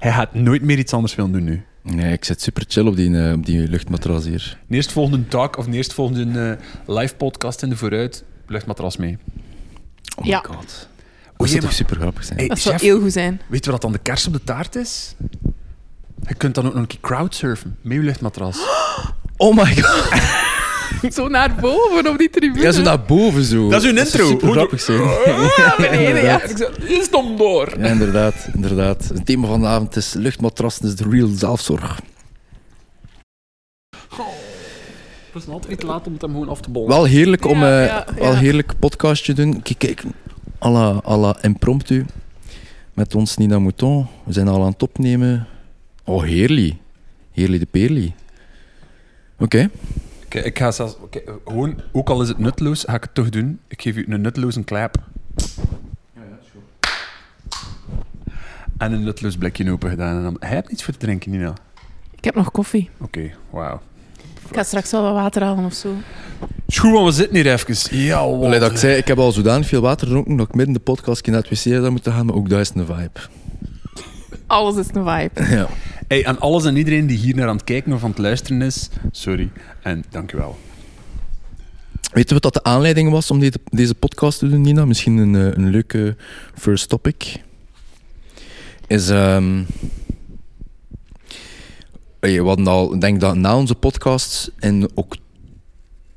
Hij 0.00 0.12
gaat 0.12 0.34
nooit 0.34 0.62
meer 0.62 0.78
iets 0.78 0.92
anders 0.92 1.14
willen 1.14 1.32
doen 1.32 1.44
nu. 1.44 1.64
Nee, 1.82 2.12
ik 2.12 2.24
zit 2.24 2.42
super 2.42 2.64
chill 2.68 2.86
op 2.86 2.96
die, 2.96 3.18
eh, 3.26 3.32
op 3.32 3.46
die 3.46 3.68
luchtmatras 3.68 4.24
hier. 4.24 4.58
De 4.66 4.74
eerstvolgende 4.76 5.28
dag 5.28 5.56
of 5.56 5.64
de 5.64 5.72
eerstvolgende 5.76 6.58
uh, 6.86 6.96
live 6.96 7.14
podcast 7.14 7.62
in 7.62 7.68
de 7.68 7.76
vooruit, 7.76 8.24
luchtmatras 8.46 8.96
mee. 8.96 9.18
Oh 10.16 10.24
my 10.24 10.30
Ja. 10.30 10.38
god. 10.46 10.88
Oh, 11.32 11.36
Dat 11.36 11.48
zou 11.48 11.60
toch 11.60 11.72
super 11.72 11.96
grappig 11.96 12.24
zijn? 12.24 12.38
Hey, 12.38 12.48
Dat 12.48 12.58
zou 12.58 12.76
heel 12.80 13.00
goed 13.00 13.12
zijn. 13.12 13.40
weet 13.48 13.64
je 13.64 13.70
wat 13.70 13.80
dan 13.80 13.92
de 13.92 13.98
kers 13.98 14.26
op 14.26 14.32
de 14.32 14.44
taart 14.44 14.74
is? 14.76 15.14
Je 16.28 16.34
kunt 16.34 16.54
dan 16.54 16.66
ook 16.66 16.72
nog 16.72 16.82
een 16.82 16.88
keer 16.88 17.00
crowdsurfen 17.00 17.76
met 17.80 17.96
je 17.96 18.02
luchtmatras. 18.02 18.58
Oh 19.36 19.56
my 19.56 19.76
god. 19.76 20.49
Zo 21.14 21.28
naar 21.28 21.54
boven 21.60 22.08
op 22.08 22.18
die 22.18 22.30
tribune. 22.30 22.62
Ja, 22.64 22.72
zo 22.72 22.82
naar 22.82 23.00
boven 23.02 23.44
zo. 23.44 23.68
Dat 23.68 23.82
is 23.82 23.88
zou 23.88 23.98
intro. 23.98 24.26
super 24.26 24.46
Hoe- 24.46 24.56
grappig 24.56 24.80
zijn. 24.80 24.98
naar 25.56 25.74
beneden, 25.78 26.22
ja. 26.24 26.42
Ik 26.42 26.56
zeg, 26.56 26.78
is 26.78 27.04
stom 27.04 27.36
door. 27.36 27.74
Ja, 27.78 27.86
inderdaad, 27.86 28.48
inderdaad. 28.54 29.08
Het 29.08 29.26
thema 29.26 29.46
van 29.46 29.60
de 29.60 29.66
avond 29.66 29.96
is 29.96 30.12
luchtmatrassen 30.12 30.86
is 30.86 30.94
de 30.96 31.04
real 31.10 31.28
zelfzorg. 31.28 32.00
Het 35.32 35.42
is 35.42 35.48
altijd 35.48 35.82
laat 35.82 36.06
om 36.06 36.12
het 36.12 36.22
hem 36.22 36.30
gewoon 36.30 36.48
af 36.48 36.60
te 36.60 36.70
bollen. 36.70 36.88
Wel 36.88 37.04
heerlijk 37.04 37.44
om 37.46 37.58
Ja, 37.60 37.80
eh, 37.80 37.86
ja, 37.86 38.06
wel 38.18 38.32
ja. 38.32 38.38
heerlijk 38.38 38.72
podcastje 38.78 39.32
doen. 39.32 39.62
Kijk, 39.62 39.78
kijk, 39.78 40.02
à 40.64 40.70
la, 40.70 41.00
à 41.06 41.16
la 41.16 41.36
impromptu. 41.42 42.04
Met 42.94 43.14
ons 43.14 43.36
Nina 43.36 43.58
Mouton. 43.58 44.06
We 44.24 44.32
zijn 44.32 44.48
al 44.48 44.62
aan 44.64 44.70
het 44.70 44.82
opnemen. 44.82 45.46
Oh, 46.04 46.22
heerlijk. 46.22 46.74
Heerlijk 47.32 47.60
de 47.62 47.68
perlie. 47.70 48.14
Oké. 49.38 49.58
Oké, 49.58 49.70
ik 50.34 50.58
ga 50.58 50.70
zelfs... 50.70 50.96
oké, 51.00 51.20
gewoon, 51.44 51.80
ook 51.92 52.08
al 52.08 52.22
is 52.22 52.28
het 52.28 52.38
nutteloos, 52.38 52.84
ga 52.84 52.94
ik 52.94 53.02
het 53.02 53.14
toch 53.14 53.28
doen. 53.28 53.60
Ik 53.68 53.82
geef 53.82 53.96
u 53.96 54.06
een 54.08 54.20
nutteloze 54.20 54.64
klap. 54.64 54.96
En 58.78 58.92
een 58.92 59.04
nutteloos 59.04 59.36
blikje 59.36 59.70
open 59.70 59.90
gedaan. 59.90 60.16
En 60.16 60.22
dan, 60.22 60.36
hij 60.38 60.48
hebt 60.54 60.68
niets 60.68 60.84
voor 60.84 60.92
te 60.92 60.98
drinken, 60.98 61.30
Nina. 61.30 61.54
Ik 62.16 62.24
heb 62.24 62.34
nog 62.34 62.50
koffie. 62.50 62.90
Oké, 63.00 63.30
wauw. 63.50 63.80
Ik 64.48 64.56
ga 64.56 64.62
straks 64.62 64.90
wel 64.90 65.02
wat 65.02 65.12
water 65.12 65.42
halen 65.42 65.64
of 65.64 65.74
zo. 65.74 65.94
Is 66.66 66.78
goed, 66.78 66.92
want 66.92 67.06
we 67.06 67.12
zitten 67.12 67.36
hier 67.36 67.52
even. 67.52 67.98
Ja, 67.98 68.18
Allee, 68.18 68.60
dat 68.60 68.70
ik 68.70 68.76
zei, 68.76 68.96
ik 68.96 69.06
heb 69.06 69.18
al 69.18 69.32
zodanig 69.32 69.66
veel 69.66 69.80
water 69.80 70.06
gedronken 70.06 70.36
dat 70.36 70.48
ik 70.48 70.54
midden 70.54 70.74
de 70.74 70.80
podcast 70.80 71.26
naar 71.26 71.36
het 71.36 71.48
wc 71.48 71.56
zou 71.56 71.90
moeten 71.90 72.12
gaan, 72.12 72.26
maar 72.26 72.34
ook 72.34 72.48
dat 72.48 72.60
is 72.60 72.70
een 72.74 72.86
vibe. 72.86 73.20
Alles 74.46 74.76
is 74.76 74.86
een 74.92 75.04
vibe. 75.04 75.30
Ja. 75.56 75.68
Hey, 76.10 76.26
aan 76.26 76.40
alles 76.40 76.64
en 76.64 76.76
iedereen 76.76 77.06
die 77.06 77.18
hier 77.18 77.34
naar 77.34 77.48
aan 77.48 77.56
het 77.56 77.64
kijken 77.64 77.92
of 77.92 78.02
aan 78.02 78.10
het 78.10 78.18
luisteren 78.18 78.62
is, 78.62 78.88
sorry. 79.10 79.50
En 79.82 80.04
dank 80.08 80.32
u 80.32 80.36
wel. 80.36 80.58
Weet 82.12 82.28
je 82.28 82.34
wat 82.34 82.42
dat 82.42 82.54
de 82.54 82.62
aanleiding 82.62 83.10
was 83.10 83.30
om 83.30 83.40
deze, 83.40 83.58
deze 83.64 83.94
podcast 83.94 84.38
te 84.38 84.48
doen, 84.48 84.60
Nina? 84.60 84.84
Misschien 84.84 85.16
een, 85.16 85.34
eh, 85.34 85.56
een 85.56 85.70
leuke 85.70 86.16
first 86.54 86.88
topic. 86.88 87.42
Is... 88.86 89.08
ehm 89.08 89.62
hey, 92.20 92.42
we 92.42 92.46
hadden 92.48 92.66
al, 92.66 92.94
ik 92.94 93.00
denk 93.00 93.20
dat 93.20 93.34
na 93.34 93.56
onze 93.56 93.74
podcast 93.74 94.52
in 94.58 94.90
ok 94.94 95.16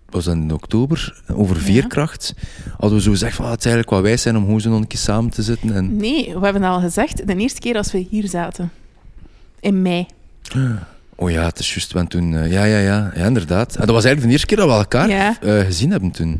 was 0.09 0.27
in 0.27 0.53
oktober, 0.53 1.21
over 1.33 1.57
veerkracht, 1.57 2.33
hadden 2.77 2.97
we 2.97 3.03
zo 3.03 3.11
gezegd 3.11 3.35
van, 3.35 3.45
ah, 3.45 3.51
het 3.51 3.59
is 3.59 3.65
eigenlijk 3.65 3.95
wat 3.95 4.03
wij 4.03 4.17
zijn 4.17 4.37
om 4.37 4.43
gewoon 4.43 4.61
zo 4.61 4.69
nog 4.69 4.79
een 4.79 4.87
keer 4.87 4.99
samen 4.99 5.31
te 5.31 5.41
zitten. 5.41 5.73
En, 5.73 5.97
Nee, 5.97 6.39
we 6.39 6.43
hebben 6.43 6.63
al 6.63 6.79
gezegd, 6.79 7.27
de 7.27 7.35
eerste 7.35 7.59
keer 7.59 7.77
als 7.77 7.91
we 7.91 7.97
hier 8.09 8.27
zaten. 8.27 8.71
In 9.63 9.81
mei. 9.81 10.05
oh 11.15 11.31
ja, 11.31 11.45
het 11.45 11.59
is 11.59 11.69
juist, 11.73 11.91
want 11.93 12.09
toen... 12.09 12.35
eh, 12.35 12.51
ja, 12.51 12.63
ja, 12.63 12.77
ja, 12.77 13.11
ja, 13.15 13.25
inderdaad. 13.25 13.75
En 13.75 13.85
dat 13.85 13.95
was 13.95 14.03
eigenlijk 14.03 14.23
de 14.25 14.31
eerste 14.31 14.45
keer 14.47 14.57
dat 14.57 14.67
we 14.67 14.73
elkaar 14.73 15.09
Ja. 15.09 15.37
eh, 15.41 15.59
gezien 15.65 15.91
hebben 15.91 16.11
toen. 16.11 16.39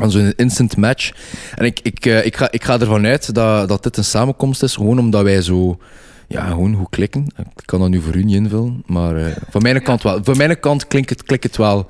Aan 0.00 0.10
zo'n 0.10 0.32
instant 0.36 0.76
match. 0.76 1.10
En 1.54 1.64
ik, 1.64 1.80
ik, 1.82 2.06
eh, 2.06 2.24
ik, 2.26 2.36
ga, 2.36 2.50
ik 2.50 2.64
ga 2.64 2.78
ervan 2.80 3.06
uit 3.06 3.34
dat, 3.34 3.68
dat 3.68 3.82
dit 3.82 3.96
een 3.96 4.04
samenkomst 4.04 4.62
is, 4.62 4.74
gewoon 4.74 4.98
omdat 4.98 5.22
wij 5.22 5.42
zo... 5.42 5.78
Ja, 6.28 6.46
gewoon 6.46 6.74
goed 6.74 6.88
klikken. 6.90 7.26
Ik 7.36 7.62
kan 7.64 7.80
dat 7.80 7.88
nu 7.88 8.00
voor 8.00 8.16
u 8.16 8.24
niet 8.24 8.36
invullen, 8.36 8.82
maar 8.86 9.38
van 9.50 9.62
mijn 9.62 9.82
kant 9.82 10.02
wel. 10.02 10.20
Van 10.24 10.36
mijn 10.36 10.60
kant 10.60 10.86
klinkt 10.86 11.10
het, 11.10 11.22
klinkt 11.22 11.44
het 11.44 11.56
wel. 11.56 11.86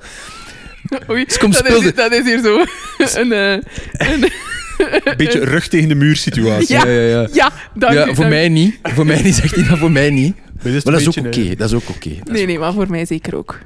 Oei, 1.09 1.25
Dus 1.25 1.37
dat, 1.37 1.65
is, 1.67 1.79
hier- 1.79 1.95
dat 1.95 2.11
is 2.11 2.23
hier 2.23 2.41
zo 2.43 2.63
een... 3.21 3.31
een 3.31 4.31
Een 4.77 5.17
beetje 5.17 5.45
rug 5.45 5.67
tegen 5.67 5.89
de 5.89 5.95
muur 5.95 6.15
situatie. 6.15 6.75
Ja. 6.75 6.87
ja, 6.87 7.01
ja. 7.01 7.27
ja, 7.33 7.51
dank 7.73 7.93
ja 7.93 8.01
u, 8.03 8.05
voor 8.05 8.15
dank 8.15 8.27
u. 8.27 8.29
mij 8.29 8.49
niet. 8.49 8.79
Voor 8.83 9.05
mij 9.05 9.21
niet, 9.21 9.35
zegt 9.35 9.55
hij 9.55 9.67
dat, 9.67 9.77
voor 9.77 9.91
mij 9.91 10.09
niet. 10.09 10.35
Maar 10.63 10.71
dat 10.83 10.99
is 10.99 11.07
ook 11.07 11.25
oké. 11.25 11.39
eh, 11.41 11.57
Dat 11.57 11.69
is 11.69 11.75
ook 11.75 11.89
oké. 11.89 12.09
Nee, 12.23 12.45
nee, 12.45 12.59
maar 12.59 12.73
voor 12.73 12.89
mij 12.89 13.05
zeker 13.05 13.35
ook. 13.35 13.59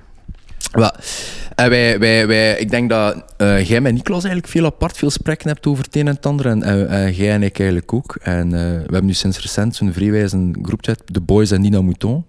En 1.55 1.69
wij, 1.69 1.99
wij, 1.99 2.27
wij, 2.27 2.57
ik 2.57 2.69
denk 2.69 2.89
dat 2.89 3.23
eh, 3.37 3.65
jij 3.69 3.81
met 3.81 3.93
Niklas 3.93 4.23
eigenlijk 4.23 4.47
veel 4.53 4.65
apart, 4.65 4.97
veel 4.97 5.07
gesprekken 5.07 5.47
hebt 5.47 5.65
over 5.67 5.83
het 5.83 5.95
een 5.95 6.07
en 6.07 6.15
het 6.15 6.25
ander. 6.25 6.45
En 6.45 6.63
eh, 6.63 7.05
eh, 7.07 7.17
jij 7.17 7.31
en 7.33 7.43
ik 7.43 7.59
eigenlijk 7.59 7.93
ook. 7.93 8.17
En 8.21 8.53
eh, 8.53 8.59
we 8.61 8.81
hebben 8.81 9.05
nu 9.05 9.13
sinds 9.13 9.39
recent 9.41 9.75
zo'n 9.75 9.93
vrijwijze 9.93 10.51
groepchat, 10.61 11.01
The 11.11 11.21
Boys 11.21 11.51
en 11.51 11.61
Nina 11.61 11.81
Mouton. 11.81 12.25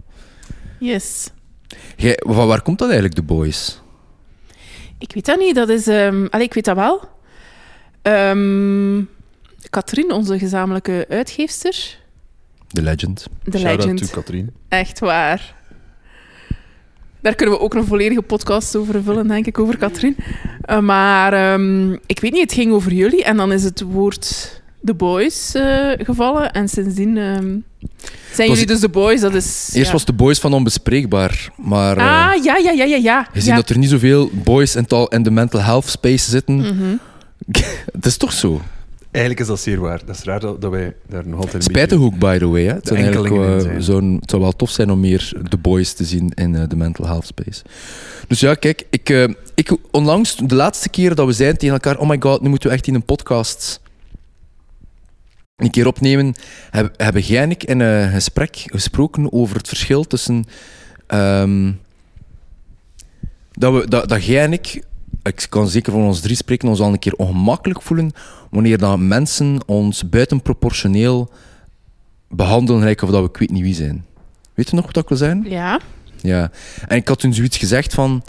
Yes. 0.81 1.31
Jij, 1.97 2.17
van 2.27 2.47
waar 2.47 2.63
komt 2.63 2.79
dat 2.79 2.87
eigenlijk, 2.89 3.17
The 3.17 3.23
Boys? 3.23 3.81
Ik 4.99 5.13
weet 5.13 5.27
dat 5.27 5.39
niet, 5.39 5.55
dat 5.55 5.69
is... 5.69 5.87
ehm 5.87 6.27
allee, 6.31 6.47
ik 6.47 6.55
weet 6.55 6.65
dat 6.65 6.77
wel. 6.77 7.09
Ehm 8.03 9.03
Katrien, 9.71 10.13
onze 10.13 10.39
gezamenlijke 10.39 11.07
uitgeefster. 11.09 11.99
The 12.69 12.83
Legend. 12.83 13.27
De 13.45 13.59
legend. 13.59 13.99
to 13.99 14.07
Katrien. 14.15 14.51
Echt 14.69 14.99
waar. 14.99 15.55
Daar 17.21 17.35
kunnen 17.35 17.55
we 17.55 17.61
ook 17.61 17.75
een 17.75 17.85
volledige 17.85 18.23
podcast 18.23 18.77
over 18.77 19.03
vullen, 19.03 19.29
denk 19.29 19.47
ik, 19.47 19.59
over 19.59 19.77
Katrien. 19.79 20.17
Eh, 20.61 20.79
maar 20.79 21.33
ehm, 21.33 21.93
ik 21.93 22.21
weet 22.21 22.33
niet, 22.33 22.43
het 22.43 22.53
ging 22.53 22.73
over 22.73 22.93
jullie. 22.93 23.25
En 23.25 23.37
dan 23.37 23.53
is 23.53 23.65
het 23.65 23.81
woord 23.81 24.61
The 24.85 24.95
Boys 24.95 25.55
eh, 25.55 25.91
gevallen. 25.99 26.53
En 26.53 26.69
sindsdien 26.69 27.17
ehm, 27.17 27.57
zijn 28.33 28.49
jullie 28.49 28.67
dus 28.67 28.81
The 28.81 28.89
Boys. 28.89 29.21
Dat 29.21 29.35
is... 29.35 29.71
Eerst 29.73 29.87
ja. 29.87 29.93
was 29.93 30.05
The 30.05 30.13
Boys 30.13 30.39
van 30.39 30.53
onbespreekbaar, 30.53 31.51
maar 31.57 31.97
eh, 31.97 32.05
Ah, 32.05 32.45
ja, 32.45 32.57
ja, 32.57 32.71
ja, 32.71 32.85
ja, 32.85 32.97
ja. 32.97 33.29
je 33.33 33.41
ziet 33.41 33.49
ja. 33.49 33.57
dat 33.57 33.69
er 33.69 33.79
niet 33.79 33.91
zoveel 33.91 34.31
boys 34.33 34.77
in, 34.77 34.87
tal- 34.87 35.09
in 35.09 35.23
de 35.23 35.31
mental 35.31 35.61
health 35.63 35.87
space 35.89 36.31
zitten. 36.31 36.57
Mhm. 36.57 36.97
Het 37.93 38.07
is 38.07 38.17
toch 38.17 38.33
zo? 38.33 38.61
Eigenlijk 39.11 39.41
is 39.41 39.47
dat 39.49 39.61
zeer 39.61 39.81
waar. 39.81 40.01
Dat 40.07 40.17
is 40.17 40.23
raar 40.23 40.41
dat, 40.41 40.61
dat 40.61 40.71
wij 40.71 40.95
daar 41.09 41.27
nog 41.27 41.41
altijd 41.41 41.63
ook, 41.99 42.19
by 42.19 42.39
the 42.39 42.49
way. 42.49 42.65
Hè. 42.65 42.73
Het, 42.73 42.87
zijn 42.87 42.99
zijn. 43.61 43.83
zo'n- 43.83 44.19
het 44.21 44.31
zou 44.31 44.43
wel 44.43 44.53
tof 44.53 44.71
zijn 44.71 44.91
om 44.91 45.01
meer 45.01 45.33
de 45.49 45.57
boys 45.57 45.93
te 45.93 46.05
zien 46.05 46.33
in 46.35 46.55
eh, 46.55 46.69
de 46.69 46.77
mental 46.77 47.07
health 47.07 47.27
space. 47.27 47.63
Dus 48.29 48.41
ja, 48.41 48.55
kijk, 48.55 48.87
ik, 48.91 49.11
eh, 49.11 49.25
ik, 49.55 49.77
onlangs, 49.91 50.37
de 50.37 50.55
laatste 50.55 50.89
keer 50.89 51.15
dat 51.15 51.27
we 51.27 51.33
zeiden 51.33 51.59
tegen 51.59 51.75
elkaar, 51.75 51.99
oh 51.99 52.09
my 52.09 52.17
god, 52.21 52.43
nu 52.43 52.49
moeten 52.49 52.69
we 52.69 52.75
echt 52.75 52.87
in 52.87 52.95
een 52.95 53.05
podcast 53.05 53.81
een 55.57 55.71
keer 55.71 55.87
opnemen, 55.87 56.35
heb, 56.71 56.95
hebben 56.97 57.23
jij 57.23 57.43
en 57.43 57.51
ik 57.51 57.65
in 57.65 57.81
een 57.81 58.11
gesprek 58.11 58.57
gesproken 58.67 59.33
over 59.33 59.57
het 59.57 59.69
verschil 59.69 60.05
tussen 60.05 60.45
ehm, 61.07 61.73
dat, 63.53 63.73
we, 63.75 63.89
dat, 63.89 64.09
dat 64.09 64.25
jij 64.25 64.45
en 64.45 64.53
ik, 64.53 64.83
ik 65.29 65.47
kan 65.49 65.69
zeker 65.69 65.93
van 65.93 66.03
ons 66.03 66.21
drie 66.21 66.37
spreken, 66.37 66.69
ons 66.69 66.81
al 66.81 66.93
een 66.93 66.99
keer 66.99 67.15
ongemakkelijk 67.15 67.83
voelen 67.83 68.11
wanneer 68.51 68.79
dat 68.79 68.99
mensen 68.99 69.61
ons 69.67 70.09
buitenproportioneel 70.09 71.31
behandelen 72.29 72.81
gelijk 72.81 73.03
of 73.03 73.11
dat 73.11 73.23
we 73.23 73.29
ik 73.29 73.37
weet 73.37 73.51
niet 73.51 73.63
wie 73.63 73.75
zijn. 73.75 74.05
Weet 74.55 74.71
je 74.71 74.77
nog 74.77 74.87
wat 74.87 74.97
ik 74.97 75.09
wil 75.09 75.19
zeggen? 75.19 75.45
Ja. 75.49 75.81
Ja. 76.21 76.51
En 76.87 76.97
ik 76.97 77.09
had 77.09 77.19
toen 77.19 77.35
zoiets 77.35 77.57
gezegd 77.57 77.95
van... 77.95 78.23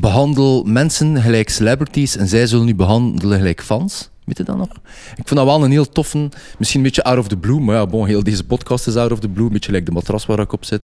Behandel 0.00 0.64
mensen 0.64 1.22
gelijk 1.22 1.48
celebrities 1.48 2.16
en 2.16 2.28
zij 2.28 2.46
zullen 2.46 2.68
u 2.68 2.74
behandelen 2.74 3.38
gelijk 3.38 3.62
fans. 3.62 4.08
Weet 4.24 4.36
je 4.36 4.44
dat 4.44 4.56
nog? 4.56 4.68
Ik 5.16 5.28
vond 5.28 5.40
dat 5.40 5.44
wel 5.44 5.64
een 5.64 5.70
heel 5.70 5.88
toffe... 5.88 6.28
Misschien 6.58 6.80
een 6.80 6.86
beetje 6.86 7.04
out 7.04 7.18
of 7.18 7.28
the 7.28 7.36
blue, 7.36 7.60
maar 7.60 7.76
ja, 7.76 7.86
bon, 7.86 8.06
heel 8.06 8.22
deze 8.22 8.44
podcast 8.44 8.86
is 8.86 8.96
out 8.96 9.12
of 9.12 9.20
the 9.20 9.28
blue. 9.28 9.46
Een 9.46 9.52
beetje 9.52 9.72
like 9.72 9.84
de 9.84 9.90
matras 9.90 10.26
waar 10.26 10.38
ik 10.38 10.52
op 10.52 10.64
zit. 10.64 10.80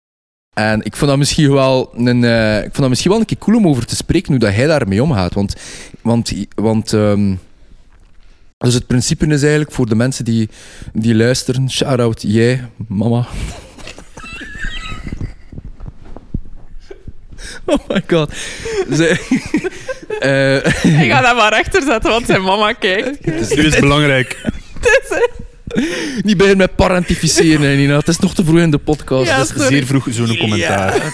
En 0.59 0.81
ik 0.83 0.97
vond 0.97 1.11
dat 1.11 1.19
misschien 1.19 1.53
wel 1.53 1.91
een, 1.97 2.25
eh, 2.25 2.57
ik 2.57 2.63
vond 2.63 2.77
dat 2.77 2.89
misschien 2.89 3.11
wel 3.11 3.21
een 3.21 3.27
keer 3.27 3.39
cool 3.39 3.57
om 3.57 3.67
over 3.67 3.87
te 3.87 3.97
spreken 3.97 4.31
hoe 4.31 4.39
dat 4.39 4.55
hij 4.55 4.67
daarmee 4.67 5.03
omgaat. 5.03 5.35
Want, 5.35 5.55
want, 6.03 6.33
want 6.55 6.93
ehm, 6.93 7.35
dus 8.59 8.75
het 8.75 8.87
principe 8.87 9.27
is 9.27 9.41
eigenlijk 9.41 9.73
voor 9.73 9.89
de 9.89 9.95
mensen 9.95 10.25
die, 10.25 10.49
die 10.93 11.15
luisteren, 11.15 11.71
shout-out 11.71 12.23
jij, 12.23 12.69
mama. 12.89 13.27
Oh 17.65 17.89
my 17.89 18.03
god. 18.07 18.33
Ze, 18.93 19.07
eh, 20.21 21.03
Ik 21.03 21.11
ga 21.11 21.21
dat 21.21 21.37
maar 21.37 21.53
rechter 21.53 21.83
zetten, 21.83 22.11
want 22.11 22.27
zijn 22.27 22.43
mama 22.43 22.73
kijkt. 22.73 23.25
Dit 23.25 23.51
is 23.51 23.79
belangrijk. 23.79 24.37
niet 26.23 26.37
bij 26.37 26.55
met 26.55 26.75
parentificeren, 26.77 27.61
hè, 27.71 27.75
Nina. 27.77 27.97
Het 27.97 28.09
is 28.09 28.19
nog 28.19 28.35
te 28.35 28.45
vroeg 28.45 28.59
in 28.59 28.71
de 28.71 28.79
podcast. 28.79 29.29
Ja, 29.31 29.39
Dus- 29.39 29.49
sorry. 29.49 29.67
Zeer 29.67 29.87
vroeg 29.87 30.07
zo'n 30.11 30.37
commentaar. 30.37 30.95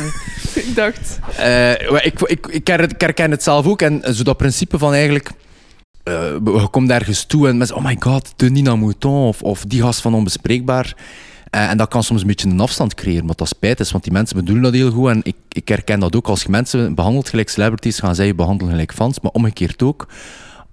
Ik 0.55 0.75
dacht... 0.75 1.19
Eh, 1.37 1.71
ik, 2.05 2.21
ik, 2.21 2.47
ik, 2.47 2.67
her- 2.67 2.83
ik 2.91 3.01
herken 3.01 3.31
het 3.31 3.43
zelf 3.43 3.67
ook. 3.67 3.83
En 3.83 4.15
zo 4.15 4.23
dat 4.23 4.37
principe 4.37 4.79
van 4.79 4.93
eigenlijk... 4.93 5.31
eh, 6.03 6.15
je 6.45 6.69
komt 6.71 6.91
ergens 6.91 7.25
toe 7.25 7.49
en 7.49 7.57
mensen... 7.57 7.77
Oh 7.77 7.85
my 7.85 7.97
god, 8.01 8.33
de 8.37 8.51
Nina 8.51 8.77
Mouton 8.77 9.27
of, 9.27 9.43
of 9.43 9.65
die 9.65 9.81
gast 9.83 10.01
van 10.01 10.15
Onbespreekbaar. 10.15 10.95
Eh, 11.51 11.71
en 11.71 11.77
dat 11.77 11.89
kan 11.89 12.03
soms 12.03 12.21
een 12.21 12.27
beetje 12.27 12.49
een 12.49 12.61
afstand 12.61 12.95
creëren, 12.95 13.27
wat 13.27 13.39
dat 13.39 13.49
spijt 13.49 13.81
is. 13.81 13.91
Want 13.91 14.05
die 14.05 14.13
mensen 14.13 14.37
bedoelen 14.37 14.63
dat 14.65 14.73
heel 14.73 14.91
goed. 14.91 15.09
En 15.11 15.21
ik, 15.23 15.37
ik 15.49 15.69
herken 15.69 16.01
dat 16.01 16.17
ook. 16.17 16.27
Als 16.29 16.43
je 16.43 16.49
mensen 16.51 16.95
behandelt 16.95 17.29
gelijk 17.29 17.49
celebrities, 17.49 17.99
gaan 17.99 18.15
zij 18.15 18.27
je 18.27 18.35
behandelen 18.35 18.73
gelijk 18.73 18.93
fans. 18.95 19.21
Maar 19.21 19.33
omgekeerd 19.33 19.83
ook. 19.83 20.07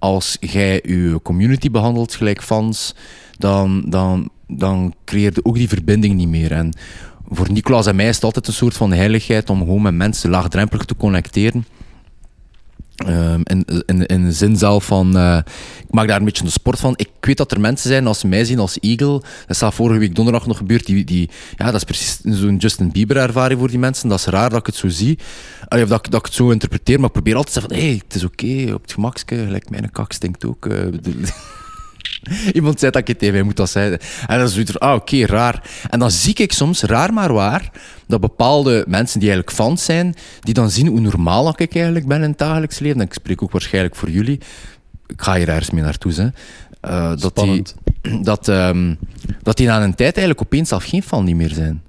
Als 0.02 0.36
jij 0.40 0.80
je 0.84 1.20
community 1.22 1.70
behandelt 1.70 2.14
gelijk 2.14 2.42
fans, 2.42 2.94
dan, 3.38 3.84
dan, 3.86 4.30
dan 4.46 4.94
creëerde 5.04 5.44
ook 5.44 5.54
die 5.54 5.68
verbinding 5.68 6.14
niet 6.14 6.28
meer. 6.28 6.52
En 6.52 6.72
voor 7.28 7.52
Nicolas 7.52 7.86
en 7.86 7.96
mij 7.96 8.08
is 8.08 8.14
het 8.14 8.24
altijd 8.24 8.46
een 8.46 8.52
soort 8.52 8.76
van 8.76 8.92
heiligheid 8.92 9.50
om 9.50 9.58
gewoon 9.58 9.82
met 9.82 9.94
mensen 9.94 10.30
laagdrempelig 10.30 10.84
te 10.84 10.96
connecteren. 10.96 11.64
Um, 13.06 13.40
in, 13.44 13.64
in, 13.86 14.06
in 14.06 14.24
de 14.24 14.32
zin 14.32 14.56
zelf 14.56 14.84
van, 14.84 15.16
uh, 15.16 15.38
ik 15.78 15.90
maak 15.90 16.08
daar 16.08 16.18
een 16.18 16.24
beetje 16.24 16.44
een 16.44 16.50
sport 16.50 16.78
van. 16.78 16.94
Ik 16.96 17.08
weet 17.20 17.36
dat 17.36 17.52
er 17.52 17.60
mensen 17.60 17.88
zijn, 17.88 18.06
als 18.06 18.18
ze 18.18 18.26
mij 18.26 18.44
zien 18.44 18.58
als 18.58 18.78
Eagle, 18.80 19.22
dat 19.46 19.62
is 19.62 19.74
vorige 19.74 19.98
week 19.98 20.14
donderdag 20.14 20.46
nog 20.46 20.56
gebeurd, 20.56 20.86
die, 20.86 21.04
die, 21.04 21.30
ja, 21.56 21.64
dat 21.64 21.74
is 21.74 21.84
precies 21.84 22.20
zo'n 22.22 22.56
Justin 22.56 22.92
Bieber 22.92 23.16
ervaring 23.16 23.58
voor 23.58 23.68
die 23.68 23.78
mensen. 23.78 24.08
Dat 24.08 24.18
is 24.18 24.24
raar 24.24 24.50
dat 24.50 24.58
ik 24.58 24.66
het 24.66 24.74
zo 24.74 24.88
zie, 24.88 25.18
of 25.68 25.78
dat, 25.88 25.88
dat 25.88 26.14
ik 26.14 26.24
het 26.24 26.34
zo 26.34 26.50
interpreteer, 26.50 26.96
maar 26.96 27.06
ik 27.06 27.12
probeer 27.12 27.36
altijd 27.36 27.54
te 27.54 27.60
zeggen 27.60 27.78
van, 27.78 27.86
hé, 27.86 27.92
hey, 27.92 28.02
het 28.04 28.14
is 28.14 28.24
oké, 28.24 28.74
op 28.74 28.82
het 28.82 28.92
gemakske, 28.92 29.36
gelijk 29.36 29.70
mijn 29.70 29.90
kak 29.92 30.12
stinkt 30.12 30.44
ook. 30.44 30.66
Uh, 30.66 30.86
Iemand 32.52 32.78
zei 32.78 32.90
dat 32.90 33.08
ik 33.08 33.18
tegen 33.18 33.34
mij 33.34 33.42
moet 33.42 33.56
dat 33.56 33.70
zeggen. 33.70 33.98
En 34.26 34.38
dan 34.38 34.46
is 34.46 34.56
het 34.56 34.80
ah, 34.80 34.94
oké, 34.94 35.24
raar. 35.26 35.70
En 35.90 35.98
dan 35.98 36.10
zie 36.10 36.34
ik 36.34 36.52
soms, 36.52 36.82
raar 36.82 37.12
maar 37.12 37.32
waar, 37.32 37.70
dat 38.06 38.20
bepaalde 38.20 38.84
mensen 38.88 39.20
die 39.20 39.28
eigenlijk 39.28 39.58
fans 39.58 39.84
zijn, 39.84 40.14
die 40.40 40.54
dan 40.54 40.70
zien 40.70 40.86
hoe 40.86 41.00
normaal 41.00 41.48
ik 41.48 41.74
eigenlijk 41.74 42.06
ben 42.06 42.22
in 42.22 42.28
het 42.28 42.38
dagelijks 42.38 42.78
leven. 42.78 43.00
En 43.00 43.06
ik 43.06 43.12
spreek 43.12 43.42
ook 43.42 43.52
waarschijnlijk 43.52 43.96
voor 43.96 44.10
jullie. 44.10 44.40
Ik 45.06 45.22
ga 45.22 45.34
hier 45.34 45.48
ergens 45.48 45.70
mee 45.70 45.82
naartoe, 45.82 46.12
hè. 46.12 46.28
Uh, 46.90 47.12
dat, 47.16 47.36
die, 47.36 47.62
dat, 48.22 48.48
um, 48.48 48.98
dat 49.42 49.56
die 49.56 49.66
na 49.66 49.82
een 49.82 49.94
tijd 49.94 50.16
eigenlijk 50.16 50.40
opeens 50.40 50.68
zelf 50.68 50.84
geen 50.84 51.02
fan 51.02 51.24
niet 51.24 51.36
meer 51.36 51.52
zijn. 51.52 51.82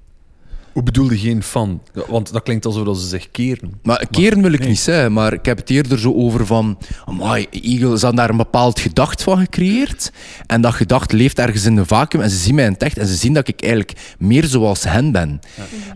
Hoe 0.74 0.82
bedoelde 0.82 1.18
geen 1.18 1.42
fan? 1.42 1.80
Want 2.06 2.32
dat 2.32 2.42
klinkt 2.42 2.66
alsof 2.66 2.98
ze 2.98 3.06
zich 3.06 3.30
keren. 3.30 3.72
Maar 3.82 4.06
keren 4.10 4.42
wil 4.42 4.52
ik 4.52 4.66
niet 4.66 4.78
zeggen, 4.78 5.12
maar 5.12 5.32
ik 5.32 5.44
heb 5.44 5.58
het 5.58 5.70
eerder 5.70 5.98
zo 5.98 6.14
over 6.14 6.46
van... 6.46 6.78
Amai, 7.04 7.46
Eagle, 7.50 7.98
ze 7.98 8.04
hadden 8.04 8.14
daar 8.14 8.30
een 8.30 8.36
bepaald 8.36 8.80
gedacht 8.80 9.22
van 9.22 9.38
gecreëerd. 9.38 10.12
En 10.46 10.60
dat 10.60 10.74
gedacht 10.74 11.12
leeft 11.12 11.38
ergens 11.38 11.64
in 11.64 11.76
een 11.76 11.86
vacuüm. 11.86 12.20
En 12.20 12.30
ze 12.30 12.36
zien 12.36 12.54
mij 12.54 12.64
in 12.64 12.72
het 12.72 12.82
echt 12.82 12.98
en 12.98 13.06
ze 13.06 13.14
zien 13.14 13.32
dat 13.32 13.48
ik 13.48 13.60
eigenlijk 13.60 13.92
meer 14.18 14.44
zoals 14.44 14.84
hen 14.84 15.12
ben. 15.12 15.40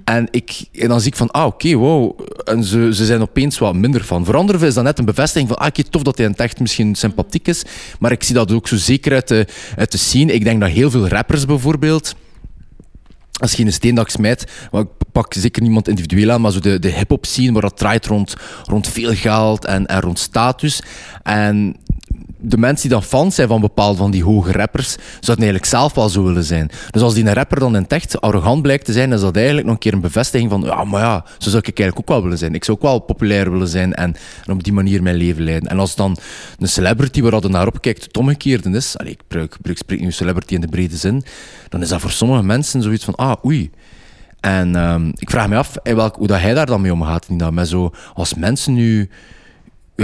En, 0.04 0.28
ik, 0.30 0.64
en 0.72 0.88
dan 0.88 1.00
zie 1.00 1.10
ik 1.10 1.16
van, 1.16 1.30
ah, 1.30 1.46
oké, 1.46 1.74
wow. 1.74 2.20
En 2.44 2.64
ze, 2.64 2.94
ze 2.94 3.04
zijn 3.04 3.20
opeens 3.20 3.58
wat 3.58 3.74
minder 3.74 4.04
van. 4.04 4.24
Voor 4.24 4.36
anderen 4.36 4.66
is 4.66 4.74
dat 4.74 4.84
net 4.84 4.98
een 4.98 5.04
bevestiging 5.04 5.48
van, 5.48 5.58
ah, 5.58 5.66
oké, 5.66 5.82
tof 5.82 6.02
dat 6.02 6.16
hij 6.16 6.26
in 6.26 6.32
het 6.32 6.40
echt 6.40 6.60
misschien 6.60 6.94
sympathiek 6.94 7.48
is. 7.48 7.62
Maar 7.98 8.12
ik 8.12 8.22
zie 8.22 8.34
dat 8.34 8.52
ook 8.52 8.68
zo 8.68 8.76
zeker 8.76 9.12
uit 9.12 9.28
de, 9.28 9.46
uit 9.76 9.92
de 9.92 9.98
scene. 9.98 10.32
Ik 10.32 10.44
denk 10.44 10.60
dat 10.60 10.70
heel 10.70 10.90
veel 10.90 11.08
rappers 11.08 11.46
bijvoorbeeld 11.46 12.14
als 13.38 13.52
je 13.52 13.64
een 13.64 13.72
steendak 13.72 14.08
smijt, 14.08 14.42
ik 14.72 14.86
pak 15.12 15.34
zeker 15.34 15.62
niemand 15.62 15.88
individueel 15.88 16.30
aan, 16.30 16.40
maar 16.40 16.52
zo 16.52 16.60
de, 16.60 16.78
de 16.78 16.92
hip-hop 16.92 17.26
scene 17.26 17.52
waar 17.52 17.62
dat 17.62 17.76
draait 17.76 18.06
rond, 18.06 18.36
rond 18.64 18.88
veel 18.88 19.14
geld 19.14 19.64
en, 19.64 19.86
en 19.86 20.00
rond 20.00 20.18
status. 20.18 20.82
En 21.22 21.76
de 22.40 22.58
mensen 22.58 22.88
die 22.88 22.98
dan 22.98 23.08
fans 23.08 23.34
zijn 23.34 23.48
van 23.48 23.60
bepaalde 23.60 23.98
van 23.98 24.10
die 24.10 24.24
hoge 24.24 24.52
rappers, 24.52 24.92
zouden 25.20 25.44
eigenlijk 25.44 25.64
zelf 25.64 25.94
wel 25.94 26.08
zo 26.08 26.24
willen 26.24 26.44
zijn. 26.44 26.70
Dus 26.90 27.02
als 27.02 27.14
die 27.14 27.26
een 27.26 27.32
rapper 27.32 27.58
dan 27.58 27.76
in 27.76 27.84
het 27.88 28.20
arrogant 28.20 28.62
blijkt 28.62 28.84
te 28.84 28.92
zijn, 28.92 29.12
is 29.12 29.20
dat 29.20 29.36
eigenlijk 29.36 29.66
nog 29.66 29.74
een 29.74 29.80
keer 29.80 29.92
een 29.92 30.00
bevestiging 30.00 30.50
van, 30.50 30.62
ja, 30.62 30.84
maar 30.84 31.02
ja, 31.02 31.24
zo 31.38 31.50
zou 31.50 31.62
ik 31.66 31.78
eigenlijk 31.78 31.98
ook 31.98 32.14
wel 32.14 32.22
willen 32.22 32.38
zijn. 32.38 32.54
Ik 32.54 32.64
zou 32.64 32.76
ook 32.76 32.82
wel 32.82 32.98
populair 32.98 33.50
willen 33.50 33.68
zijn 33.68 33.94
en, 33.94 34.14
op 34.46 34.64
die 34.64 34.72
manier 34.72 35.02
mijn 35.02 35.16
leven 35.16 35.42
leiden. 35.42 35.70
En 35.70 35.78
als 35.78 35.94
dan 35.94 36.16
een 36.58 36.68
celebrity 36.68 37.22
waar 37.22 37.42
je 37.42 37.48
naar 37.48 37.66
opkijkt 37.66 38.04
het 38.04 38.16
omgekeerde 38.16 38.70
is, 38.70 38.96
ik, 39.04 39.18
gebruik, 39.18 39.56
ik 39.62 39.78
spreek 39.78 40.00
nu 40.00 40.12
celebrity 40.12 40.54
in 40.54 40.60
de 40.60 40.68
brede 40.68 40.96
zin, 40.96 41.24
dan 41.68 41.82
is 41.82 41.88
dat 41.88 42.00
voor 42.00 42.10
sommige 42.10 42.42
mensen 42.42 42.82
zoiets 42.82 43.04
van, 43.04 43.14
ah, 43.14 43.44
oei, 43.44 43.70
en 44.40 44.74
um, 44.76 45.12
ik 45.16 45.30
vraag 45.30 45.48
me 45.48 45.56
af 45.56 45.74
welk, 45.82 46.16
hoe 46.16 46.26
dat 46.26 46.40
hij 46.40 46.54
daar 46.54 46.66
dan 46.66 46.80
mee 46.80 46.92
omgaat. 46.92 47.26
Dat 47.30 47.52
met 47.52 47.68
zo, 47.68 47.90
als 48.14 48.34
mensen 48.34 48.74
nu 48.74 49.08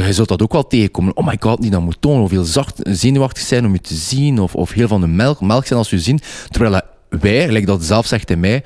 je 0.02 0.12
zult 0.12 0.28
dat 0.28 0.42
ook 0.42 0.52
wel 0.52 0.66
tegenkomen. 0.66 1.16
Oh 1.16 1.26
my 1.26 1.36
god, 1.40 1.60
die 1.60 1.70
dan 1.70 1.82
moet 1.82 1.96
tonen. 2.00 2.20
Hoeveel 2.20 2.44
zacht, 2.44 2.80
zenuwachtig 2.82 3.42
zijn 3.42 3.66
om 3.66 3.72
je 3.72 3.80
te 3.80 3.94
zien. 3.94 4.38
Of, 4.40 4.54
of 4.54 4.72
heel 4.72 4.88
van 4.88 5.00
de 5.00 5.06
melk, 5.06 5.40
melk 5.40 5.66
zijn 5.66 5.78
als 5.78 5.90
je 5.90 5.98
zien. 5.98 6.20
Terwijl 6.50 6.80
wij, 7.08 7.44
gelijk 7.44 7.66
dat 7.66 7.84
zelf 7.84 8.06
zegt 8.06 8.30
in 8.30 8.40
mij, 8.40 8.64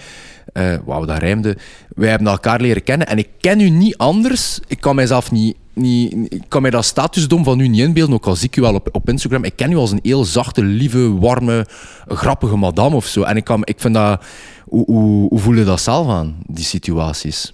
uh, 0.53 0.75
wauw, 0.85 1.05
dat 1.05 1.19
rijmde. 1.19 1.57
Wij 1.89 2.09
hebben 2.09 2.29
elkaar 2.29 2.61
leren 2.61 2.83
kennen. 2.83 3.07
En 3.07 3.19
ik 3.19 3.29
ken 3.41 3.61
u 3.61 3.71
niet 3.71 3.97
anders. 3.97 4.61
Ik 4.67 4.81
kan 4.81 4.95
mijzelf 4.95 5.31
niet, 5.31 5.57
niet 5.73 6.15
ik 6.29 6.43
kan 6.49 6.63
mij 6.63 6.71
dat 6.71 6.85
statusdom 6.85 7.45
van 7.45 7.61
u 7.61 7.69
niet 7.69 7.81
inbeelden. 7.81 8.15
Ook 8.15 8.27
al 8.27 8.37
zie 8.37 8.49
ik 8.49 8.57
u 8.57 8.61
wel 8.61 8.75
op, 8.75 8.89
op 8.93 9.09
Instagram. 9.09 9.45
Ik 9.45 9.57
ken 9.57 9.73
u 9.73 9.77
als 9.77 9.91
een 9.91 10.01
heel 10.03 10.25
zachte, 10.25 10.63
lieve, 10.63 11.19
warme, 11.19 11.67
grappige 12.07 12.57
madame 12.57 12.97
of 12.97 13.07
zo. 13.07 13.23
En 13.23 13.37
ik, 13.37 13.45
kan, 13.45 13.61
ik 13.65 13.81
vind 13.81 13.95
dat... 13.95 14.25
Hoe, 14.65 14.85
hoe, 14.85 15.39
voel 15.39 15.55
je 15.55 15.65
dat 15.65 15.81
zelf 15.81 16.09
aan, 16.09 16.37
die 16.47 16.65
situaties? 16.65 17.53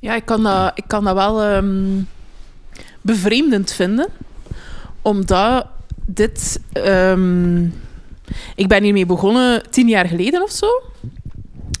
Ja, 0.00 0.14
ik 0.14 0.24
kan 0.24 0.42
dat, 0.42 0.72
ik 0.74 0.84
kan 0.86 1.04
dat 1.04 1.14
wel... 1.14 1.44
Um 1.44 2.06
bevreemdend 3.00 3.72
vinden, 3.72 4.08
omdat 5.02 5.66
dit. 6.06 6.60
Um, 6.74 7.74
ik 8.54 8.68
ben 8.68 8.82
hiermee 8.82 9.06
begonnen 9.06 9.70
tien 9.70 9.88
jaar 9.88 10.06
geleden 10.06 10.42
of 10.42 10.50
zo, 10.50 10.66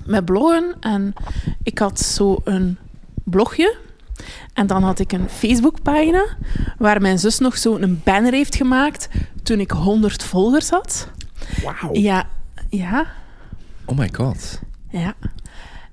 met 0.04 0.24
bloggen. 0.24 0.74
En 0.80 1.14
ik 1.62 1.78
had 1.78 2.00
zo 2.00 2.40
een 2.44 2.78
blogje. 3.24 3.76
En 4.54 4.66
dan 4.66 4.82
had 4.82 4.98
ik 4.98 5.12
een 5.12 5.28
Facebookpagina 5.28 6.24
waar 6.78 7.00
mijn 7.00 7.18
zus 7.18 7.38
nog 7.38 7.56
zo 7.56 7.76
een 7.76 8.00
banner 8.04 8.32
heeft 8.32 8.56
gemaakt 8.56 9.08
toen 9.42 9.60
ik 9.60 9.70
100 9.70 10.22
volgers 10.22 10.70
had. 10.70 11.08
Wauw. 11.62 11.94
Ja, 11.94 12.28
ja. 12.68 13.06
Oh 13.84 13.98
my 13.98 14.08
god. 14.12 14.60
Ja. 14.90 15.14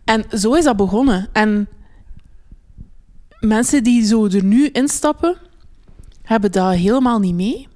En 0.03 0.25
zo 0.37 0.53
is 0.53 0.63
dat 0.63 0.77
begonnen. 0.77 1.27
En 1.31 1.67
mensen 3.47 3.83
die 3.83 4.05
zo 4.05 4.25
er 4.25 4.43
nu 4.43 4.67
instappen, 4.67 5.37
hebben 6.23 6.51
dat 6.51 6.73
helemaal 6.73 7.19
niet 7.19 7.35
mee. 7.35 7.67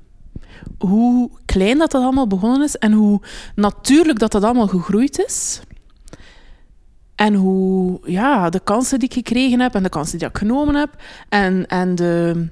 Hoe 0.77 1.29
klein 1.45 1.77
dat 1.77 1.91
dat 1.91 2.03
allemaal 2.03 2.27
begonnen 2.27 2.63
is 2.63 2.77
en 2.77 2.91
hoe 2.91 3.21
natuurlijk 3.56 4.19
dat 4.19 4.31
dat 4.31 4.44
allemaal 4.44 4.68
gegroeid 4.68 5.23
is. 5.25 5.62
En 7.15 7.33
hoe, 7.33 8.00
ja, 8.03 8.50
de 8.50 8.59
kansen 8.59 9.00
die 9.00 9.07
ik 9.07 9.13
gekregen 9.13 9.59
heb 9.59 9.75
en 9.75 9.83
de 9.83 9.89
kansen 9.89 10.18
die 10.19 10.27
ik 10.27 10.38
genomen 10.38 10.75
heb. 10.75 10.89
En, 11.29 11.68
en 11.68 11.95
de, 11.95 12.47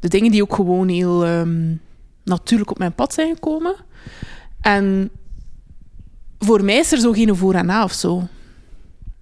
de 0.00 0.08
dingen 0.08 0.30
die 0.30 0.42
ook 0.42 0.54
gewoon 0.54 0.88
heel 0.88 1.26
um, 1.26 1.80
natuurlijk 2.24 2.70
op 2.70 2.78
mijn 2.78 2.94
pad 2.94 3.14
zijn 3.14 3.34
gekomen. 3.34 3.74
En 4.60 5.10
voor 6.38 6.64
mij 6.64 6.78
is 6.78 6.92
er 6.92 6.98
zo 6.98 7.12
geen 7.12 7.36
voor 7.36 7.54
en 7.54 7.66
na 7.66 7.84
of 7.84 7.92
zo. 7.92 8.28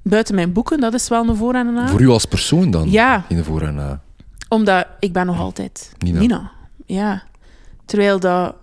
Buiten 0.03 0.35
mijn 0.35 0.53
boeken, 0.53 0.81
dat 0.81 0.95
is 0.95 1.09
wel 1.09 1.29
een 1.29 1.37
voor 1.37 1.55
en 1.55 1.67
een 1.67 1.75
na. 1.75 1.89
Voor 1.89 2.01
u 2.01 2.09
als 2.09 2.25
persoon 2.25 2.71
dan? 2.71 2.91
Ja. 2.91 3.25
In 3.29 3.37
de 3.37 3.45
voor 3.45 3.63
en 3.63 3.75
na. 3.75 4.01
Omdat 4.49 4.87
ik 5.01 5.13
ben 5.13 5.27
nog 5.27 5.39
altijd 5.39 5.93
Nina. 5.99 6.51
Ja. 6.87 7.23
Terwijl 7.85 8.21
dat... 8.21 8.55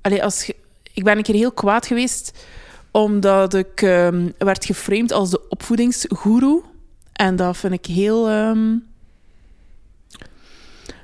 Allee, 0.00 0.24
als 0.24 0.50
Ik 0.92 1.04
ben 1.04 1.16
een 1.16 1.22
keer 1.22 1.34
heel 1.34 1.52
kwaad 1.52 1.86
geweest 1.86 2.44
omdat 2.90 3.54
ik 3.54 3.82
um, 3.82 4.32
werd 4.38 4.64
geframed 4.64 5.12
als 5.12 5.30
de 5.30 5.48
opvoedingsgoeroe. 5.48 6.62
En 7.12 7.36
dat 7.36 7.56
vind 7.56 7.72
ik 7.72 7.86
heel 7.86 8.30
um, 8.30 8.86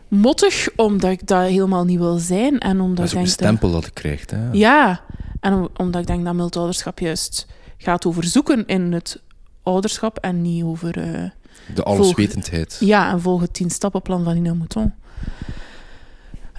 mottig, 0.09 0.69
omdat 0.77 1.11
ik 1.11 1.27
dat 1.27 1.43
helemaal 1.43 1.85
niet 1.85 1.99
wil 1.99 2.19
zijn. 2.19 2.59
En 2.59 2.81
omdat 2.81 2.97
dat 2.97 3.07
is 3.07 3.13
een 3.13 3.27
stempel 3.27 3.71
dat, 3.71 3.87
ik 3.87 3.95
krijg. 3.95 4.31
Hè? 4.31 4.49
Ja, 4.53 5.01
en 5.41 5.69
omdat 5.77 6.01
ik 6.01 6.07
denk 6.07 6.25
dat 6.25 6.35
multouderschap 6.35 6.99
juist 6.99 7.47
gaat 7.83 8.07
over 8.07 8.25
zoeken 8.25 8.67
in 8.67 8.93
het 8.93 9.21
ouderschap 9.63 10.19
en 10.19 10.43
niet 10.43 10.65
over... 10.65 10.99
Uh, 10.99 11.31
de 11.75 11.83
alleswetendheid. 11.83 12.77
ja, 12.81 13.11
en 13.11 13.21
volg 13.21 13.41
het 13.41 13.55
tien 13.55 13.71
stappenplan 13.71 14.25
van 14.25 14.35
Nina 14.35 14.55
Mouton. 14.55 14.93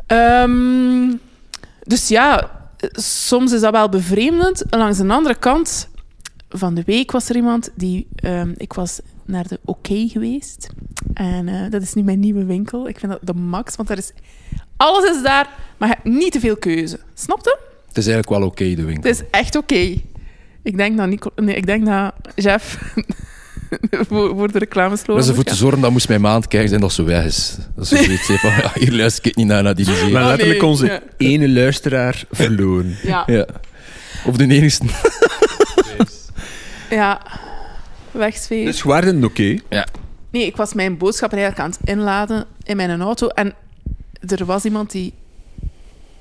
Um, 0.08 1.20
dus 1.84 2.08
ja, 2.08 2.52
soms 2.92 3.52
is 3.52 3.62
dat 3.62 3.72
wel 3.72 3.90
bevreemdend. 3.90 4.64
Langs 4.70 4.98
de 4.98 5.08
andere 5.08 5.36
kant, 5.36 5.90
van 6.50 6.74
de 6.74 6.84
week 6.86 7.12
was 7.12 7.30
er 7.30 7.36
iemand 7.36 7.70
die... 7.76 8.08
Um, 8.24 8.54
ik 8.58 8.74
was 8.74 9.00
naar 9.26 9.48
de 9.48 9.60
OK 9.66 9.88
geweest. 9.88 10.70
En 11.14 11.48
uh, 11.48 11.70
dat 11.70 11.82
is 11.82 11.94
nu 11.94 12.04
mijn 12.04 12.20
nieuwe 12.20 12.46
winkel. 12.46 12.88
Ik 12.88 13.00
vind 13.00 13.12
dat 13.12 13.22
de 13.24 13.34
max, 13.34 13.76
want 13.76 13.90
er 13.90 13.98
is... 13.98 14.12
Alles 14.78 15.16
is 15.16 15.24
daar, 15.24 15.50
maar 15.78 15.90
je 15.90 15.96
hebt 15.96 16.18
niet 16.18 16.32
te 16.32 16.40
veel 16.40 16.58
keuze. 16.58 17.00
Snap 17.14 17.40
je? 17.44 17.58
Het 17.88 17.98
is 17.98 18.08
eigenlijk 18.08 18.40
wel 18.40 18.48
oké, 18.50 18.76
de 18.76 18.84
winkel. 18.84 19.10
Het 19.10 19.20
is 19.20 19.28
echt 19.32 19.56
oké. 19.56 20.02
Ik 20.64 20.78
denk 20.78 20.98
dat, 20.98 21.08
Nico, 21.08 21.32
nee, 21.36 21.56
ik 21.56 21.66
denk 21.66 21.86
dat 21.86 22.14
Jeff 22.36 22.78
voor, 24.10 24.36
voor 24.36 24.52
de 24.52 24.60
reclameslogan... 24.60 25.16
Dat 25.16 25.24
is 25.24 25.30
ervoor 25.30 25.44
te 25.44 25.56
zorgen 25.56 25.82
dat 25.82 25.92
moest 25.92 26.08
mijn 26.08 26.22
maand 26.22 26.48
kijken 26.48 26.74
en 26.74 26.80
dat 26.80 26.94
zo 26.94 27.04
weg 27.04 27.26
is. 27.26 27.58
Dat 27.76 27.88
ze 27.88 27.98
zoiets 27.98 28.26
van, 28.26 28.50
ja, 28.62 28.72
hier 28.74 28.94
luister 28.94 29.26
ik 29.26 29.36
niet 29.36 29.48
naar, 29.48 29.64
naar 29.64 29.76
die 29.76 29.86
zee. 29.86 30.12
Maar 30.12 30.26
letterlijk 30.26 30.62
nee, 30.62 30.70
onze 30.70 30.86
ja. 30.86 31.02
ene 31.18 31.50
luisteraar 31.50 32.24
verloren. 32.32 32.98
Ja, 33.04 33.24
Ja. 33.28 33.48
Of 34.26 34.38
de 34.38 34.48
enigste. 34.48 34.86
ja. 36.90 37.22
wegsfeer. 38.12 38.66
Dus 38.66 38.82
waren 38.82 39.24
oké? 39.24 39.58
Nee, 40.32 40.46
ik 40.46 40.56
was 40.56 40.74
mijn 40.74 40.98
boodschap 40.98 41.32
eigenlijk 41.32 41.62
aan 41.62 41.70
het 41.70 41.90
inladen 41.90 42.46
in 42.64 42.76
mijn 42.76 43.02
auto. 43.02 43.28
En 43.28 43.54
er 44.28 44.46
was 44.46 44.66
iemand 44.66 44.92
die 44.92 45.14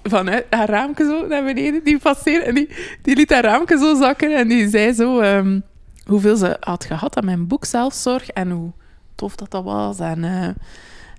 vanuit 0.03 0.47
haar 0.51 0.69
raamje 0.69 1.05
zo 1.05 1.27
naar 1.27 1.45
beneden, 1.45 1.85
die 1.85 1.99
passeerde 1.99 2.45
en 2.45 2.55
die, 2.55 2.69
die 3.03 3.17
liet 3.17 3.31
haar 3.31 3.45
raamje 3.45 3.79
zo 3.79 3.95
zakken. 3.95 4.37
En 4.37 4.49
die 4.49 4.69
zei 4.69 4.93
zo 4.93 5.21
ehm, 5.21 5.61
hoeveel 6.07 6.37
ze 6.37 6.57
had 6.61 6.85
gehad 6.85 7.17
aan 7.17 7.25
mijn 7.25 7.47
boek 7.47 7.65
Zelfzorg 7.65 8.29
en 8.29 8.51
hoe 8.51 8.71
tof 9.15 9.37
dat 9.37 9.51
dat 9.51 9.65
was. 9.65 9.99
En, 9.99 10.25
eh, 10.25 10.49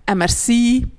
en 0.04 0.18
merci. 0.18 0.92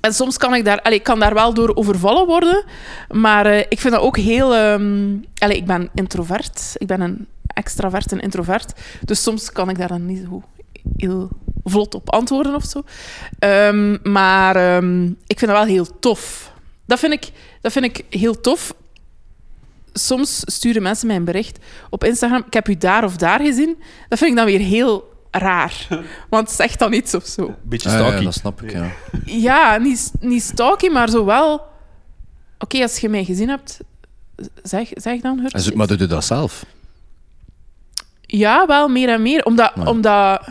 En 0.00 0.14
soms 0.14 0.36
kan 0.36 0.54
ik 0.54 0.64
daar, 0.64 0.82
allee, 0.82 0.98
ik 0.98 1.04
kan 1.04 1.20
daar 1.20 1.34
wel 1.34 1.54
door 1.54 1.76
overvallen 1.76 2.26
worden, 2.26 2.64
maar 3.08 3.46
eh, 3.46 3.58
ik 3.58 3.80
vind 3.80 3.94
dat 3.94 4.02
ook 4.02 4.16
heel... 4.16 4.54
allee, 4.54 5.56
ik 5.56 5.66
ben 5.66 5.90
introvert, 5.94 6.74
ik 6.76 6.86
ben 6.86 7.00
een 7.00 7.26
extravert 7.46 8.12
en 8.12 8.20
introvert, 8.20 8.72
dus 9.04 9.22
soms 9.22 9.52
kan 9.52 9.68
ik 9.68 9.78
daar 9.78 9.88
dan 9.88 10.06
niet 10.06 10.22
zo 10.24 10.42
heel 10.96 11.28
vlot 11.64 11.94
op 11.94 12.10
antwoorden 12.10 12.54
of 12.54 12.64
zo. 12.64 12.82
Ehm, 13.38 13.96
maar 14.12 14.82
ik 15.26 15.38
vind 15.38 15.50
dat 15.50 15.60
wel 15.60 15.64
heel 15.64 15.98
tof. 15.98 16.49
Dat 16.90 16.98
vind 16.98 17.12
ik, 17.12 17.30
dat 17.60 17.72
vind 17.72 17.84
ik 17.84 18.04
heel 18.20 18.40
tof. 18.40 18.74
Soms 19.92 20.42
sturen 20.44 20.82
mensen 20.82 21.06
mij 21.06 21.16
een 21.16 21.24
bericht 21.24 21.58
op 21.90 22.04
Instagram. 22.04 22.42
Ik 22.46 22.52
heb 22.52 22.68
u 22.68 22.76
daar 22.76 23.04
of 23.04 23.16
daar 23.16 23.40
gezien. 23.40 23.76
Dat 24.08 24.18
vind 24.18 24.30
ik 24.30 24.36
dan 24.36 24.46
weer 24.46 24.58
heel 24.58 25.12
raar. 25.30 25.88
Want 26.30 26.50
zeg 26.50 26.76
dan 26.76 26.92
iets 26.92 27.14
of 27.14 27.26
zo. 27.26 27.54
Beetje 27.62 27.88
Ah, 27.88 27.94
ja, 27.98 28.06
stalky. 28.06 28.24
dat 28.24 28.34
snap 28.34 28.62
ik, 28.62 28.72
ja. 28.72 28.90
Ja, 29.24 29.76
niet, 29.76 30.12
niet 30.20 30.42
stalky, 30.42 30.88
maar 30.88 31.08
zo 31.10 31.24
wel... 31.24 31.66
Oké, 32.58 32.82
als 32.82 32.98
je 32.98 33.08
mij 33.08 33.24
gezien 33.24 33.48
hebt, 33.48 33.78
zeg, 34.62 34.88
zeg 34.94 35.20
dan. 35.20 35.38
Hurt. 35.38 35.74
Maar 35.74 35.86
doe 35.86 35.98
je 35.98 36.06
dat 36.06 36.24
zelf? 36.24 36.64
Ja, 38.22 38.66
wel 38.66 38.88
meer 38.88 39.08
en 39.08 39.22
meer. 39.22 39.44
Omdat, 39.44 39.72
Ja. 39.74 39.84
omdat... 39.84 40.48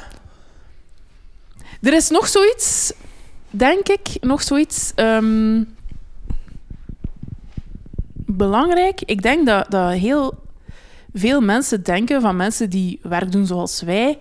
Er 1.82 1.94
is 1.94 2.10
nog 2.10 2.28
zoiets, 2.28 2.94
denk 3.50 3.88
ik, 3.90 4.08
nog 4.22 4.44
zoiets 4.44 4.92
ehm, 4.96 5.64
belangrijk. 8.36 9.02
Ik 9.02 9.22
denk 9.22 9.46
dat, 9.46 9.72
dat 9.72 9.92
heel 9.92 10.44
veel 11.14 11.42
mensen 11.42 11.84
denken 11.84 12.22
van 12.22 12.36
mensen 12.36 12.70
die 12.70 13.00
werk 13.02 13.32
doen 13.32 13.46
zoals 13.46 13.82
wij, 13.82 14.20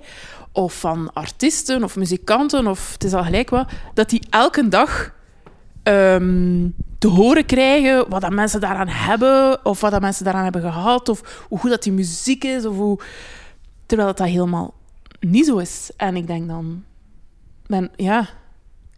of 0.52 0.80
van 0.80 1.12
artiesten 1.12 1.84
of 1.84 1.96
muzikanten, 1.96 2.66
of 2.66 2.92
het 2.92 3.04
is 3.04 3.12
al 3.12 3.24
gelijk 3.24 3.50
wat, 3.50 3.68
dat 3.94 4.10
die 4.10 4.22
elke 4.30 4.68
dag 4.68 5.14
ehm, 5.82 6.68
te 6.98 7.08
horen 7.08 7.46
krijgen 7.46 8.08
wat 8.08 8.20
dat 8.20 8.32
mensen 8.32 8.60
daaraan 8.60 8.88
hebben, 8.88 9.64
of 9.64 9.80
wat 9.80 9.90
dat 9.90 10.00
mensen 10.00 10.24
daaraan 10.24 10.42
hebben 10.42 10.62
gehad, 10.62 11.08
of 11.08 11.44
hoe 11.48 11.58
goed 11.58 11.70
dat 11.70 11.82
die 11.82 11.92
muziek 11.92 12.44
is, 12.44 12.66
of 12.66 12.76
hoe... 12.76 12.98
Terwijl 13.86 14.08
dat, 14.08 14.18
dat 14.18 14.28
helemaal 14.28 14.74
niet 15.20 15.46
zo 15.46 15.56
is. 15.56 15.90
En 15.96 16.16
ik 16.16 16.26
denk 16.26 16.48
dan... 16.48 16.84
Ben, 17.66 17.90
ja, 17.96 18.28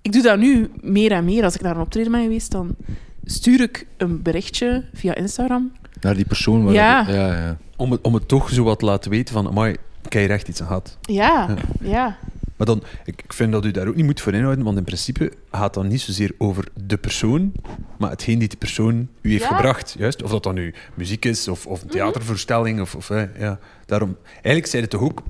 ik 0.03 0.13
doe 0.13 0.23
dat 0.23 0.39
nu 0.39 0.71
meer 0.81 1.13
en 1.13 1.25
meer. 1.25 1.45
Als 1.45 1.55
ik 1.55 1.61
naar 1.61 1.75
een 1.75 1.83
optreden 1.83 2.13
ben 2.13 2.23
geweest, 2.23 2.51
dan 2.51 2.77
stuur 3.25 3.61
ik 3.61 3.87
een 3.97 4.23
berichtje 4.23 4.85
via 4.93 5.15
Instagram. 5.15 5.73
Naar 6.01 6.15
die 6.15 6.25
persoon 6.25 6.65
waar... 6.65 6.75
Ja. 6.75 7.05
ja, 7.09 7.33
ja. 7.33 7.57
Om 7.77 7.91
het, 7.91 8.01
om 8.01 8.15
het 8.15 8.29
toch 8.29 8.51
zo 8.51 8.65
wat 8.65 8.79
te 8.79 8.85
laten 8.85 9.11
weten 9.11 9.35
van, 9.35 9.47
amai, 9.47 9.73
ik 10.05 10.13
heb 10.13 10.23
hier 10.23 10.31
echt 10.31 10.49
iets 10.49 10.61
aan 10.61 10.67
gehad. 10.67 10.99
Ja, 11.01 11.57
ja. 11.81 12.17
Maar 12.57 12.67
dan, 12.67 12.83
ik, 13.05 13.23
ik 13.23 13.33
vind 13.33 13.53
dat 13.53 13.65
u 13.65 13.71
daar 13.71 13.87
ook 13.87 13.95
niet 13.97 14.05
moet 14.05 14.21
voor 14.21 14.33
inhouden, 14.35 14.65
want 14.65 14.77
in 14.79 14.85
principe 14.85 15.33
gaat 15.53 15.75
dat 15.75 15.85
niet 15.85 16.01
zozeer 16.01 16.33
over 16.39 16.65
de 16.85 16.97
persoon, 16.97 17.53
maar 17.99 18.11
hetgeen 18.11 18.39
die 18.39 18.49
die 18.49 18.59
persoon 18.59 19.09
u 19.21 19.31
heeft 19.31 19.43
Ja. 19.43 19.57
gebracht. 19.57 19.95
Juist? 19.99 20.23
Of 20.23 20.31
dat 20.31 20.43
dan 20.43 20.55
nu 20.55 20.75
muziek 20.95 21.25
is, 21.25 21.49
of, 21.49 21.67
of 21.67 21.83
een 21.83 21.89
theatervoorstelling, 21.89 22.81
of, 22.81 22.95
of 22.95 23.09
ja. 23.39 23.59
Daarom, 23.87 24.17
eigenlijk 24.33 24.67
zijn 24.67 24.83
het 24.83 24.91
toch 24.91 25.01
ook 25.01 25.23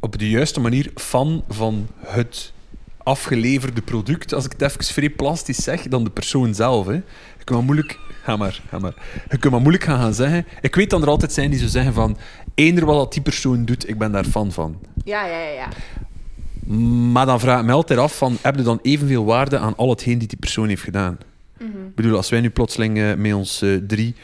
op 0.00 0.18
de 0.18 0.28
juiste 0.30 0.60
manier 0.60 0.90
fan 0.94 1.44
van 1.48 1.86
het 1.98 2.52
afgeleverde 3.02 3.82
product, 3.82 4.34
als 4.34 4.44
ik 4.44 4.52
het 4.52 4.62
even 4.62 4.84
vrij 4.84 5.10
plastisch 5.10 5.62
zeg, 5.62 5.82
dan 5.82 6.04
de 6.04 6.10
persoon 6.10 6.54
zelf. 6.54 6.86
Hè. 6.86 6.92
Je 6.92 7.44
kunt 7.44 7.58
maar 7.58 7.64
moeilijk... 7.64 7.98
Ga 8.22 8.36
maar, 8.36 8.60
ga 8.68 8.78
maar. 8.78 8.94
Je 9.30 9.38
kunt 9.38 9.52
maar 9.52 9.62
moeilijk 9.62 9.84
gaan, 9.84 9.98
gaan 9.98 10.14
zeggen... 10.14 10.46
Ik 10.60 10.74
weet 10.74 10.90
dat 10.90 11.02
er 11.02 11.08
altijd 11.08 11.32
zijn 11.32 11.50
die 11.50 11.58
zo 11.58 11.66
zeggen 11.66 11.94
van... 11.94 12.16
Eender 12.54 12.84
wat 12.84 12.96
dat 12.96 13.12
die 13.12 13.22
persoon 13.22 13.64
doet, 13.64 13.88
ik 13.88 13.98
ben 13.98 14.12
daar 14.12 14.24
fan 14.24 14.52
van. 14.52 14.78
Ja, 15.04 15.26
ja, 15.26 15.38
ja. 15.38 15.50
ja. 15.50 15.68
Maar 17.12 17.26
dan 17.26 17.40
vraag 17.40 17.60
ik 17.60 17.66
me 17.66 17.72
altijd 17.72 17.98
af 17.98 18.16
van, 18.16 18.36
heb 18.42 18.56
je 18.56 18.62
dan 18.62 18.78
evenveel 18.82 19.24
waarde 19.24 19.58
aan 19.58 19.76
al 19.76 19.90
hetgeen 19.90 20.18
die 20.18 20.28
die 20.28 20.38
persoon 20.38 20.68
heeft 20.68 20.82
gedaan? 20.82 21.18
Ik 21.60 21.94
bedoel, 21.94 22.16
als 22.16 22.30
wij 22.30 22.40
nu 22.40 22.50
plotseling 22.50 22.98
eh, 22.98 23.14
met 23.14 23.34
ons 23.34 23.62
eh, 23.62 23.76
drie 23.86 24.14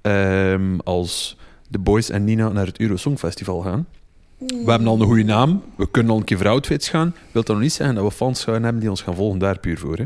ehm, 0.00 0.78
als 0.84 1.36
de 1.68 1.78
Boys 1.78 2.10
en 2.10 2.24
Nina 2.24 2.48
naar 2.48 2.66
het 2.66 2.80
Euro 2.80 2.96
Songfestival 2.96 3.60
gaan. 3.60 3.86
We 4.46 4.70
hebben 4.70 4.88
al 4.88 5.00
een 5.00 5.06
goede 5.06 5.22
naam, 5.24 5.62
we 5.76 5.90
kunnen 5.90 6.12
al 6.12 6.18
een 6.18 6.24
keer 6.24 6.36
voor 6.38 6.48
outfits 6.48 6.88
gaan. 6.88 7.14
Wil 7.32 7.42
dat 7.42 7.48
nog 7.54 7.60
niet 7.62 7.72
zeggen 7.72 7.94
dat 7.94 8.04
we 8.04 8.10
fans 8.10 8.44
gaan 8.44 8.62
hebben 8.62 8.80
die 8.80 8.90
ons 8.90 9.02
gaan 9.02 9.14
volgen 9.14 9.38
daar 9.38 9.58
puur 9.58 9.78
voor. 9.78 9.96
Hè? 9.96 10.04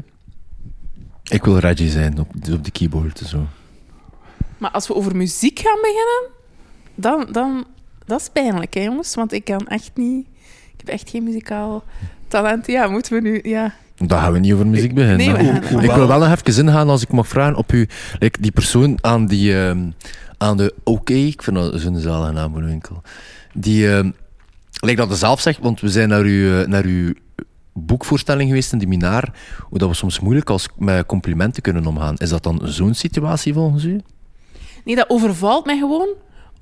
Ik 1.28 1.44
wil 1.44 1.58
Reggie 1.58 1.90
zijn 1.90 2.18
op, 2.20 2.28
op 2.52 2.64
de 2.64 2.70
keyboard. 2.70 3.20
en 3.20 3.26
Zo. 3.26 3.46
Maar 4.58 4.70
als 4.70 4.86
we 4.88 4.94
over 4.94 5.16
muziek 5.16 5.58
gaan 5.58 5.78
beginnen, 5.80 6.30
dan, 6.94 7.32
dan 7.32 7.64
dat 8.06 8.20
is 8.20 8.28
pijnlijk, 8.32 8.74
hè, 8.74 8.80
jongens. 8.80 9.14
Want 9.14 9.32
ik 9.32 9.44
kan 9.44 9.66
echt 9.68 9.90
niet... 9.94 10.26
Ik 10.72 10.76
heb 10.86 10.88
echt 10.88 11.10
geen 11.10 11.24
muzikaal 11.24 11.84
talent. 12.28 12.66
Ja, 12.66 12.86
moeten 12.88 13.12
we 13.12 13.20
nu... 13.28 13.40
Ja. 13.42 13.74
Dan 13.96 14.18
gaan 14.18 14.32
we 14.32 14.38
niet 14.38 14.52
over 14.52 14.66
muziek 14.66 14.94
beginnen. 14.94 15.16
Nee, 15.16 15.26
we 15.32 15.52
Maar- 15.52 15.62
gaan- 15.62 15.82
ik 15.84 15.90
wil 15.90 16.06
wel 16.08 16.18
nog 16.18 16.30
even 16.44 16.64
ingaan, 16.66 16.88
als 16.88 17.02
ik 17.02 17.12
mag 17.12 17.28
vragen, 17.28 17.56
op 17.56 17.72
u, 17.72 17.88
like, 18.18 18.40
die 18.40 18.50
persoon 18.52 18.98
aan, 19.00 19.26
die, 19.26 19.58
ehm, 19.60 19.90
aan 20.38 20.56
de 20.56 20.74
OK, 20.84 21.10
ik 21.10 21.42
vind 21.42 21.56
dat 21.56 21.80
zo'n 21.80 21.98
zalige 21.98 22.32
naam 22.32 22.52
voor 22.52 22.64
winkel, 22.64 23.02
die, 23.54 23.90
ehm 23.92 24.10
lijkt 24.80 25.00
dat 25.00 25.10
ze 25.10 25.16
zelf 25.16 25.40
zegt, 25.40 25.58
want 25.58 25.80
we 25.80 25.88
zijn 25.88 26.08
naar 26.08 26.22
uw, 26.22 26.60
eh, 26.60 26.66
naar 26.66 26.84
uw 26.84 27.12
boekvoorstelling 27.72 28.48
geweest 28.48 28.72
in 28.72 28.78
de 28.78 28.86
Minaar, 28.86 29.34
hoe 29.68 29.78
dat 29.78 29.88
we 29.88 29.94
soms 29.94 30.20
moeilijk 30.20 30.50
als, 30.50 30.68
met 30.78 31.06
complimenten 31.06 31.62
kunnen 31.62 31.86
omgaan. 31.86 32.16
Is 32.16 32.28
dat 32.28 32.42
dan 32.42 32.60
zo'n 32.64 32.94
situatie 32.94 33.52
volgens 33.52 33.84
u? 33.84 34.00
Nee, 34.84 34.96
dat 34.96 35.10
overvalt 35.10 35.66
mij 35.66 35.78
gewoon 35.78 36.08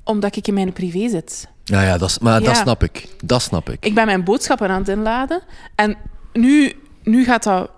omdat 0.05 0.37
ik 0.37 0.47
in 0.49 0.55
mijn 0.55 0.73
privé 0.73 1.09
zit. 1.09 1.49
Ja, 1.65 1.83
ja, 1.83 1.99
dat, 1.99 2.09
is- 2.09 2.19
maar 2.19 2.43
dat 2.43 2.57
snap 2.57 2.83
ik. 2.83 3.09
Dat 3.25 3.43
snap 3.43 3.69
ik. 3.71 3.85
Ik 3.85 3.95
ben 3.95 4.07
mijn 4.07 4.25
boodschappen 4.25 4.69
aan 4.69 4.79
het 4.79 4.89
inladen. 4.89 5.43
En 5.75 5.97
nu, 6.33 6.73
nu 7.03 7.25
gaat 7.25 7.43
dat 7.43 7.71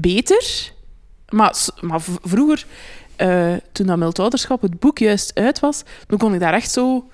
beter. 0.00 0.72
Maar, 1.28 1.54
maar 1.80 2.00
vroeger, 2.22 2.66
eh, 3.16 3.52
toen 3.72 3.86
dat 3.86 3.96
Mildouderschap, 3.98 4.62
het 4.62 4.78
boek 4.80 4.98
juist 4.98 5.34
uit 5.34 5.60
was, 5.60 5.82
dan 6.06 6.18
kon 6.18 6.34
ik 6.34 6.40
daar 6.40 6.52
echt 6.54 6.70
zo 6.70 7.10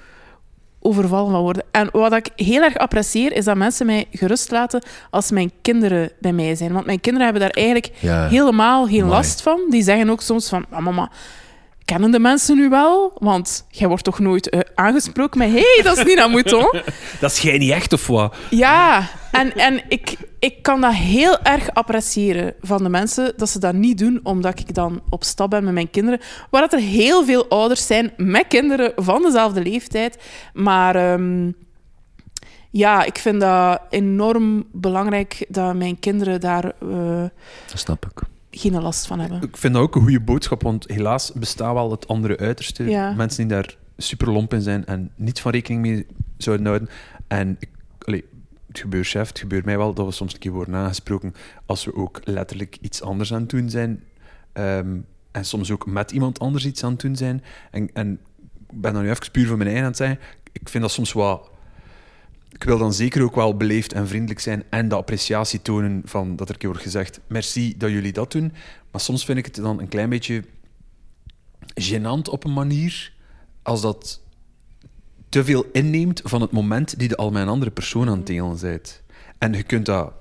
overvallen 0.81 1.31
van 1.31 1.41
worden. 1.41 1.65
En 1.71 1.89
wat 1.93 2.13
ik 2.13 2.29
heel 2.37 2.63
erg 2.63 2.77
apprecieer, 2.77 3.33
is 3.33 3.45
dat 3.45 3.57
mensen 3.57 3.87
mij 3.87 4.05
gerust 4.13 4.51
laten 4.51 4.83
als 5.11 5.31
mijn 5.31 5.51
kinderen 5.63 6.11
bij 6.21 6.33
mij 6.33 6.55
zijn. 6.55 6.73
Want 6.73 6.87
mijn 6.87 7.01
kinderen 7.01 7.29
hebben 7.31 7.47
daar 7.47 7.65
eigenlijk 7.65 7.91
Ja. 8.01 8.29
helemaal 8.29 8.87
geen 8.87 9.03
Amai. 9.03 9.15
last 9.17 9.43
van. 9.43 9.61
Die 9.71 9.83
zeggen 9.83 10.11
ook 10.11 10.21
soms 10.23 10.49
van, 10.49 10.65
"Ah, 10.71 10.79
mama, 10.85 11.11
kennen 11.85 12.11
de 12.11 12.19
mensen 12.19 12.57
nu 12.57 12.69
wel? 12.69 13.13
Want 13.19 13.67
jij 13.71 13.89
wordt 13.89 14.05
toch 14.05 14.19
nooit 14.19 14.49
eh, 14.49 14.61
aangesproken 14.75 15.39
met, 15.39 15.51
hey, 15.51 15.81
dat 15.83 15.99
is 15.99 16.05
Nina 16.05 16.27
Mouton. 16.27 16.71
Dat 17.21 17.31
is 17.33 17.41
jij 17.41 17.59
niet 17.59 17.71
echt, 17.71 17.93
of 17.93 18.07
wat? 18.07 18.35
Ja, 18.51 19.09
en, 19.33 19.55
en 19.57 19.81
ik, 19.89 20.17
ik 20.39 20.63
kan 20.63 20.81
dat 20.81 20.95
heel 20.95 21.43
erg 21.43 21.71
appreciëren 21.71 22.55
van 22.61 22.83
de 22.83 22.89
mensen, 22.89 23.33
dat 23.37 23.49
ze 23.49 23.59
dat 23.59 23.75
niet 23.75 23.99
doen 23.99 24.21
omdat 24.23 24.61
ik 24.61 24.75
dan 24.75 25.03
op 25.09 25.25
stap 25.25 25.51
ben 25.51 25.65
met 25.65 25.73
mijn 25.73 25.91
kinderen. 25.91 26.21
Waar 26.51 26.61
dat 26.61 26.73
er 26.73 26.79
heel 26.79 27.25
veel 27.25 27.49
ouders 27.49 27.87
zijn 27.87 28.13
met 28.17 28.45
kinderen 28.49 28.93
van 28.97 29.23
dezelfde 29.23 29.63
leeftijd. 29.63 30.19
Maar 30.53 30.97
ehm, 30.97 31.51
ja, 32.71 33.05
ik 33.05 33.19
vind 33.19 33.41
dat 33.41 33.81
enorm 33.91 34.65
belangrijk 34.73 35.47
dat 35.49 35.75
mijn 35.75 35.99
kinderen 35.99 36.41
daar 36.41 36.65
eh, 36.65 37.25
Dat 37.71 37.79
snap 37.79 38.07
ik. 38.07 38.23
geen 38.51 38.83
last 38.83 39.07
van 39.07 39.21
hebben. 39.21 39.43
Ik 39.43 39.57
vind 39.57 39.75
dat 39.75 39.83
ook 39.83 39.95
een 39.95 40.03
goede 40.03 40.21
boodschap, 40.21 40.63
want 40.63 40.89
helaas 40.89 41.33
bestaat 41.33 41.73
wel 41.75 41.91
het 41.91 42.09
andere 42.09 42.37
uiterste. 42.37 42.85
Ja. 42.85 43.13
Mensen 43.13 43.49
die 43.49 43.57
daar 43.57 43.77
super 43.97 44.31
lomp 44.31 44.53
in 44.55 44.63
zijn 44.63 44.87
en 44.87 45.11
niets 45.17 45.41
van 45.41 45.53
rekening 45.53 45.83
mee 45.83 46.07
zouden 46.37 46.67
houden. 46.67 46.89
En 47.29 47.57
ik, 47.59 47.69
allee, 48.05 48.25
het 48.69 48.79
gebeurt 48.79 49.07
chef, 49.07 49.29
het 49.29 49.39
gebeurt 49.39 49.65
mij 49.65 49.79
wel 49.79 49.95
dat 49.95 50.07
we 50.07 50.13
soms 50.13 50.33
een 50.33 50.39
keer 50.39 50.53
worden 50.53 50.75
aangesproken 50.75 51.35
als 51.67 51.85
we 51.85 51.95
ook 51.95 52.21
letterlijk 52.25 52.79
iets 52.81 53.03
anders 53.03 53.33
aan 53.33 53.41
het 53.41 53.51
doen 53.51 53.71
zijn. 53.71 54.05
Ehm, 54.53 54.97
en 55.31 55.45
soms 55.45 55.71
ook 55.71 55.87
met 55.87 56.11
iemand 56.11 56.39
anders 56.39 56.67
iets 56.67 56.85
aan 56.85 56.93
het 56.93 57.01
doen 57.01 57.17
zijn. 57.17 57.45
En, 57.71 57.91
en 57.93 58.21
ik 58.69 58.81
ben 58.81 58.93
dan 58.93 59.03
nu 59.03 59.11
even 59.11 59.31
puur 59.31 59.47
voor 59.47 59.57
mijn 59.57 59.69
eigen 59.69 59.85
aan 59.85 59.91
het 59.91 60.01
zeggen. 60.01 60.19
Ik 60.53 60.69
vind 60.69 60.83
dat 60.83 60.93
soms 60.93 61.13
wat... 61.13 61.51
Ik 62.51 62.65
wil 62.65 62.79
dan 62.79 62.93
zeker 62.93 63.23
ook 63.23 63.35
wel 63.35 63.57
beleefd 63.57 63.93
en 63.93 64.09
vriendelijk 64.09 64.41
zijn 64.41 64.63
en 64.71 64.89
de 64.89 64.95
appreciatie 64.95 65.63
tonen 65.63 66.03
van 66.05 66.37
dat 66.37 66.49
er 66.49 66.55
een 66.55 66.61
keer 66.61 66.69
wordt 66.69 66.85
gezegd 66.85 67.21
merci 67.27 67.77
dat 67.77 67.91
jullie 67.91 68.13
dat 68.13 68.33
doen. 68.33 68.53
Maar 68.91 69.01
soms 69.01 69.25
vind 69.25 69.39
ik 69.39 69.45
het 69.45 69.55
dan 69.55 69.81
een 69.81 69.89
klein 69.89 70.09
beetje 70.09 70.45
gênant 71.75 72.31
op 72.31 72.45
een 72.45 72.53
manier 72.53 73.13
als 73.63 73.81
dat 73.81 74.21
te 75.29 75.45
veel 75.45 75.67
inneemt 75.73 76.21
van 76.25 76.41
het 76.41 76.51
moment 76.51 76.99
die 76.99 77.09
je 77.09 77.17
al 77.17 77.31
met 77.31 77.43
een 77.43 77.49
andere 77.49 77.71
persoon 77.71 78.09
aan 78.09 78.17
het 78.17 78.27
delen 78.27 78.61
bent. 78.61 79.03
En 79.39 79.53
je 79.53 79.63
kunt 79.63 79.87
dat 79.87 80.13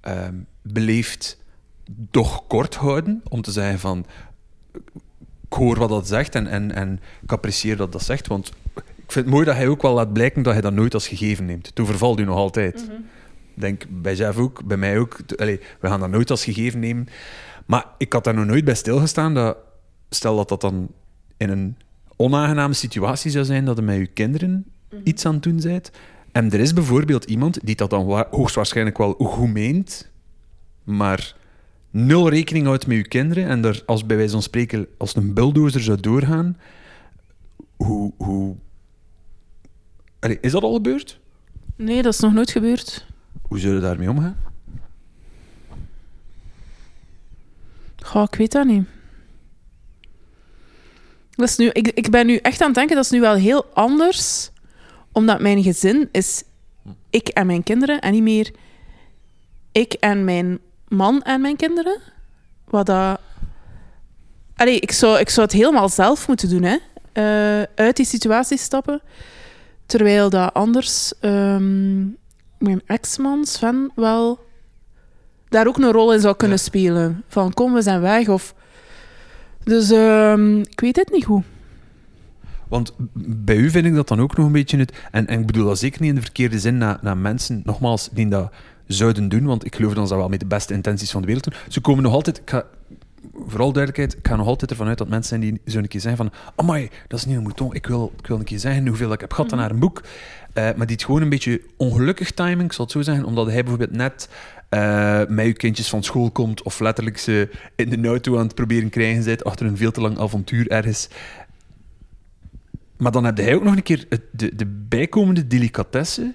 ehm, 0.00 0.34
beleefd 0.62 1.38
toch 2.10 2.46
kort 2.46 2.74
houden, 2.74 3.22
om 3.28 3.42
te 3.42 3.52
zeggen 3.52 3.78
van 3.78 4.06
ik 5.50 5.54
hoor 5.54 5.78
wat 5.78 5.88
dat 5.88 6.08
zegt 6.08 6.34
en, 6.34 6.46
en, 6.46 6.74
en 6.74 7.00
ik 7.22 7.32
apprecieer 7.32 7.76
dat 7.76 7.92
dat 7.92 8.02
zegt, 8.02 8.26
want 8.26 8.52
ik 8.76 9.12
vind 9.12 9.24
het 9.24 9.34
mooi 9.34 9.44
dat 9.44 9.54
hij 9.54 9.68
ook 9.68 9.82
wel 9.82 9.94
laat 9.94 10.12
blijken 10.12 10.42
dat 10.42 10.52
hij 10.52 10.62
dat 10.62 10.72
nooit 10.72 10.94
als 10.94 11.08
gegeven 11.08 11.44
neemt. 11.44 11.74
Toen 11.74 11.86
vervalt 11.86 12.20
u 12.20 12.24
nog 12.24 12.36
altijd. 12.36 12.90
Ik 13.54 13.64
denk 13.64 13.84
bij 13.88 14.14
Jeff 14.14 14.38
ook, 14.38 14.64
bij 14.64 14.76
mij 14.76 14.98
ook. 14.98 15.16
Allee, 15.36 15.60
we 15.80 15.88
gaan 15.88 16.00
dat 16.00 16.10
nooit 16.10 16.30
als 16.30 16.44
gegeven 16.44 16.80
nemen. 16.80 17.08
Maar 17.66 17.86
ik 17.98 18.12
had 18.12 18.24
daar 18.24 18.34
nog 18.34 18.44
nooit 18.44 18.64
bij 18.64 18.74
stilgestaan 18.74 19.34
dat, 19.34 19.56
stel 20.10 20.36
dat 20.36 20.48
dat 20.48 20.60
dan 20.60 20.88
in 21.36 21.50
een 21.50 21.76
onaangename 22.18 22.74
situatie 22.74 23.30
zou 23.30 23.44
zijn, 23.44 23.64
dat 23.64 23.76
je 23.76 23.82
met 23.82 23.96
je 23.96 24.06
kinderen 24.06 24.66
iets 25.04 25.26
aan 25.26 25.34
het 25.34 25.42
doen 25.42 25.60
bent. 25.60 25.90
En 26.32 26.50
er 26.52 26.60
is 26.60 26.72
bijvoorbeeld 26.72 27.24
iemand 27.24 27.58
die 27.66 27.76
dat 27.76 27.90
dan 27.90 28.06
wa- 28.06 28.28
hoogstwaarschijnlijk 28.30 28.98
wel 28.98 29.12
goed 29.12 29.52
meent, 29.52 30.10
maar 30.84 31.36
nul 31.90 32.28
rekening 32.28 32.66
houdt 32.66 32.86
met 32.86 32.96
je 32.96 33.08
kinderen 33.08 33.46
en 33.46 33.64
er, 33.64 33.82
als 33.86 34.06
bij 34.06 34.16
wijze 34.16 34.32
van 34.32 34.42
spreken, 34.42 34.86
als 34.98 35.16
een 35.16 35.34
bulldozer 35.34 35.80
zou 35.80 36.00
doorgaan, 36.00 36.56
hoe... 37.76 38.12
hoe... 38.16 38.56
Allee, 40.20 40.38
is 40.40 40.52
dat 40.52 40.62
al 40.62 40.74
gebeurd? 40.74 41.20
Nee, 41.76 42.02
dat 42.02 42.12
is 42.12 42.20
nog 42.20 42.32
nooit 42.32 42.50
gebeurd. 42.50 43.06
Hoe 43.42 43.58
zou 43.58 43.74
je 43.74 43.80
daarmee 43.80 44.10
omgaan? 44.10 44.36
Goh, 47.96 48.22
ik 48.30 48.34
weet 48.38 48.52
dat 48.52 48.66
niet. 48.66 48.86
Dat 51.38 51.48
is 51.48 51.56
nu, 51.56 51.68
ik, 51.68 51.88
ik 51.88 52.10
ben 52.10 52.26
nu 52.26 52.36
echt 52.36 52.60
aan 52.60 52.66
het 52.66 52.76
denken, 52.76 52.96
dat 52.96 53.04
is 53.04 53.10
nu 53.10 53.20
wel 53.20 53.34
heel 53.34 53.66
anders. 53.74 54.50
Omdat 55.12 55.40
mijn 55.40 55.62
gezin 55.62 56.08
is 56.12 56.42
ik 57.10 57.28
en 57.28 57.46
mijn 57.46 57.62
kinderen 57.62 58.00
en 58.00 58.12
niet 58.12 58.22
meer 58.22 58.50
ik 59.72 59.92
en 59.92 60.24
mijn 60.24 60.58
man 60.88 61.22
en 61.22 61.40
mijn 61.40 61.56
kinderen. 61.56 62.00
Wat 62.64 62.86
dat... 62.86 63.20
Allee, 64.56 64.80
ik 64.80 64.92
zou, 64.92 65.18
ik 65.18 65.28
zou 65.28 65.46
het 65.46 65.56
helemaal 65.56 65.88
zelf 65.88 66.28
moeten 66.28 66.48
doen, 66.48 66.62
hè. 66.62 66.76
Eh, 67.12 67.66
uit 67.74 67.96
die 67.96 68.06
situatie 68.06 68.58
stappen. 68.58 69.00
Terwijl 69.86 70.30
dat 70.30 70.54
anders 70.54 71.12
ehm, 71.20 71.98
mijn 72.58 72.82
ex-man 72.86 73.46
Sven 73.46 73.92
wel 73.94 74.46
daar 75.48 75.66
ook 75.66 75.78
een 75.78 75.92
rol 75.92 76.12
in 76.12 76.20
zou 76.20 76.36
kunnen 76.36 76.58
spelen. 76.58 77.24
Van 77.28 77.54
kom, 77.54 77.72
we 77.72 77.82
zijn 77.82 78.00
weg. 78.00 78.28
Of... 78.28 78.54
Dus 79.68 79.90
ehm, 79.90 80.58
ik 80.58 80.80
weet 80.80 80.96
het 80.96 81.10
niet 81.12 81.24
goed. 81.24 81.44
Want 82.68 82.94
bij 83.26 83.56
u 83.56 83.70
vind 83.70 83.86
ik 83.86 83.94
dat 83.94 84.08
dan 84.08 84.20
ook 84.20 84.36
nog 84.36 84.46
een 84.46 84.52
beetje 84.52 84.78
het... 84.78 84.92
En, 85.10 85.26
en 85.26 85.40
ik 85.40 85.46
bedoel 85.46 85.66
dat 85.66 85.78
zeker 85.78 86.00
niet 86.00 86.08
in 86.08 86.14
de 86.14 86.20
verkeerde 86.20 86.58
zin 86.58 86.78
naar, 86.78 86.98
naar 87.02 87.16
mensen, 87.16 87.62
nogmaals, 87.64 88.08
die 88.12 88.28
dat 88.28 88.52
zouden 88.86 89.28
doen, 89.28 89.44
want 89.44 89.66
ik 89.66 89.74
geloof 89.74 89.94
dat 89.94 90.02
ze 90.02 90.08
dat 90.08 90.18
wel 90.18 90.28
met 90.28 90.40
de 90.40 90.46
beste 90.46 90.74
intenties 90.74 91.10
van 91.10 91.20
de 91.20 91.26
wereld 91.26 91.44
doen. 91.44 91.54
Ze 91.68 91.80
komen 91.80 92.02
nog 92.02 92.12
altijd... 92.12 92.38
Ik 92.38 92.50
ga, 92.50 92.64
vooral 93.46 93.72
duidelijkheid, 93.72 94.18
ik 94.18 94.28
ga 94.28 94.36
nog 94.36 94.46
altijd 94.46 94.70
ervan 94.70 94.86
uit 94.86 94.98
dat 94.98 95.08
mensen 95.08 95.28
zijn 95.28 95.40
die 95.40 95.72
zo 95.72 95.78
een 95.78 95.88
keer 95.88 96.00
zeggen 96.00 96.30
van 96.30 96.40
amai, 96.56 96.88
dat 97.08 97.18
is 97.18 97.24
niet 97.24 97.36
een 97.36 97.42
mouton, 97.42 97.74
ik 97.74 97.86
wil, 97.86 98.12
ik 98.18 98.26
wil 98.26 98.38
een 98.38 98.44
keer 98.44 98.58
zeggen 98.58 98.86
hoeveel 98.86 99.12
ik 99.12 99.20
heb 99.20 99.32
gehad 99.32 99.50
naar 99.50 99.70
een 99.70 99.78
boek. 99.78 100.02
Eh, 100.52 100.64
maar 100.76 100.86
die 100.86 100.96
het 100.96 101.04
gewoon 101.04 101.22
een 101.22 101.28
beetje 101.28 101.62
ongelukkig 101.76 102.30
timing, 102.30 102.62
ik 102.62 102.72
zal 102.72 102.84
het 102.84 102.92
zo 102.94 103.02
zeggen, 103.02 103.24
omdat 103.24 103.46
hij 103.46 103.62
bijvoorbeeld 103.62 103.96
net 103.96 104.28
uh, 104.70 105.22
met 105.28 105.46
je 105.46 105.52
kindjes 105.52 105.88
van 105.88 106.02
school 106.02 106.30
komt 106.30 106.62
of 106.62 106.80
letterlijk 106.80 107.18
ze 107.18 107.50
in 107.76 108.02
de 108.02 108.08
auto 108.08 108.38
aan 108.38 108.46
het 108.46 108.54
proberen 108.54 108.90
krijgen 108.90 109.22
zit 109.22 109.44
achter 109.44 109.66
een 109.66 109.76
veel 109.76 109.90
te 109.90 110.00
lang 110.00 110.18
avontuur 110.18 110.70
ergens. 110.70 111.08
Maar 112.96 113.12
dan 113.12 113.24
heb 113.24 113.36
hij 113.36 113.54
ook 113.54 113.64
nog 113.64 113.76
een 113.76 113.82
keer 113.82 114.06
de, 114.32 114.54
de 114.56 114.66
bijkomende 114.66 115.46
delicatesse. 115.46 116.34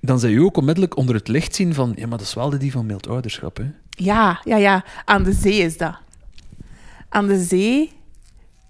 Dan 0.00 0.20
zou 0.20 0.32
je 0.32 0.44
ook 0.44 0.56
onmiddellijk 0.56 0.96
onder 0.96 1.14
het 1.14 1.28
licht 1.28 1.54
zien 1.54 1.74
van... 1.74 1.92
Ja, 1.96 2.06
maar 2.06 2.18
dat 2.18 2.26
is 2.26 2.34
wel 2.34 2.50
de 2.50 2.56
die 2.56 2.72
van 2.72 2.86
mild 2.86 3.08
ouderschap, 3.08 3.56
hè? 3.56 3.64
Ja, 3.90 4.40
ja, 4.44 4.56
ja. 4.56 4.84
Aan 5.04 5.22
de 5.22 5.32
zee 5.32 5.58
is 5.58 5.76
dat. 5.76 5.98
Aan 7.08 7.26
de 7.26 7.42
zee 7.42 7.92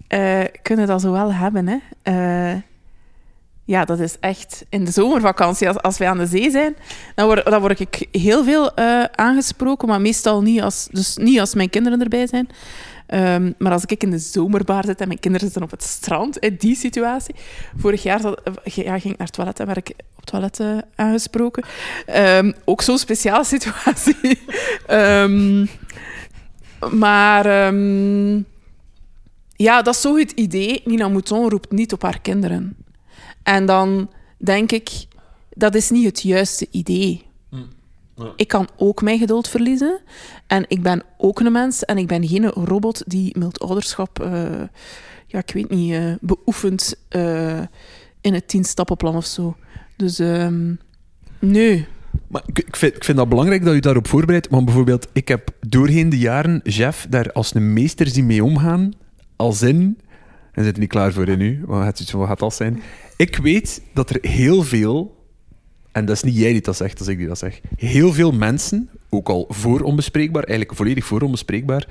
uh, 0.09 0.43
kunnen 0.61 0.87
dat 0.87 1.01
zo 1.01 1.11
wel 1.11 1.33
hebben, 1.33 1.67
hè. 1.67 1.77
Ja, 3.67 3.85
dat 3.85 3.99
is 3.99 4.15
echt 4.19 4.65
in 4.69 4.85
de 4.85 4.91
zomervakantie, 4.91 5.67
als, 5.67 5.77
als 5.77 5.97
wij 5.97 6.07
aan 6.07 6.17
de 6.17 6.25
zee 6.25 6.51
zijn, 6.51 6.75
dan 7.15 7.25
word, 7.25 7.45
dan 7.45 7.59
word 7.59 7.79
ik 7.79 8.07
heel 8.11 8.43
veel 8.43 8.71
uh, 8.79 9.03
aangesproken, 9.03 9.87
maar 9.87 10.01
meestal 10.01 10.41
niet 10.41 10.61
als, 10.61 10.87
dus 10.91 11.17
niet 11.17 11.39
als 11.39 11.53
mijn 11.53 11.69
kinderen 11.69 12.01
erbij 12.01 12.27
zijn. 12.27 12.49
Um, 13.09 13.55
maar 13.57 13.71
als 13.71 13.85
ik 13.85 14.03
in 14.03 14.09
de 14.09 14.17
zomerbar 14.17 14.85
zit 14.85 15.01
en 15.01 15.07
mijn 15.07 15.19
kinderen 15.19 15.47
zitten 15.47 15.65
op 15.65 15.71
het 15.71 15.83
strand, 15.83 16.37
in 16.37 16.55
die 16.59 16.75
situatie. 16.75 17.35
Vorig 17.77 18.03
jaar 18.03 18.19
zat, 18.19 18.41
ja, 18.63 18.99
ging 18.99 19.13
ik 19.13 19.17
naar 19.17 19.27
het 19.27 19.33
toilet 19.33 19.59
en 19.59 19.65
werd 19.65 19.77
ik 19.77 19.89
op 19.89 20.15
het 20.15 20.25
toilet 20.25 20.59
uh, 20.59 20.77
aangesproken. 20.95 21.63
Um, 22.15 22.53
ook 22.65 22.81
zo'n 22.81 22.97
speciale 22.97 23.43
situatie. 23.55 24.39
um, 24.89 25.69
maar 26.91 27.73
ja, 29.55 29.81
dat 29.81 29.95
is 29.95 30.01
zo 30.01 30.17
het 30.17 30.31
idee. 30.31 30.81
Nina 30.85 31.07
Mouton 31.07 31.49
roept 31.49 31.71
niet 31.71 31.93
op 31.93 32.01
haar 32.01 32.21
kinderen. 32.21 32.86
En 33.47 33.65
dan 33.65 34.09
denk 34.37 34.71
ik, 34.71 34.89
dat 35.49 35.75
is 35.75 35.89
niet 35.89 36.05
het 36.05 36.21
juiste 36.21 36.67
idee. 36.71 37.25
Ja. 38.15 38.33
Ik 38.35 38.47
kan 38.47 38.67
ook 38.77 39.01
mijn 39.01 39.19
geduld 39.19 39.47
verliezen. 39.47 39.99
En 40.47 40.65
ik 40.67 40.81
ben 40.81 41.03
ook 41.17 41.39
een 41.39 41.51
mens. 41.51 41.85
En 41.85 41.97
ik 41.97 42.07
ben 42.07 42.27
geen 42.27 42.45
robot 42.45 43.03
die 43.05 43.37
mild 43.37 43.59
ouderschap, 43.59 44.23
uh, 44.23 44.61
ja, 45.27 45.39
ik 45.39 45.51
weet 45.53 45.69
niet, 45.69 45.91
uh, 45.91 46.13
beoefent 46.21 46.95
uh, 47.15 47.61
in 48.21 48.33
het 48.33 48.47
tien-stappenplan 48.47 49.15
of 49.15 49.25
zo. 49.25 49.55
Dus 49.95 50.19
um, 50.19 50.79
nee. 51.39 51.85
Maar 52.27 52.43
ik, 52.45 52.59
ik, 52.59 52.75
vind, 52.75 52.95
ik 52.95 53.03
vind 53.03 53.17
dat 53.17 53.29
belangrijk 53.29 53.65
dat 53.65 53.73
u 53.73 53.79
daarop 53.79 54.07
voorbereidt. 54.07 54.49
Want 54.49 54.65
bijvoorbeeld, 54.65 55.07
ik 55.13 55.27
heb 55.27 55.49
doorheen 55.59 56.09
de 56.09 56.17
jaren 56.17 56.59
Jeff 56.63 57.05
daar 57.09 57.31
als 57.31 57.55
een 57.55 57.73
meester 57.73 58.07
zien 58.07 58.25
mee 58.25 58.43
omgaan. 58.43 58.93
Als 59.35 59.61
in... 59.61 59.97
En 60.57 60.63
zit 60.63 60.73
er 60.73 60.79
niet 60.79 60.89
klaar 60.89 61.13
voor 61.13 61.27
in 61.27 61.37
nu, 61.37 61.61
wat 61.65 61.99
gaat 62.09 62.39
dat 62.39 62.53
zijn? 62.53 62.81
Ik 63.17 63.35
weet 63.35 63.81
dat 63.93 64.09
er 64.09 64.17
heel 64.21 64.63
veel, 64.63 65.25
en 65.91 66.05
dat 66.05 66.15
is 66.15 66.23
niet 66.23 66.37
jij 66.37 66.51
die 66.51 66.61
dat 66.61 66.75
zegt, 66.75 66.99
als 66.99 67.07
ik 67.07 67.17
die 67.17 67.27
dat 67.27 67.37
zeg, 67.37 67.61
heel 67.75 68.13
veel 68.13 68.31
mensen, 68.31 68.89
ook 69.09 69.29
al 69.29 69.45
voor 69.49 69.81
onbespreekbaar, 69.81 70.43
eigenlijk 70.43 70.77
volledig 70.77 71.05
voor 71.05 71.21
onbespreekbaar, 71.21 71.87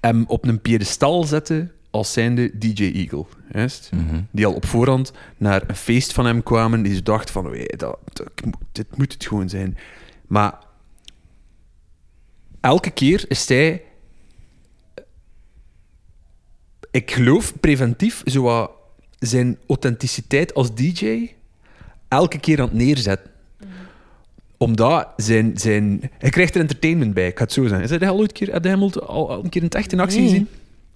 hem 0.00 0.24
op 0.26 0.46
een 0.46 0.60
piedestal 0.60 1.24
zetten 1.24 1.72
als 1.90 2.12
zijnde 2.12 2.58
DJ 2.58 2.92
Eagle. 2.94 3.24
Juist? 3.52 3.90
Mhm. 3.92 4.22
Die 4.30 4.46
al 4.46 4.54
op 4.54 4.66
voorhand 4.66 5.12
naar 5.36 5.62
een 5.66 5.76
feest 5.76 6.12
van 6.12 6.26
hem 6.26 6.42
kwamen, 6.42 6.82
die 6.82 6.94
ze 6.94 7.02
dachten 7.02 7.32
van, 7.32 7.44
hey, 7.44 7.72
dat, 7.76 7.98
dat, 8.12 8.30
dit 8.72 8.96
moet 8.96 9.12
het 9.12 9.26
gewoon 9.26 9.48
zijn. 9.48 9.78
Maar 10.26 10.58
elke 12.60 12.90
keer 12.90 13.24
is 13.28 13.48
hij 13.48 13.82
ik 16.94 17.10
geloof 17.10 17.52
preventief 17.60 18.22
zo 18.24 18.42
wat 18.42 18.70
zijn 19.18 19.58
authenticiteit 19.66 20.54
als 20.54 20.74
DJ 20.74 21.30
elke 22.08 22.38
keer 22.38 22.60
aan 22.60 22.68
het 22.68 22.76
neerzetten. 22.76 23.30
Omdat 24.56 25.08
zijn, 25.16 25.52
zijn... 25.54 26.10
Hij 26.18 26.30
krijgt 26.30 26.54
er 26.54 26.60
entertainment 26.60 27.14
bij, 27.14 27.26
ik 27.26 27.38
ga 27.38 27.44
het 27.44 27.52
zo 27.52 27.62
zeggen. 27.62 27.82
Is 27.82 27.90
hij 27.90 28.08
al 28.08 28.18
ooit 28.18 28.32
keer, 28.32 28.52
heb 28.52 28.64
hem 28.64 28.82
al, 28.82 29.06
al 29.06 29.44
een 29.44 29.48
keer 29.48 29.60
in 29.60 29.66
het 29.66 29.76
echt 29.76 29.92
in 29.92 30.00
actie 30.00 30.22
gezien? 30.22 30.48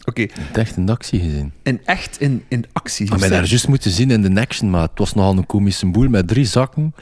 Oké. 0.04 0.22
Okay. 0.22 0.36
In 0.36 0.54
echt 0.54 0.76
in 0.76 0.88
actie 0.88 1.20
gezien? 1.20 1.52
In 1.62 1.80
echt 1.84 2.20
in, 2.20 2.44
in 2.48 2.64
actie. 2.72 3.06
Ik 3.06 3.20
heb 3.20 3.30
daar 3.30 3.44
juist 3.44 3.68
moeten 3.68 3.90
zien 3.90 4.10
in 4.10 4.34
de 4.34 4.40
action, 4.40 4.70
maar 4.70 4.82
het 4.82 4.98
was 4.98 5.14
nogal 5.14 5.36
een 5.36 5.46
komische 5.46 5.86
boel 5.86 6.08
met 6.08 6.28
drie 6.28 6.44
zakken. 6.44 6.94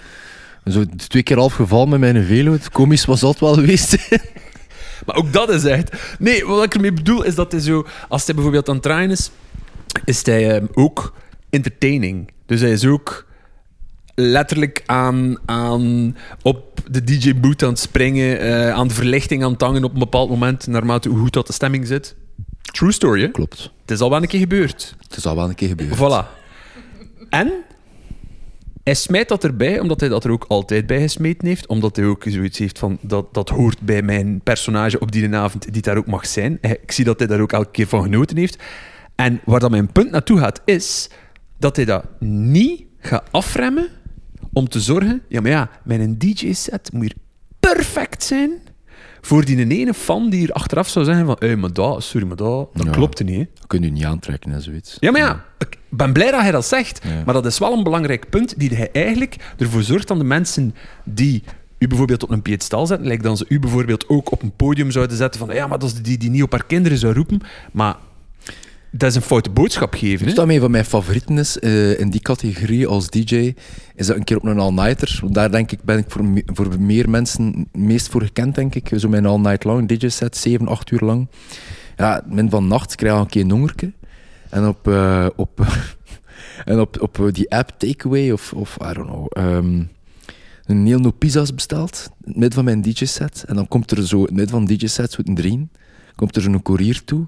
Zo 0.64 0.84
twee 1.08 1.22
keer 1.22 1.36
half 1.36 1.54
geval 1.54 1.86
met 1.86 2.00
mijn 2.00 2.24
velo. 2.24 2.52
Het 2.52 2.70
komisch 2.70 3.04
was 3.04 3.22
altijd 3.22 3.40
wel 3.40 3.54
geweest. 3.54 3.96
Maar 5.06 5.16
ook 5.16 5.32
dat 5.32 5.50
is 5.50 5.64
echt... 5.64 6.16
Nee, 6.18 6.46
wat 6.46 6.64
ik 6.64 6.74
ermee 6.74 6.92
bedoel 6.92 7.22
is 7.22 7.34
dat 7.34 7.52
hij 7.52 7.60
zo... 7.60 7.86
Als 8.08 8.24
hij 8.24 8.34
bijvoorbeeld 8.34 8.68
aan 8.68 8.74
het 8.74 8.82
draaien 8.82 9.10
is, 9.10 9.30
is 10.04 10.26
hij 10.26 10.56
um, 10.56 10.68
ook 10.74 11.14
entertaining. 11.50 12.30
Dus 12.46 12.60
hij 12.60 12.70
is 12.70 12.86
ook 12.86 13.26
letterlijk 14.14 14.82
aan, 14.86 15.36
aan 15.44 16.16
op 16.42 16.80
de 16.90 17.04
DJ-boot 17.04 17.62
aan 17.62 17.68
het 17.68 17.78
springen, 17.78 18.44
uh, 18.44 18.70
aan 18.70 18.88
de 18.88 18.94
verlichting 18.94 19.44
aan 19.44 19.52
het 19.52 19.60
hangen 19.60 19.84
op 19.84 19.92
een 19.92 19.98
bepaald 19.98 20.28
moment, 20.28 20.66
naarmate 20.66 21.08
hoe 21.08 21.18
goed 21.18 21.32
dat 21.32 21.46
de 21.46 21.52
stemming 21.52 21.86
zit. 21.86 22.14
True 22.60 22.92
story, 22.92 23.20
hè? 23.20 23.28
Klopt. 23.28 23.70
Het 23.80 23.90
is 23.90 24.00
al 24.00 24.10
wel 24.10 24.22
een 24.22 24.28
keer 24.28 24.40
gebeurd. 24.40 24.94
Het 25.00 25.16
is 25.16 25.26
al 25.26 25.36
wel 25.36 25.48
een 25.48 25.54
keer 25.54 25.68
gebeurd. 25.68 25.96
Voilà. 25.96 26.44
En 27.30 27.52
hij 28.86 28.94
smijt 28.94 29.28
dat 29.28 29.44
erbij, 29.44 29.80
omdat 29.80 30.00
hij 30.00 30.08
dat 30.08 30.24
er 30.24 30.30
ook 30.30 30.44
altijd 30.48 30.86
bij 30.86 31.00
gesmeten 31.00 31.48
heeft. 31.48 31.66
Omdat 31.66 31.96
hij 31.96 32.04
ook 32.04 32.24
zoiets 32.28 32.58
heeft 32.58 32.78
van, 32.78 32.98
dat, 33.00 33.34
dat 33.34 33.48
hoort 33.48 33.80
bij 33.80 34.02
mijn 34.02 34.40
personage 34.40 34.98
op 34.98 35.12
die 35.12 35.34
avond, 35.34 35.72
die 35.72 35.82
daar 35.82 35.96
ook 35.96 36.06
mag 36.06 36.26
zijn. 36.26 36.58
Ik 36.60 36.92
zie 36.92 37.04
dat 37.04 37.18
hij 37.18 37.28
daar 37.28 37.40
ook 37.40 37.52
elke 37.52 37.70
keer 37.70 37.86
van 37.86 38.02
genoten 38.02 38.36
heeft. 38.36 38.62
En 39.14 39.40
waar 39.44 39.60
dat 39.60 39.70
mijn 39.70 39.92
punt 39.92 40.10
naartoe 40.10 40.38
gaat, 40.38 40.60
is 40.64 41.10
dat 41.58 41.76
hij 41.76 41.84
dat 41.84 42.04
niet 42.20 42.84
gaat 42.98 43.28
afremmen 43.30 43.88
om 44.52 44.68
te 44.68 44.80
zorgen... 44.80 45.22
Ja, 45.28 45.40
maar 45.40 45.50
ja, 45.50 45.70
mijn 45.84 46.18
DJ-set 46.18 46.92
moet 46.92 47.02
hier 47.02 47.14
perfect 47.60 48.22
zijn 48.22 48.50
voor 49.20 49.44
die 49.44 49.68
ene 49.68 49.94
fan 49.94 50.30
die 50.30 50.38
hier 50.38 50.52
achteraf 50.52 50.88
zou 50.88 51.04
zeggen 51.04 51.26
van, 51.26 51.36
hey, 51.38 51.56
maar 51.56 51.72
dat, 51.72 52.02
sorry, 52.02 52.26
maar 52.26 52.36
dat, 52.36 52.68
dat 52.74 52.86
ja, 52.86 52.92
klopt 52.92 53.24
niet. 53.24 53.36
Hè. 53.36 53.48
Dat 53.54 53.66
kun 53.66 53.82
je 53.82 53.90
niet 53.90 54.04
aantrekken 54.04 54.52
en 54.52 54.62
zoiets. 54.62 54.96
Ja, 55.00 55.10
maar 55.10 55.20
ja, 55.20 55.44
ben 55.96 56.12
blij 56.12 56.30
dat 56.30 56.40
hij 56.40 56.50
dat 56.50 56.66
zegt. 56.66 57.00
Ja. 57.02 57.22
Maar 57.24 57.34
dat 57.34 57.46
is 57.46 57.58
wel 57.58 57.72
een 57.72 57.82
belangrijk 57.82 58.30
punt 58.30 58.58
die 58.58 58.74
hij 58.74 58.88
eigenlijk 58.92 59.36
ervoor 59.58 59.82
zorgt 59.82 60.08
dat 60.08 60.18
de 60.18 60.24
mensen 60.24 60.74
die 61.04 61.42
u 61.78 61.86
bijvoorbeeld 61.86 62.22
op 62.22 62.30
een 62.30 62.42
piedestal 62.42 62.86
zetten, 62.86 63.06
lijkt 63.06 63.22
dan 63.22 63.36
ze 63.36 63.44
u 63.48 63.58
bijvoorbeeld 63.58 64.08
ook 64.08 64.32
op 64.32 64.42
een 64.42 64.56
podium 64.56 64.90
zouden 64.90 65.16
zetten 65.16 65.40
van, 65.40 65.54
ja, 65.54 65.66
maar 65.66 65.78
dat 65.78 65.88
is 65.88 66.02
die 66.02 66.18
die 66.18 66.30
niet 66.30 66.42
op 66.42 66.52
haar 66.52 66.66
kinderen 66.66 66.98
zou 66.98 67.14
roepen. 67.14 67.40
Maar 67.72 67.96
dat 68.90 69.10
is 69.10 69.16
een 69.16 69.22
foute 69.22 69.50
boodschap 69.50 69.94
geven. 69.94 70.26
Dus 70.26 70.34
dat 70.34 70.48
een 70.48 70.60
van 70.60 70.70
mijn 70.70 70.84
favorieten 70.84 71.38
is 71.38 71.56
uh, 71.60 72.00
in 72.00 72.10
die 72.10 72.20
categorie 72.20 72.86
als 72.86 73.10
DJ, 73.10 73.54
is 73.94 74.06
dat 74.06 74.16
een 74.16 74.24
keer 74.24 74.36
op 74.36 74.44
een 74.44 74.58
all-nighter. 74.58 75.20
Daar 75.30 75.50
denk 75.50 75.72
ik, 75.72 75.82
ben 75.82 75.98
ik 75.98 76.04
voor, 76.08 76.24
voor 76.46 76.80
meer 76.80 77.10
mensen 77.10 77.68
meest 77.72 78.08
voor 78.08 78.22
gekend, 78.22 78.54
denk 78.54 78.74
ik. 78.74 78.90
Zo 78.96 79.08
mijn 79.08 79.26
all-night 79.26 79.64
long 79.64 79.88
DJ-set, 79.88 80.36
7, 80.36 80.68
8 80.68 80.90
uur 80.90 81.00
lang. 81.00 81.28
Ja, 81.96 82.22
min 82.28 82.50
van 82.50 82.66
nacht 82.66 82.94
krijg 82.94 83.14
je 83.14 83.20
een 83.20 83.26
keer 83.26 83.42
een 83.42 83.50
hongerke. 83.50 83.92
En 84.62 84.66
op, 84.68 84.86
op, 85.36 85.66
en 86.64 86.80
op, 86.80 87.00
op 87.00 87.30
die 87.32 87.50
app 87.50 87.70
Takeaway 87.78 88.30
of, 88.30 88.52
of 88.52 88.76
I 88.90 88.92
don't 88.92 89.08
know. 89.08 89.26
Um, 89.38 89.88
een 90.66 90.86
heel 90.86 91.02
hoop 91.02 91.18
pizza's 91.18 91.54
besteld, 91.54 92.10
in 92.10 92.26
het 92.26 92.36
midden 92.36 92.52
van 92.52 92.64
mijn 92.64 92.82
DJ-set. 92.82 93.44
En 93.46 93.54
dan 93.54 93.68
komt 93.68 93.90
er 93.90 94.06
zo, 94.06 94.16
in 94.16 94.22
het 94.22 94.34
midden 94.34 94.50
van 94.50 94.64
DJ-set, 94.64 95.12
zo 95.12 95.20
een 95.24 95.70
komt 96.14 96.36
er 96.36 96.42
zo'n 96.42 96.62
courier 96.62 97.04
toe, 97.04 97.26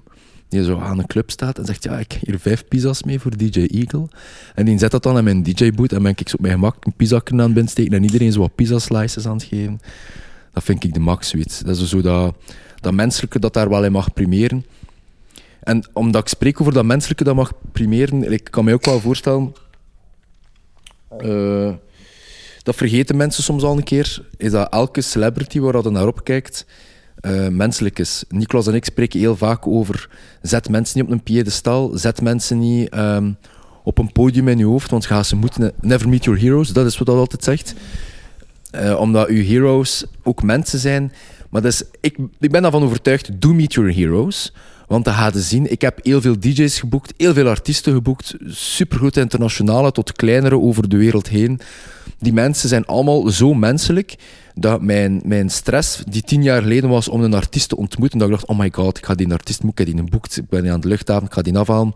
die 0.49 0.63
zo 0.63 0.79
aan 0.79 0.99
een 0.99 1.07
club 1.07 1.31
staat 1.31 1.57
en 1.57 1.65
zegt, 1.65 1.83
ja, 1.83 1.99
ik 1.99 2.11
heb 2.11 2.21
hier 2.25 2.39
vijf 2.39 2.67
pizza's 2.67 3.03
mee 3.03 3.19
voor 3.19 3.37
DJ 3.37 3.59
Eagle. 3.59 4.07
En 4.55 4.65
die 4.65 4.77
zet 4.77 4.91
dat 4.91 5.03
dan 5.03 5.17
in 5.17 5.23
mijn 5.23 5.43
DJ-boot 5.43 5.91
en 5.91 6.01
ben 6.01 6.11
ik 6.11 6.29
zo 6.29 6.35
op 6.35 6.41
mijn 6.41 6.53
gemak 6.53 6.85
een 6.85 6.93
pizza 6.93 7.21
aan 7.25 7.39
het 7.39 7.53
binnensteken 7.53 7.93
en 7.93 8.03
iedereen 8.03 8.31
zo 8.31 8.39
wat 8.39 8.55
pizza-slices 8.55 9.25
aan 9.25 9.33
het 9.33 9.43
geven. 9.43 9.79
Dat 10.53 10.63
vind 10.63 10.83
ik 10.83 10.93
de 10.93 10.99
max, 10.99 11.29
zoiets. 11.29 11.59
Dat 11.59 11.77
is 11.77 11.89
zo 11.89 12.01
dat, 12.01 12.35
dat 12.79 12.93
menselijke 12.93 13.39
dat 13.39 13.53
daar 13.53 13.69
wel 13.69 13.85
in 13.85 13.91
mag 13.91 14.13
primeren. 14.13 14.65
En 15.63 15.89
omdat 15.93 16.21
ik 16.21 16.27
spreek 16.27 16.61
over 16.61 16.73
dat 16.73 16.85
menselijke 16.85 17.23
dat 17.23 17.35
mag 17.35 17.51
primeren, 17.71 18.31
ik 18.31 18.43
kan 18.43 18.63
mij 18.63 18.73
ook 18.73 18.85
wel 18.85 18.99
voorstellen... 18.99 19.53
eh, 21.17 21.73
dat 22.63 22.75
vergeten 22.75 23.17
mensen 23.17 23.43
soms 23.43 23.63
al 23.63 23.77
een 23.77 23.83
keer, 23.83 24.25
is 24.37 24.51
dat 24.51 24.73
elke 24.73 25.01
celebrity 25.01 25.59
waar 25.59 25.83
je 25.83 25.89
naar 25.89 26.07
opkijkt, 26.07 26.65
eh, 27.19 27.47
menselijk 27.47 27.99
is. 27.99 28.23
Niklas 28.29 28.67
en 28.67 28.73
ik 28.73 28.85
spreken 28.85 29.19
heel 29.19 29.37
vaak 29.37 29.67
over 29.67 30.09
zet 30.41 30.69
mensen 30.69 30.97
niet 30.97 31.07
op 31.07 31.13
een 31.13 31.23
piedestal, 31.23 31.91
zet 31.93 32.21
mensen 32.21 32.59
niet 32.59 32.89
ehm, 32.89 33.31
op 33.83 33.97
een 33.97 34.11
podium 34.11 34.47
in 34.47 34.57
je 34.57 34.65
hoofd, 34.65 34.91
want 34.91 35.05
ga 35.05 35.23
ze 35.23 35.35
moeten 35.35 35.71
never 35.81 36.09
meet 36.09 36.23
your 36.23 36.39
heroes, 36.39 36.69
dat 36.69 36.85
is 36.85 36.97
wat 36.97 37.07
dat 37.07 37.17
altijd 37.17 37.43
zegt. 37.43 37.73
Eh, 38.71 38.99
omdat 38.99 39.27
uw 39.27 39.43
heroes 39.43 40.05
ook 40.23 40.43
mensen 40.43 40.79
zijn. 40.79 41.13
Maar 41.49 41.61
dus, 41.61 41.83
ik, 42.01 42.17
ik 42.39 42.51
ben 42.51 42.61
daarvan 42.61 42.83
overtuigd, 42.83 43.41
do 43.41 43.53
meet 43.53 43.73
your 43.73 43.93
heroes. 43.93 44.53
Want 44.89 45.05
dan 45.05 45.13
gaat 45.13 45.35
zien, 45.35 45.71
ik 45.71 45.81
heb 45.81 45.99
heel 46.03 46.21
veel 46.21 46.39
DJ's 46.39 46.79
geboekt, 46.79 47.13
heel 47.17 47.33
veel 47.33 47.47
artiesten 47.47 47.93
geboekt, 47.93 48.35
supergrote 48.47 49.19
internationale 49.19 49.91
tot 49.91 50.11
kleinere 50.11 50.59
over 50.59 50.89
de 50.89 50.97
wereld 50.97 51.27
heen. 51.27 51.59
Die 52.19 52.33
mensen 52.33 52.69
zijn 52.69 52.85
allemaal 52.85 53.29
zo 53.29 53.53
menselijk 53.53 54.15
dat 54.53 54.81
mijn, 54.81 55.21
mijn 55.25 55.49
stress, 55.49 56.03
die 56.07 56.21
tien 56.21 56.43
jaar 56.43 56.61
geleden 56.61 56.89
was 56.89 57.07
om 57.07 57.23
een 57.23 57.33
artiest 57.33 57.69
te 57.69 57.77
ontmoeten, 57.77 58.19
dat 58.19 58.27
ik 58.27 58.33
dacht, 58.33 58.47
oh 58.47 58.59
my 58.59 58.69
god, 58.71 58.97
ik 58.97 59.05
ga 59.05 59.15
die 59.15 59.31
artiest 59.31 59.61
heb 59.61 59.85
die 59.85 60.03
boekt, 60.03 60.37
ik 60.37 60.49
ben 60.49 60.71
aan 60.71 60.79
de 60.79 60.87
luchthaven, 60.87 61.27
ik 61.27 61.33
ga 61.33 61.41
die 61.41 61.57
afhalen. 61.57 61.95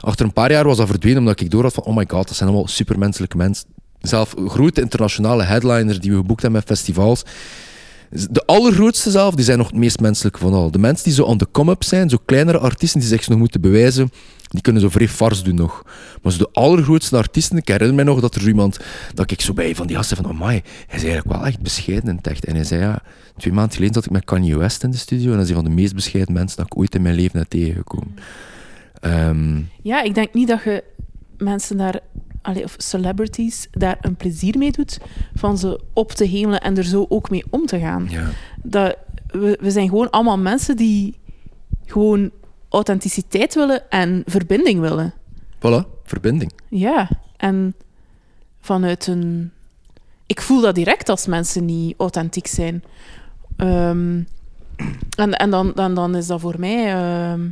Achter 0.00 0.26
een 0.26 0.32
paar 0.32 0.50
jaar 0.50 0.64
was 0.64 0.76
dat 0.76 0.88
verdwenen, 0.88 1.18
omdat 1.18 1.40
ik 1.40 1.50
door 1.50 1.62
had 1.62 1.74
van, 1.74 1.84
oh 1.84 1.96
my 1.96 2.04
god, 2.08 2.26
dat 2.26 2.36
zijn 2.36 2.48
allemaal 2.48 2.68
supermenselijke 2.68 3.36
mensen. 3.36 3.66
Zelf 4.00 4.34
grote 4.46 4.80
internationale 4.80 5.42
headliners 5.42 6.00
die 6.00 6.10
we 6.10 6.16
geboekt 6.16 6.42
hebben 6.42 6.60
met 6.60 6.78
festivals, 6.78 7.22
de 8.10 8.42
allergrootste 8.46 9.10
zelf, 9.10 9.34
die 9.34 9.44
zijn 9.44 9.58
nog 9.58 9.66
het 9.66 9.76
meest 9.76 10.00
menselijke 10.00 10.38
van 10.38 10.52
al. 10.52 10.70
De 10.70 10.78
mensen 10.78 11.04
die 11.04 11.12
zo 11.12 11.22
on 11.22 11.38
the 11.38 11.48
come-up 11.52 11.82
zijn, 11.82 12.10
zo 12.10 12.16
kleinere 12.24 12.58
artiesten 12.58 13.00
die 13.00 13.08
zich 13.08 13.28
nog 13.28 13.38
moeten 13.38 13.60
bewijzen, 13.60 14.10
die 14.48 14.60
kunnen 14.62 14.82
zo 14.82 14.88
vrij 14.88 15.08
fars 15.08 15.42
doen 15.42 15.54
nog. 15.54 15.82
Maar 16.22 16.32
zo 16.32 16.38
de 16.38 16.48
allergrootste 16.52 17.16
artiesten, 17.16 17.56
ik 17.56 17.68
herinner 17.68 17.94
mij 17.94 18.04
nog 18.04 18.20
dat 18.20 18.34
er 18.34 18.46
iemand, 18.48 18.78
dat 19.14 19.30
ik 19.30 19.40
zo 19.40 19.52
bij 19.52 19.74
van 19.74 19.86
die 19.86 19.96
gasten 19.96 20.16
van, 20.16 20.26
amai, 20.26 20.62
hij 20.86 20.98
is 20.98 21.04
eigenlijk 21.04 21.36
wel 21.36 21.46
echt 21.46 21.60
bescheiden 21.60 22.10
in 22.10 22.18
echt. 22.22 22.44
En 22.44 22.54
hij 22.54 22.64
zei, 22.64 22.80
ja, 22.80 23.02
twee 23.36 23.52
maanden 23.52 23.74
geleden 23.74 23.94
zat 23.94 24.04
ik 24.04 24.10
met 24.10 24.24
Kanye 24.24 24.58
West 24.58 24.82
in 24.82 24.90
de 24.90 24.96
studio 24.96 25.30
en 25.30 25.36
dat 25.36 25.44
is 25.44 25.48
een 25.48 25.54
van 25.54 25.64
de 25.64 25.70
meest 25.70 25.94
bescheiden 25.94 26.34
mensen 26.34 26.56
dat 26.56 26.66
ik 26.66 26.76
ooit 26.76 26.94
in 26.94 27.02
mijn 27.02 27.14
leven 27.14 27.38
heb 27.38 27.48
tegengekomen. 27.48 28.14
Ehm, 29.00 29.60
Ja, 29.82 30.02
ik 30.02 30.14
denk 30.14 30.34
niet 30.34 30.48
dat 30.48 30.62
je 30.62 30.84
mensen 31.38 31.76
daar, 31.76 32.00
allee, 32.44 32.64
of 32.64 32.74
celebrities, 32.78 33.68
daar 33.70 33.98
een 34.00 34.16
plezier 34.16 34.58
mee 34.58 34.72
doet 34.72 34.98
van 35.34 35.58
ze 35.58 35.80
op 35.92 36.12
te 36.12 36.24
hemelen 36.24 36.60
en 36.60 36.76
er 36.76 36.84
zo 36.84 37.06
ook 37.08 37.30
mee 37.30 37.44
om 37.50 37.66
te 37.66 37.78
gaan. 37.78 38.06
ja. 38.10 38.28
Dat, 38.62 38.96
we, 39.26 39.58
we 39.60 39.70
zijn 39.70 39.88
gewoon 39.88 40.10
allemaal 40.10 40.38
mensen 40.38 40.76
die 40.76 41.18
gewoon 41.86 42.30
authenticiteit 42.68 43.54
willen 43.54 43.90
en 43.90 44.22
verbinding 44.26 44.80
willen. 44.80 45.14
Voilà, 45.56 46.02
verbinding. 46.04 46.52
Ja, 46.68 47.08
en 47.36 47.74
vanuit 48.60 49.06
een... 49.06 49.52
Ik 50.26 50.40
voel 50.40 50.60
dat 50.60 50.74
direct 50.74 51.08
als 51.08 51.26
mensen 51.26 51.64
niet 51.64 51.94
authentiek 51.98 52.46
zijn. 52.46 52.84
Ehm, 53.56 54.22
en 55.16 55.32
en 55.32 55.50
dan, 55.50 55.72
dan, 55.74 55.94
dan 55.94 56.14
is 56.16 56.26
dat 56.26 56.40
voor 56.40 56.58
mij... 56.58 56.94
ehm, 56.94 57.48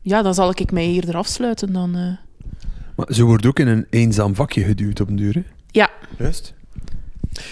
ja, 0.00 0.22
dan 0.22 0.34
zal 0.34 0.50
ik 0.50 0.72
mij 0.72 0.86
eerder 0.86 1.16
afsluiten 1.16 1.72
dan... 1.72 1.96
eh, 1.96 2.27
Maar 2.98 3.14
ze 3.14 3.24
wordt 3.24 3.46
ook 3.46 3.58
in 3.58 3.68
een 3.68 3.86
eenzaam 3.90 4.34
vakje 4.34 4.64
geduwd 4.64 5.00
op 5.00 5.08
een 5.08 5.16
duur. 5.16 5.34
hè? 5.34 5.42
Ja, 5.70 5.90
Juist. 6.18 6.54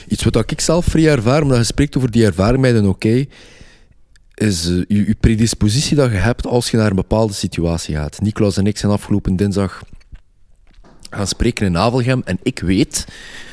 Iets 0.09 0.25
wat 0.25 0.51
ik 0.51 0.61
zelf 0.61 0.85
vrij 0.85 1.09
ervaar, 1.09 1.43
omdat 1.43 1.59
je 1.59 1.65
spreekt 1.65 1.97
over 1.97 2.11
die 2.11 2.25
ervaring 2.25 2.63
met 2.63 2.75
een 2.75 2.87
oké, 2.87 3.25
is 4.35 4.69
eh, 4.69 4.75
je, 4.89 5.07
je 5.07 5.17
predispositie 5.21 5.97
dat 5.97 6.11
je 6.11 6.17
hebt 6.17 6.47
als 6.47 6.71
je 6.71 6.77
naar 6.77 6.91
een 6.91 6.97
bepaalde 6.97 7.33
situatie 7.33 7.95
gaat. 7.95 8.21
Nicolas 8.21 8.57
en 8.57 8.67
ik 8.67 8.79
zijn 8.79 8.93
afgelopen 8.93 9.37
dinsdag 9.37 9.83
gaan 11.11 11.27
spreken 11.27 11.67
in 11.67 11.77
Avelgem 11.77 12.23
en 12.25 12.39
ik 12.43 12.59
weet, 12.59 13.07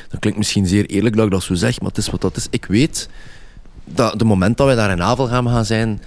dat 0.08 0.20
klinkt 0.20 0.38
misschien 0.38 0.66
zeer 0.66 0.86
eerlijk 0.86 1.16
dat 1.16 1.24
ik 1.24 1.30
dat 1.30 1.42
zo 1.42 1.54
zeg, 1.54 1.80
maar 1.80 1.88
het 1.88 1.98
is 1.98 2.10
wat 2.10 2.20
dat 2.20 2.36
is, 2.36 2.46
ik 2.50 2.64
weet 2.64 3.08
dat 3.84 4.18
de 4.18 4.24
moment 4.24 4.56
dat 4.56 4.66
wij 4.66 4.76
daar 4.76 4.90
in 4.90 5.02
Avelgem 5.02 5.46
gaan 5.46 5.64
zijn, 5.64 6.02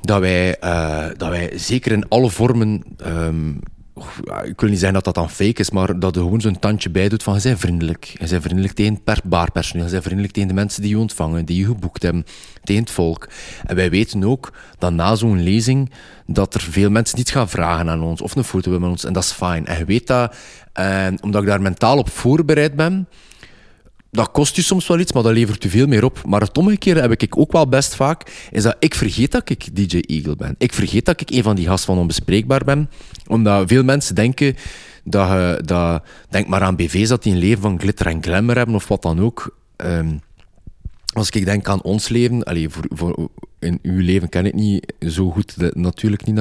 dat 0.00 0.20
wij, 0.20 0.58
eh, 0.58 1.06
dat 1.16 1.28
wij 1.28 1.58
zeker 1.58 1.92
in 1.92 2.08
alle 2.08 2.30
vormen 2.30 2.82
ehm, 2.96 3.52
ik 4.44 4.60
wil 4.60 4.68
niet 4.68 4.78
zeggen 4.78 4.92
dat 4.92 5.04
dat 5.04 5.14
dan 5.14 5.30
fake 5.30 5.60
is, 5.60 5.70
maar 5.70 5.98
dat 5.98 6.16
er 6.16 6.22
gewoon 6.22 6.40
zo'n 6.40 6.58
tandje 6.58 6.90
bij 6.90 7.08
doet 7.08 7.22
van 7.22 7.34
je 7.34 7.40
bent 7.42 7.58
vriendelijk. 7.58 8.04
Je 8.04 8.28
bent 8.28 8.42
vriendelijk 8.42 8.74
tegen 8.74 8.94
het 8.94 9.04
per- 9.04 9.20
baarpersoneel, 9.24 9.84
je 9.84 9.90
bent 9.90 10.02
vriendelijk 10.02 10.34
tegen 10.34 10.48
de 10.48 10.54
mensen 10.54 10.82
die 10.82 10.90
je 10.90 10.98
ontvangen, 10.98 11.44
die 11.44 11.58
je 11.58 11.64
geboekt 11.66 12.02
hebben, 12.02 12.24
tegen 12.64 12.82
het 12.82 12.90
volk. 12.90 13.28
En 13.64 13.76
wij 13.76 13.90
weten 13.90 14.24
ook 14.24 14.52
dat 14.78 14.92
na 14.92 15.14
zo'n 15.14 15.42
lezing 15.42 15.90
dat 16.26 16.54
er 16.54 16.60
veel 16.60 16.90
mensen 16.90 17.18
iets 17.18 17.30
gaan 17.30 17.48
vragen 17.48 17.90
aan 17.90 18.02
ons, 18.02 18.20
of 18.22 18.36
een 18.36 18.44
foto 18.44 18.70
hebben 18.70 18.80
met 18.80 18.90
ons, 18.90 19.04
en 19.04 19.12
dat 19.12 19.22
is 19.22 19.32
fijn. 19.32 19.66
En 19.66 19.78
je 19.78 19.84
weet 19.84 20.06
dat, 20.06 20.34
en 20.72 21.22
omdat 21.22 21.42
ik 21.42 21.48
daar 21.48 21.62
mentaal 21.62 21.98
op 21.98 22.10
voorbereid 22.10 22.76
ben, 22.76 23.08
dat 24.16 24.30
kost 24.30 24.56
je 24.56 24.62
soms 24.62 24.86
wel 24.86 24.98
iets, 24.98 25.12
maar 25.12 25.22
dat 25.22 25.32
levert 25.32 25.64
u 25.64 25.68
veel 25.68 25.86
meer 25.86 26.04
op. 26.04 26.22
Maar 26.26 26.40
het 26.40 26.58
omgekeerde 26.58 27.00
heb 27.00 27.22
ik 27.22 27.38
ook 27.38 27.52
wel 27.52 27.68
best 27.68 27.94
vaak, 27.94 28.48
is 28.50 28.62
dat 28.62 28.76
ik 28.78 28.94
vergeet 28.94 29.32
dat 29.32 29.50
ik 29.50 29.76
DJ 29.76 29.98
Eagle 29.98 30.36
ben. 30.36 30.54
Ik 30.58 30.72
vergeet 30.72 31.04
dat 31.04 31.20
ik 31.20 31.30
een 31.30 31.42
van 31.42 31.56
die 31.56 31.66
gasten 31.66 31.86
van 31.86 31.98
Onbespreekbaar 31.98 32.64
ben, 32.64 32.90
omdat 33.26 33.68
veel 33.68 33.84
mensen 33.84 34.14
denken 34.14 34.56
dat 35.04 35.28
je, 35.28 35.60
dat, 35.64 36.02
denk 36.28 36.46
maar 36.46 36.62
aan 36.62 36.76
BV's 36.76 37.08
dat 37.08 37.22
die 37.22 37.32
een 37.32 37.38
leven 37.38 37.62
van 37.62 37.80
glitter 37.80 38.06
en 38.06 38.22
glamour 38.22 38.56
hebben, 38.56 38.74
of 38.74 38.88
wat 38.88 39.02
dan 39.02 39.20
ook. 39.20 39.56
Ehm, 39.76 40.16
als 41.12 41.30
ik 41.30 41.44
denk 41.44 41.68
aan 41.68 41.82
ons 41.82 42.08
leven, 42.08 42.42
allee, 42.42 42.68
voor, 42.68 42.84
voor, 42.88 43.28
in 43.62 43.78
uw 43.82 44.00
leven 44.00 44.28
ken 44.28 44.46
ik 44.46 44.54
niet 44.54 44.92
zo 45.08 45.30
goed, 45.30 45.58
de- 45.58 45.72
natuurlijk 45.74 46.24
niet, 46.26 46.34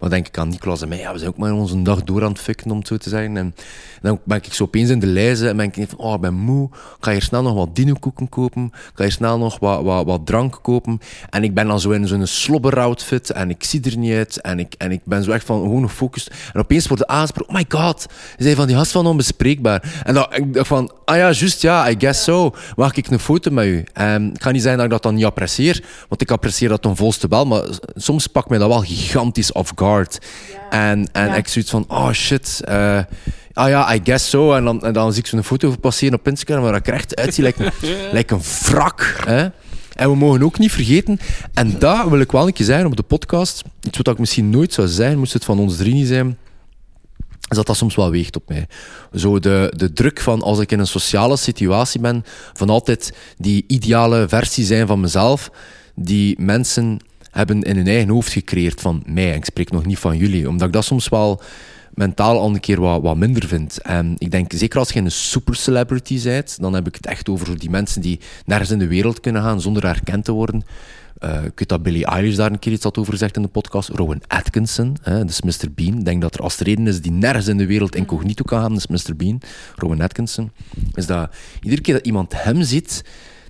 maar 0.00 0.10
denk 0.10 0.26
ik 0.26 0.38
aan 0.38 0.48
Nicolas 0.48 0.82
en 0.82 0.88
mij, 0.88 0.98
ja, 0.98 1.12
we 1.12 1.18
zijn 1.18 1.30
ook 1.30 1.36
maar 1.38 1.52
onze 1.52 1.82
dag 1.82 2.02
door 2.04 2.22
aan 2.24 2.30
het 2.32 2.40
fikken, 2.40 2.70
om 2.70 2.84
zo 2.84 2.96
te 2.96 3.08
zeggen. 3.08 3.36
En 3.36 3.54
dan 4.02 4.20
ben 4.24 4.36
ik 4.36 4.52
zo 4.52 4.62
opeens 4.62 4.90
in 4.90 4.98
de 4.98 5.06
lijzen 5.06 5.48
en 5.48 5.56
ben 5.56 5.66
ik 5.66 5.88
van, 5.88 5.98
oh, 5.98 6.14
ik 6.14 6.20
ben 6.20 6.34
moe, 6.34 6.68
ik 6.72 6.96
ga 7.00 7.20
snel 7.20 7.42
nog 7.42 7.54
wat 7.54 7.76
dinokoeken 7.76 8.28
kopen, 8.28 8.64
ik 8.64 8.90
ga 8.94 9.02
hier 9.02 9.12
snel 9.12 9.38
nog 9.38 9.58
wat, 9.58 9.82
wat, 9.82 10.06
wat 10.06 10.26
drank 10.26 10.58
kopen. 10.62 11.00
En 11.30 11.44
ik 11.44 11.54
ben 11.54 11.66
dan 11.66 11.80
zo 11.80 11.90
in 11.90 12.06
zo'n 12.08 12.26
slobberoutfit 12.26 13.30
en 13.30 13.50
ik 13.50 13.64
zie 13.64 13.80
er 13.84 13.96
niet 13.96 14.12
uit 14.12 14.40
en 14.40 14.58
ik, 14.58 14.74
en 14.78 14.92
ik 14.92 15.00
ben 15.04 15.22
zo 15.22 15.30
echt 15.30 15.44
van 15.44 15.60
gewoon 15.60 15.88
gefocust. 15.88 16.30
En 16.52 16.60
opeens 16.60 16.86
wordt 16.86 17.02
de 17.02 17.08
aanspraak, 17.08 17.48
oh 17.48 17.54
my 17.54 17.64
god, 17.68 18.06
je 18.36 18.42
zei 18.42 18.54
van 18.54 18.66
die 18.66 18.76
gast 18.76 18.92
van 18.92 19.06
onbespreekbaar. 19.06 20.00
En 20.04 20.14
dan 20.14 20.26
ik 20.30 20.54
dacht 20.54 20.66
van, 20.66 20.92
ah 21.04 21.16
ja, 21.16 21.30
juist, 21.30 21.62
ja, 21.62 21.90
I 21.90 21.94
guess 21.98 22.22
so. 22.24 22.54
Mag 22.76 22.94
ik 22.96 23.06
een 23.06 23.18
foto 23.18 23.50
met 23.50 23.66
u? 23.66 23.84
En 23.92 24.28
het 24.28 24.38
kan 24.38 24.52
niet 24.52 24.62
zijn 24.62 24.76
dat 24.76 24.84
ik 24.84 24.90
dat 24.90 25.02
dan 25.02 25.14
niet 25.14 25.24
apprecieer, 25.24 25.84
want 26.08 26.20
ik 26.20 26.30
apprecieer 26.30 26.65
dat 26.68 26.82
ten 26.82 26.96
volste 26.96 27.28
wel, 27.28 27.46
maar 27.46 27.62
soms 27.94 28.26
pakt 28.26 28.48
mij 28.48 28.58
dat 28.58 28.68
wel 28.68 28.80
gigantisch 28.80 29.52
off 29.52 29.72
guard. 29.74 30.18
En, 30.70 31.08
en 31.12 31.26
Ja. 31.26 31.34
ik 31.34 31.48
zoiets 31.48 31.70
van, 31.70 31.84
oh 31.88 32.10
shit, 32.12 32.60
eh, 32.64 32.98
ah 33.52 33.68
ja, 33.68 33.94
I 33.94 34.00
guess 34.04 34.28
so. 34.28 34.52
En 34.54 34.64
dan, 34.64 34.82
en 34.84 34.92
dan 34.92 35.12
zie 35.12 35.22
ik 35.22 35.28
zo'n 35.28 35.44
foto 35.44 35.74
passeren 35.80 36.18
op 36.18 36.28
Instagram 36.28 36.62
waar 36.62 36.74
ik 36.74 36.88
echt 36.88 37.16
uitzie 37.16 37.42
lijkt 37.42 37.58
een, 37.60 37.72
lijkt 38.12 38.30
een 38.30 38.42
wrak. 38.62 39.20
Hè? 39.24 39.48
En 39.92 40.10
we 40.10 40.16
mogen 40.16 40.42
ook 40.42 40.58
niet 40.58 40.72
vergeten, 40.72 41.18
en 41.54 41.78
dat 41.78 42.08
wil 42.08 42.20
ik 42.20 42.32
wel 42.32 42.46
een 42.46 42.52
keer 42.52 42.66
zeggen 42.66 42.86
op 42.86 42.96
de 42.96 43.02
podcast, 43.02 43.62
iets 43.82 43.96
wat 43.96 44.08
ik 44.08 44.18
misschien 44.18 44.50
nooit 44.50 44.72
zou 44.72 44.88
zeggen, 44.88 45.18
moest 45.18 45.32
het 45.32 45.44
van 45.44 45.58
ons 45.58 45.76
drie 45.76 45.94
niet 45.94 46.06
zijn, 46.06 46.38
is 47.48 47.56
dat 47.56 47.66
dat 47.66 47.76
soms 47.76 47.94
wel 47.94 48.10
weegt 48.10 48.36
op 48.36 48.48
mij. 48.48 48.66
Zo 49.14 49.38
de, 49.38 49.72
de 49.76 49.92
druk 49.92 50.20
van 50.20 50.42
als 50.42 50.58
ik 50.58 50.72
in 50.72 50.78
een 50.78 50.86
sociale 50.86 51.36
situatie 51.36 52.00
ben, 52.00 52.24
van 52.52 52.70
altijd 52.70 53.12
die 53.36 53.64
ideale 53.66 54.28
versie 54.28 54.64
zijn 54.64 54.86
van 54.86 55.00
mezelf, 55.00 55.50
die 55.96 56.40
mensen 56.40 56.98
hebben 57.30 57.62
in 57.62 57.76
hun 57.76 57.86
eigen 57.86 58.08
hoofd 58.08 58.32
gecreëerd 58.32 58.80
van 58.80 59.02
mij. 59.06 59.30
En 59.30 59.36
ik 59.36 59.44
spreek 59.44 59.70
nog 59.70 59.86
niet 59.86 59.98
van 59.98 60.16
jullie, 60.16 60.48
omdat 60.48 60.66
ik 60.66 60.72
dat 60.72 60.84
soms 60.84 61.08
wel 61.08 61.40
mentaal 61.94 62.38
al 62.38 62.48
een 62.48 62.60
keer 62.60 62.80
wat, 62.80 63.02
wat 63.02 63.16
minder 63.16 63.46
vind. 63.46 63.82
En 63.82 64.14
ik 64.18 64.30
denk, 64.30 64.52
zeker 64.54 64.78
als 64.78 64.92
je 64.92 65.00
een 65.00 65.10
super 65.10 65.56
celebrity 65.56 66.22
bent, 66.22 66.56
dan 66.60 66.74
heb 66.74 66.86
ik 66.86 66.94
het 66.94 67.06
echt 67.06 67.28
over 67.28 67.58
die 67.58 67.70
mensen 67.70 68.00
die 68.00 68.20
nergens 68.44 68.70
in 68.70 68.78
de 68.78 68.86
wereld 68.86 69.20
kunnen 69.20 69.42
gaan 69.42 69.60
zonder 69.60 69.82
herkend 69.82 70.24
te 70.24 70.32
worden. 70.32 70.62
Eh, 71.18 71.44
ik 71.44 71.58
weet 71.58 71.68
dat 71.68 71.82
Billie 71.82 72.06
Eilish 72.06 72.36
daar 72.36 72.52
een 72.52 72.58
keer 72.58 72.72
iets 72.72 72.82
had 72.82 72.98
over 72.98 73.12
gezegd 73.12 73.36
in 73.36 73.42
de 73.42 73.48
podcast. 73.48 73.88
Rowan 73.88 74.20
Atkinson, 74.26 74.96
hè, 75.02 75.24
dus 75.24 75.42
Mr. 75.42 75.72
Bean. 75.74 75.98
Ik 75.98 76.04
denk 76.04 76.20
dat 76.20 76.34
er 76.34 76.40
als 76.40 76.58
reden 76.58 76.86
is 76.86 77.00
die 77.00 77.12
nergens 77.12 77.48
in 77.48 77.56
de 77.56 77.66
wereld 77.66 77.94
incognito 77.94 78.44
kan 78.44 78.60
gaan, 78.60 78.76
is 78.76 78.86
Mr. 78.86 79.16
Bean. 79.16 79.40
Rowan 79.76 80.00
Atkinson. 80.00 80.50
Is 80.94 81.06
dat 81.06 81.34
iedere 81.62 81.82
keer 81.82 81.94
dat 81.94 82.06
iemand 82.06 82.42
hem 82.42 82.62
ziet, 82.62 83.04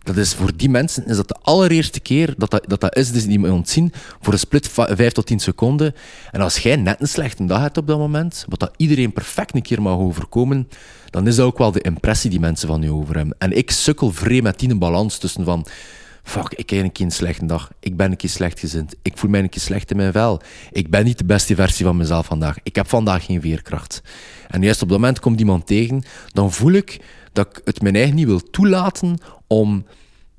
Dat 0.06 0.16
is 0.16 0.34
voor 0.34 0.56
die 0.56 0.68
mensen 0.68 1.06
is 1.06 1.16
dat 1.16 1.28
de 1.28 1.36
allereerste 1.42 2.00
keer 2.00 2.34
dat 2.36 2.50
dat, 2.50 2.64
dat, 2.68 2.80
dat 2.80 2.96
is, 2.96 3.12
dus 3.12 3.26
die 3.26 3.38
me 3.38 3.52
ontzien 3.52 3.92
voor 4.20 4.32
een 4.32 4.38
split 4.38 4.68
va- 4.68 4.96
5 4.96 5.12
tot 5.12 5.26
10 5.26 5.40
seconden. 5.40 5.94
En 6.30 6.40
als 6.40 6.58
jij 6.58 6.76
net 6.76 7.00
een 7.00 7.08
slechte 7.08 7.44
dag 7.44 7.60
hebt 7.60 7.76
op 7.76 7.86
dat 7.86 7.98
moment, 7.98 8.44
wat 8.48 8.60
dat 8.60 8.72
iedereen 8.76 9.12
perfect 9.12 9.54
een 9.54 9.62
keer 9.62 9.82
mag 9.82 9.98
overkomen, 9.98 10.68
dan 11.10 11.26
is 11.26 11.36
dat 11.36 11.46
ook 11.46 11.58
wel 11.58 11.72
de 11.72 11.80
impressie 11.80 12.30
die 12.30 12.40
mensen 12.40 12.68
van 12.68 12.82
je 12.82 12.92
over 12.92 13.16
hebben. 13.16 13.36
En 13.38 13.56
ik 13.56 13.70
sukkel 13.70 14.12
vreemd 14.12 14.42
met 14.42 14.58
die 14.58 14.76
balans 14.76 15.18
tussen 15.18 15.44
van 15.44 15.66
fuck, 16.22 16.52
ik 16.56 16.70
heb 16.70 16.84
een 16.84 16.92
keer 16.92 17.04
een 17.04 17.12
slechte 17.12 17.46
dag. 17.46 17.70
Ik 17.80 17.96
ben 17.96 18.10
een 18.10 18.16
keer 18.16 18.30
slechtgezind. 18.30 18.94
Ik 19.02 19.18
voel 19.18 19.30
mij 19.30 19.40
een 19.40 19.48
keer 19.48 19.62
slecht 19.62 19.90
in 19.90 19.96
mijn 19.96 20.12
vel. 20.12 20.40
Ik 20.72 20.90
ben 20.90 21.04
niet 21.04 21.18
de 21.18 21.24
beste 21.24 21.54
versie 21.54 21.84
van 21.84 21.96
mezelf 21.96 22.26
vandaag. 22.26 22.56
Ik 22.62 22.76
heb 22.76 22.88
vandaag 22.88 23.24
geen 23.24 23.40
veerkracht. 23.40 24.02
En 24.48 24.62
juist 24.62 24.82
op 24.82 24.88
dat 24.88 24.98
moment 24.98 25.20
komt 25.20 25.40
iemand 25.40 25.66
tegen, 25.66 26.02
dan 26.32 26.52
voel 26.52 26.72
ik 26.72 27.00
dat 27.36 27.46
ik 27.46 27.60
het 27.64 27.82
mijn 27.82 27.94
eigen 27.94 28.14
niet 28.14 28.26
wil 28.26 28.50
toelaten 28.50 29.18
om 29.46 29.84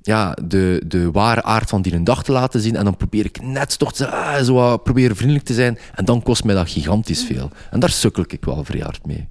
ja, 0.02 0.38
de, 0.44 0.84
de 0.88 1.12
ware 1.12 1.44
aard 1.44 1.70
van 1.70 1.82
die 1.82 1.94
een 1.94 2.04
dag 2.04 2.24
te 2.24 2.32
laten 2.32 2.62
zien. 2.62 2.76
En 2.76 2.84
dan 2.84 2.98
probeer 2.98 3.26
ik 3.26 3.42
net 3.42 3.80
toch 3.80 3.94
te, 3.94 4.08
ah, 4.08 4.44
zo 4.44 4.78
proberen 4.78 5.16
vriendelijk 5.16 5.46
te 5.46 5.54
zijn. 5.54 5.78
En 5.96 6.06
dan 6.06 6.24
kost 6.24 6.44
mij 6.44 6.56
dat 6.56 6.70
gigantisch 6.70 7.24
veel. 7.24 7.52
En 7.72 7.80
daar 7.80 7.90
sukkel 7.90 8.24
ik 8.28 8.46
wel 8.46 8.64
vrij 8.64 8.82
hard 8.82 9.06
mee. 9.06 9.28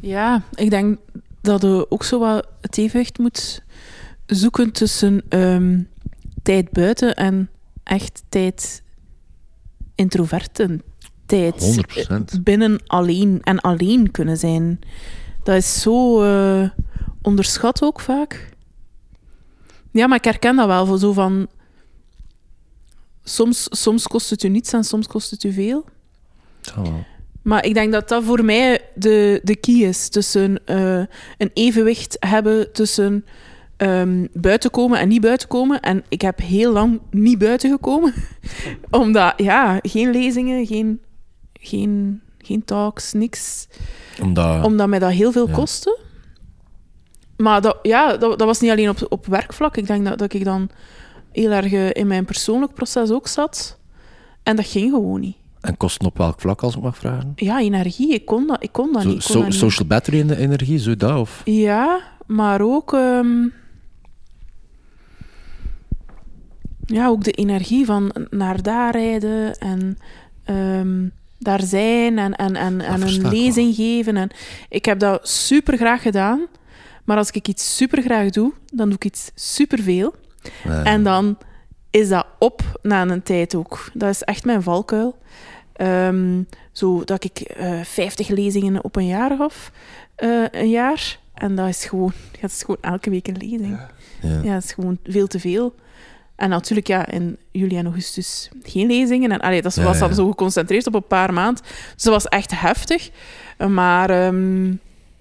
Ja, 0.00 0.42
ik 0.54 0.70
denk 0.70 0.98
dat 1.40 1.62
je 1.62 1.86
ook 1.88 2.04
zo 2.04 2.18
wat 2.18 2.46
het 2.60 2.78
evenwicht 2.78 3.18
moet 3.18 3.62
zoeken 4.26 4.72
tussen 4.72 5.22
ehm, 5.28 5.82
tijd 6.42 6.70
buiten 6.70 7.14
en 7.14 7.50
echt 7.82 8.22
tijd 8.28 8.82
introverte 9.94 10.80
tijd 11.28 11.84
100%. 12.38 12.42
binnen 12.42 12.80
alleen 12.86 13.40
en 13.42 13.60
alleen 13.60 14.10
kunnen 14.10 14.36
zijn. 14.36 14.78
Dat 15.48 15.56
is 15.56 15.80
zo 15.80 16.22
eh, 16.22 16.70
onderschat 17.22 17.82
ook 17.82 18.00
vaak. 18.00 18.48
Ja, 19.90 20.06
maar 20.06 20.18
ik 20.18 20.24
herken 20.24 20.56
dat 20.56 20.66
wel. 20.66 20.86
Voor 20.86 20.98
zo 20.98 21.12
van... 21.12 21.48
Soms, 23.22 23.66
soms 23.70 24.06
kost 24.06 24.30
het 24.30 24.42
u 24.42 24.48
niets 24.48 24.72
en 24.72 24.84
soms 24.84 25.06
kost 25.06 25.30
het 25.30 25.44
u 25.44 25.52
veel. 25.52 25.84
Maar 27.42 27.64
ik 27.64 27.74
denk 27.74 27.92
dat 27.92 28.08
dat 28.08 28.24
voor 28.24 28.44
mij 28.44 28.80
de, 28.94 29.40
de 29.42 29.56
key 29.56 29.74
is. 29.74 30.08
Tussen 30.08 30.66
eh, 30.66 31.02
een 31.38 31.50
evenwicht 31.54 32.16
hebben 32.20 32.72
tussen 32.72 33.24
ehm, 33.76 34.26
buiten 34.32 34.70
komen 34.70 34.98
en 34.98 35.08
niet 35.08 35.20
buiten 35.20 35.48
komen. 35.48 35.80
En 35.80 36.04
ik 36.08 36.20
heb 36.20 36.38
heel 36.40 36.72
lang 36.72 37.00
niet 37.10 37.38
buiten 37.38 37.70
gekomen. 37.70 38.14
Omdat, 38.90 39.34
ja, 39.36 39.78
geen 39.82 40.10
lezingen, 40.10 40.66
geen, 40.66 41.00
geen, 41.52 42.22
geen 42.38 42.64
talks, 42.64 43.12
niks. 43.12 43.68
Omdat, 44.22 44.64
Omdat 44.64 44.88
mij 44.88 44.98
dat 44.98 45.10
heel 45.10 45.32
veel 45.32 45.46
Ja. 45.48 45.54
kostte. 45.54 45.98
Maar 47.36 47.60
dat, 47.60 47.78
ja, 47.82 48.16
dat, 48.16 48.38
dat 48.38 48.46
was 48.46 48.60
niet 48.60 48.70
alleen 48.70 48.88
op, 48.88 49.06
op 49.08 49.26
werkvlak. 49.26 49.76
Ik 49.76 49.86
denk 49.86 50.04
dat, 50.04 50.18
dat 50.18 50.32
ik 50.32 50.44
dan 50.44 50.68
heel 51.32 51.50
erg 51.50 51.72
eh, 51.72 51.90
in 51.92 52.06
mijn 52.06 52.24
persoonlijk 52.24 52.74
proces 52.74 53.10
ook 53.10 53.28
zat. 53.28 53.78
En 54.42 54.56
dat 54.56 54.66
ging 54.66 54.90
gewoon 54.92 55.20
niet. 55.20 55.36
En 55.60 55.76
kosten 55.76 56.06
op 56.06 56.18
welk 56.18 56.40
vlak, 56.40 56.62
als 56.62 56.76
ik 56.76 56.82
mag 56.82 56.96
vragen? 56.96 57.32
Ja, 57.36 57.60
energie. 57.60 58.14
Ik 58.14 58.24
kon 58.24 58.46
dat, 58.46 58.62
ik 58.62 58.72
kon 58.72 58.92
dat 58.92 59.02
Zo, 59.02 59.08
niet. 59.08 59.16
Ik 59.18 59.24
kon 59.24 59.32
so- 59.32 59.38
dat 59.40 59.48
niet. 59.48 59.58
social 59.58 59.86
battery 59.88 60.18
in 60.18 60.26
de 60.26 60.36
energie, 60.36 60.78
zo 60.78 60.96
dat? 60.96 61.18
Of? 61.18 61.42
Ja, 61.44 62.00
maar 62.26 62.60
ook... 62.60 62.92
ehm, 62.92 63.46
ja, 66.86 67.06
ook 67.08 67.24
de 67.24 67.30
energie 67.32 67.84
van 67.86 68.12
naar 68.30 68.62
daar 68.62 68.92
rijden 68.92 69.58
en 69.58 69.98
ehm, 70.44 71.06
daar 71.38 71.62
zijn 71.62 72.18
en, 72.18 72.34
en, 72.36 72.56
en, 72.56 72.80
en 72.80 73.02
een 73.02 73.28
lezing 73.30 73.74
geven. 73.74 74.16
En 74.16 74.30
ik 74.68 74.84
heb 74.84 74.98
dat 74.98 75.28
super 75.28 75.76
graag 75.76 76.02
gedaan. 76.02 76.46
Maar 77.04 77.16
als 77.16 77.30
ik 77.30 77.48
iets 77.48 77.76
super 77.76 78.02
graag 78.02 78.30
doe, 78.30 78.52
dan 78.72 78.86
doe 78.86 78.94
ik 78.96 79.04
iets 79.04 79.30
superveel. 79.34 80.14
Eh, 80.64 80.86
En 80.86 81.02
dan 81.02 81.38
is 81.90 82.08
dat 82.08 82.26
op 82.38 82.78
na 82.82 83.02
een 83.08 83.22
tijd 83.22 83.54
ook. 83.54 83.90
Dat 83.94 84.08
is 84.10 84.22
echt 84.22 84.44
mijn 84.44 84.62
valkuil. 84.62 85.18
Ehm, 85.72 86.42
zo 86.72 87.04
dat 87.04 87.24
ik 87.24 87.38
eh 87.40 87.80
50 87.82 88.28
lezingen 88.28 88.84
op 88.84 88.96
een 88.96 89.06
jaar 89.06 89.36
gaf. 89.36 89.70
eh, 90.14 90.44
een 90.50 90.70
jaar. 90.70 91.18
En 91.34 91.54
dat 91.54 91.68
is 91.68 91.84
gewoon, 91.84 92.12
ja, 92.32 92.38
dat 92.40 92.50
is 92.50 92.60
gewoon 92.60 92.80
elke 92.80 93.10
week 93.10 93.28
een 93.28 93.36
lezing. 93.36 93.78
ja. 94.22 94.40
Ja, 94.42 94.52
dat 94.54 94.64
is 94.64 94.72
gewoon 94.72 94.98
veel 95.04 95.26
te 95.26 95.40
veel. 95.40 95.74
En 96.38 96.48
natuurlijk, 96.48 96.86
ja, 96.86 97.06
in 97.08 97.36
juli 97.52 97.76
en 97.76 97.84
augustus 97.84 98.48
geen 98.62 98.86
lezingen. 98.86 99.30
En 99.32 99.40
allee, 99.40 99.62
dat 99.62 99.74
Ja, 99.74 99.82
was 99.82 99.98
dan 99.98 100.08
ja. 100.08 100.14
zo 100.14 100.28
geconcentreerd 100.28 100.86
op 100.86 100.94
een 100.94 101.06
paar 101.06 101.32
maanden. 101.32 101.62
Dus 101.94 102.02
dat 102.02 102.12
was 102.12 102.26
echt 102.26 102.60
heftig. 102.60 103.10
Maar 103.68 104.10
ehm, 104.10 104.66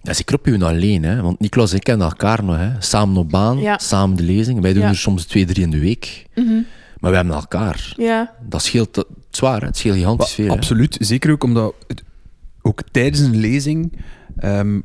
Ja, 0.01 0.13
zeker 0.13 0.35
op 0.35 0.47
u 0.47 0.61
alleen, 0.61 1.03
hè? 1.03 1.21
want 1.21 1.39
Niklas 1.39 1.71
en 1.71 1.77
ik 1.77 1.83
kennen 1.83 2.07
elkaar 2.07 2.43
nog. 2.43 2.57
Hè? 2.57 2.69
Samen 2.79 3.17
op 3.17 3.29
baan, 3.29 3.57
Ja. 3.59 3.77
samen 3.77 4.17
de 4.17 4.23
lezing. 4.23 4.61
Wij 4.61 4.73
doen 4.73 4.81
Ja. 4.81 4.87
er 4.89 4.97
soms 4.97 5.25
twee, 5.25 5.45
drie 5.45 5.63
in 5.63 5.69
de 5.71 5.79
week. 5.79 6.25
mhm, 6.35 6.53
Maar 6.99 7.11
we 7.11 7.17
hebben 7.17 7.35
elkaar. 7.35 7.93
ja, 7.95 8.33
Dat 8.49 8.61
scheelt 8.61 8.93
dat- 8.93 9.07
zwaar, 9.29 9.59
hè? 9.61 9.65
het 9.67 9.77
scheelt 9.77 9.95
gigantisch 9.95 10.33
veel. 10.33 10.45
hè. 10.47 10.51
Absoluut. 10.51 10.97
Zeker 10.99 11.31
ook 11.31 11.43
omdat 11.43 11.73
het, 11.87 12.03
ook 12.61 12.81
tijdens 12.91 13.19
een 13.19 13.35
lezing, 13.37 13.91
ehm, 14.37 14.79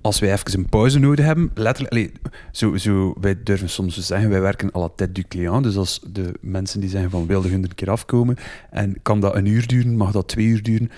als 0.00 0.18
wij 0.20 0.32
even 0.32 0.58
een 0.58 0.68
pauze 0.68 0.98
nodig 0.98 1.24
hebben, 1.24 1.50
letterlijk, 1.54 1.92
allee, 1.94 2.12
zo, 2.52 2.76
zo, 2.76 3.14
wij 3.20 3.42
durven 3.42 3.68
soms 3.70 3.94
te 3.94 4.02
zeggen, 4.02 4.30
wij 4.30 4.40
werken 4.40 4.70
à 4.74 4.78
la 4.80 4.88
tête 4.96 5.12
du 5.12 5.22
client. 5.28 5.62
Dus 5.62 5.76
als 5.76 6.00
de 6.12 6.32
mensen 6.40 6.80
die 6.80 6.88
zeggen 6.88 7.10
van 7.10 7.26
wilde 7.26 7.48
hun 7.48 7.62
een 7.62 7.74
keer 7.74 7.90
afkomen 7.90 8.36
en 8.70 8.96
kan 9.02 9.20
dat 9.20 9.34
een 9.34 9.46
uur 9.46 9.66
duren, 9.66 9.96
mag 9.96 10.12
dat 10.12 10.28
twee 10.28 10.46
uur 10.46 10.62
duren. 10.62 10.90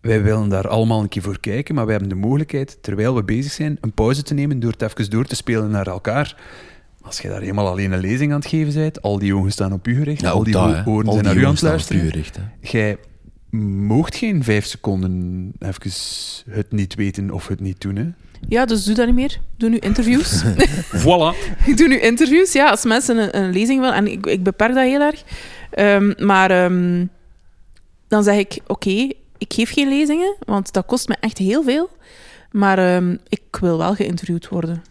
Wij 0.00 0.22
willen 0.22 0.48
daar 0.48 0.68
allemaal 0.68 1.00
een 1.02 1.08
keer 1.08 1.22
voor 1.22 1.40
kijken, 1.40 1.74
maar 1.74 1.84
we 1.84 1.90
hebben 1.90 2.08
de 2.08 2.14
mogelijkheid, 2.14 2.78
terwijl 2.82 3.14
we 3.14 3.24
bezig 3.24 3.52
zijn, 3.52 3.78
een 3.80 3.92
pauze 3.92 4.22
te 4.22 4.34
nemen 4.34 4.60
door 4.60 4.72
het 4.78 4.82
even 4.82 5.10
door 5.10 5.24
te 5.24 5.36
spelen 5.36 5.70
naar 5.70 5.86
elkaar. 5.86 6.36
Als 7.00 7.20
je 7.20 7.28
daar 7.28 7.40
helemaal 7.40 7.68
alleen 7.68 7.92
een 7.92 8.00
lezing 8.00 8.32
aan 8.32 8.38
het 8.38 8.48
geven 8.48 8.74
bent, 8.74 9.02
al 9.02 9.18
die 9.18 9.34
ogen 9.36 9.52
staan 9.52 9.72
op 9.72 9.88
u 9.88 9.96
gericht, 9.96 10.20
Ja, 10.20 10.30
al 10.30 10.44
die 10.44 10.52
dat, 10.52 10.86
oren 10.86 11.06
Al 11.06 11.12
zijn 11.12 11.24
naar 11.24 11.36
u 11.36 11.44
aan 11.44 11.52
het 11.52 11.62
luisteren. 11.62 12.02
gericht. 12.02 12.38
Jij 12.60 12.96
moogt 13.50 14.16
geen 14.16 14.44
vijf 14.44 14.64
seconden 14.66 15.52
even 15.58 15.90
het 16.50 16.72
niet 16.72 16.94
weten 16.94 17.30
of 17.30 17.48
het 17.48 17.60
niet 17.60 17.80
doen. 17.80 17.96
Hè? 17.96 18.06
Ja, 18.48 18.64
dus 18.64 18.84
doe 18.84 18.94
dat 18.94 19.06
niet 19.06 19.14
meer. 19.14 19.40
Doe 19.56 19.68
nu 19.68 19.78
interviews. 19.78 20.42
Voilà. 21.04 21.56
Ik 21.66 21.76
doe 21.76 21.88
nu 21.88 22.00
interviews, 22.00 22.52
ja, 22.52 22.70
als 22.70 22.84
mensen 22.84 23.16
een, 23.16 23.42
een 23.42 23.52
lezing 23.52 23.80
willen. 23.80 23.94
En 23.94 24.06
ik, 24.06 24.26
ik 24.26 24.42
beperk 24.42 24.74
dat 24.74 24.84
heel 24.84 25.00
erg. 25.00 25.22
Ehm, 25.70 26.26
maar 26.26 26.50
ehm, 26.50 27.06
dan 28.08 28.22
zeg 28.22 28.36
ik, 28.36 28.58
oké, 28.66 29.10
ik 29.38 29.52
geef 29.52 29.72
geen 29.72 29.88
lezingen, 29.88 30.36
want 30.38 30.72
dat 30.72 30.86
kost 30.86 31.08
me 31.08 31.16
echt 31.20 31.38
heel 31.38 31.62
veel. 31.62 31.90
Maar 32.50 32.78
ehm, 32.78 33.16
ik 33.28 33.56
wil 33.60 33.78
wel 33.78 33.94
geïnterviewd 33.94 34.48
worden. 34.48 34.82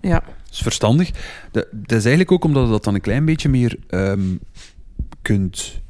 Ja. 0.00 0.22
Dat 0.24 0.52
is 0.52 0.58
verstandig. 0.58 1.10
Dat, 1.50 1.66
dat 1.70 1.98
is 1.98 2.04
eigenlijk 2.04 2.32
ook 2.32 2.44
omdat 2.44 2.64
je 2.64 2.70
dat 2.70 2.84
dan 2.84 2.94
een 2.94 3.00
klein 3.00 3.24
beetje 3.24 3.48
meer 3.48 3.76
ehm, 3.88 4.36
kunt 5.22 5.82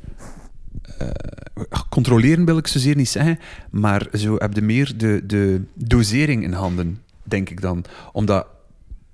controleren, 1.89 2.45
wil 2.45 2.57
ik 2.59 2.67
zozeer 2.67 2.97
niet 2.97 3.09
zeggen. 3.09 3.39
Maar 3.71 4.07
zo 4.13 4.35
heb 4.39 4.55
je 4.55 4.63
meer 4.63 4.93
de, 4.97 5.23
de 5.27 5.63
dosering 5.75 6.43
in 6.43 6.53
handen, 6.53 7.03
denk 7.23 7.51
ik 7.51 7.61
dan. 7.61 7.85
Omdat 8.13 8.47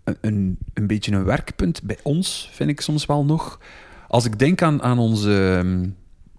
een, 0.05 0.17
een, 0.21 0.59
een 0.75 0.87
beetje 0.87 1.13
een 1.13 1.25
werkpunt 1.25 1.83
bij 1.83 1.99
ons, 2.03 2.51
vind 2.53 2.71
ik 2.71 2.81
soms 2.81 3.07
wel 3.07 3.25
nog. 3.25 3.61
Als 4.09 4.25
ik 4.25 4.39
denk 4.39 4.63
aan, 4.63 4.83
aan 4.83 4.99
onze, 4.99 5.57
ehm, 5.59 5.89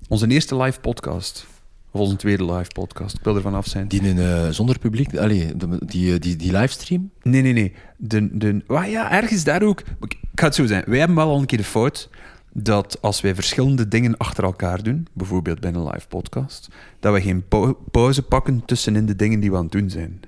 onze 0.08 0.28
eerste 0.28 0.56
live 0.58 0.80
podcast, 0.80 1.46
of 1.92 2.00
onze 2.02 2.16
tweede 2.16 2.46
live 2.54 2.70
podcast, 2.70 3.16
ik 3.18 3.24
wil 3.24 3.36
er 3.36 3.42
vanaf 3.42 3.68
zijn. 3.68 3.88
Die 3.88 4.02
in, 4.02 4.20
eh, 4.20 4.50
zonder 4.50 4.80
publiek, 4.80 5.18
allee, 5.18 5.56
de- 5.58 5.82
die, 5.86 6.14
eh, 6.14 6.20
die, 6.20 6.36
die 6.36 6.52
livestream. 6.52 7.10
Nee, 7.22 7.42
nee, 7.42 7.54
nee. 7.54 7.74
De, 7.98 8.38
de, 8.38 8.62
ah 8.68 8.90
ja, 8.90 9.12
ergens 9.12 9.44
daar 9.44 9.62
ook. 9.64 9.80
Ik 10.02 10.18
ga 10.36 10.46
het 10.46 10.56
zo 10.56 10.66
zijn. 10.66 10.84
Wij 10.88 10.98
hebben 11.00 11.18
wel 11.18 11.30
al 11.30 11.40
een 11.40 11.46
keer 11.46 11.58
de 11.58 11.64
fout 11.64 12.10
dat 12.54 12.98
als 13.02 13.22
wij 13.22 13.36
verschillende 13.36 13.88
dingen 13.88 14.18
achter 14.18 14.44
elkaar 14.44 14.84
doen, 14.84 15.08
bijvoorbeeld 15.14 15.60
bij 15.60 15.74
een 15.74 15.84
live 15.88 16.08
podcast, 16.08 16.68
dat 17.00 17.14
we 17.14 17.22
geen 17.22 17.48
pau- 17.48 17.76
pauze 17.92 18.22
pakken 18.22 18.66
tussenin 18.66 19.06
de 19.06 19.16
dingen 19.16 19.40
die 19.40 19.52
we 19.52 19.58
aan 19.58 19.64
het 19.64 19.72
doen 19.72 19.90
zijn. 19.90 20.20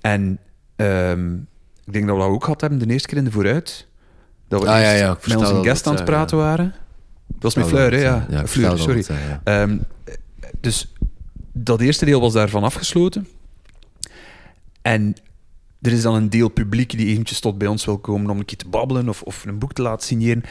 En 0.00 0.38
ehm, 0.76 1.34
ik 1.84 1.92
denk 1.92 2.06
dat 2.06 2.16
we 2.16 2.22
dat 2.22 2.30
ook 2.30 2.44
gehad 2.44 2.60
hebben 2.60 2.78
de 2.78 2.86
eerste 2.86 3.08
keer 3.08 3.18
in 3.18 3.24
de 3.24 3.30
vooruit. 3.30 3.86
Dat 4.48 4.62
we 4.62 4.68
Ah, 4.68 4.80
ja, 4.80 4.92
ja, 4.92 5.16
met 5.26 5.36
onze 5.36 5.52
dat 5.52 5.64
guest 5.66 5.86
aan 5.86 5.94
het 5.94 6.04
praten 6.04 6.36
waren. 6.36 6.74
Dat 7.26 7.42
was 7.42 7.54
met 7.54 7.64
Ik 7.64 7.70
Fleur, 7.70 7.92
hè? 7.92 8.00
Ja, 8.00 8.18
dat, 8.18 8.30
ja. 8.30 8.46
Fleur, 8.46 8.68
dat 8.68 8.78
sorry. 8.78 9.04
ja. 9.08 9.40
Ehm, 9.44 9.78
dus 10.60 10.92
dat 11.52 11.80
eerste 11.80 12.04
deel 12.04 12.20
was 12.20 12.32
daarvan 12.32 12.62
afgesloten. 12.64 13.28
En 14.82 15.14
er 15.82 15.92
is 15.92 16.02
dan 16.02 16.14
een 16.14 16.30
deel 16.30 16.48
publiek 16.48 16.90
die 16.96 17.06
eventjes 17.06 17.40
tot 17.40 17.58
bij 17.58 17.68
ons 17.68 17.84
wil 17.84 17.98
komen 17.98 18.30
om 18.30 18.38
een 18.38 18.44
keer 18.44 18.56
te 18.56 18.68
babbelen 18.68 19.08
of, 19.08 19.22
of 19.22 19.44
een 19.46 19.58
boek 19.58 19.72
te 19.72 19.82
laten 19.82 20.06
signeren. 20.06 20.42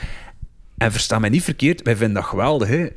En 0.78 0.92
versta 0.92 1.20
mij 1.20 1.30
niet 1.30 1.44
verkeerd, 1.44 1.82
wij 1.82 1.96
vinden 1.96 2.16
dat 2.16 2.26
geweldig, 2.30 2.68
hè. 2.68 2.88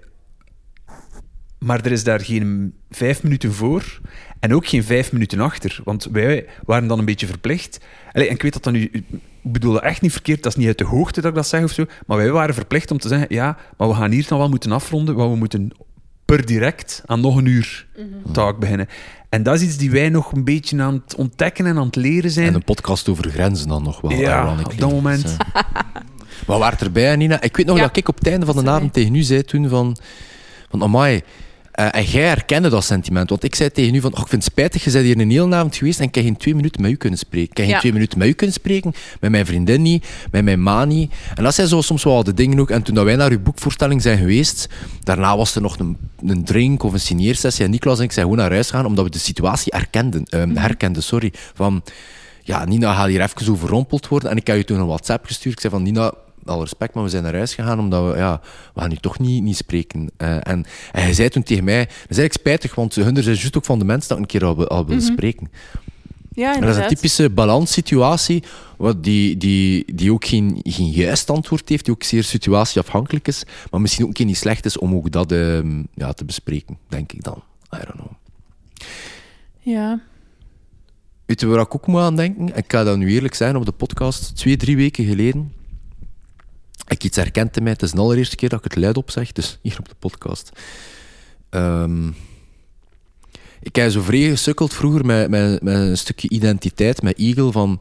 Maar 1.58 1.84
er 1.84 1.92
is 1.92 2.04
daar 2.04 2.20
geen 2.20 2.74
vijf 2.90 3.22
minuten 3.22 3.52
voor 3.52 4.00
en 4.40 4.54
ook 4.54 4.66
geen 4.66 4.84
vijf 4.84 5.12
minuten 5.12 5.40
achter. 5.40 5.80
Want 5.84 6.08
wij 6.12 6.46
waren 6.64 6.88
dan 6.88 6.98
een 6.98 7.04
beetje 7.04 7.26
verplicht. 7.26 7.80
Allee, 8.12 8.28
en 8.28 8.34
ik 8.34 8.42
weet 8.42 8.52
dat 8.52 8.62
dat 8.62 8.72
nu... 8.72 8.82
Ik 8.82 9.52
bedoel 9.52 9.72
dat 9.72 9.82
echt 9.82 10.00
niet 10.00 10.12
verkeerd, 10.12 10.42
dat 10.42 10.52
is 10.52 10.58
niet 10.58 10.66
uit 10.66 10.78
de 10.78 10.84
hoogte 10.84 11.20
dat 11.20 11.30
ik 11.30 11.36
dat 11.36 11.46
zeg 11.46 11.62
of 11.62 11.72
zo. 11.72 11.84
Maar 12.06 12.16
wij 12.16 12.30
waren 12.30 12.54
verplicht 12.54 12.90
om 12.90 12.98
te 12.98 13.08
zeggen, 13.08 13.26
ja, 13.30 13.56
maar 13.76 13.88
we 13.88 13.94
gaan 13.94 14.10
hier 14.10 14.26
dan 14.28 14.38
wel 14.38 14.48
moeten 14.48 14.72
afronden, 14.72 15.14
want 15.14 15.32
we 15.32 15.38
moeten 15.38 15.70
per 16.24 16.46
direct 16.46 17.02
aan 17.06 17.20
nog 17.20 17.36
een 17.36 17.46
uur 17.46 17.86
taak 18.32 18.58
beginnen. 18.58 18.88
En 19.28 19.42
dat 19.42 19.54
is 19.54 19.62
iets 19.62 19.76
die 19.76 19.90
wij 19.90 20.08
nog 20.08 20.32
een 20.32 20.44
beetje 20.44 20.82
aan 20.82 21.02
het 21.04 21.14
ontdekken 21.14 21.66
en 21.66 21.78
aan 21.78 21.86
het 21.86 21.96
leren 21.96 22.30
zijn. 22.30 22.46
En 22.46 22.54
een 22.54 22.64
podcast 22.64 23.08
over 23.08 23.30
grenzen 23.30 23.68
dan 23.68 23.82
nog 23.82 24.00
wel. 24.00 24.10
Ja, 24.10 24.58
op 24.64 24.78
dat 24.78 24.90
moment. 24.90 25.36
Maar 26.46 26.58
waar 26.58 26.76
erbij, 26.82 27.16
Nina? 27.16 27.40
Ik 27.42 27.56
weet 27.56 27.66
nog 27.66 27.76
Ja. 27.76 27.82
dat 27.82 27.96
ik 27.96 28.08
op 28.08 28.18
het 28.18 28.26
einde 28.28 28.46
van 28.46 28.54
de 28.54 28.60
Sorry. 28.60 28.76
avond 28.76 28.92
tegen 28.92 29.14
u 29.14 29.22
zei 29.22 29.42
toen 29.42 29.68
van... 29.68 29.96
van 30.70 30.82
amai, 30.82 31.20
eh, 31.72 31.94
en 31.94 32.04
jij 32.04 32.26
herkende 32.28 32.68
dat 32.68 32.84
sentiment. 32.84 33.28
Want 33.30 33.44
ik 33.44 33.54
zei 33.54 33.70
tegen 33.70 33.94
u 33.94 34.00
van, 34.00 34.12
oh, 34.14 34.20
ik 34.20 34.28
vind 34.28 34.44
het 34.44 34.52
spijtig, 34.52 34.84
je 34.84 34.90
bent 34.90 35.04
hier 35.04 35.18
een 35.20 35.30
hele 35.30 35.54
avond 35.54 35.76
geweest 35.76 35.98
en 36.00 36.04
ik 36.06 36.14
heb 36.14 36.24
geen 36.24 36.36
twee 36.36 36.54
minuten 36.54 36.82
met 36.82 36.90
u 36.90 36.94
kunnen 36.94 37.18
spreken. 37.18 37.50
Ik 37.50 37.56
heb 37.56 37.64
geen 37.66 37.74
Ja. 37.74 37.80
twee 37.80 37.92
minuten 37.92 38.18
met 38.18 38.28
u 38.28 38.32
kunnen 38.32 38.54
spreken, 38.56 38.92
met 39.20 39.30
mijn 39.30 39.46
vriendin 39.46 39.82
niet, 39.82 40.06
met 40.30 40.44
mijn 40.44 40.62
ma 40.62 40.84
niet. 40.84 41.12
En 41.34 41.44
dat 41.44 41.54
zijn 41.54 41.68
zo 41.68 41.80
soms 41.80 42.04
wel 42.04 42.24
de 42.24 42.34
dingen 42.34 42.58
ook. 42.60 42.70
En 42.70 42.82
toen 42.82 42.94
dat 42.94 43.04
wij 43.04 43.16
naar 43.16 43.30
uw 43.30 43.40
boekvoorstelling 43.40 44.02
zijn 44.02 44.18
geweest, 44.18 44.68
daarna 45.02 45.36
was 45.36 45.54
er 45.54 45.62
nog 45.62 45.78
een, 45.78 45.96
een 46.26 46.44
drink 46.44 46.82
of 46.82 46.92
een 46.92 47.00
signeersessie. 47.00 47.64
En 47.64 47.70
Niklas 47.70 47.98
en 47.98 48.04
ik 48.04 48.12
zijn 48.12 48.24
gewoon 48.24 48.40
naar 48.40 48.52
huis 48.52 48.70
gegaan, 48.70 48.86
omdat 48.86 49.04
we 49.04 49.10
de 49.10 49.18
situatie 49.18 49.72
herkenden. 49.76 50.24
eh, 50.24 50.42
herkenden 50.54 51.02
sorry, 51.02 51.32
van... 51.54 51.82
Ja, 52.42 52.64
Nina 52.64 52.94
gaat 52.94 53.08
hier 53.08 53.20
even 53.20 53.52
overrompeld 53.52 54.08
worden. 54.08 54.30
En 54.30 54.36
ik 54.36 54.46
heb 54.46 54.56
je 54.56 54.64
toen 54.64 54.78
een 54.78 54.86
WhatsApp 54.86 55.26
gestuurd. 55.26 55.54
Ik 55.54 55.60
zei 55.60 55.72
van, 55.72 55.82
Nina, 55.82 56.12
al 56.44 56.60
respect, 56.60 56.94
maar 56.94 57.04
we 57.04 57.10
zijn 57.10 57.22
naar 57.22 57.34
huis 57.34 57.54
gegaan 57.54 57.78
omdat 57.78 58.12
we, 58.12 58.18
ja, 58.18 58.40
we 58.74 58.80
gaan 58.80 58.88
nu 58.88 58.96
toch 58.96 59.18
niet, 59.18 59.42
niet 59.42 59.56
spreken. 59.56 60.10
Eh, 60.16 60.34
en, 60.34 60.42
en 60.92 61.02
hij 61.02 61.12
zei 61.12 61.28
toen 61.28 61.42
tegen 61.42 61.64
mij, 61.64 61.84
dat 61.84 61.90
is 61.90 62.18
eigenlijk 62.18 62.32
spijtig, 62.32 62.74
want 62.74 62.94
hun 62.94 63.22
zijn 63.22 63.36
juist 63.36 63.56
ook 63.56 63.64
van 63.64 63.78
de 63.78 63.84
mensen 63.84 64.08
dat 64.08 64.18
een 64.18 64.26
keer 64.26 64.44
al, 64.44 64.68
al 64.68 64.86
willen 64.86 65.02
spreken. 65.02 65.50
Ja, 66.32 66.54
En 66.54 66.60
dat 66.60 66.70
is 66.70 66.76
een 66.76 66.88
typische 66.88 67.30
balanssituatie, 67.30 68.42
wat 68.76 69.04
die, 69.04 69.36
die, 69.36 69.94
die 69.94 70.12
ook 70.12 70.24
geen, 70.24 70.60
geen 70.62 70.90
juist 70.90 71.30
antwoord 71.30 71.68
heeft, 71.68 71.84
die 71.84 71.94
ook 71.94 72.02
zeer 72.02 72.24
situatieafhankelijk 72.24 73.28
is, 73.28 73.42
maar 73.70 73.80
misschien 73.80 74.02
ook 74.02 74.08
een 74.08 74.16
keer 74.16 74.26
niet 74.26 74.36
slecht 74.36 74.64
is 74.64 74.78
om 74.78 74.94
ook 74.94 75.10
dat 75.10 75.32
ehm, 75.32 75.82
ja, 75.94 76.12
te 76.12 76.24
bespreken, 76.24 76.78
denk 76.88 77.12
ik 77.12 77.24
dan. 77.24 77.42
I 77.74 77.78
don't 77.84 77.92
know. 77.92 78.12
Ja. 79.58 80.00
Weet 81.26 81.40
je 81.40 81.46
waar 81.46 81.60
ik 81.60 81.74
ook 81.74 81.86
moet 81.86 82.00
aan 82.00 82.16
denken? 82.16 82.56
Ik 82.56 82.64
ga 82.72 82.84
dat 82.84 82.96
nu 82.96 83.10
eerlijk 83.10 83.34
zijn 83.34 83.56
op 83.56 83.64
de 83.64 83.72
podcast. 83.72 84.36
Twee, 84.36 84.56
drie 84.56 84.76
weken 84.76 85.04
geleden. 85.04 85.52
Ik 86.88 87.04
iets 87.04 87.16
herkend 87.16 87.56
in 87.56 87.62
mij. 87.62 87.72
Het 87.72 87.82
is 87.82 87.90
de 87.90 88.00
allereerste 88.00 88.36
keer 88.36 88.48
dat 88.48 88.64
ik 88.64 88.70
het 88.70 88.82
luid 88.82 88.96
op 88.96 89.10
zeg. 89.10 89.32
Dus 89.32 89.58
hier 89.62 89.76
op 89.78 89.88
de 89.88 89.94
podcast. 89.98 90.50
Ehm, 91.50 92.08
ik 93.60 93.76
heb 93.76 93.90
zo 93.90 94.00
vrij 94.00 94.28
gesukkeld 94.28 94.74
vroeger 94.74 95.06
met, 95.06 95.30
met, 95.30 95.62
met 95.62 95.74
een 95.74 95.98
stukje 95.98 96.28
identiteit, 96.28 97.02
met 97.02 97.18
Eagle. 97.18 97.52
Van, 97.52 97.80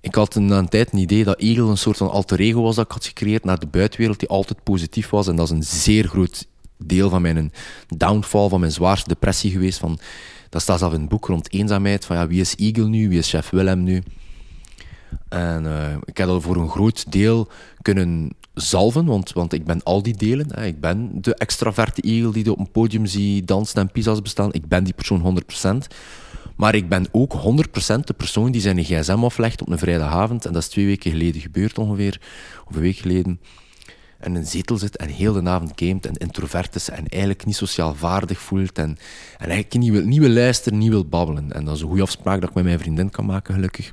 ik 0.00 0.14
had 0.14 0.34
een, 0.34 0.50
een 0.50 0.68
tijd 0.68 0.92
een 0.92 0.98
idee 0.98 1.24
dat 1.24 1.38
Eagle 1.38 1.70
een 1.70 1.78
soort 1.78 1.96
van 1.96 2.10
alter 2.10 2.40
ego 2.40 2.62
was 2.62 2.76
dat 2.76 2.84
ik 2.84 2.92
had 2.92 3.06
gecreëerd 3.06 3.44
naar 3.44 3.58
de 3.58 3.66
buitenwereld, 3.66 4.18
die 4.18 4.28
altijd 4.28 4.62
positief 4.62 5.10
was. 5.10 5.28
En 5.28 5.36
dat 5.36 5.46
is 5.46 5.52
een 5.52 5.62
zeer 5.62 6.08
groot 6.08 6.46
deel 6.76 7.10
van 7.10 7.22
mijn 7.22 7.52
downfall, 7.96 8.48
van 8.48 8.60
mijn 8.60 8.72
zwaarste 8.72 9.08
depressie 9.08 9.50
geweest. 9.50 9.78
Van, 9.78 9.98
dat 10.48 10.62
staat 10.62 10.78
zelf 10.78 10.92
in 10.92 11.00
het 11.00 11.08
boek 11.08 11.26
rond 11.26 11.52
eenzaamheid. 11.52 12.04
Van 12.04 12.16
ja, 12.16 12.26
wie 12.26 12.40
is 12.40 12.54
Eagle 12.54 12.88
nu? 12.88 13.08
Wie 13.08 13.18
is 13.18 13.30
chef 13.30 13.50
Willem 13.50 13.82
nu? 13.82 14.02
En 15.28 15.66
eh, 15.66 15.96
ik 16.04 16.16
heb 16.16 16.26
dat 16.26 16.42
voor 16.42 16.56
een 16.56 16.70
groot 16.70 17.12
deel 17.12 17.48
kunnen 17.82 18.30
zalven, 18.60 19.04
want, 19.04 19.32
want 19.32 19.52
ik 19.52 19.64
ben 19.64 19.82
al 19.82 20.02
die 20.02 20.16
delen. 20.16 20.46
Hè. 20.54 20.66
Ik 20.66 20.80
ben 20.80 21.10
de 21.20 21.34
extraverte 21.34 22.02
Eagle 22.02 22.32
die 22.32 22.50
op 22.50 22.58
een 22.58 22.70
podium 22.70 23.06
zie 23.06 23.44
dansen 23.44 23.80
en 23.80 23.90
pizza's 23.90 24.22
bestaan. 24.22 24.52
Ik 24.52 24.68
ben 24.68 24.84
die 24.84 24.94
persoon 24.94 25.42
100%. 25.64 25.94
Maar 26.56 26.74
ik 26.74 26.88
ben 26.88 27.06
ook 27.12 27.34
100% 27.34 28.00
de 28.04 28.12
persoon 28.16 28.50
die 28.50 28.60
zijn 28.60 28.84
gsm 28.84 29.24
aflegt 29.24 29.60
op 29.60 29.70
een 29.70 29.78
vrijdagavond. 29.78 30.46
En 30.46 30.52
dat 30.52 30.62
is 30.62 30.68
twee 30.68 30.86
weken 30.86 31.10
geleden 31.10 31.40
gebeurd 31.40 31.78
ongeveer, 31.78 32.20
of 32.68 32.74
een 32.74 32.82
week 32.82 32.96
geleden. 32.96 33.40
En 34.18 34.34
een 34.34 34.46
zetel 34.46 34.76
zit 34.76 34.96
en 34.96 35.08
heel 35.08 35.32
de 35.32 35.48
avond 35.48 35.72
gamet 35.74 36.06
en 36.06 36.14
introvert 36.14 36.74
is 36.74 36.90
en 36.90 37.06
eigenlijk 37.06 37.44
niet 37.44 37.56
sociaal 37.56 37.94
vaardig 37.94 38.38
voelt. 38.38 38.78
En, 38.78 38.96
en 39.38 39.48
eigenlijk 39.48 39.74
niet 39.74 39.90
wil, 39.90 40.04
niet 40.04 40.18
wil 40.18 40.30
luisteren, 40.30 40.78
niet 40.78 40.88
wil 40.88 41.04
babbelen. 41.04 41.52
En 41.52 41.64
dat 41.64 41.74
is 41.74 41.80
een 41.80 41.88
goede 41.88 42.02
afspraak 42.02 42.40
dat 42.40 42.48
ik 42.48 42.54
met 42.54 42.64
mijn 42.64 42.78
vriendin 42.78 43.10
kan 43.10 43.26
maken, 43.26 43.54
gelukkig. 43.54 43.92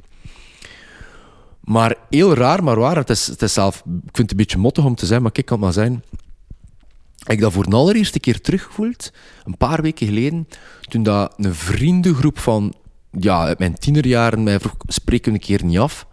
Maar 1.66 1.96
heel 2.10 2.34
raar, 2.34 2.64
maar 2.64 2.80
waar. 2.80 2.96
Het 2.96 3.10
is, 3.10 3.28
het 3.28 3.42
is 3.42 3.54
zelf, 3.54 3.76
ik 3.78 3.84
vind 4.02 4.18
het 4.18 4.32
een 4.32 4.38
beetje 4.38 4.58
mottig 4.58 4.86
om 4.86 4.96
te 4.96 5.06
zijn, 5.06 5.22
maar 5.22 5.32
kijk, 5.32 5.46
kan 5.46 5.56
het 5.58 5.66
maar 5.66 5.74
zijn. 5.74 6.04
Ik 7.28 7.40
dat 7.40 7.54
voor 7.54 7.70
de 7.70 7.76
allereerste 7.76 8.20
keer 8.20 8.42
teruggevoeld, 8.42 9.12
een 9.44 9.58
paar 9.58 9.82
weken 9.82 10.08
geleden, 10.08 10.48
toen 10.82 11.04
dat 11.04 11.34
een 11.38 11.56
vriendengroep 11.56 12.40
van 12.40 12.74
ja, 13.12 13.44
uit 13.44 13.60
mijn 13.60 13.74
tienerjaren 13.76 14.44
mij 14.44 14.60
vroeg, 14.60 14.76
spreken 14.88 15.32
we 15.32 15.38
een 15.38 15.44
keer 15.44 15.64
niet 15.66 15.78
af. 15.80 16.08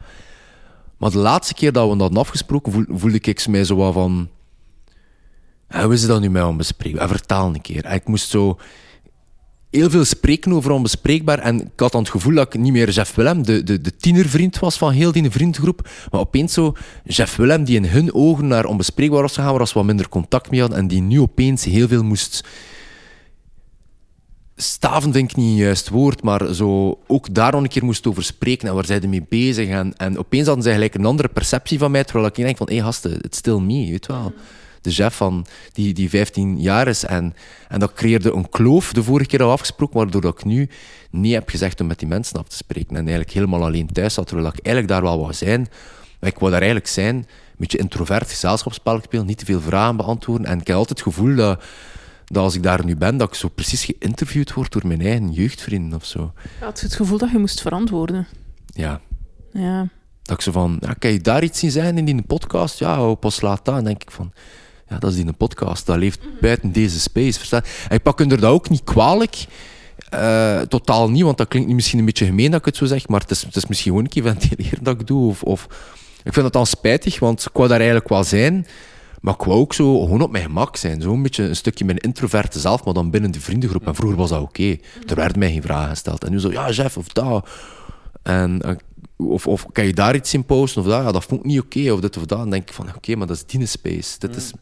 Maar 0.98 1.10
de 1.10 1.18
laatste 1.18 1.54
keer 1.54 1.72
dat 1.72 1.82
we 1.84 1.90
dat 1.90 2.00
hadden 2.00 2.18
afgesproken, 2.20 2.72
voel- 2.72 2.84
voelde 2.98 3.18
ik 3.20 3.46
mij 3.48 3.64
zo 3.64 3.76
wat 3.76 3.92
van... 3.92 4.28
"Ah, 5.68 5.82
Hoe 5.84 5.92
is 5.92 6.00
het 6.00 6.10
dan 6.10 6.20
nu 6.20 6.30
met 6.30 6.44
onbespreekbaar? 6.44 7.02
Ah, 7.02 7.08
Vertaal 7.10 7.46
een 7.54 7.60
keer. 7.60 7.92
Ik 7.92 8.06
moest 8.08 8.28
zo 8.28 8.58
heel 9.72 9.90
veel 9.90 10.04
spreken 10.04 10.52
over 10.52 10.70
onbespreekbaar. 10.70 11.38
En 11.38 11.60
ik 11.60 11.80
had 11.80 11.92
dan 11.92 12.00
het 12.00 12.10
gevoel 12.10 12.34
dat 12.34 12.54
ik 12.54 12.60
niet 12.60 12.72
meer 12.72 12.90
Jeff 12.90 13.14
Willem, 13.14 13.42
de, 13.42 13.62
de, 13.62 13.80
de 13.80 13.96
tienervriend 13.96 14.58
was 14.58 14.78
van 14.78 14.92
heel 14.92 15.12
die 15.12 15.30
vriendengroep. 15.30 15.88
Maar 16.10 16.20
opeens 16.20 16.52
zo 16.52 16.74
Jeff 17.04 17.36
Willem, 17.36 17.64
die 17.64 17.76
in 17.76 17.84
hun 17.84 18.14
ogen 18.14 18.46
naar 18.46 18.64
onbespreekbaar 18.64 19.22
was 19.22 19.34
gegaan, 19.34 19.56
waar 19.56 19.68
ze 19.68 19.74
wat 19.74 19.84
minder 19.84 20.08
contact 20.08 20.50
mee 20.50 20.60
hadden. 20.60 20.78
En 20.78 20.88
die 20.88 21.00
nu 21.00 21.20
opeens 21.20 21.64
heel 21.64 21.88
veel 21.88 22.04
moest 22.04 22.44
staven 24.56 25.12
vind 25.12 25.30
ik 25.30 25.36
niet 25.36 25.46
een 25.46 25.54
juist 25.64 25.88
woord, 25.88 26.22
maar 26.22 26.54
zo 26.54 26.98
ook 27.06 27.34
daar 27.34 27.54
een 27.54 27.68
keer 27.68 27.84
moest 27.84 28.06
over 28.06 28.22
spreken 28.22 28.68
en 28.68 28.74
waar 28.74 28.84
zij 28.84 29.00
mee 29.00 29.26
bezig. 29.28 29.68
En, 29.68 29.96
en 29.96 30.18
opeens 30.18 30.46
hadden 30.46 30.64
zij 30.64 30.72
gelijk 30.72 30.94
een 30.94 31.04
andere 31.04 31.28
perceptie 31.28 31.78
van 31.78 31.90
mij, 31.90 32.04
terwijl 32.04 32.26
ik 32.26 32.34
denk 32.34 32.56
van, 32.56 32.66
hé 32.66 32.74
hey, 32.74 32.84
gasten, 32.84 33.20
it's 33.20 33.38
still 33.38 33.58
me, 33.58 33.90
weet 33.90 34.06
wel. 34.06 34.32
De 34.82 34.90
chef 34.90 35.14
van 35.14 35.46
die, 35.72 35.94
die 35.94 36.08
15 36.08 36.60
jaar 36.60 36.88
is. 36.88 37.04
En, 37.04 37.34
en 37.68 37.80
dat 37.80 37.92
creëerde 37.92 38.32
een 38.32 38.48
kloof, 38.48 38.92
de 38.92 39.02
vorige 39.02 39.28
keer 39.28 39.42
al 39.42 39.50
afgesproken, 39.50 39.96
waardoor 39.96 40.20
dat 40.20 40.38
ik 40.38 40.44
nu 40.44 40.68
niet 41.10 41.34
heb 41.34 41.48
gezegd 41.48 41.80
om 41.80 41.86
met 41.86 41.98
die 41.98 42.08
mensen 42.08 42.38
af 42.38 42.48
te 42.48 42.56
spreken. 42.56 42.90
En 42.90 42.96
eigenlijk 42.96 43.30
helemaal 43.30 43.62
alleen 43.64 43.86
thuis 43.92 44.14
zat, 44.14 44.26
terwijl 44.26 44.48
ik 44.48 44.58
eigenlijk 44.60 44.88
daar 44.88 45.02
wel 45.02 45.20
wou 45.20 45.32
zijn. 45.32 45.68
Maar 46.20 46.30
ik 46.30 46.38
wou 46.38 46.50
daar 46.50 46.60
eigenlijk 46.60 46.90
zijn, 46.90 47.14
een 47.16 47.26
beetje 47.56 47.78
introvert, 47.78 48.28
gezelschapsspel 48.30 49.00
spelen, 49.02 49.26
niet 49.26 49.38
te 49.38 49.44
veel 49.44 49.60
vragen 49.60 49.96
beantwoorden. 49.96 50.46
En 50.46 50.60
ik 50.60 50.66
heb 50.66 50.76
altijd 50.76 50.98
het 50.98 51.08
gevoel 51.14 51.34
dat, 51.36 51.62
dat 52.24 52.42
als 52.42 52.54
ik 52.54 52.62
daar 52.62 52.84
nu 52.84 52.96
ben, 52.96 53.16
dat 53.16 53.28
ik 53.28 53.34
zo 53.34 53.48
precies 53.48 53.84
geïnterviewd 53.84 54.52
word 54.52 54.72
door 54.72 54.86
mijn 54.86 55.00
eigen 55.00 55.32
jeugdvrienden 55.32 55.98
of 55.98 56.04
zo. 56.04 56.32
Had 56.60 56.80
het 56.80 56.94
gevoel 56.94 57.18
dat 57.18 57.30
je 57.30 57.38
moest 57.38 57.60
verantwoorden. 57.60 58.26
Ja, 58.66 59.00
Ja. 59.52 59.88
dat 60.22 60.36
ik 60.36 60.42
zo 60.42 60.52
van, 60.52 60.76
ja, 60.80 60.92
kan 60.92 61.12
je 61.12 61.20
daar 61.20 61.42
iets 61.42 61.58
zien 61.58 61.70
zijn 61.70 61.98
in 61.98 62.04
die 62.04 62.22
podcast? 62.22 62.78
Ja, 62.78 63.14
pas 63.14 63.40
laat 63.40 63.68
aan. 63.68 63.74
Dan 63.74 63.84
denk 63.84 64.02
ik 64.02 64.10
van, 64.10 64.32
dat 64.98 65.10
is 65.10 65.16
die 65.16 65.32
podcast. 65.32 65.86
Dat 65.86 65.96
leeft 65.96 66.20
buiten 66.40 66.72
deze 66.72 67.00
space, 67.00 67.38
verstaan? 67.38 67.62
En 67.88 67.96
ik 67.96 68.02
pak 68.02 68.18
hun 68.18 68.30
er 68.30 68.40
dat 68.40 68.50
ook 68.50 68.68
niet 68.68 68.84
kwalijk. 68.84 69.46
Eh, 70.08 70.60
totaal 70.60 71.10
niet, 71.10 71.22
want 71.22 71.36
dat 71.38 71.48
klinkt 71.48 71.68
nu 71.68 71.74
misschien 71.74 71.98
een 71.98 72.04
beetje 72.04 72.24
gemeen 72.24 72.50
dat 72.50 72.60
ik 72.60 72.66
het 72.66 72.76
zo 72.76 72.84
zeg, 72.84 73.08
maar 73.08 73.20
het 73.20 73.30
is, 73.30 73.42
het 73.42 73.56
is 73.56 73.66
misschien 73.66 73.90
gewoon 73.90 74.04
een 74.04 74.10
keer 74.10 74.22
ventileren 74.22 74.84
dat 74.84 75.00
ik 75.00 75.06
doe. 75.06 75.28
Of, 75.28 75.42
of, 75.42 75.66
ik 76.22 76.32
vind 76.32 76.44
dat 76.44 76.52
dan 76.52 76.66
spijtig, 76.66 77.18
want 77.18 77.40
ik 77.40 77.52
wou 77.52 77.68
daar 77.68 77.78
eigenlijk 77.78 78.08
wel 78.08 78.24
zijn, 78.24 78.66
maar 79.20 79.34
ik 79.34 79.42
wou 79.42 79.58
ook 79.58 79.74
zo 79.74 80.00
gewoon 80.00 80.20
op 80.20 80.30
mijn 80.30 80.44
gemak 80.44 80.76
zijn. 80.76 81.00
Zo 81.00 81.12
een 81.12 81.22
beetje 81.22 81.42
een 81.42 81.56
stukje 81.56 81.84
mijn 81.84 81.98
introverte 81.98 82.58
zelf, 82.58 82.84
maar 82.84 82.94
dan 82.94 83.10
binnen 83.10 83.30
de 83.30 83.40
vriendengroep. 83.40 83.86
En 83.86 83.94
vroeger 83.94 84.18
was 84.18 84.30
dat 84.30 84.40
oké. 84.40 84.76
Er 85.06 85.14
werden 85.14 85.38
mij 85.38 85.52
geen 85.52 85.62
vragen 85.62 85.88
gesteld. 85.88 86.24
En 86.24 86.30
nu 86.30 86.40
zo, 86.40 86.50
ja, 86.50 86.72
chef, 86.72 86.96
of 86.96 87.08
dat. 87.08 87.48
En, 88.22 88.62
eh, 88.62 88.74
of, 89.28 89.46
of 89.46 89.66
kan 89.72 89.86
je 89.86 89.92
daar 89.92 90.14
iets 90.14 90.34
in 90.34 90.44
posten 90.44 90.82
of 90.82 90.88
dat? 90.88 91.12
Dat 91.12 91.24
vond 91.24 91.40
ik 91.40 91.46
niet 91.46 91.60
oké, 91.60 91.92
of 91.92 92.00
dit 92.00 92.16
of 92.16 92.26
dat. 92.26 92.38
Dan 92.38 92.50
denk 92.50 92.68
ik 92.68 92.74
van, 92.74 92.88
oké, 92.96 93.16
maar 93.16 93.26
dat 93.26 93.36
is 93.36 93.46
die 93.46 93.66
space. 93.66 94.18
Dit 94.18 94.36
is, 94.36 94.52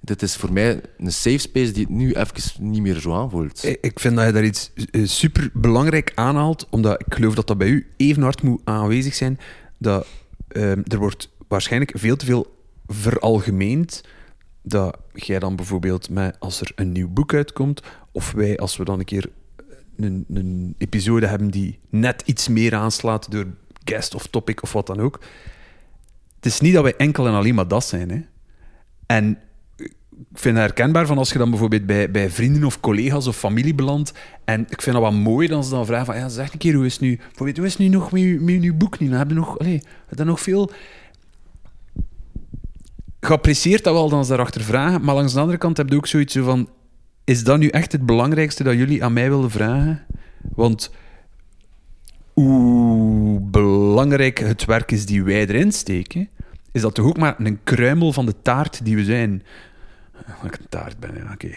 dit 0.00 0.22
is 0.22 0.36
voor 0.36 0.52
mij 0.52 0.80
een 0.98 1.12
safe 1.12 1.38
space 1.38 1.72
die 1.72 1.82
het 1.82 1.92
nu 1.92 2.12
even 2.12 2.70
niet 2.70 2.82
meer 2.82 3.00
zo 3.00 3.12
aanvoelt. 3.12 3.64
Ik 3.64 3.78
ik 3.80 4.00
vind 4.00 4.16
dat 4.16 4.26
je 4.26 4.32
daar 4.32 4.44
iets 4.44 4.70
eh, 4.90 5.06
super 5.06 5.50
belangrijk 5.52 6.12
aanhaalt, 6.14 6.66
omdat 6.70 7.00
ik 7.06 7.14
geloof 7.14 7.34
dat 7.34 7.46
dat 7.46 7.58
bij 7.58 7.68
u 7.68 7.86
even 7.96 8.22
hard 8.22 8.42
moet 8.42 8.60
aanwezig 8.64 9.14
zijn. 9.14 9.38
Dat 9.78 10.06
ehm, 10.48 10.82
er 10.84 10.98
wordt 10.98 11.30
waarschijnlijk 11.48 11.92
veel 11.94 12.16
te 12.16 12.24
veel 12.24 12.56
veralgemeend. 12.86 14.04
Dat 14.62 14.98
jij 15.14 15.38
dan 15.38 15.56
bijvoorbeeld, 15.56 16.10
met, 16.10 16.36
als 16.38 16.60
er 16.60 16.72
een 16.74 16.92
nieuw 16.92 17.08
boek 17.08 17.34
uitkomt, 17.34 17.82
of 18.12 18.32
wij 18.32 18.58
als 18.58 18.76
we 18.76 18.84
dan 18.84 18.98
een 18.98 19.04
keer 19.04 19.30
een, 19.96 20.24
een 20.28 20.74
episode 20.78 21.26
hebben 21.26 21.50
die 21.50 21.78
net 21.90 22.22
iets 22.26 22.48
meer 22.48 22.74
aanslaat 22.74 23.30
door 23.30 23.46
guest 23.90 24.14
of 24.14 24.26
topic 24.26 24.62
of 24.62 24.72
wat 24.72 24.86
dan 24.86 25.00
ook. 25.00 25.20
Het 26.36 26.46
is 26.46 26.60
niet 26.60 26.74
dat 26.74 26.82
wij 26.82 26.96
enkel 26.96 27.26
en 27.26 27.32
alleen 27.32 27.54
maar 27.54 27.68
dat 27.68 27.84
zijn. 27.84 28.10
Hè. 28.10 28.20
En 29.06 29.38
ik 30.32 30.38
vind 30.38 30.56
het 30.56 30.64
herkenbaar 30.64 31.06
van 31.06 31.18
als 31.18 31.32
je 31.32 31.38
dan 31.38 31.50
bijvoorbeeld 31.50 31.86
bij, 31.86 32.10
bij 32.10 32.30
vrienden 32.30 32.64
of 32.64 32.80
collega's 32.80 33.26
of 33.26 33.36
familie 33.36 33.74
belandt. 33.74 34.12
En 34.44 34.66
ik 34.68 34.82
vind 34.82 34.96
dat 34.96 35.04
wel 35.04 35.12
mooi 35.12 35.48
dan 35.48 35.64
ze 35.64 35.70
dan 35.70 35.86
vragen 35.86 36.06
van, 36.06 36.16
ja, 36.16 36.28
zeg 36.28 36.52
een 36.52 36.58
keer, 36.58 36.74
hoe 36.74 36.86
is 36.86 36.92
het 36.92 37.02
nu, 37.02 37.16
bijvoorbeeld, 37.16 37.56
hoe 37.56 37.66
is 37.66 37.72
het 37.72 37.82
nu 37.82 37.88
nog 37.88 38.12
met 38.12 38.62
je, 38.62 38.72
boek? 38.72 38.98
Dan 38.98 39.10
heb 39.10 39.28
je 39.28 39.34
nog, 39.34 39.58
allee, 39.58 39.82
heb 40.06 40.18
je 40.18 40.24
nog 40.24 40.40
veel... 40.40 40.70
Geapprecieerd 43.20 43.84
dat 43.84 43.94
wel 43.94 44.08
dan 44.08 44.24
ze 44.24 44.28
daarachter 44.28 44.60
vragen, 44.62 45.04
maar 45.04 45.14
langs 45.14 45.32
de 45.32 45.40
andere 45.40 45.58
kant 45.58 45.76
heb 45.76 45.88
je 45.88 45.96
ook 45.96 46.06
zoiets 46.06 46.32
zo 46.32 46.44
van, 46.44 46.68
is 47.24 47.44
dat 47.44 47.58
nu 47.58 47.68
echt 47.68 47.92
het 47.92 48.06
belangrijkste 48.06 48.62
dat 48.62 48.74
jullie 48.74 49.04
aan 49.04 49.12
mij 49.12 49.30
willen 49.30 49.50
vragen? 49.50 50.06
Want 50.54 50.90
hoe 52.34 53.40
belangrijk 53.40 54.38
het 54.38 54.64
werk 54.64 54.92
is 54.92 55.06
die 55.06 55.22
wij 55.22 55.46
erin 55.46 55.72
steken, 55.72 56.28
is 56.72 56.80
dat 56.80 56.94
toch 56.94 57.06
ook 57.06 57.18
maar 57.18 57.34
een 57.38 57.60
kruimel 57.64 58.12
van 58.12 58.26
de 58.26 58.34
taart 58.42 58.84
die 58.84 58.96
we 58.96 59.04
zijn. 59.04 59.42
Dat 60.26 60.52
ik 60.52 60.58
een 60.58 60.68
taart 60.68 60.98
ben, 60.98 61.10
ja, 61.14 61.32
oké. 61.32 61.50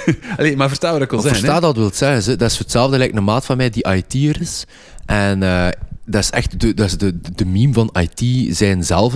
Maar 0.56 0.68
versta 0.68 0.92
wat 0.92 1.02
ik 1.02 1.10
wil 1.10 1.18
Ik 1.18 1.24
zeggen. 1.24 1.44
versta 1.44 1.60
dat 1.60 1.76
wil 1.76 1.90
zeggen. 1.92 2.22
ze. 2.22 2.36
Dat 2.36 2.50
is 2.50 2.58
hetzelfde 2.58 2.98
lijkt 2.98 3.16
een 3.16 3.24
maat 3.24 3.44
van 3.44 3.56
mij 3.56 3.70
die 3.70 3.88
IT'er 3.88 4.40
is. 4.40 4.64
En 5.06 5.42
eh, 5.42 5.68
dat 6.04 6.22
is 6.22 6.30
echt 6.30 6.60
de, 6.60 6.74
dat 6.74 6.86
is 6.86 6.96
de, 6.96 7.20
de 7.34 7.44
meme 7.44 7.72
van 7.72 7.94
IT 8.00 8.56
zijn 8.56 8.84
zelf. 8.84 9.12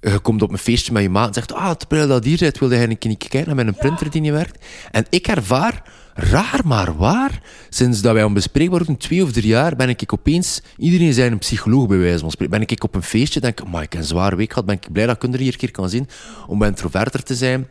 Je 0.00 0.18
komt 0.22 0.42
op 0.42 0.52
een 0.52 0.58
feestje 0.58 0.92
met 0.92 1.02
je 1.02 1.08
maat 1.08 1.26
en 1.26 1.34
zegt... 1.34 1.52
Ah, 1.52 1.70
terwijl 1.70 2.08
dat 2.08 2.24
hier 2.24 2.38
zit, 2.38 2.58
wilde 2.58 2.76
hij 2.76 2.88
een 2.88 2.98
keer 2.98 3.16
kijken 3.16 3.46
naar 3.46 3.54
mijn 3.54 3.74
printer 3.74 4.10
die 4.10 4.20
niet 4.20 4.32
werkt. 4.32 4.64
En 4.90 5.06
ik 5.10 5.26
ervaar, 5.26 5.82
raar 6.14 6.60
maar 6.64 6.96
waar, 6.96 7.42
sinds 7.68 8.00
dat 8.00 8.12
wij 8.12 8.24
onbespreekbaar 8.24 8.78
worden, 8.78 8.96
twee 8.96 9.22
of 9.22 9.32
drie 9.32 9.46
jaar, 9.46 9.76
ben 9.76 9.88
ik 9.88 10.12
opeens... 10.12 10.62
Iedereen 10.76 11.12
zijn 11.12 11.32
een 11.32 11.38
psycholoog 11.38 11.86
bij 11.86 11.98
wijze 11.98 12.18
van 12.18 12.30
spreken. 12.30 12.58
Ben 12.58 12.68
ik 12.68 12.84
op 12.84 12.94
een 12.94 13.02
feestje, 13.02 13.40
denk 13.40 13.60
ik... 13.60 13.68
Maar 13.68 13.82
ik 13.82 13.92
heb 13.92 14.00
een 14.00 14.08
zware 14.08 14.36
week 14.36 14.48
gehad, 14.48 14.66
ben 14.66 14.74
ik 14.74 14.92
blij 14.92 15.06
dat 15.06 15.22
ik 15.22 15.32
er 15.32 15.38
hier 15.38 15.52
een 15.52 15.58
keer 15.58 15.70
kan 15.70 15.88
zien. 15.88 16.08
Om 16.46 16.62
introverter 16.62 17.22
te 17.22 17.34
zijn. 17.34 17.68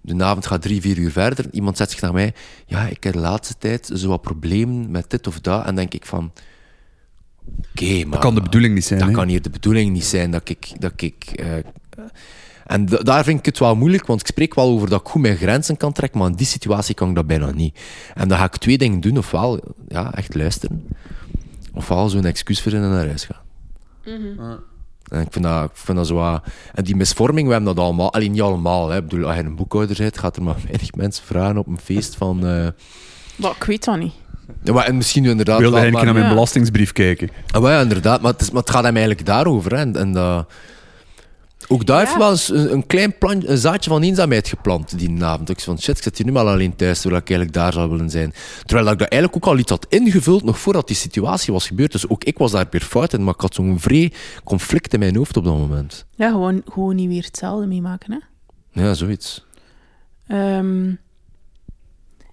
De 0.00 0.24
avond 0.24 0.46
gaat 0.46 0.62
drie, 0.62 0.80
vier 0.80 0.98
uur 0.98 1.10
verder. 1.10 1.46
Iemand 1.50 1.76
zet 1.76 1.90
zich 1.90 2.00
naar 2.00 2.12
mij. 2.12 2.34
Ja, 2.66 2.86
ik 2.86 3.04
heb 3.04 3.12
de 3.12 3.18
laatste 3.18 3.54
tijd 3.58 3.90
zo 3.94 4.08
wat 4.08 4.22
problemen 4.22 4.90
met 4.90 5.10
dit 5.10 5.26
of 5.26 5.40
dat. 5.40 5.66
En 5.66 5.74
denk 5.74 5.94
ik 5.94 6.06
van... 6.06 6.32
Oké, 7.70 8.02
maar... 8.02 8.10
Dat 8.10 8.20
kan 8.20 8.34
de 8.34 8.40
bedoeling 8.40 8.74
niet 8.74 8.84
zijn. 8.84 9.00
Dat 9.00 9.10
kan 9.10 9.28
hier 9.28 9.42
de 9.42 9.50
bedoeling 9.50 9.92
niet 9.92 10.04
zijn 10.04 10.30
dat 10.30 10.48
ik. 10.48 10.72
Dat 10.78 10.92
ik 10.96 11.24
eh, 11.24 11.46
en 12.66 12.86
da- 12.86 12.98
daar 13.02 13.24
vind 13.24 13.38
ik 13.38 13.44
het 13.44 13.58
wel 13.58 13.76
moeilijk, 13.76 14.06
want 14.06 14.20
ik 14.20 14.26
spreek 14.26 14.54
wel 14.54 14.68
over 14.68 14.88
dat 14.88 15.00
ik 15.00 15.06
goed 15.08 15.20
mijn 15.22 15.36
grenzen 15.36 15.76
kan 15.76 15.92
trekken, 15.92 16.18
maar 16.18 16.28
in 16.28 16.34
die 16.36 16.46
situatie 16.46 16.94
kan 16.94 17.08
ik 17.08 17.14
dat 17.14 17.26
bijna 17.26 17.50
niet. 17.50 17.78
En 18.14 18.28
dan 18.28 18.38
ga 18.38 18.44
ik 18.44 18.56
twee 18.56 18.78
dingen 18.78 19.00
doen: 19.00 19.18
ofwel 19.18 19.60
ja, 19.88 20.14
echt 20.14 20.34
luisteren, 20.34 20.86
ofwel 21.74 22.08
zo'n 22.08 22.24
excuus 22.24 22.60
verzinnen 22.60 22.90
en 22.90 22.96
naar 22.96 23.06
huis 23.06 23.24
gaan. 23.24 23.42
En 25.10 25.20
ik 25.20 25.26
vind 25.30 25.44
dat, 25.44 25.64
ik 25.64 25.70
vind 25.76 25.98
dat 25.98 26.06
zo 26.06 26.14
wat- 26.14 26.44
En 26.74 26.84
die 26.84 26.96
misvorming, 26.96 27.46
we 27.46 27.52
hebben 27.52 27.74
dat 27.74 27.84
allemaal. 27.84 28.12
Alleen 28.12 28.32
niet 28.32 28.40
allemaal. 28.40 28.88
Hè. 28.88 28.96
Ik 28.98 29.08
bedoel, 29.08 29.26
als 29.26 29.36
je 29.36 29.42
een 29.42 29.56
boekhouder 29.56 29.96
bent, 29.96 30.18
gaat 30.18 30.36
er 30.36 30.42
maar 30.42 30.56
weinig 30.66 30.94
mensen 30.94 31.24
vragen 31.24 31.58
op 31.58 31.66
een 31.66 31.78
feest 31.82 32.16
van... 32.16 32.46
eh, 32.46 32.68
Maar 33.36 33.50
ik 33.50 33.64
weet 33.64 33.84
dat 33.84 33.98
niet. 33.98 34.12
ja, 34.62 34.72
maar, 34.72 34.84
en 34.86 34.96
misschien 34.96 35.24
inderdaad 35.24 35.54
Ik 35.54 35.60
wilde 35.60 35.74
wel, 35.76 35.82
eigenlijk 35.84 35.94
maar- 35.94 36.04
naar 36.04 36.14
mijn 36.14 36.26
Ja. 36.26 36.32
belastingsbrief 36.34 36.92
kijken. 36.92 37.30
Ah, 37.50 37.62
maar 37.62 37.72
ja, 37.72 37.80
inderdaad. 37.80 38.20
Maar 38.20 38.32
het, 38.32 38.40
is, 38.40 38.50
maar 38.50 38.60
het 38.62 38.70
gaat 38.70 38.84
hem 38.84 38.96
eigenlijk 38.96 39.26
daarover. 39.26 39.76
Hè. 39.76 39.92
En, 39.92 40.16
ook 41.68 41.86
daar 41.86 41.98
Ja. 42.00 42.04
heeft 42.04 42.16
wel 42.18 42.30
eens 42.30 42.48
een, 42.50 42.72
een 42.72 42.86
klein 42.86 43.18
plant, 43.18 43.46
een 43.46 43.58
zaadje 43.58 43.90
van 43.90 44.02
eenzaamheid 44.02 44.48
geplant 44.48 44.98
die 44.98 45.24
avond. 45.24 45.48
Ik 45.50 45.58
zei 45.60 45.76
van 45.76 45.84
shit, 45.84 45.96
ik 45.96 46.02
zit 46.02 46.16
hier 46.16 46.26
nu 46.26 46.32
maar 46.32 46.46
alleen 46.46 46.76
thuis, 46.76 47.00
terwijl 47.00 47.22
ik 47.22 47.28
eigenlijk 47.28 47.58
daar 47.58 47.72
zou 47.72 47.90
willen 47.90 48.10
zijn. 48.10 48.34
Terwijl 48.64 48.90
ik 48.92 48.98
dat 48.98 49.08
eigenlijk 49.08 49.44
ook 49.44 49.52
al 49.52 49.58
iets 49.58 49.70
had 49.70 49.86
ingevuld, 49.88 50.44
nog 50.44 50.58
voordat 50.58 50.86
die 50.86 50.96
situatie 50.96 51.52
was 51.52 51.66
gebeurd. 51.66 51.92
Dus 51.92 52.08
ook 52.08 52.24
ik 52.24 52.38
was 52.38 52.50
daar 52.52 52.66
weer 52.70 52.80
fout 52.80 53.12
in, 53.12 53.24
maar 53.24 53.34
ik 53.34 53.40
had 53.40 53.54
zo'n 53.54 53.80
vrij 53.80 54.12
conflict 54.44 54.92
in 54.92 54.98
mijn 54.98 55.16
hoofd 55.16 55.36
op 55.36 55.44
dat 55.44 55.56
moment. 55.56 56.06
Ja, 56.14 56.30
gewoon, 56.30 56.62
gewoon 56.72 56.94
niet 56.94 57.08
weer 57.08 57.24
hetzelfde 57.24 57.66
meemaken, 57.66 58.12
hè. 58.12 58.18
Ja, 58.82 58.94
zoiets. 58.94 59.44
Ehm, 60.26 60.92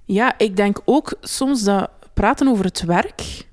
ja, 0.06 0.38
ik 0.38 0.56
denk 0.56 0.82
ook 0.86 1.14
soms 1.22 1.64
dat 1.64 1.90
praten 2.14 2.48
over 2.48 2.66
het 2.66 2.82
werk 2.82 3.46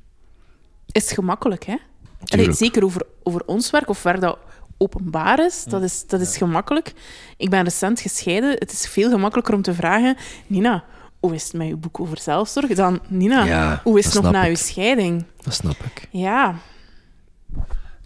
is 0.93 1.13
gemakkelijk, 1.13 1.65
hè. 1.65 1.77
Allee, 2.25 2.53
zeker 2.53 2.85
over, 2.85 3.03
over 3.23 3.43
ons 3.47 3.71
werk 3.71 3.89
of 3.89 4.03
werk 4.03 4.21
dat 4.21 4.39
openbaar 4.79 5.45
is, 5.45 5.65
dat 5.65 5.83
is, 5.83 6.07
dat 6.07 6.21
is 6.21 6.37
gemakkelijk. 6.37 6.93
Ik 7.37 7.51
ben 7.51 7.65
recent 7.65 8.01
gescheiden. 8.01 8.51
Het 8.51 8.73
is 8.73 8.89
veel 8.89 9.11
gemakkelijker 9.11 9.55
om 9.55 9.63
te 9.63 9.75
vragen... 9.75 10.17
Nina, 10.47 10.85
hoe 11.21 11.35
is 11.35 11.45
het 11.45 11.53
met 11.53 11.67
je 11.67 11.77
boek 11.77 12.01
over 12.01 12.21
zelfzorg? 12.21 12.75
Dan, 12.75 13.01
Nina, 13.09 13.45
Ja, 13.45 13.81
hoe 13.85 13.99
is 13.99 14.05
het 14.05 14.23
nog 14.23 14.33
na 14.33 14.43
je 14.43 14.57
scheiding? 14.57 15.25
Dat 15.41 15.55
snap 15.55 15.77
ik. 15.85 16.09
Ja. 16.11 16.55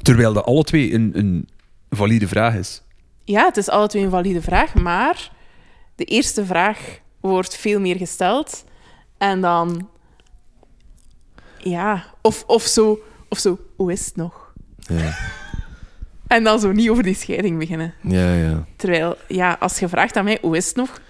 Terwijl 0.03 0.33
dat 0.33 0.45
alle 0.45 0.65
twee 0.65 0.93
een, 0.95 1.11
een 1.15 1.49
valide 1.91 2.29
vraag 2.29 2.55
is. 2.55 2.83
ja, 3.25 3.45
het 3.45 3.57
is 3.57 3.69
alle 3.69 3.89
twee 3.89 4.03
een 4.05 4.11
valide 4.11 4.43
vraag, 4.43 4.75
maar 4.75 5.31
de 5.95 6.05
eerste 6.05 6.47
vraag 6.47 6.99
wordt 7.21 7.57
veel 7.57 7.81
meer 7.81 7.97
gesteld. 7.97 8.65
En 9.19 9.41
dan... 9.41 9.89
Ja, 11.59 12.05
of, 12.21 12.45
of, 12.47 12.63
zo, 12.63 12.99
of 13.29 13.39
zo, 13.39 13.59
hoe 13.77 13.93
is 13.93 14.07
het 14.07 14.17
nog? 14.17 14.53
Ja, 14.77 15.17
En 16.37 16.45
dan 16.45 16.61
zo 16.61 16.73
niet 16.73 16.91
over 16.91 17.03
die 17.03 17.15
scheiding 17.15 17.59
beginnen. 17.59 17.95
ja. 18.03 18.35
ja. 18.35 18.67
Terwijl, 18.77 19.17
ja, 19.29 19.57
als 19.61 19.79
je 19.79 19.89
vraagt 19.89 20.17
aan 20.17 20.25
mij, 20.25 20.39
hoe 20.41 20.57
is 20.57 20.67
het 20.67 20.77
nog? 20.77 21.01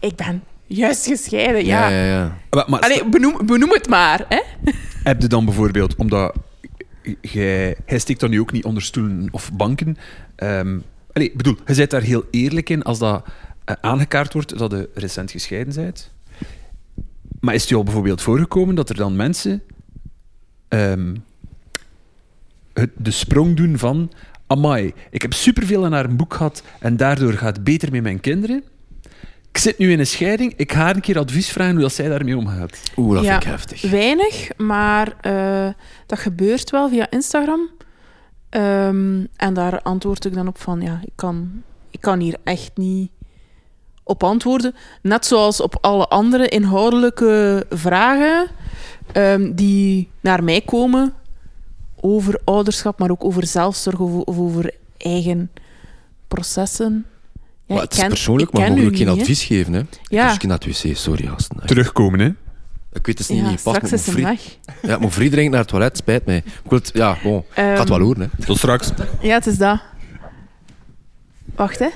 Ik 0.00 0.16
ben 0.16 0.42
juist 0.66 1.06
gescheiden, 1.06 1.64
ja. 1.64 1.88
ja, 1.88 1.96
ja, 1.96 2.04
ja. 2.04 2.38
Maar, 2.50 2.64
maar 2.68 2.80
Allee, 2.80 3.08
benoem, 3.08 3.46
benoem 3.46 3.70
het 3.70 3.88
maar, 3.88 4.24
hè. 4.28 4.40
heb 5.10 5.22
je 5.22 5.28
dan 5.28 5.44
bijvoorbeeld, 5.44 5.96
omdat 5.96 6.34
jij, 7.20 7.76
jij 7.86 7.98
steekt 7.98 8.20
dan 8.20 8.30
nu 8.30 8.40
ook 8.40 8.52
niet 8.52 8.64
onder 8.64 8.82
stoelen 8.82 9.28
of 9.30 9.52
banken. 9.52 9.96
Ehm 10.36 10.78
allee, 11.12 11.28
ik 11.28 11.36
bedoel, 11.36 11.56
je 11.66 11.74
bent 11.74 11.90
daar 11.90 12.02
heel 12.02 12.24
eerlijk 12.30 12.70
in 12.70 12.82
als 12.82 12.98
dat 12.98 13.24
eh, 13.64 13.74
aangekaart 13.80 14.32
wordt 14.32 14.58
dat 14.58 14.70
je 14.70 14.90
recent 14.94 15.30
gescheiden 15.30 15.74
bent. 15.74 16.12
Maar 17.40 17.54
is 17.54 17.60
het 17.60 17.70
je 17.70 17.76
al 17.76 17.82
bijvoorbeeld 17.82 18.22
voorgekomen 18.22 18.74
dat 18.74 18.88
er 18.88 18.96
dan 18.96 19.16
mensen 19.16 19.62
ehm, 20.68 21.14
het, 22.72 22.90
de 22.96 23.10
sprong 23.10 23.56
doen 23.56 23.78
van 23.78 24.12
amai, 24.50 24.92
ik 25.10 25.22
heb 25.22 25.32
superveel 25.32 25.84
aan 25.84 25.92
haar 25.92 26.04
een 26.04 26.16
boek 26.16 26.34
gehad 26.34 26.62
en 26.78 26.96
daardoor 26.96 27.32
gaat 27.32 27.54
het 27.56 27.64
beter 27.64 27.90
met 27.90 28.02
mijn 28.02 28.20
kinderen. 28.20 28.62
Ik 29.50 29.58
zit 29.58 29.78
nu 29.78 29.92
in 29.92 29.98
een 29.98 30.06
scheiding, 30.06 30.52
ik 30.56 30.72
ga 30.72 30.78
haar 30.80 30.94
een 30.94 31.00
keer 31.00 31.18
advies 31.18 31.48
vragen 31.50 31.72
hoe 31.72 31.82
dat 31.82 31.92
zij 31.92 32.08
daarmee 32.08 32.36
omgaat. 32.36 32.80
Oeh, 32.96 33.14
dat 33.14 33.24
Ja. 33.24 33.30
vind 33.30 33.42
ik 33.42 33.48
heftig. 33.50 33.90
Weinig, 33.90 34.48
maar 34.56 35.14
eh, 35.20 35.68
dat 36.06 36.18
gebeurt 36.18 36.70
wel 36.70 36.88
via 36.88 37.10
Instagram. 37.10 37.68
Ehm, 38.48 39.24
en 39.36 39.54
daar 39.54 39.82
antwoord 39.82 40.24
ik 40.24 40.34
dan 40.34 40.48
op 40.48 40.58
van, 40.60 40.80
ja, 40.80 41.00
ik 41.04 41.12
kan, 41.14 41.62
ik 41.90 42.00
kan 42.00 42.20
hier 42.20 42.36
echt 42.44 42.70
niet 42.74 43.10
op 44.04 44.24
antwoorden. 44.24 44.74
Net 45.02 45.26
zoals 45.26 45.60
op 45.60 45.78
alle 45.80 46.06
andere 46.08 46.48
inhoudelijke 46.48 47.66
vragen 47.70 48.46
ehm, 49.12 49.52
die 49.54 50.10
naar 50.20 50.44
mij 50.44 50.60
komen 50.60 51.14
over 52.00 52.40
ouderschap, 52.44 52.98
maar 52.98 53.10
ook 53.10 53.24
over 53.24 53.46
zelfzorg 53.46 53.98
of, 53.98 54.12
of 54.24 54.38
over 54.38 54.74
eigen 54.96 55.50
processen. 56.28 57.06
Ja, 57.66 57.74
maar 57.74 57.76
ik 57.76 57.82
het 57.82 57.92
is 57.92 57.98
ken- 57.98 58.08
persoonlijk, 58.08 58.48
ik 58.50 58.58
maar 58.58 58.68
mogen 58.70 58.86
ook 58.86 58.96
geen 58.96 59.08
niet, 59.08 59.20
advies 59.20 59.44
geven. 59.44 59.72
Hè? 59.72 59.82
Ja. 60.02 60.26
Dus 60.26 60.34
ik 60.34 60.42
naar 60.42 60.58
het 60.58 60.82
wc, 60.82 60.96
sorry 60.96 61.26
gasten. 61.26 61.56
Echt. 61.58 61.68
Terugkomen, 61.68 62.20
hè? 62.20 62.26
Ik 62.92 63.06
weet 63.06 63.18
het 63.18 63.20
is 63.20 63.28
niet, 63.28 63.38
Ja, 63.44 63.50
niet 63.50 63.62
pas 63.62 63.74
straks 63.74 63.92
is 63.92 64.06
hem 64.06 64.24
weg. 64.24 64.40
Ja, 64.82 64.98
mijn 64.98 65.10
vriend 65.10 65.32
drinkt 65.32 65.50
naar 65.50 65.60
het 65.60 65.68
toilet, 65.68 65.96
spijt 65.96 66.26
mij. 66.26 66.36
Ik 66.36 66.44
wil 66.70 66.78
het, 66.78 66.90
ja, 66.94 67.16
bon, 67.22 67.38
ik 67.38 67.44
ga 67.54 67.62
het 67.62 67.88
wel 67.88 67.98
Ehm, 67.98 68.06
horen. 68.06 68.30
Hè. 68.36 68.44
Tot 68.44 68.56
straks. 68.56 68.90
Ja, 69.20 69.34
het 69.34 69.46
is 69.46 69.58
dat. 69.58 69.80
Wacht, 71.54 71.78
hè. 71.78 71.88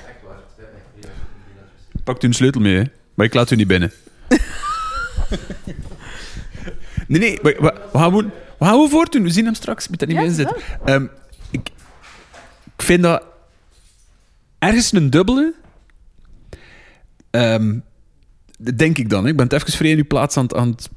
Pakt 2.03 2.23
u 2.23 2.27
een 2.27 2.33
sleutel 2.33 2.61
mee, 2.61 2.75
hè? 2.75 2.83
Maar 3.13 3.25
ik 3.25 3.33
laat 3.33 3.51
u 3.51 3.55
niet 3.55 3.67
binnen. 3.67 3.91
nee, 7.07 7.19
nee, 7.19 7.39
we, 7.41 7.55
we, 7.59 7.73
we 7.91 7.97
gaan 7.97 8.03
gewoon, 8.09 8.31
we 8.57 8.65
gaan 8.65 8.73
gewoon 8.73 8.89
voortdoen. 8.89 9.23
We 9.23 9.29
zien 9.29 9.45
hem 9.45 9.53
straks. 9.53 9.87
Moet 9.87 9.99
dat 9.99 10.07
niet 10.07 10.17
meer 10.17 10.25
inzetten. 10.25 10.55
Ehm, 10.85 11.03
ik, 11.51 11.69
ik 12.77 12.81
vind 12.83 13.03
dat 13.03 13.25
ergens 14.59 14.91
een 14.91 15.09
dubbele. 15.09 15.53
Ehm, 17.31 17.79
denk 18.75 18.97
ik 18.97 19.09
dan. 19.09 19.23
Hè. 19.23 19.29
Ik 19.29 19.35
ben 19.35 19.45
het 19.45 19.53
even 19.53 19.71
vrij 19.73 19.91
in 19.91 19.97
uw 19.97 20.07
plaats 20.07 20.37
aan 20.37 20.43
het, 20.43 20.53
aan 20.55 20.69
het- 20.69 20.89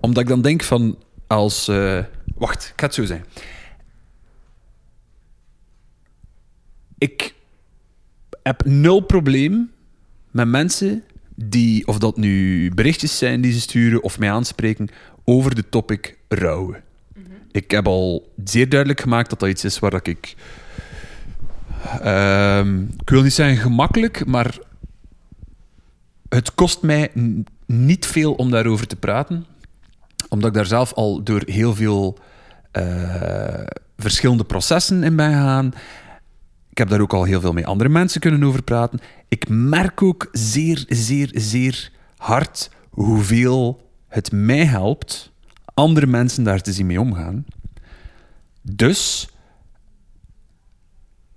Omdat 0.00 0.22
ik 0.22 0.28
dan 0.28 0.42
denk 0.42 0.62
van 0.62 0.98
als... 1.26 1.68
eh, 1.68 2.04
wacht, 2.34 2.64
ik 2.64 2.80
ga 2.80 2.86
het 2.86 2.94
zo 2.94 3.04
zeggen. 3.04 3.26
Ik 6.98 7.34
heb 8.42 8.64
nul 8.64 9.00
probleem 9.00 9.70
met 10.30 10.48
mensen 10.48 11.04
die, 11.34 11.86
of 11.86 11.98
dat 11.98 12.16
nu 12.16 12.70
berichtjes 12.74 13.18
zijn 13.18 13.40
die 13.40 13.52
ze 13.52 13.60
sturen 13.60 14.02
of 14.02 14.18
mij 14.18 14.30
aanspreken, 14.30 14.88
over 15.24 15.54
de 15.54 15.68
topic 15.68 16.18
rouwen. 16.28 16.82
Ik 17.52 17.70
heb 17.70 17.86
al 17.86 18.32
zeer 18.44 18.68
duidelijk 18.68 19.00
gemaakt 19.00 19.30
dat 19.30 19.40
dat 19.40 19.48
iets 19.48 19.64
is 19.64 19.78
waar 19.78 20.00
ik. 20.02 20.34
ehm, 22.00 22.82
ik 22.82 23.10
wil 23.10 23.22
niet 23.22 23.32
zeggen 23.32 23.56
gemakkelijk, 23.56 24.26
maar 24.26 24.58
het 26.28 26.54
kost 26.54 26.82
mij 26.82 27.10
niet 27.66 28.06
veel 28.06 28.32
om 28.32 28.50
daarover 28.50 28.86
te 28.86 28.96
praten, 28.96 29.46
omdat 30.28 30.48
ik 30.48 30.54
daar 30.54 30.66
zelf 30.66 30.92
al 30.92 31.22
door 31.22 31.42
heel 31.44 31.74
veel 31.74 32.18
eh, 32.70 33.64
verschillende 33.96 34.44
processen 34.44 35.02
in 35.02 35.16
ben 35.16 35.32
gegaan. 35.32 35.72
Ik 36.70 36.78
heb 36.78 36.88
daar 36.88 37.00
ook 37.00 37.12
al 37.12 37.24
heel 37.24 37.40
veel 37.40 37.52
met 37.52 37.64
andere 37.64 37.90
mensen 37.90 38.20
kunnen 38.20 38.44
over 38.44 38.62
praten. 38.62 39.00
Ik 39.28 39.48
merk 39.48 40.02
ook 40.02 40.28
zeer, 40.32 40.84
zeer, 40.88 41.30
zeer 41.32 41.90
hard 42.16 42.70
hoeveel 42.90 43.90
het 44.08 44.32
mij 44.32 44.64
helpt 44.64 45.31
andere 45.74 46.06
mensen 46.06 46.44
daar 46.44 46.60
te 46.60 46.72
zien 46.72 46.86
mee 46.86 47.00
omgaan. 47.00 47.44
Dus, 48.62 49.28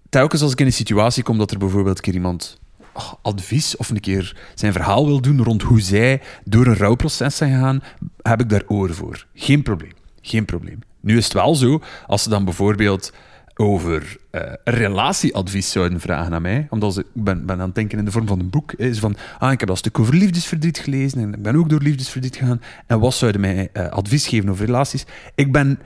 telkens 0.10 0.42
als 0.42 0.52
ik 0.52 0.60
in 0.60 0.66
een 0.66 0.74
situatie 0.74 1.24
kom 1.24 1.38
dat 1.38 1.52
er 1.52 1.58
bijvoorbeeld 1.58 1.98
een 1.98 2.04
keer 2.04 2.14
iemand 2.14 2.60
oh, 2.94 3.14
advies 3.22 3.78
of 3.78 3.90
een 3.90 4.00
keer 4.00 4.38
zijn 4.56 4.74
verhaal 4.74 5.06
wil 5.06 5.22
doen 5.22 5.44
rond 5.44 5.62
hoe 5.62 5.82
zij 5.82 6.22
door 6.44 6.66
een 6.66 6.78
rouwproces 6.78 7.38
zijn 7.38 7.54
gegaan, 7.54 7.84
heb 8.22 8.42
ik 8.42 8.50
daar 8.50 8.64
oren 8.68 8.96
voor. 8.96 9.26
Geen 9.34 9.64
probleem. 9.64 9.94
Geen 10.22 10.46
probleem. 10.46 10.80
Nu 11.00 11.18
is 11.18 11.24
het 11.24 11.34
wel 11.34 11.56
zo, 11.56 11.82
als 12.08 12.24
ze 12.24 12.30
dan 12.30 12.46
bijvoorbeeld 12.46 13.12
over 13.56 14.18
eh, 14.32 14.42
relatieadvies 14.64 15.72
zouden 15.72 16.00
vragen 16.00 16.34
aan 16.34 16.42
mij. 16.42 16.68
Omdat 16.70 16.94
ze, 16.94 17.00
ik 17.00 17.24
ben, 17.24 17.46
ben 17.46 17.60
aan 17.60 17.66
het 17.66 17.76
denken 17.76 17.98
in 17.98 18.06
de 18.06 18.12
vorm 18.12 18.28
van 18.28 18.40
een 18.40 18.50
boek. 18.50 18.74
Is 18.74 19.00
van, 19.00 19.16
ah, 19.40 19.52
ik 19.52 19.60
heb 19.60 19.70
dat 19.70 19.78
stuk 19.78 20.00
over 20.00 20.16
liefdesverdriet 20.16 20.78
gelezen 20.78 21.20
en 21.20 21.34
ik 21.34 21.42
ben 21.42 21.56
ook 21.56 21.70
door 21.70 21.82
liefdesverdriet 21.82 22.36
gegaan. 22.36 22.62
En 22.88 23.00
wat 23.00 23.14
zouden 23.14 23.42
mij 23.42 23.70
eh, 23.74 23.88
advies 23.88 24.28
geven 24.28 24.50
over 24.50 24.66
relaties? 24.66 25.06
Ik 25.36 25.52
ben 25.52 25.80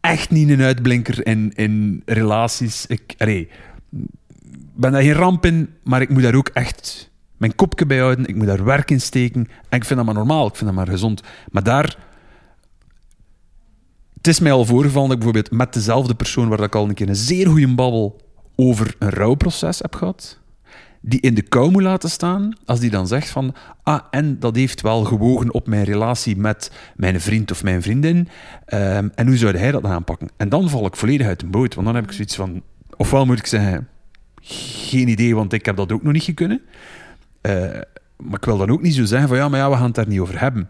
echt 0.00 0.30
niet 0.30 0.48
een 0.48 0.62
uitblinker 0.62 1.26
in, 1.26 1.52
in 1.54 2.02
relaties. 2.04 2.86
Ik 2.86 3.14
ben 4.74 4.92
daar 4.92 5.02
geen 5.02 5.12
ramp 5.12 5.46
in, 5.46 5.74
maar 5.82 6.00
ik 6.00 6.08
moet 6.08 6.22
daar 6.22 6.34
ook 6.34 6.48
echt 6.48 7.10
mijn 7.36 7.54
kopje 7.54 7.86
bij 7.86 7.98
houden. 7.98 8.26
Ik 8.26 8.36
moet 8.36 8.46
daar 8.46 8.64
werk 8.64 8.90
in 8.90 9.00
steken. 9.00 9.48
En 9.68 9.78
ik 9.78 9.84
vind 9.84 9.96
dat 9.96 10.04
maar 10.04 10.14
normaal, 10.14 10.46
ik 10.46 10.56
vind 10.56 10.66
dat 10.66 10.78
maar 10.78 10.94
gezond. 10.94 11.22
Maar 11.50 11.62
daar... 11.62 12.12
Het 14.24 14.32
is 14.32 14.40
mij 14.40 14.52
al 14.52 14.64
voorgevallen 14.64 15.08
dat 15.08 15.18
ik 15.18 15.24
bijvoorbeeld 15.24 15.58
met 15.58 15.72
dezelfde 15.72 16.14
persoon 16.14 16.48
waar 16.48 16.60
ik 16.60 16.74
al 16.74 16.88
een 16.88 16.94
keer 16.94 17.08
een 17.08 17.16
zeer 17.16 17.46
goede 17.46 17.74
babbel 17.74 18.20
over 18.56 18.94
een 18.98 19.10
rouwproces 19.10 19.78
heb 19.78 19.94
gehad, 19.94 20.38
die 21.00 21.20
in 21.20 21.34
de 21.34 21.42
kou 21.42 21.70
moet 21.70 21.82
laten 21.82 22.10
staan, 22.10 22.56
als 22.64 22.80
die 22.80 22.90
dan 22.90 23.06
zegt 23.06 23.28
van, 23.28 23.54
ah, 23.82 24.00
en 24.10 24.38
dat 24.38 24.56
heeft 24.56 24.80
wel 24.80 25.04
gewogen 25.04 25.52
op 25.52 25.66
mijn 25.66 25.84
relatie 25.84 26.36
met 26.36 26.70
mijn 26.96 27.20
vriend 27.20 27.50
of 27.50 27.62
mijn 27.62 27.82
vriendin, 27.82 28.28
ehm, 28.66 29.08
en 29.14 29.26
hoe 29.26 29.36
zou 29.36 29.56
hij 29.56 29.70
dat 29.70 29.84
aanpakken? 29.84 30.28
En 30.36 30.48
dan 30.48 30.68
val 30.68 30.86
ik 30.86 30.96
volledig 30.96 31.26
uit 31.26 31.40
de 31.40 31.46
boot, 31.46 31.74
want 31.74 31.86
dan 31.86 31.96
heb 31.96 32.04
ik 32.04 32.12
zoiets 32.12 32.36
van, 32.36 32.62
ofwel 32.96 33.26
moet 33.26 33.38
ik 33.38 33.46
zeggen, 33.46 33.88
geen 34.40 35.08
idee, 35.08 35.34
want 35.34 35.52
ik 35.52 35.64
heb 35.64 35.76
dat 35.76 35.92
ook 35.92 36.02
nog 36.02 36.12
niet 36.12 36.22
gekunnen. 36.22 36.60
Uh, 37.42 37.52
maar 38.16 38.38
ik 38.38 38.44
wil 38.44 38.58
dan 38.58 38.70
ook 38.70 38.82
niet 38.82 38.94
zo 38.94 39.04
zeggen 39.04 39.28
van, 39.28 39.36
ja, 39.36 39.48
maar 39.48 39.60
ja, 39.60 39.70
we 39.70 39.76
gaan 39.76 39.84
het 39.84 39.94
daar 39.94 40.08
niet 40.08 40.20
over 40.20 40.40
hebben. 40.40 40.68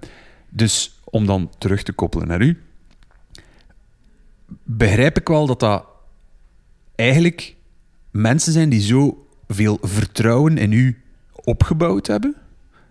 Dus 0.50 1.00
om 1.04 1.26
dan 1.26 1.50
terug 1.58 1.82
te 1.82 1.92
koppelen 1.92 2.28
naar 2.28 2.42
u, 2.42 2.58
begrijp 4.62 5.18
ik 5.18 5.28
wel 5.28 5.46
dat 5.46 5.60
dat 5.60 5.86
eigenlijk 6.94 7.56
mensen 8.10 8.52
zijn 8.52 8.68
die 8.68 8.80
zo 8.80 9.26
veel 9.48 9.78
vertrouwen 9.82 10.58
in 10.58 10.72
u 10.72 11.02
opgebouwd 11.44 12.06
hebben. 12.06 12.36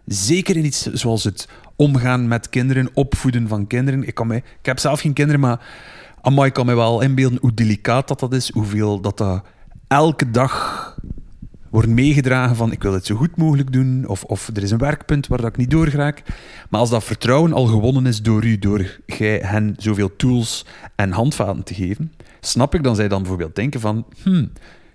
Zeker 0.05 0.57
in 0.57 0.65
iets 0.65 0.81
zoals 0.85 1.23
het 1.23 1.47
omgaan 1.75 2.27
met 2.27 2.49
kinderen, 2.49 2.89
opvoeden 2.93 3.47
van 3.47 3.67
kinderen. 3.67 4.07
Ik, 4.07 4.15
kan 4.15 4.31
ik 4.31 4.43
heb 4.61 4.79
zelf 4.79 4.99
geen 4.99 5.13
kinderen, 5.13 5.41
maar 5.41 5.65
amai, 6.21 6.47
ik 6.47 6.53
kan 6.53 6.65
me 6.65 6.75
wel 6.75 7.01
inbeelden 7.01 7.39
hoe 7.41 7.53
delicaat 7.53 8.07
dat, 8.07 8.19
dat 8.19 8.33
is, 8.33 8.51
hoeveel 8.51 9.01
dat, 9.01 9.17
dat 9.17 9.43
elke 9.87 10.31
dag 10.31 10.97
wordt 11.73 11.87
meegedragen 11.87 12.55
van 12.55 12.71
ik 12.71 12.81
wil 12.83 12.93
het 12.93 13.05
zo 13.05 13.15
goed 13.15 13.35
mogelijk 13.35 13.71
doen, 13.71 14.07
of, 14.07 14.23
of 14.23 14.49
er 14.53 14.63
is 14.63 14.71
een 14.71 14.77
werkpunt 14.77 15.27
waar 15.27 15.41
dat 15.41 15.49
ik 15.49 15.57
niet 15.57 15.69
doorgraak. 15.69 16.23
Maar 16.69 16.79
als 16.79 16.89
dat 16.89 17.03
vertrouwen 17.03 17.53
al 17.53 17.65
gewonnen 17.65 18.05
is 18.05 18.21
door 18.21 18.43
u, 18.43 18.59
door 18.59 18.99
gij 19.07 19.37
hen 19.37 19.75
zoveel 19.77 20.15
tools 20.15 20.65
en 20.95 21.11
handvaten 21.11 21.63
te 21.63 21.73
geven, 21.73 22.13
snap 22.39 22.75
ik 22.75 22.83
dan 22.83 22.95
zij 22.95 23.07
dan 23.07 23.19
bijvoorbeeld 23.19 23.55
denken 23.55 23.79
van, 23.79 24.05
hmm, 24.23 24.51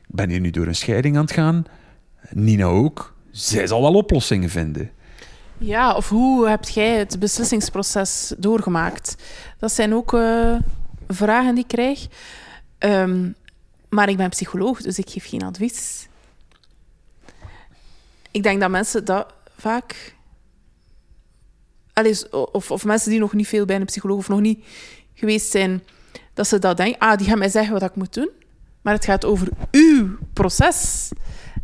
ben 0.07 0.31
je 0.31 0.41
nu 0.41 0.51
door 0.51 0.67
een 0.67 0.75
scheiding 0.75 1.17
aan 1.17 1.23
het 1.23 1.33
gaan? 1.33 1.65
Nina 2.31 2.65
ook. 2.65 3.15
Zij 3.31 3.67
zal 3.67 3.83
wel 3.83 3.95
oplossingen 3.95 4.51
vinden. 4.51 4.91
Ja, 5.59 5.95
of 5.95 6.09
hoe 6.09 6.49
heb 6.49 6.65
jij 6.65 6.99
het 6.99 7.19
beslissingsproces 7.19 8.35
doorgemaakt? 8.39 9.17
Dat 9.59 9.73
zijn 9.73 9.95
ook 9.95 10.13
uh, 10.13 10.55
vragen 11.09 11.55
die 11.55 11.65
ik 11.65 11.69
krijg. 11.69 12.07
Um, 12.79 13.35
maar 13.89 14.09
ik 14.09 14.17
ben 14.17 14.29
psycholoog, 14.29 14.83
dus 14.83 14.99
ik 14.99 15.11
geef 15.11 15.29
geen 15.29 15.43
advies. 15.43 16.09
Ik 18.39 18.45
denk 18.45 18.61
dat 18.61 18.71
mensen 18.71 19.05
dat 19.05 19.35
vaak. 19.57 20.17
Of, 22.31 22.71
of 22.71 22.85
mensen 22.85 23.11
die 23.11 23.19
nog 23.19 23.33
niet 23.33 23.49
veel 23.49 23.65
bij 23.65 23.77
een 23.77 23.85
psycholoog 23.85 24.19
of 24.19 24.29
nog 24.29 24.41
niet 24.41 24.65
geweest 25.15 25.51
zijn, 25.51 25.83
dat 26.35 26.47
ze 26.47 26.59
dat 26.59 26.77
denken. 26.77 26.99
Ah, 26.99 27.19
die 27.19 27.27
gaan 27.27 27.39
mij 27.39 27.49
zeggen 27.49 27.73
wat 27.73 27.83
ik 27.83 27.95
moet 27.95 28.15
doen. 28.15 28.31
Maar 28.83 28.95
het 28.95 29.05
gaat 29.05 29.25
over 29.25 29.49
uw 29.71 30.17
proces. 30.33 31.09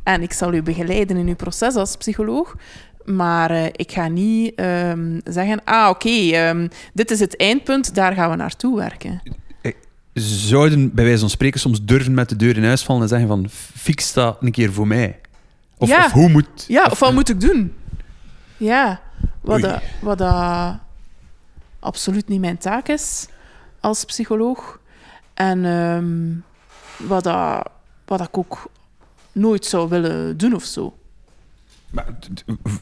En 0.02 0.22
ik 0.22 0.32
zal 0.32 0.54
u 0.54 0.62
begeleiden 0.62 1.16
in 1.16 1.28
uw 1.28 1.34
proces 1.34 1.74
als 1.74 1.96
psycholoog. 1.96 2.56
Maar 3.04 3.50
uh, 3.50 3.64
ik 3.64 3.92
ga 3.92 4.08
niet 4.08 4.60
um, 4.60 5.20
zeggen: 5.24 5.64
ah, 5.64 5.88
oké, 5.88 6.48
um, 6.48 6.68
dit 6.92 7.10
is 7.10 7.20
het 7.20 7.36
eindpunt, 7.36 7.94
daar 7.94 8.14
gaan 8.14 8.30
we 8.30 8.36
naartoe 8.36 8.76
werken 8.76 9.22
zouden 10.22 10.94
bij 10.94 11.04
wijze 11.04 11.20
van 11.20 11.30
spreken 11.30 11.60
soms 11.60 11.84
durven 11.84 12.14
met 12.14 12.28
de 12.28 12.36
deur 12.36 12.56
in 12.56 12.64
huis 12.64 12.82
vallen 12.82 13.02
en 13.02 13.08
zeggen 13.08 13.28
van 13.28 13.46
fix 13.74 14.12
dat 14.12 14.36
een 14.40 14.50
keer 14.50 14.72
voor 14.72 14.86
mij. 14.86 15.20
Of, 15.84 15.90
ja. 15.90 16.04
of 16.04 16.12
hoe 16.12 16.28
moet... 16.28 16.64
Ja, 16.68 16.86
of, 16.90 16.98
wat 16.98 17.12
moet 17.12 17.28
ik 17.28 17.40
doen? 17.40 17.74
Ja, 18.56 19.00
wat, 19.40 19.60
dat, 19.60 19.82
wat 20.00 20.18
dat 20.18 20.76
absoluut 21.78 22.28
niet 22.28 22.40
mijn 22.40 22.58
taak 22.58 22.88
is 22.88 23.26
als 23.80 24.04
psycholoog. 24.04 24.80
En 25.34 25.64
um, 25.64 26.44
wat, 26.96 27.24
dat, 27.24 27.70
wat 28.04 28.20
ik 28.20 28.38
ook 28.38 28.70
nooit 29.32 29.66
zou 29.66 29.88
willen 29.88 30.36
doen 30.36 30.54
of 30.54 30.64
zo. 30.64 30.96
Maar, 31.90 32.06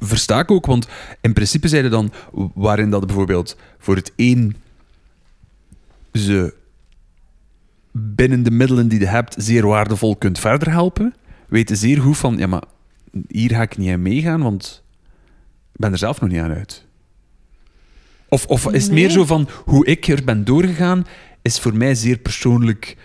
versta 0.00 0.38
ik 0.38 0.50
ook, 0.50 0.66
want 0.66 0.88
in 1.20 1.32
principe 1.32 1.68
zeiden 1.68 1.90
dan 1.90 2.12
waarin 2.54 2.90
dat 2.90 3.06
bijvoorbeeld 3.06 3.56
voor 3.78 3.96
het 3.96 4.12
een 4.16 4.56
ze 6.12 6.54
binnen 7.90 8.42
de 8.42 8.50
middelen 8.50 8.88
die 8.88 9.00
je 9.00 9.06
hebt 9.06 9.34
zeer 9.38 9.66
waardevol 9.66 10.16
kunt 10.16 10.38
verder 10.38 10.70
helpen, 10.70 11.14
weten 11.48 11.76
zeer 11.76 12.00
goed 12.00 12.18
van, 12.18 12.36
ja, 12.36 12.46
maar 12.46 12.62
hier 13.28 13.50
ga 13.50 13.62
ik 13.62 13.76
niet 13.76 13.90
aan 13.90 14.02
meegaan, 14.02 14.42
want 14.42 14.82
ik 15.72 15.80
ben 15.80 15.92
er 15.92 15.98
zelf 15.98 16.20
nog 16.20 16.30
niet 16.30 16.40
aan 16.40 16.52
uit. 16.52 16.86
Of, 18.28 18.46
of 18.46 18.72
is 18.72 18.82
het 18.82 18.92
meer 18.92 19.10
zo 19.10 19.24
van, 19.24 19.48
hoe 19.64 19.86
ik 19.86 20.08
er 20.08 20.24
ben 20.24 20.44
doorgegaan, 20.44 21.06
is 21.42 21.60
voor 21.60 21.76
mij 21.76 21.94
zeer 21.94 22.18
persoonlijk 22.18 22.96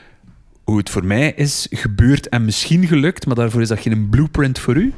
hoe 0.63 0.77
het 0.77 0.89
voor 0.89 1.05
mij 1.05 1.33
is 1.35 1.67
gebeurd 1.69 2.29
en 2.29 2.45
misschien 2.45 2.87
gelukt, 2.87 3.25
maar 3.25 3.35
daarvoor 3.35 3.61
is 3.61 3.67
dat 3.67 3.79
geen 3.79 4.09
blueprint 4.09 4.59
voor 4.59 4.75
u? 4.75 4.93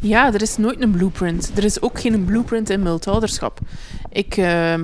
Ja, 0.00 0.32
er 0.34 0.42
is 0.42 0.56
nooit 0.56 0.80
een 0.80 0.90
blueprint. 0.90 1.52
Er 1.54 1.64
is 1.64 1.82
ook 1.82 2.00
geen 2.00 2.24
blueprint 2.24 2.70
in 2.70 2.82
multouderschap. 2.82 3.60
Ik... 4.10 4.36
Uh 4.36 4.74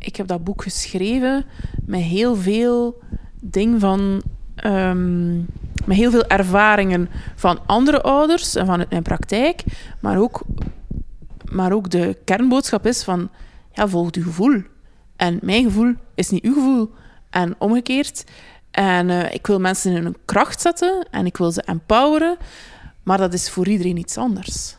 ik 0.00 0.16
heb 0.16 0.26
dat 0.26 0.44
boek 0.44 0.62
geschreven 0.62 1.44
met 1.86 2.00
heel 2.00 2.36
veel 2.36 3.02
dingen 3.40 3.80
van. 3.80 4.22
Um, 4.64 5.46
met 5.86 5.96
heel 5.96 6.10
veel 6.10 6.26
ervaringen 6.26 7.08
van 7.36 7.58
andere 7.66 8.02
ouders 8.02 8.54
en 8.54 8.66
vanuit 8.66 8.90
mijn 8.90 9.02
praktijk. 9.02 9.62
Maar 10.00 10.18
ook, 10.18 10.42
maar 11.52 11.72
ook 11.72 11.90
de 11.90 12.16
kernboodschap 12.24 12.86
is 12.86 13.02
van. 13.02 13.30
Ja, 13.72 13.88
volg 13.88 14.14
je 14.14 14.22
gevoel. 14.22 14.62
En 15.16 15.38
mijn 15.42 15.64
gevoel 15.64 15.94
is 16.14 16.30
niet 16.30 16.44
uw 16.44 16.54
gevoel. 16.54 16.90
En 17.30 17.54
omgekeerd. 17.58 18.24
En 18.70 19.08
uh, 19.08 19.32
ik 19.34 19.46
wil 19.46 19.60
mensen 19.60 19.96
in 19.96 20.02
hun 20.02 20.16
kracht 20.24 20.60
zetten 20.60 21.06
en 21.10 21.26
ik 21.26 21.36
wil 21.36 21.52
ze 21.52 21.62
empoweren. 21.62 22.36
Maar 23.02 23.18
dat 23.18 23.32
is 23.34 23.50
voor 23.50 23.68
iedereen 23.68 23.96
iets 23.96 24.16
anders. 24.16 24.76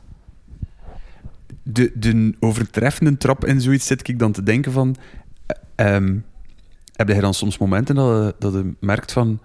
De, 1.63 1.91
de 1.95 2.35
overtreffende 2.39 3.17
trap 3.17 3.45
in 3.45 3.61
zoiets 3.61 3.85
zit 3.85 4.07
ik 4.07 4.19
dan 4.19 4.31
te 4.31 4.43
denken 4.43 4.71
van 4.71 4.95
Um, 5.81 6.25
heb 6.95 7.07
jij 7.07 7.19
dan 7.19 7.33
soms 7.33 7.57
momenten 7.57 7.95
dat, 7.95 8.41
dat 8.41 8.53
je 8.53 8.73
merkt 8.79 9.11
van... 9.11 9.39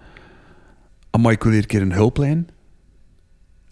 Amai, 1.17 1.35
ik 1.35 1.43
wil 1.43 1.51
hier 1.51 1.61
een 1.61 1.67
keer 1.67 1.81
een 1.81 1.93
hulplijn? 1.93 2.49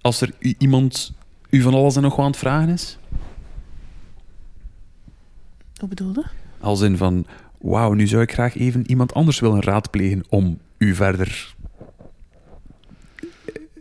Als 0.02 0.22
er 0.22 0.34
iemand 0.58 1.14
u 1.50 1.62
van 1.62 1.74
alles 1.74 1.96
en 1.96 2.02
nog 2.02 2.16
wat 2.16 2.26
aan 2.26 2.32
het 2.32 2.40
vragen 2.40 2.70
is? 2.70 2.98
Wat 5.76 5.90
bedoelde? 5.90 6.26
Als 6.60 6.82
in 6.82 6.98
van... 6.98 7.26
Wauw, 7.58 7.94
nu 7.94 8.08
zou 8.08 8.22
ik 8.22 8.34
graag 8.34 8.56
even 8.56 8.90
iemand 8.90 9.14
anders 9.14 9.40
willen 9.40 9.62
raadplegen 9.62 10.24
om 10.30 10.60
u 10.78 10.96
verder 10.96 11.56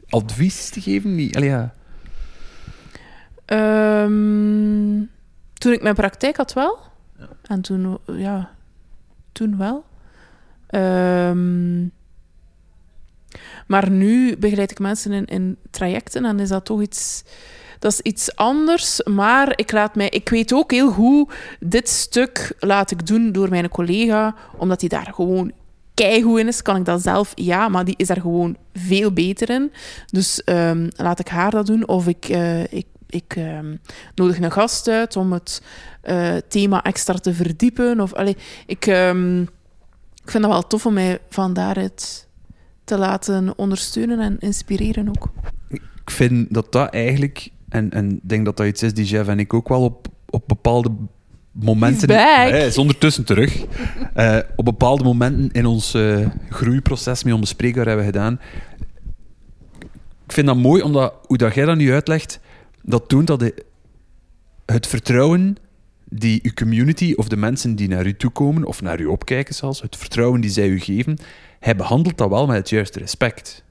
advies 0.08 0.70
te 0.70 0.80
geven? 0.80 1.14
Niet, 1.14 1.36
allee, 1.36 1.48
ja. 1.48 1.74
Um, 4.04 5.10
toen 5.52 5.72
ik 5.72 5.82
mijn 5.82 5.94
praktijk 5.94 6.36
had 6.36 6.52
wel. 6.52 6.78
Ja. 7.18 7.28
En 7.42 7.60
toen, 7.60 7.98
ja, 8.06 8.54
toen 9.32 9.56
wel. 9.56 9.84
Um, 10.70 11.92
maar 13.66 13.90
nu 13.90 14.36
begeleid 14.36 14.70
ik 14.70 14.78
mensen 14.78 15.24
in, 15.24 15.56
trajecten 15.70 16.24
en 16.24 16.40
is 16.40 16.48
dat 16.48 16.64
toch 16.64 16.82
iets 16.82 17.24
dat 17.78 17.92
is 17.92 18.00
iets 18.00 18.36
anders, 18.36 19.02
maar 19.02 19.52
ik, 19.56 19.72
laat 19.72 19.94
mij, 19.94 20.08
ik 20.08 20.28
weet 20.28 20.52
ook 20.52 20.70
heel 20.70 20.90
goed, 20.90 21.32
dit 21.60 21.88
stuk 21.88 22.56
laat 22.58 22.90
ik 22.90 23.06
doen 23.06 23.32
door 23.32 23.48
mijn 23.48 23.68
collega, 23.68 24.34
omdat 24.56 24.80
hij 24.80 24.88
daar 24.88 25.10
gewoon 25.14 25.52
keigoed 25.94 26.38
in 26.38 26.48
is. 26.48 26.62
Kan 26.62 26.76
ik 26.76 26.84
dat 26.84 27.02
zelf? 27.02 27.32
Ja, 27.34 27.68
maar 27.68 27.84
die 27.84 27.94
is 27.96 28.06
daar 28.06 28.20
gewoon 28.20 28.56
veel 28.72 29.12
beter 29.12 29.50
in. 29.50 29.72
Dus 30.06 30.42
um, 30.44 30.88
laat 30.96 31.18
ik 31.18 31.28
haar 31.28 31.50
dat 31.50 31.66
doen. 31.66 31.88
Of 31.88 32.06
ik, 32.06 32.28
uh, 32.28 32.72
ik, 32.72 32.86
ik 33.08 33.36
um, 33.36 33.80
nodig 34.14 34.40
een 34.40 34.52
gast 34.52 34.88
uit 34.88 35.16
om 35.16 35.32
het 35.32 35.62
uh, 36.04 36.36
thema 36.48 36.82
extra 36.82 37.14
te 37.14 37.34
verdiepen. 37.34 38.00
Of, 38.00 38.12
allee, 38.12 38.36
ik, 38.66 38.86
um, 38.86 39.42
ik 40.24 40.30
vind 40.30 40.42
dat 40.42 40.52
wel 40.52 40.66
tof 40.66 40.86
om 40.86 40.92
mij 40.92 41.18
van 41.30 41.52
daaruit 41.52 42.23
te 42.84 42.98
laten 42.98 43.58
ondersteunen 43.58 44.18
en 44.20 44.36
inspireren 44.38 45.08
ook. 45.08 45.30
Ik 45.68 46.10
vind 46.10 46.54
dat 46.54 46.72
dat 46.72 46.90
eigenlijk, 46.90 47.50
en 47.68 48.10
ik 48.10 48.20
denk 48.22 48.44
dat 48.44 48.56
dat 48.56 48.66
iets 48.66 48.82
is 48.82 48.94
die 48.94 49.04
Jeff 49.04 49.28
en 49.28 49.38
ik 49.38 49.54
ook 49.54 49.68
wel 49.68 49.82
op, 49.82 50.08
op 50.30 50.42
bepaalde 50.46 50.90
momenten... 51.52 52.10
Hij 52.10 52.66
is 52.66 52.78
ondertussen 52.78 53.24
terug. 53.24 53.56
Eh, 54.14 54.38
op 54.56 54.64
bepaalde 54.64 55.04
momenten 55.04 55.50
in 55.52 55.66
ons 55.66 55.94
eh, 55.94 56.28
groeiproces 56.48 57.24
mee 57.24 57.34
onbespreekbaar 57.34 57.86
hebben 57.86 58.04
gedaan. 58.04 58.40
Ik 60.26 60.32
vind 60.32 60.46
dat 60.46 60.56
mooi, 60.56 60.82
omdat 60.82 61.14
hoe 61.26 61.36
dat 61.36 61.54
jij 61.54 61.64
dat 61.64 61.76
nu 61.76 61.92
uitlegt, 61.92 62.40
dat 62.82 63.08
toont 63.08 63.26
dat 63.26 63.38
de- 63.40 63.64
het 64.66 64.86
vertrouwen 64.86 65.56
die 66.08 66.40
uw 66.42 66.52
community 66.52 67.12
of 67.16 67.28
de 67.28 67.36
mensen 67.36 67.76
die 67.76 67.88
naar 67.88 68.06
u 68.06 68.16
toe 68.16 68.30
komen, 68.30 68.64
of 68.64 68.82
naar 68.82 69.00
u 69.00 69.06
opkijken 69.06 69.54
zelfs, 69.54 69.80
het 69.82 69.96
vertrouwen 69.96 70.40
die 70.40 70.50
zij 70.50 70.68
u 70.68 70.80
geven, 70.80 71.18
hij 71.64 71.76
behandelt 71.76 72.18
dat 72.18 72.28
wel 72.28 72.46
met 72.46 72.56
het 72.56 72.70
juiste 72.70 72.98
respect. 72.98 73.64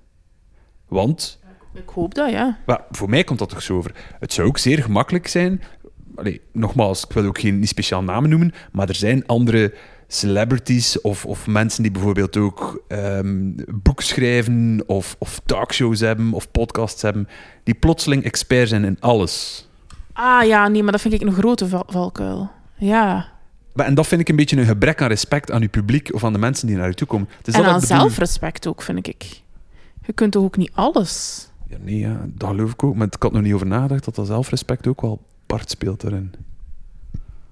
Want 0.87 1.39
Ik 1.73 1.89
hoop 1.89 2.13
dat, 2.15 2.31
ja. 2.31 2.57
maar 2.65 2.83
voor 2.91 3.09
mij 3.09 3.23
komt 3.23 3.39
dat 3.39 3.49
toch 3.49 3.61
zo 3.61 3.77
over. 3.77 3.91
Het 4.19 4.33
zou 4.33 4.47
ook 4.47 4.57
zeer 4.57 4.83
gemakkelijk 4.83 5.27
zijn. 5.27 5.61
Allee, 6.15 6.41
nogmaals, 6.51 7.03
ik 7.03 7.11
wil 7.11 7.25
ook 7.25 7.39
geen 7.39 7.59
niet 7.59 7.69
speciaal 7.69 8.03
namen 8.03 8.29
noemen, 8.29 8.51
maar 8.71 8.89
er 8.89 8.95
zijn 8.95 9.25
andere 9.25 9.73
celebrities 10.07 11.01
of, 11.01 11.25
of 11.25 11.47
mensen 11.47 11.83
die 11.83 11.91
bijvoorbeeld 11.91 12.37
ook 12.37 12.83
ehm 12.87 13.51
boeken 13.67 14.05
schrijven 14.05 14.83
of, 14.85 15.15
of 15.19 15.41
talkshows 15.45 15.99
hebben 15.99 16.33
of 16.33 16.51
podcasts 16.51 17.01
hebben, 17.01 17.27
die 17.63 17.73
plotseling 17.73 18.23
expert 18.23 18.69
zijn 18.69 18.83
in 18.83 18.97
alles. 18.99 19.67
Ah 20.13 20.45
ja, 20.47 20.67
nee, 20.67 20.83
maar 20.83 20.91
dat 20.91 21.01
vind 21.01 21.13
ik 21.13 21.21
een 21.21 21.33
grote 21.33 21.67
val- 21.67 21.87
valkuil. 21.87 22.51
Ja. 22.75 23.31
Maar, 23.73 23.85
en 23.85 23.93
dat 23.93 24.07
vind 24.07 24.21
ik 24.21 24.29
een 24.29 24.35
beetje 24.35 24.57
een 24.57 24.65
gebrek 24.65 25.01
aan 25.01 25.07
respect 25.07 25.51
aan 25.51 25.61
uw 25.61 25.69
publiek 25.69 26.13
of 26.13 26.23
aan 26.23 26.33
de 26.33 26.39
mensen 26.39 26.67
die 26.67 26.75
naar 26.75 26.89
u 26.89 26.93
toe 26.93 27.07
komen. 27.07 27.27
Het 27.37 27.47
is 27.47 27.53
en 27.53 27.63
dat 27.63 27.73
aan 27.73 27.81
zelfrespect 27.81 28.67
ook, 28.67 28.81
vind 28.81 29.07
ik. 29.07 29.41
Je 30.05 30.13
kunt 30.13 30.31
toch 30.31 30.43
ook 30.43 30.57
niet 30.57 30.71
alles? 30.73 31.47
Ja, 31.69 31.77
nee, 31.81 31.97
ja, 31.97 32.25
dat 32.27 32.49
geloof 32.49 32.71
ik 32.71 32.83
ook. 32.83 32.95
Maar 32.95 33.07
ik 33.07 33.23
had 33.23 33.31
nog 33.31 33.41
niet 33.41 33.53
over 33.53 33.67
nagedacht 33.67 34.05
dat 34.05 34.15
dat 34.15 34.27
zelfrespect 34.27 34.87
ook 34.87 35.01
wel 35.01 35.21
part 35.45 35.69
speelt 35.69 36.01
daarin. 36.01 36.33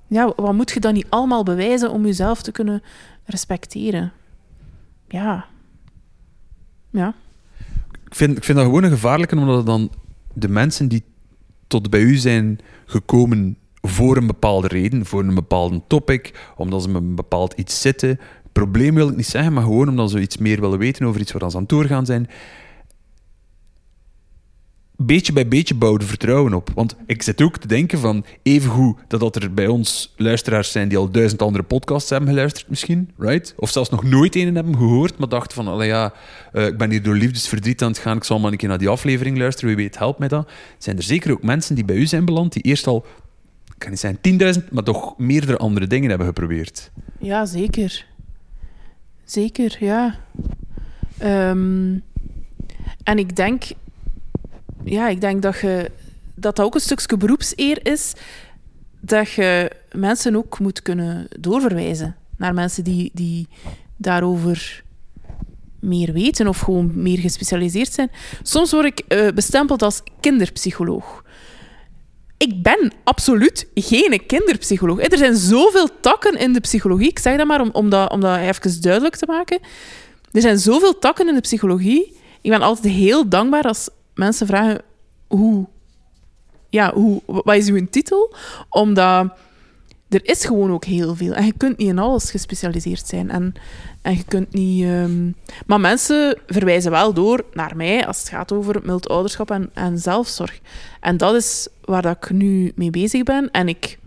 Ja, 0.07 0.33
wat 0.35 0.53
moet 0.53 0.71
je 0.71 0.79
dan 0.79 0.93
niet 0.93 1.05
allemaal 1.09 1.43
bewijzen 1.43 1.91
om 1.91 2.05
jezelf 2.05 2.41
te 2.41 2.51
kunnen 2.51 2.83
respecteren? 3.25 4.11
Ja. 5.07 5.45
Ja. 6.89 7.13
ik 8.05 8.15
vind, 8.15 8.37
ik 8.37 8.43
vind 8.43 8.57
dat 8.57 8.67
gewoon 8.67 8.83
een 8.83 8.91
gevaarlijke, 8.91 9.35
omdat 9.35 9.65
dan 9.65 9.91
de 10.33 10.49
mensen 10.49 10.87
die 10.87 11.03
tot 11.67 11.89
bij 11.89 12.01
u 12.01 12.15
zijn 12.15 12.59
gekomen 12.85 13.57
voor 13.81 14.17
een 14.17 14.27
bepaalde 14.27 14.67
reden, 14.67 15.05
voor 15.05 15.23
een 15.23 15.35
bepaalde 15.35 15.81
topic, 15.87 16.33
omdat 16.55 16.81
ze 16.81 16.89
met 16.89 17.01
een 17.01 17.15
bepaald 17.15 17.53
iets 17.53 17.81
zitten. 17.81 18.19
Probleem 18.51 18.95
wil 18.95 19.09
ik 19.09 19.15
niet 19.15 19.27
zeggen, 19.27 19.53
maar 19.53 19.63
gewoon 19.63 19.89
omdat 19.89 20.11
ze 20.11 20.21
iets 20.21 20.37
meer 20.37 20.61
willen 20.61 20.79
weten 20.79 21.05
over 21.05 21.21
iets 21.21 21.31
waar 21.31 21.49
ze 21.49 21.55
aan 21.55 21.61
het 21.61 21.71
doorgaan 21.71 22.05
zijn. 22.05 22.29
Beetje 24.95 25.33
bij 25.33 25.47
beetje 25.47 25.75
bouwen 25.75 26.01
vertrouwen 26.01 26.53
op. 26.53 26.69
Want 26.75 26.95
ik 27.05 27.21
zit 27.21 27.41
ook 27.41 27.57
te 27.57 27.67
denken 27.67 27.99
van, 27.99 28.25
evengoed 28.43 28.97
dat, 29.07 29.19
dat 29.19 29.35
er 29.35 29.53
bij 29.53 29.67
ons 29.67 30.13
luisteraars 30.17 30.71
zijn 30.71 30.89
die 30.89 30.97
al 30.97 31.11
duizend 31.11 31.41
andere 31.41 31.63
podcasts 31.63 32.09
hebben 32.09 32.29
geluisterd 32.29 32.69
misschien, 32.69 33.11
right? 33.17 33.53
Of 33.57 33.69
zelfs 33.69 33.89
nog 33.89 34.03
nooit 34.03 34.35
een 34.35 34.55
hebben 34.55 34.75
gehoord, 34.77 35.17
maar 35.17 35.29
dachten 35.29 35.63
van, 35.63 35.85
ja, 35.85 36.13
eh, 36.51 36.65
ik 36.65 36.77
ben 36.77 36.89
hier 36.91 37.03
door 37.03 37.15
liefdesverdriet 37.15 37.81
aan 37.81 37.91
het 37.91 37.97
gaan, 37.97 38.17
ik 38.17 38.23
zal 38.23 38.39
maar 38.39 38.51
een 38.51 38.57
keer 38.57 38.69
naar 38.69 38.77
die 38.77 38.89
aflevering 38.89 39.37
luisteren, 39.37 39.75
wie 39.75 39.83
weet 39.85 39.97
helpt 39.97 40.19
mij 40.19 40.27
dat. 40.27 40.49
Zijn 40.77 40.97
er 40.97 41.03
zeker 41.03 41.31
ook 41.31 41.43
mensen 41.43 41.75
die 41.75 41.85
bij 41.85 41.95
u 41.95 42.05
zijn 42.05 42.25
beland, 42.25 42.53
die 42.53 42.63
eerst 42.63 42.87
al, 42.87 43.05
kan 43.81 43.97
zijn 43.97 44.17
10.000, 44.61 44.69
maar 44.71 44.83
toch 44.83 45.17
meerdere 45.17 45.57
andere 45.57 45.87
dingen 45.87 46.09
hebben 46.09 46.27
geprobeerd? 46.27 46.91
Ja, 47.19 47.45
zeker. 47.45 48.05
Zeker, 49.23 49.77
ja. 49.79 50.15
Ehm, 51.17 51.97
en 53.03 53.17
ik 53.17 53.35
denk, 53.35 53.63
ja, 54.83 55.07
ik 55.07 55.21
denk 55.21 55.41
dat, 55.41 55.59
je, 55.59 55.91
dat 56.35 56.55
dat 56.55 56.65
ook 56.65 56.75
een 56.75 56.81
stukje 56.81 57.17
beroepseer 57.17 57.85
is, 57.85 58.13
dat 58.99 59.31
je 59.31 59.71
mensen 59.91 60.35
ook 60.35 60.59
moet 60.59 60.81
kunnen 60.81 61.27
doorverwijzen 61.39 62.15
naar 62.37 62.53
mensen 62.53 62.83
die, 62.83 63.11
die 63.13 63.47
daarover 63.97 64.83
meer 65.79 66.13
weten 66.13 66.47
of 66.47 66.59
gewoon 66.59 66.91
meer 66.93 67.17
gespecialiseerd 67.17 67.93
zijn. 67.93 68.11
Soms 68.41 68.71
word 68.71 68.85
ik 68.85 68.99
eh, 68.99 69.27
bestempeld 69.33 69.81
als 69.81 70.03
kinderpsycholoog. 70.19 71.23
Ik 72.41 72.63
ben 72.63 72.91
absoluut 73.03 73.67
geen 73.75 74.25
kinderpsycholoog. 74.25 74.99
Er 74.99 75.17
zijn 75.17 75.35
zoveel 75.35 75.87
takken 75.99 76.37
in 76.37 76.53
de 76.53 76.59
psychologie. 76.59 77.07
Ik 77.07 77.19
zeg 77.19 77.37
dat 77.37 77.47
maar 77.47 77.71
om, 77.71 77.89
dat, 77.89 78.11
om 78.11 78.19
dat 78.19 78.37
even 78.37 78.81
duidelijk 78.81 79.15
te 79.15 79.25
maken. 79.25 79.59
Er 80.31 80.41
zijn 80.41 80.59
zoveel 80.59 80.99
takken 80.99 81.27
in 81.27 81.33
de 81.33 81.41
psychologie. 81.41 82.17
Ik 82.41 82.49
ben 82.49 82.61
altijd 82.61 82.93
heel 82.93 83.29
dankbaar 83.29 83.63
als 83.63 83.89
mensen 84.13 84.47
vragen 84.47 84.81
hoe... 85.27 85.67
Ja, 86.69 86.93
hoe, 86.93 87.21
wat 87.25 87.55
is 87.55 87.69
uw 87.69 87.87
titel? 87.89 88.35
Omdat 88.69 89.31
er 90.11 90.25
is 90.29 90.45
gewoon 90.45 90.71
ook 90.71 90.85
heel 90.85 91.15
veel. 91.15 91.33
En 91.33 91.45
je 91.45 91.53
kunt 91.57 91.77
niet 91.77 91.87
in 91.87 91.99
alles 91.99 92.31
gespecialiseerd 92.31 93.07
zijn. 93.07 93.29
En, 93.29 93.53
en 94.01 94.15
je 94.15 94.23
kunt 94.23 94.53
niet... 94.53 94.83
ehm, 94.83 95.31
Maar 95.65 95.79
mensen 95.79 96.37
verwijzen 96.47 96.91
wel 96.91 97.13
door 97.13 97.45
naar 97.53 97.75
mij 97.75 98.07
als 98.07 98.19
het 98.19 98.29
gaat 98.29 98.51
over 98.51 98.81
mild 98.83 99.09
ouderschap 99.09 99.51
en, 99.51 99.69
en 99.73 99.97
zelfzorg. 99.97 100.59
En 100.99 101.17
dat 101.17 101.35
is 101.35 101.67
waar 101.81 102.01
dat 102.01 102.17
ik 102.17 102.29
nu 102.29 102.71
mee 102.75 102.89
bezig 102.89 103.23
ben. 103.23 103.51
En 103.51 103.67
ik 103.67 103.99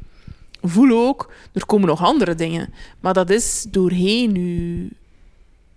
voel 0.62 1.06
ook, 1.06 1.32
er 1.52 1.66
komen 1.66 1.88
nog 1.88 2.02
andere 2.02 2.34
dingen. 2.34 2.72
Maar 3.00 3.14
dat 3.14 3.30
is 3.30 3.66
doorheen 3.70 4.36
uw 4.36 4.88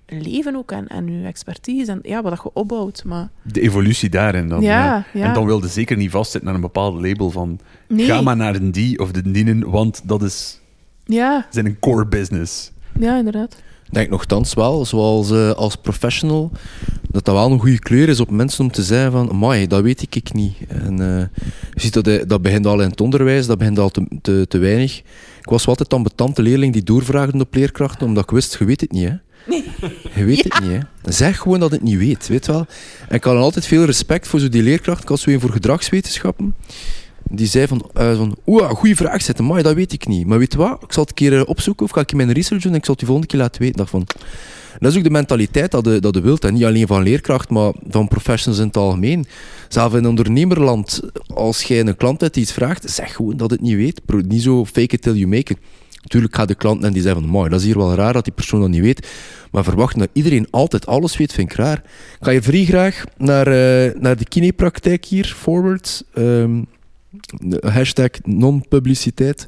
leven 0.07 0.55
ook 0.55 0.71
en, 0.71 0.87
en 0.87 1.07
uw 1.07 1.25
expertise 1.25 1.91
en 1.91 1.99
ja, 2.01 2.21
wat 2.21 2.31
dat 2.31 2.43
je 2.43 2.49
opbouwt. 2.53 3.03
Maar 3.03 3.29
De 3.41 3.61
evolutie 3.61 4.09
daarin 4.09 4.47
dan. 4.47 4.61
Ja, 4.61 5.05
ja. 5.13 5.23
En 5.27 5.33
dan 5.33 5.45
wilde 5.45 5.67
zeker 5.67 5.97
niet 5.97 6.11
vastzitten 6.11 6.49
aan 6.49 6.55
een 6.55 6.61
bepaald 6.61 7.01
label 7.01 7.31
van 7.31 7.59
nee, 7.87 8.05
ga 8.05 8.21
maar 8.21 8.35
naar 8.35 8.55
een 8.55 8.71
die 8.71 8.99
of 8.99 9.11
de 9.11 9.31
dienen, 9.31 9.69
want 9.69 10.01
dat 10.03 10.23
is 10.23 10.61
ja, 11.05 11.47
zijn 11.49 11.79
core 11.79 12.07
business. 12.07 12.71
ja, 12.99 13.17
inderdaad. 13.17 13.55
Ik 13.87 13.93
denk 13.93 14.09
nogthans 14.09 14.53
wel, 14.53 14.85
zoals 14.85 15.31
eh, 15.31 15.51
als 15.51 15.75
professional, 15.75 16.51
dat 17.09 17.25
dat 17.25 17.35
wel 17.35 17.51
een 17.51 17.59
goede 17.59 17.79
kleur 17.79 18.09
is 18.09 18.19
op 18.19 18.29
mensen 18.29 18.63
om 18.63 18.71
te 18.71 18.83
zeggen 18.83 19.11
van, 19.11 19.29
amai, 19.29 19.67
dat 19.67 19.81
weet 19.81 20.01
ik, 20.01 20.15
ik 20.15 20.33
niet. 20.33 20.55
En 20.67 20.91
eh, 20.91 21.41
je 21.73 21.81
ziet 21.81 21.93
dat, 21.93 22.29
dat 22.29 22.41
begint 22.41 22.65
al 22.65 22.81
in 22.81 22.89
het 22.89 23.01
onderwijs, 23.01 23.47
dat 23.47 23.57
begint 23.57 23.79
al 23.79 23.89
te, 23.89 24.07
te, 24.21 24.45
te 24.47 24.57
weinig. 24.57 24.97
Ik 25.39 25.49
was 25.49 25.67
altijd 25.67 25.91
een 25.91 25.97
ambetante 25.97 26.41
leerling 26.41 26.73
die 26.73 26.83
doorvraagde 26.83 27.39
op 27.39 27.53
leerkrachten, 27.55 28.07
omdat 28.07 28.23
ik 28.23 28.29
wist, 28.29 28.57
je 28.59 28.65
weet 28.65 28.81
het 28.81 28.91
niet, 28.91 29.07
hè. 29.07 29.15
Je 30.15 30.23
weet 30.23 30.43
het 30.43 30.59
niet, 30.59 30.71
hè. 30.71 31.11
Zeg 31.11 31.37
gewoon 31.39 31.59
dat 31.59 31.71
het 31.71 31.81
niet 31.81 31.97
weet, 31.97 32.27
weet 32.27 32.47
wel. 32.47 32.65
En 33.09 33.15
ik 33.15 33.23
had 33.23 33.35
altijd 33.35 33.65
veel 33.65 33.83
respect 33.83 34.27
voor 34.27 34.39
zo 34.39 34.49
die 34.49 34.63
leerkracht. 34.63 35.01
Ik 35.01 35.09
had 35.09 35.19
zo 35.19 35.39
voor 35.39 35.51
gedragswetenschappen. 35.51 36.55
Die 37.29 37.47
zei 37.47 37.67
van, 37.67 37.89
eh 37.93 38.17
van 38.17 38.37
oeh, 38.45 38.69
goede 38.69 38.95
vraag 38.95 39.21
zetten, 39.21 39.45
maar 39.45 39.63
dat 39.63 39.75
weet 39.75 39.93
ik 39.93 40.07
niet. 40.07 40.27
Maar 40.27 40.37
weet 40.37 40.51
je 40.51 40.57
wat, 40.57 40.83
ik 40.83 40.93
zal 40.93 41.01
het 41.01 41.09
een 41.09 41.15
keer 41.15 41.37
eh, 41.37 41.47
opzoeken 41.47 41.85
of 41.85 41.91
ga 41.91 42.01
ik 42.01 42.13
mijn 42.13 42.31
research 42.31 42.63
doen 42.63 42.71
en 42.71 42.77
ik 42.77 42.85
zal 42.85 42.93
het 42.93 43.01
je 43.01 43.07
volgende 43.07 43.31
keer 43.31 43.39
laten 43.39 43.61
weten. 43.61 44.05
Dat 44.79 44.91
is 44.91 44.97
ook 44.97 45.03
de 45.03 45.09
mentaliteit 45.09 45.71
dat 45.71 45.85
je, 45.85 45.99
dat 45.99 46.17
wilt. 46.17 46.43
En 46.43 46.53
niet 46.53 46.63
alleen 46.63 46.87
van 46.87 47.03
leerkracht, 47.03 47.49
maar 47.49 47.73
van 47.89 48.07
professionals 48.07 48.61
in 48.61 48.67
het 48.67 48.77
algemeen. 48.77 49.25
Zelf 49.67 49.95
in 49.95 50.07
ondernemerland, 50.07 51.01
als 51.33 51.63
jij 51.63 51.79
een 51.79 51.97
klant 51.97 52.21
hebt 52.21 52.33
die 52.33 52.43
iets 52.43 52.51
vraagt, 52.51 52.89
zeg 52.89 53.15
gewoon 53.15 53.37
dat 53.37 53.51
het 53.51 53.61
niet 53.61 53.75
weet. 53.75 54.01
Niet 54.27 54.41
zo 54.41 54.65
fake 54.65 54.95
it 54.95 55.01
till 55.01 55.13
you 55.13 55.27
make 55.27 55.51
it. 55.51 55.57
Natuurlijk 56.07 56.35
gaat 56.35 56.47
de 56.47 56.55
klant 56.55 56.83
en 56.83 56.93
die 56.93 57.01
zeggen 57.01 57.21
van, 57.21 57.29
mooi, 57.29 57.49
dat 57.49 57.59
is 57.59 57.65
hier 57.65 57.77
wel 57.77 57.93
raar 57.93 58.13
dat 58.13 58.23
die 58.23 58.33
persoon 58.33 58.59
dat 58.59 58.69
niet 58.69 58.81
weet. 58.81 59.07
Maar 59.51 59.63
verwachten 59.63 59.99
dat 59.99 60.09
iedereen 60.13 60.47
altijd 60.49 60.85
alles 60.85 61.17
weet, 61.17 61.33
vind 61.33 61.51
ik 61.51 61.57
raar. 61.57 61.77
Ik 62.19 62.25
ga 62.25 62.31
je 62.31 62.41
vrij 62.41 62.65
graag 62.65 63.03
naar, 63.17 63.47
eh, 63.47 63.99
naar 63.99 64.17
de 64.17 64.25
kinepraktijk 64.25 65.05
hier, 65.05 65.35
forward. 65.37 66.03
Ehm, 66.13 66.61
de 67.39 67.67
hashtag 67.69 68.09
non-publiciteit. 68.23 69.47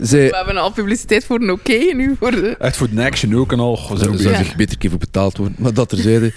Zij, 0.00 0.28
We 0.28 0.36
hebben 0.36 0.56
al 0.56 0.72
publiciteit 0.72 1.24
voor 1.24 1.40
een 1.40 1.50
oké, 1.50 1.78
nu 1.94 2.16
voor 2.18 2.30
de 2.30 2.56
Echt 2.58 2.76
voor 2.76 2.90
de 2.90 3.04
action 3.04 3.34
ook 3.36 3.52
en 3.52 3.60
al. 3.60 3.76
Zo 3.76 3.96
zou 3.96 4.10
bezig. 4.10 4.36
zich 4.36 4.56
beter 4.56 4.78
keer 4.78 4.90
voor 4.90 4.98
betaald 4.98 5.36
worden. 5.36 5.56
Maar 5.58 5.74
dat 5.74 5.88
terzijde, 5.88 6.32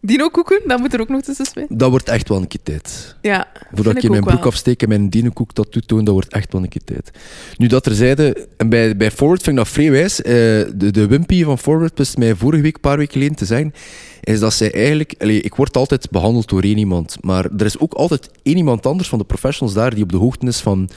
dino-koeken, 0.00 0.60
dat 0.66 0.78
moet 0.78 0.94
er 0.94 1.00
ook 1.00 1.08
nog 1.08 1.22
tussen 1.22 1.44
spelen. 1.44 1.68
dat 1.70 1.90
wordt 1.90 2.08
echt 2.08 2.28
wel 2.28 2.38
een 2.38 2.48
keer 2.48 2.62
tijd. 2.62 3.16
Ja, 3.22 3.48
Voordat 3.72 3.96
ik 3.96 4.02
in 4.02 4.10
mijn 4.10 4.22
broek 4.24 4.38
wel. 4.38 4.46
afsteek 4.46 4.82
en 4.82 4.88
mijn 4.88 5.08
dienenkoek 5.08 5.54
dat 5.54 5.70
toetoon, 5.72 6.04
dat 6.04 6.14
wordt 6.14 6.32
echt 6.32 6.52
wel 6.52 6.62
een 6.62 6.68
keer 6.68 6.84
tijd. 6.84 7.10
Nu 7.56 7.66
dat 7.66 7.82
terzijde, 7.82 8.48
en 8.56 8.68
bij, 8.68 8.96
bij 8.96 9.10
Forward 9.10 9.42
vind 9.42 9.58
ik 9.58 9.64
dat 9.64 9.72
vrij 9.72 9.90
wijs. 9.90 10.22
eh, 10.22 10.32
de, 10.74 10.90
de 10.90 11.06
Wimpy 11.06 11.44
van 11.44 11.58
Forward 11.58 11.98
wist 11.98 12.16
mij 12.18 12.34
vorige 12.34 12.62
week, 12.62 12.74
een 12.74 12.80
paar 12.80 12.96
weken 12.98 13.12
geleden 13.12 13.36
te 13.36 13.44
zeggen, 13.44 13.72
is 14.20 14.40
dat 14.40 14.52
zij 14.54 14.72
eigenlijk... 14.72 15.14
allee, 15.18 15.40
ik 15.40 15.54
word 15.54 15.76
altijd 15.76 16.10
behandeld 16.10 16.48
door 16.48 16.62
één 16.62 16.78
iemand, 16.78 17.16
maar 17.20 17.44
er 17.56 17.66
is 17.66 17.78
ook 17.78 17.92
altijd 17.94 18.30
één 18.42 18.56
iemand 18.56 18.86
anders 18.86 19.08
van 19.08 19.18
de 19.18 19.24
professionals 19.24 19.74
daar 19.74 19.94
die 19.94 20.02
op 20.02 20.10
de 20.12 20.16
hoogte 20.16 20.46
is 20.46 20.60
van... 20.60 20.88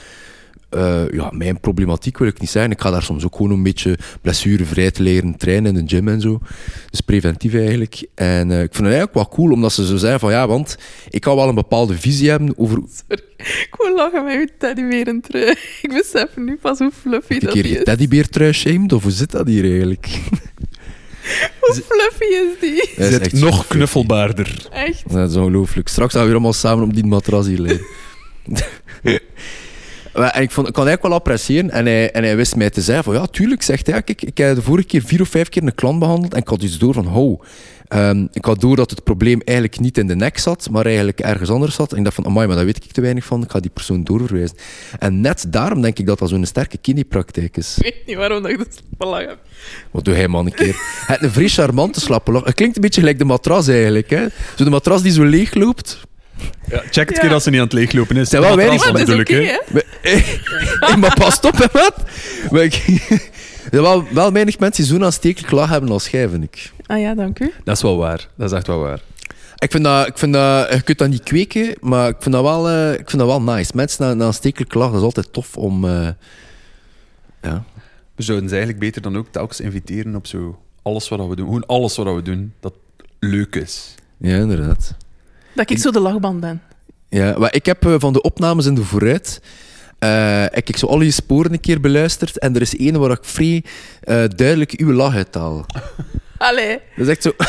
eh, 0.70 1.02
ja, 1.12 1.30
mijn 1.32 1.60
problematiek 1.60 2.18
wil 2.18 2.28
ik 2.28 2.40
niet 2.40 2.50
zijn. 2.50 2.70
Ik 2.70 2.80
ga 2.80 2.90
daar 2.90 3.02
soms 3.02 3.24
ook 3.24 3.36
gewoon 3.36 3.50
een 3.52 3.62
beetje 3.62 3.98
blessurevrij 4.22 4.90
te 4.90 5.02
leren 5.02 5.36
trainen 5.36 5.76
in 5.76 5.84
de 5.86 5.96
gym 5.96 6.08
en 6.08 6.20
zo. 6.20 6.40
Dus 6.90 7.00
preventief 7.00 7.54
eigenlijk. 7.54 8.06
En 8.14 8.50
eh, 8.50 8.62
ik 8.62 8.74
vind 8.74 8.86
het 8.86 8.94
eigenlijk 8.96 9.14
wel 9.14 9.28
cool, 9.28 9.52
omdat 9.52 9.72
ze 9.72 9.86
zo 9.86 9.96
zijn 9.96 10.18
van 10.18 10.30
ja, 10.30 10.46
want 10.46 10.76
ik 11.08 11.20
kan 11.20 11.36
wel 11.36 11.48
een 11.48 11.54
bepaalde 11.54 11.98
visie 11.98 12.30
hebben 12.30 12.58
over 12.58 12.78
Ik 13.36 13.74
wil 13.78 13.94
lachen 13.94 14.24
met 14.24 14.34
uw 14.36 14.46
teddybeer 14.58 15.06
en 15.06 15.20
trui. 15.20 15.50
Ik 15.82 15.88
besef 15.92 16.36
nu 16.36 16.56
pas 16.56 16.78
hoe 16.78 16.90
fluffy 17.00 17.32
een 17.32 17.40
dat 17.40 17.52
keer 17.52 17.62
die 17.62 17.72
je 17.72 17.78
is. 17.78 17.84
teddybeer 17.84 18.28
trui 18.28 18.52
shamed, 18.52 18.92
of 18.92 19.02
hoe 19.02 19.12
zit 19.12 19.30
dat 19.30 19.46
hier 19.46 19.64
eigenlijk? 19.64 20.08
Hoe 21.60 21.74
fluffy 21.74 22.24
is 22.34 22.60
die? 22.60 22.90
Dat 22.96 23.06
is 23.06 23.12
Zit 23.12 23.20
echt 23.20 23.32
nog 23.32 23.42
super. 23.42 23.58
Echt. 23.58 23.66
knuffelbaarder. 23.68 24.68
Dat 25.06 25.30
is 25.30 25.36
ongelooflijk. 25.36 25.88
Straks 25.88 26.12
gaan 26.12 26.20
we 26.20 26.26
weer 26.26 26.36
allemaal 26.36 26.52
samen 26.52 26.84
op 26.84 26.94
die 26.94 27.04
matras 27.04 27.46
hier 27.46 27.58
liggen. 27.60 27.86
En 30.12 30.42
ik, 30.42 30.50
vond, 30.50 30.66
ik 30.68 30.72
kon 30.72 30.86
eigenlijk 30.86 31.02
wel 31.02 31.12
appreciëren. 31.12 31.70
En 31.70 31.86
hij, 31.86 32.10
en 32.12 32.22
hij 32.24 32.36
wist 32.36 32.56
mij 32.56 32.70
te 32.70 32.80
zeggen 32.80 33.04
van, 33.04 33.14
ja, 33.14 33.26
tuurlijk, 33.26 33.62
zegt 33.62 33.86
hij. 33.86 34.02
Kijk, 34.02 34.22
ik 34.22 34.38
heb 34.38 34.54
de 34.54 34.62
vorige 34.62 34.86
keer 34.86 35.02
vier 35.02 35.20
of 35.20 35.28
vijf 35.28 35.48
keer 35.48 35.62
een 35.62 35.74
klant 35.74 35.98
behandeld 35.98 36.34
en 36.34 36.40
ik 36.40 36.48
had 36.48 36.62
iets 36.62 36.78
door 36.78 36.94
van, 36.94 37.06
ho. 37.06 37.40
ehm, 37.88 38.26
ik 38.32 38.44
had 38.44 38.60
door 38.60 38.76
dat 38.76 38.90
het 38.90 39.04
probleem 39.04 39.40
eigenlijk 39.44 39.80
niet 39.80 39.98
in 39.98 40.06
de 40.06 40.14
nek 40.16 40.38
zat, 40.38 40.68
maar 40.70 40.86
eigenlijk 40.86 41.20
ergens 41.20 41.50
anders 41.50 41.74
zat. 41.74 41.92
En 41.92 41.98
ik 41.98 42.02
dacht 42.04 42.14
van, 42.16 42.26
amai, 42.26 42.46
maar 42.46 42.56
daar 42.56 42.64
weet 42.64 42.84
ik 42.84 42.92
te 42.92 43.00
weinig 43.00 43.24
van. 43.24 43.42
Ik 43.42 43.50
ga 43.50 43.60
die 43.60 43.70
persoon 43.70 44.04
doorverwijzen. 44.04 44.56
En 44.98 45.20
net 45.20 45.44
daarom 45.48 45.82
denk 45.82 45.98
ik 45.98 46.06
dat 46.06 46.18
dat 46.18 46.28
zo'n 46.28 46.46
sterke 46.46 46.76
kinepraktijk 46.78 47.56
is. 47.56 47.76
Ik 47.78 47.82
weet 47.82 48.06
niet 48.06 48.16
waarom 48.16 48.42
dat 48.42 48.50
ik 48.50 48.58
dat 48.58 48.82
belang 48.98 49.28
heb. 49.28 49.38
Wat 49.90 50.04
doe 50.04 50.14
hij 50.14 50.28
man 50.28 50.46
een 50.46 50.54
keer? 50.54 50.76
Het 51.06 51.22
een 51.22 51.30
vrij 51.30 51.48
charmante 51.48 52.00
slappe 52.00 52.32
lach. 52.32 52.44
Het 52.44 52.54
klinkt 52.54 52.76
een 52.76 52.82
beetje 52.82 53.00
gelijk 53.00 53.18
de 53.18 53.24
matras 53.24 53.68
eigenlijk. 53.68 54.10
Hè? 54.10 54.26
Zo 54.56 54.64
de 54.64 54.70
matras 54.70 55.02
die 55.02 55.12
zo 55.12 55.24
leeg 55.24 55.54
loopt. 55.54 56.00
Ja, 56.68 56.82
check 56.90 57.08
het 57.08 57.16
Ja. 57.16 57.22
keer 57.22 57.32
als 57.32 57.42
ze 57.42 57.50
niet 57.50 57.58
aan 57.58 57.64
het 57.64 57.74
leeglopen 57.74 58.16
is. 58.16 58.28
Zijn 58.28 58.42
wel 58.42 58.50
Dat 58.56 58.60
weinig 58.66 58.92
natuurlijk, 58.92 59.28
hè. 59.28 59.36
hè? 59.36 59.80
Hey, 60.02 60.96
maar 60.96 61.14
pas 61.14 61.40
op, 61.40 61.56
hè, 61.56 61.66
wat? 61.72 61.94
Maar 62.50 62.62
ik, 62.62 62.74
er 63.72 63.82
wel, 63.82 64.04
wel 64.12 64.32
weinig 64.32 64.58
mensen 64.58 64.82
die 64.84 64.92
zo'n 64.92 65.04
aanstekelijk 65.04 65.52
lach 65.52 65.68
hebben 65.68 65.90
als 65.90 66.08
jij, 66.08 66.28
vind 66.28 66.44
ik. 66.44 66.72
Ah 66.86 67.00
ja, 67.00 67.14
dank 67.14 67.38
u. 67.40 67.52
Dat 67.64 67.76
is 67.76 67.82
wel 67.82 67.96
waar. 67.96 68.28
Dat 68.36 68.50
is 68.50 68.56
echt 68.56 68.66
wel 68.66 68.78
waar. 68.78 69.00
Ik 69.58 69.70
vind 69.70 69.84
dat, 69.84 70.06
ik 70.06 70.18
vind 70.18 70.32
dat, 70.32 70.72
je 70.72 70.80
kunt 70.82 70.98
dat 70.98 71.08
niet 71.08 71.22
kweken, 71.22 71.74
maar 71.80 72.08
ik 72.08 72.16
vind 72.18 72.34
dat 72.34 72.44
wel, 72.44 72.68
eh, 72.68 72.92
ik 72.92 73.10
vind 73.10 73.18
dat 73.22 73.26
wel 73.26 73.42
nice. 73.42 73.70
Mensen 73.74 74.18
na, 74.18 74.26
een 74.26 74.34
stekelijk 74.34 74.74
lach, 74.74 74.88
dat 74.90 74.98
is 74.98 75.04
altijd 75.04 75.32
tof 75.32 75.56
om... 75.56 75.84
eh, 75.84 76.08
ja. 77.42 77.64
We 78.14 78.22
zouden 78.22 78.48
ze 78.48 78.54
eigenlijk 78.54 78.84
beter 78.84 79.02
dan 79.02 79.16
ook 79.16 79.26
telkens 79.30 79.60
inviteren 79.60 80.14
op 80.14 80.26
zo 80.26 80.58
alles 80.82 81.08
wat 81.08 81.28
we 81.28 81.36
doen. 81.36 81.46
Gewoon 81.46 81.66
alles 81.66 81.96
wat 81.96 82.14
we 82.14 82.22
doen, 82.22 82.52
dat 82.60 82.72
leuk 83.18 83.56
is. 83.56 83.94
ja, 84.16 84.36
inderdaad. 84.36 84.94
Dat 85.54 85.70
ik 85.70 85.78
zo 85.78 85.90
de 85.90 86.00
lachband 86.00 86.40
ben. 86.40 86.62
Ja, 87.08 87.38
maar 87.38 87.54
ik 87.54 87.66
heb 87.66 87.86
eh, 87.86 87.94
van 87.98 88.12
de 88.12 88.20
opnames 88.22 88.66
in 88.66 88.74
de 88.74 88.84
vooruit... 88.84 89.40
eh, 90.00 90.44
ik 90.44 90.66
heb 90.66 90.76
zo 90.76 90.86
al 90.86 91.00
je 91.00 91.10
sporen 91.10 91.52
een 91.52 91.60
keer 91.60 91.80
beluisterd 91.80 92.38
en 92.38 92.54
er 92.54 92.60
is 92.60 92.76
één 92.76 93.00
waar 93.00 93.10
ik 93.10 93.24
vrij 93.24 93.64
eh, 94.00 94.24
duidelijk 94.36 94.72
uw 94.76 94.92
lach 94.92 95.14
uithaal. 95.14 95.66
Allee, 96.38 96.78
Dat 96.96 97.06
is 97.06 97.08
echt 97.08 97.22
zo... 97.22 97.32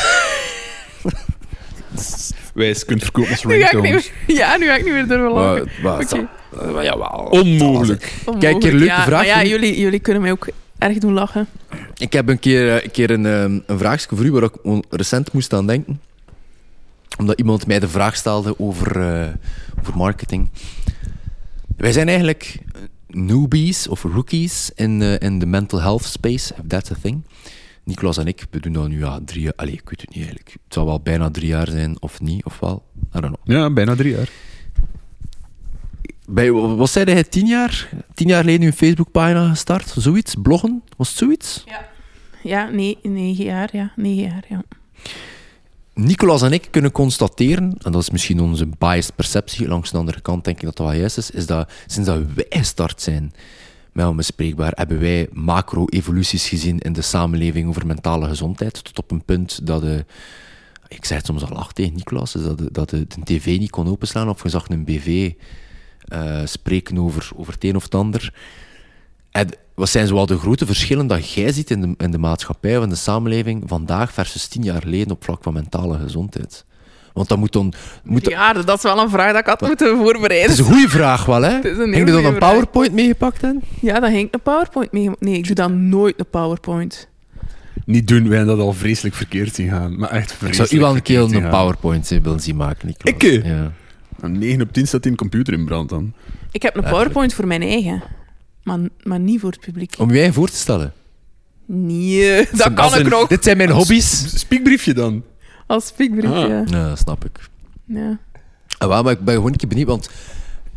Wijs 2.54 2.84
kunt 2.84 3.02
verkopen 3.02 3.30
als 3.30 3.44
meer, 3.44 3.58
ja, 4.26 4.56
nu 4.56 4.66
ga 4.66 4.76
ik 4.76 4.84
niet 4.84 4.92
meer 4.92 5.06
durven 5.06 5.32
lachen. 5.32 5.68
Maar. 5.82 5.98
Onmogelijk. 7.30 8.12
Kijk, 8.38 8.54
een 8.54 8.60
keer 8.60 8.72
leuke 8.72 8.84
ja, 8.84 9.04
vraag 9.04 9.26
Maar 9.26 9.26
ja, 9.26 9.44
jullie, 9.44 9.80
jullie 9.80 9.98
kunnen 9.98 10.22
mij 10.22 10.30
ook 10.30 10.48
erg 10.78 10.98
doen 10.98 11.12
lachen. 11.12 11.46
Ik 11.96 12.12
heb 12.12 12.28
een 12.28 12.38
keer, 12.38 12.76
eh, 12.76 12.84
een, 12.84 12.90
keer 12.90 13.10
een, 13.10 13.26
ehm, 13.26 13.58
een 13.66 13.78
vraagje 13.78 14.16
voor 14.16 14.24
u 14.24 14.32
waar 14.32 14.42
ik 14.42 14.84
recent 14.90 15.32
moest 15.32 15.52
aan 15.52 15.66
denken. 15.66 16.00
Omdat 17.18 17.38
iemand 17.38 17.66
mij 17.66 17.78
de 17.78 17.88
vraag 17.88 18.16
stelde 18.16 18.58
over, 18.58 19.00
eh, 19.00 19.28
over 19.80 19.96
marketing. 19.96 20.48
Wij 21.82 21.92
zijn 21.92 22.08
eigenlijk 22.08 22.58
newbies 23.06 23.88
of 23.88 24.02
rookies 24.02 24.70
in, 24.74 25.02
eh, 25.02 25.14
in 25.18 25.38
de 25.38 25.46
mental 25.46 25.80
health 25.80 26.04
space, 26.04 26.54
if 26.54 26.66
that's 26.66 26.90
a 26.90 26.94
thing. 27.02 27.24
Nicolas 27.84 28.16
en 28.16 28.26
ik, 28.26 28.46
we 28.50 28.60
doen 28.60 28.72
dat 28.72 28.88
nu 28.88 28.98
ja, 28.98 29.20
drie 29.24 29.42
jaar. 29.42 29.52
Allee, 29.56 29.72
ik 29.72 29.88
weet 29.88 30.00
het 30.00 30.08
niet 30.08 30.18
eigenlijk. 30.18 30.48
Het 30.64 30.74
zal 30.74 30.86
wel 30.86 31.00
bijna 31.00 31.30
drie 31.30 31.46
jaar 31.46 31.68
zijn, 31.68 32.02
of 32.02 32.20
niet, 32.20 32.44
of 32.44 32.60
wel. 32.60 32.84
I 33.16 33.20
don't 33.20 33.36
know. 33.36 33.56
Ja, 33.56 33.70
bijna 33.70 33.94
drie 33.94 34.14
jaar. 34.14 34.28
Bij, 36.26 36.52
wat 36.52 36.90
zei 36.90 37.12
hij, 37.12 37.24
tien 37.24 37.46
jaar? 37.46 37.88
Tien 38.14 38.28
jaar 38.28 38.40
geleden 38.40 38.66
een 38.66 38.72
Facebookpagina 38.72 39.48
gestart? 39.48 39.94
Zoiets? 39.96 40.34
Bloggen? 40.42 40.82
Was 40.96 41.08
het 41.08 41.18
zoiets? 41.18 41.64
Ja, 42.42 42.68
nee, 42.68 42.98
negen 43.02 43.44
jaar, 43.44 43.68
ja. 43.72 43.92
Negen 43.96 44.22
jaar, 44.22 44.44
ja. 44.48 44.62
Nicolas 45.94 46.42
en 46.42 46.52
ik 46.52 46.68
kunnen 46.70 46.92
constateren, 46.92 47.74
en 47.82 47.92
dat 47.92 48.02
is 48.02 48.10
misschien 48.10 48.40
onze 48.40 48.66
biased 48.78 49.14
perceptie, 49.14 49.68
langs 49.68 49.90
de 49.90 49.98
andere 49.98 50.20
kant 50.20 50.44
denk 50.44 50.56
ik 50.56 50.64
dat 50.64 50.76
dat 50.76 50.86
wel 50.86 50.96
juist 50.96 51.18
is, 51.18 51.30
is 51.30 51.46
dat 51.46 51.70
sinds 51.86 52.08
dat 52.08 52.22
wij 52.34 52.46
gestart 52.48 53.02
zijn 53.02 53.32
met 53.92 54.06
Onbespreekbaar, 54.06 54.72
hebben 54.74 55.00
wij 55.00 55.28
macro-evoluties 55.32 56.48
gezien 56.48 56.78
in 56.78 56.92
de 56.92 57.02
samenleving 57.02 57.68
over 57.68 57.86
mentale 57.86 58.28
gezondheid, 58.28 58.84
tot 58.84 58.98
op 58.98 59.10
een 59.10 59.24
punt 59.24 59.66
dat 59.66 59.80
de, 59.80 60.04
ik 60.88 61.04
zeg 61.04 61.16
het 61.16 61.26
soms 61.26 61.44
al 61.44 61.56
acht 61.56 61.74
tegen 61.74 61.94
Nicolas, 61.94 62.32
dat 62.32 62.58
de, 62.58 62.68
dat 62.72 62.90
de, 62.90 63.06
de 63.06 63.20
tv 63.24 63.58
niet 63.58 63.70
kon 63.70 63.88
openslaan 63.88 64.28
of 64.28 64.42
je 64.42 64.48
zag 64.48 64.68
een 64.68 64.84
BV 64.84 65.32
eh, 66.08 66.40
spreken 66.44 66.98
over, 66.98 67.30
over 67.36 67.52
het 67.52 67.64
een 67.64 67.76
of 67.76 67.82
het 67.82 67.94
ander. 67.94 68.34
En 69.32 69.48
wat 69.74 69.88
zijn 69.88 70.06
zoal 70.06 70.26
de 70.26 70.38
grote 70.38 70.66
verschillen 70.66 71.06
dat 71.06 71.30
jij 71.30 71.52
ziet 71.52 71.70
in 71.70 71.80
de, 71.80 71.94
in 72.04 72.10
de 72.10 72.18
maatschappij 72.18 72.76
of 72.78 72.82
in 72.82 72.88
de 72.88 72.94
samenleving 72.94 73.62
vandaag 73.66 74.12
versus 74.12 74.46
tien 74.46 74.62
jaar 74.62 74.82
geleden 74.82 75.10
op 75.10 75.24
vlak 75.24 75.42
van 75.42 75.52
mentale 75.52 75.98
gezondheid? 75.98 76.64
Want 77.12 77.28
dat 77.28 77.38
moet 77.38 77.52
dan... 77.52 77.72
Moet 78.04 78.28
Ja, 78.28 78.52
dat 78.52 78.76
is 78.76 78.82
wel 78.82 78.98
een 78.98 79.10
vraag 79.10 79.32
dat 79.32 79.40
ik 79.40 79.46
had 79.46 79.60
moeten 79.60 79.88
het 79.88 79.98
voorbereiden. 79.98 80.50
is 80.50 80.58
een 80.58 80.64
goede 80.64 80.88
vraag 80.88 81.24
wel, 81.24 81.42
hè? 81.42 81.50
Heb 81.50 81.64
je 81.92 82.04
dan 82.04 82.24
een. 82.24 82.38
PowerPoint 82.38 82.92
meegepakt, 82.92 83.40
hè? 83.40 83.50
Ja, 83.80 84.00
daar 84.00 84.10
ging 84.10 84.26
ik 84.26 84.34
een 84.34 84.40
PowerPoint 84.40 84.92
mee. 84.92 85.10
Nee, 85.18 85.34
ik 85.34 85.46
doe 85.46 85.54
dan 85.54 85.88
nooit 85.88 86.18
een 86.18 86.30
PowerPoint. 86.30 87.08
Niet 87.84 88.08
doen, 88.08 88.28
wij 88.28 88.36
hebben 88.36 88.56
dat 88.56 88.66
al 88.66 88.72
vreselijk 88.72 89.14
verkeerd 89.14 89.54
zien 89.54 89.68
gaan. 89.68 89.98
Maar 89.98 90.10
echt 90.10 90.30
Ik 90.30 90.36
vreselijk 90.36 90.68
zou 90.70 90.80
u 90.80 90.84
wel 90.84 90.94
een 90.94 91.02
keer 91.02 91.20
een. 91.20 91.48
PowerPoint 91.50 92.10
eh, 92.10 92.20
willen 92.22 92.40
zien 92.40 92.56
maken, 92.56 92.86
Nicolas. 92.86 93.14
Ik? 93.14 93.44
Ja. 93.44 93.72
Aan 94.20 94.38
9 94.38 94.62
op 94.62 94.72
10 94.72 94.86
staat 94.86 95.02
die 95.02 95.10
een 95.10 95.16
computer 95.16 95.54
in 95.54 95.64
brand 95.64 95.88
dan. 95.88 96.12
Ik 96.50 96.62
heb 96.62 96.76
een 96.76 96.82
PowerPoint 96.82 97.34
voor 97.34 97.46
mijn 97.46 97.62
eigen. 97.62 98.02
Maar, 98.62 98.78
maar 99.02 99.20
niet 99.20 99.40
voor 99.40 99.50
het 99.50 99.60
publiek. 99.60 99.94
Om 99.98 100.10
eigen 100.10 100.32
voor 100.34 100.48
te 100.48 100.56
stellen. 100.56 100.92
Nee, 101.66 102.46
dat 102.52 102.74
kan 102.74 102.94
ik 102.94 103.00
een- 103.04 103.08
nog. 103.10 103.26
Dit 103.28 103.44
zijn 103.44 103.56
mijn 103.56 103.70
hobby's. 103.70 104.38
Spiekbriefje 104.40 104.94
dan. 104.94 105.22
Als 105.66 105.86
speakbrief, 105.86 106.30
Ah. 106.30 106.48
ja. 106.48 106.64
Ja, 106.66 106.88
dat 106.88 106.98
snap 106.98 107.24
ik. 107.24 107.48
ja. 107.86 108.18
Ah, 108.78 109.02
maar 109.02 109.12
ik 109.12 109.24
ben 109.24 109.34
gewoon 109.34 109.50
een 109.52 109.56
keer 109.56 109.68
benieuwd, 109.68 109.86
want, 109.88 110.08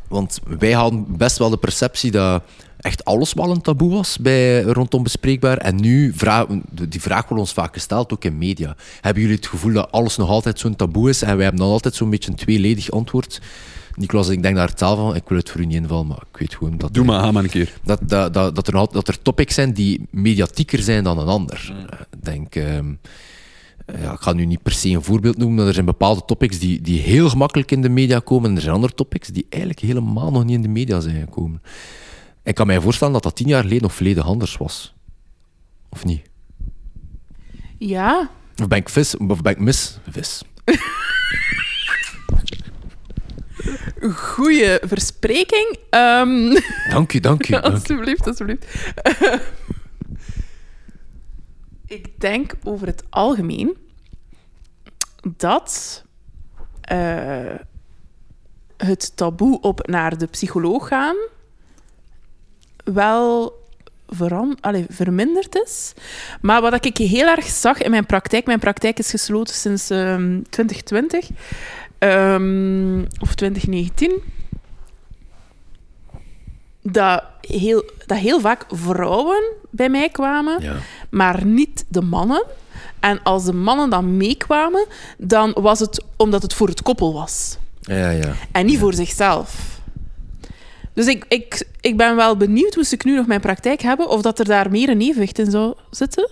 want 0.07 0.39
wij 0.59 0.71
hadden 0.71 1.17
best 1.17 1.37
wel 1.37 1.49
de 1.49 1.57
perceptie 1.57 2.11
dat 2.11 2.43
echt 2.79 3.05
alles 3.05 3.33
wel 3.33 3.49
een 3.51 3.61
taboe 3.61 3.91
was 3.91 4.17
bij, 4.17 4.61
rondom 4.61 5.03
bespreekbaar. 5.03 5.57
En 5.57 5.75
nu, 5.75 6.13
vraag, 6.15 6.45
die 6.71 7.01
vraag 7.01 7.21
wordt 7.27 7.39
ons 7.43 7.53
vaak 7.53 7.73
gesteld, 7.73 8.13
ook 8.13 8.23
in 8.23 8.37
media. 8.37 8.75
Hebben 9.01 9.21
jullie 9.21 9.37
het 9.37 9.47
gevoel 9.47 9.73
dat 9.73 9.91
alles 9.91 10.17
nog 10.17 10.29
altijd 10.29 10.59
zo'n 10.59 10.75
taboe 10.75 11.09
is? 11.09 11.21
En 11.21 11.35
wij 11.35 11.43
hebben 11.43 11.61
dan 11.61 11.71
altijd 11.71 11.95
zo'n 11.95 12.09
beetje 12.09 12.29
een 12.31 12.37
tweeledig 12.37 12.91
antwoord. 12.91 13.41
Nicolas, 13.95 14.29
ik 14.29 14.41
denk 14.41 14.55
daar 14.55 14.73
taal 14.73 14.95
van, 14.95 15.15
ik 15.15 15.23
wil 15.27 15.37
het 15.37 15.49
voor 15.49 15.61
u 15.61 15.65
niet 15.65 15.75
invallen, 15.75 16.07
maar 16.07 16.23
ik 16.31 16.37
weet 16.37 16.55
gewoon 16.55 16.77
dat... 16.77 16.93
Doe 16.93 17.05
maar, 17.05 17.19
ga 17.23 17.31
maar 17.31 17.43
een 17.43 17.49
keer. 17.49 17.73
dat, 17.83 17.99
dat, 18.09 18.33
dat, 18.33 18.55
dat, 18.55 18.67
er, 18.67 18.73
dat 18.73 19.07
er 19.07 19.21
topics 19.21 19.53
zijn 19.55 19.73
die 19.73 20.07
mediatieker 20.11 20.79
zijn 20.79 21.03
dan 21.03 21.17
een 21.19 21.27
ander. 21.27 21.73
Eh, 21.89 21.99
Ik 22.11 22.23
denk, 22.25 22.55
ehm, 22.55 22.93
eh, 23.85 24.01
ja, 24.01 24.11
ik 24.13 24.19
ga 24.19 24.33
nu 24.33 24.45
niet 24.45 24.61
per 24.63 24.71
se 24.71 24.89
een 24.89 25.03
voorbeeld 25.03 25.37
noemen, 25.37 25.55
maar 25.57 25.67
er 25.67 25.73
zijn 25.73 25.85
bepaalde 25.85 26.25
topics 26.25 26.59
die, 26.59 26.81
die 26.81 26.99
heel 26.99 27.29
gemakkelijk 27.29 27.71
in 27.71 27.81
de 27.81 27.89
media 27.89 28.19
komen 28.19 28.49
en 28.49 28.55
er 28.55 28.61
zijn 28.61 28.73
andere 28.75 28.93
topics 28.93 29.27
die 29.27 29.45
eigenlijk 29.49 29.81
helemaal 29.81 30.31
nog 30.31 30.43
niet 30.45 30.55
in 30.55 30.61
de 30.61 30.67
media 30.67 30.99
zijn 30.99 31.19
gekomen. 31.19 31.61
Ik 32.43 32.55
kan 32.55 32.67
mij 32.67 32.81
voorstellen 32.81 33.13
dat 33.13 33.23
dat 33.23 33.35
tien 33.35 33.47
jaar 33.47 33.61
geleden 33.61 33.83
nog 33.83 33.93
volledig 33.95 34.25
anders 34.25 34.57
was. 34.57 34.93
Of 35.89 36.05
niet? 36.05 36.21
Ja, 37.77 38.29
Of 38.61 38.67
ben 38.67 38.77
ik 38.77 38.89
vis? 38.89 39.17
Of 39.17 39.41
ben 39.41 39.51
ik 39.51 39.59
mis? 39.59 39.97
Vis. 40.09 40.41
goede 44.13 44.81
verspreking. 44.85 45.77
Ehm, 45.89 46.59
Dank 46.89 47.13
u, 47.13 47.19
dank 47.19 47.49
u. 47.49 47.55
alsjeblieft, 47.55 48.27
alsjeblieft. 48.27 48.65
ik 51.87 52.19
denk 52.19 52.53
over 52.63 52.87
het 52.87 53.03
algemeen 53.09 53.77
dat 55.37 56.03
eh, 56.81 57.55
het 58.77 59.17
taboe 59.17 59.61
op 59.61 59.87
naar 59.87 60.17
de 60.17 60.25
psycholoog 60.25 60.87
gaan 60.87 61.15
wel 62.83 63.63
veran 64.07 64.57
allee, 64.61 64.85
verminderd 64.89 65.55
is. 65.55 65.93
Maar 66.41 66.61
wat 66.61 66.85
ik 66.85 66.97
heel 66.97 67.27
erg 67.27 67.45
zag 67.45 67.81
in 67.81 67.91
mijn 67.91 68.05
praktijk, 68.05 68.45
mijn 68.45 68.59
praktijk 68.59 68.99
is 68.99 69.09
gesloten 69.09 69.55
sinds 69.55 69.89
ehm, 69.89 70.41
2020 70.49 71.29
ehm, 72.09 73.05
of 73.19 73.35
2019 73.35 74.11
dat 76.81 77.23
heel, 77.41 77.83
dat 78.05 78.17
heel 78.17 78.39
vaak 78.39 78.65
vrouwen 78.69 79.43
bij 79.69 79.89
mij 79.89 80.09
kwamen, 80.09 80.61
Ja. 80.61 80.75
maar 81.09 81.45
niet 81.45 81.85
de 81.87 82.01
mannen. 82.01 82.43
En 82.99 83.23
als 83.23 83.45
de 83.45 83.53
mannen 83.53 83.89
dan 83.89 84.17
meekwamen, 84.17 84.85
dan 85.17 85.55
was 85.59 85.79
het 85.79 86.03
omdat 86.15 86.41
het 86.41 86.53
voor 86.53 86.67
het 86.67 86.81
koppel 86.81 87.13
was. 87.13 87.57
Ja, 87.81 88.09
ja. 88.09 88.33
En 88.51 88.65
niet 88.65 88.79
voor 88.79 88.93
zichzelf. 88.93 89.79
Dus 90.93 91.07
ik, 91.07 91.25
ik, 91.27 91.67
ik 91.81 91.97
ben 91.97 92.15
wel 92.15 92.37
benieuwd, 92.37 92.75
moest 92.75 92.91
ik 92.91 93.03
nu 93.03 93.15
nog 93.15 93.27
mijn 93.27 93.41
praktijk 93.41 93.81
hebben, 93.81 94.09
of 94.09 94.21
dat 94.21 94.39
er 94.39 94.45
daar 94.45 94.71
meer 94.71 94.89
een 94.89 95.01
evenwicht 95.01 95.39
in 95.39 95.51
zou 95.51 95.73
zitten. 95.89 96.29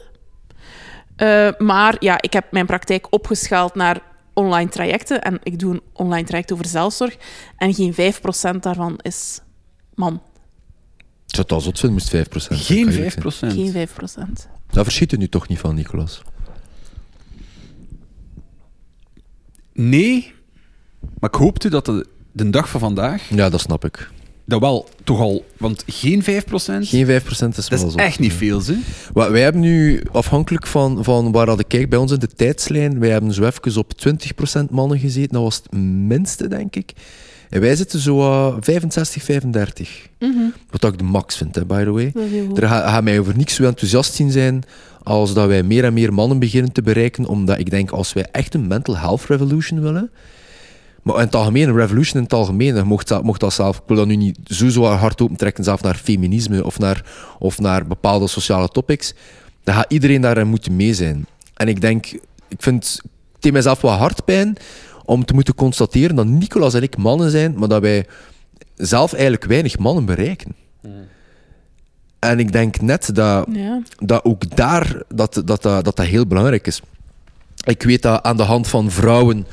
Eh, 1.16 1.50
maar 1.58 1.96
ja, 2.00 2.22
ik 2.22 2.34
heb 2.34 2.52
mijn 2.52 2.66
praktijk 2.66 3.08
opgeschaald 3.10 3.76
naar 3.76 4.02
online 4.34 4.70
trajecten. 4.70 5.22
En 5.22 5.40
ik 5.44 5.60
doe 5.60 5.74
een 5.74 5.82
online 5.94 6.28
traject 6.28 6.52
over 6.52 6.66
zelfzorg. 6.66 7.18
En 7.58 7.74
geen 7.74 7.94
5% 7.94 8.60
daarvan 8.60 8.98
is 9.02 9.40
man. 9.96 10.22
Ik 11.28 11.40
zou 11.40 11.42
het 11.42 11.52
al 11.52 11.62
zot 11.62 11.80
vinden, 11.80 11.98
moest 11.98 12.10
5 12.10 12.30
procent. 12.30 12.60
Geen 12.60 12.92
5 12.92 13.16
Geen 13.40 13.88
5%. 13.88 14.50
Daar 14.70 14.84
verschiet 14.84 15.12
u 15.12 15.18
nu 15.18 15.30
toch 15.30 15.48
niet 15.48 15.60
van, 15.60 15.76
Nicolas? 15.76 16.22
Nee, 19.74 20.34
maar 21.20 21.30
ik 21.30 21.36
hoopte 21.36 21.70
dat 21.70 21.86
de, 21.86 22.08
de 22.32 22.50
dag 22.50 22.70
van 22.70 22.80
vandaag 22.80 23.30
Ja, 23.30 23.50
dat 23.50 23.60
snap 23.62 23.86
ik. 23.86 24.10
Dat 24.46 24.60
wel 24.60 24.88
toch 25.04 25.20
al... 25.20 25.46
Want 25.58 25.84
geen 25.88 26.22
5%, 26.24 26.26
Geen 26.80 27.06
5% 27.08 27.10
is 27.30 27.38
wel 27.38 27.54
dat 27.70 27.72
is 27.72 27.92
zo. 27.92 27.98
echt 27.98 28.20
niet 28.20 28.34
veel, 28.34 28.62
hè? 28.66 28.74
Wa- 29.14 29.32
Wij 29.32 29.42
hebben 29.42 29.62
nu, 29.62 30.04
afhankelijk 30.12 30.68
van, 30.68 31.04
van 31.04 31.32
waar 31.32 31.46
dat 31.46 31.60
ik 31.60 31.68
kijk 31.68 31.90
bij 31.90 32.00
ons 32.00 32.12
in 32.12 32.20
de 32.20 32.28
tijdslijn, 32.28 33.00
wij 33.00 33.10
hebben 33.10 33.34
zo 33.34 33.44
even 33.44 33.78
op 33.78 33.92
20% 34.60 34.70
mannen 34.70 35.00
gezeten. 35.00 35.34
Dat 35.34 35.42
was 35.42 35.56
het 35.56 35.72
minste, 35.82 36.48
denk 36.48 36.76
ik. 36.76 36.92
En 37.50 37.62
wij 37.62 37.76
zitten 37.76 38.00
zo 38.00 38.20
uh, 38.20 38.56
65, 38.60 39.24
35. 39.24 40.08
Mhm. 40.20 40.32
Wat 40.70 40.84
ik 40.94 40.98
de 40.98 41.04
max 41.04 41.38
vind, 41.38 41.56
hè, 41.56 41.66
by 41.66 41.84
the 41.84 41.92
way. 41.92 42.12
Er 42.56 42.68
gaat 42.68 42.90
gaat 42.90 43.04
mij 43.04 43.20
over 43.20 43.38
niks 43.38 43.56
zo 43.56 43.64
enthousiast 43.64 44.14
zien 44.14 44.32
zijn 44.32 44.64
als 45.04 45.34
dat 45.34 45.48
wij 45.48 45.64
meer 45.64 45.84
en 45.84 45.94
meer 45.94 46.14
mannen 46.14 46.40
beginnen 46.40 46.72
te 46.72 46.82
bereiken, 46.82 47.26
omdat 47.26 47.60
ik 47.60 47.70
denk, 47.70 47.92
als 47.92 48.14
wij 48.14 48.26
echt 48.32 48.54
een 48.54 48.68
mental 48.68 48.98
health 48.98 49.26
revolution 49.28 49.82
willen, 49.82 50.10
maar 51.04 51.16
in 51.16 51.22
het 51.22 51.36
algemeen, 51.36 51.70
een 51.70 51.76
revolution 51.76 52.18
in 52.18 52.24
het 52.24 52.34
algemeen, 52.34 52.86
mocht, 52.88 53.08
dat- 53.08 53.24
mocht 53.24 53.40
dat 53.40 53.54
zelf, 53.54 53.78
ik 53.78 53.84
wil 53.88 53.98
dat 53.98 54.08
nu 54.08 54.16
niet 54.16 54.38
zo, 54.46 54.70
zo 54.70 54.84
hard 54.86 55.22
opentrekken, 55.22 55.64
zelf 55.64 55.82
naar 55.82 55.96
feminisme 55.96 56.66
of 56.66 56.80
naar, 56.80 57.06
of 57.40 57.60
naar 57.60 57.88
bepaalde 57.88 58.28
sociale 58.28 58.68
topics, 58.68 59.14
dan 59.64 59.76
gaat 59.76 59.92
iedereen 59.92 60.22
daarin 60.22 60.48
moeten 60.48 60.76
mee 60.76 60.94
zijn. 60.94 61.26
En 61.54 61.68
ik 61.68 61.82
denk, 61.82 62.06
ik 62.48 62.58
vind 62.62 63.02
het 63.40 63.52
mijzelf 63.52 63.82
wel 63.82 63.92
hard 63.92 64.26
pijn 64.26 64.58
om 65.06 65.26
te 65.26 65.34
moeten 65.34 65.56
constateren 65.56 66.16
dat 66.16 66.26
Nicolas 66.26 66.74
en 66.74 66.82
ik 66.82 66.98
mannen 66.98 67.32
zijn, 67.32 67.54
maar 67.58 67.68
dat 67.68 67.82
wij 67.82 68.06
zelf 68.76 69.14
eigenlijk 69.14 69.44
weinig 69.46 69.78
mannen 69.78 70.06
bereiken. 70.06 70.56
En 72.20 72.40
ik 72.40 72.52
denk 72.52 72.82
net 72.82 73.10
dat, 73.16 73.48
Ja. 73.52 73.82
dat 73.98 74.24
ook 74.26 74.56
daar 74.56 75.02
dat, 75.16 75.34
dat, 75.34 75.48
dat, 75.48 75.62
dat 75.84 75.84
dat 75.96 76.02
heel 76.06 76.28
belangrijk 76.28 76.68
is. 76.68 76.82
Ik 77.66 77.84
weet 77.84 78.02
dat 78.02 78.24
aan 78.24 78.38
de 78.38 78.44
hand 78.44 78.68
van 78.68 78.92
vrouwen 78.92 79.46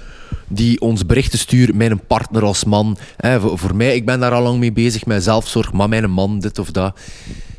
die 0.52 0.80
ons 0.80 1.06
berichten 1.06 1.38
sturen, 1.38 1.76
mijn 1.76 2.06
partner 2.06 2.42
als 2.42 2.64
man. 2.64 2.96
Hè, 3.16 3.40
voor, 3.40 3.58
voor 3.58 3.76
mij, 3.76 3.94
ik 3.94 4.04
ben 4.06 4.20
daar 4.20 4.32
al 4.32 4.42
lang 4.42 4.58
mee 4.58 4.72
bezig 4.72 5.06
met 5.06 5.22
zelfzorg, 5.22 5.72
maar 5.72 5.88
mijn 5.88 6.10
man, 6.10 6.38
dit 6.38 6.58
of 6.58 6.70
dat. 6.70 6.98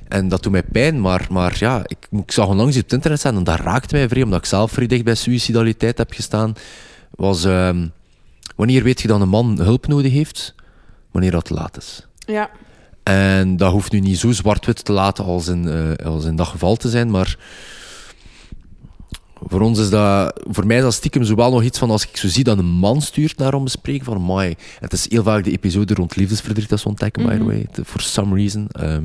En 0.07 0.27
dat 0.27 0.43
doet 0.43 0.51
mij 0.51 0.63
pijn, 0.63 1.01
maar, 1.01 1.27
maar 1.29 1.55
ja, 1.59 1.81
ik, 1.85 2.07
ik 2.11 2.31
zag 2.31 2.47
onlangs 2.47 2.75
op 2.75 2.83
het 2.83 2.93
internet 2.93 3.19
staan 3.19 3.35
en 3.35 3.43
dat 3.43 3.59
raakte 3.59 3.95
mij 3.95 4.09
vrij, 4.09 4.23
omdat 4.23 4.39
ik 4.39 4.45
zelf 4.45 4.71
vrij 4.71 4.87
dicht 4.87 5.03
bij 5.03 5.15
suicidaliteit 5.15 5.97
heb 5.97 6.11
gestaan. 6.13 6.53
Was, 7.09 7.43
ehm, 7.43 7.87
wanneer 8.55 8.83
weet 8.83 9.01
je 9.01 9.07
dat 9.07 9.21
een 9.21 9.29
man 9.29 9.59
hulp 9.61 9.87
nodig 9.87 10.11
heeft? 10.11 10.55
Wanneer 11.11 11.31
dat 11.31 11.45
te 11.45 11.53
laat 11.53 11.77
is. 11.77 12.07
ja. 12.25 12.49
En 13.03 13.57
dat 13.57 13.71
hoeft 13.71 13.91
nu 13.91 13.99
niet 13.99 14.17
zo 14.17 14.31
zwart-wit 14.31 14.85
te 14.85 14.91
laten 14.91 15.25
als 15.25 15.47
in, 15.47 15.67
eh, 15.67 16.05
als 16.05 16.25
in 16.25 16.35
dat 16.35 16.47
geval 16.47 16.75
te 16.75 16.89
zijn, 16.89 17.09
maar 17.09 17.37
voor 19.47 19.61
ons 19.61 19.79
is 19.79 19.89
dat, 19.89 20.41
voor 20.49 20.65
mij 20.65 20.77
is 20.77 20.83
dat 20.83 20.93
stiekem 20.93 21.23
zowel 21.23 21.51
nog 21.51 21.63
iets 21.63 21.79
van 21.79 21.89
als 21.91 22.07
ik 22.07 22.17
zo 22.17 22.27
zie 22.27 22.43
dat 22.43 22.57
een 22.57 22.65
man 22.65 23.01
stuurt 23.01 23.37
naar 23.37 23.53
om 23.53 23.63
bespreken 23.63 24.05
van 24.05 24.25
my. 24.25 24.55
Het 24.79 24.93
is 24.93 25.09
heel 25.09 25.23
vaak 25.23 25.43
de 25.43 25.51
episode 25.51 25.93
rond 25.93 26.15
liefdesverdriet 26.15 26.69
dat 26.69 26.79
ze 26.79 26.87
ontdekken, 26.87 27.25
by 27.25 27.37
the 27.37 27.43
way, 27.43 27.67
te- 27.71 27.85
for 27.85 28.01
some 28.01 28.35
reason. 28.35 28.67
Ehm, 28.71 29.03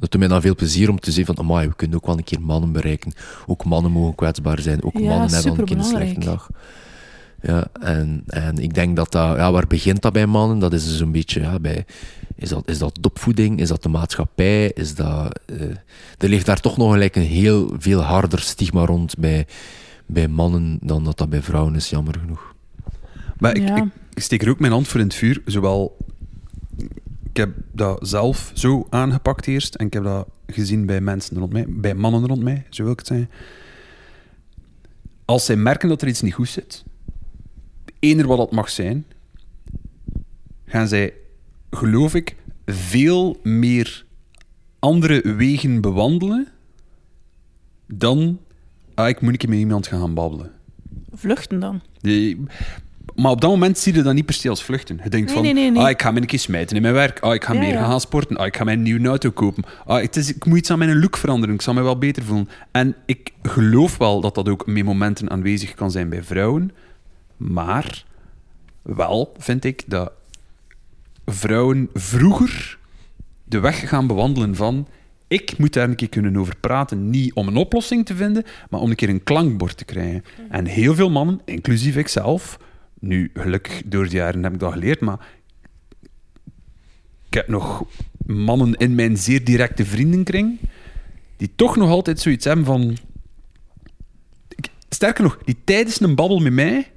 dat 0.00 0.10
doet 0.10 0.20
mij 0.20 0.28
dan 0.28 0.40
veel 0.40 0.54
plezier 0.54 0.90
om 0.90 1.00
te 1.00 1.12
zien 1.12 1.24
van, 1.26 1.38
amai, 1.38 1.68
we 1.68 1.74
kunnen 1.74 1.96
ook 1.96 2.06
wel 2.06 2.16
een 2.16 2.24
keer 2.24 2.40
mannen 2.40 2.72
bereiken. 2.72 3.12
Ook 3.46 3.64
mannen 3.64 3.92
mogen 3.92 4.14
kwetsbaar 4.14 4.60
zijn. 4.60 4.82
Ook 4.84 4.92
Ja, 4.98 5.08
mannen 5.08 5.30
hebben 5.30 5.58
een 5.58 5.64
keer 5.64 5.76
een 5.76 5.84
slechte 5.84 6.20
dag. 6.24 6.48
Ja, 7.42 7.66
en, 7.80 8.22
en 8.26 8.58
ik 8.58 8.74
denk 8.74 8.96
dat 8.96 9.12
dat... 9.12 9.36
Ja, 9.36 9.52
waar 9.52 9.66
begint 9.66 10.02
dat 10.02 10.12
bij 10.12 10.26
mannen? 10.26 10.58
Dat 10.58 10.72
is 10.72 10.84
dus 10.84 11.00
een 11.00 11.12
beetje... 11.12 11.40
Ja, 11.40 11.58
bij, 11.58 11.84
is, 12.36 12.48
dat, 12.48 12.68
is 12.68 12.78
dat 12.78 12.98
de 13.00 13.08
opvoeding? 13.08 13.60
Is 13.60 13.68
dat 13.68 13.82
de 13.82 13.88
maatschappij? 13.88 14.70
Is 14.70 14.94
dat... 14.94 15.40
eh, 15.46 15.60
er 16.18 16.28
ligt 16.28 16.46
daar 16.46 16.60
toch 16.60 16.76
nog 16.76 16.92
gelijk 16.92 17.16
een 17.16 17.22
heel 17.22 17.74
veel 17.78 18.00
harder 18.00 18.40
stigma 18.40 18.84
rond 18.84 19.18
bij, 19.18 19.46
bij 20.06 20.28
mannen 20.28 20.78
dan 20.82 21.04
dat 21.04 21.18
dat 21.18 21.30
bij 21.30 21.42
vrouwen 21.42 21.74
is, 21.74 21.90
jammer 21.90 22.18
genoeg. 22.18 22.54
Maar 23.38 23.56
ik, 23.56 23.62
Ja. 23.68 23.76
ik, 23.76 23.84
ik 24.14 24.22
steek 24.22 24.42
er 24.42 24.48
ook 24.48 24.58
mijn 24.60 24.72
hand 24.72 24.88
voor 24.88 25.00
in 25.00 25.06
het 25.06 25.14
vuur. 25.14 25.42
Zowel, 25.44 25.96
ik 27.30 27.36
heb 27.36 27.50
dat 27.72 28.08
zelf 28.08 28.50
zo 28.54 28.86
aangepakt 28.90 29.46
eerst. 29.46 29.74
En 29.74 29.86
ik 29.86 29.92
heb 29.92 30.04
dat 30.04 30.26
gezien 30.46 30.86
bij 30.86 31.00
mensen 31.00 31.38
rond 31.38 31.52
mij. 31.52 31.64
Bij 31.68 31.94
mannen 31.94 32.26
rond 32.26 32.42
mij, 32.42 32.66
zo 32.70 32.82
wil 32.82 32.92
ik 32.92 32.98
het 32.98 33.06
zeggen. 33.08 33.30
Als 35.24 35.44
zij 35.44 35.56
merken 35.56 35.88
dat 35.88 36.02
er 36.02 36.08
iets 36.08 36.20
niet 36.20 36.34
goed 36.34 36.48
zit, 36.48 36.84
eender 38.02 38.26
wat 38.26 38.36
dat 38.38 38.50
mag 38.52 38.70
zijn, 38.70 39.04
gaan 40.66 40.88
zij, 40.88 41.12
geloof 41.70 42.14
ik, 42.14 42.36
veel 42.66 43.38
meer 43.42 44.04
andere 44.78 45.34
wegen 45.36 45.80
bewandelen 45.80 46.48
dan 47.86 48.38
ah, 48.94 49.08
ik 49.08 49.20
moet 49.20 49.32
een 49.32 49.38
keer 49.38 49.48
met 49.48 49.58
iemand 49.58 49.86
gaan 49.86 50.14
babbelen. 50.14 50.50
Vluchten 51.14 51.60
dan. 51.60 51.80
Je- 52.00 52.44
maar 53.14 53.30
op 53.30 53.40
dat 53.40 53.50
moment 53.50 53.78
zie 53.78 53.94
je 53.94 54.02
dat 54.02 54.14
niet 54.14 54.26
per 54.26 54.34
se 54.34 54.48
als 54.48 54.62
vluchten. 54.64 55.00
Je 55.02 55.08
denkt 55.10 55.26
Nee, 55.26 55.34
van, 55.34 55.54
nee, 55.54 55.70
nee, 55.70 55.82
ah, 55.82 55.90
ik 55.90 56.02
ga 56.02 56.10
me 56.10 56.20
een 56.20 56.26
keer 56.26 56.38
smijten 56.38 56.76
in 56.76 56.82
mijn 56.82 56.94
werk. 56.94 57.20
Ah, 57.20 57.34
ik 57.34 57.44
ga 57.44 57.52
Ja, 57.52 57.58
meer 57.58 57.68
ja. 57.72 57.84
gaan 57.84 58.00
sporten. 58.00 58.36
Ah, 58.36 58.46
ik 58.46 58.56
ga 58.56 58.64
mijn 58.64 58.82
nieuwe 58.82 59.08
auto 59.08 59.30
kopen. 59.30 59.64
Ah, 59.86 60.00
het 60.02 60.16
is, 60.16 60.34
ik 60.34 60.44
moet 60.46 60.58
iets 60.58 60.70
aan 60.70 60.78
mijn 60.78 60.98
look 61.00 61.16
veranderen. 61.16 61.54
Ik 61.54 61.62
zal 61.62 61.74
me 61.74 61.82
wel 61.82 61.98
beter 61.98 62.22
voelen. 62.22 62.48
En 62.70 62.94
ik 63.06 63.32
geloof 63.42 63.96
wel 63.96 64.20
dat 64.20 64.34
dat 64.34 64.48
ook 64.48 64.66
met 64.66 64.84
momenten 64.84 65.30
aanwezig 65.30 65.74
kan 65.74 65.90
zijn 65.90 66.08
bij 66.08 66.22
vrouwen. 66.22 66.70
Maar 67.50 68.04
wel 68.82 69.34
vind 69.38 69.64
ik 69.64 69.82
dat 69.86 70.12
vrouwen 71.26 71.88
vroeger 71.94 72.78
de 73.44 73.60
weg 73.60 73.88
gaan 73.88 74.06
bewandelen 74.06 74.56
van... 74.56 74.88
Ik 75.28 75.58
moet 75.58 75.72
daar 75.72 75.88
een 75.88 75.94
keer 75.94 76.08
kunnen 76.08 76.36
over 76.36 76.56
praten. 76.56 77.10
Niet 77.10 77.32
om 77.32 77.48
een 77.48 77.56
oplossing 77.56 78.06
te 78.06 78.14
vinden, 78.16 78.44
maar 78.70 78.80
om 78.80 78.90
een 78.90 78.96
keer 78.96 79.08
een 79.08 79.22
klankbord 79.22 79.76
te 79.76 79.84
krijgen. 79.84 80.24
En 80.50 80.66
heel 80.66 80.94
veel 80.94 81.10
mannen, 81.10 81.40
inclusief 81.44 81.96
ikzelf... 81.96 82.58
Nu, 82.98 83.30
gelukkig, 83.34 83.82
door 83.84 84.08
de 84.08 84.16
jaren 84.16 84.42
heb 84.42 84.52
ik 84.52 84.58
dat 84.58 84.72
geleerd, 84.72 85.00
maar... 85.00 85.26
Ik 87.26 87.34
heb 87.34 87.48
nog 87.48 87.84
mannen 88.26 88.74
in 88.74 88.94
mijn 88.94 89.16
zeer 89.16 89.44
directe 89.44 89.84
vriendenkring... 89.84 90.58
die 91.36 91.52
toch 91.56 91.76
nog 91.76 91.90
altijd 91.90 92.20
zoiets 92.20 92.44
hebben 92.44 92.64
van... 92.64 92.96
Sterker 94.88 95.22
nog, 95.22 95.38
die 95.44 95.56
tijdens 95.64 96.00
een 96.00 96.14
babbel 96.14 96.38
met 96.38 96.52
mij... 96.52 96.90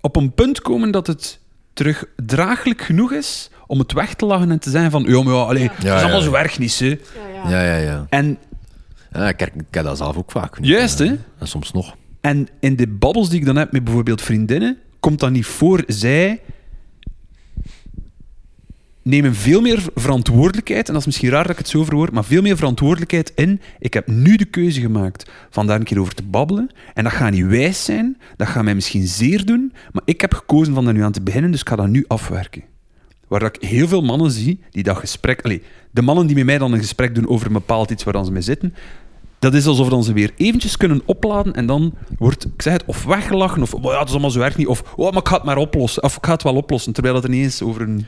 op 0.00 0.16
een 0.16 0.32
punt 0.32 0.60
komen 0.60 0.90
dat 0.90 1.06
het 1.06 1.38
terug 1.72 2.04
draaglijk 2.16 2.82
genoeg 2.82 3.12
is 3.12 3.50
om 3.66 3.78
het 3.78 3.92
weg 3.92 4.14
te 4.14 4.26
lachen 4.26 4.50
en 4.50 4.58
te 4.58 4.70
zeggen 4.70 4.90
van... 4.90 5.02
Ja, 5.02 5.22
maar 5.22 5.34
ja, 5.34 5.40
allee, 5.40 5.70
dat 5.78 5.96
is 5.96 6.02
allemaal 6.02 6.20
zo 6.20 6.34
erg 6.34 6.58
niet, 6.58 6.78
hè. 6.78 6.98
Ja, 7.48 7.62
ja, 7.62 7.76
ja. 7.76 8.06
En 8.08 8.38
ja 9.12 9.28
ik, 9.28 9.40
ik 9.40 9.52
heb 9.70 9.84
dat 9.84 9.96
zelf 9.96 10.16
ook 10.16 10.30
vaak. 10.30 10.58
Juist, 10.60 10.98
Ja, 10.98 11.04
hè? 11.04 11.16
En 11.38 11.48
soms 11.48 11.72
nog. 11.72 11.96
En 12.20 12.48
in 12.60 12.76
de 12.76 12.88
babbels 12.88 13.28
die 13.28 13.38
ik 13.40 13.46
dan 13.46 13.56
heb 13.56 13.72
met 13.72 13.84
bijvoorbeeld 13.84 14.22
vriendinnen, 14.22 14.78
komt 15.00 15.20
dat 15.20 15.30
niet 15.30 15.46
voor. 15.46 15.82
Zij 15.86 16.40
nemen 19.08 19.34
veel 19.34 19.60
meer 19.60 19.82
verantwoordelijkheid, 19.94 20.86
en 20.86 20.92
dat 20.92 21.00
is 21.00 21.06
misschien 21.06 21.30
raar 21.30 21.42
dat 21.42 21.52
ik 21.52 21.58
het 21.58 21.68
zo 21.68 21.84
verwoord, 21.84 22.12
maar 22.12 22.24
veel 22.24 22.42
meer 22.42 22.56
verantwoordelijkheid 22.56 23.32
in. 23.34 23.60
Ik 23.78 23.94
heb 23.94 24.06
nu 24.06 24.36
de 24.36 24.44
keuze 24.44 24.80
gemaakt 24.80 25.30
van 25.50 25.66
daar 25.66 25.78
een 25.78 25.84
keer 25.84 26.00
over 26.00 26.14
te 26.14 26.22
babbelen. 26.22 26.70
En 26.94 27.04
dat 27.04 27.12
gaat 27.12 27.30
niet 27.30 27.46
wijs 27.46 27.84
zijn, 27.84 28.18
dat 28.36 28.48
gaat 28.48 28.64
mij 28.64 28.74
misschien 28.74 29.06
zeer 29.06 29.44
doen, 29.44 29.72
maar 29.92 30.02
ik 30.04 30.20
heb 30.20 30.34
gekozen 30.34 30.74
van 30.74 30.84
daar 30.84 30.94
nu 30.94 31.02
aan 31.02 31.12
te 31.12 31.22
beginnen, 31.22 31.50
dus 31.50 31.60
ik 31.60 31.68
ga 31.68 31.76
dat 31.76 31.88
nu 31.88 32.04
afwerken. 32.06 32.62
Waar 33.28 33.42
ik 33.42 33.56
heel 33.60 33.88
veel 33.88 34.02
mannen 34.02 34.30
zie 34.30 34.60
die 34.70 34.82
dat 34.82 34.96
gesprek... 34.96 35.60
De 35.90 36.02
mannen 36.02 36.26
die 36.26 36.36
met 36.36 36.44
mij 36.44 36.58
dan 36.58 36.72
een 36.72 36.78
gesprek 36.78 37.14
doen 37.14 37.28
over 37.28 37.46
een 37.46 37.52
bepaald 37.52 37.90
iets 37.90 38.04
waar 38.04 38.12
dan 38.12 38.24
ze 38.24 38.32
mee 38.32 38.42
zitten, 38.42 38.74
dat 39.38 39.54
is 39.54 39.66
alsof 39.66 39.88
dan 39.88 40.04
ze 40.04 40.12
weer 40.12 40.32
eventjes 40.36 40.76
kunnen 40.76 41.02
opladen 41.04 41.54
en 41.54 41.66
dan 41.66 41.94
wordt, 42.18 42.44
ik 42.44 42.62
zeg 42.62 42.72
het, 42.72 42.84
of 42.86 43.04
weggelachen, 43.04 43.62
of 43.62 43.74
oh 43.74 43.82
ja, 43.82 43.98
dat 43.98 44.06
is 44.06 44.12
allemaal 44.12 44.30
zo 44.30 44.40
erg 44.40 44.56
niet, 44.56 44.66
of 44.66 44.82
oh, 44.96 45.10
maar 45.10 45.20
ik 45.20 45.28
ga 45.28 45.34
het 45.34 45.44
maar 45.44 45.56
oplossen, 45.56 46.02
of 46.02 46.16
ik 46.16 46.26
ga 46.26 46.32
het 46.32 46.42
wel 46.42 46.56
oplossen, 46.56 46.92
terwijl 46.92 47.14
het 47.14 47.24
er 47.24 47.30
niet 47.30 47.42
eens 47.42 47.62
over 47.62 47.82
een 47.82 48.06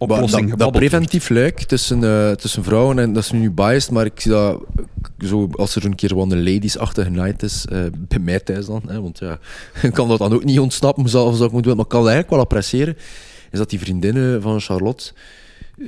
oplossing 0.00 0.48
dat, 0.48 0.58
dat 0.58 0.72
preventief 0.72 1.28
luik 1.28 1.58
tussen, 1.62 2.04
eh, 2.04 2.30
tussen 2.30 2.64
vrouwen, 2.64 2.98
en 2.98 3.12
dat 3.12 3.22
is 3.22 3.30
nu 3.30 3.50
biased, 3.50 3.90
maar 3.90 4.04
ik 4.04 4.20
zie 4.20 4.30
dat 4.30 4.62
zo, 5.18 5.48
als 5.52 5.76
er 5.76 5.84
een 5.84 5.94
keer 5.94 6.14
wel 6.14 6.32
een 6.32 6.44
ladies-achtige 6.52 7.10
night 7.10 7.42
is, 7.42 7.66
eh, 7.66 7.78
bij 7.92 8.18
mij 8.18 8.40
thuis 8.40 8.66
dan, 8.66 8.82
hè, 8.86 9.00
want 9.00 9.18
ja, 9.18 9.38
ik 9.82 9.92
kan 9.92 10.08
dat 10.08 10.18
dan 10.18 10.32
ook 10.32 10.44
niet 10.44 10.58
ontsnappen, 10.58 11.08
zoals 11.08 11.40
ik 11.40 11.52
moet 11.52 11.62
doen, 11.62 11.76
maar 11.76 11.84
ik 11.84 11.90
kan 11.90 12.02
dat 12.02 12.10
eigenlijk 12.10 12.30
wel 12.30 12.40
appreciëren, 12.40 12.96
is 13.50 13.58
dat 13.58 13.70
die 13.70 13.78
vriendinnen 13.78 14.42
van 14.42 14.60
Charlotte, 14.60 15.12
eh, 15.78 15.86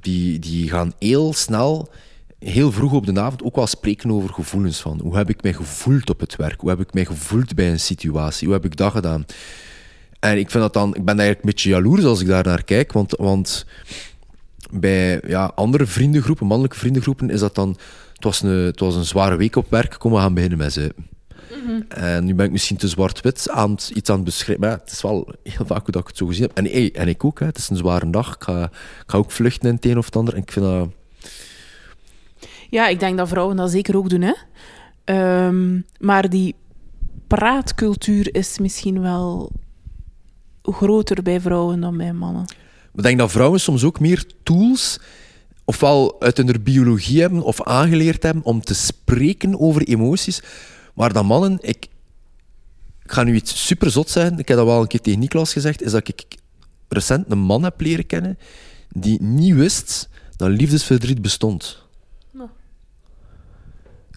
die, 0.00 0.38
die 0.38 0.68
gaan 0.68 0.92
heel 0.98 1.32
snel, 1.32 1.88
heel 2.38 2.72
vroeg 2.72 2.92
op 2.92 3.06
de 3.06 3.20
avond, 3.20 3.42
ook 3.42 3.56
wel 3.56 3.66
spreken 3.66 4.10
over 4.10 4.28
gevoelens 4.28 4.80
van, 4.80 5.00
hoe 5.02 5.16
heb 5.16 5.30
ik 5.30 5.42
mij 5.42 5.52
gevoeld 5.52 6.10
op 6.10 6.20
het 6.20 6.36
werk, 6.36 6.60
hoe 6.60 6.70
heb 6.70 6.80
ik 6.80 6.94
mij 6.94 7.04
gevoeld 7.04 7.54
bij 7.54 7.70
een 7.70 7.80
situatie, 7.80 8.46
hoe 8.46 8.56
heb 8.56 8.64
ik 8.64 8.76
dat 8.76 8.92
gedaan. 8.92 9.24
En 10.22 10.38
ik, 10.38 10.50
vind 10.50 10.62
dat 10.62 10.72
dan, 10.72 10.88
ik 10.88 11.04
ben 11.04 11.18
eigenlijk 11.18 11.38
een 11.38 11.50
beetje 11.50 11.70
jaloers 11.70 12.04
als 12.04 12.20
ik 12.20 12.26
daar 12.26 12.44
naar 12.44 12.64
kijk, 12.64 12.92
want, 12.92 13.16
want 13.16 13.66
bij 14.70 15.20
ja, 15.26 15.52
andere 15.54 15.86
vriendengroepen, 15.86 16.46
mannelijke 16.46 16.78
vriendengroepen, 16.78 17.30
is 17.30 17.40
dat 17.40 17.54
dan... 17.54 17.76
Het 18.12 18.24
was, 18.24 18.42
een, 18.42 18.48
het 18.48 18.80
was 18.80 18.94
een 18.94 19.04
zware 19.04 19.36
week 19.36 19.56
op 19.56 19.70
werk, 19.70 19.94
kom, 19.98 20.12
we 20.12 20.18
gaan 20.18 20.34
beginnen 20.34 20.58
met 20.58 20.72
ze. 20.72 20.94
En 21.88 22.24
nu 22.24 22.34
ben 22.34 22.46
ik 22.46 22.52
misschien 22.52 22.76
te 22.76 22.88
zwart-wit 22.88 23.50
aan 23.50 23.70
het, 23.70 23.90
iets 23.94 24.10
aan 24.10 24.16
het 24.16 24.24
beschrijven, 24.24 24.60
maar 24.60 24.70
ja, 24.70 24.78
het 24.78 24.92
is 24.92 25.02
wel 25.02 25.34
heel 25.42 25.66
vaak 25.66 25.82
hoe 25.82 25.92
dat 25.92 26.02
ik 26.02 26.08
het 26.08 26.16
zo 26.16 26.26
gezien 26.26 26.42
heb. 26.42 26.56
En, 26.56 26.64
hey, 26.64 26.92
en 26.92 27.08
ik 27.08 27.24
ook, 27.24 27.38
hè, 27.38 27.46
het 27.46 27.58
is 27.58 27.68
een 27.68 27.76
zware 27.76 28.10
dag, 28.10 28.34
ik 28.34 28.42
ga, 28.42 28.62
ik 28.64 29.04
ga 29.06 29.18
ook 29.18 29.30
vluchten 29.30 29.68
in 29.68 29.74
het 29.74 29.84
een 29.84 29.98
of 29.98 30.04
het 30.04 30.16
ander. 30.16 30.34
En 30.34 30.40
ik 30.42 30.52
vind 30.52 30.64
dat... 30.64 30.88
Ja, 32.70 32.88
ik 32.88 33.00
denk 33.00 33.16
dat 33.16 33.28
vrouwen 33.28 33.56
dat 33.56 33.70
zeker 33.70 33.96
ook 33.96 34.10
doen, 34.10 34.22
hè. 34.22 34.34
Ehm, 35.04 35.80
maar 35.98 36.30
die 36.30 36.54
praatcultuur 37.26 38.34
is 38.34 38.58
misschien 38.58 39.00
wel 39.00 39.50
groter 40.62 41.22
bij 41.22 41.40
vrouwen 41.40 41.80
dan 41.80 41.96
bij 41.96 42.12
mannen. 42.12 42.44
Ik 42.94 43.02
denk 43.02 43.18
dat 43.18 43.30
vrouwen 43.30 43.60
soms 43.60 43.84
ook 43.84 44.00
meer 44.00 44.24
tools, 44.42 45.00
ofwel 45.64 46.20
uit 46.20 46.36
hun 46.36 46.62
biologie 46.62 47.20
hebben 47.20 47.42
of 47.42 47.62
aangeleerd 47.62 48.22
hebben 48.22 48.44
om 48.44 48.60
te 48.60 48.74
spreken 48.74 49.60
over 49.60 49.82
emoties. 49.82 50.42
Maar 50.94 51.12
dan 51.12 51.26
mannen, 51.26 51.58
ik, 51.60 51.86
ga 53.06 53.22
nu 53.22 53.34
iets 53.34 53.66
super 53.66 53.90
zot 53.90 54.10
zeggen, 54.10 54.38
ik 54.38 54.48
heb 54.48 54.56
dat 54.56 54.66
wel 54.66 54.80
een 54.80 54.86
keer 54.86 55.00
tegen 55.00 55.20
Niklas 55.20 55.52
gezegd, 55.52 55.82
is 55.82 55.92
dat 55.92 56.08
ik 56.08 56.24
recent 56.88 57.30
een 57.30 57.38
man 57.38 57.62
heb 57.62 57.80
leren 57.80 58.06
kennen 58.06 58.38
die 58.88 59.22
niet 59.22 59.54
wist 59.54 60.08
dat 60.36 60.50
liefdesverdriet 60.50 61.22
bestond. 61.22 61.81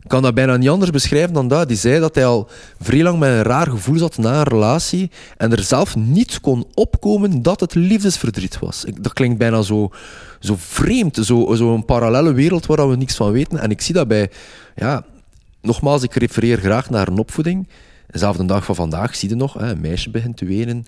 Kan 0.07 0.21
dat 0.21 0.33
bijna 0.33 0.57
niet 0.57 0.69
anders 0.69 0.91
beschrijven 0.91 1.33
dan 1.33 1.47
dat. 1.47 1.67
Die 1.67 1.77
zei 1.77 1.99
dat 1.99 2.15
hij 2.15 2.25
al 2.25 2.49
vrij 2.79 3.03
lang 3.03 3.19
met 3.19 3.29
een 3.29 3.43
raar 3.43 3.67
gevoel 3.67 3.97
zat 3.97 4.17
na 4.17 4.37
een 4.37 4.43
relatie 4.43 5.11
en 5.37 5.51
er 5.51 5.63
zelf 5.63 5.95
niet 5.95 6.39
kon 6.41 6.65
opkomen 6.73 7.41
dat 7.41 7.59
het 7.59 7.75
liefdesverdriet 7.75 8.59
was. 8.59 8.85
Dat 9.01 9.13
klinkt 9.13 9.37
bijna 9.37 9.61
zo, 9.61 9.89
zo 10.39 10.55
vreemd, 10.57 11.15
zo, 11.15 11.53
zo 11.55 11.73
een 11.73 11.85
parallele 11.85 12.33
wereld 12.33 12.65
waar 12.65 12.89
we 12.89 12.95
niks 12.95 13.15
van 13.15 13.31
weten. 13.31 13.59
En 13.59 13.71
ik 13.71 13.81
zie 13.81 13.93
dat 13.93 14.07
bij, 14.07 14.29
ja, 14.75 15.03
nogmaals, 15.61 16.03
ik 16.03 16.13
refereer 16.13 16.57
graag 16.57 16.89
naar 16.89 17.07
een 17.07 17.19
opvoeding. 17.19 17.67
Dezelfde 18.07 18.45
dag 18.45 18.65
van 18.65 18.75
vandaag 18.75 19.15
zie 19.15 19.29
je 19.29 19.35
nog, 19.35 19.59
een 19.59 19.81
meisje 19.81 20.09
begint 20.09 20.37
te 20.37 20.45
wenen. 20.45 20.85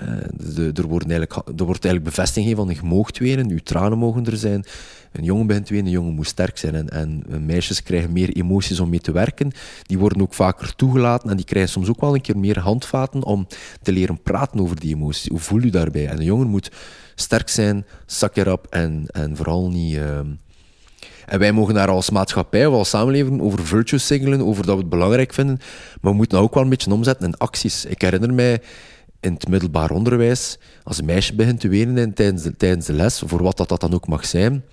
Eh, 0.00 0.78
er, 0.78 0.86
wordt 0.86 1.08
eigenlijk, 1.10 1.34
er 1.34 1.64
wordt 1.64 1.84
eigenlijk 1.84 2.04
bevestiging 2.04 2.46
gegeven 2.46 2.66
van 2.66 2.74
je 2.74 2.94
moogt 2.94 3.18
wenen, 3.18 3.48
je 3.48 3.62
tranen 3.62 3.98
mogen 3.98 4.26
er 4.26 4.36
zijn. 4.36 4.64
Een 5.12 5.24
jongen 5.24 5.46
begint 5.46 5.66
te 5.66 5.72
wenen, 5.72 5.86
een 5.86 5.92
jongen 5.92 6.14
moet 6.14 6.26
sterk 6.26 6.58
zijn. 6.58 6.74
En, 6.74 6.88
en 6.90 7.46
meisjes 7.46 7.82
krijgen 7.82 8.12
meer 8.12 8.28
emoties 8.28 8.80
om 8.80 8.88
mee 8.88 9.00
te 9.00 9.12
werken. 9.12 9.52
Die 9.82 9.98
worden 9.98 10.22
ook 10.22 10.34
vaker 10.34 10.76
toegelaten 10.76 11.30
en 11.30 11.36
die 11.36 11.44
krijgen 11.44 11.70
soms 11.70 11.88
ook 11.88 12.00
wel 12.00 12.14
een 12.14 12.20
keer 12.20 12.38
meer 12.38 12.58
handvaten 12.58 13.24
om 13.24 13.46
te 13.82 13.92
leren 13.92 14.22
praten 14.22 14.60
over 14.60 14.80
die 14.80 14.94
emoties. 14.94 15.28
Hoe 15.28 15.38
voel 15.38 15.60
je 15.60 15.70
daarbij? 15.70 16.08
En 16.08 16.18
een 16.18 16.24
jongen 16.24 16.48
moet 16.48 16.70
sterk 17.14 17.48
zijn, 17.48 17.86
zak 18.06 18.36
erop 18.36 18.66
en, 18.70 19.04
en 19.10 19.36
vooral 19.36 19.68
niet... 19.68 19.96
ehm, 19.96 20.26
en 21.26 21.38
wij 21.38 21.52
mogen 21.52 21.74
daar 21.74 21.88
als 21.88 22.10
maatschappij 22.10 22.66
of 22.66 22.74
als 22.74 22.88
samenleving 22.88 23.40
over 23.40 23.66
virtue 23.66 23.98
signalen, 23.98 24.46
over 24.46 24.66
dat 24.66 24.74
we 24.74 24.80
het 24.80 24.90
belangrijk 24.90 25.32
vinden. 25.32 25.58
Maar 26.00 26.10
we 26.10 26.16
moeten 26.16 26.36
dat 26.38 26.46
ook 26.46 26.54
wel 26.54 26.62
een 26.62 26.68
beetje 26.68 26.92
omzetten 26.92 27.26
in 27.26 27.36
acties. 27.36 27.84
Ik 27.84 28.02
herinner 28.02 28.34
mij 28.34 28.60
in 29.24 29.32
het 29.32 29.48
middelbaar 29.48 29.90
onderwijs, 29.90 30.58
als 30.82 30.98
een 30.98 31.04
meisje 31.04 31.34
begint 31.34 31.60
te 31.60 31.68
wenen 31.68 31.96
in- 31.96 32.14
tijdens 32.14 32.42
de, 32.42 32.56
tijdens 32.56 32.86
de 32.86 32.92
les, 32.92 33.22
voor 33.26 33.42
wat 33.42 33.56
dat, 33.56 33.68
dat 33.68 33.80
dan 33.80 33.94
ook 33.94 34.06
mag 34.08 34.26
zijn, 34.26 34.64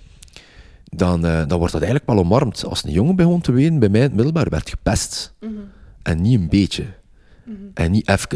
dan, 0.84 1.26
eh, 1.26 1.42
dan 1.46 1.58
wordt 1.58 1.72
dat 1.72 1.82
eigenlijk 1.82 2.10
wel 2.12 2.18
omarmd. 2.18 2.64
Als 2.64 2.84
een 2.84 2.90
jongen 2.90 3.16
begon 3.16 3.40
te 3.40 3.52
wenen 3.52 3.78
bij 3.78 3.88
mij 3.88 4.00
in 4.00 4.06
het 4.06 4.14
middelbaar, 4.14 4.48
werd 4.48 4.70
gepest. 4.70 5.32
En 6.02 6.22
niet 6.22 6.40
een 6.40 6.48
beetje. 6.48 6.84
En 7.74 7.90
niet 7.90 8.08
even. 8.08 8.28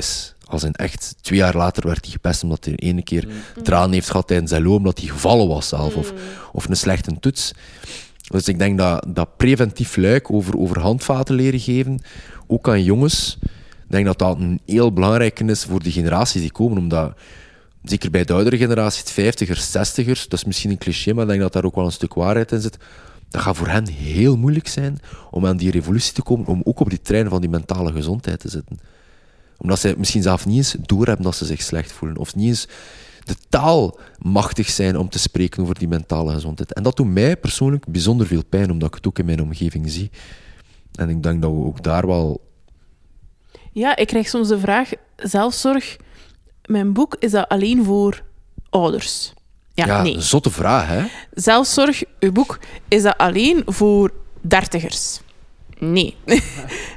Als 0.45 0.65
in 0.65 0.73
echt, 0.73 1.15
twee 1.21 1.39
jaar 1.39 1.57
later 1.57 1.87
werd 1.87 2.05
hij 2.05 2.13
gepest 2.13 2.43
omdat 2.43 2.65
hij 2.65 2.75
ene 2.75 3.03
keer 3.03 3.29
tranen 3.63 3.93
heeft 3.93 4.11
gehad 4.11 4.27
tijdens 4.27 4.51
zijn 4.51 4.63
loop, 4.63 4.77
omdat 4.77 4.99
hij 4.99 5.09
gevallen 5.09 5.49
was 5.49 5.69
zelf. 5.69 5.97
Of, 5.97 6.13
of 6.53 6.69
een 6.69 6.77
slechte 6.77 7.19
toets. 7.21 7.53
Dus 8.31 8.49
ik 8.49 8.59
denk 8.59 8.79
dat, 8.79 9.07
dat 9.09 9.37
preventief 9.37 9.97
luik 9.97 10.31
over, 10.33 10.59
over 10.59 10.81
handvaten 10.81 11.35
leren 11.35 11.61
geven, 11.61 12.01
ook 12.47 12.69
aan 12.69 12.83
jongens, 12.83 13.39
ik 13.87 13.93
denk 13.93 14.07
dat 14.07 14.19
dat 14.19 14.39
een 14.39 14.61
heel 14.67 14.93
belangrijke 14.93 15.45
is 15.45 15.65
voor 15.65 15.83
de 15.83 15.91
generaties 15.91 16.41
die 16.41 16.53
komen. 16.53 16.79
Omdat, 16.79 17.13
zeker 17.83 18.11
bij 18.11 18.25
de 18.25 18.33
oudere 18.33 18.57
generatie, 18.57 19.01
het 19.01 19.11
vijftigers, 19.11 19.71
zestigers, 19.71 20.29
dat 20.29 20.39
is 20.39 20.45
misschien 20.45 20.71
een 20.71 20.79
cliché, 20.79 21.13
maar 21.13 21.23
ik 21.23 21.29
denk 21.29 21.41
dat 21.41 21.53
daar 21.53 21.65
ook 21.65 21.75
wel 21.75 21.85
een 21.85 21.93
stuk 21.93 22.15
waarheid 22.15 22.53
in 22.53 22.61
zit. 22.61 22.79
Dat 23.31 23.43
gaat 23.43 23.57
voor 23.57 23.69
hen 23.69 23.89
heel 23.89 24.37
moeilijk 24.37 24.69
zijn 24.69 24.99
om 25.31 25.47
aan 25.47 25.57
die 25.57 25.71
revolutie 25.71 26.13
te 26.13 26.23
komen, 26.23 26.47
om 26.47 26.61
ook 26.65 26.81
op 26.81 26.91
die 26.91 27.01
trein 27.01 27.29
van 27.29 27.41
die 27.41 27.51
mentale 27.51 27.93
gezondheid 27.93 28.41
te 28.41 28.49
zitten 28.49 28.79
omdat 29.59 29.79
ze 29.79 29.95
misschien 29.99 30.23
zelf 30.23 30.47
niet 30.47 30.57
eens 30.57 30.77
doorhebben 30.81 31.25
dat 31.25 31.37
ze 31.37 31.45
zich 31.45 31.63
slecht 31.63 31.93
voelen. 31.93 32.19
Of 32.19 32.35
niet 32.35 32.49
eens 32.49 32.69
de 33.25 33.37
taal 33.49 33.99
machtig 34.19 34.69
zijn 34.69 34.97
om 34.97 35.09
te 35.09 35.19
spreken 35.19 35.63
over 35.63 35.79
die 35.79 35.89
mentale 35.89 36.33
gezondheid. 36.33 36.73
En 36.73 36.83
dat 36.83 36.97
doet 36.97 37.07
mij 37.07 37.37
persoonlijk 37.37 37.87
bijzonder 37.87 38.27
veel 38.27 38.45
pijn, 38.45 38.71
omdat 38.71 38.89
ik 38.89 38.95
het 38.95 39.07
ook 39.07 39.19
in 39.19 39.25
mijn 39.25 39.43
omgeving 39.43 39.91
zie. 39.91 40.11
En 40.95 41.09
ik 41.09 41.23
denk 41.23 41.43
dat 41.43 41.51
we 41.51 41.57
ook 41.57 41.83
daar 41.83 42.07
wel... 42.07 42.46
Ja, 43.77 43.97
ik 43.97 44.07
krijg 44.07 44.29
soms 44.29 44.49
de 44.49 44.59
vraag: 44.59 44.91
zelfzorg, 45.17 45.97
mijn 46.65 46.93
boek, 46.93 47.17
is 47.19 47.31
dat 47.31 47.49
alleen 47.49 47.85
voor 47.85 48.23
ouders? 48.71 49.33
Ja, 49.75 49.87
Ja, 49.87 50.03
nee. 50.03 50.15
een 50.15 50.23
zotte 50.23 50.51
vraag, 50.51 50.87
hè? 50.89 51.05
Zelfzorg, 51.35 52.03
uw 52.21 52.33
boek, 52.33 52.59
is 52.89 53.03
dat 53.03 53.19
alleen 53.19 53.63
voor 53.67 54.13
dertigers? 54.41 55.21
Nee. 55.79 56.17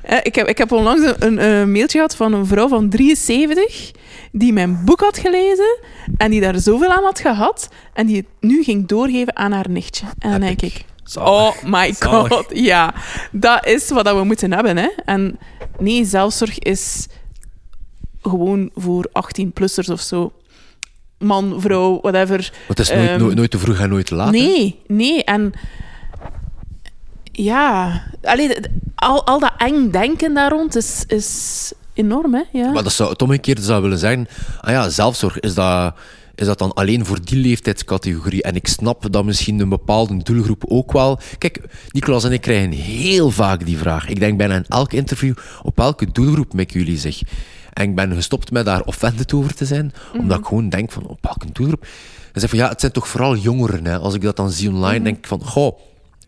Eh, 0.04 0.18
ik, 0.24 0.36
heb, 0.36 0.48
ik 0.48 0.58
heb 0.58 0.72
onlangs 0.72 1.14
een, 1.20 1.44
een, 1.44 1.72
mailtje 1.72 1.98
gehad 1.98 2.16
van 2.16 2.34
een 2.34 2.46
vrouw 2.46 2.68
van 2.68 2.90
73 2.90 3.92
die 4.32 4.54
mijn 4.54 4.86
boek 4.86 5.00
had 5.00 5.18
gelezen 5.18 5.78
en 6.18 6.32
die 6.32 6.42
daar 6.42 6.60
zoveel 6.60 6.90
aan 6.90 7.04
had 7.04 7.20
gehad 7.20 7.70
en 7.94 8.08
die 8.08 8.16
het 8.16 8.26
nu 8.40 8.64
ging 8.64 8.88
doorgeven 8.88 9.36
aan 9.36 9.52
haar 9.52 9.70
nichtje. 9.70 10.06
En 10.20 10.32
dan 10.32 10.40
denk 10.40 10.62
ik, 10.62 10.86
oh 11.18 11.64
my 11.66 11.94
Zalig. 12.00 12.28
god, 12.32 12.46
ja, 12.54 12.94
dat 13.32 13.66
is 13.66 13.90
wat 13.90 14.12
we 14.12 14.24
moeten 14.24 14.54
hebben. 14.54 14.78
Hè? 14.78 14.90
En 15.06 15.40
nee, 15.80 16.06
zelfzorg 16.06 16.60
is 16.60 17.08
gewoon 18.22 18.70
voor 18.76 19.10
18-plussers 19.10 19.90
of 19.92 20.02
zo. 20.02 20.32
Man, 21.18 21.62
vrouw, 21.62 22.00
whatever. 22.02 22.52
Want 22.68 22.78
het 22.78 22.80
is 22.80 22.90
nooit, 22.90 23.10
Ehm, 23.10 23.20
nooit, 23.20 23.36
nooit 23.36 23.52
te 23.52 23.60
vroeg 23.60 23.80
en 23.80 23.90
nooit 23.90 24.06
te 24.06 24.16
laat. 24.16 24.26
hè? 24.26 24.32
Nee, 24.32 24.80
nee. 24.88 25.24
En 25.24 25.54
ja, 27.32 28.02
allee, 28.24 28.56
al, 28.96 29.26
al 29.26 29.40
dat 29.40 29.52
eng 29.58 29.90
denken 29.90 30.34
daar 30.34 30.52
rond 30.52 30.76
is, 30.76 31.04
is 31.08 31.72
enorm, 31.94 32.34
hè? 32.34 32.42
Ja. 32.52 32.72
Maar 32.72 32.84
dat 32.84 32.92
zou 32.94 33.10
het 33.10 33.22
omgekeerde 33.22 33.62
zou 33.62 33.82
willen 33.82 33.98
zeggen, 33.98 34.28
ah 34.62 34.72
ja, 34.72 34.90
zelfzorg, 34.90 35.40
is 35.40 35.54
dat, 35.54 35.94
is 36.40 36.46
dat 36.46 36.58
dan 36.58 36.74
alleen 36.74 37.06
voor 37.06 37.20
die 37.24 37.38
leeftijdscategorie? 37.38 38.44
En 38.44 38.56
ik 38.56 38.68
snap 38.68 39.12
dat 39.12 39.26
misschien 39.26 39.60
een 39.60 39.70
bepaalde 39.70 40.18
doelgroep 40.24 40.64
ook 40.68 40.92
wel... 40.92 41.20
Kijk, 41.38 41.62
Nicolas 41.92 42.24
en 42.24 42.32
ik 42.32 42.42
krijgen 42.42 42.72
heel 42.72 43.32
vaak 43.32 43.66
die 43.66 43.78
vraag. 43.78 44.08
Ik 44.08 44.20
denk 44.20 44.38
bijna 44.38 44.56
in 44.56 44.66
elk 44.68 44.94
interview, 44.94 45.34
op 45.64 45.78
welke 45.78 46.12
doelgroep 46.12 46.54
mikken 46.54 46.80
jullie 46.80 46.98
zich? 46.98 47.22
En 47.74 47.84
ik 47.84 47.96
ben 47.96 48.14
gestopt 48.14 48.52
met 48.52 48.66
daar 48.66 48.82
offended 48.82 49.34
over 49.34 49.54
te 49.54 49.66
zijn, 49.66 49.94
omdat 50.18 50.40
ik 50.40 50.46
gewoon 50.46 50.70
denk 50.70 50.92
van, 50.92 51.08
op 51.08 51.18
welke 51.22 51.52
doelgroep? 51.52 51.86
En 52.34 52.42
zeg 52.42 52.50
van, 52.50 52.60
ja, 52.60 52.70
het 52.70 52.80
zijn 52.80 52.92
toch 52.92 53.08
vooral 53.08 53.36
jongeren, 53.36 53.86
hè? 53.86 53.98
Als 53.98 54.14
ik 54.14 54.22
dat 54.22 54.36
dan 54.36 54.52
zie 54.52 54.70
online, 54.70 55.04
denk 55.04 55.18
ik 55.18 55.28
van, 55.28 55.44
goh... 55.44 55.80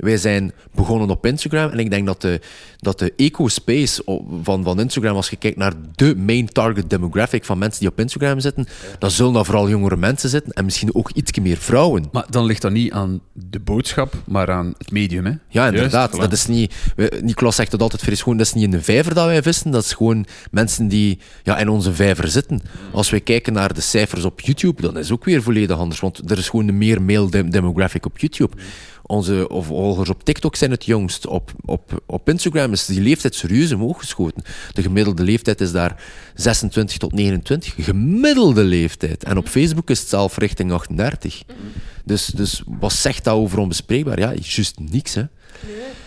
Wij 0.01 0.17
zijn 0.17 0.51
begonnen 0.75 1.09
op 1.09 1.25
Instagram 1.25 1.69
en 1.69 1.79
ik 1.79 1.89
denk 1.89 2.05
dat 2.05 2.21
de, 2.21 2.39
dat 2.77 2.99
de 2.99 3.13
eco-space 3.15 4.03
van, 4.43 4.63
van 4.63 4.79
Instagram, 4.79 5.15
als 5.15 5.29
je 5.29 5.35
kijkt 5.35 5.57
naar 5.57 5.73
de 5.95 6.15
main 6.15 6.45
target 6.47 6.89
demographic 6.89 7.45
van 7.45 7.57
mensen 7.57 7.79
die 7.79 7.89
op 7.89 7.99
Instagram 7.99 8.39
zitten, 8.39 8.67
dan 8.99 9.11
zullen 9.11 9.33
dat 9.33 9.45
vooral 9.45 9.69
jongere 9.69 9.97
mensen 9.97 10.29
zitten 10.29 10.53
en 10.53 10.65
misschien 10.65 10.95
ook 10.95 11.11
iets 11.13 11.39
meer 11.39 11.57
vrouwen. 11.57 12.05
Maar 12.11 12.25
dan 12.29 12.45
ligt 12.45 12.61
dat 12.61 12.71
niet 12.71 12.91
aan 12.91 13.21
de 13.33 13.59
boodschap, 13.59 14.13
maar 14.25 14.51
aan 14.51 14.73
het 14.77 14.91
medium. 14.91 15.25
Hè? 15.25 15.33
Ja, 15.47 15.65
inderdaad. 15.67 16.15
Juist, 16.15 16.29
dat 16.29 16.39
is 16.39 16.47
niet, 16.47 16.73
Nicolas 17.21 17.55
zegt 17.55 17.71
het 17.71 17.81
altijd 17.81 18.01
fris, 18.01 18.21
gewoon, 18.21 18.37
dat 18.37 18.47
is 18.47 18.53
niet 18.53 18.63
in 18.63 18.71
de 18.71 18.81
vijver 18.81 19.13
dat 19.13 19.25
wij 19.25 19.43
vissen, 19.43 19.71
dat 19.71 19.83
is 19.83 19.93
gewoon 19.93 20.25
mensen 20.51 20.87
die 20.87 21.19
ja, 21.43 21.57
in 21.57 21.69
onze 21.69 21.93
vijver 21.93 22.27
zitten. 22.27 22.61
Als 22.91 23.09
wij 23.09 23.21
kijken 23.21 23.53
naar 23.53 23.73
de 23.73 23.81
cijfers 23.81 24.25
op 24.25 24.39
YouTube, 24.39 24.81
dan 24.81 24.97
is 24.97 25.03
het 25.09 25.13
ook 25.13 25.25
weer 25.25 25.41
volledig 25.41 25.77
anders, 25.77 25.99
want 25.99 26.31
er 26.31 26.37
is 26.37 26.49
gewoon 26.49 26.67
een 26.67 26.77
meer 26.77 27.01
male 27.01 27.29
dem- 27.29 27.49
demographic 27.49 28.05
op 28.05 28.17
YouTube. 28.19 28.57
Onze 29.11 29.49
of 29.49 29.65
volgers 29.65 30.09
op 30.09 30.23
TikTok 30.23 30.55
zijn 30.55 30.71
het 30.71 30.85
jongst. 30.85 31.27
Op, 31.27 31.51
op, 31.65 32.03
op 32.05 32.29
Instagram 32.29 32.71
is 32.71 32.85
die 32.85 33.01
leeftijd 33.01 33.35
serieus 33.35 33.71
omhoog 33.71 33.99
geschoten. 33.99 34.43
De 34.73 34.81
gemiddelde 34.81 35.23
leeftijd 35.23 35.61
is 35.61 35.71
daar 35.71 36.03
26 36.35 36.97
tot 36.97 37.11
29. 37.11 37.73
Gemiddelde 37.77 38.63
leeftijd. 38.63 39.23
En 39.23 39.37
op 39.37 39.47
Facebook 39.47 39.89
is 39.89 39.99
het 39.99 40.09
zelf 40.09 40.37
richting 40.37 40.71
38. 40.71 41.43
Dus, 42.05 42.25
dus 42.25 42.63
wat 42.65 42.93
zegt 42.93 43.23
dat 43.23 43.33
over 43.33 43.59
onbespreekbaar? 43.59 44.19
Ja, 44.19 44.33
juist 44.41 44.79
niks, 44.79 45.13
hè. 45.13 45.23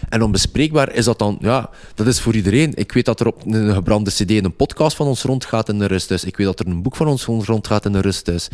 En 0.09 0.23
onbespreekbaar 0.23 0.93
is 0.93 1.05
dat 1.05 1.19
dan, 1.19 1.39
ja, 1.41 1.71
dat 1.95 2.07
is 2.07 2.21
voor 2.21 2.35
iedereen. 2.35 2.73
Ik 2.75 2.93
weet 2.93 3.05
dat 3.05 3.21
er 3.21 3.27
op 3.27 3.47
een 3.47 3.75
gebrande 3.75 4.11
CD 4.11 4.31
een 4.31 4.57
podcast 4.57 4.97
van 4.97 5.07
ons 5.07 5.23
rondgaat 5.23 5.69
in 5.69 5.79
de 5.79 5.87
rusthuis. 5.87 6.25
Ik 6.25 6.37
weet 6.37 6.47
dat 6.47 6.61
er 6.61 6.67
een 6.67 6.83
boek 6.83 6.97
van 6.97 7.07
ons 7.07 7.25
rond- 7.25 7.45
rondgaat 7.45 7.85
in 7.85 7.93
de 7.93 8.01
rusthuis. 8.01 8.49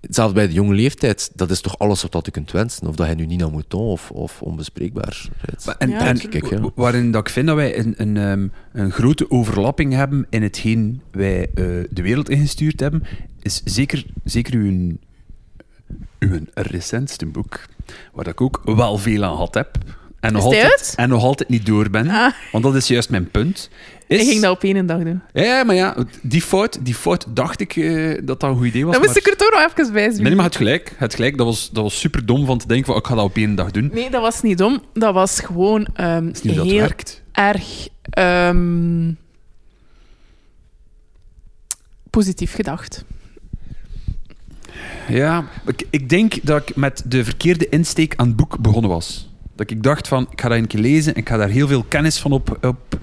Zelfs 0.00 0.32
bij 0.34 0.46
de 0.46 0.52
jonge 0.52 0.74
leeftijd, 0.74 1.30
dat 1.34 1.50
is 1.50 1.60
toch 1.60 1.78
alles 1.78 2.02
wat 2.02 2.12
dat 2.12 2.24
je 2.26 2.30
kunt 2.32 2.50
wensen. 2.52 2.86
Of 2.86 2.96
dat 2.96 3.08
je 3.08 3.14
nu 3.14 3.26
niet 3.26 3.38
naar 3.38 3.50
moet 3.50 3.74
of, 3.74 4.10
of 4.10 4.42
onbespreekbaar 4.42 5.28
En, 5.78 5.90
Ja, 5.90 6.06
en 6.06 6.28
kijk, 6.28 6.50
ja. 6.50 6.60
wa- 6.60 6.70
waarin 6.74 7.10
dat 7.10 7.26
ik 7.26 7.32
vind 7.32 7.46
dat 7.46 7.56
wij 7.56 7.78
een, 7.78 7.94
een, 7.96 8.16
ehm, 8.16 8.48
een 8.72 8.90
grote 8.90 9.30
overlapping 9.30 9.92
hebben 9.92 10.26
in 10.30 10.42
hetgeen 10.42 11.00
wij 11.10 11.42
eh, 11.42 11.64
de 11.90 12.02
wereld 12.02 12.28
ingestuurd 12.28 12.80
hebben, 12.80 13.02
is 13.42 13.62
zeker, 13.64 14.04
zeker 14.24 14.54
uw, 14.54 14.96
uw 16.18 16.38
recentste 16.54 17.26
boek, 17.26 17.60
waar 18.12 18.24
dat 18.24 18.32
ik 18.32 18.40
ook 18.40 18.60
wel 18.64 18.98
veel 18.98 19.24
aan 19.24 19.32
gehad 19.32 19.54
heb. 19.54 19.78
En 20.20 20.32
nog, 20.32 20.44
altijd, 20.44 20.92
en 20.96 21.08
nog 21.08 21.22
altijd 21.22 21.48
niet 21.48 21.66
door 21.66 21.90
ben, 21.90 22.08
Ah. 22.08 22.32
want 22.52 22.64
dat 22.64 22.74
is 22.74 22.86
juist 22.88 23.10
mijn 23.10 23.30
punt. 23.30 23.70
Is, 24.08 24.20
Ik 24.20 24.28
ging 24.28 24.42
dat 24.42 24.50
op 24.50 24.62
één 24.64 24.86
dag 24.86 25.02
doen. 25.02 25.20
Ja, 25.32 25.64
maar 25.64 25.74
ja, 25.74 25.96
die 26.22 26.42
fout, 26.42 26.78
die 26.84 26.94
fout 26.94 27.26
dacht 27.28 27.60
ik 27.60 27.76
eh, 27.76 28.14
dat 28.24 28.40
dat 28.40 28.50
een 28.50 28.56
goed 28.56 28.66
idee 28.66 28.84
was. 28.84 28.92
Dan 28.94 29.02
moest 29.02 29.14
maar- 29.14 29.22
ik 29.26 29.30
er 29.32 29.36
toch 29.46 29.50
nog 29.60 29.70
even 29.78 29.92
bij 29.92 30.10
zien. 30.10 30.22
Nee, 30.22 30.34
maar 30.34 30.44
het 30.44 30.56
gelijk. 30.56 30.92
Het 30.96 31.14
gelijk. 31.14 31.36
Dat 31.36 31.46
was, 31.46 31.70
dat 31.72 31.82
was 31.82 31.98
super 32.00 32.26
dom 32.26 32.46
van 32.46 32.58
te 32.58 32.66
denken 32.66 32.86
van 32.86 32.96
ik 32.96 33.06
ga 33.06 33.14
dat 33.14 33.24
op 33.24 33.36
één 33.36 33.54
dag 33.54 33.70
doen. 33.70 33.90
Nee, 33.92 34.10
dat 34.10 34.20
was 34.22 34.42
niet 34.42 34.58
dom. 34.58 34.82
Dat 34.92 35.14
was 35.14 35.40
gewoon 35.40 35.86
ehm, 35.94 36.24
Dat 36.26 36.36
is 36.36 36.42
niet 36.42 36.52
hoe 36.52 36.62
dat 36.62 36.70
heel 36.72 36.80
werkt. 36.80 37.22
erg 37.32 37.88
ehm, 38.10 39.12
positief 42.10 42.54
gedacht. 42.54 43.04
Ja, 45.08 45.44
ik, 45.66 45.86
ik 45.90 46.08
denk 46.08 46.34
dat 46.42 46.68
ik 46.68 46.76
met 46.76 47.02
de 47.06 47.24
verkeerde 47.24 47.68
insteek 47.68 48.14
aan 48.16 48.26
het 48.26 48.36
boek 48.36 48.58
begonnen 48.58 48.90
was. 48.90 49.28
Dat 49.56 49.70
ik 49.70 49.82
dacht 49.82 50.08
van, 50.08 50.26
ik 50.30 50.40
ga 50.40 50.48
dat 50.48 50.58
een 50.58 50.66
keer 50.66 50.80
lezen 50.80 51.14
en 51.14 51.20
ik 51.20 51.28
ga 51.28 51.36
daar 51.36 51.48
heel 51.48 51.68
veel 51.68 51.82
kennis 51.88 52.18
van 52.18 52.32
op, 52.32 52.58
op 52.66 52.98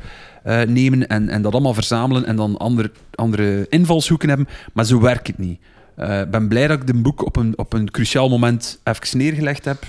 eh, 0.46 0.62
nemen 0.62 1.08
en, 1.08 1.30
en 1.30 1.42
dat 1.42 1.54
allemaal 1.54 1.74
verzamelen 1.74 2.26
en 2.26 2.36
dan 2.36 2.58
andere, 2.58 2.92
andere 3.16 3.66
invalshoeken 3.70 4.28
hebben. 4.30 4.48
Maar 4.74 4.86
zo 4.86 5.00
werkt 5.00 5.28
het 5.28 5.38
niet. 5.38 5.60
Eh, 5.96 6.20
Ik 6.20 6.32
ben 6.32 6.48
blij 6.48 6.68
dat 6.68 6.82
ik 6.82 6.88
de 6.88 6.94
boek 6.94 7.26
op 7.26 7.36
een, 7.36 7.58
op 7.58 7.74
een 7.74 7.92
cruciaal 7.92 8.30
moment 8.30 8.80
even 8.84 9.18
neergelegd 9.18 9.66
heb. 9.66 9.84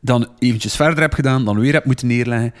Dan 0.00 0.28
eventjes 0.38 0.76
verder 0.76 1.00
heb 1.00 1.12
gedaan, 1.12 1.44
dan 1.44 1.58
weer 1.58 1.72
heb 1.72 1.84
moeten 1.84 2.06
neerleggen. 2.06 2.54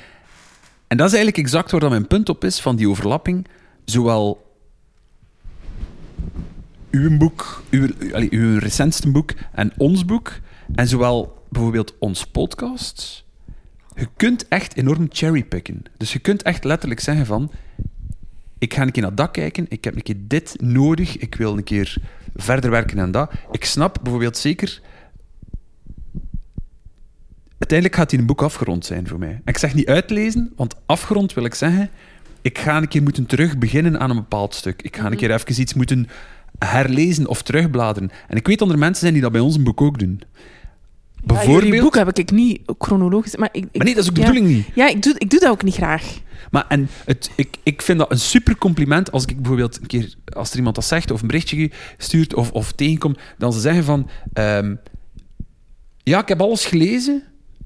En 0.86 0.96
dat 0.96 1.06
is 1.06 1.14
eigenlijk 1.14 1.44
exact 1.44 1.70
waar 1.70 1.90
mijn 1.90 2.06
punt 2.06 2.28
op 2.28 2.44
is, 2.44 2.60
van 2.60 2.76
die 2.76 2.88
overlapping. 2.88 3.46
Zowel 3.84 4.46
uw 6.90 7.16
boek, 7.18 7.62
uw, 7.70 7.88
uw 8.30 8.58
recentste 8.58 9.10
boek 9.10 9.30
en 9.52 9.72
ons 9.76 10.04
boek, 10.04 10.32
en 10.74 10.88
zowel 10.88 11.42
bijvoorbeeld 11.48 11.94
ons 11.98 12.24
podcast. 12.26 13.24
Je 13.98 14.08
kunt 14.16 14.48
echt 14.48 14.76
enorm 14.76 15.06
cherrypicken. 15.10 15.82
Dus 15.96 16.12
je 16.12 16.18
kunt 16.18 16.42
echt 16.42 16.64
letterlijk 16.64 17.00
zeggen 17.00 17.26
van... 17.26 17.50
Ik 18.58 18.74
ga 18.74 18.82
een 18.82 18.90
keer 18.90 19.02
naar 19.02 19.14
dat 19.14 19.30
kijken, 19.30 19.66
ik 19.68 19.84
heb 19.84 19.96
een 19.96 20.02
keer 20.02 20.16
dit 20.18 20.56
nodig, 20.60 21.16
ik 21.16 21.34
wil 21.34 21.56
een 21.56 21.64
keer 21.64 21.96
verder 22.36 22.70
werken 22.70 23.00
aan 23.00 23.10
dat. 23.10 23.32
Ik 23.50 23.64
snap 23.64 23.98
bijvoorbeeld 24.02 24.36
zeker... 24.36 24.80
Uiteindelijk 27.58 27.98
gaat 27.98 28.10
die 28.10 28.18
een 28.18 28.26
boek 28.26 28.42
afgerond 28.42 28.86
zijn 28.86 29.08
voor 29.08 29.18
mij. 29.18 29.30
En 29.30 29.42
ik 29.44 29.58
zeg 29.58 29.74
niet 29.74 29.88
uitlezen, 29.88 30.52
want 30.56 30.74
afgerond 30.86 31.34
wil 31.34 31.44
ik 31.44 31.54
zeggen... 31.54 31.90
Ik 32.42 32.58
ga 32.58 32.76
een 32.76 32.88
keer 32.88 33.02
moeten 33.02 33.26
terug 33.26 33.58
beginnen 33.58 34.00
aan 34.00 34.10
een 34.10 34.16
bepaald 34.16 34.54
stuk. 34.54 34.82
Ik 34.82 34.96
ga 34.96 35.06
een 35.06 35.16
keer 35.16 35.30
even 35.30 35.60
iets 35.60 35.74
moeten 35.74 36.08
herlezen 36.58 37.26
of 37.26 37.42
terugbladeren. 37.42 38.10
En 38.28 38.36
ik 38.36 38.46
weet 38.46 38.58
dat 38.58 38.70
er 38.70 38.78
mensen 38.78 39.00
zijn 39.00 39.12
die 39.12 39.22
dat 39.22 39.32
bij 39.32 39.40
ons 39.40 39.56
een 39.56 39.64
boek 39.64 39.80
ook 39.80 39.98
doen. 39.98 40.22
Ja, 41.20 41.34
Bijvoorbeeld... 41.34 41.64
jullie 41.64 41.82
boek 41.82 41.94
heb 41.94 42.18
ik 42.18 42.30
niet 42.30 42.60
chronologisch... 42.78 43.36
Maar, 43.36 43.48
ik, 43.52 43.64
ik- 43.64 43.76
Maar 43.76 43.84
nee, 43.86 43.94
dat 43.94 44.02
is 44.04 44.08
ook 44.08 44.14
de 44.16 44.20
ja. 44.20 44.26
bedoeling 44.26 44.54
niet. 44.56 44.66
Ja, 44.74 44.88
ik 44.88 45.02
doe, 45.02 45.14
ik 45.18 45.30
doe 45.30 45.40
dat 45.40 45.50
ook 45.50 45.62
niet 45.62 45.74
graag. 45.74 46.18
Maar 46.50 46.64
en 46.68 46.88
het, 47.04 47.30
ik, 47.36 47.56
ik 47.62 47.82
vind 47.82 47.98
dat 47.98 48.10
een 48.10 48.18
super 48.18 48.56
compliment 48.58 49.12
als 49.12 49.24
ik 49.24 49.36
bijvoorbeeld 49.36 49.80
een 49.80 49.86
keer, 49.86 50.14
als 50.24 50.50
er 50.50 50.56
iemand 50.56 50.74
dat 50.74 50.84
zegt 50.84 51.10
of 51.10 51.20
een 51.20 51.26
berichtje 51.26 51.70
stuurt 51.98 52.34
of, 52.34 52.50
of 52.52 52.72
tegenkomt, 52.72 53.18
dan 53.38 53.52
ze 53.52 53.60
zeggen 53.60 53.84
van, 53.84 54.08
ehm, 54.32 54.74
ja, 56.02 56.20
ik 56.20 56.28
heb 56.28 56.40
alles 56.40 56.64
gelezen, 56.64 57.22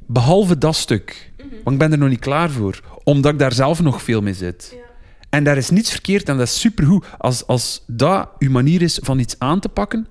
behalve 0.07 0.59
dat 0.59 0.77
stuk. 0.77 1.31
Want 1.65 1.71
ik 1.77 1.79
ben 1.79 1.93
er 1.93 1.99
nog 1.99 2.09
niet 2.09 2.19
klaar 2.21 2.51
voor, 2.51 2.81
omdat 3.05 3.33
ik 3.33 3.39
daar 3.39 3.53
zelf 3.53 3.83
nog 3.83 4.03
veel 4.03 4.21
mee 4.23 4.35
zit. 4.35 4.77
En 5.31 5.45
daar 5.45 5.57
is 5.57 5.71
niets 5.71 5.91
verkeerd 5.91 6.29
en 6.29 6.37
dat 6.37 6.47
is 6.47 6.61
supergoed. 6.61 7.05
Als, 7.19 7.47
als 7.47 7.85
dat 7.87 8.29
uw 8.39 8.51
manier 8.51 8.83
is 8.83 8.99
van 9.03 9.19
iets 9.19 9.35
aan 9.39 9.61
te 9.61 9.69
pakken, 9.69 10.07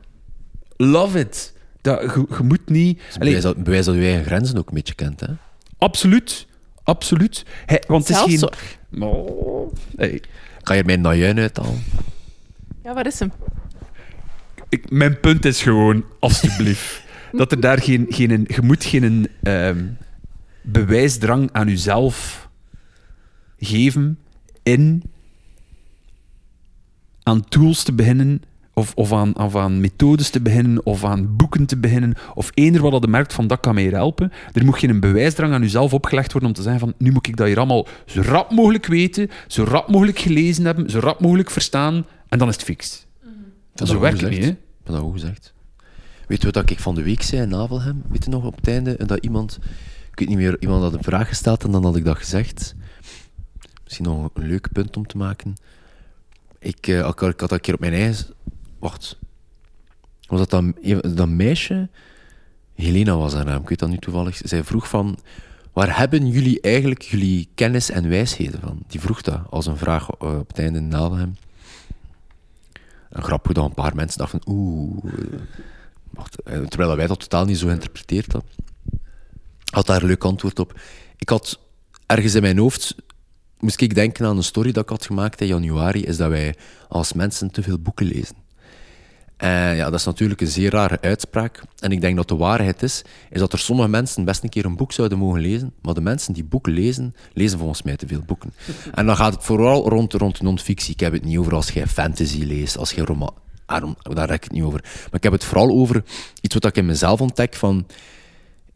love 0.77 1.19
it. 1.19 1.53
Dat, 1.81 2.01
je, 2.01 2.25
je 2.37 2.43
moet 2.43 2.69
niet... 2.69 3.01
Bewijs, 3.19 3.41
dat, 3.41 3.63
bewijs 3.63 3.85
dat 3.85 3.95
je 3.95 4.01
eigen 4.01 4.25
grenzen 4.25 4.57
ook 4.57 4.67
een 4.67 4.73
beetje 4.73 4.93
kent. 4.95 5.19
Hè? 5.19 5.27
absoluut. 5.77 6.47
Absoluut. 6.83 7.45
Hij- 7.65 7.83
want 7.87 8.07
het 8.07 8.17
is 8.17 8.23
geen... 8.23 8.37
Zelfzorg. 8.37 8.77
Oh, 8.99 9.73
hey. 9.95 10.21
Kan 10.61 10.75
je 10.77 10.83
mijn 10.83 11.01
najuin 11.01 11.39
uithalen? 11.39 11.83
Ja, 12.83 12.93
waar 12.93 13.05
is 13.07 13.19
hem? 13.19 13.31
Ik, 14.69 14.89
mijn 14.89 15.19
punt 15.19 15.45
is 15.45 15.61
gewoon, 15.61 16.05
alstublieft, 16.19 17.03
dat 17.31 17.51
er 17.51 17.59
daar 17.59 17.81
geen... 17.81 18.05
geen 18.09 18.45
je 18.47 18.61
moet 18.61 18.83
geen 18.83 19.27
ehm, 19.43 19.85
bewijsdrang 20.61 21.49
aan 21.51 21.67
jezelf 21.67 22.49
geven 23.59 24.19
in 24.63 25.03
aan 27.23 27.45
tools 27.45 27.83
te 27.83 27.93
beginnen 27.93 28.41
of, 28.73 28.91
of, 28.95 29.13
aan, 29.13 29.37
of 29.37 29.55
aan 29.55 29.79
methodes 29.79 30.29
te 30.29 30.41
beginnen 30.41 30.85
of 30.85 31.03
aan 31.03 31.35
boeken 31.35 31.65
te 31.65 31.77
beginnen 31.77 32.13
of 32.33 32.51
eender 32.53 32.81
wat 32.81 32.91
dat 32.91 33.03
je 33.03 33.09
merkt 33.09 33.33
van 33.33 33.47
dat 33.47 33.59
kan 33.59 33.75
mij 33.75 33.83
helpen. 33.83 34.31
Er 34.53 34.65
moet 34.65 34.77
geen 34.77 34.99
bewijsdrang 34.99 35.53
aan 35.53 35.61
jezelf 35.61 35.93
opgelegd 35.93 36.31
worden 36.31 36.49
om 36.49 36.55
te 36.55 36.61
zeggen 36.61 36.79
van 36.79 36.93
nu 36.97 37.11
moet 37.11 37.27
ik 37.27 37.37
dat 37.37 37.47
hier 37.47 37.57
allemaal 37.57 37.87
zo 38.05 38.21
rap 38.21 38.51
mogelijk 38.51 38.85
weten, 38.85 39.29
zo 39.47 39.63
rap 39.63 39.87
mogelijk 39.87 40.19
gelezen 40.19 40.65
hebben, 40.65 40.89
zo 40.89 40.99
rap 40.99 41.19
mogelijk 41.19 41.51
verstaan 41.51 42.05
en 42.27 42.37
dan 42.37 42.47
is 42.47 42.55
het 42.55 42.63
fix. 42.63 43.05
Dat 43.73 43.87
Zo 43.87 43.99
werkt 43.99 44.21
het 44.21 44.29
niet, 44.29 44.43
hè? 44.43 44.55
Dat 44.83 44.99
goed 44.99 45.13
gezegd. 45.13 45.53
Weet 46.27 46.41
je 46.41 46.51
wat 46.51 46.69
ik 46.69 46.79
van 46.79 46.95
de 46.95 47.03
week 47.03 47.21
zei 47.21 47.41
in 47.41 47.49
Navelhem? 47.49 48.01
Weet 48.09 48.23
je 48.23 48.29
nog 48.29 48.45
op 48.45 48.55
het 48.55 48.67
einde? 48.67 48.95
En 48.95 49.07
dat 49.07 49.23
iemand, 49.23 49.59
ik 50.11 50.19
weet 50.19 50.27
niet 50.27 50.37
meer, 50.37 50.61
iemand 50.61 50.81
had 50.81 50.93
een 50.93 51.03
vraag 51.03 51.27
gesteld 51.27 51.63
en 51.63 51.71
dan 51.71 51.83
had 51.83 51.95
ik 51.95 52.05
dat 52.05 52.17
gezegd. 52.17 52.75
Misschien 53.83 54.05
nog 54.05 54.29
een 54.33 54.47
leuk 54.47 54.71
punt 54.71 54.97
om 54.97 55.07
te 55.07 55.17
maken. 55.17 55.53
Ik, 56.59 56.87
eh, 56.87 57.07
ik 57.07 57.19
had 57.19 57.39
dat 57.39 57.51
een 57.51 57.59
keer 57.59 57.73
op 57.73 57.79
mijn 57.79 57.93
eigen... 57.93 58.25
Wacht. 58.81 59.17
Was 60.27 60.39
dat 60.39 60.49
dan, 60.49 60.75
dat 61.15 61.29
meisje? 61.29 61.89
Helena 62.75 63.15
was 63.17 63.33
haar 63.33 63.45
naam, 63.45 63.61
ik 63.61 63.69
weet 63.69 63.79
dat 63.79 63.89
nu 63.89 63.97
toevallig. 63.97 64.41
Zij 64.43 64.63
vroeg 64.63 64.89
van... 64.89 65.17
Waar 65.73 65.97
hebben 65.97 66.27
jullie 66.27 66.61
eigenlijk 66.61 67.01
jullie 67.01 67.49
kennis 67.55 67.89
en 67.89 68.09
wijsheden 68.09 68.59
van? 68.59 68.83
Die 68.87 68.99
vroeg 68.99 69.21
dat 69.21 69.39
als 69.49 69.65
een 69.65 69.77
vraag 69.77 70.09
eh, 70.09 70.37
op 70.37 70.47
het 70.47 70.59
einde 70.59 70.79
in 70.79 70.87
Navelhem. 70.87 71.35
En 73.09 73.23
grappig 73.23 73.53
dat 73.53 73.65
een 73.65 73.73
paar 73.73 73.95
mensen 73.95 74.17
dachten 74.19 74.41
oeh. 74.45 75.03
eh, 75.05 75.39
Wacht, 76.09 76.41
eh, 76.41 76.61
terwijl 76.61 76.95
wij 76.95 77.07
dat 77.07 77.19
totaal 77.19 77.45
niet 77.45 77.57
zo 77.57 77.67
geïnterpreteerd 77.67 78.31
hadden. 78.31 78.51
Had 79.71 79.85
daar 79.85 80.01
een 80.01 80.07
leuk 80.07 80.23
antwoord 80.23 80.59
op. 80.59 80.79
Ik 81.17 81.29
had 81.29 81.59
ergens 82.05 82.35
in 82.35 82.41
mijn 82.41 82.57
hoofd, 82.57 82.95
moest 83.59 83.81
ik 83.81 83.95
denken 83.95 84.25
aan 84.25 84.37
een 84.37 84.43
story 84.43 84.71
dat 84.71 84.83
ik 84.83 84.89
had 84.89 85.05
gemaakt 85.05 85.41
in 85.41 85.47
januari, 85.47 86.03
is 86.03 86.17
dat 86.17 86.29
wij 86.29 86.55
als 86.89 87.13
mensen 87.13 87.51
te 87.51 87.63
veel 87.63 87.79
boeken 87.79 88.05
lezen. 88.05 88.35
En 89.41 89.75
ja, 89.75 89.89
dat 89.89 89.99
is 89.99 90.05
natuurlijk 90.05 90.41
een 90.41 90.47
zeer 90.47 90.71
rare 90.71 90.97
uitspraak. 91.01 91.61
En 91.79 91.91
ik 91.91 92.01
denk 92.01 92.15
dat 92.15 92.27
de 92.27 92.35
waarheid 92.35 92.83
is, 92.83 93.01
is 93.29 93.39
dat 93.39 93.53
er 93.53 93.59
sommige 93.59 93.89
mensen 93.89 94.25
best 94.25 94.43
een 94.43 94.49
keer 94.49 94.65
een 94.65 94.75
boek 94.75 94.91
zouden 94.91 95.17
mogen 95.17 95.41
lezen, 95.41 95.73
maar 95.81 95.93
de 95.93 96.01
mensen 96.01 96.33
die 96.33 96.43
boeken 96.43 96.73
lezen, 96.73 97.15
lezen 97.33 97.57
volgens 97.57 97.81
mij 97.81 97.95
te 97.95 98.07
veel 98.07 98.21
boeken. 98.25 98.53
En 98.93 99.05
dan 99.05 99.15
gaat 99.15 99.33
het 99.33 99.43
vooral 99.43 99.89
rond, 99.89 100.13
rond 100.13 100.41
non-fictie. 100.41 100.93
Ik 100.93 100.99
heb 100.99 101.13
het 101.13 101.23
niet 101.23 101.37
over 101.37 101.53
als 101.53 101.69
jij 101.69 101.87
fantasy 101.87 102.43
leest, 102.43 102.77
als 102.77 102.91
jij 102.91 103.03
roman... 103.03 103.33
Daarom, 103.65 103.95
daar 104.01 104.27
heb 104.27 104.35
ik 104.37 104.43
het 104.43 104.51
niet 104.51 104.63
over. 104.63 104.79
Maar 104.83 105.13
ik 105.13 105.23
heb 105.23 105.31
het 105.31 105.43
vooral 105.43 105.69
over 105.69 106.03
iets 106.41 106.53
wat 106.53 106.65
ik 106.65 106.77
in 106.77 106.85
mezelf 106.85 107.21
ontdek 107.21 107.55
van... 107.55 107.87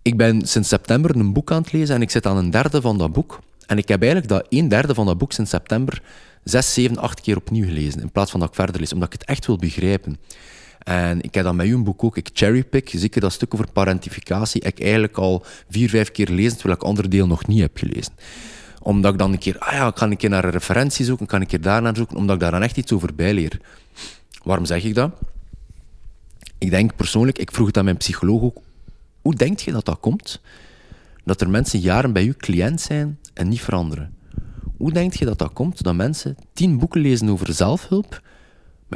Ik 0.01 0.17
ben 0.17 0.47
sinds 0.47 0.69
september 0.69 1.15
een 1.15 1.33
boek 1.33 1.51
aan 1.51 1.61
het 1.61 1.71
lezen 1.71 1.95
en 1.95 2.01
ik 2.01 2.09
zit 2.09 2.25
aan 2.25 2.37
een 2.37 2.49
derde 2.49 2.81
van 2.81 2.97
dat 2.97 3.11
boek. 3.13 3.39
En 3.65 3.77
ik 3.77 3.87
heb 3.87 4.01
eigenlijk 4.01 4.31
dat 4.31 4.45
een 4.49 4.67
derde 4.67 4.93
van 4.93 5.05
dat 5.05 5.17
boek 5.17 5.31
sinds 5.31 5.51
september 5.51 6.01
zes, 6.45 6.73
zeven, 6.73 6.97
acht 6.97 7.21
keer 7.21 7.37
opnieuw 7.37 7.65
gelezen. 7.65 8.01
In 8.01 8.11
plaats 8.11 8.31
van 8.31 8.39
dat 8.39 8.49
ik 8.49 8.55
verder 8.55 8.79
lees, 8.79 8.93
omdat 8.93 9.13
ik 9.13 9.19
het 9.19 9.29
echt 9.29 9.45
wil 9.45 9.57
begrijpen. 9.57 10.17
En 10.85 11.21
ik 11.21 11.33
heb 11.33 11.43
dat 11.43 11.55
met 11.55 11.67
uw 11.67 11.83
boek 11.83 12.03
ook. 12.03 12.17
Ik 12.17 12.29
cherrypick, 12.33 12.89
zeker 12.89 13.21
dat 13.21 13.33
stuk 13.33 13.53
over 13.53 13.71
parentificatie, 13.71 14.61
ik 14.61 14.81
eigenlijk 14.81 15.17
al 15.17 15.45
vier, 15.69 15.89
vijf 15.89 16.11
keer 16.11 16.29
lezen, 16.29 16.57
terwijl 16.57 16.75
ik 16.75 16.83
andere 16.83 17.07
deel 17.07 17.27
nog 17.27 17.47
niet 17.47 17.59
heb 17.59 17.77
gelezen. 17.77 18.13
Omdat 18.81 19.13
ik 19.13 19.19
dan 19.19 19.31
een 19.31 19.39
keer, 19.39 19.59
ah 19.59 19.73
ja, 19.73 19.87
ik 19.87 19.95
kan 19.95 20.11
een 20.11 20.17
keer 20.17 20.29
naar 20.29 20.43
een 20.43 20.51
referentie 20.51 21.05
zoeken, 21.05 21.25
kan 21.25 21.41
een 21.41 21.47
keer 21.47 21.61
daar 21.61 21.81
naar 21.81 21.95
zoeken, 21.95 22.17
omdat 22.17 22.35
ik 22.35 22.41
daar 22.41 22.51
dan 22.51 22.61
echt 22.61 22.77
iets 22.77 22.91
over 22.91 23.15
bijleer. 23.15 23.59
Waarom 24.43 24.65
zeg 24.65 24.83
ik 24.83 24.95
dat? 24.95 25.11
Ik 26.57 26.69
denk 26.69 26.95
persoonlijk, 26.95 27.37
ik 27.37 27.51
vroeg 27.51 27.67
het 27.67 27.77
aan 27.77 27.83
mijn 27.83 27.97
psycholoog 27.97 28.41
ook, 28.41 28.57
hoe 29.21 29.35
denk 29.35 29.59
je 29.59 29.71
dat 29.71 29.85
dat 29.85 29.99
komt? 29.99 30.41
Dat 31.23 31.41
er 31.41 31.49
mensen 31.49 31.79
jaren 31.79 32.13
bij 32.13 32.25
u 32.25 32.33
cliënt 32.33 32.81
zijn 32.81 33.19
en 33.33 33.49
niet 33.49 33.61
veranderen. 33.61 34.13
Hoe 34.77 34.91
denk 34.91 35.13
je 35.13 35.25
dat 35.25 35.37
dat 35.37 35.53
komt 35.53 35.83
dat 35.83 35.95
mensen 35.95 36.37
tien 36.53 36.77
boeken 36.77 37.01
lezen 37.01 37.29
over 37.29 37.53
zelfhulp, 37.53 38.21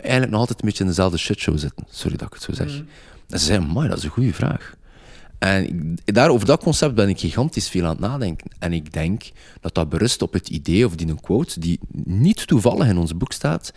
maar 0.02 0.10
eigenlijk 0.10 0.32
nog 0.32 0.40
altijd 0.40 0.60
een 0.60 0.66
beetje 0.66 0.84
in 0.84 0.90
dezelfde 0.90 1.18
shitshow 1.18 1.58
zitten? 1.58 1.86
Sorry 1.90 2.18
dat 2.18 2.28
ik 2.28 2.34
het 2.34 2.44
zo 2.44 2.54
zeg. 2.54 2.82
En 3.30 3.40
ze 3.40 3.60
man, 3.60 3.88
dat 3.88 3.98
is 3.98 4.04
een 4.04 4.10
goede 4.10 4.34
vraag. 4.34 4.76
En 5.40 5.64
ik- 6.06 6.14
daar, 6.14 6.30
over 6.30 6.46
dat 6.48 6.64
concept 6.64 6.96
ben 6.96 7.10
ik 7.10 7.20
gigantisch 7.20 7.70
veel 7.70 7.84
aan 7.84 7.90
het 7.90 8.00
nadenken. 8.00 8.52
En 8.60 8.74
ik 8.74 8.94
denk 8.94 9.24
dat 9.62 9.74
dat 9.76 9.90
berust 9.90 10.22
op 10.22 10.34
het 10.34 10.50
idee, 10.50 10.86
of 10.86 10.96
die 10.96 11.08
een 11.08 11.20
quote, 11.22 11.60
die 11.60 11.80
niet 12.04 12.48
toevallig 12.48 12.88
in 12.88 12.98
ons 12.98 13.18
boek 13.18 13.32
staat, 13.32 13.74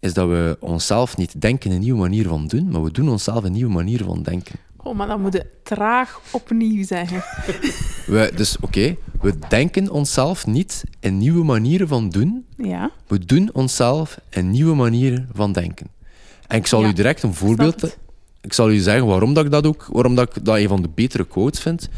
is 0.00 0.14
dat 0.14 0.28
we 0.28 0.56
onszelf 0.60 1.16
niet 1.16 1.40
denken 1.40 1.70
een 1.70 1.80
nieuwe 1.80 2.00
manier 2.00 2.28
van 2.28 2.46
doen, 2.46 2.68
maar 2.70 2.82
we 2.82 2.90
doen 2.92 3.08
onszelf 3.08 3.44
een 3.44 3.52
nieuwe 3.52 3.72
manier 3.72 4.04
van 4.04 4.22
denken. 4.22 4.54
Oh, 4.84 4.96
maar 4.96 5.06
dan 5.06 5.20
moet 5.20 5.32
je 5.32 5.46
traag 5.62 6.20
opnieuw 6.30 6.84
zeggen. 6.84 7.22
We, 8.06 8.32
dus 8.36 8.56
oké, 8.60 8.96
we 9.20 9.34
denken 9.48 9.90
onszelf 9.90 10.46
niet 10.46 10.84
in 11.00 11.18
nieuwe 11.18 11.44
manieren 11.44 11.88
van 11.88 12.08
doen, 12.08 12.44
Ja. 12.56 12.90
we 13.06 13.18
doen 13.18 13.50
onszelf 13.52 14.18
in 14.30 14.50
nieuwe 14.50 14.74
manieren 14.74 15.28
van 15.32 15.52
denken. 15.52 15.86
En 16.46 16.58
ik 16.58 16.66
zal 16.66 16.82
Ja, 16.82 16.88
u 16.88 16.92
direct 16.92 17.22
een 17.22 17.34
voorbeeld... 17.34 17.80
het. 17.80 17.98
Ik 18.40 18.52
zal 18.52 18.70
u 18.70 18.78
zeggen 18.78 19.06
waarom 19.06 19.34
dat 19.34 19.44
ik 19.44 19.50
dat 19.50 19.66
ook... 19.66 19.88
Waarom 19.92 20.14
dat 20.14 20.36
ik 20.36 20.44
dat 20.44 20.56
een 20.56 20.68
van 20.68 20.82
de 20.82 20.88
betere 20.94 21.24
quotes 21.24 21.60
vind. 21.60 21.88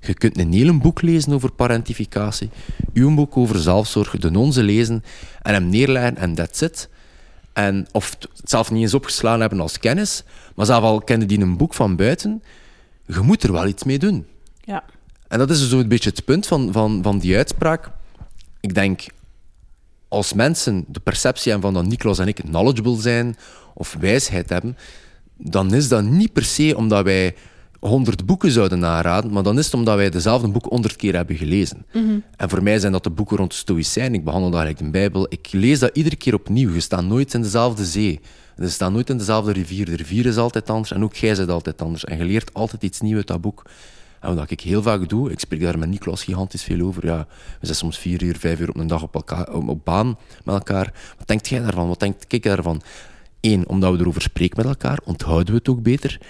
Je 0.00 0.14
kunt 0.14 0.38
een 0.38 0.52
hele 0.52 0.72
boek 0.78 1.02
lezen 1.02 1.32
over 1.32 1.52
parentificatie, 1.52 2.50
uw 2.92 3.14
boek 3.14 3.36
over 3.36 3.58
zelfzorg, 3.58 4.10
de 4.10 4.38
onze 4.38 4.62
lezen 4.62 5.02
en 5.42 5.54
hem 5.54 5.68
neerleggen 5.68 6.16
en 6.16 6.34
that's 6.34 6.60
it. 6.60 6.88
En, 7.58 7.86
of 7.92 8.16
het 8.20 8.50
zelf 8.50 8.70
niet 8.70 8.82
eens 8.82 8.94
opgeslagen 8.94 9.40
hebben 9.40 9.60
als 9.60 9.78
kennis, 9.78 10.22
maar 10.54 10.66
zelf 10.66 10.82
al 10.82 11.00
kennen 11.00 11.28
die 11.28 11.40
een 11.40 11.56
boek 11.56 11.74
van 11.74 11.96
buiten, 11.96 12.42
je 13.06 13.20
moet 13.20 13.42
er 13.42 13.52
wel 13.52 13.66
iets 13.66 13.84
mee 13.84 13.98
doen. 13.98 14.26
Ja. 14.60 14.84
En 15.28 15.38
dat 15.38 15.50
is 15.50 15.58
dus 15.58 15.70
zo 15.70 15.78
een 15.78 15.88
beetje 15.88 16.10
het 16.10 16.24
punt 16.24 16.46
van, 16.46 16.72
van, 16.72 17.02
van 17.02 17.18
die 17.18 17.36
uitspraak. 17.36 17.90
Ik 18.60 18.74
denk, 18.74 19.06
als 20.08 20.32
mensen 20.32 20.84
de 20.88 21.00
perceptie 21.00 21.52
hebben 21.52 21.72
van 21.72 21.82
dat 21.82 21.90
Niklas 21.90 22.18
en 22.18 22.28
ik 22.28 22.34
knowledgeable 22.34 23.00
zijn 23.00 23.36
of 23.74 23.96
wijsheid 24.00 24.48
hebben, 24.48 24.76
dan 25.36 25.74
is 25.74 25.88
dat 25.88 26.02
niet 26.02 26.32
per 26.32 26.44
se 26.44 26.76
omdat 26.76 27.04
wij 27.04 27.34
honderd 27.80 28.26
boeken 28.26 28.50
zouden 28.50 28.78
naraden, 28.78 29.32
maar 29.32 29.42
dan 29.42 29.58
is 29.58 29.64
het 29.64 29.74
omdat 29.74 29.96
wij 29.96 30.10
dezelfde 30.10 30.48
boek 30.48 30.64
honderd 30.64 30.96
keer 30.96 31.14
hebben 31.14 31.36
gelezen. 31.36 31.86
En 32.36 32.48
voor 32.48 32.62
mij 32.62 32.78
zijn 32.78 32.92
dat 32.92 33.04
de 33.04 33.10
boeken 33.10 33.36
rond 33.36 33.50
de 33.50 33.56
Stoïcijn. 33.56 34.14
Ik 34.14 34.24
behandel 34.24 34.50
dat 34.50 34.60
eigenlijk 34.60 34.92
de 34.92 34.98
Bijbel. 34.98 35.26
Ik 35.28 35.48
lees 35.50 35.78
dat 35.78 35.96
iedere 35.96 36.16
keer 36.16 36.34
opnieuw. 36.34 36.72
Je 36.72 36.80
staat 36.80 37.04
nooit 37.04 37.34
in 37.34 37.42
dezelfde 37.42 37.84
zee. 37.84 38.20
Je 38.56 38.68
staat 38.68 38.92
nooit 38.92 39.10
in 39.10 39.18
dezelfde 39.18 39.52
rivier. 39.52 39.84
De 39.84 39.96
rivier 39.96 40.26
is 40.26 40.36
altijd 40.36 40.70
anders 40.70 40.92
en 40.92 41.04
ook 41.04 41.14
jij 41.14 41.34
bent 41.34 41.50
altijd 41.50 41.82
anders. 41.82 42.04
En 42.04 42.18
je 42.18 42.24
leert 42.24 42.54
altijd 42.54 42.82
iets 42.82 43.00
nieuws 43.00 43.16
uit 43.16 43.26
dat 43.26 43.40
boek. 43.40 43.62
En 44.20 44.34
wat 44.34 44.50
ik 44.50 44.60
heel 44.60 44.82
vaak 44.82 45.08
doe, 45.08 45.30
ik 45.30 45.40
spreek 45.40 45.60
daar 45.60 45.78
met 45.78 45.88
Niklas 45.88 46.24
gigantisch 46.24 46.62
veel 46.62 46.86
over. 46.86 47.06
Ja, 47.06 47.26
we 47.60 47.66
zijn 47.66 47.76
soms 47.76 47.98
vier 47.98 48.22
uur, 48.22 48.36
vijf 48.38 48.60
uur 48.60 48.68
op 48.68 48.76
een 48.76 48.86
dag 48.86 49.02
op, 49.02 49.14
elkaar, 49.14 49.52
op, 49.52 49.68
op 49.68 49.84
baan 49.84 50.18
met 50.44 50.54
elkaar. 50.54 50.92
Wat 51.18 51.26
denkt 51.26 51.48
jij 51.48 51.60
daarvan? 51.60 51.88
Wat 51.88 52.00
denkt 52.00 52.32
ik 52.32 52.42
daarvan? 52.42 52.82
Eén, 53.40 53.68
omdat 53.68 53.92
we 53.92 53.98
erover 53.98 54.22
spreken 54.22 54.56
met 54.56 54.66
elkaar, 54.66 54.98
onthouden 55.04 55.52
we 55.52 55.58
het 55.58 55.68
ook 55.68 55.82
beter. 55.82 56.20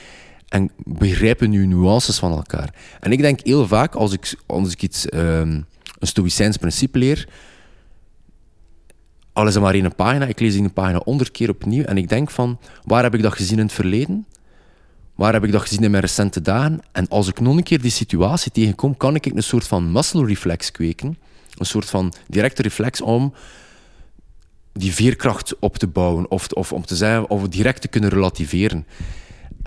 En 0.48 0.70
begrijpen 0.76 1.50
nu 1.50 1.66
nuances 1.66 2.18
van 2.18 2.32
elkaar. 2.32 2.74
En 3.00 3.12
ik 3.12 3.20
denk 3.20 3.40
heel 3.42 3.66
vaak, 3.66 3.94
als 3.94 4.12
ik, 4.12 4.34
als 4.46 4.72
ik 4.72 4.82
iets, 4.82 5.08
ehm, 5.08 5.60
een 5.98 6.06
stoïcijns 6.06 6.56
principe 6.56 6.98
leer, 6.98 7.28
al 9.32 9.46
is 9.46 9.54
het 9.54 9.62
maar 9.62 9.74
één 9.74 9.94
pagina, 9.94 10.26
ik 10.26 10.40
lees 10.40 10.52
die 10.52 10.68
pagina 10.68 11.00
honderd 11.04 11.30
keer 11.30 11.50
opnieuw 11.50 11.84
en 11.84 11.96
ik 11.96 12.08
denk 12.08 12.30
van, 12.30 12.58
waar 12.84 13.02
heb 13.02 13.14
ik 13.14 13.22
dat 13.22 13.32
gezien 13.32 13.58
in 13.58 13.64
het 13.64 13.72
verleden? 13.72 14.26
Waar 15.14 15.32
heb 15.32 15.44
ik 15.44 15.52
dat 15.52 15.60
gezien 15.60 15.82
in 15.82 15.90
mijn 15.90 16.02
recente 16.02 16.40
dagen? 16.40 16.80
En 16.92 17.08
als 17.08 17.28
ik 17.28 17.40
nog 17.40 17.56
een 17.56 17.62
keer 17.62 17.80
die 17.80 17.90
situatie 17.90 18.52
tegenkom, 18.52 18.96
kan 18.96 19.14
ik 19.14 19.26
een 19.26 19.42
soort 19.42 19.66
van 19.66 19.92
muscle 19.92 20.26
reflex 20.26 20.70
kweken. 20.70 21.18
Een 21.56 21.66
soort 21.66 21.90
van 21.90 22.12
directe 22.26 22.62
reflex 22.62 23.00
om 23.00 23.34
die 24.72 24.94
veerkracht 24.94 25.58
op 25.58 25.76
te 25.76 25.86
bouwen. 25.86 26.30
Of, 26.30 26.46
of 26.48 26.72
om 26.72 26.84
te 26.84 26.96
zeggen, 26.96 27.30
of 27.30 27.48
direct 27.48 27.80
te 27.80 27.88
kunnen 27.88 28.10
relativeren. 28.10 28.86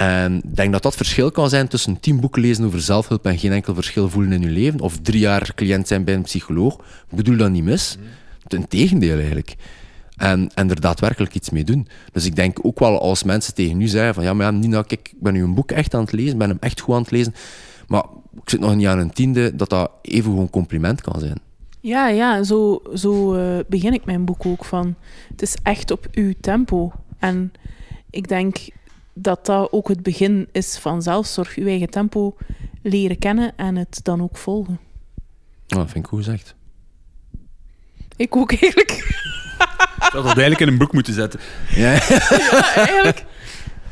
En 0.01 0.35
ik 0.43 0.55
denk 0.55 0.71
dat 0.71 0.83
dat 0.83 0.95
verschil 0.95 1.31
kan 1.31 1.49
zijn 1.49 1.67
tussen 1.67 1.99
tien 1.99 2.19
boeken 2.19 2.41
lezen 2.41 2.65
over 2.65 2.81
zelfhulp 2.81 3.25
en 3.25 3.37
geen 3.37 3.51
enkel 3.51 3.73
verschil 3.73 4.09
voelen 4.09 4.31
in 4.31 4.41
je 4.41 4.47
leven. 4.47 4.79
Of 4.79 4.97
drie 4.97 5.19
jaar 5.19 5.51
cliënt 5.55 5.87
zijn 5.87 6.03
bij 6.03 6.13
een 6.13 6.21
psycholoog. 6.21 6.73
Ik 7.09 7.15
bedoel 7.15 7.37
dat 7.37 7.51
niet 7.51 7.63
mis. 7.63 7.97
Ten 8.47 8.67
tegendeel 8.67 9.17
eigenlijk. 9.17 9.55
En, 10.15 10.51
en 10.53 10.69
er 10.69 10.81
daadwerkelijk 10.81 11.35
iets 11.35 11.49
mee 11.49 11.63
doen. 11.63 11.87
Dus 12.11 12.25
ik 12.25 12.35
denk 12.35 12.59
ook 12.61 12.79
wel 12.79 13.01
als 13.01 13.23
mensen 13.23 13.53
tegen 13.53 13.81
u 13.81 13.87
zeggen 13.87 14.13
van 14.13 14.23
ja, 14.23 14.33
maar 14.33 14.45
ja, 14.45 14.51
Nina, 14.51 14.81
kijk, 14.81 15.09
ik 15.13 15.21
ben 15.21 15.33
nu 15.33 15.43
een 15.43 15.53
boek 15.53 15.71
echt 15.71 15.93
aan 15.93 16.01
het 16.01 16.11
lezen, 16.11 16.37
ben 16.37 16.49
hem 16.49 16.57
echt 16.59 16.79
goed 16.79 16.95
aan 16.95 17.01
het 17.01 17.11
lezen, 17.11 17.33
maar 17.87 18.03
ik 18.35 18.49
zit 18.49 18.59
nog 18.59 18.75
niet 18.75 18.87
aan 18.87 18.99
een 18.99 19.13
tiende, 19.13 19.55
dat 19.55 19.69
dat 19.69 19.91
even 20.01 20.23
gewoon 20.23 20.41
een 20.41 20.49
compliment 20.49 21.01
kan 21.01 21.19
zijn. 21.19 21.37
Ja, 21.79 22.07
ja, 22.07 22.43
zo, 22.43 22.81
zo 22.95 23.33
eh, 23.33 23.59
begin 23.67 23.93
ik 23.93 24.05
mijn 24.05 24.25
boek 24.25 24.45
ook 24.45 24.65
van. 24.65 24.95
Het 25.29 25.41
is 25.41 25.55
echt 25.63 25.91
op 25.91 26.07
uw 26.11 26.33
tempo. 26.41 26.91
En 27.19 27.51
ik 28.09 28.27
denk 28.27 28.57
dat 29.13 29.45
dat 29.45 29.71
ook 29.71 29.87
het 29.87 30.03
begin 30.03 30.47
is 30.51 30.77
van 30.77 31.01
zelfzorg. 31.01 31.55
Uw 31.55 31.67
eigen 31.67 31.89
tempo 31.89 32.35
leren 32.81 33.17
kennen 33.19 33.53
en 33.57 33.75
het 33.75 33.99
dan 34.03 34.21
ook 34.21 34.37
volgen. 34.37 34.79
Oh, 35.67 35.77
dat 35.77 35.89
vind 35.91 36.03
ik 36.03 36.09
goed 36.09 36.23
gezegd. 36.23 36.55
Ik 38.15 38.35
ook 38.35 38.51
eigenlijk. 38.51 38.91
Ik 38.91 40.17
had 40.17 40.23
dat 40.23 40.25
eigenlijk 40.25 40.59
in 40.59 40.67
een 40.67 40.77
boek 40.77 40.93
moeten 40.93 41.13
zetten. 41.13 41.39
Ja, 41.75 41.91
Ja, 42.09 42.75
eigenlijk. 42.75 43.25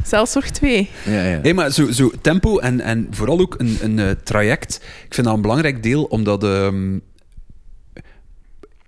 Zelfzorg 0.04 0.50
2. 0.50 0.90
ja, 1.06 1.12
ja. 1.24 1.40
Hey, 1.42 1.54
maar 1.54 1.72
zo, 1.72 1.92
zo 1.92 2.12
tempo 2.22 2.58
en, 2.60 2.82
en 2.82 3.08
vooral 3.12 3.40
ook 3.40 3.56
een, 3.60 3.78
een 3.82 4.00
eh, 4.00 4.10
traject. 4.12 4.76
Ik 5.06 5.14
vind 5.14 5.28
dat 5.28 5.36
een 5.36 5.42
belangrijk 5.42 5.84
deel, 5.84 6.04
omdat 6.04 6.44
ehm, 6.44 6.96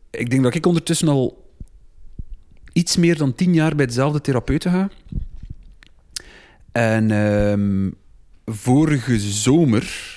ik 0.09 0.29
denk 0.29 0.43
dat 0.43 0.55
ik 0.55 0.65
ondertussen 0.65 1.07
al 1.07 1.49
iets 2.73 2.97
meer 2.97 3.17
dan 3.17 3.35
tien 3.35 3.53
jaar 3.53 3.75
bij 3.75 3.85
dezelfde 3.85 4.21
therapeuten 4.21 4.71
ga. 4.71 4.89
En 6.71 7.11
ehm, 7.11 7.91
vorige 8.45 9.19
zomer 9.19 10.09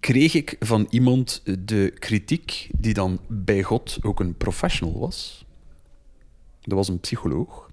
kreeg 0.00 0.34
ik 0.34 0.56
van 0.60 0.86
iemand 0.90 1.42
de 1.58 1.92
kritiek 1.98 2.68
die 2.78 2.94
dan 2.94 3.20
bij 3.28 3.62
God 3.62 3.98
ook 4.02 4.20
een 4.20 4.36
professional 4.36 4.98
was. 4.98 5.44
Dat 6.60 6.76
was 6.76 6.88
een 6.88 7.00
psycholoog. 7.00 7.70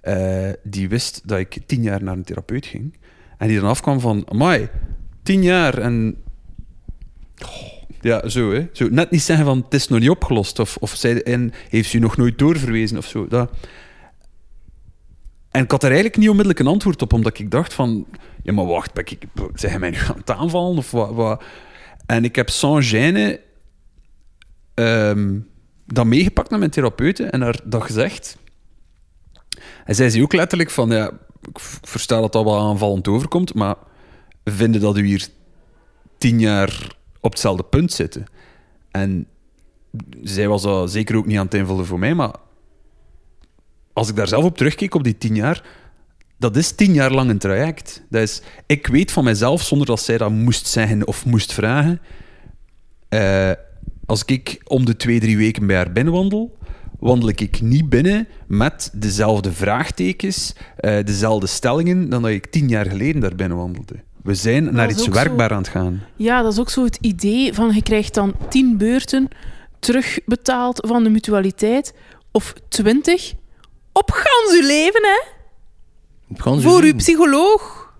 Eh, 0.00 0.50
die 0.62 0.88
wist 0.88 1.22
dat 1.24 1.38
ik 1.38 1.58
tien 1.66 1.82
jaar 1.82 2.02
naar 2.02 2.16
een 2.16 2.24
therapeut 2.24 2.66
ging. 2.66 2.98
En 3.38 3.48
die 3.48 3.60
dan 3.60 3.68
afkwam 3.68 4.00
van, 4.00 4.24
amai, 4.28 4.68
tien 5.22 5.42
jaar 5.42 5.78
en... 5.78 6.16
Ja, 8.00 8.28
zo 8.28 8.52
hè. 8.52 8.66
Zo, 8.72 8.88
net 8.88 9.10
niet 9.10 9.22
zeggen 9.22 9.46
van, 9.46 9.62
het 9.64 9.74
is 9.74 9.88
nog 9.88 10.00
niet 10.00 10.10
opgelost. 10.10 10.58
Of, 10.58 10.76
of 10.76 10.94
zij, 10.94 11.22
en 11.22 11.52
heeft 11.68 11.92
u 11.92 11.98
nog 11.98 12.16
nooit 12.16 12.38
doorverwezen 12.38 12.98
of 12.98 13.06
zo. 13.06 13.26
Dat. 13.28 13.50
En 15.56 15.62
ik 15.62 15.70
had 15.70 15.82
er 15.82 15.88
eigenlijk 15.88 16.18
niet 16.18 16.28
onmiddellijk 16.28 16.64
een 16.64 16.72
antwoord 16.72 17.02
op, 17.02 17.12
omdat 17.12 17.38
ik 17.38 17.50
dacht 17.50 17.74
van... 17.74 18.06
Ja, 18.42 18.52
maar 18.52 18.66
wacht, 18.66 18.92
ben 18.92 19.04
ik, 19.06 19.24
zijn 19.54 19.80
mij 19.80 19.90
nu 19.90 19.96
aan 19.96 20.16
het 20.16 20.30
aanvallen? 20.30 20.76
Of 20.76 20.90
wat? 20.90 21.42
En 22.06 22.24
ik 22.24 22.36
heb 22.36 22.50
sans 22.50 22.94
gêne 22.94 23.40
ehm, 24.74 25.38
dat 25.86 26.06
meegepakt 26.06 26.50
naar 26.50 26.58
mijn 26.58 26.70
therapeuten 26.70 27.30
en 27.30 27.40
haar 27.40 27.60
dat 27.64 27.82
gezegd. 27.82 28.38
En 29.84 29.94
zei 29.94 30.10
ze 30.10 30.22
ook 30.22 30.32
letterlijk 30.32 30.70
van, 30.70 30.90
ja, 30.90 31.10
ik 31.42 31.58
versta 31.82 32.20
dat 32.20 32.32
dat 32.32 32.44
wel 32.44 32.58
aanvallend 32.58 33.08
overkomt, 33.08 33.54
maar 33.54 33.76
vinden 34.44 34.80
dat 34.80 34.96
u 34.96 35.06
hier 35.06 35.28
tien 36.18 36.40
jaar 36.40 36.96
op 37.20 37.30
hetzelfde 37.30 37.64
punt 37.64 37.92
zitten? 37.92 38.26
En 38.90 39.26
zij 40.22 40.48
was 40.48 40.62
dat 40.62 40.90
zeker 40.90 41.16
ook 41.16 41.26
niet 41.26 41.38
aan 41.38 41.44
het 41.44 41.54
invullen 41.54 41.86
voor 41.86 41.98
mij, 41.98 42.14
maar 42.14 42.34
als 43.96 44.08
ik 44.08 44.16
daar 44.16 44.28
zelf 44.28 44.44
op 44.44 44.56
terugkeek 44.56 44.94
op 44.94 45.04
die 45.04 45.18
tien 45.18 45.34
jaar, 45.34 45.62
dat 46.38 46.56
is 46.56 46.70
tien 46.70 46.92
jaar 46.92 47.12
lang 47.12 47.30
een 47.30 47.38
traject. 47.38 48.02
Dat 48.10 48.22
is, 48.22 48.42
ik 48.66 48.86
weet 48.86 49.12
van 49.12 49.24
mezelf, 49.24 49.62
zonder 49.62 49.86
dat 49.86 50.00
zij 50.00 50.18
dat 50.18 50.30
moest 50.30 50.66
zeggen 50.66 51.06
of 51.06 51.24
moest 51.24 51.52
vragen, 51.52 52.00
eh, 53.08 53.50
als 54.06 54.24
ik 54.24 54.60
om 54.64 54.84
de 54.84 54.96
twee, 54.96 55.20
drie 55.20 55.36
weken 55.36 55.66
bij 55.66 55.76
haar 55.76 55.92
binnenwandel, 55.92 56.58
wandel 56.98 57.28
ik 57.28 57.60
niet 57.60 57.88
binnen 57.88 58.28
met 58.46 58.90
dezelfde 58.92 59.52
vraagtekens, 59.52 60.54
eh, 60.76 61.04
dezelfde 61.04 61.46
stellingen, 61.46 62.08
dan 62.08 62.22
dat 62.22 62.30
ik 62.30 62.46
tien 62.46 62.68
jaar 62.68 62.86
geleden 62.86 63.20
daar 63.20 63.34
binnen 63.34 63.56
wandelde. 63.56 63.94
We 64.22 64.34
zijn 64.34 64.74
naar 64.74 64.90
iets 64.90 65.04
zo. 65.04 65.10
werkbaar 65.10 65.50
aan 65.50 65.58
het 65.58 65.68
gaan. 65.68 66.02
Ja, 66.16 66.42
dat 66.42 66.52
is 66.52 66.58
ook 66.58 66.70
zo 66.70 66.84
het 66.84 66.98
idee 67.00 67.54
van 67.54 67.74
je 67.74 67.82
krijgt 67.82 68.14
dan 68.14 68.34
10 68.48 68.76
beurten 68.76 69.28
terugbetaald 69.78 70.86
van 70.86 71.04
de 71.04 71.10
mutualiteit. 71.10 71.94
Of 72.32 72.54
20. 72.68 73.34
Op 73.96 74.10
gans 74.10 74.60
uw 74.60 74.66
leven, 74.66 75.02
hè? 75.02 75.20
Ze 76.36 76.60
Voor 76.60 76.82
uw 76.82 76.94
psycholoog. 76.94 77.92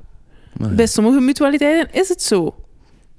Maar 0.57 0.69
ja. 0.69 0.75
Bij 0.75 0.87
sommige 0.87 1.21
mutualiteiten 1.21 1.93
is 2.01 2.09
het 2.09 2.23
zo. 2.23 2.55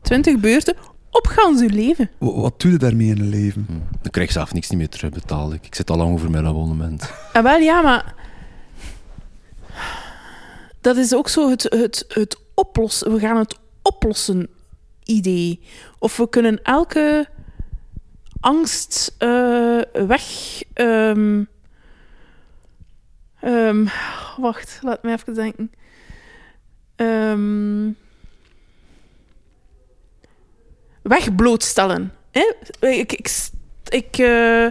20 0.02 0.40
beurten 0.40 0.76
op 1.12 1.28
gans 1.28 1.62
uw 1.62 1.68
leven. 1.70 2.10
Wa- 2.18 2.32
Wat 2.32 2.62
doe 2.62 2.72
je 2.72 2.78
daarmee 2.78 3.08
in 3.08 3.20
een 3.20 3.30
leven? 3.30 3.88
Ik 4.04 4.12
krijg 4.12 4.32
zelf 4.32 4.54
niks 4.54 4.70
niet 4.70 4.80
meer 4.80 4.90
terugbetaald. 4.90 5.54
Ik, 5.54 5.66
ik 5.66 5.76
zit 5.76 5.90
al 5.90 5.98
lang 5.98 6.14
over 6.14 6.30
mijn 6.32 6.46
abonnement. 6.46 7.12
Ah, 7.34 7.44
wel, 7.44 7.58
ja, 7.58 7.82
maar... 7.82 8.16
Dat 10.82 10.98
is 10.98 11.14
ook 11.14 11.30
zo 11.30 11.50
het, 11.50 11.64
het, 11.64 12.06
het 12.08 12.38
oplossen. 12.54 13.14
We 13.14 13.20
gaan 13.20 13.38
het 13.38 13.58
oplossen 13.82 14.48
idee. 15.04 15.60
Of 16.00 16.18
we 16.18 16.30
kunnen 16.30 16.64
elke 16.64 17.28
angst 18.40 19.16
eh, 19.18 19.82
weg... 20.08 20.24
ehm, 20.74 21.44
ehm, 23.48 23.86
wacht, 24.38 24.80
laat 24.82 25.04
me 25.04 25.12
even 25.12 25.34
denken. 25.34 25.72
Ehm, 26.96 27.92
weg 31.02 31.36
blootstellen. 31.36 32.14
Hè? 32.32 32.54
Ik, 32.80 33.12
ik, 33.12 33.50
ik, 33.88 34.18
eh, 34.18 34.68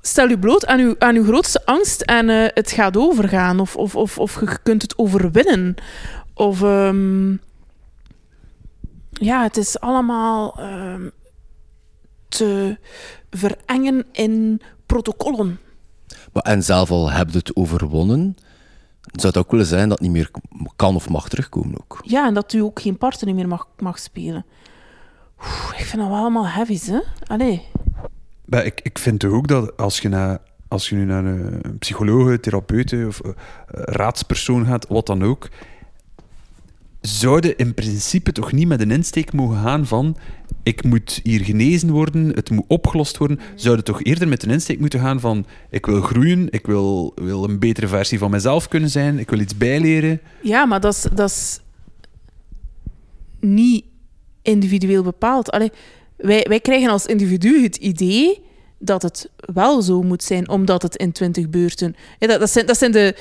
stel 0.00 0.28
je 0.28 0.38
bloot 0.38 0.66
aan 0.66 0.78
uw, 0.78 0.94
aan 0.98 1.14
uw 1.14 1.24
grootste 1.24 1.66
angst 1.66 2.00
en 2.00 2.30
eh, 2.30 2.46
het 2.54 2.70
gaat 2.72 2.96
overgaan. 2.96 3.60
Of, 3.60 3.76
of, 3.76 3.96
of, 3.96 4.18
of 4.18 4.40
je 4.40 4.58
kunt 4.62 4.82
het 4.82 4.98
overwinnen. 4.98 5.74
Of 6.34 6.62
ehm, 6.62 7.30
ja, 9.10 9.42
het 9.42 9.56
is 9.56 9.80
allemaal 9.80 10.54
ehm, 10.58 11.08
te 12.28 12.78
verengen 13.30 14.04
in 14.12 14.60
protocollen. 14.86 15.58
En 16.42 16.62
zelf 16.62 16.90
al 16.90 17.10
heb 17.10 17.30
je 17.30 17.38
het 17.38 17.56
overwonnen, 17.56 18.36
zou 19.12 19.26
het 19.26 19.36
ook 19.36 19.50
willen 19.50 19.66
zijn 19.66 19.88
dat 19.88 19.98
het 19.98 20.08
niet 20.08 20.16
meer 20.16 20.30
kan 20.76 20.94
of 20.94 21.08
mag 21.08 21.28
terugkomen 21.28 21.80
ook. 21.80 22.00
Ja, 22.02 22.26
en 22.26 22.34
dat 22.34 22.52
u 22.52 22.60
ook 22.60 22.80
geen 22.80 22.98
partner 22.98 23.34
meer 23.34 23.48
mag, 23.48 23.68
mag 23.78 23.98
spelen. 23.98 24.44
Oeh, 25.38 25.78
ik 25.78 25.84
vind 25.84 26.02
dat 26.02 26.10
wel 26.10 26.20
allemaal 26.20 26.46
heavy, 26.46 26.78
hè? 26.84 27.00
Allee. 27.26 27.62
Maar 28.44 28.64
ik, 28.64 28.80
ik 28.82 28.98
vind 28.98 29.20
toch 29.20 29.32
ook 29.32 29.48
dat 29.48 29.76
als 29.76 30.00
je, 30.00 30.08
naar, 30.08 30.38
als 30.68 30.88
je 30.88 30.94
nu 30.94 31.04
naar 31.04 31.24
een 31.24 31.78
psycholoog, 31.78 32.38
therapeut 32.38 32.92
of 33.06 33.20
eh, 33.20 33.32
raadspersoon 33.66 34.66
gaat, 34.66 34.86
wat 34.88 35.06
dan 35.06 35.24
ook, 35.24 35.48
zouden 37.06 37.56
in 37.56 37.74
principe 37.74 38.32
toch 38.32 38.52
niet 38.52 38.68
met 38.68 38.80
een 38.80 38.90
insteek 38.90 39.32
mogen 39.32 39.62
gaan 39.62 39.86
van 39.86 40.16
ik 40.62 40.84
moet 40.84 41.20
hier 41.22 41.44
genezen 41.44 41.90
worden, 41.90 42.28
het 42.28 42.50
moet 42.50 42.64
opgelost 42.68 43.16
worden. 43.16 43.40
Zouden 43.54 43.84
toch 43.84 44.02
eerder 44.02 44.28
met 44.28 44.42
een 44.42 44.50
insteek 44.50 44.80
moeten 44.80 45.00
gaan 45.00 45.20
van 45.20 45.46
ik 45.70 45.86
wil 45.86 46.00
groeien, 46.00 46.46
ik 46.50 46.66
wil, 46.66 47.12
wil 47.14 47.44
een 47.44 47.58
betere 47.58 47.86
versie 47.86 48.18
van 48.18 48.30
mezelf 48.30 48.68
kunnen 48.68 48.90
zijn, 48.90 49.18
ik 49.18 49.30
wil 49.30 49.38
iets 49.38 49.56
bijleren. 49.56 50.20
Ja, 50.42 50.64
maar 50.64 50.80
dat 50.80 50.94
is, 50.94 51.06
dat 51.14 51.30
is 51.30 51.60
niet 53.40 53.84
individueel 54.42 55.02
bepaald. 55.02 55.50
Allee, 55.50 55.70
wij, 56.16 56.44
wij 56.48 56.60
krijgen 56.60 56.90
als 56.90 57.06
individu 57.06 57.62
het 57.62 57.76
idee 57.76 58.42
dat 58.78 59.02
het 59.02 59.30
wel 59.36 59.82
zo 59.82 60.02
moet 60.02 60.22
zijn, 60.22 60.48
omdat 60.48 60.82
het 60.82 60.96
in 60.96 61.12
twintig 61.12 61.48
beurten... 61.50 61.96
Ja, 62.18 62.26
dat, 62.26 62.40
dat, 62.40 62.50
zijn, 62.50 62.66
dat 62.66 62.78
zijn 62.78 62.92
de... 62.92 63.16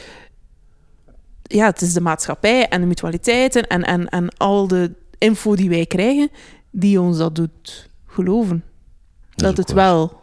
Ja, 1.53 1.65
het 1.65 1.81
is 1.81 1.93
de 1.93 2.01
maatschappij 2.01 2.67
en 2.67 2.81
de 2.81 2.87
mutualiteiten 2.87 3.67
en, 3.67 3.83
en, 3.83 4.09
en 4.09 4.37
al 4.37 4.67
de 4.67 4.91
info 5.17 5.55
die 5.55 5.69
wij 5.69 5.85
krijgen, 5.85 6.29
die 6.71 7.01
ons 7.01 7.17
dat 7.17 7.35
doet 7.35 7.89
geloven. 8.07 8.63
Dat, 9.35 9.57
het 9.57 9.71
waar. 9.71 9.85
wel 9.85 10.21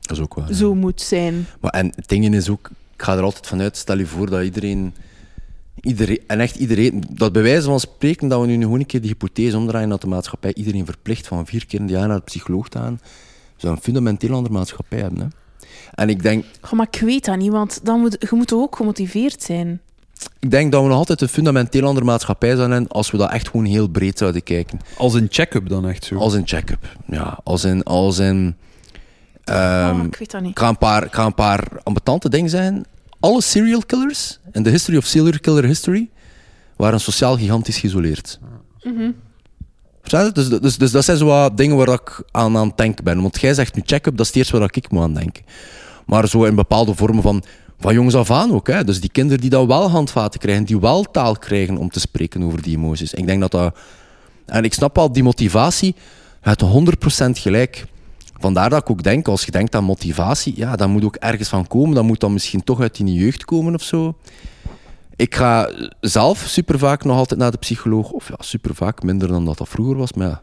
Dat 0.00 0.16
is 0.16 0.22
ook 0.22 0.34
waar. 0.34 0.48
ja. 0.48 0.54
zo 0.54 0.74
moet 0.74 1.00
zijn. 1.00 1.46
Maar 1.60 1.70
en 1.70 1.92
het 1.94 2.08
ding 2.08 2.34
is 2.34 2.48
ook, 2.48 2.70
ik 2.94 3.02
ga 3.02 3.16
er 3.16 3.22
altijd 3.22 3.46
vanuit, 3.46 3.76
stel 3.76 3.98
je 3.98 4.06
voor 4.06 4.30
dat 4.30 4.42
iedereen, 4.42 4.94
iedereen, 5.80 6.20
en 6.26 6.40
echt 6.40 6.56
iedereen, 6.56 7.04
dat 7.10 7.32
bij 7.32 7.42
wijze 7.42 7.66
van 7.66 7.80
spreken, 7.80 8.28
dat 8.28 8.40
we 8.40 8.46
nu 8.46 8.62
gewoon 8.62 8.80
een 8.80 8.86
keer 8.86 9.00
die 9.00 9.10
hypothese 9.10 9.56
omdraaien 9.56 9.88
dat 9.88 10.00
de 10.00 10.06
maatschappij 10.06 10.54
iedereen 10.54 10.84
verplicht 10.84 11.26
van 11.26 11.46
vier 11.46 11.66
keer 11.66 11.78
in 11.78 11.86
het 11.86 11.94
jaar 11.94 12.08
naar 12.08 12.16
de 12.16 12.24
psycholoog 12.24 12.68
te 12.68 12.78
gaan, 12.78 13.00
zou 13.56 13.74
een 13.74 13.82
fundamenteel 13.82 14.34
andere 14.34 14.54
maatschappij 14.54 14.98
hebben. 14.98 15.20
Hè? 15.20 15.26
En 15.94 16.08
ik 16.08 16.22
denk, 16.22 16.44
Goh, 16.60 16.72
maar 16.72 16.88
ik 16.90 17.00
weet 17.00 17.24
dat 17.24 17.36
niet, 17.36 17.50
want 17.50 17.80
dan 17.82 18.00
moet, 18.00 18.16
je 18.20 18.36
moet 18.36 18.52
ook 18.52 18.76
gemotiveerd 18.76 19.42
zijn. 19.42 19.80
Ik 20.38 20.50
denk 20.50 20.72
dat 20.72 20.82
we 20.82 20.88
nog 20.88 20.96
altijd 20.96 21.20
een 21.20 21.28
fundamenteel 21.28 21.86
andere 21.86 22.06
maatschappij 22.06 22.48
zouden 22.48 22.70
hebben 22.70 22.90
als 22.90 23.10
we 23.10 23.16
dat 23.16 23.30
echt 23.30 23.48
gewoon 23.48 23.66
heel 23.66 23.88
breed 23.88 24.18
zouden 24.18 24.42
kijken. 24.42 24.80
Als 24.96 25.14
een 25.14 25.26
check-up 25.30 25.68
dan 25.68 25.88
echt 25.88 26.04
zo. 26.04 26.16
Als 26.16 26.34
een 26.34 26.46
check-up. 26.46 26.96
Ja, 27.06 27.38
als 27.44 27.62
een... 27.62 27.82
Als 27.82 28.18
een 28.18 28.56
ehm, 29.44 30.00
oh, 30.00 30.04
ik 30.04 30.16
weet 30.16 30.30
dat 30.30 30.40
niet. 30.40 30.50
Ik 30.50 30.58
ga 30.58 30.68
een 30.68 30.78
paar, 30.78 31.06
ga 31.10 31.26
een 31.26 31.34
paar 31.34 31.68
ambetante 31.82 32.28
dingen 32.28 32.50
zijn. 32.50 32.84
Alle 33.20 33.42
serial 33.42 33.82
killers 33.86 34.38
in 34.52 34.62
de 34.62 34.70
history 34.70 34.96
of 34.96 35.04
serial 35.04 35.40
killer 35.40 35.64
history 35.64 36.08
waren 36.76 37.00
sociaal 37.00 37.36
gigantisch 37.36 37.78
geïsoleerd. 37.78 38.38
Verstaan 40.00 40.24
je? 40.24 40.32
Dus, 40.32 40.48
dus, 40.60 40.78
dus 40.78 40.90
dat 40.90 41.04
zijn 41.04 41.16
zo 41.16 41.26
wat 41.26 41.56
dingen 41.56 41.76
waar 41.76 41.88
ik 41.88 42.22
aan 42.30 42.56
aan 42.56 42.66
het 42.66 42.76
denken 42.76 43.04
ben. 43.04 43.22
Want 43.22 43.40
jij 43.40 43.54
zegt 43.54 43.74
nu 43.74 43.82
check-up, 43.84 44.16
dat 44.16 44.20
is 44.20 44.26
het 44.26 44.36
eerste 44.36 44.58
waar 44.58 44.68
ik 44.72 44.90
moet 44.90 45.02
aan 45.02 45.14
denken. 45.14 45.44
Maar 46.06 46.28
zo 46.28 46.44
in 46.44 46.54
bepaalde 46.54 46.94
vormen 46.94 47.22
van, 47.22 47.42
van 47.78 47.94
jongs 47.94 48.14
af 48.14 48.30
aan 48.30 48.52
ook. 48.52 48.66
Hè. 48.66 48.84
Dus 48.84 49.00
die 49.00 49.10
kinderen 49.10 49.40
die 49.40 49.50
dan 49.50 49.66
wel 49.66 49.90
handvaten 49.90 50.40
krijgen, 50.40 50.64
die 50.64 50.80
wel 50.80 51.02
taal 51.02 51.36
krijgen 51.36 51.76
om 51.76 51.90
te 51.90 52.00
spreken 52.00 52.42
over 52.42 52.62
die 52.62 52.76
emoties. 52.76 53.14
Ik 53.14 53.26
denk 53.26 53.40
dat 53.40 53.50
dat... 53.50 53.78
En 54.46 54.64
ik 54.64 54.74
snap 54.74 54.98
al, 54.98 55.12
die 55.12 55.22
motivatie, 55.22 55.94
het 56.40 56.62
100% 56.64 57.30
gelijk. 57.30 57.84
Vandaar 58.40 58.70
dat 58.70 58.80
ik 58.80 58.90
ook 58.90 59.02
denk, 59.02 59.28
als 59.28 59.44
je 59.44 59.50
denkt 59.50 59.74
aan 59.74 59.84
motivatie, 59.84 60.52
ja, 60.56 60.76
dat 60.76 60.88
moet 60.88 61.04
ook 61.04 61.16
ergens 61.16 61.48
van 61.48 61.66
komen. 61.66 61.94
Dat 61.94 62.04
moet 62.04 62.20
dan 62.20 62.32
misschien 62.32 62.64
toch 62.64 62.80
uit 62.80 62.96
die 62.96 63.12
jeugd 63.12 63.44
komen 63.44 63.74
of 63.74 63.82
zo. 63.82 64.16
Ik 65.16 65.34
ga 65.34 65.70
zelf 66.00 66.38
super 66.38 66.78
vaak 66.78 67.04
nog 67.04 67.16
altijd 67.16 67.40
naar 67.40 67.50
de 67.50 67.58
psycholoog. 67.58 68.10
Of 68.10 68.28
ja, 68.28 68.36
super 68.38 68.74
vaak, 68.74 69.02
minder 69.02 69.28
dan 69.28 69.44
dat 69.44 69.58
dat 69.58 69.68
vroeger 69.68 69.96
was. 69.96 70.12
Maar 70.12 70.28
ja. 70.28 70.42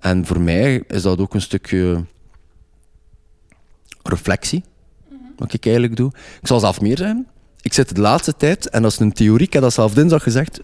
En 0.00 0.26
voor 0.26 0.40
mij 0.40 0.82
is 0.86 1.02
dat 1.02 1.18
ook 1.18 1.34
een 1.34 1.40
stukje 1.40 2.04
reflectie. 4.02 4.64
Wat 5.40 5.52
ik 5.52 5.64
eigenlijk 5.64 5.96
doe. 5.96 6.12
Ik 6.40 6.46
zal 6.46 6.60
zelf 6.60 6.80
meer 6.80 6.96
zijn. 6.96 7.26
Ik 7.62 7.72
zit 7.72 7.94
de 7.94 8.00
laatste 8.00 8.36
tijd, 8.36 8.68
en 8.70 8.82
dat 8.82 8.92
is 8.92 8.98
een 8.98 9.12
theorie, 9.12 9.46
ik 9.46 9.52
heb 9.52 9.62
dat 9.62 9.72
zelf 9.72 9.94
dinsdag 9.94 10.22
gezegd. 10.22 10.60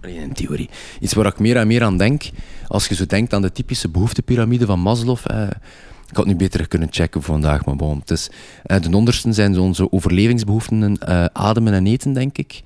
Nee, 0.00 0.18
een 0.18 0.32
theorie. 0.32 0.70
Iets 1.00 1.12
waar 1.14 1.26
ik 1.26 1.38
meer 1.38 1.56
en 1.56 1.66
meer 1.66 1.82
aan 1.82 1.96
denk. 1.96 2.22
Als 2.66 2.86
je 2.86 2.94
zo 2.94 3.06
denkt 3.06 3.32
aan 3.32 3.42
de 3.42 3.52
typische 3.52 3.88
behoeftepyramide 3.88 4.66
van 4.66 4.80
Maslow. 4.80 5.18
Eh, 5.24 5.42
ik 5.42 6.16
had 6.16 6.26
het 6.26 6.26
nu 6.26 6.36
beter 6.36 6.68
kunnen 6.68 6.88
checken 6.90 7.22
voor 7.22 7.34
vandaag, 7.34 7.64
maar 7.64 7.76
bon. 7.76 7.98
Het 7.98 8.10
is, 8.10 8.30
eh, 8.62 8.80
de 8.80 8.96
onderste 8.96 9.32
zijn 9.32 9.54
zo 9.54 9.62
onze 9.62 9.92
overlevingsbehoeften, 9.92 10.98
eh, 10.98 11.24
ademen 11.32 11.72
en 11.72 11.86
eten, 11.86 12.12
denk 12.12 12.38
ik. 12.38 12.62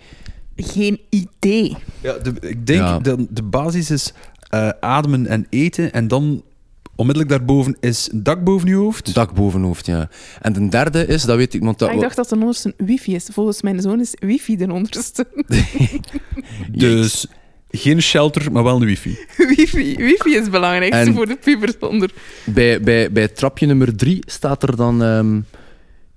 Geen 0.56 1.00
idee. 1.10 1.76
Ja, 2.00 2.12
de, 2.12 2.32
ik 2.40 2.66
denk 2.66 2.80
Ja. 2.80 2.98
dat 2.98 3.18
de 3.30 3.42
basis 3.42 3.90
is 3.90 4.12
eh, 4.48 4.68
ademen 4.80 5.26
en 5.26 5.46
eten. 5.50 5.92
En 5.92 6.08
dan 6.08 6.42
onmiddellijk 6.96 7.34
daarboven 7.36 7.76
is 7.80 8.08
een 8.12 8.22
dak 8.22 8.44
boven 8.44 8.68
je 8.68 8.74
hoofd. 8.74 9.14
Dak 9.14 9.34
boven 9.34 9.62
hoofd, 9.62 9.86
ja. 9.86 10.08
En 10.40 10.52
de 10.52 10.68
derde 10.68 11.06
is, 11.06 11.22
dat 11.22 11.36
weet 11.36 11.54
ik... 11.54 11.62
Want 11.62 11.78
dat, 11.78 11.88
Ah, 11.88 11.94
ik 11.94 12.00
dacht 12.00 12.16
dat 12.16 12.28
de 12.28 12.34
onderste 12.34 12.74
wifi 12.76 13.14
is. 13.14 13.28
Volgens 13.32 13.62
mijn 13.62 13.80
zoon 13.80 14.00
is 14.00 14.14
wifi 14.18 14.56
de 14.56 14.72
onderste. 14.72 15.26
Dus 16.72 17.26
geen 17.70 18.02
shelter, 18.02 18.52
maar 18.52 18.62
wel 18.62 18.76
een 18.80 18.86
wifi. 18.86 19.18
wifi, 19.56 19.96
wifi 19.96 20.30
is 20.30 20.40
het 20.40 20.50
belangrijkste 20.50 21.00
En- 21.02 21.14
voor 21.14 21.26
de 21.26 21.36
pubers 21.36 21.78
onder. 21.78 22.10
Bij, 22.44 22.80
bij, 22.80 23.12
bij 23.12 23.28
trapje 23.28 23.66
nummer 23.66 23.96
drie 23.96 24.22
staat 24.26 24.62
er 24.62 24.76
dan 24.76 25.02
ehm, 25.02 25.40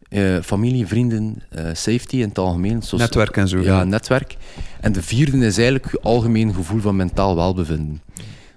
eh, 0.10 0.42
familie, 0.44 0.88
vrienden, 0.88 1.44
eh, 1.50 1.66
safety 1.74 2.16
in 2.16 2.28
het 2.28 2.38
algemeen. 2.38 2.82
Zoals- 2.84 3.04
Netwerk 3.04 3.38
en 3.38 3.48
zo. 3.48 3.60
Ja, 3.60 3.84
netwerk. 3.84 4.36
En 4.82 4.92
de 4.92 5.02
vierde 5.04 5.38
is 5.46 5.58
eigenlijk 5.58 5.92
je 5.92 6.00
algemeen 6.02 6.54
gevoel 6.54 6.80
van 6.82 6.96
mentaal 6.96 7.36
welbevinden. 7.36 8.02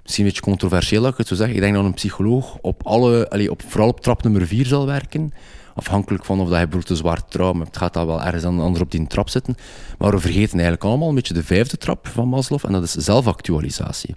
Misschien 0.02 0.24
een 0.24 0.30
beetje 0.30 0.44
controversieel 0.50 1.02
dat 1.02 1.12
ik 1.12 1.18
het 1.18 1.26
zo 1.28 1.34
zeg. 1.34 1.48
Ik 1.48 1.60
denk 1.60 1.74
dat 1.74 1.84
een 1.84 1.94
psycholoog 1.94 2.56
op 2.60 2.86
alle, 2.86 3.28
allee, 3.28 3.50
op, 3.50 3.62
vooral 3.66 3.88
op 3.88 4.00
trap 4.00 4.22
nummer 4.22 4.46
vier 4.46 4.66
zal 4.66 4.86
werken. 4.86 5.32
Afhankelijk 5.74 6.24
van 6.24 6.40
of 6.40 6.48
dat 6.48 6.58
je 6.58 6.62
bijvoorbeeld 6.62 6.90
een 6.90 6.96
zwaar 6.96 7.24
trauma 7.28 7.62
hebt, 7.64 7.76
gaat 7.76 7.94
dat 7.94 8.06
wel 8.06 8.22
ergens 8.22 8.44
aan- 8.44 8.60
anders 8.60 8.82
op 8.82 8.90
die 8.90 9.06
trap 9.06 9.28
zitten. 9.28 9.54
Maar 9.98 10.10
we 10.10 10.18
vergeten 10.18 10.52
eigenlijk 10.52 10.84
allemaal 10.84 11.08
een 11.08 11.14
beetje 11.14 11.34
de 11.34 11.44
vijfde 11.44 11.76
trap 11.76 12.08
van 12.08 12.28
Maslow, 12.28 12.60
en 12.66 12.72
dat 12.72 12.82
is 12.82 12.92
zelfactualisatie. 12.92 14.14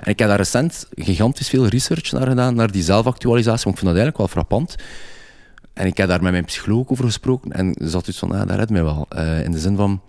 En 0.00 0.10
ik 0.10 0.18
heb 0.18 0.28
daar 0.28 0.36
recent 0.36 0.86
gigantisch 0.90 1.48
veel 1.48 1.66
research 1.66 2.12
naar 2.12 2.26
gedaan, 2.26 2.54
naar 2.54 2.70
die 2.72 2.82
zelfactualisatie, 2.82 3.64
want 3.64 3.76
ik 3.76 3.82
vind 3.82 3.94
dat 3.94 4.02
eigenlijk 4.02 4.16
wel 4.18 4.28
frappant. 4.28 4.76
En 5.72 5.86
ik 5.86 5.96
heb 5.96 6.08
daar 6.08 6.22
met 6.22 6.32
mijn 6.32 6.44
psycholoog 6.44 6.88
over 6.88 7.04
gesproken 7.04 7.52
en 7.52 7.74
ze 7.80 7.88
zat 7.88 8.08
iets 8.08 8.18
van, 8.18 8.32
ah, 8.32 8.46
dat 8.48 8.56
redt 8.56 8.70
mij 8.70 8.82
wel. 8.84 9.06
Eh, 9.08 9.44
in 9.44 9.50
de 9.50 9.58
zin 9.58 9.76
van, 9.76 10.00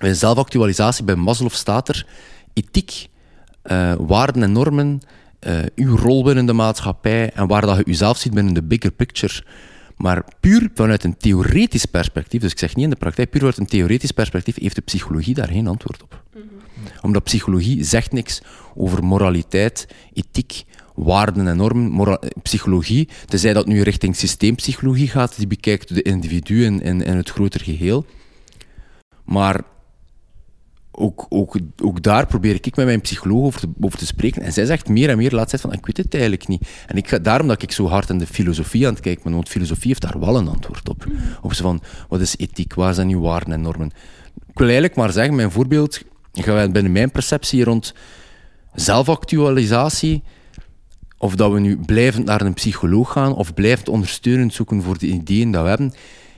bij 0.00 0.14
zelfactualisatie 0.14 1.04
bij 1.04 1.14
Maslow 1.14 1.50
staat 1.50 1.88
er 1.88 2.06
ethiek, 2.52 3.08
eh, 3.62 3.94
waarden 3.98 4.42
en 4.42 4.52
normen, 4.52 5.00
eh, 5.38 5.58
uw 5.74 5.96
rol 5.96 6.24
binnen 6.24 6.46
de 6.46 6.52
maatschappij 6.52 7.30
en 7.30 7.46
waar 7.46 7.60
dat 7.60 7.76
je 7.76 7.82
jezelf 7.86 8.18
ziet 8.18 8.34
binnen 8.34 8.54
de 8.54 8.62
bigger 8.62 8.92
picture. 8.92 9.44
Maar 9.96 10.24
puur 10.40 10.70
vanuit 10.74 11.04
een 11.04 11.16
theoretisch 11.16 11.84
perspectief, 11.84 12.40
dus 12.40 12.52
ik 12.52 12.58
zeg 12.58 12.74
niet 12.74 12.84
in 12.84 12.90
de 12.90 12.96
praktijk, 12.96 13.30
puur 13.30 13.40
vanuit 13.40 13.58
een 13.58 13.66
theoretisch 13.66 14.10
perspectief 14.10 14.60
heeft 14.60 14.74
de 14.74 14.80
psychologie 14.80 15.34
daar 15.34 15.48
geen 15.48 15.66
antwoord 15.66 16.02
op. 16.02 16.22
Omdat 17.02 17.24
psychologie 17.24 17.84
zegt 17.84 18.12
niks 18.12 18.42
over 18.74 19.04
moraliteit, 19.04 19.88
ethiek, 20.12 20.64
waarden 20.94 21.46
en 21.46 21.56
normen. 21.56 21.90
Mora- 21.90 22.20
psychologie, 22.42 23.08
tenzij 23.26 23.52
dat 23.52 23.66
nu 23.66 23.82
richting 23.82 24.16
systeempsychologie 24.16 25.08
gaat, 25.08 25.36
die 25.36 25.46
bekijkt 25.46 25.94
de 25.94 26.02
individuen 26.02 26.80
in, 26.80 27.02
in 27.02 27.16
het 27.16 27.30
groter 27.30 27.60
geheel. 27.60 28.06
Maar 29.24 29.60
ook, 30.92 31.26
ook, 31.28 31.58
ook 31.82 32.02
daar 32.02 32.26
probeer 32.26 32.54
ik 32.54 32.76
met 32.76 32.86
mijn 32.86 33.00
psycholoog 33.00 33.44
over 33.44 33.60
te, 33.60 33.68
over 33.80 33.98
te 33.98 34.06
spreken. 34.06 34.42
En 34.42 34.52
zij 34.52 34.64
zegt 34.64 34.88
meer 34.88 35.08
en 35.08 35.16
meer 35.16 35.30
laat 35.30 35.50
zij 35.50 35.58
van, 35.58 35.72
ik 35.72 35.86
weet 35.86 35.96
het 35.96 36.12
eigenlijk 36.12 36.48
niet. 36.48 36.68
En 36.86 36.96
ik 36.96 37.08
ga, 37.08 37.18
daarom 37.18 37.48
dat 37.48 37.62
ik 37.62 37.72
zo 37.72 37.86
hard 37.86 38.08
in 38.08 38.18
de 38.18 38.26
filosofie 38.26 38.86
aan 38.86 38.92
het 38.92 39.02
kijken 39.02 39.22
ben, 39.22 39.32
want 39.32 39.48
filosofie 39.48 39.88
heeft 39.88 40.00
daar 40.02 40.20
wel 40.20 40.36
een 40.36 40.48
antwoord 40.48 40.88
op. 40.88 41.06
Op 41.42 41.54
zo 41.54 41.62
van, 41.62 41.82
wat 42.08 42.20
is 42.20 42.36
ethiek, 42.36 42.74
waar 42.74 42.94
zijn 42.94 43.08
uw 43.08 43.20
waarden 43.20 43.52
en 43.52 43.60
normen? 43.60 43.90
Ik 44.48 44.58
wil 44.58 44.66
eigenlijk 44.66 44.96
maar 44.96 45.12
zeggen, 45.12 45.34
mijn 45.34 45.50
voorbeeld, 45.50 46.02
binnen 46.72 46.92
mijn 46.92 47.10
perceptie 47.10 47.64
rond 47.64 47.94
zelfactualisatie, 48.74 50.22
of 51.18 51.34
dat 51.34 51.52
we 51.52 51.60
nu 51.60 51.78
blijvend 51.78 52.24
naar 52.24 52.40
een 52.40 52.54
psycholoog 52.54 53.12
gaan, 53.12 53.34
of 53.34 53.54
blijvend 53.54 53.88
ondersteunend 53.88 54.54
zoeken 54.54 54.82
voor 54.82 54.98
de 54.98 55.06
ideeën 55.06 55.52
die 55.52 55.60
we 55.60 55.68
hebben, 55.68 55.92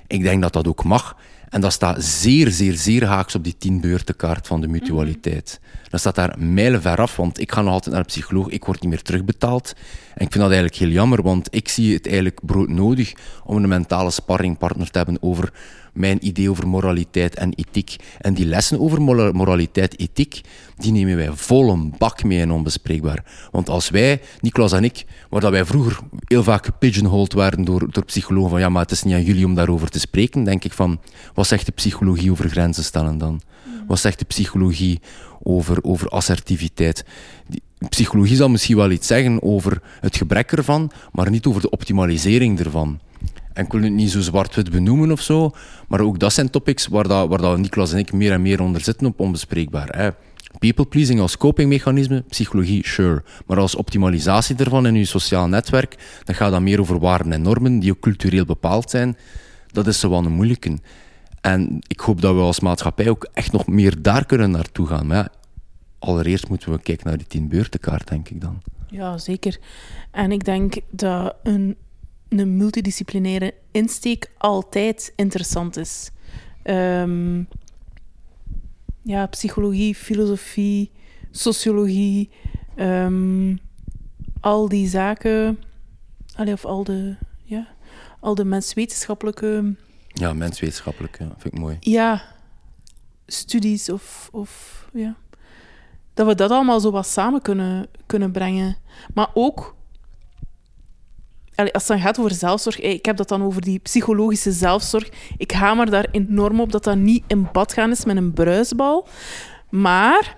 ik 0.06 0.22
denk 0.22 0.42
dat 0.42 0.52
dat 0.52 0.66
ook 0.66 0.84
mag. 0.84 1.16
En 1.54 1.60
dat 1.60 1.72
staat 1.72 2.04
zeer, 2.04 2.50
zeer, 2.50 2.72
zeer 2.72 3.04
haaks 3.04 3.34
op 3.34 3.44
die 3.44 3.56
tienbeurtenkaart 3.58 4.46
van 4.46 4.60
de 4.60 4.68
mutualiteit. 4.68 5.60
Dat 5.90 6.00
staat 6.00 6.14
daar 6.14 6.34
mijlenver 6.38 6.96
af, 6.96 7.16
want 7.16 7.40
ik 7.40 7.52
ga 7.52 7.62
nog 7.62 7.72
altijd 7.72 7.90
naar 7.90 8.04
een 8.04 8.10
psycholoog, 8.10 8.48
ik 8.48 8.64
word 8.64 8.80
niet 8.80 8.90
meer 8.90 9.02
terugbetaald. 9.02 9.74
En 10.14 10.26
ik 10.26 10.32
vind 10.32 10.44
dat 10.44 10.52
eigenlijk 10.52 10.74
heel 10.74 10.88
jammer, 10.88 11.22
want 11.22 11.48
ik 11.50 11.68
zie 11.68 11.94
het 11.94 12.06
eigenlijk 12.06 12.40
broodnodig 12.42 13.12
om 13.44 13.56
een 13.56 13.68
mentale 13.68 14.10
sparringpartner 14.10 14.90
te 14.90 14.96
hebben 14.98 15.22
over 15.22 15.52
mijn 15.94 16.26
idee 16.26 16.50
over 16.50 16.68
moraliteit 16.68 17.34
en 17.34 17.52
ethiek. 17.54 17.96
En 18.20 18.34
die 18.34 18.46
lessen 18.46 18.80
over 18.80 19.02
mora- 19.02 19.32
moraliteit, 19.32 19.98
ethiek, 19.98 20.40
die 20.76 20.92
nemen 20.92 21.16
wij 21.16 21.30
vol 21.32 21.70
een 21.70 21.94
bak 21.98 22.24
mee 22.24 22.38
in 22.38 22.50
onbespreekbaar. 22.50 23.24
Want 23.50 23.68
als 23.68 23.90
wij, 23.90 24.20
Niklas 24.40 24.72
en 24.72 24.84
ik, 24.84 25.04
waar 25.30 25.40
dat 25.40 25.50
wij 25.50 25.64
vroeger 25.64 25.98
heel 26.24 26.42
vaak 26.42 26.64
gepigeonholed 26.64 27.32
werden 27.32 27.64
door, 27.64 27.92
door 27.92 28.04
psychologen 28.04 28.50
van 28.50 28.60
ja, 28.60 28.68
maar 28.68 28.82
het 28.82 28.90
is 28.90 29.02
niet 29.02 29.14
aan 29.14 29.24
jullie 29.24 29.46
om 29.46 29.54
daarover 29.54 29.88
te 29.88 29.98
spreken, 29.98 30.44
denk 30.44 30.64
ik 30.64 30.72
van, 30.72 31.00
wat 31.34 31.46
zegt 31.46 31.66
de 31.66 31.72
psychologie 31.72 32.30
over 32.30 32.48
grenzen 32.48 32.84
stellen 32.84 33.18
dan? 33.18 33.40
Wat 33.86 33.98
zegt 33.98 34.18
de 34.18 34.24
psychologie 34.24 35.00
over, 35.42 35.82
over 35.82 36.08
assertiviteit? 36.08 37.04
Die, 37.48 37.62
psychologie 37.88 38.36
zal 38.36 38.48
misschien 38.48 38.76
wel 38.76 38.90
iets 38.90 39.06
zeggen 39.06 39.42
over 39.42 39.82
het 40.00 40.16
gebrek 40.16 40.52
ervan, 40.52 40.90
maar 41.12 41.30
niet 41.30 41.46
over 41.46 41.60
de 41.60 41.70
optimalisering 41.70 42.58
ervan. 42.60 43.00
En 43.54 43.66
wil 43.68 43.82
het 43.82 43.92
niet 43.92 44.10
zo 44.10 44.20
zwart-wit 44.20 44.70
benoemen 44.70 45.12
of 45.12 45.20
zo, 45.20 45.50
maar 45.88 46.00
ook 46.00 46.18
dat 46.18 46.32
zijn 46.32 46.50
topics 46.50 46.86
waar, 46.86 47.08
dat, 47.08 47.28
waar 47.28 47.40
dat 47.40 47.58
Niklas 47.58 47.92
en 47.92 47.98
ik 47.98 48.12
meer 48.12 48.32
en 48.32 48.42
meer 48.42 48.60
onder 48.60 48.80
zitten 48.80 49.06
op 49.06 49.20
onbespreekbaar. 49.20 49.88
Hè. 49.96 50.10
People-pleasing 50.58 51.20
als 51.20 51.36
copingmechanisme, 51.36 52.20
psychologie, 52.28 52.86
sure. 52.86 53.22
Maar 53.46 53.58
als 53.58 53.74
optimalisatie 53.74 54.56
ervan 54.56 54.86
in 54.86 54.94
je 54.94 55.04
sociaal 55.04 55.48
netwerk, 55.48 56.20
dan 56.24 56.34
gaat 56.34 56.50
dat 56.50 56.60
meer 56.60 56.80
over 56.80 56.98
waarden 56.98 57.32
en 57.32 57.42
normen 57.42 57.78
die 57.78 57.90
ook 57.90 58.00
cultureel 58.00 58.44
bepaald 58.44 58.90
zijn. 58.90 59.16
Dat 59.66 59.86
is 59.86 60.00
zo 60.00 60.10
wel 60.10 60.24
een 60.24 60.32
moeilijke. 60.32 60.78
En 61.40 61.78
ik 61.86 62.00
hoop 62.00 62.20
dat 62.20 62.34
we 62.34 62.40
als 62.40 62.60
maatschappij 62.60 63.08
ook 63.08 63.28
echt 63.32 63.52
nog 63.52 63.66
meer 63.66 64.02
daar 64.02 64.26
kunnen 64.26 64.50
naartoe 64.50 64.86
gaan. 64.86 65.06
Maar 65.06 65.16
ja, 65.16 65.28
allereerst 65.98 66.48
moeten 66.48 66.72
we 66.72 66.78
kijken 66.78 67.06
naar 67.06 67.16
die 67.16 67.26
tien 67.26 67.48
beurtenkaart, 67.48 68.08
denk 68.08 68.28
ik 68.28 68.40
dan. 68.40 68.62
Ja, 68.88 69.18
zeker. 69.18 69.58
En 70.10 70.32
ik 70.32 70.44
denk 70.44 70.74
dat 70.90 71.34
een, 71.42 71.76
een 72.38 72.56
multidisciplinaire 72.56 73.54
insteek 73.70 74.30
altijd 74.38 75.12
interessant 75.16 75.76
is. 75.76 76.10
Ehm, 76.62 77.42
ja, 79.02 79.26
psychologie, 79.26 79.94
filosofie, 79.94 80.90
sociologie, 81.30 82.30
ehm, 82.76 83.56
al 84.40 84.68
die 84.68 84.88
zaken, 84.88 85.58
allee, 86.34 86.52
of 86.52 86.64
al 86.64 86.84
de, 86.84 87.16
ja, 87.44 87.68
al 88.20 88.34
de 88.34 88.44
menswetenschappelijke 88.44 89.74
Ja, 90.08 90.32
menswetenschappelijk, 90.32 91.18
ja, 91.18 91.26
vind 91.38 91.54
ik 91.54 91.60
mooi. 91.60 91.76
ja, 91.80 92.22
studies 93.26 93.88
of, 93.88 94.28
of 94.32 94.82
ja, 94.92 95.16
dat 96.14 96.26
we 96.26 96.34
dat 96.34 96.50
allemaal 96.50 96.80
zo 96.80 96.90
wat 96.90 97.06
samen 97.06 97.42
kunnen, 97.42 97.86
kunnen 98.06 98.32
brengen. 98.32 98.76
Maar 99.14 99.30
ook, 99.34 99.76
als 101.56 101.68
het 101.72 101.86
dan 101.86 102.00
gaat 102.00 102.18
over 102.18 102.34
zelfzorg, 102.34 102.80
eh, 102.80 102.90
ik 102.90 103.04
heb 103.04 103.16
dat 103.16 103.28
dan 103.28 103.42
over 103.42 103.60
die 103.60 103.78
psychologische 103.78 104.52
zelfzorg. 104.52 105.08
Ik 105.36 105.50
hamer 105.50 105.90
daar 105.90 106.06
enorm 106.10 106.60
op 106.60 106.72
dat 106.72 106.84
dat 106.84 106.96
niet 106.96 107.24
in 107.26 107.48
bad 107.52 107.72
gaan 107.72 107.90
is 107.90 108.04
met 108.04 108.16
een 108.16 108.32
bruisbal. 108.32 109.06
Maar 109.70 110.36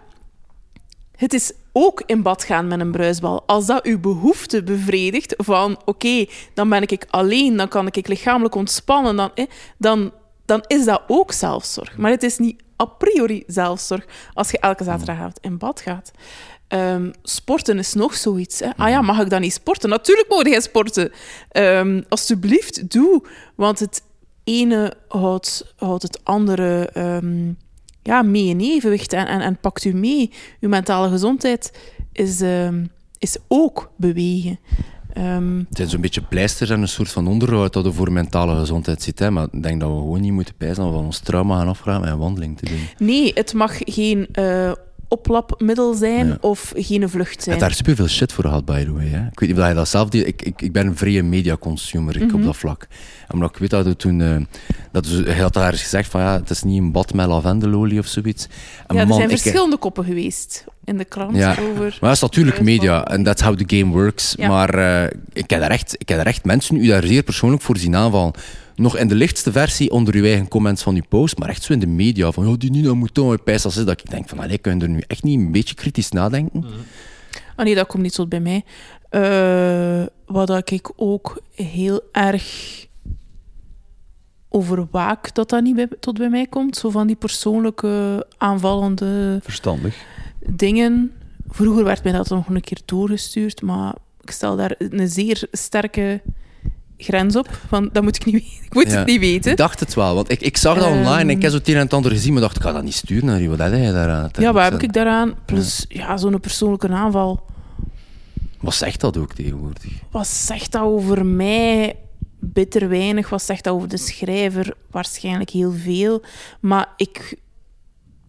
het 1.16 1.32
is 1.32 1.52
ook 1.72 2.02
in 2.06 2.22
bad 2.22 2.44
gaan 2.44 2.66
met 2.66 2.80
een 2.80 2.90
bruisbal. 2.90 3.43
Als 3.47 3.66
dat 3.66 3.84
uw 3.84 4.01
behoefte 4.01 4.62
bevredigt 4.62 5.34
van 5.36 5.80
oké, 5.84 6.26
dan 6.55 6.68
ben 6.68 6.82
ik 6.82 7.06
alleen, 7.10 7.56
dan 7.56 7.68
kan 7.68 7.86
ik 7.86 8.09
lichamelijk 8.09 8.55
ontspannen, 8.55 9.16
dan, 9.16 9.30
eh, 9.34 9.47
dan, 9.78 10.12
dan 10.44 10.64
is 10.66 10.84
dat 10.84 11.02
ook 11.06 11.32
zelfzorg. 11.32 11.97
Maar 11.97 12.10
het 12.10 12.22
is 12.22 12.38
niet 12.38 12.62
a 12.82 12.84
priori 12.84 13.43
zelfzorg 13.47 14.06
als 14.32 14.51
je 14.51 14.59
elke 14.59 14.84
zaterdagavond 14.84 15.38
in 15.40 15.59
bad 15.59 15.80
gaat. 15.80 16.10
Ehm, 16.68 17.10
sporten 17.22 17.78
is 17.78 17.93
nog 17.93 18.14
zoiets. 18.14 18.59
Hè? 18.59 18.70
Ah 18.76 18.88
ja, 18.88 19.01
mag 19.01 19.20
ik 19.20 19.30
dan 19.30 19.40
niet 19.40 19.52
sporten? 19.52 19.88
Natuurlijk 19.88 20.28
moet 20.28 20.47
jij 20.47 20.60
sporten. 20.60 21.12
Ehm, 21.48 22.02
alsjeblieft, 22.09 22.90
doe. 22.90 23.22
Want 23.55 23.78
het 23.78 24.02
ene 24.44 24.94
houdt, 25.09 25.74
houdt 25.76 26.02
het 26.02 26.24
andere 26.24 26.88
ehm, 26.93 27.52
ja, 28.02 28.22
mee 28.22 28.44
in 28.44 28.60
evenwicht 28.60 29.12
en, 29.12 29.26
en, 29.26 29.40
en 29.40 29.59
pakt 29.60 29.84
u 29.84 29.93
mee. 29.93 30.30
Uw 30.60 30.68
mentale 30.68 31.09
gezondheid 31.09 31.72
is, 32.12 32.43
is 33.18 33.36
ook 33.48 33.90
bewegen. 33.97 34.59
Het 35.18 35.76
zijn 35.76 35.88
zo'n 35.88 36.01
beetje 36.01 36.22
pleisters 36.22 36.70
en 36.70 36.80
een 36.80 36.88
soort 36.88 37.10
van 37.10 37.26
onderhoud 37.26 37.72
dat 37.72 37.86
er 37.86 37.94
voor 37.94 38.12
mentale 38.12 38.59
gezondheid 38.59 39.02
zit. 39.02 39.18
Hè. 39.18 39.30
Maar 39.30 39.48
ik 39.52 39.62
denk 39.62 39.80
dat 39.80 39.90
we 39.90 39.97
gewoon 39.97 40.20
niet 40.20 40.32
moeten 40.32 40.55
pijzen 40.55 40.76
dat 40.82 40.86
we 40.86 40.97
van 40.97 41.05
ons 41.05 41.18
trauma 41.18 41.59
gaan 41.59 41.68
afvragen 41.68 42.01
met 42.01 42.10
een 42.10 42.18
wandeling 42.18 42.59
te 42.59 42.64
doen. 42.64 42.88
nee, 42.98 43.30
het 43.34 43.55
mag 43.55 43.78
geen 43.78 44.28
eh, 44.32 44.72
oplapmiddel 45.09 45.95
zijn 45.95 46.27
Ja. 46.27 46.37
of 46.41 46.73
geen 46.77 47.09
vlucht 47.09 47.43
zijn. 47.43 47.59
daar 47.59 47.73
superveel 47.74 48.09
shit 48.09 48.33
voor 48.33 48.45
gehad, 48.45 48.65
by 48.65 48.85
the 48.85 48.93
way. 48.93 49.07
Hè. 49.07 49.27
Ik 49.27 49.41
weet 49.41 49.49
niet 49.49 49.59
of 49.59 49.69
je 49.69 49.74
dat 49.74 49.89
zelf... 49.89 50.09
deed. 50.09 50.27
Ik, 50.27 50.43
ik, 50.43 50.62
ik 50.62 50.73
ben 50.73 50.87
een 50.87 50.97
vrije 50.97 51.23
media-consumer 51.23 52.23
ik, 52.23 52.35
op 52.35 52.43
dat 52.45 52.57
vlak. 52.57 52.87
Omdat 53.33 53.51
ik 53.51 53.57
weet 53.57 53.70
dat 53.70 53.85
we 53.85 53.97
toen... 53.97 54.20
eh, 54.20 54.37
dat 54.93 55.07
hij 55.07 55.39
had 55.39 55.53
daar 55.53 55.73
eens 55.73 55.83
gezegd 55.83 56.11
van 56.11 56.20
ja, 56.20 56.33
het 56.41 56.51
is 56.51 56.62
niet 56.62 56.81
een 56.81 56.93
bad 56.93 57.12
met 57.15 57.27
lavendelolie 57.27 57.99
of 57.99 58.07
zoiets. 58.07 58.47
En 58.87 58.97
ja, 58.97 59.01
er 59.01 59.07
zijn 59.15 59.31
ik- 59.31 59.39
verschillende 59.39 59.77
koppen 59.77 60.05
geweest 60.05 60.65
in 60.85 60.99
de 60.99 61.05
krant 61.05 61.37
Ja, 61.37 61.51
over... 61.51 61.83
Maar 61.83 61.97
dat 62.01 62.12
is 62.12 62.20
natuurlijk 62.20 62.61
media 62.61 63.05
en 63.05 63.23
that's 63.23 63.43
how 63.43 63.57
the 63.57 63.77
game 63.77 63.93
works. 63.93 64.35
Ja. 64.39 64.49
Maar 64.49 64.74
eh, 64.74 65.19
ik, 65.33 65.51
heb 65.51 65.61
daar 65.61 65.70
echt, 65.70 65.95
ik 65.99 66.09
heb 66.09 66.16
daar 66.19 66.27
echt 66.27 66.45
mensen 66.45 66.77
u 66.77 66.87
daar 66.87 67.05
zeer 67.07 67.23
persoonlijk 67.23 67.62
voor 67.62 67.77
zien 67.77 67.97
aanvallen. 67.97 68.33
Nog 68.77 68.97
in 68.97 69.09
de 69.09 69.15
lichtste 69.15 69.53
versie 69.53 69.90
onder 69.90 70.15
uw 70.15 70.24
eigen 70.24 70.48
comments 70.48 70.82
van 70.82 70.94
uw 70.94 71.03
post, 71.09 71.39
maar 71.39 71.48
echt 71.48 71.62
zo 71.62 71.73
in 71.73 71.78
de 71.78 71.86
media 71.86 72.32
van 72.32 72.47
oh, 72.47 72.55
die 72.59 72.70
Nina 72.70 72.94
moet 72.94 73.15
toch 73.15 73.43
pijs 73.43 73.65
als 73.65 73.77
is 73.77 73.85
dat 73.85 74.01
ik 74.01 74.11
denk 74.11 74.28
van 74.28 74.39
allee, 74.39 74.59
kun 74.59 74.78
je 74.78 74.85
er 74.85 74.89
nu 74.89 75.03
echt 75.07 75.23
niet 75.23 75.39
een 75.39 75.53
beetje 75.53 75.74
kritisch 75.74 76.11
nadenken? 76.11 76.65
Ah 77.57 77.65
nee, 77.65 77.74
dat 77.74 77.86
komt 77.86 78.03
niet 78.03 78.15
tot 78.15 78.28
bij 78.28 78.40
mij. 78.40 78.65
Eh, 79.09 80.07
wat 80.27 80.47
dat 80.47 80.70
ik 80.70 80.90
ook 80.97 81.43
heel 81.55 82.01
erg 82.12 82.86
overwaak 84.48 85.35
dat 85.35 85.48
dat 85.48 85.62
niet 85.62 85.74
bij, 85.74 85.89
tot 86.01 86.19
bij 86.19 86.28
mij 86.28 86.47
komt. 86.47 86.77
Zo 86.77 86.90
van 86.90 87.07
die 87.07 87.16
persoonlijke 87.16 88.27
aanvallende 88.36 89.39
Verstandig. 89.43 90.05
dingen. 90.47 91.12
Vroeger 91.48 91.85
werd 91.85 92.03
mij 92.03 92.12
dat 92.12 92.28
nog 92.28 92.48
een 92.48 92.61
keer 92.61 92.81
doorgestuurd, 92.85 93.62
maar 93.62 93.94
ik 94.20 94.31
stel 94.31 94.57
daar 94.57 94.74
een 94.78 95.09
zeer 95.09 95.47
sterke 95.53 96.23
grens 96.98 97.36
op. 97.36 97.60
Van, 97.68 97.89
dat 97.93 98.02
moet 98.02 98.16
ik 98.16 98.24
niet 98.24 98.35
weten. 98.35 98.64
Ik 98.66 98.74
moet 98.74 98.90
Ja. 98.90 98.98
het 98.98 99.06
niet 99.06 99.20
weten. 99.20 99.51
Ik 99.51 99.56
dacht 99.56 99.81
het 99.81 99.94
wel, 99.94 100.14
want 100.14 100.31
ik, 100.31 100.40
ik 100.40 100.56
zag 100.56 100.74
dat 100.78 100.86
Ehm. 100.86 100.97
online 100.98 101.20
en 101.20 101.31
ik 101.31 101.43
heb 101.43 101.51
zo 101.51 101.56
het 101.56 101.68
een 101.68 101.74
en 101.74 101.81
het 101.81 101.93
ander 101.94 102.10
gezien, 102.10 102.32
maar 102.32 102.43
dacht 102.43 102.56
ik 102.56 102.62
ga 102.62 102.73
dat 102.73 102.82
niet 102.82 102.94
sturen 102.94 103.24
naar 103.27 103.40
u. 103.43 103.48
Wat 103.48 103.59
heb 103.59 103.73
jij 103.73 103.93
daaraan? 103.93 104.28
Ja, 104.32 104.52
wat 104.52 104.62
heb 104.73 104.82
ik 104.82 104.93
daaraan? 104.93 105.35
Plus, 105.44 105.85
ja, 105.89 106.16
zo'n 106.16 106.40
persoonlijke 106.40 106.89
aanval. 106.89 107.44
Wat 108.60 108.74
zegt 108.74 109.01
dat 109.01 109.16
ook 109.16 109.32
tegenwoordig? 109.35 109.82
Wat 110.10 110.27
zegt 110.27 110.73
dat 110.73 110.82
over 110.82 111.27
mij? 111.27 111.97
Bitter 112.40 112.89
weinig. 112.89 113.28
Wat 113.28 113.43
zegt 113.43 113.64
dat 113.64 113.74
over 113.74 113.89
de 113.89 113.97
schrijver? 113.98 114.74
Waarschijnlijk 114.90 115.51
heel 115.51 115.73
veel. 115.73 116.23
Maar 116.60 116.89
ik 116.97 117.39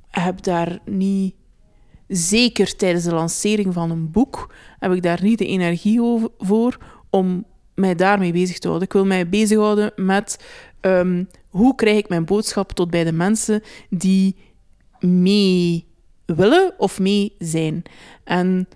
heb 0.10 0.44
daar 0.44 0.80
niet... 0.86 1.34
Zeker 2.08 2.76
tijdens 2.76 3.04
de 3.04 3.14
lancering 3.14 3.74
van 3.74 3.92
een 3.92 4.12
boek 4.12 4.54
heb 4.80 4.92
ik 4.94 5.02
daar 5.04 5.20
niet 5.24 5.38
de 5.38 5.46
energie 5.46 6.02
over, 6.02 6.30
voor 6.40 6.78
om 7.10 7.46
mij 7.78 7.96
daarmee 7.96 8.32
bezig 8.32 8.60
te 8.60 8.68
houden. 8.68 8.88
Ik 8.88 8.94
wil 8.94 9.06
mij 9.06 9.30
bezighouden 9.30 9.92
met 9.96 10.40
ehm, 10.82 11.24
hoe 11.50 11.76
krijg 11.76 11.98
ik 11.98 12.10
mijn 12.10 12.26
boodschap 12.26 12.72
tot 12.72 12.90
bij 12.90 13.04
de 13.04 13.12
mensen 13.12 13.64
die 13.90 14.36
mee 15.00 15.86
willen 16.26 16.74
of 16.78 17.00
mee 17.00 17.36
zijn. 17.40 17.84
En 18.24 18.68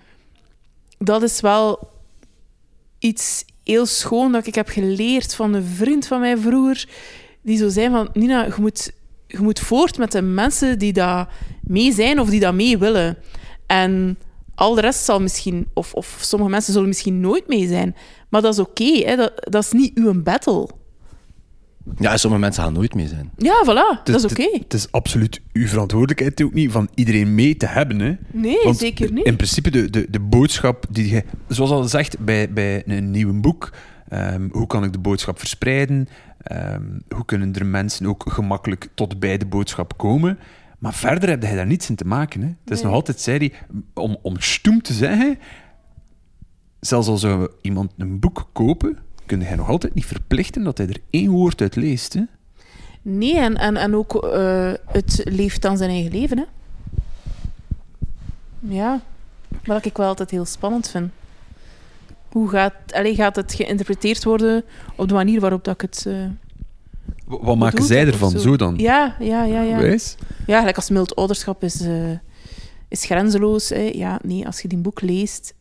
dat 0.98 1.24
is 1.24 1.42
wel 1.42 1.90
iets 3.00 3.46
heel 3.64 3.86
schoon 3.86 4.32
dat 4.32 4.48
ik 4.48 4.56
heb 4.56 4.68
geleerd 4.68 5.36
van 5.36 5.54
een 5.54 5.64
vriend 5.64 6.08
van 6.08 6.20
mij 6.20 6.38
vroeger. 6.38 6.90
Die 7.42 7.58
zo 7.58 7.70
zei 7.70 7.90
van, 7.90 8.10
Nina, 8.14 8.46
je 8.46 8.54
moet, 8.58 8.92
je 9.28 9.40
moet 9.40 9.60
voort 9.60 9.98
met 9.98 10.12
de 10.12 10.22
mensen 10.22 10.80
die 10.80 10.94
daar 10.94 11.34
mee 11.62 11.94
zijn 11.94 12.20
of 12.20 12.30
die 12.30 12.40
daar 12.40 12.56
mee 12.56 12.78
willen. 12.78 13.18
En 13.66 14.18
al 14.56 14.76
de 14.76 14.82
rest 14.82 15.04
zal 15.04 15.22
misschien, 15.22 15.68
of, 15.74 15.94
of 15.94 16.18
sommige 16.22 16.52
mensen 16.52 16.74
zullen 16.74 16.88
misschien 16.88 17.20
nooit 17.20 17.48
mee 17.48 17.68
zijn. 17.68 17.96
Maar 18.32 18.42
dat 18.42 18.54
is 18.54 18.60
oké, 18.60 18.84
hè. 19.06 19.16
dat, 19.16 19.32
dat 19.36 19.64
is 19.64 19.72
niet 19.72 19.92
uw 19.98 20.22
battle. 20.22 20.68
Ja, 22.00 22.18
sommige 22.18 22.42
mensen 22.42 22.64
gaan 22.64 22.74
nooit 22.74 22.94
mee 22.94 23.08
zijn. 23.08 23.32
Ja, 23.38 23.64
voilà, 23.66 23.98
Het 23.98 24.06
dat 24.06 24.16
is 24.16 24.32
oké. 24.32 24.50
Het 24.58 24.74
is 24.74 24.92
absoluut 24.92 25.42
uw 25.54 25.68
verantwoordelijkheid 25.68 26.42
ook 26.44 26.54
niet 26.54 26.72
van 26.72 26.90
iedereen 26.96 27.36
mee 27.36 27.58
te 27.58 27.66
hebben. 27.66 28.00
Hè. 28.00 28.16
Nee, 28.32 28.64
Want 28.64 28.78
zeker 28.78 29.12
niet. 29.12 29.26
In 29.26 29.36
principe, 29.36 29.70
de, 29.72 29.90
de, 29.90 30.08
de 30.10 30.20
boodschap 30.20 30.86
die 30.90 31.10
je, 31.10 31.24
zoals 31.48 31.72
al 31.72 31.84
zegt 31.84 32.20
bij, 32.20 32.54
bij 32.54 32.84
een 32.86 33.12
nieuw 33.12 33.40
boek, 33.40 33.74
ehm, 34.10 34.48
hoe 34.52 34.68
kan 34.68 34.84
ik 34.84 34.92
de 34.94 35.00
boodschap 35.00 35.40
verspreiden? 35.40 36.08
Ehm, 36.42 36.84
hoe 37.10 37.26
kunnen 37.26 37.54
er 37.54 37.66
mensen 37.66 38.06
ook 38.06 38.24
gemakkelijk 38.32 38.88
tot 38.94 39.20
bij 39.20 39.38
de 39.38 39.46
boodschap 39.46 39.98
komen? 39.98 40.40
Maar 40.80 40.94
verder 40.94 41.30
heb 41.30 41.42
je 41.44 41.56
daar 41.56 41.66
niets 41.66 41.90
in 41.90 41.96
te 41.96 42.06
maken. 42.06 42.42
Hè. 42.42 42.48
Het 42.48 42.58
is 42.72 42.76
Nee. 42.76 42.86
nog 42.86 42.94
altijd, 42.94 43.20
zei 43.20 43.38
die, 43.40 43.54
om, 43.94 44.18
om 44.22 44.36
stoem 44.40 44.82
te 44.82 44.94
zeggen, 44.94 45.38
zelfs 46.82 47.08
al 47.08 47.18
zou 47.18 47.50
iemand 47.62 47.92
een 47.98 48.20
boek 48.20 48.48
kopen, 48.54 48.98
kun 49.26 49.40
je 49.42 49.56
nog 49.56 49.70
altijd 49.70 49.94
niet 49.94 50.06
verplichten 50.06 50.64
dat 50.64 50.78
hij 50.78 50.88
er 50.88 50.98
één 51.10 51.30
woord 51.30 51.62
uit 51.62 51.76
leest. 51.76 52.14
Hè. 52.14 52.22
Nee, 53.02 53.38
en, 53.40 53.58
en, 53.58 53.78
en 53.78 53.96
ook 53.96 54.16
eh, 54.26 54.72
het 54.88 55.22
leeft 55.24 55.62
dan 55.62 55.78
zijn 55.78 55.90
eigen 55.90 56.12
leven, 56.12 56.38
hè. 56.38 56.44
Ja, 58.60 59.02
wat 59.66 59.86
ik 59.86 59.98
wel 59.98 60.08
altijd 60.08 60.32
heel 60.32 60.46
spannend 60.46 60.90
vind. 60.90 61.12
Hoe 62.32 62.50
gaat, 62.50 62.74
allee, 62.94 63.16
gaat 63.16 63.36
het 63.36 63.54
geïnterpreteerd 63.54 64.24
worden 64.24 64.64
op 64.96 65.08
de 65.08 65.14
manier 65.14 65.40
waarop 65.40 65.64
dat 65.64 65.74
ik 65.74 65.82
het... 65.82 66.06
eh, 66.06 66.26
Wat 67.26 67.58
maken 67.58 67.84
zij 67.84 68.06
ervan? 68.08 68.32
zo? 68.32 68.38
Zo 68.38 68.56
dan? 68.56 68.76
Ja, 68.78 69.16
ja, 69.20 69.44
ja, 69.44 69.62
ja. 69.62 69.78
Wijs? 69.78 70.16
Ja, 70.48 70.58
gelijk 70.60 70.76
als 70.76 70.90
mild 70.90 71.16
ouderschap 71.16 71.64
is, 71.64 71.82
eh, 71.82 72.12
is 72.88 73.06
grenzeloos. 73.06 73.70
Hè. 73.70 73.90
Ja, 73.94 74.20
nee, 74.24 74.46
als 74.46 74.62
je 74.62 74.68
die 74.68 74.78
boek 74.78 75.02
leest, 75.02 75.54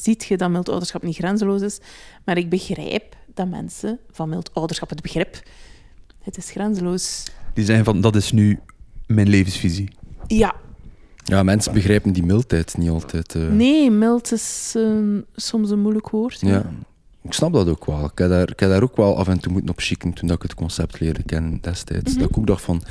ziet 0.00 0.24
je 0.24 0.36
dat 0.36 0.50
mild 0.50 0.68
ouderschap 0.68 1.02
niet 1.02 1.16
grenzeloos 1.16 1.60
is. 1.60 1.78
Maar 2.24 2.36
ik 2.38 2.48
begrijp 2.48 3.16
dat 3.34 3.48
mensen 3.48 3.98
van 4.10 4.28
mild 4.28 4.54
ouderschap 4.54 4.90
het 4.90 5.02
begrip... 5.02 5.42
Het 6.22 6.36
is 6.36 6.50
grenzeloos. 6.50 7.24
Die 7.54 7.64
zeggen 7.64 7.84
van, 7.84 8.00
dat 8.00 8.16
is 8.16 8.32
nu 8.32 8.58
mijn 9.06 9.28
levensvisie. 9.28 9.88
Ja, 10.26 10.54
Ja, 11.24 11.42
mensen 11.42 11.72
begrijpen 11.72 12.12
die 12.12 12.22
mildheid 12.24 12.76
niet 12.78 12.88
altijd. 12.90 13.34
eh. 13.34 13.48
Nee, 13.48 13.90
mild 13.90 14.32
is 14.32 14.72
eh, 14.76 14.92
soms 15.34 15.70
een 15.70 15.78
moeilijk 15.80 16.08
woord. 16.10 16.40
Ja. 16.40 16.70
ik 17.22 17.32
snap 17.32 17.52
dat 17.52 17.68
ook 17.68 17.84
wel. 17.86 18.04
Ik 18.04 18.18
heb, 18.18 18.28
daar, 18.28 18.50
ik 18.50 18.60
heb 18.60 18.68
daar 18.70 18.82
ook 18.82 18.96
wel 18.96 19.16
af 19.16 19.28
en 19.28 19.38
toe 19.40 19.52
moeten 19.52 19.70
op 19.70 19.78
chicken 19.80 20.12
toen 20.12 20.28
dat 20.28 20.36
ik 20.36 20.42
het 20.42 20.54
concept 20.54 21.00
leerde 21.00 21.22
kennen 21.22 21.58
destijds. 21.60 22.14
Dat 22.14 22.28
ik 22.30 22.38
ook 22.38 22.46
dacht 22.46 22.62
van, 22.62 22.82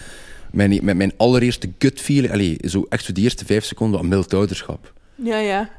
mijn, 0.52 0.80
met 0.84 0.96
mijn 0.98 1.14
allereerste 1.18 1.72
gut 1.78 2.00
feeling, 2.00 2.34
allee, 2.34 2.58
zo 2.68 2.86
echt 2.90 3.04
zo 3.06 3.14
die 3.14 3.24
eerste 3.24 3.46
vijf 3.46 3.66
seconden, 3.66 4.08
mild 4.08 4.34
ouderschap. 4.34 4.94
Ja, 5.16 5.38
ja. 5.38 5.70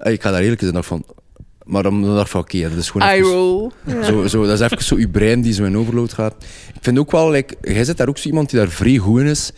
Allee, 0.00 0.14
Ik 0.14 0.22
ga 0.22 0.30
daar 0.30 0.40
eerlijk 0.40 0.60
zijn, 0.60 0.72
dacht 0.72 0.86
van, 0.86 1.04
maar 1.64 1.82
dan 1.82 2.02
dacht 2.02 2.24
ik 2.24 2.30
van, 2.30 2.40
oké, 2.40 2.60
dat 2.60 2.78
is 2.78 2.90
gewoon 2.90 3.08
Eye 3.08 3.22
roll. 3.22 3.70
Ja. 3.86 4.02
Zo, 4.02 4.26
zo, 4.26 4.46
dat 4.46 4.60
is 4.60 4.60
even 4.60 4.84
zo 4.84 4.98
je 4.98 5.08
brein 5.08 5.40
die 5.40 5.52
zo 5.52 5.64
in 5.64 5.76
overload 5.76 6.12
gaat. 6.12 6.34
Ik 6.74 6.80
vind 6.82 6.98
ook 6.98 7.10
wel, 7.10 7.30
like, 7.30 7.56
jij 7.62 7.84
zit 7.84 7.96
daar 7.96 8.08
ook 8.08 8.18
zo 8.18 8.28
iemand 8.28 8.50
die 8.50 8.58
daar 8.58 8.68
vrij 8.68 8.96
goed 8.96 9.20
in 9.20 9.26
is. 9.26 9.52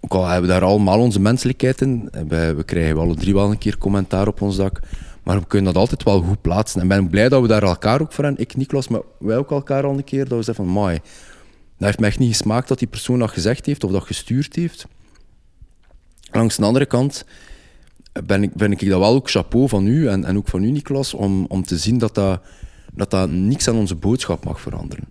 Ook 0.00 0.12
al 0.12 0.26
hebben 0.26 0.48
we 0.48 0.54
daar 0.54 0.64
allemaal 0.64 0.98
onze 0.98 1.20
menselijkheid 1.20 1.80
in. 1.80 2.08
We, 2.28 2.54
we 2.54 2.64
krijgen 2.64 2.98
alle 2.98 3.14
drie 3.14 3.34
wel 3.34 3.50
een 3.50 3.58
keer 3.58 3.78
commentaar 3.78 4.26
op 4.26 4.40
ons 4.40 4.56
dak. 4.56 4.80
Maar 5.22 5.38
we 5.38 5.46
kunnen 5.46 5.72
dat 5.72 5.82
altijd 5.82 6.02
wel 6.02 6.22
goed 6.22 6.40
plaatsen. 6.40 6.80
En 6.80 6.86
ik 6.86 6.92
ben 6.92 7.08
blij 7.08 7.28
dat 7.28 7.42
we 7.42 7.48
daar 7.48 7.62
elkaar 7.62 8.00
ook 8.00 8.12
voor 8.12 8.24
hebben. 8.24 8.42
Ik, 8.42 8.56
Niklas, 8.56 8.88
maar 8.88 9.00
wij 9.18 9.36
ook 9.36 9.50
elkaar 9.50 9.84
al 9.84 9.96
een 9.96 10.04
keer. 10.04 10.28
Dat 10.28 10.38
we 10.38 10.44
zeggen 10.44 10.64
van, 10.64 10.72
mooi. 10.72 10.94
Dat 11.78 11.88
heeft 11.88 12.00
me 12.00 12.06
echt 12.06 12.18
niet 12.18 12.36
gesmaakt 12.36 12.68
dat 12.68 12.78
die 12.78 12.88
persoon 12.88 13.18
dat 13.18 13.30
gezegd 13.30 13.66
heeft 13.66 13.84
of 13.84 13.92
dat 13.92 14.04
gestuurd 14.04 14.56
heeft. 14.56 14.86
Langs 16.32 16.56
de 16.56 16.64
andere 16.64 16.86
kant 16.86 17.24
ben 18.24 18.42
ik, 18.42 18.54
ben 18.54 18.72
ik 18.72 18.88
dat 18.88 18.98
wel 18.98 19.14
ook 19.14 19.30
chapeau 19.30 19.68
van 19.68 19.86
u 19.86 20.08
en, 20.08 20.24
en 20.24 20.36
ook 20.36 20.48
van 20.48 20.62
u, 20.62 20.70
Niklas, 20.70 21.14
om, 21.14 21.44
om 21.48 21.64
te 21.64 21.78
zien 21.78 21.98
dat 21.98 22.14
dat, 22.14 22.40
dat 22.94 23.10
dat 23.10 23.30
niks 23.30 23.68
aan 23.68 23.76
onze 23.76 23.94
boodschap 23.94 24.44
mag 24.44 24.60
veranderen. 24.60 25.04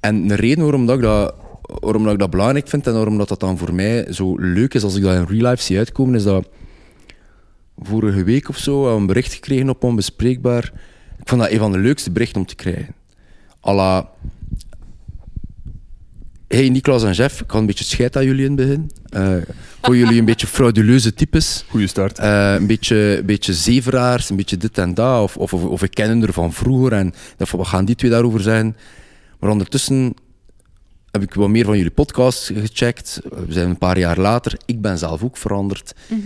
En 0.00 0.28
de 0.28 0.34
reden 0.34 0.62
waarom, 0.62 0.86
dat 0.86 0.96
ik, 0.96 1.02
dat, 1.02 1.34
waarom 1.62 2.04
dat 2.04 2.12
ik 2.12 2.18
dat 2.18 2.30
belangrijk 2.30 2.68
vind 2.68 2.86
en 2.86 2.94
waarom 2.94 3.18
dat, 3.18 3.28
dat 3.28 3.40
dan 3.40 3.58
voor 3.58 3.74
mij 3.74 4.12
zo 4.12 4.36
leuk 4.36 4.74
is 4.74 4.82
als 4.82 4.96
ik 4.96 5.02
dat 5.02 5.14
in 5.14 5.36
real 5.36 5.50
life 5.50 5.62
zie 5.62 5.78
uitkomen, 5.78 6.14
is 6.14 6.22
dat 6.24 6.48
vorige 7.78 8.24
week 8.24 8.48
of 8.48 8.58
zo 8.58 8.96
een 8.96 9.06
bericht 9.06 9.32
gekregen 9.32 9.68
op 9.68 9.84
Onbespreekbaar. 9.84 10.72
Ik 11.18 11.28
vond 11.28 11.40
dat 11.40 11.50
een 11.50 11.58
van 11.58 11.72
de 11.72 11.78
leukste 11.78 12.10
berichten 12.10 12.40
om 12.40 12.46
te 12.46 12.54
krijgen. 12.54 12.94
à 13.66 13.72
la, 13.72 14.10
Hey 16.54 16.68
Niklas 16.68 17.02
en 17.02 17.12
Jeff, 17.12 17.40
ik 17.40 17.50
had 17.50 17.60
een 17.60 17.66
beetje 17.66 17.84
scheid 17.84 18.16
aan 18.16 18.24
jullie 18.24 18.44
in 18.44 18.56
het 18.56 18.66
begin. 18.66 18.90
Eh, 19.08 19.36
ik 19.36 19.46
vond 19.82 19.96
jullie 19.96 20.18
een 20.18 20.24
beetje 20.24 20.46
frauduleuze 20.46 21.14
types. 21.14 21.64
Goeie 21.68 21.86
start. 21.86 22.18
Eh, 22.18 22.54
een, 22.54 22.66
beetje, 22.66 23.16
een 23.18 23.26
beetje 23.26 23.54
zeveraars, 23.54 24.30
een 24.30 24.36
beetje 24.36 24.56
dit 24.56 24.78
en 24.78 24.94
dat. 24.94 25.22
Of, 25.22 25.36
of, 25.36 25.54
of, 25.54 25.64
of 25.64 25.82
ik 25.82 25.90
ken 25.90 26.08
hen 26.08 26.22
er 26.22 26.32
van 26.32 26.52
vroeger 26.52 26.92
en 26.92 27.14
dacht 27.36 27.50
van, 27.50 27.58
wat 27.58 27.68
gaan 27.68 27.84
die 27.84 27.94
twee 27.94 28.10
daarover 28.10 28.40
zijn? 28.40 28.76
Maar 29.38 29.50
ondertussen 29.50 30.14
heb 31.10 31.22
ik 31.22 31.34
wat 31.34 31.48
meer 31.48 31.64
van 31.64 31.76
jullie 31.76 31.90
podcast 31.90 32.50
gecheckt. 32.54 33.20
We 33.46 33.52
zijn 33.52 33.68
een 33.68 33.78
paar 33.78 33.98
jaar 33.98 34.18
later. 34.18 34.58
Ik 34.64 34.80
ben 34.80 34.98
zelf 34.98 35.22
ook 35.22 35.36
veranderd. 35.36 35.94
Dat 36.08 36.18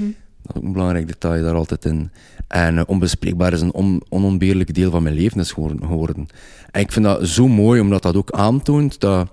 is 0.42 0.54
ook 0.54 0.62
een 0.62 0.72
belangrijk 0.72 1.06
detail 1.06 1.42
daar 1.42 1.54
altijd 1.54 1.84
in. 1.84 2.10
En 2.48 2.78
eh, 2.78 2.84
onbespreekbaar 2.86 3.52
is 3.52 3.60
een 3.60 3.74
on, 3.74 4.02
onontbeerlijk 4.08 4.74
deel 4.74 4.90
van 4.90 5.02
mijn 5.02 5.14
leven 5.14 5.40
is 5.40 5.52
geworden- 5.52 5.86
geworden. 5.86 6.26
En 6.70 6.80
ik 6.80 6.92
vind 6.92 7.04
dat 7.04 7.28
zo 7.28 7.48
mooi, 7.48 7.80
omdat 7.80 8.02
dat 8.02 8.16
ook 8.16 8.30
aantoont 8.30 9.00
dat 9.00 9.28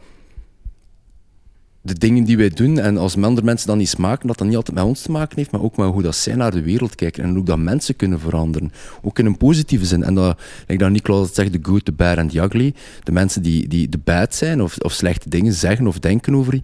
de 1.86 1.94
dingen 1.94 2.24
die 2.24 2.38
wij 2.38 2.50
doen, 2.50 2.80
en 2.80 2.98
als 2.98 3.16
andere 3.16 3.46
mensen 3.46 3.68
dat 3.68 3.78
niet 3.78 3.90
smaken, 3.90 4.28
dat 4.28 4.38
dat 4.38 4.48
niet 4.48 4.56
altijd 4.56 4.78
met 4.78 4.86
ons 4.86 5.02
te 5.02 5.12
maken 5.12 5.38
heeft, 5.38 5.52
maar 5.52 5.62
ook 5.62 5.78
met 5.78 5.88
hoe 5.88 6.02
dat 6.02 6.16
zij 6.16 6.36
naar 6.36 6.52
de 6.52 6.62
wereld 6.62 6.96
kijken 6.96 7.24
en 7.24 7.38
ook 7.38 7.46
dat 7.46 7.58
mensen 7.58 7.96
kunnen 7.96 8.20
veranderen. 8.20 8.72
Ook 9.02 9.20
in 9.20 9.26
een 9.26 9.38
positieve 9.38 9.86
zin. 9.86 10.04
En 10.04 10.16
dat, 10.16 10.40
like 10.68 10.84
dat 10.84 10.92
Nicolas 10.92 11.34
zegt, 11.34 11.52
the 11.52 11.60
good, 11.62 11.86
the 11.86 11.92
bad 11.92 12.18
and 12.18 12.32
the 12.32 12.40
ugly. 12.40 12.74
De 13.04 13.12
mensen 13.12 13.42
die, 13.42 13.68
die 13.68 13.90
de 13.90 14.00
bad 14.04 14.36
zijn 14.36 14.62
of, 14.62 14.78
of 14.78 14.92
slechte 14.92 15.30
dingen 15.30 15.54
zeggen 15.54 15.88
of 15.88 16.00
denken 16.00 16.36
over 16.36 16.54
je, 16.54 16.62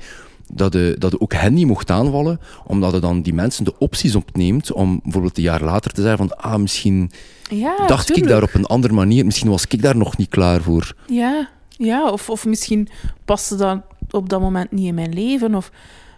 dat 0.53 0.73
je, 0.73 0.95
dat 0.99 1.11
je 1.11 1.19
ook 1.19 1.33
hen 1.33 1.53
niet 1.53 1.67
mocht 1.67 1.89
aanvallen, 1.89 2.39
omdat 2.65 2.93
je 2.93 2.99
dan 2.99 3.21
die 3.21 3.33
mensen 3.33 3.65
de 3.65 3.77
opties 3.77 4.15
opneemt 4.15 4.71
om 4.71 4.99
bijvoorbeeld 5.03 5.37
een 5.37 5.43
jaar 5.43 5.63
later 5.63 5.91
te 5.91 6.01
zeggen 6.01 6.27
van, 6.27 6.37
ah, 6.37 6.59
misschien 6.59 7.11
Ja, 7.49 7.87
dacht 7.87 8.17
ik 8.17 8.27
daar 8.27 8.43
op 8.43 8.53
een 8.53 8.65
andere 8.65 8.93
manier, 8.93 9.25
misschien 9.25 9.49
was 9.49 9.65
ik 9.67 9.81
daar 9.81 9.97
nog 9.97 10.17
niet 10.17 10.29
klaar 10.29 10.61
voor. 10.61 10.95
Ja, 11.07 11.49
ja 11.69 12.09
of, 12.09 12.29
of 12.29 12.45
misschien 12.45 12.87
paste 13.25 13.55
dat 13.55 13.81
op 14.13 14.29
dat 14.29 14.41
moment 14.41 14.71
niet 14.71 14.85
in 14.85 14.93
mijn 14.95 15.13
leven. 15.13 15.55
Of, 15.55 15.71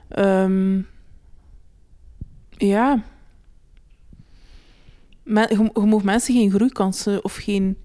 ehm, 0.07 0.81
ja. 2.49 3.03
Men, 5.23 5.47
je, 5.49 5.69
je 5.73 5.85
mag 5.85 6.03
mensen 6.03 6.35
geen 6.35 6.51
groeikansen 6.51 7.23
of 7.23 7.35
geen... 7.35 7.77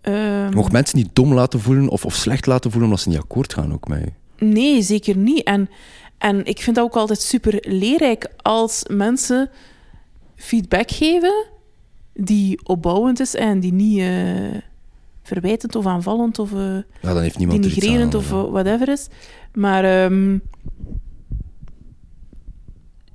ehm, 0.00 0.48
Je 0.48 0.54
mocht 0.54 0.72
mensen 0.72 0.98
niet 0.98 1.10
dom 1.12 1.34
laten 1.34 1.60
voelen 1.60 1.88
of, 1.88 2.04
of 2.04 2.14
slecht 2.14 2.46
laten 2.46 2.70
voelen 2.70 2.88
omdat 2.88 3.04
ze 3.04 3.08
niet 3.08 3.18
akkoord 3.18 3.52
gaan 3.54 3.72
ook 3.72 3.88
met 3.88 4.00
je. 4.00 4.44
Nee, 4.44 4.82
zeker 4.82 5.16
niet. 5.16 5.42
En, 5.42 5.68
en 6.18 6.44
ik 6.44 6.60
vind 6.60 6.76
dat 6.76 6.84
ook 6.84 6.96
altijd 6.96 7.20
super 7.20 7.58
leerrijk 7.68 8.28
als 8.36 8.82
mensen 8.90 9.50
feedback 10.36 10.90
geven 10.90 11.46
die 12.12 12.60
opbouwend 12.66 13.20
is 13.20 13.34
en 13.34 13.60
die 13.60 13.72
niet 13.72 13.98
eh, 14.00 14.60
verwijtend 15.24 15.76
of 15.76 15.86
aanvallend 15.86 16.38
of... 16.38 16.52
eh, 16.52 16.58
Ja, 17.00 17.12
dan 17.12 17.20
heeft 17.20 17.38
niemand 17.38 17.64
er 17.64 17.70
denigrerend 17.70 18.14
of 18.14 18.30
ja. 18.30 18.50
whatever 18.50 18.88
is. 18.88 19.08
Maar 19.52 19.84
ehm, 19.84 20.38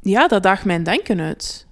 ja, 0.02 0.28
dat 0.28 0.44
daagt 0.44 0.66
mijn 0.66 0.84
denken 0.84 1.20
uit. 1.20 1.68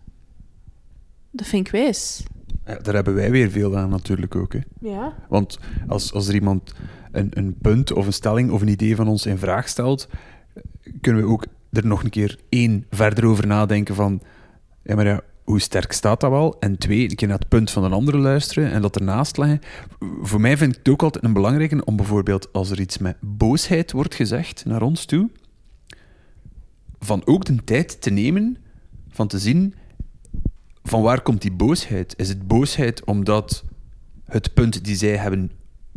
Dat 1.32 1.48
vind 1.48 1.66
ik 1.66 1.72
wijs. 1.72 2.24
Ja, 2.66 2.76
daar 2.80 2.94
hebben 2.94 3.14
wij 3.14 3.32
weer 3.32 3.50
veel 3.52 3.78
aan 3.78 3.90
natuurlijk 3.90 4.36
ook. 4.36 4.54
Hè. 4.54 4.60
Ja. 4.80 5.14
Want 5.30 5.60
als, 5.88 6.14
als 6.14 6.28
er 6.28 6.34
iemand 6.34 6.74
een, 7.12 7.28
een 7.34 7.56
punt 7.62 7.92
of 7.94 8.06
een 8.06 8.14
stelling 8.14 8.52
of 8.52 8.62
een 8.62 8.68
idee 8.68 8.96
van 8.96 9.08
ons 9.08 9.26
in 9.26 9.38
vraag 9.38 9.68
stelt, 9.68 10.08
kunnen 11.02 11.22
we 11.24 11.30
ook 11.30 11.46
er 11.72 11.86
nog 11.86 12.04
een 12.04 12.10
keer 12.10 12.40
één 12.50 12.86
verder 12.90 13.26
over 13.26 13.48
nadenken 13.48 13.96
van, 13.96 14.22
ja, 14.84 14.96
maar 14.96 15.06
ja, 15.06 15.22
hoe 15.48 15.60
sterk 15.60 15.92
staat 15.92 16.20
dat 16.20 16.32
wel? 16.32 16.60
En 16.60 16.78
twee, 16.78 17.10
een 17.10 17.16
keer 17.16 17.28
naar 17.28 17.38
het 17.38 17.48
punt 17.48 17.72
van 17.72 17.84
een 17.84 17.94
andere 17.94 18.18
luisteren 18.18 18.72
en 18.72 18.82
dat 18.82 18.96
ernaast 18.96 19.38
leggen. 19.38 19.62
Voor 20.22 20.42
mij 20.42 20.58
vind 20.58 20.72
ik 20.72 20.78
het 20.78 20.90
ook 20.90 21.04
altijd 21.04 21.24
een 21.24 21.34
belangrijke 21.34 21.86
om 21.86 21.96
bijvoorbeeld 21.96 22.54
als 22.54 22.70
er 22.70 22.80
iets 22.80 22.98
met 22.98 23.18
boosheid 23.20 23.92
wordt 23.92 24.16
gezegd 24.16 24.66
naar 24.66 24.82
ons 24.82 25.06
toe, 25.06 25.30
van 27.00 27.22
ook 27.26 27.46
de 27.46 27.64
tijd 27.64 28.02
te 28.02 28.10
nemen 28.10 28.58
van 29.10 29.28
te 29.28 29.40
zien 29.40 29.74
van 30.84 31.02
waar 31.02 31.22
komt 31.22 31.42
die 31.42 31.52
boosheid? 31.52 32.14
Is 32.18 32.30
het 32.30 32.48
boosheid 32.48 33.04
omdat 33.04 33.64
het 34.26 34.54
punt 34.54 34.84
die 34.86 34.96
zij 34.96 35.18
hebben 35.18 35.52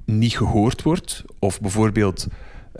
niet 0.04 0.36
gehoord 0.36 0.82
wordt, 0.82 1.24
of 1.38 1.60
bijvoorbeeld 1.60 2.26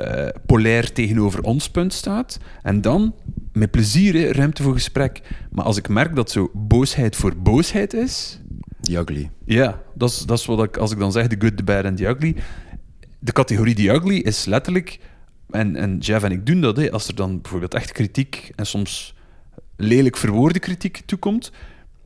eh, 0.01 0.41
polair 0.47 0.93
tegenover 0.93 1.43
ons 1.43 1.71
punt 1.71 1.93
staat, 1.93 2.39
en 2.63 2.81
dan 2.81 3.15
met 3.53 3.71
plezier 3.71 4.15
hè, 4.15 4.33
ruimte 4.33 4.63
voor 4.63 4.73
gesprek. 4.73 5.21
Maar 5.51 5.65
als 5.65 5.77
ik 5.77 5.89
merk 5.89 6.15
dat 6.15 6.31
zo 6.31 6.51
boosheid 6.55 7.17
voor 7.17 7.37
boosheid 7.37 7.93
is, 7.95 8.41
Die 8.81 8.99
ugly. 8.99 9.31
ja, 9.45 9.83
dat 9.95 10.11
is, 10.11 10.19
dat 10.19 10.39
is 10.39 10.47
wat 10.47 10.63
ik, 10.63 10.77
als 10.77 10.93
ik 10.93 10.99
dan 10.99 11.13
zeg, 11.13 11.27
the 11.27 11.37
good, 11.39 11.57
the 11.57 11.63
bad 11.63 11.85
en 11.85 11.95
the 11.95 12.07
ugly. 12.07 12.37
De 13.19 13.33
categorie 13.33 13.75
the 13.75 13.89
ugly 13.89 14.17
is 14.17 14.45
letterlijk, 14.45 14.99
en, 15.51 15.77
en 15.77 15.99
Jeff 15.99 16.25
en 16.25 16.33
ik 16.33 16.47
doen 16.47 16.61
dat, 16.61 16.77
hè, 16.77 16.91
als 16.91 17.09
er 17.09 17.15
dan 17.15 17.41
bijvoorbeeld 17.41 17.75
echt 17.75 17.93
kritiek 17.93 18.53
en 18.57 18.67
soms 18.67 19.15
lelijk 19.77 20.17
verwoorde 20.17 20.59
kritiek 20.59 21.03
toekomt, 21.07 21.53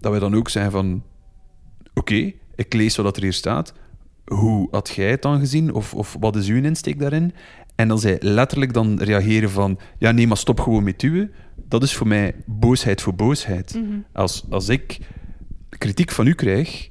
dat 0.00 0.10
wij 0.10 0.20
dan 0.20 0.34
ook 0.34 0.48
zeggen 0.48 0.72
van, 0.72 1.02
oké, 1.94 2.32
ik 2.54 2.72
lees 2.74 2.96
wat 2.96 3.16
er 3.16 3.22
hier 3.22 3.32
staat, 3.32 3.72
hoe 4.24 4.68
had 4.70 4.88
jij 4.88 5.10
het 5.10 5.22
dan 5.22 5.38
gezien, 5.38 5.74
of, 5.74 5.94
of 5.94 6.16
wat 6.20 6.36
is 6.36 6.48
uw 6.48 6.62
insteek 6.62 6.98
daarin? 6.98 7.32
En 7.74 7.88
dan 7.88 7.98
zij 7.98 8.16
letterlijk 8.20 8.72
dan 8.72 9.00
reageren 9.02 9.50
van, 9.50 9.78
ja 9.98 10.10
nee, 10.10 10.26
maar 10.26 10.36
stop 10.36 10.60
gewoon 10.60 10.84
met 10.84 11.02
uwen, 11.02 11.32
dat 11.68 11.82
is 11.82 11.94
voor 11.94 12.06
mij 12.06 12.34
boosheid 12.46 13.02
voor 13.02 13.14
boosheid. 13.14 13.80
Als, 14.12 14.44
als 14.50 14.68
ik 14.68 14.98
kritiek 15.68 16.10
van 16.10 16.26
u 16.26 16.34
krijg, 16.34 16.90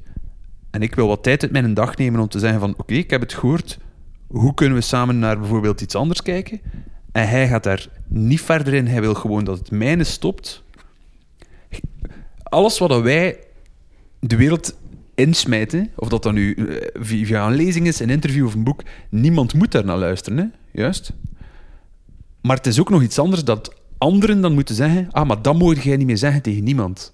en 0.72 0.82
ik 0.82 0.96
wil 0.96 1.08
wat 1.08 1.24
tijd 1.24 1.42
uit 1.44 1.52
mijn 1.52 1.74
dag 1.74 1.98
nemen 1.98 2.20
om 2.20 2.28
te 2.28 2.40
zeggen 2.40 2.60
van 2.60 2.74
oké, 2.78 2.94
ik 2.94 3.10
heb 3.10 3.22
het 3.22 3.34
gehoord, 3.34 3.80
hoe 4.28 4.54
kunnen 4.54 4.78
we 4.78 4.84
samen 4.84 5.20
naar 5.20 5.40
bijvoorbeeld 5.40 5.82
iets 5.82 5.96
anders 5.96 6.22
kijken? 6.22 6.62
En 7.12 7.30
hij 7.30 7.48
gaat 7.48 7.64
daar 7.64 7.88
niet 8.08 8.42
verder 8.42 8.74
in, 8.74 8.88
hij 8.88 9.02
wil 9.02 9.14
gewoon 9.14 9.44
dat 9.44 9.58
het 9.58 9.72
mijne 9.72 10.04
stopt. 10.04 10.64
Alles 12.44 12.80
wat 12.80 13.02
wij 13.02 13.40
de 14.20 14.36
wereld 14.36 14.76
insmijten, 15.16 15.92
of 15.96 16.10
dat 16.10 16.24
dan 16.24 16.34
nu 16.34 16.54
eh, 16.54 16.88
via 16.94 17.48
een 17.48 17.56
lezing 17.56 17.88
is, 17.88 18.00
een 18.00 18.10
interview 18.10 18.46
of 18.46 18.54
een 18.54 18.64
boek, 18.64 18.84
niemand 19.10 19.54
moet 19.54 19.72
daar 19.72 19.86
naar 19.86 19.98
luisteren, 19.98 20.38
hè? 20.38 20.46
juist. 20.82 21.14
Maar 22.42 22.58
het 22.58 22.68
is 22.68 22.80
ook 22.80 22.90
nog 22.90 23.02
iets 23.02 23.20
anders 23.20 23.44
dat 23.44 23.76
anderen 23.98 24.42
dan 24.42 24.54
moeten 24.54 24.76
zeggen, 24.76 25.08
ah, 25.12 25.28
maar 25.28 25.42
dat 25.42 25.58
mogen 25.58 25.82
jij 25.82 25.98
niet 25.98 26.08
meer 26.08 26.18
zeggen 26.18 26.42
tegen 26.42 26.64
niemand. 26.64 27.14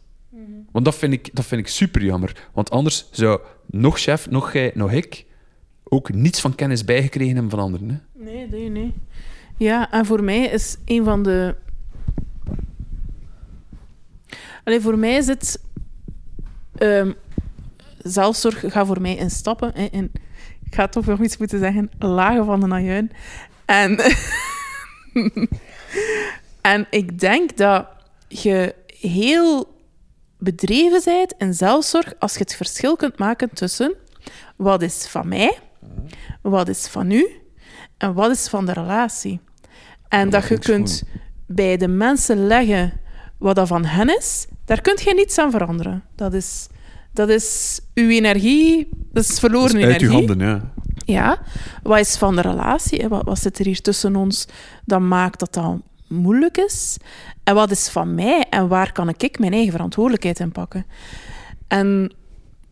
Want 0.71 0.85
dat 0.85 0.95
vind, 0.95 1.13
ik, 1.13 1.30
dat 1.34 1.45
vind 1.45 1.61
ik 1.61 1.67
super 1.67 2.03
jammer. 2.03 2.47
Want 2.53 2.69
anders 2.69 3.07
zou 3.11 3.39
nog 3.65 3.99
chef, 3.99 4.30
nog 4.30 4.53
jij, 4.53 4.71
nog 4.73 4.91
ik 4.91 5.26
ook 5.84 6.13
niets 6.13 6.41
van 6.41 6.55
kennis 6.55 6.85
bijgekregen 6.85 7.34
hebben 7.34 7.51
van 7.51 7.59
anderen. 7.59 7.89
Hè? 7.89 8.23
Nee, 8.23 8.47
nee, 8.47 8.69
nee. 8.69 8.93
Ja, 9.57 9.91
en 9.91 10.05
voor 10.05 10.23
mij 10.23 10.45
is 10.45 10.77
een 10.85 11.03
van 11.03 11.23
de... 11.23 11.55
Allee, 14.63 14.81
voor 14.81 14.97
mij 14.97 15.15
is 15.15 15.27
het... 15.27 15.63
ehm, 16.77 17.11
zelfzorg 18.03 18.63
gaat 18.67 18.88
voor 18.88 19.01
mij 19.01 19.15
in 19.15 19.30
stappen. 19.30 19.73
In, 19.73 20.11
ik 20.65 20.76
ga 20.76 20.88
toch 20.88 21.05
nog 21.05 21.21
iets 21.21 21.38
moeten 21.38 21.59
zeggen. 21.59 21.91
Lagen 21.99 22.45
van 22.45 22.59
de 22.59 22.67
najuin. 22.67 23.11
En... 23.65 23.99
en 26.61 26.88
ik 26.89 27.19
denk 27.19 27.57
dat 27.57 27.88
je 28.27 28.76
heel 28.99 29.77
bedreven 30.38 31.01
bent 31.05 31.34
in 31.38 31.53
zelfzorg 31.53 32.13
als 32.19 32.34
je 32.34 32.39
het 32.39 32.55
verschil 32.55 32.95
kunt 32.95 33.17
maken 33.17 33.49
tussen 33.53 33.95
Wat 34.55 34.81
is 34.81 35.07
van 35.07 35.27
mij? 35.27 35.57
Wat 36.41 36.67
is 36.67 36.88
van 36.88 37.11
u? 37.11 37.27
En 37.97 38.13
wat 38.13 38.31
is 38.31 38.47
van 38.47 38.65
de 38.65 38.73
relatie? 38.73 39.39
En 40.07 40.30
dat 40.30 40.47
je 40.47 40.59
kunt 40.59 41.03
bij 41.45 41.77
de 41.77 41.88
mensen 41.88 42.47
leggen 42.47 42.99
wat 43.38 43.55
dat 43.55 43.67
van 43.67 43.85
hen 43.85 44.17
is, 44.17 44.47
daar 44.65 44.81
kunt 44.81 45.01
je 45.01 45.13
niets 45.13 45.38
aan 45.38 45.51
veranderen. 45.51 46.03
Dat 46.15 46.34
is, 46.34 46.67
dat 47.19 47.29
is 47.29 47.79
uw 47.93 48.09
energie, 48.09 48.89
dat 49.11 49.23
is 49.23 49.39
verloren 49.39 49.71
Dat 49.71 49.77
is 49.77 49.83
uit 49.85 50.01
energie. 50.01 50.07
uw 50.21 50.27
handen, 50.27 50.47
ja. 50.47 50.61
Ja, 51.05 51.39
wat 51.83 51.99
is 51.99 52.17
van 52.17 52.35
de 52.35 52.41
relatie? 52.41 53.07
Wat, 53.07 53.23
wat 53.25 53.39
zit 53.39 53.59
er 53.59 53.65
hier 53.65 53.81
tussen 53.81 54.15
ons 54.15 54.47
dat 54.85 54.99
maakt 54.99 55.39
dat 55.39 55.53
dat 55.53 55.75
moeilijk 56.07 56.57
is? 56.57 56.97
En 57.43 57.55
wat 57.55 57.71
is 57.71 57.89
van 57.89 58.15
mij? 58.15 58.45
En 58.49 58.67
waar 58.67 58.91
kan 58.91 59.09
ik 59.17 59.39
mijn 59.39 59.53
eigen 59.53 59.71
verantwoordelijkheid 59.71 60.39
in 60.39 60.51
pakken? 60.51 60.85
En 61.67 62.13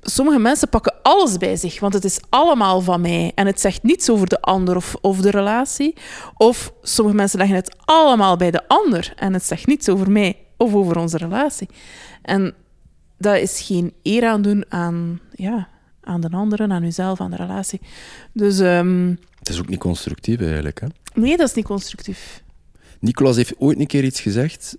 sommige 0.02 0.40
mensen 0.40 0.70
pakken 0.70 0.96
alles 1.02 1.38
bij 1.38 1.56
zich, 1.56 1.80
want 1.80 1.94
het 1.94 2.04
is 2.04 2.20
allemaal 2.30 2.82
van 2.82 3.02
mij. 3.02 3.32
En 3.36 3.46
het 3.46 3.62
zegt 3.62 3.84
niets 3.84 4.10
over 4.10 4.28
de 4.28 4.42
ander 4.42 4.76
of, 4.76 4.96
of 5.02 5.18
de 5.22 5.32
relatie. 5.32 5.96
Of 6.38 6.74
sommige 6.82 7.18
mensen 7.18 7.38
leggen 7.38 7.56
het 7.56 7.76
allemaal 7.86 8.38
bij 8.38 8.52
de 8.52 8.68
ander 8.68 9.14
en 9.16 9.34
het 9.34 9.44
zegt 9.44 9.68
niets 9.68 9.90
over 9.90 10.12
mij 10.12 10.38
of 10.58 10.74
over 10.74 10.98
onze 10.98 11.18
relatie. 11.18 11.70
En 12.22 12.56
dat 13.18 13.38
is 13.38 13.62
geen 13.62 13.94
eer 14.04 14.26
aan 14.26 14.42
doen 14.42 14.66
aan, 14.70 15.20
ja, 15.32 15.68
aan 16.02 16.22
de 16.22 16.30
anderen, 16.30 16.72
aan 16.72 16.84
uzelf, 16.84 17.22
aan 17.22 17.32
de 17.32 17.38
relatie. 17.38 17.82
Dus 18.34 18.60
ehm, 18.60 19.10
Het 19.40 19.50
is 19.50 19.60
ook 19.60 19.70
niet 19.70 19.80
constructief 19.80 20.42
eigenlijk. 20.42 20.82
Hè? 20.82 20.88
nee, 21.14 21.38
dat 21.38 21.48
is 21.48 21.54
niet 21.54 21.66
constructief. 21.66 22.44
Nicolas 23.00 23.36
heeft 23.36 23.58
ooit 23.58 23.80
een 23.80 23.88
keer 23.88 24.04
iets 24.04 24.22
gezegd 24.22 24.78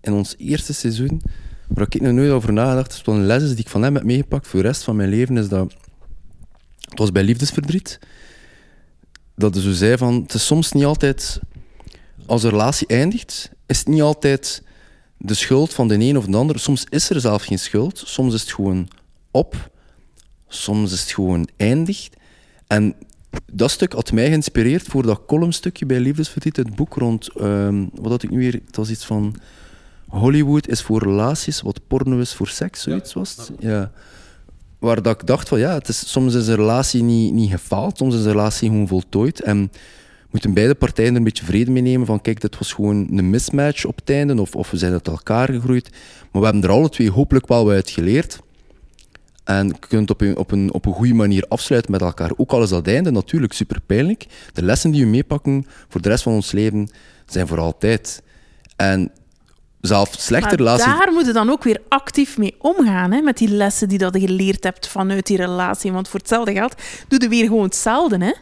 in 0.00 0.12
ons 0.12 0.34
eerste 0.38 0.74
seizoen, 0.74 1.22
waar 1.68 1.86
ik 1.88 2.00
nog 2.00 2.12
nooit 2.12 2.30
over 2.30 2.52
nagedacht 2.52 2.96
heb. 2.96 3.06
Een 3.06 3.26
les 3.26 3.42
is 3.42 3.48
die 3.48 3.58
ik 3.58 3.68
van 3.68 3.82
hem 3.82 3.94
heb 3.94 4.04
meegepakt 4.04 4.46
voor 4.46 4.62
de 4.62 4.66
rest 4.66 4.82
van 4.82 4.96
mijn 4.96 5.08
leven. 5.08 5.36
Is 5.36 5.48
dat, 5.48 5.74
het 6.80 6.98
was 6.98 7.12
bij 7.12 7.22
liefdesverdriet. 7.22 7.98
Dat 9.34 9.54
hij 9.54 9.62
zo 9.62 9.72
zei 9.72 9.96
van, 9.96 10.14
het 10.22 10.34
is 10.34 10.46
soms 10.46 10.72
niet 10.72 10.84
altijd, 10.84 11.40
als 12.26 12.42
een 12.42 12.50
relatie 12.50 12.86
eindigt, 12.86 13.50
is 13.66 13.78
het 13.78 13.88
niet 13.88 14.02
altijd 14.02 14.62
de 15.24 15.34
schuld 15.34 15.74
van 15.74 15.88
de 15.88 15.94
een 15.94 16.16
of 16.16 16.26
de 16.26 16.36
ander. 16.36 16.58
Soms 16.58 16.86
is 16.88 17.10
er 17.10 17.20
zelf 17.20 17.44
geen 17.44 17.58
schuld. 17.58 18.02
Soms 18.04 18.34
is 18.34 18.40
het 18.40 18.52
gewoon 18.52 18.88
op. 19.30 19.70
Soms 20.48 20.92
is 20.92 21.00
het 21.00 21.10
gewoon 21.10 21.48
eindigd. 21.56 22.16
En 22.66 22.94
dat 23.52 23.70
stuk 23.70 23.92
had 23.92 24.12
mij 24.12 24.28
geïnspireerd 24.28 24.82
voor 24.82 25.02
dat 25.02 25.22
columnstukje 25.26 25.86
bij 25.86 26.00
Liefdesverdriet, 26.00 26.56
het 26.56 26.74
boek 26.74 26.94
rond, 26.94 27.28
ehm, 27.28 27.86
wat 27.94 28.10
had 28.10 28.22
ik 28.22 28.30
nu 28.30 28.38
weer, 28.38 28.60
het 28.66 28.76
was 28.76 28.90
iets 28.90 29.04
van 29.04 29.34
Hollywood 30.08 30.68
is 30.68 30.82
voor 30.82 31.02
relaties 31.02 31.60
wat 31.60 31.80
porno 31.86 32.18
is 32.18 32.34
voor 32.34 32.48
seks, 32.48 32.82
zoiets 32.82 33.12
was 33.12 33.36
het. 33.36 33.50
Ja. 33.58 33.92
Waar 34.78 35.02
dat 35.02 35.20
ik 35.20 35.26
dacht 35.26 35.48
van 35.48 35.58
ja, 35.58 35.74
het 35.74 35.88
is, 35.88 36.10
soms 36.10 36.34
is 36.34 36.46
een 36.46 36.56
relatie 36.56 37.02
niet, 37.02 37.32
niet 37.32 37.50
gefaald, 37.50 37.96
soms 37.96 38.14
is 38.14 38.24
een 38.24 38.30
relatie 38.30 38.68
gewoon 38.68 38.88
voltooid 38.88 39.40
en 39.42 39.70
moeten 40.32 40.54
beide 40.54 40.74
partijen 40.74 41.10
er 41.10 41.16
een 41.16 41.24
beetje 41.24 41.44
vrede 41.44 41.70
mee 41.70 41.82
nemen 41.82 42.06
van 42.06 42.20
kijk, 42.20 42.40
dit 42.40 42.58
was 42.58 42.72
gewoon 42.72 43.06
een 43.10 43.30
mismatch 43.30 43.84
op 43.84 43.96
het 43.96 44.10
einde 44.10 44.40
of, 44.40 44.54
of 44.54 44.70
we 44.70 44.76
zijn 44.76 44.92
uit 44.92 45.08
elkaar 45.08 45.48
gegroeid. 45.48 45.90
Maar 46.30 46.40
we 46.40 46.48
hebben 46.48 46.62
er 46.64 46.76
alle 46.76 46.88
twee 46.88 47.10
hopelijk 47.10 47.46
wel 47.46 47.64
wat 47.64 47.74
uit 47.74 47.90
geleerd. 47.90 48.40
En 49.44 49.66
je 49.66 49.74
kunt 49.88 50.10
op 50.10 50.20
een, 50.20 50.36
op, 50.36 50.50
een, 50.50 50.72
op 50.72 50.86
een 50.86 50.92
goede 50.92 51.14
manier 51.14 51.44
afsluiten 51.48 51.90
met 51.90 52.00
elkaar. 52.00 52.30
Ook 52.36 52.52
al 52.52 52.62
is 52.62 52.68
dat 52.68 52.86
einde 52.86 53.10
natuurlijk 53.10 53.52
super 53.52 53.80
pijnlijk. 53.80 54.26
De 54.52 54.62
lessen 54.62 54.90
die 54.90 55.04
we 55.04 55.10
meepakken 55.10 55.66
voor 55.88 56.00
de 56.02 56.08
rest 56.08 56.22
van 56.22 56.32
ons 56.32 56.52
leven 56.52 56.90
zijn 57.26 57.46
voor 57.46 57.58
altijd. 57.58 58.22
En 58.76 59.10
zelf 59.80 60.14
slechte 60.18 60.48
Maar 60.48 60.56
relaties. 60.56 60.84
daar 60.84 61.12
moet 61.12 61.26
je 61.26 61.32
dan 61.32 61.50
ook 61.50 61.62
weer 61.62 61.80
actief 61.88 62.38
mee 62.38 62.54
omgaan, 62.58 63.12
hè, 63.12 63.20
met 63.20 63.38
die 63.38 63.48
lessen 63.48 63.88
die 63.88 63.98
dat 63.98 64.14
je 64.14 64.20
geleerd 64.20 64.64
hebt 64.64 64.88
vanuit 64.88 65.26
die 65.26 65.36
relatie. 65.36 65.92
Want 65.92 66.08
voor 66.08 66.20
hetzelfde 66.20 66.52
geld 66.52 66.74
doe 67.08 67.20
je 67.20 67.28
weer 67.28 67.46
gewoon 67.46 67.64
hetzelfde, 67.64 68.24
hè. 68.24 68.32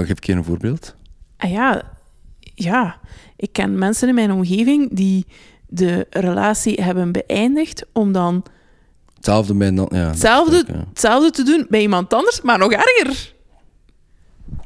Oh, 0.00 0.06
geef 0.06 0.16
ik 0.16 0.24
je 0.24 0.32
een 0.32 0.44
voorbeeld. 0.44 0.94
En 1.40 1.50
ja, 1.50 1.82
ja, 2.54 2.98
ik 3.36 3.52
ken 3.52 3.78
mensen 3.78 4.08
in 4.08 4.14
mijn 4.14 4.32
omgeving 4.32 4.88
die 4.92 5.26
de 5.68 6.06
relatie 6.10 6.82
hebben 6.82 7.12
beëindigd 7.12 7.86
om 7.92 8.12
dan 8.12 8.44
Hetzelfde 9.14 9.54
bij... 9.54 9.72
Ja, 9.72 9.86
hetzelfde, 9.90 10.52
leuk, 10.52 10.68
ja. 10.68 10.84
hetzelfde 10.88 11.30
te 11.30 11.42
doen 11.42 11.66
bij 11.68 11.80
iemand 11.80 12.14
anders, 12.14 12.40
maar 12.40 12.58
nog 12.58 12.72
erger. 12.72 13.32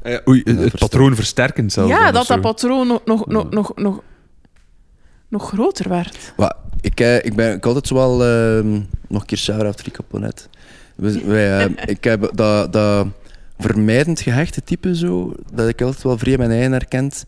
Eh, 0.01 0.17
oei, 0.27 0.39
het 0.39 0.47
versterken. 0.55 0.79
patroon 0.79 1.15
versterkend 1.15 1.71
zelfs. 1.73 1.89
ja, 1.89 2.11
dat 2.11 2.27
dat 2.27 2.41
patroon 2.41 2.87
nog, 2.87 3.01
nog, 3.05 3.25
nog, 3.25 3.49
nog, 3.49 3.71
nog, 3.75 4.01
nog 5.27 5.47
groter 5.47 5.89
werd. 5.89 6.33
Maar 6.37 6.55
ik, 6.81 6.99
eh, 6.99 7.15
ik 7.25 7.35
ben 7.35 7.47
ik 7.47 7.63
had 7.63 7.65
altijd 7.65 7.87
zo 7.87 7.95
wel... 7.95 8.23
ehm, 8.23 8.71
nog 9.07 9.21
een 9.21 9.25
keer 9.27 9.37
shout-out 9.37 9.81
Rico 9.81 10.03
Ponet. 10.07 10.49
We- 10.95 11.25
Wij, 11.25 11.67
ik 11.95 12.03
heb 12.03 12.31
dat, 12.35 12.73
dat 12.73 13.07
vermijdend 13.57 14.21
gehechte 14.21 14.63
type 14.63 14.95
zo, 14.95 15.33
dat 15.53 15.67
ik 15.67 15.81
altijd 15.81 16.03
wel 16.03 16.17
vrij 16.17 16.37
mijn 16.37 16.51
eigen 16.51 16.71
herkend. 16.71 17.25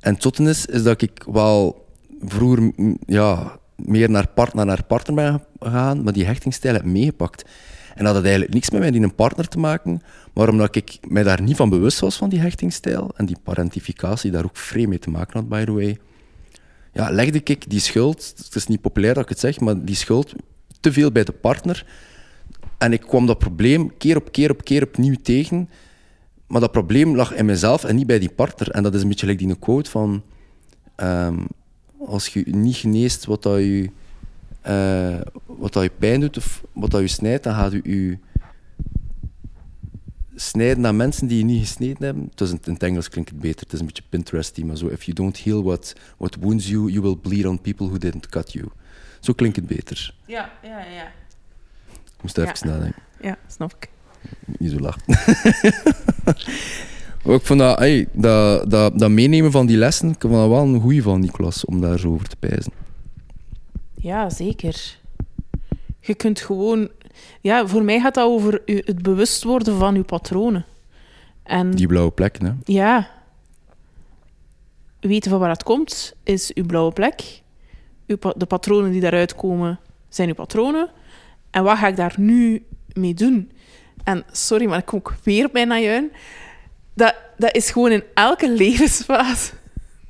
En 0.00 0.14
het 0.14 0.38
is, 0.38 0.66
is 0.66 0.82
dat 0.82 1.02
ik 1.02 1.24
wel 1.30 1.86
vroeger 2.20 2.72
ja, 3.06 3.58
meer 3.76 4.10
naar 4.10 4.28
partner 4.28 4.66
naar 4.66 4.84
partner 4.84 5.14
ben 5.14 5.44
gegaan, 5.60 6.02
maar 6.02 6.12
die 6.12 6.26
hechtingsstijl 6.26 6.74
heb 6.74 6.84
meegepakt. 6.84 7.44
En 7.94 8.04
dat 8.04 8.14
had 8.14 8.22
eigenlijk 8.22 8.54
niks 8.54 8.70
met 8.70 8.80
mij 8.80 8.90
die 8.90 9.02
een 9.02 9.14
partner 9.14 9.48
te 9.48 9.58
maken, 9.58 10.00
maar 10.34 10.48
omdat 10.48 10.76
ik 10.76 10.98
mij 11.08 11.22
daar 11.22 11.42
niet 11.42 11.56
van 11.56 11.68
bewust 11.68 12.00
was 12.00 12.16
van 12.16 12.28
die 12.28 12.40
hechtingsstijl 12.40 13.10
en 13.16 13.26
die 13.26 13.36
parentificatie 13.42 14.30
daar 14.30 14.44
ook 14.44 14.56
vreemd 14.56 14.88
mee 14.88 14.98
te 14.98 15.10
maken 15.10 15.40
had, 15.40 15.48
by 15.48 15.64
the 15.64 15.72
way, 15.72 15.98
ja, 16.92 17.10
legde 17.10 17.40
ik 17.44 17.70
die 17.70 17.80
schuld, 17.80 18.34
het 18.36 18.54
is 18.54 18.66
niet 18.66 18.80
populair 18.80 19.14
dat 19.14 19.22
ik 19.22 19.28
het 19.28 19.38
zeg, 19.38 19.60
maar 19.60 19.84
die 19.84 19.94
schuld 19.94 20.32
te 20.80 20.92
veel 20.92 21.12
bij 21.12 21.24
de 21.24 21.32
partner. 21.32 21.86
En 22.78 22.92
ik 22.92 23.00
kwam 23.00 23.26
dat 23.26 23.38
probleem 23.38 23.96
keer 23.96 24.16
op 24.16 24.32
keer 24.32 24.50
op 24.50 24.64
keer 24.64 24.82
opnieuw 24.82 25.16
tegen. 25.22 25.68
Maar 26.46 26.60
dat 26.60 26.72
probleem 26.72 27.16
lag 27.16 27.34
in 27.34 27.46
mezelf 27.46 27.84
en 27.84 27.96
niet 27.96 28.06
bij 28.06 28.18
die 28.18 28.30
partner. 28.30 28.70
En 28.70 28.82
dat 28.82 28.94
is 28.94 29.02
een 29.02 29.08
beetje 29.08 29.26
like 29.26 29.46
die 29.46 29.58
quote 29.58 29.90
van... 29.90 30.22
ehm, 30.94 31.38
als 32.06 32.28
je 32.28 32.42
niet 32.46 32.76
geneest 32.76 33.24
wat 33.24 33.42
dat 33.42 33.58
je, 33.58 33.90
eh, 34.60 35.20
wat 35.46 35.72
dat 35.72 35.82
je 35.82 35.90
pijn 35.98 36.20
doet 36.20 36.36
of 36.36 36.64
wat 36.72 36.90
dat 36.90 37.00
je 37.00 37.08
snijdt, 37.08 37.44
dan 37.44 37.54
gaat 37.54 37.72
je 37.72 37.80
je 37.84 38.18
snijden 40.34 40.86
aan 40.86 40.96
mensen 40.96 41.26
die 41.26 41.38
je 41.38 41.44
niet 41.44 41.60
gesneden 41.60 42.04
hebben. 42.04 42.28
Het 42.30 42.40
is 42.40 42.50
in 42.50 42.60
het 42.62 42.82
Engels 42.82 43.08
klinkt 43.08 43.30
het 43.30 43.40
beter. 43.40 43.60
Het 43.60 43.72
is 43.72 43.80
een 43.80 43.86
beetje 43.86 44.02
Pinteresty, 44.08 44.62
maar 44.62 44.76
zo... 44.76 44.86
If 44.86 45.02
you 45.02 45.16
don't 45.16 45.38
heal 45.44 45.62
what, 45.62 45.92
what 46.16 46.36
wounds 46.40 46.68
you, 46.68 46.90
you 46.90 47.00
will 47.02 47.16
bleed 47.16 47.46
on 47.46 47.60
people 47.60 47.86
who 47.86 47.98
didn't 47.98 48.28
cut 48.28 48.52
you. 48.52 48.68
Zo 49.20 49.32
klinkt 49.32 49.56
het 49.56 49.66
beter. 49.66 50.14
Ja, 50.26 50.52
ja, 50.62 50.78
ja. 50.78 51.12
Moest 52.22 52.38
even 52.38 52.54
Ja. 52.68 52.74
nadenken. 52.74 53.02
Ja, 53.20 53.36
snap 53.46 53.74
ik. 53.80 53.88
Niet 54.58 54.70
zo 54.70 54.78
lachen. 54.78 55.02
Ik 57.24 57.46
vond 57.46 57.58
dat, 57.60 57.78
ey, 57.80 58.08
dat, 58.12 58.70
dat, 58.70 58.98
dat 58.98 59.10
meenemen 59.10 59.50
van 59.50 59.66
die 59.66 59.76
lessen, 59.76 60.08
ik 60.08 60.16
vond 60.20 60.32
dat 60.32 60.48
wel 60.48 60.62
een 60.62 60.80
goeie 60.80 61.02
van 61.02 61.20
Nicolas, 61.20 61.64
om 61.64 61.80
daar 61.80 61.98
zo 61.98 62.12
over 62.12 62.28
te 62.28 62.36
pijzen. 62.36 62.72
Ja, 63.94 64.30
zeker. 64.30 64.98
Je 66.00 66.14
kunt 66.14 66.40
gewoon... 66.40 66.88
Ja, 67.40 67.66
voor 67.66 67.82
mij 67.82 68.00
gaat 68.00 68.14
dat 68.14 68.24
over 68.28 68.62
het 68.64 69.02
bewust 69.02 69.42
worden 69.44 69.78
van 69.78 69.94
uw 69.94 70.04
patronen. 70.04 70.64
En 71.42 71.70
Die 71.70 71.86
blauwe 71.86 72.10
plekken, 72.10 72.44
hè. 72.46 72.52
ja, 72.64 73.08
weten 75.00 75.30
van 75.30 75.40
waar 75.40 75.50
het 75.50 75.62
komt, 75.62 76.14
is 76.22 76.52
uw 76.54 76.66
blauwe 76.66 76.92
plek. 76.92 77.42
Uw 78.06 78.16
de 78.36 78.46
patronen 78.46 78.90
die 78.90 79.00
daaruit 79.00 79.34
komen, 79.34 79.78
zijn 80.08 80.28
uw 80.28 80.34
patronen. 80.34 80.88
En 81.50 81.62
wat 81.62 81.78
ga 81.78 81.86
ik 81.86 81.96
daar 81.96 82.14
nu 82.16 82.64
mee 82.92 83.14
doen? 83.14 83.50
En 84.04 84.24
sorry, 84.32 84.66
maar 84.66 84.78
ik 84.78 84.86
kom 84.86 84.98
ook 84.98 85.14
weer 85.22 85.44
op 85.44 85.52
mijn 85.52 85.68
najuin. 85.68 86.12
Dat, 86.94 87.14
dat 87.36 87.54
is 87.54 87.70
gewoon 87.70 87.92
in 87.92 88.02
elke 88.14 88.50
levensfase. 88.62 89.52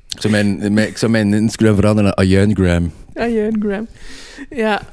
Ik 0.09 0.21
zou 0.21 0.33
mijn, 0.33 0.73
mijn, 0.73 0.87
ik 0.87 0.97
zou 0.97 1.11
mijn 1.11 1.33
Instagram 1.33 1.75
veranderen 1.75 2.03
naar 2.03 2.25
Ajuingram. 2.25 2.91
Ajuingram. 3.13 3.87
Ja. 4.49 4.81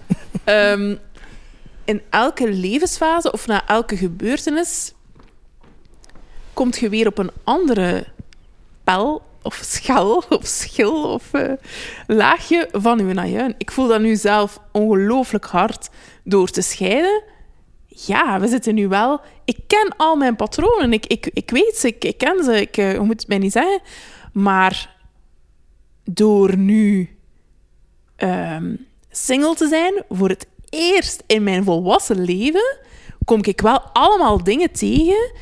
Ehm, 0.45 0.97
in 1.85 2.03
elke 2.11 2.53
levensfase 2.53 3.33
of 3.33 3.47
na 3.47 3.67
elke 3.67 3.97
gebeurtenis 3.97 4.95
komt 6.53 6.79
je 6.79 6.89
weer 6.89 7.07
op 7.07 7.19
een 7.19 7.31
andere 7.45 8.07
pel 8.85 9.23
of 9.47 9.61
schel 9.65 10.25
of 10.29 10.47
schil 10.47 11.13
of 11.13 11.33
eh, 11.33 11.53
laagje 12.07 12.69
van 12.73 13.09
je 13.09 13.21
ajuin. 13.21 13.55
Ik 13.59 13.71
voel 13.71 13.89
dat 13.89 14.01
nu 14.01 14.17
zelf 14.17 14.61
ongelooflijk 14.73 15.45
hard 15.45 15.89
door 16.25 16.49
te 16.49 16.63
scheiden. 16.63 17.23
Ja, 17.87 18.41
we 18.41 18.49
zitten 18.49 18.75
nu 18.75 18.89
wel... 18.89 19.21
Ik 19.45 19.59
ken 19.67 19.95
al 19.97 20.17
mijn 20.17 20.37
patronen. 20.37 20.93
Ik, 20.93 21.07
ik, 21.07 21.31
ik 21.33 21.51
weet 21.51 21.77
ze, 21.77 21.97
ik, 21.99 22.19
ken 22.19 22.45
ze. 22.45 22.61
Ik 22.61 22.77
hoe 22.97 23.07
moet 23.07 23.21
het 23.21 23.29
mij 23.29 23.39
niet 23.39 23.53
zeggen. 23.53 23.81
Maar 24.33 24.97
door 26.05 26.57
nu 26.57 27.17
ehm, 28.17 28.75
single 29.11 29.55
te 29.55 29.69
zijn, 29.69 30.05
voor 30.09 30.29
het 30.29 30.47
eerst 30.71 31.23
in 31.27 31.43
mijn 31.43 31.65
volwassen 31.65 32.25
leven, 32.25 32.77
kom 33.25 33.45
ik 33.45 33.61
wel 33.61 33.81
allemaal 33.81 34.45
dingen 34.45 34.71
tegen 34.73 35.33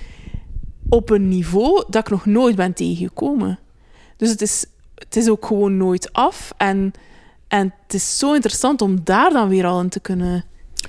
op 0.89 1.11
een 1.11 1.29
niveau 1.29 1.85
dat 1.89 2.03
ik 2.05 2.11
nog 2.11 2.27
nooit 2.27 2.57
ben 2.57 2.75
tegengekomen. 2.75 3.59
Dus 4.17 4.31
het 4.31 4.43
is, 4.43 4.65
het 4.95 5.17
is 5.17 5.29
ook 5.29 5.47
gewoon 5.47 5.77
nooit 5.77 6.13
af. 6.13 6.53
En, 6.57 6.93
en 7.49 7.73
het 7.83 7.95
is 7.95 8.19
zo 8.19 8.35
interessant 8.35 8.83
om 8.83 9.01
daar 9.05 9.31
dan 9.31 9.49
weer 9.49 9.67
al 9.67 9.81
in 9.81 9.89
te 9.89 10.01
kunnen 10.01 10.45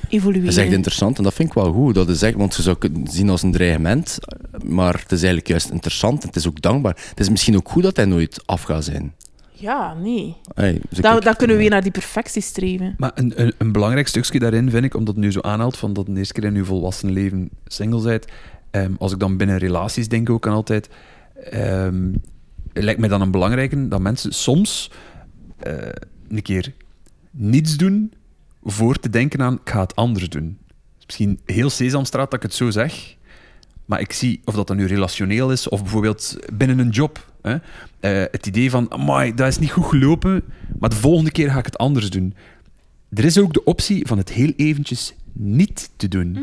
evolueren. 0.09 0.45
Dat 0.45 0.57
is 0.57 0.63
echt 0.63 0.73
interessant 0.73 1.17
en 1.17 1.23
dat 1.23 1.33
vind 1.33 1.49
ik 1.49 1.55
wel 1.55 1.71
goed. 1.73 1.95
Dat 1.95 2.09
is 2.09 2.21
echt, 2.21 2.35
want 2.35 2.55
je 2.55 2.61
zou 2.61 2.75
het 2.79 2.91
zien 3.03 3.29
als 3.29 3.43
een 3.43 3.51
dreigement, 3.51 4.17
maar 4.63 4.93
het 4.93 5.11
is 5.11 5.17
eigenlijk 5.17 5.47
juist 5.47 5.69
interessant 5.69 6.21
en 6.21 6.27
het 6.27 6.37
is 6.37 6.47
ook 6.47 6.61
dankbaar. 6.61 6.97
Het 7.09 7.19
is 7.19 7.29
misschien 7.29 7.55
ook 7.55 7.69
goed 7.69 7.83
dat 7.83 7.95
hij 7.95 8.05
nooit 8.05 8.43
af 8.45 8.61
gaat 8.61 8.83
zijn. 8.83 9.13
Ja, 9.57 9.93
nee. 9.93 10.35
Hey, 10.53 10.81
dus 10.89 10.99
dan 10.99 11.35
kunnen 11.35 11.55
we 11.55 11.61
weer 11.61 11.69
naar 11.69 11.83
die 11.83 11.91
perfectie 11.91 12.41
streven. 12.41 12.95
Maar 12.97 13.11
een, 13.15 13.41
een, 13.41 13.53
een 13.57 13.71
belangrijk 13.71 14.07
stukje 14.07 14.39
daarin 14.39 14.69
vind 14.69 14.85
ik, 14.85 14.95
omdat 14.95 15.15
het 15.15 15.23
nu 15.23 15.31
zo 15.31 15.39
aanhaalt 15.41 15.77
van 15.77 15.93
dat 15.93 16.05
de 16.05 16.17
eerste 16.17 16.33
keer 16.33 16.43
in 16.43 16.55
je 16.55 16.65
volwassen 16.65 17.11
leven 17.11 17.49
single 17.65 18.01
bent. 18.01 18.25
ehm, 18.71 18.91
als 18.99 19.11
ik 19.11 19.19
dan 19.19 19.37
binnen 19.37 19.57
relaties 19.57 20.07
denk 20.07 20.29
ook 20.29 20.47
aan 20.47 20.53
altijd, 20.53 20.89
ehm, 21.51 22.13
lijkt 22.83 22.99
mij 22.99 23.09
dan 23.09 23.21
een 23.21 23.31
belangrijke 23.31 23.87
dat 23.87 23.99
mensen 23.99 24.33
soms 24.33 24.91
eh, 25.57 25.73
een 26.27 26.41
keer 26.41 26.73
niets 27.31 27.77
doen 27.77 28.13
voor 28.63 28.99
te 28.99 29.09
denken 29.09 29.41
aan 29.41 29.53
ik 29.53 29.69
ga 29.69 29.79
het 29.79 29.95
anders 29.95 30.29
doen. 30.29 30.57
Misschien 31.05 31.39
heel 31.45 31.69
Sesamstraat 31.69 32.31
dat 32.31 32.43
ik 32.43 32.49
het 32.49 32.53
zo 32.53 32.69
zeg, 32.69 33.15
maar 33.85 33.99
ik 33.99 34.13
zie 34.13 34.41
of 34.45 34.55
dat 34.55 34.67
dan 34.67 34.77
nu 34.77 34.85
relationeel 34.85 35.51
is 35.51 35.69
of 35.69 35.81
bijvoorbeeld 35.81 36.37
binnen 36.53 36.79
een 36.79 36.89
job. 36.89 37.31
Hè? 37.41 37.55
Eh, 37.99 38.31
het 38.31 38.47
idee 38.47 38.69
van, 38.69 38.91
amai, 38.91 39.33
dat 39.33 39.47
is 39.47 39.59
niet 39.59 39.71
goed 39.71 39.85
gelopen, 39.85 40.43
maar 40.79 40.89
de 40.89 40.95
volgende 40.95 41.31
keer 41.31 41.51
ga 41.51 41.59
ik 41.59 41.65
het 41.65 41.77
anders 41.77 42.09
doen. 42.09 42.33
Er 43.09 43.25
is 43.25 43.37
ook 43.37 43.53
de 43.53 43.63
optie 43.63 44.07
van 44.07 44.17
het 44.17 44.31
heel 44.31 44.53
eventjes 44.55 45.13
niet 45.33 45.89
te 45.95 46.07
doen. 46.07 46.33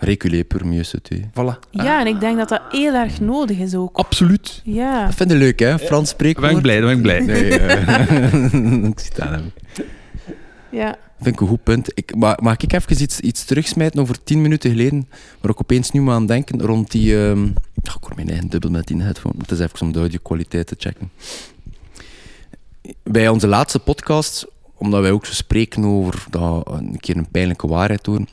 Reculer 0.00 0.44
pour 0.44 0.66
mieux. 0.66 0.94
Voilà. 1.32 1.58
Ja, 1.70 2.00
en 2.00 2.06
ik 2.06 2.20
denk 2.20 2.38
dat 2.38 2.48
dat 2.48 2.62
heel 2.70 2.94
erg 2.94 3.20
nodig 3.20 3.58
is 3.58 3.74
ook. 3.74 3.96
Absoluut. 3.96 4.60
Ja. 4.64 5.04
Dat 5.04 5.14
vind 5.14 5.30
ik 5.30 5.38
leuk, 5.38 5.58
hè? 5.58 5.78
Frans 5.78 6.08
spreekwoord. 6.08 6.48
Ben 6.48 6.56
ik 6.56 6.62
blij, 6.62 6.80
ben 6.80 6.90
ik 6.90 7.02
blij. 7.02 7.20
Nee, 7.20 7.58
eh, 7.58 8.84
ik 8.90 8.98
zie 8.98 9.08
het 9.08 9.20
aan 9.20 9.32
hem. 9.32 9.52
ja. 10.70 10.96
Vind 11.20 11.34
ik 11.34 11.40
een 11.40 11.48
goed 11.48 11.62
punt. 11.62 11.90
Ik, 11.94 12.14
maar, 12.14 12.38
mag 12.42 12.56
ik 12.56 12.72
even 12.72 13.02
iets, 13.02 13.20
iets 13.20 13.44
terugsmijten 13.44 14.00
over 14.00 14.22
tien 14.24 14.42
minuten 14.42 14.70
geleden, 14.70 15.08
waar 15.40 15.50
ik 15.50 15.60
opeens 15.60 15.90
nu 15.90 16.00
moet 16.00 16.12
aan 16.12 16.26
denken, 16.26 16.62
rond 16.62 16.90
die... 16.90 17.26
ehm 17.26 17.42
oh, 17.42 17.94
ik 17.94 18.04
hoor 18.04 18.12
mijn 18.14 18.28
eigen 18.28 18.48
dubbel 18.48 18.70
met 18.70 18.86
die 18.86 19.02
headphone. 19.02 19.34
Het 19.38 19.50
is 19.50 19.58
even 19.58 19.80
om 19.80 19.92
de 19.92 19.98
audio-kwaliteit 19.98 20.66
te 20.66 20.74
checken. 20.78 21.10
Bij 23.02 23.28
onze 23.28 23.46
laatste 23.46 23.78
podcast, 23.78 24.46
omdat 24.74 25.00
wij 25.00 25.10
ook 25.10 25.26
zo 25.26 25.32
spreken 25.32 25.84
over 25.84 26.24
dat 26.30 26.68
een 26.70 27.00
keer 27.00 27.16
een 27.16 27.30
pijnlijke 27.30 27.66
waarheid 27.66 28.04
doen, 28.04 28.28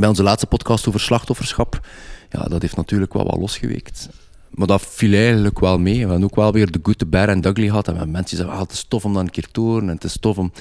bij 0.00 0.08
onze 0.08 0.22
laatste 0.22 0.46
podcast 0.46 0.88
over 0.88 1.00
slachtofferschap, 1.00 1.86
ja, 2.30 2.42
dat 2.42 2.62
heeft 2.62 2.76
natuurlijk 2.76 3.12
wel 3.12 3.24
wat 3.24 3.38
losgeweekt. 3.38 4.08
Maar 4.50 4.66
dat 4.66 4.82
viel 4.82 5.12
eigenlijk 5.12 5.58
wel 5.58 5.78
mee. 5.78 5.94
We 5.94 6.10
hebben 6.10 6.24
ook 6.24 6.36
wel 6.36 6.52
weer 6.52 6.70
de 6.70 6.78
good, 6.82 6.98
the 6.98 7.06
bad 7.06 7.28
en 7.28 7.46
ugly 7.46 7.66
gehad. 7.66 7.86
En 7.86 7.92
we 7.92 7.98
hebben 7.98 8.16
mensen 8.16 8.36
zeggen, 8.36 8.54
ah, 8.54 8.60
het 8.60 8.72
is 8.72 8.84
tof 8.88 9.04
om 9.04 9.12
dat 9.12 9.22
een 9.22 9.30
keer 9.30 9.48
te 9.52 9.60
horen. 9.60 9.88
En 9.88 9.94
het 9.94 10.04
is 10.04 10.16
tof 10.20 10.38
om... 10.38 10.52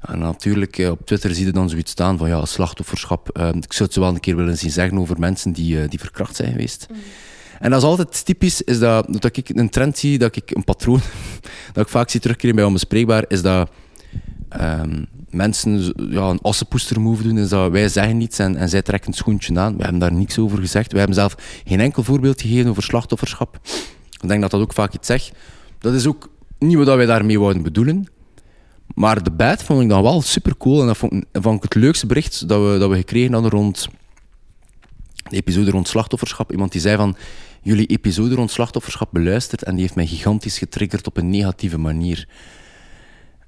En 0.00 0.18
natuurlijk, 0.18 0.78
eh, 0.78 0.90
op 0.90 1.06
Twitter 1.06 1.34
zie 1.34 1.46
je 1.46 1.52
dan 1.52 1.68
zoiets 1.68 1.90
staan 1.90 2.18
van 2.18 2.28
ja, 2.28 2.44
slachtofferschap. 2.44 3.28
Eh, 3.28 3.48
ik 3.48 3.72
zou 3.72 3.84
het 3.84 3.92
zo 3.92 4.00
wel 4.00 4.08
een 4.08 4.20
keer 4.20 4.36
willen 4.36 4.58
zien 4.58 4.70
zeggen 4.70 4.98
over 4.98 5.18
mensen 5.18 5.52
die, 5.52 5.82
eh, 5.82 5.88
die 5.88 5.98
verkracht 5.98 6.36
zijn 6.36 6.50
geweest. 6.50 6.86
En 7.58 7.70
dat 7.70 7.82
is 7.82 7.88
altijd 7.88 8.24
typisch, 8.24 8.62
is 8.62 8.78
dat, 8.78 9.06
dat 9.20 9.36
ik 9.36 9.48
een 9.48 9.70
trend 9.70 9.98
zie, 9.98 10.18
dat 10.18 10.36
ik 10.36 10.50
een 10.50 10.64
patroon, 10.64 11.00
dat 11.72 11.84
ik 11.84 11.90
vaak 11.90 12.10
zie 12.10 12.20
terugkeren 12.20 12.54
bij 12.54 12.64
Onbespreekbaar, 12.64 13.24
is 13.28 13.42
dat 13.42 13.70
ehm, 14.48 15.04
mensen 15.30 15.94
ja, 16.10 16.28
een 16.28 16.40
assenpoester-move 16.42 17.22
doen, 17.22 17.38
is 17.38 17.48
dat 17.48 17.70
wij 17.70 17.88
zeggen 17.88 18.16
niets 18.16 18.38
en, 18.38 18.56
en 18.56 18.68
zij 18.68 18.82
trekken 18.82 19.10
het 19.10 19.18
schoentje 19.18 19.58
aan. 19.58 19.76
We 19.76 19.82
hebben 19.82 20.00
daar 20.00 20.12
niks 20.12 20.38
over 20.38 20.58
gezegd. 20.58 20.92
We 20.92 20.98
hebben 20.98 21.16
zelf 21.16 21.36
geen 21.64 21.80
enkel 21.80 22.02
voorbeeld 22.02 22.40
gegeven 22.40 22.70
over 22.70 22.82
slachtofferschap. 22.82 23.58
Ik 24.20 24.28
denk 24.28 24.40
dat 24.40 24.50
dat 24.50 24.60
ook 24.60 24.72
vaak 24.72 24.94
iets 24.94 25.06
zegt. 25.06 25.32
Dat 25.78 25.94
is 25.94 26.06
ook 26.06 26.30
niet 26.58 26.76
wat 26.76 26.86
wij 26.96 27.06
daarmee 27.06 27.40
wouden 27.40 27.62
bedoelen. 27.62 28.06
Maar 28.94 29.22
de 29.22 29.30
bad 29.30 29.62
vond 29.62 29.82
ik 29.82 29.88
dan 29.88 30.02
wel 30.02 30.22
super 30.22 30.56
cool. 30.56 30.80
En 30.80 30.86
dat 30.86 30.96
vond, 30.96 31.24
vond 31.32 31.56
ik 31.56 31.62
het 31.62 31.74
leukste 31.74 32.06
bericht 32.06 32.48
dat 32.48 32.72
we, 32.72 32.78
dat 32.78 32.90
we 32.90 32.96
gekregen 32.96 33.32
hadden 33.32 33.50
rond 33.50 33.88
de 35.28 35.36
episode 35.36 35.70
rond 35.70 35.88
slachtofferschap. 35.88 36.52
Iemand 36.52 36.72
die 36.72 36.80
zei 36.80 36.96
van, 36.96 37.16
jullie 37.62 37.86
episode 37.86 38.34
rond 38.34 38.50
slachtofferschap 38.50 39.08
beluisterd 39.12 39.62
en 39.62 39.72
die 39.72 39.82
heeft 39.82 39.94
mij 39.94 40.06
gigantisch 40.06 40.58
getriggerd 40.58 41.06
op 41.06 41.16
een 41.16 41.30
negatieve 41.30 41.78
manier. 41.78 42.28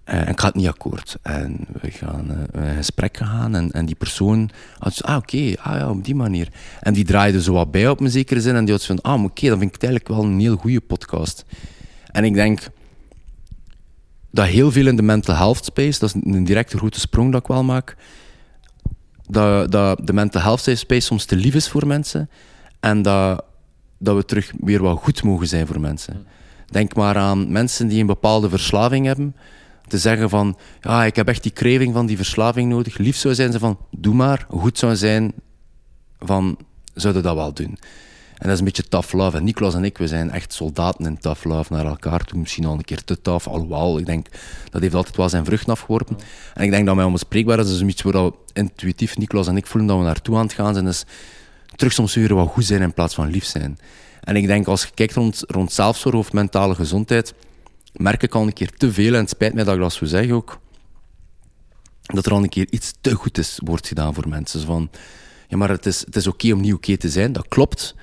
Eh, 0.05 0.21
en 0.21 0.29
ik 0.29 0.41
ga 0.41 0.47
het 0.47 0.55
niet 0.55 0.69
akkoord. 0.69 1.17
En 1.23 1.67
we 1.81 1.91
gaan 1.91 2.49
eh, 2.53 2.69
in 2.69 2.77
gesprek 2.77 3.17
gegaan 3.17 3.55
en, 3.55 3.71
en 3.71 3.87
die 3.87 3.95
persoon 3.95 4.51
had 4.79 4.95
zo, 4.95 5.05
ah 5.05 5.17
oké, 5.17 5.55
ah 5.57 5.79
ja, 5.79 5.91
op 5.91 6.05
die 6.05 6.15
manier. 6.15 6.49
En 6.81 6.93
die 6.93 7.05
draaide 7.05 7.43
zo 7.43 7.53
wat 7.53 7.71
bij 7.71 7.89
op 7.89 8.01
een 8.01 8.11
zekere 8.11 8.41
zin 8.41 8.55
en 8.55 8.65
die 8.65 8.75
had 8.75 8.85
van, 8.85 9.01
ah 9.01 9.25
oké, 9.25 9.49
dan 9.49 9.59
vind 9.59 9.75
ik 9.75 9.83
eigenlijk 9.83 10.15
wel 10.15 10.25
een 10.25 10.41
heel 10.41 10.57
goede 10.57 10.81
podcast. 10.81 11.45
En 12.07 12.25
ik 12.25 12.35
denk 12.35 12.61
dat 14.31 14.47
heel 14.47 14.73
veel 14.73 14.87
in 14.87 14.97
de 14.97 15.03
mental 15.03 15.35
health 15.35 15.65
space, 15.65 15.99
dat 15.99 16.15
is 16.15 16.23
een 16.25 16.45
directe 16.45 16.77
grote 16.77 17.01
sprong 17.01 17.33
dat 17.33 17.41
ik 17.41 17.47
wel 17.47 17.65
maak, 17.65 17.97
dat, 19.27 19.73
dat 19.73 20.07
de 20.07 20.13
mental 20.13 20.43
health 20.43 20.61
space 20.61 21.01
soms 21.01 21.25
te 21.25 21.37
lief 21.37 21.55
is 21.55 21.69
voor 21.69 21.87
mensen 21.87 22.31
en 22.81 23.03
dat, 23.03 23.45
dat 23.99 24.17
we 24.17 24.25
terug 24.25 24.53
weer 24.61 24.83
wat 24.83 24.99
goed 24.99 25.23
mogen 25.23 25.47
zijn 25.47 25.67
voor 25.67 25.81
mensen. 25.81 26.27
Denk 26.67 26.95
maar 26.95 27.17
aan 27.17 27.53
mensen 27.53 27.89
die 27.89 28.01
een 28.01 28.07
bepaalde 28.07 28.49
verslaving 28.49 29.07
hebben, 29.07 29.37
te 29.91 29.99
zeggen 29.99 30.29
van, 30.29 30.59
ja, 30.81 31.05
ik 31.05 31.17
heb 31.17 31.29
echt 31.29 31.43
die 31.43 31.53
craving 31.53 31.95
van 31.95 32.07
die 32.07 32.17
verslaving 32.17 32.71
nodig. 32.71 32.99
Lief 32.99 33.17
zou 33.17 33.35
zijn 33.35 33.53
ze 33.53 33.59
van, 33.59 33.79
doe 33.91 34.15
maar. 34.15 34.47
Goed 34.49 34.79
zou 34.79 34.97
zijn 34.97 35.33
van, 36.19 36.59
zouden 36.95 37.23
dat 37.23 37.35
wel 37.35 37.53
doen. 37.53 37.79
En 38.41 38.47
dat 38.47 38.53
is 38.53 38.59
een 38.59 38.65
beetje 38.65 38.89
tough 38.89 39.13
love. 39.13 39.37
En 39.37 39.45
Niklas 39.45 39.75
en 39.75 39.85
ik, 39.85 39.99
we 39.99 40.07
zijn 40.07 40.31
echt 40.31 40.53
soldaten 40.53 41.07
in 41.07 41.19
tough 41.19 41.45
love 41.45 41.73
naar 41.73 41.87
elkaar 41.87 42.25
toe. 42.25 42.39
Misschien 42.39 42.65
al 42.65 42.73
een 42.73 42.85
keer 42.85 43.05
te 43.05 43.21
tough, 43.21 43.49
alhoewel. 43.49 43.99
Ik 43.99 44.07
denk, 44.07 44.27
dat 44.71 44.83
heeft 44.83 44.95
altijd 44.95 45.17
wel 45.17 45.29
zijn 45.29 45.45
vruchten 45.45 45.73
afgeworpen. 45.73 46.17
En 46.55 46.65
ik 46.65 46.71
denk 46.71 46.87
dat 46.87 46.95
mij 46.95 47.05
onbespreekbaar 47.05 47.59
is. 47.59 47.67
Dat 47.67 47.75
is 47.75 47.83
iets 47.83 48.03
waar 48.03 48.25
we 48.25 48.33
intuïtief, 48.53 49.17
Niklas 49.17 49.49
en 49.49 49.57
ik, 49.57 49.67
voelen 49.67 49.89
dat 49.91 49.99
we 49.99 50.05
naartoe 50.05 50.37
aan 50.37 50.43
het 50.43 50.53
gaan 50.53 50.75
zijn. 50.75 50.87
is 50.87 51.05
terug 51.77 51.93
soms 51.93 52.15
weer 52.15 52.35
wat 52.35 52.49
goed 52.49 52.65
zijn 52.65 52.83
in 52.83 52.93
plaats 52.93 53.15
van 53.15 53.31
lief 53.31 53.45
zijn. 53.45 53.79
En 54.21 54.37
ik 54.37 54.47
denk, 54.47 54.67
als 54.67 54.83
je 54.83 54.89
kijkt 54.95 55.15
rond, 55.15 55.43
rond 55.47 55.73
zelfzorg 55.73 56.15
of 56.15 56.33
mentale 56.33 56.75
gezondheid, 56.75 57.35
merk 57.93 58.23
ik 58.23 58.35
al 58.35 58.43
een 58.43 58.53
keer 58.53 58.71
te 58.71 58.93
veel, 58.93 59.15
en 59.15 59.21
het 59.21 59.29
spijt 59.29 59.55
mij 59.55 59.65
dat 59.65 59.75
ik 59.75 59.81
dat 59.81 59.93
zo 59.93 60.35
ook, 60.35 60.61
dat 62.03 62.27
er 62.27 62.33
al 62.33 62.43
een 62.43 62.49
keer 62.49 62.67
iets 62.71 62.95
te 63.01 63.15
goed 63.15 63.39
is, 63.39 63.61
wordt 63.65 63.89
gedaan 63.89 64.15
voor 64.15 64.29
mensen. 64.29 64.61
Van, 64.61 64.91
ja, 65.49 65.57
maar 65.57 65.69
het 65.69 65.87
is, 65.87 66.01
het 66.01 66.17
is 66.17 66.27
oké 66.27 66.53
om 66.53 66.61
niet 66.61 66.75
oké 66.75 66.97
te 66.97 67.09
zijn, 67.09 67.33
dat 67.33 67.49
klopt. 67.49 67.95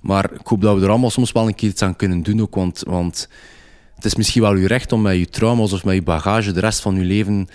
Maar 0.00 0.32
ik 0.32 0.46
hoop 0.46 0.60
dat 0.60 0.76
we 0.76 0.82
er 0.82 0.90
allemaal 0.90 1.10
soms 1.10 1.32
wel 1.32 1.46
een 1.46 1.54
keer 1.54 1.68
iets 1.68 1.82
aan 1.82 1.96
kunnen 1.96 2.22
doen 2.22 2.40
ook, 2.40 2.54
want, 2.54 2.82
want 2.86 3.28
het 3.94 4.04
is 4.04 4.14
misschien 4.14 4.42
wel 4.42 4.52
uw 4.52 4.66
recht 4.66 4.92
om 4.92 5.02
met 5.02 5.16
je 5.16 5.28
trauma's 5.28 5.72
of 5.72 5.84
met 5.84 5.94
je 5.94 6.02
bagage 6.02 6.52
de 6.52 6.60
rest 6.60 6.80
van 6.80 6.96
je 6.96 7.04
leven 7.04 7.48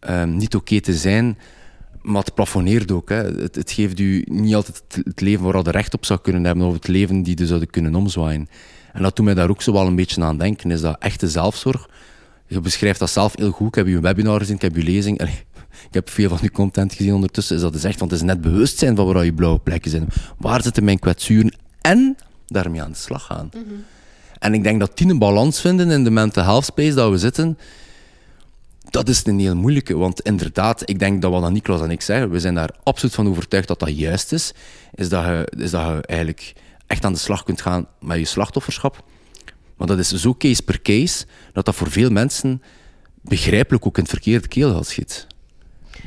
ehm, 0.00 0.36
niet 0.36 0.54
oké 0.54 0.80
te 0.80 0.94
zijn. 0.94 1.38
Maar 2.02 2.22
het 2.22 2.34
plafonneert 2.34 2.92
ook. 2.92 3.08
Hè. 3.08 3.16
Het, 3.16 3.54
het 3.54 3.70
geeft 3.70 3.98
u 3.98 4.24
niet 4.26 4.54
altijd 4.54 4.82
het, 5.04 5.20
leven 5.20 5.44
waar 5.44 5.64
je 5.64 5.70
recht 5.70 5.94
op 5.94 6.04
zou 6.04 6.20
kunnen 6.20 6.44
hebben, 6.44 6.66
of 6.66 6.72
het 6.72 6.88
leven 6.88 7.22
die 7.22 7.38
je 7.38 7.46
zouden 7.46 7.70
kunnen 7.70 7.94
omzwaaien. 7.94 8.48
En 8.98 9.04
dat 9.04 9.16
doet 9.16 9.24
mij 9.24 9.34
daar 9.34 9.50
ook 9.50 9.62
zo 9.62 9.72
wel 9.72 9.86
een 9.86 9.96
beetje 9.96 10.22
aan 10.22 10.38
denken, 10.38 10.70
is 10.70 10.80
dat 10.80 10.96
echte 10.98 11.28
zelfzorg. 11.28 11.88
Je 12.46 12.60
beschrijft 12.60 12.98
dat 12.98 13.10
zelf 13.10 13.36
heel 13.36 13.50
goed. 13.50 13.68
Ik 13.68 13.74
heb 13.74 13.86
je 13.86 14.00
webinar 14.00 14.38
gezien, 14.38 14.54
ik 14.54 14.62
heb 14.62 14.76
je 14.76 14.82
lezing. 14.82 15.20
Allee, 15.20 15.44
ik 15.88 15.94
heb 15.94 16.10
veel 16.10 16.28
van 16.28 16.38
uw 16.42 16.48
content 16.48 16.92
gezien 16.92 17.14
ondertussen. 17.14 17.56
Is 17.56 17.62
dat 17.62 17.74
is 17.74 17.84
echt, 17.84 17.98
want 17.98 18.10
het 18.10 18.20
is 18.20 18.26
net 18.26 18.40
bewustzijn 18.40 18.96
van 18.96 19.12
waar 19.12 19.24
je 19.24 19.32
blauwe 19.32 19.58
plekken 19.58 19.90
zijn. 19.90 20.08
Waar 20.38 20.62
zitten 20.62 20.84
mijn 20.84 20.98
kwetsuren? 20.98 21.54
En 21.80 22.16
daarmee 22.46 22.82
aan 22.82 22.90
de 22.90 22.96
slag 22.96 23.24
gaan. 23.24 23.50
En 24.38 24.54
ik 24.54 24.62
denk 24.62 24.80
dat 24.80 24.98
die 24.98 25.08
een 25.08 25.18
balans 25.18 25.60
vinden 25.60 25.90
in 25.90 26.04
de 26.04 26.10
mental 26.10 26.44
health 26.44 26.64
space 26.64 26.94
dat 26.94 27.10
we 27.10 27.18
zitten, 27.18 27.58
dat 28.90 29.08
is 29.08 29.26
een 29.26 29.38
heel 29.38 29.56
moeilijke. 29.56 29.96
Want 29.96 30.20
inderdaad, 30.20 30.90
ik 30.90 30.98
denk 30.98 31.22
dat 31.22 31.30
wat 31.30 31.42
dan 31.42 31.52
Niklas 31.52 31.80
en 31.80 31.90
ik 31.90 32.02
zeggen, 32.02 32.30
we 32.30 32.40
zijn 32.40 32.54
daar 32.54 32.70
absoluut 32.82 33.14
van 33.14 33.28
overtuigd 33.28 33.68
dat 33.68 33.80
dat 33.80 33.98
juist 33.98 34.32
is. 34.32 34.52
Is 34.94 35.08
dat 35.08 35.24
je, 35.24 35.52
is 35.56 35.70
dat 35.70 35.86
je 35.86 36.02
eigenlijk 36.02 36.54
echt 36.88 37.04
aan 37.04 37.12
de 37.12 37.18
slag 37.18 37.42
kunt 37.42 37.60
gaan 37.60 37.86
met 38.00 38.18
je 38.18 38.24
slachtofferschap. 38.24 39.04
Maar 39.76 39.86
dat 39.86 39.98
is 39.98 40.08
zo 40.08 40.34
case 40.34 40.62
per 40.62 40.82
case, 40.82 41.26
dat 41.52 41.64
dat 41.64 41.74
voor 41.74 41.90
veel 41.90 42.10
mensen 42.10 42.62
begrijpelijk 43.20 43.86
ook 43.86 43.96
in 43.96 44.02
het 44.02 44.12
verkeerde 44.12 44.48
keelgat 44.48 44.86
schiet. 44.86 45.26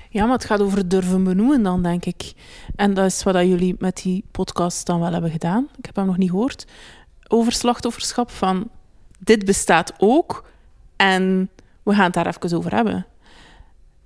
Ja, 0.10 0.24
maar 0.24 0.36
het 0.36 0.46
gaat 0.46 0.62
over 0.62 0.88
durven 0.88 1.24
benoemen 1.24 1.64
dan, 1.64 1.84
denk 1.84 2.06
ik. 2.06 2.34
En 2.76 2.94
dat 2.94 3.06
is 3.06 3.24
wat 3.24 3.36
jullie 3.36 3.76
met 3.80 4.02
die 4.04 4.24
podcast 4.32 4.86
dan 4.86 5.00
wel 5.00 5.12
hebben 5.12 5.32
gedaan. 5.32 5.70
Ik 5.78 5.86
heb 5.86 5.96
hem 5.96 6.06
nog 6.06 6.18
niet 6.18 6.30
gehoord. 6.30 6.66
Over 7.28 7.52
slachtofferschap 7.52 8.32
van 8.32 8.70
dit 9.20 9.46
bestaat 9.46 9.94
ook 9.98 10.46
en 10.96 11.50
we 11.84 11.94
gaan 11.94 12.04
het 12.04 12.14
daar 12.14 12.28
even 12.28 12.58
over 12.58 12.76
hebben. 12.76 13.06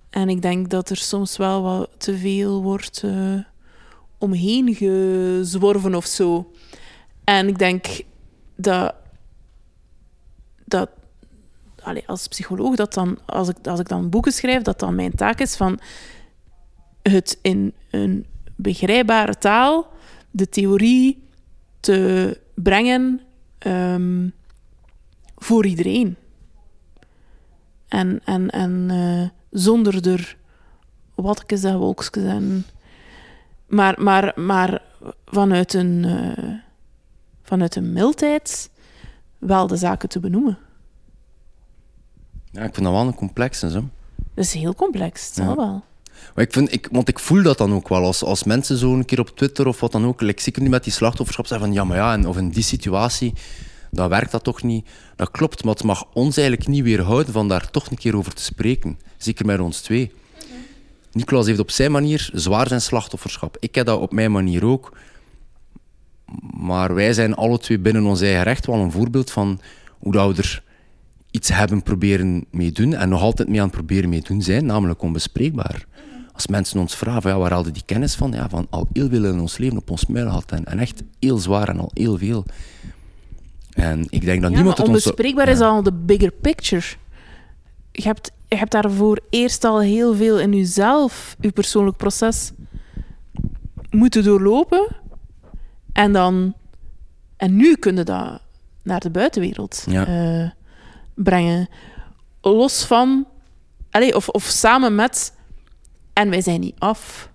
En 0.09 0.29
ik 0.29 0.41
denk 0.41 0.69
dat 0.69 0.89
er 0.89 0.97
soms 0.97 1.37
wel 1.37 1.61
wat 1.61 1.89
te 1.97 2.17
veel 2.17 2.63
wordt 2.63 3.03
eh, 3.03 3.39
omheen 4.17 4.75
gezworven 4.75 5.95
of 5.95 6.05
zo. 6.05 6.51
En 7.25 7.47
ik 7.47 7.57
denk 7.57 7.85
dat, 8.55 8.93
dat 10.65 10.89
allee, 11.85 12.03
als 12.07 12.27
psycholoog, 12.27 12.75
dat 12.75 12.93
dan, 12.93 13.17
als, 13.25 13.49
ik, 13.49 13.67
als 13.67 13.79
ik 13.79 13.87
dan 13.87 14.09
boeken 14.09 14.31
schrijf, 14.31 14.61
dat 14.61 14.79
dan 14.79 14.95
mijn 14.95 15.15
taak 15.15 15.39
is 15.39 15.55
van 15.55 15.79
het 17.01 17.39
in 17.41 17.73
een 17.91 18.25
begrijpbare 18.55 19.37
taal, 19.37 19.87
de 20.31 20.49
theorie 20.49 21.23
te 21.79 22.39
brengen 22.53 23.21
ehm, 23.57 24.29
voor 25.35 25.65
iedereen. 25.65 26.15
En, 27.87 28.21
en, 28.23 28.49
en 28.49 28.87
eh, 28.89 29.29
zonder 29.59 30.09
er 30.09 30.37
watjes 31.15 31.63
en 31.63 31.77
wolkjes. 31.77 32.09
En, 32.09 32.65
maar, 33.67 34.01
maar, 34.01 34.31
maar 34.35 34.81
vanuit 35.25 35.73
een, 35.73 36.05
eh, 36.05 36.53
vanuit 37.45 37.75
een 37.75 37.93
mildheid 37.93 38.69
wel 39.37 39.67
de 39.67 39.75
zaken 39.77 40.09
te 40.09 40.19
benoemen. 40.19 40.57
Ja, 42.51 42.61
ik 42.63 42.73
vind 42.73 42.85
dat 42.85 42.95
wel 42.95 43.07
een 43.07 43.15
complexe. 43.15 43.69
Zo. 43.71 43.83
Dat 44.33 44.45
is 44.45 44.53
heel 44.53 44.75
complex, 44.75 45.33
zal 45.33 45.45
Ja. 45.45 45.55
wel. 45.55 45.83
Maar 46.35 46.43
ik 46.43 46.53
vind, 46.53 46.73
ik, 46.73 46.87
want 46.91 47.07
ik 47.07 47.19
voel 47.19 47.43
dat 47.43 47.57
dan 47.57 47.73
ook 47.73 47.87
wel. 47.89 48.03
Als, 48.03 48.23
als 48.23 48.43
mensen 48.43 48.77
zo 48.77 48.93
een 48.93 49.05
keer 49.05 49.19
op 49.19 49.29
Twitter 49.29 49.67
of 49.67 49.79
wat 49.79 49.91
dan 49.91 50.05
ook, 50.05 50.21
like, 50.21 50.41
zeker 50.41 50.61
nu 50.61 50.69
met 50.69 50.83
die 50.83 50.93
slachtofferschap, 50.93 51.45
zeggen 51.47 51.67
van 51.67 51.75
ja, 51.75 51.83
maar 51.83 51.97
ja, 51.97 52.13
en, 52.13 52.27
of 52.27 52.37
in 52.37 52.49
die 52.49 52.63
situatie, 52.63 53.33
dan 53.91 54.09
werkt 54.09 54.31
dat 54.31 54.43
toch 54.43 54.63
niet. 54.63 54.87
Dat 55.15 55.31
klopt, 55.31 55.63
maar 55.63 55.73
het 55.73 55.83
mag 55.83 56.05
ons 56.13 56.37
eigenlijk 56.37 56.67
niet 56.67 56.83
weerhouden 56.83 57.33
van 57.33 57.47
daar 57.47 57.71
toch 57.71 57.89
een 57.89 57.97
keer 57.97 58.15
over 58.17 58.33
te 58.33 58.43
spreken. 58.43 58.99
Zeker 59.17 59.45
met 59.45 59.59
ons 59.59 59.81
twee. 59.81 60.11
Nicolas 61.11 61.45
heeft 61.45 61.59
op 61.59 61.71
zijn 61.71 61.91
manier 61.91 62.29
zwaar 62.33 62.67
zijn 62.67 62.81
slachtofferschap. 62.81 63.57
Ik 63.59 63.75
heb 63.75 63.85
dat 63.85 63.99
op 63.99 64.11
mijn 64.11 64.31
manier 64.31 64.65
ook. 64.65 64.97
Maar 66.57 66.93
wij 66.93 67.13
zijn 67.13 67.33
alle 67.33 67.57
twee 67.57 67.79
binnen 67.79 68.05
ons 68.05 68.21
eigen 68.21 68.43
recht 68.43 68.65
wel 68.65 68.75
een 68.75 68.91
voorbeeld 68.91 69.31
van 69.31 69.59
hoe 69.99 70.11
dat 70.11 70.35
we 70.35 70.41
er 70.41 70.63
iets 71.31 71.49
hebben 71.49 71.83
proberen 71.83 72.45
mee 72.51 72.71
doen 72.71 72.93
en 72.93 73.09
nog 73.09 73.21
altijd 73.21 73.47
mee 73.47 73.59
aan 73.59 73.67
het 73.67 73.75
proberen 73.75 74.09
mee 74.09 74.21
doen 74.21 74.41
zijn, 74.41 74.65
namelijk 74.65 75.01
onbespreekbaar. 75.01 75.85
Als 76.33 76.47
mensen 76.47 76.79
ons 76.79 76.95
vragen, 76.95 77.29
ja, 77.29 77.37
waar 77.37 77.51
haalde 77.51 77.71
die 77.71 77.83
kennis 77.85 78.15
van? 78.15 78.31
Ja, 78.31 78.49
van 78.49 78.67
al 78.69 78.87
heel 78.93 79.09
veel 79.09 79.25
in 79.25 79.39
ons 79.39 79.57
leven 79.57 79.77
op 79.77 79.89
ons 79.89 80.05
muil 80.05 80.25
gehad 80.25 80.51
en, 80.51 80.65
en 80.65 80.79
echt 80.79 81.03
heel 81.19 81.37
zwaar 81.37 81.69
en 81.69 81.79
al 81.79 81.91
heel 81.93 82.17
veel. 82.17 82.45
En 83.73 84.05
ik 84.09 84.25
denk 84.25 84.41
dat 84.41 84.51
Ja, 84.51 84.55
niemand 84.55 84.65
maar 84.65 84.69
het 84.75 84.79
ons... 84.79 84.87
onbespreekbaar 84.87 85.47
is 85.47 85.59
al 85.59 85.83
de 85.83 85.93
bigger 85.93 86.31
picture. 86.31 86.85
Je 87.91 88.01
hebt, 88.01 88.31
je 88.47 88.55
hebt 88.55 88.71
daarvoor 88.71 89.19
eerst 89.29 89.63
al 89.63 89.81
heel 89.81 90.15
veel 90.15 90.39
in 90.39 90.53
jezelf, 90.53 91.35
je 91.39 91.51
persoonlijk 91.51 91.97
proces, 91.97 92.51
moeten 93.89 94.23
doorlopen. 94.23 94.87
En 95.95 96.11
dan... 96.13 96.53
En 97.37 97.55
nu 97.55 97.75
kun 97.75 97.95
je 97.95 98.03
dat 98.03 98.41
naar 98.83 98.99
de 98.99 99.09
buitenwereld 99.09 99.83
Ja. 99.89 100.05
eh, 100.07 100.49
brengen. 101.13 101.67
Los 102.41 102.85
van... 102.85 103.27
Allee, 103.91 104.15
of, 104.15 104.29
of 104.29 104.43
samen 104.43 104.95
met... 104.95 105.33
En 106.13 106.29
wij 106.29 106.41
zijn 106.41 106.59
niet 106.59 106.75
af. 106.77 107.29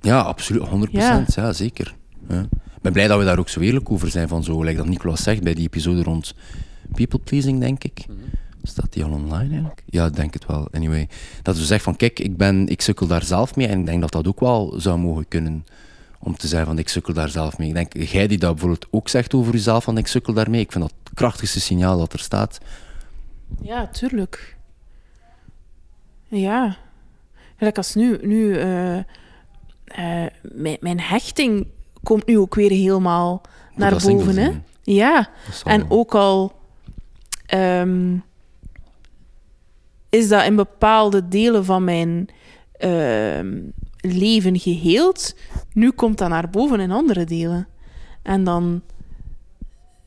Ja, 0.00 0.20
absoluut, 0.20 0.62
100%. 0.88 0.90
Ja, 0.90 1.24
Ja. 1.34 1.52
zeker. 1.52 1.94
Ja. 2.28 2.40
Ik 2.50 2.82
ben 2.82 2.92
blij 2.92 3.06
dat 3.08 3.18
we 3.18 3.24
daar 3.24 3.38
ook 3.38 3.48
zo 3.48 3.60
eerlijk 3.60 3.90
over 3.90 4.10
zijn. 4.10 4.28
Van 4.28 4.44
zo, 4.44 4.62
like 4.62 4.76
dat 4.76 4.86
Nicolas 4.86 5.22
zegt 5.22 5.42
bij 5.42 5.54
die 5.54 5.64
episode 5.66 6.02
rond 6.02 6.34
people 6.94 7.18
pleasing, 7.18 7.60
denk 7.60 7.84
ik. 7.84 8.06
Staat 8.62 8.92
die 8.92 9.04
al 9.04 9.10
online 9.10 9.50
eigenlijk? 9.50 9.82
Ja, 9.86 10.06
ik 10.06 10.16
denk 10.16 10.34
het 10.34 10.46
wel. 10.46 10.68
Anyway, 10.72 11.08
dat 11.42 11.56
we 11.56 11.60
zeggen 11.64 11.84
van 11.84 11.96
kijk, 11.96 12.18
ik, 12.18 12.36
ben, 12.36 12.68
ik 12.68 12.80
sukkel 12.80 13.06
daar 13.06 13.24
zelf 13.24 13.56
mee 13.56 13.66
en 13.66 13.78
ik 13.80 13.86
denk 13.86 14.00
dat 14.00 14.12
dat 14.12 14.26
ook 14.26 14.40
wel 14.40 14.74
zou 14.76 14.98
mogen 14.98 15.28
kunnen. 15.28 15.64
Om 16.22 16.36
te 16.36 16.46
zeggen 16.48 16.68
van 16.68 16.78
ik 16.78 16.88
sukkel 16.88 17.14
daar 17.14 17.28
zelf 17.28 17.58
mee. 17.58 17.68
Ik 17.68 17.74
denk, 17.74 17.96
jij 17.96 18.26
die 18.26 18.38
dat 18.38 18.50
bijvoorbeeld 18.50 18.86
ook 18.90 19.08
zegt 19.08 19.34
over 19.34 19.52
jezelf 19.52 19.84
van 19.84 19.98
ik 19.98 20.06
sukkel 20.06 20.32
daarmee. 20.32 20.60
Ik 20.60 20.72
vind 20.72 20.84
dat 20.84 20.94
het 21.04 21.14
krachtigste 21.14 21.60
signaal 21.60 21.98
dat 21.98 22.12
er 22.12 22.18
staat. 22.18 22.58
Ja, 23.62 23.86
tuurlijk. 23.86 24.56
Ja. 26.28 26.76
Gelijk 27.56 27.76
als 27.76 27.94
nu... 27.94 28.18
nu 28.22 28.56
eh, 28.58 28.98
eh, 28.98 30.30
mijn, 30.42 30.76
mijn 30.80 31.00
hechting 31.00 31.66
komt 32.02 32.26
nu 32.26 32.38
ook 32.38 32.54
weer 32.54 32.70
helemaal 32.70 33.40
naar 33.74 34.02
boven. 34.06 34.36
Hè? 34.36 34.50
Ja. 34.82 35.28
En 35.64 35.90
ook 35.90 36.14
al 36.14 36.52
ehm, 37.46 38.16
is 40.08 40.28
dat 40.28 40.44
in 40.44 40.56
bepaalde 40.56 41.28
delen 41.28 41.64
van 41.64 41.84
mijn 41.84 42.28
ehm, 42.72 43.58
leven 44.00 44.58
geheeld, 44.58 45.34
nu 45.72 45.90
komt 45.90 46.18
dat 46.18 46.28
naar 46.28 46.50
boven 46.50 46.80
in 46.80 46.90
andere 46.90 47.24
delen. 47.24 47.68
En 48.22 48.44
dan 48.44 48.82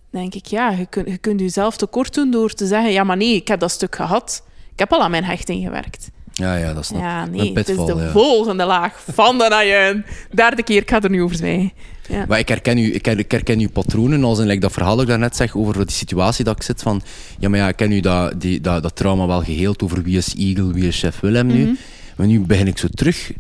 denk 0.10 0.34
ik, 0.34 0.45
ja, 0.45 0.70
je 0.70 0.86
kunt, 0.86 1.07
je 1.07 1.18
kunt 1.18 1.40
jezelf 1.40 1.78
tekort 1.78 2.14
doen 2.14 2.32
door 2.32 2.53
te 2.53 2.68
zeggen, 2.68 2.91
ja, 2.91 3.03
maar 3.03 3.18
nee, 3.18 3.36
ik 3.36 3.48
heb 3.48 3.60
dat 3.60 3.72
stuk 3.72 3.95
gehad. 3.95 4.44
Ik 4.74 4.80
heb 4.80 4.91
al 4.91 5.02
aan 5.02 5.11
mijn 5.11 5.24
hechting 5.24 5.64
gewerkt. 5.64 6.11
Ja, 6.32 6.56
ja, 6.56 6.74
dat 6.74 6.86
snap 6.86 6.99
ik. 6.99 7.06
Ja, 7.06 7.26
nee, 7.26 7.53
het 7.53 7.70
is 7.70 7.76
de 7.76 7.95
ja. 7.95 8.11
volgende 8.11 8.65
laag 8.65 9.03
van 9.11 9.38
de 9.38 9.48
najuin. 9.49 10.06
Derde 10.32 10.64
keer, 10.64 10.82
ik 10.82 10.90
ga 10.90 11.02
er 11.02 11.10
nu 11.10 11.24
over 11.24 11.36
zwijgen. 11.36 11.72
Ja. 12.07 12.26
Maar 12.28 12.40
ik 12.40 12.48
herken, 12.48 12.78
u, 12.78 12.94
ik, 12.94 13.06
her- 13.06 13.20
ik 13.20 13.32
herken 13.32 13.60
uw 13.60 13.70
patronen, 13.70 14.24
als 14.24 14.40
in 14.40 14.45
like, 14.45 14.60
dat 14.60 14.72
verhaal 14.72 14.94
dat 14.94 15.02
ik 15.02 15.10
daarnet 15.10 15.36
zeg 15.36 15.56
over 15.56 15.86
die 15.86 15.95
situatie 15.95 16.44
dat 16.44 16.56
ik 16.56 16.61
zit 16.61 16.82
van... 16.82 17.02
Ja, 17.40 17.49
maar 17.49 17.60
ja, 17.60 17.68
ik 17.68 17.76
ken 17.76 17.91
u 17.91 17.99
dat, 17.99 18.41
die, 18.41 18.61
dat, 18.61 18.84
dat 18.84 18.95
trauma 18.95 19.28
wel 19.28 19.44
geheeld 19.44 19.84
over 19.84 20.03
wie 20.03 20.18
is 20.18 20.36
Eagle, 20.36 20.74
wie 20.74 20.88
is 20.88 20.99
Chef 20.99 21.20
Willem 21.20 21.48
nu. 21.48 21.64
Mhm. 21.64 21.74
Maar 22.15 22.28
nu 22.28 22.40
begin 22.40 22.68
ik 22.68 22.78
zo 22.78 22.88
terug 22.88 23.32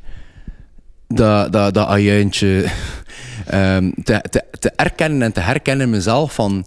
dat, 1.15 1.51
dat, 1.51 1.73
dat 1.73 1.87
ajuintje 1.87 2.65
ehm, 3.45 3.91
te, 4.03 4.21
te, 4.29 4.43
te 4.59 4.71
erkennen 4.75 5.21
en 5.21 5.31
te 5.31 5.39
herkennen 5.39 5.89
mezelf 5.89 6.33
van... 6.33 6.65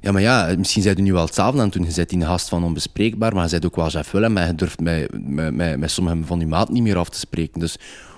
Ja, 0.00 0.12
maar 0.12 0.22
ja, 0.22 0.54
misschien 0.58 0.82
zijn 0.82 0.98
u 0.98 1.02
nu 1.02 1.12
wel 1.12 1.24
hetzelfde 1.24 1.60
aan 1.60 1.70
toen 1.70 1.84
je 1.84 1.90
zit 1.90 2.12
in 2.12 2.18
de 2.18 2.26
gast 2.26 2.48
van 2.48 2.64
onbespreekbaar, 2.64 3.34
maar 3.34 3.44
je 3.44 3.50
bent 3.50 3.66
ook 3.66 3.76
wel 3.76 3.90
Chef 3.90 4.10
Willem 4.10 4.36
en 4.36 4.46
je 4.46 4.54
durft 4.54 4.80
met, 4.80 5.08
met, 5.12 5.54
met, 5.54 5.78
met 5.78 5.90
sommigen 5.90 6.26
van 6.26 6.40
je 6.40 6.46
maat 6.46 6.68
niet 6.68 6.82
meer 6.82 6.96
af 6.96 7.08
te 7.08 7.18
spreken. 7.18 7.60
Dus 7.60 7.76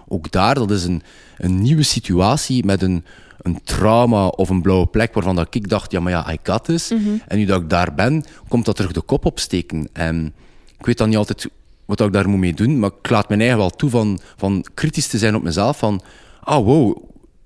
ook 0.08 0.30
daar, 0.30 0.54
dat 0.54 0.70
is 0.70 0.84
een, 0.84 1.02
een 1.38 1.60
nieuwe 1.60 1.82
situatie 1.82 2.64
met 2.64 2.82
een, 2.82 3.04
een 3.42 3.60
trauma 3.64 4.26
of 4.26 4.48
een 4.48 4.62
blauwe 4.62 4.86
plek 4.86 5.14
waarvan 5.14 5.36
dat 5.36 5.54
ik 5.54 5.68
dacht, 5.68 5.92
ja, 5.92 6.00
maar 6.00 6.12
ja, 6.12 6.32
I 6.32 6.38
got 6.42 6.64
this. 6.64 6.90
En 7.26 7.38
nu 7.38 7.44
dat 7.44 7.60
ik 7.62 7.70
daar 7.70 7.94
ben, 7.94 8.24
komt 8.48 8.64
dat 8.64 8.76
terug 8.76 8.92
de 8.92 9.00
kop 9.00 9.24
opsteken. 9.24 9.88
En 9.92 10.34
ik 10.78 10.86
weet 10.86 10.98
dan 10.98 11.08
niet 11.08 11.18
altijd 11.18 11.48
wat 11.88 12.00
ik 12.00 12.12
daar 12.12 12.28
moet 12.28 12.38
mee 12.38 12.54
doen, 12.54 12.78
maar 12.78 12.90
ik 13.02 13.10
laat 13.10 13.28
mijn 13.28 13.40
eigen 13.40 13.58
wel 13.58 13.70
toe 13.70 13.90
van, 13.90 14.18
van 14.36 14.64
kritisch 14.74 15.06
te 15.06 15.18
zijn 15.18 15.34
op 15.36 15.42
mezelf, 15.42 15.78
van, 15.78 16.00
ah, 16.40 16.64
wow, 16.64 16.96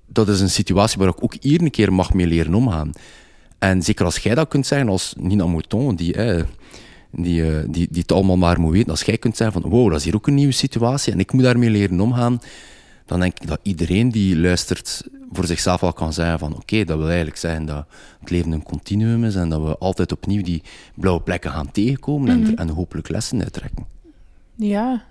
dat 0.07 0.27
is 0.29 0.39
een 0.39 0.49
situatie 0.49 0.97
waar 0.99 1.07
ik 1.07 1.23
ook 1.23 1.33
hier 1.39 1.61
een 1.61 1.71
keer 1.71 1.93
mag 1.93 2.13
mee 2.13 2.27
leren 2.27 2.53
omgaan. 2.53 2.91
En 3.59 3.81
zeker 3.81 4.05
als 4.05 4.17
jij 4.17 4.35
dat 4.35 4.47
kunt 4.47 4.67
zeggen, 4.67 4.89
als 4.89 5.13
Nina 5.17 5.45
Mouton, 5.45 5.95
die, 5.95 6.13
eh, 6.13 6.43
die, 7.11 7.45
eh, 7.51 7.57
die, 7.69 7.87
die 7.91 8.01
het 8.01 8.11
allemaal 8.11 8.37
maar 8.37 8.59
moet 8.59 8.71
weten, 8.71 8.89
als 8.89 9.01
jij 9.01 9.17
kunt 9.17 9.37
zeggen 9.37 9.61
van 9.61 9.71
wow, 9.71 9.89
dat 9.89 9.97
is 9.99 10.03
hier 10.05 10.15
ook 10.15 10.27
een 10.27 10.33
nieuwe 10.33 10.51
situatie 10.53 11.13
en 11.13 11.19
ik 11.19 11.31
moet 11.33 11.43
daarmee 11.43 11.69
leren 11.69 11.99
omgaan, 12.01 12.39
dan 13.05 13.19
denk 13.19 13.39
ik 13.39 13.47
dat 13.47 13.59
iedereen 13.63 14.09
die 14.09 14.37
luistert 14.37 15.03
voor 15.31 15.45
zichzelf 15.45 15.83
al 15.83 15.93
kan 15.93 16.13
zeggen 16.13 16.39
van 16.39 16.55
oké, 16.55 16.83
dat 16.83 16.97
wil 16.97 17.07
eigenlijk 17.07 17.37
zeggen 17.37 17.65
dat 17.65 17.85
het 18.19 18.29
leven 18.29 18.51
een 18.51 18.63
continuum 18.63 19.23
is 19.23 19.35
en 19.35 19.49
dat 19.49 19.61
we 19.61 19.77
altijd 19.77 20.11
opnieuw 20.11 20.41
die 20.43 20.61
blauwe 20.95 21.21
plekken 21.21 21.51
gaan 21.51 21.71
tegenkomen 21.71 22.29
en, 22.29 22.47
er- 22.47 22.53
en 22.57 22.69
hopelijk 22.69 23.09
lessen 23.09 23.41
uittrekken. 23.41 23.85
Ja. 24.55 25.05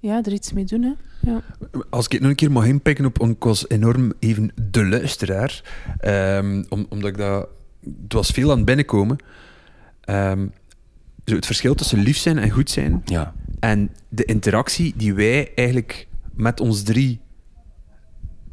ja, 0.00 0.22
er 0.22 0.32
iets 0.32 0.52
mee 0.52 0.64
doen, 0.64 0.82
hè. 0.82 0.92
Ja. 1.30 1.42
Als 1.90 2.04
ik 2.04 2.12
het 2.12 2.20
nog 2.20 2.30
een 2.30 2.36
keer 2.36 2.52
mag 2.52 2.66
inpikken 2.66 3.04
op, 3.04 3.22
ik 3.22 3.42
was 3.42 3.68
enorm 3.68 4.12
even 4.18 4.52
de 4.70 4.86
luisteraar, 4.86 5.62
ehm, 5.98 6.64
om, 6.68 6.86
omdat 6.88 7.08
ik 7.08 7.16
dat... 7.16 7.48
Het 8.02 8.12
was 8.12 8.30
veel 8.30 8.50
aan 8.50 8.56
het 8.56 8.66
binnenkomen. 8.66 9.16
Ehm, 10.00 10.46
zo 11.24 11.34
het 11.34 11.46
verschil 11.46 11.74
tussen 11.74 11.98
lief 11.98 12.16
zijn 12.16 12.38
en 12.38 12.50
goed 12.50 12.70
zijn, 12.70 13.02
Ja, 13.04 13.34
en 13.60 13.90
de 14.08 14.24
interactie 14.24 14.94
die 14.96 15.14
wij 15.14 15.54
eigenlijk 15.54 16.08
met 16.34 16.60
ons 16.60 16.82
drie 16.82 17.20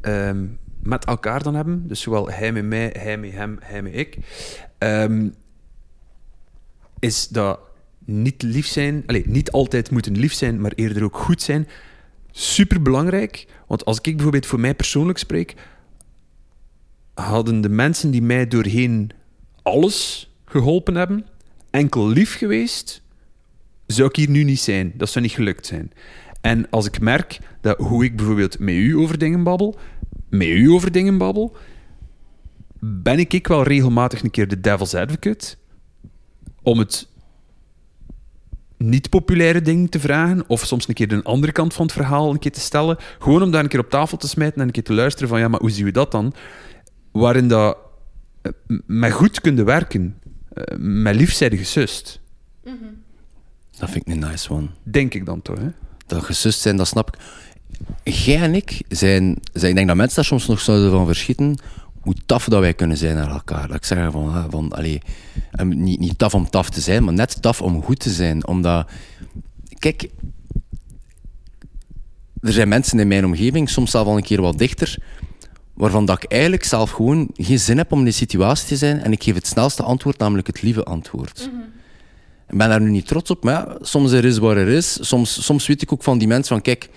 ehm, 0.01 0.45
met 0.84 1.06
elkaar 1.06 1.43
dan 1.43 1.56
hebben, 1.56 1.88
dus 1.88 2.01
zowel 2.01 2.30
hij 2.30 2.51
met 2.51 2.65
mij, 2.65 2.95
hij 2.99 3.18
met 3.18 3.31
hem, 3.31 3.57
hij 3.61 3.81
met 3.81 3.95
ik, 3.95 4.18
ehm, 4.77 5.30
is 6.99 7.27
dat 7.27 7.60
niet 8.10 8.41
lief 8.41 8.68
zijn, 8.68 9.03
allez, 9.06 9.26
niet 9.26 9.52
altijd 9.52 9.91
moeten 9.91 10.18
lief 10.18 10.34
zijn, 10.34 10.61
maar 10.61 10.72
eerder 10.76 11.03
ook 11.03 11.18
goed 11.18 11.41
zijn, 11.41 11.68
super 12.31 12.81
belangrijk. 12.81 13.48
Want 13.68 13.86
als 13.86 13.98
ik 14.02 14.15
bijvoorbeeld 14.15 14.45
voor 14.45 14.60
mij 14.60 14.76
persoonlijk 14.76 15.18
spreek, 15.18 15.56
hadden 17.14 17.61
de 17.61 17.69
mensen 17.69 18.11
die 18.11 18.22
mij 18.22 18.48
doorheen 18.48 19.11
alles 19.61 20.30
geholpen 20.45 20.95
hebben, 20.95 21.26
enkel 21.69 22.07
lief 22.07 22.38
geweest, 22.38 23.02
zou 23.86 24.10
ik 24.10 24.15
hier 24.15 24.30
nu 24.30 24.44
niet 24.44 24.60
zijn. 24.60 24.94
Dat 24.95 25.10
zou 25.10 25.26
niet 25.26 25.34
gelukt 25.34 25.65
zijn. 25.65 25.91
En 26.41 26.69
als 26.69 26.86
ik 26.86 26.99
merk 26.99 27.40
dat 27.61 27.77
hoe 27.77 28.03
ik 28.03 28.15
bijvoorbeeld 28.15 28.60
met 28.60 28.76
u 28.76 28.98
over 28.98 29.18
dingen 29.18 29.44
babbel, 29.44 29.80
met 30.30 30.48
u 30.48 30.69
over 30.69 30.91
dingen 30.91 31.18
babbel, 31.18 31.57
ben 32.80 33.19
ik, 33.19 33.34
ik 33.34 33.48
wel 33.48 33.64
regelmatig 33.64 34.23
een 34.23 34.31
keer 34.31 34.48
de 34.48 34.60
devil's 34.60 34.94
advocate 34.94 35.56
om 36.64 36.80
het 36.80 37.07
niet 38.80 39.10
populaire 39.10 39.61
ding 39.61 39.91
te 39.91 39.99
vragen, 39.99 40.43
of 40.47 40.65
soms 40.65 40.88
een 40.88 40.93
keer 40.93 41.07
de 41.07 41.23
andere 41.23 41.51
kant 41.51 41.73
van 41.73 41.85
het 41.85 41.93
verhaal 41.95 42.31
een 42.31 42.39
keer 42.39 42.51
te 42.51 42.60
stellen, 42.60 42.97
gewoon 43.19 43.43
om 43.43 43.51
daar 43.51 43.64
een 43.64 43.69
keer 43.69 43.80
op 43.80 43.89
tafel 43.89 44.18
te 44.18 44.27
smijten 44.27 44.61
en 44.61 44.68
een 44.68 44.73
keer 44.73 44.84
te 44.84 44.93
luisteren 44.93 45.30
van 45.30 45.39
ja, 45.39 45.47
maar 45.47 45.60
hoe 45.60 45.72
zien 45.72 45.85
we 45.85 45.91
dat 45.91 46.11
dan? 46.11 46.34
Waarin 47.11 47.47
dat 47.47 47.77
eh, 48.41 48.51
met 48.85 49.11
goed 49.11 49.41
kunnen 49.41 49.65
werken, 49.65 50.19
eh, 50.53 50.77
met 50.77 51.15
lief 51.15 51.34
zijn 51.34 51.57
gesust, 51.57 52.19
dat 53.80 53.89
vind 53.89 54.07
ik 54.07 54.14
een 54.14 54.19
nice 54.19 54.53
one. 54.53 54.68
denk 54.84 55.14
ik 55.14 55.26
dan 55.26 55.41
toch, 55.41 55.57
hè? 55.57 55.69
dat 56.07 56.23
gesust 56.23 56.60
zijn, 56.60 56.77
dat 56.77 56.88
snap 56.88 57.15
ik. 57.15 57.22
Jij 58.14 58.41
en 58.41 58.56
ik 58.56 58.81
zijn, 58.88 59.38
zijn, 59.53 59.69
ik 59.69 59.76
denk 59.76 59.88
dat 59.88 59.95
mensen 59.95 60.15
daar 60.15 60.26
soms 60.26 60.47
nog 60.47 60.60
zouden 60.60 60.91
van 60.91 61.06
verschieten, 61.06 61.57
hoe 61.99 62.15
taf 62.26 62.45
dat 62.45 62.59
wij 62.59 62.73
kunnen 62.73 62.97
zijn 62.97 63.15
naar 63.15 63.30
elkaar. 63.30 63.67
Dat 63.67 63.76
ik 63.76 63.85
zeg 63.85 64.11
van, 64.11 64.34
ah, 64.34 64.45
van 64.49 64.71
allee, 64.71 65.01
en 65.51 65.84
niet, 65.84 65.99
niet 65.99 66.17
taf 66.17 66.34
om 66.34 66.49
taf 66.49 66.69
te 66.69 66.81
zijn, 66.81 67.03
maar 67.03 67.13
net 67.13 67.41
taf 67.41 67.61
om 67.61 67.84
goed 67.84 67.99
te 67.99 68.09
zijn. 68.09 68.47
Omdat, 68.47 68.89
kijk, 69.80 70.09
er 72.41 72.53
zijn 72.53 72.67
mensen 72.67 72.99
in 72.99 73.07
mijn 73.07 73.26
omgeving, 73.26 73.69
soms 73.69 73.91
zelf 73.91 74.07
al 74.07 74.17
een 74.17 74.23
keer 74.23 74.41
wat 74.41 74.57
dichter, 74.57 74.97
waarvan 75.73 76.05
dat 76.05 76.23
ik 76.23 76.31
eigenlijk 76.31 76.63
zelf 76.63 76.91
gewoon 76.91 77.30
geen 77.34 77.59
zin 77.59 77.77
heb 77.77 77.91
om 77.91 77.97
in 77.97 78.03
die 78.03 78.13
situatie 78.13 78.67
te 78.67 78.77
zijn 78.77 79.01
en 79.01 79.11
ik 79.11 79.23
geef 79.23 79.35
het 79.35 79.47
snelste 79.47 79.84
antwoord, 79.84 80.17
namelijk 80.17 80.47
het 80.47 80.61
lieve 80.61 80.84
antwoord. 80.84 81.49
Ik 82.49 82.57
ben 82.57 82.69
daar 82.69 82.81
nu 82.81 82.89
niet 82.89 83.07
trots 83.07 83.30
op, 83.30 83.43
maar 83.43 83.53
ja, 83.53 83.77
soms 83.81 84.11
er 84.11 84.26
is 84.26 84.38
waar 84.38 84.57
er 84.57 84.67
is. 84.67 85.07
Soms, 85.07 85.45
soms 85.45 85.67
weet 85.67 85.81
ik 85.81 85.93
ook 85.93 86.03
van 86.03 86.17
die 86.17 86.27
mensen 86.27 86.53
van, 86.53 86.61
kijk, 86.61 86.89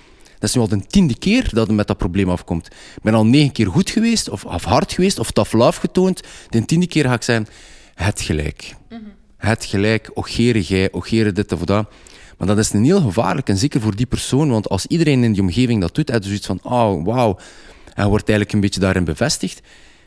dat 0.43 0.51
is 0.51 0.56
nu 0.56 0.60
al 0.60 0.69
de 0.69 0.86
tiende 0.86 1.19
keer 1.19 1.48
dat 1.52 1.66
je 1.66 1.73
met 1.73 1.86
dat 1.86 1.98
probleem 1.98 2.31
afkomt. 2.31 2.66
Ik 2.66 3.02
ben 3.02 3.14
al 3.14 3.27
negen 3.27 3.52
keer 3.52 3.66
goed 3.66 3.90
geweest, 3.90 4.28
of, 4.28 4.44
of 4.44 4.64
hard 4.64 4.93
geweest, 4.93 5.19
of 5.19 5.31
tough 5.31 5.52
love 5.52 5.81
getoond. 5.81 6.20
De 6.48 6.64
tiende 6.64 6.86
keer 6.86 7.05
ga 7.05 7.14
ik 7.14 7.23
zeggen, 7.23 7.47
het 7.94 8.20
gelijk. 8.20 8.74
Het 9.36 9.64
gelijk, 9.64 10.10
ogere 10.14 10.60
jij, 10.60 10.93
ogere 10.93 11.32
dit 11.32 11.52
of 11.52 11.60
dat. 11.60 11.90
Maar 12.39 12.47
dat 12.47 12.59
is 12.59 12.73
een 12.73 12.85
heel 12.85 13.01
gevaarlijk, 13.01 13.48
en 13.48 13.56
zeker 13.56 13.81
voor 13.81 13.97
die 13.97 14.06
persoon, 14.06 14.51
want 14.51 14.69
als 14.69 14.86
iedereen 14.86 15.24
in 15.24 15.32
die 15.32 15.43
omgeving 15.43 15.81
dat 15.81 15.94
doet, 15.94 16.09
heb 16.09 16.23
je 16.23 16.28
zoiets 16.28 16.47
van, 16.47 16.60
oh, 16.62 17.05
wauw, 17.05 17.39
en 17.94 18.09
wordt 18.09 18.28
eigenlijk 18.28 18.52
een 18.52 18.60
beetje 18.60 18.81
daarin 18.81 19.05
bevestigd. 19.05 19.60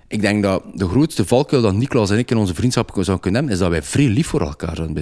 Ik 0.07 0.21
denk 0.21 0.43
dat 0.43 0.63
de 0.73 0.87
grootste 0.87 1.25
valkuil 1.25 1.61
dat 1.61 1.73
Niklas 1.73 2.09
en 2.09 2.17
ik 2.17 2.31
in 2.31 2.37
onze 2.37 2.53
vriendschap 2.53 2.89
zouden 2.91 3.19
kunnen 3.19 3.33
hebben, 3.33 3.53
is 3.53 3.59
dat 3.59 3.69
wij 3.69 3.83
vrij 3.83 4.07
lief 4.07 4.27
voor 4.27 4.41
elkaar 4.41 4.75
zijn. 4.75 4.93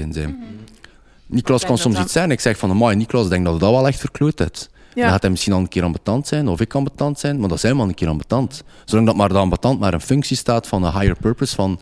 Niklas 1.26 1.62
Ik 1.62 1.68
kan 1.68 1.78
soms 1.78 1.96
dat 1.96 2.04
iets 2.04 2.14
zijn. 2.14 2.32
Ik 2.32 2.40
zeg 2.40 2.58
van, 2.58 2.70
amai, 2.70 2.96
Niklas, 2.96 3.24
ik 3.24 3.30
denk 3.30 3.46
dat 3.46 3.54
we 3.54 3.60
dat 3.60 3.72
wel 3.72 3.88
echt 3.88 4.00
verkloot 4.00 4.40
hebt. 4.40 4.70
Ja. 4.95 5.02
Dan 5.02 5.11
gaat 5.11 5.22
hij 5.22 5.32
misschien 5.32 5.53
al 5.53 5.60
een 5.60 5.68
keer 5.68 5.84
ambetant 5.84 6.28
zijn, 6.28 6.48
of 6.48 6.61
ik 6.61 6.68
kan 6.68 6.80
ambetant 6.80 7.20
zijn, 7.20 7.40
maar 7.40 7.49
dat 7.49 7.60
zijn 7.60 7.76
we 7.76 7.82
al 7.82 7.88
een 7.88 7.94
keer 7.94 8.07
ambetant. 8.07 8.64
Zolang 8.86 9.07
dat 9.07 9.15
maar 9.15 9.30
dat 9.30 9.38
ambetant 9.38 9.80
maar 9.80 9.94
een 9.94 10.02
functie 10.02 10.38
staat 10.38 10.68
van 10.68 10.84
een 10.84 10.91
higher 10.94 11.15
purpose, 11.15 11.56
van 11.56 11.80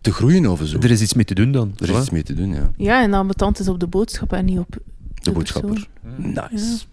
te 0.00 0.12
groeien 0.12 0.46
of 0.46 0.60
zo. 0.64 0.78
Er 0.78 0.90
is 0.90 1.00
iets 1.02 1.14
mee 1.14 1.24
te 1.24 1.34
doen 1.34 1.52
dan. 1.52 1.72
Er 1.78 1.90
is 1.90 1.96
iets 1.98 2.10
mee 2.10 2.22
te 2.22 2.34
doen, 2.34 2.54
ja. 2.54 2.70
Ja, 2.76 3.02
en 3.02 3.10
dan 3.10 3.26
betant 3.26 3.58
is 3.58 3.68
op 3.68 3.80
de 3.80 3.86
boodschap 3.86 4.32
en 4.32 4.44
niet 4.44 4.58
op 4.58 4.66
de, 4.72 4.80
De 5.22 5.32
boodschapper. 5.32 5.70
persoon. 5.70 6.32
Nice. 6.52 6.84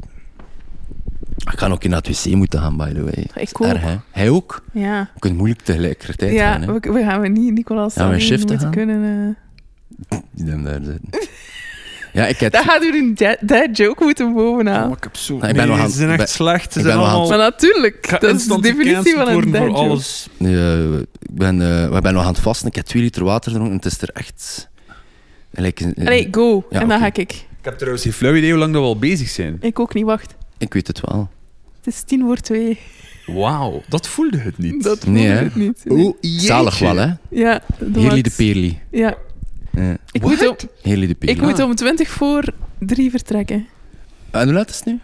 Ik 1.51 1.59
ga 1.59 1.67
ook 1.69 1.83
in 1.83 1.91
het 1.91 2.07
wc 2.07 2.33
moeten 2.35 2.59
gaan, 2.59 2.77
by 2.77 2.93
the 2.93 3.03
way. 3.03 3.13
Ik 3.35 3.35
Erg, 3.35 3.53
ook. 3.61 3.77
hè? 3.81 3.95
Hij 4.11 4.29
ook? 4.29 4.63
Ja, 4.73 4.99
Je 5.13 5.19
kunt 5.19 5.37
moeilijk 5.37 5.61
tegelijkertijd 5.61 6.33
ja 6.33 6.51
gaan, 6.51 6.61
hè? 6.61 6.73
we, 6.79 6.91
we 6.91 7.03
gaan 7.03 7.21
we 7.21 7.27
niet 7.27 7.53
Nicolas 7.53 7.93
Gaan 7.93 8.09
we 8.09 8.19
shiften 8.19 8.59
gaan? 8.59 8.71
kunnen... 8.71 9.35
eh. 10.09 10.17
Die 10.35 10.45
hem 10.45 10.63
daar 10.63 10.79
zitten. 10.83 11.09
Ja, 12.13 12.27
ik 12.27 12.39
heb... 12.39 12.51
Daar 12.51 12.63
gaat 12.63 12.83
u 12.83 12.97
een 12.97 13.15
dead, 13.15 13.37
dead 13.41 13.77
joke 13.77 14.03
moeten 14.03 14.33
bovenaan. 14.33 14.91
ik 14.91 15.03
heb 15.03 15.15
zo... 15.15 15.37
Nou, 15.37 15.49
ik 15.49 15.55
ben 15.55 15.67
nog 15.67 15.79
aan- 15.79 15.89
ze 15.89 15.97
zijn 15.97 16.09
echt 16.09 16.17
ben- 16.17 16.27
slecht. 16.27 16.73
Ze 16.73 16.79
ik 16.79 16.85
zijn 16.85 16.85
ben 16.85 16.95
nog 16.95 17.05
aan- 17.05 17.11
allemaal... 17.19 17.29
Maar 17.37 17.37
natuurlijk, 17.37 18.17
dat 18.19 18.35
is 18.35 18.45
de 18.47 18.61
definitie 18.61 19.15
van 19.15 19.27
een 19.27 19.41
voor 19.55 19.65
joke. 19.67 19.73
alles. 19.77 20.27
Nee, 20.37 20.99
ik 20.99 21.05
ben, 21.35 21.61
eh, 21.61 21.89
we 21.89 21.99
zijn 22.01 22.13
nog 22.13 22.23
aan 22.23 22.33
het 22.33 22.39
vasten. 22.39 22.67
Ik 22.67 22.75
heb 22.75 22.85
twee 22.85 23.03
liter 23.03 23.23
water 23.23 23.51
gedronken 23.51 23.77
en 23.79 23.83
het 23.83 23.91
is 23.93 24.01
er 24.01 24.09
echt... 24.13 24.69
Allee, 25.55 26.27
go. 26.31 26.65
Ja, 26.69 26.79
en 26.81 26.87
dan 26.87 26.97
oké. 26.97 27.05
ga 27.05 27.05
ik. 27.21 27.31
Ik 27.31 27.45
heb 27.61 27.73
trouwens 27.77 28.03
geen 28.03 28.13
flauw 28.13 28.33
idee 28.35 28.49
hoe 28.49 28.59
lang 28.59 28.73
dat 28.73 28.81
we 28.81 28.87
al 28.87 28.97
bezig 28.97 29.29
zijn. 29.29 29.57
Ik 29.61 29.79
ook 29.79 29.93
niet, 29.93 30.05
wacht. 30.05 30.35
Ik 30.57 30.73
weet 30.73 30.87
het 30.87 30.99
wel. 31.05 31.29
Het 31.77 31.93
is 31.93 32.01
tien 32.01 32.21
voor 32.21 32.37
twee. 32.37 32.79
Wauw, 33.25 33.81
dat 33.89 34.07
voelde 34.07 34.37
het 34.37 34.57
niet. 34.57 34.83
Dat 34.83 35.05
Nee, 35.05 35.27
voelde 35.27 35.43
het 35.43 35.55
niet. 35.55 35.83
Oh, 35.87 36.13
jeetje. 36.21 36.39
Zalig 36.45 36.79
wel, 36.79 36.95
hè? 36.95 37.07
Ja, 37.29 37.61
de 37.79 37.99
Heerly 37.99 38.21
de 38.21 38.31
Peerly. 38.35 38.79
Ja, 38.91 39.15
Ja. 39.81 39.97
ik, 40.11 40.21
What? 40.21 40.39
moet 40.39 40.49
om, 40.49 40.69
Heerly 40.81 41.07
de 41.07 41.15
Peerly. 41.15 41.35
ik 41.35 41.41
moet 41.41 41.59
om 41.59 41.75
twintig 41.75 42.09
voor 42.09 42.43
drie 42.79 43.09
vertrekken. 43.09 43.67
En 44.31 44.43
hoe 44.43 44.53
laat 44.53 44.69
is 44.69 44.75
het 44.75 44.85
nu? 44.85 44.99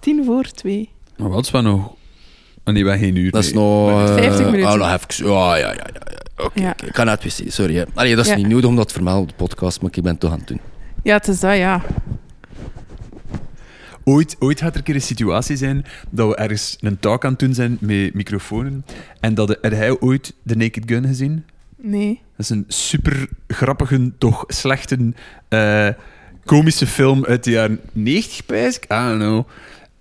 Tien 0.00 0.24
voor 0.24 0.44
twee. 0.44 0.90
Maar 1.16 1.28
wat 1.28 1.44
is 1.44 1.50
wel 1.50 1.62
nog... 1.62 1.94
Oh 2.64 2.74
nee, 2.74 2.84
wij 2.84 2.98
geen 2.98 3.16
uur. 3.16 3.30
Dat 3.30 3.44
is 3.44 3.52
nee. 3.52 3.62
nog... 3.64 4.08
eh, 4.08 4.14
50 4.14 4.44
minuten. 4.50 4.70
Oh, 4.72 4.74
nog 4.78 4.92
even... 4.92 5.30
Ja, 5.32 5.56
ja, 5.56 5.66
ja. 5.72 5.72
ja. 5.74 6.44
Oké, 6.44 6.60
Ja. 6.60 6.74
ik 6.86 6.94
ga 6.96 7.04
naar 7.04 7.18
het 7.20 7.38
wc. 7.38 7.52
Sorry, 7.52 7.74
hè. 7.76 7.84
Allee, 7.94 8.16
dat 8.16 8.24
is 8.24 8.30
Ja. 8.30 8.36
niet 8.36 8.48
nodig 8.48 8.68
om 8.70 8.76
dat 8.76 8.88
te 8.88 8.94
vermelden 8.94 9.22
op 9.22 9.28
de 9.28 9.34
podcast, 9.34 9.80
maar 9.82 9.90
ik 9.94 10.02
ben 10.02 10.12
het 10.12 10.20
toch 10.20 10.30
aan 10.32 10.38
het 10.38 10.48
doen. 10.48 10.60
Ja, 11.02 11.14
het 11.16 11.28
is 11.28 11.40
dat, 11.40 11.56
ja. 11.56 11.82
Ooit, 14.04 14.36
ooit 14.38 14.60
gaat 14.60 14.70
er 14.72 14.76
een 14.76 14.82
keer 14.82 14.94
een 14.94 15.00
situatie 15.02 15.56
zijn 15.56 15.84
dat 16.10 16.28
we 16.28 16.36
ergens 16.36 16.76
een 16.80 16.98
talk 16.98 17.24
aan 17.24 17.30
het 17.30 17.38
doen 17.40 17.54
zijn 17.54 17.76
met 17.80 18.14
microfoons 18.14 18.70
en 19.20 19.34
dat 19.34 19.48
heb 19.60 19.72
jij 19.72 20.00
ooit 20.00 20.34
The 20.46 20.54
Naked 20.56 20.82
Gun 20.86 21.06
gezien? 21.06 21.44
Nee. 21.82 22.20
Dat 22.36 22.38
is 22.38 22.50
een 22.50 22.64
super 22.68 23.28
grappige, 23.48 24.12
toch 24.18 24.44
slechte, 24.46 25.12
eh, 25.48 25.88
komische 26.44 26.86
film 26.86 27.24
uit 27.24 27.44
de 27.44 27.50
jaren 27.50 27.80
90, 27.92 28.46
pijs 28.46 28.76
ik. 28.76 28.84
I 28.84 28.88
don't 28.88 29.18
know. 29.18 29.48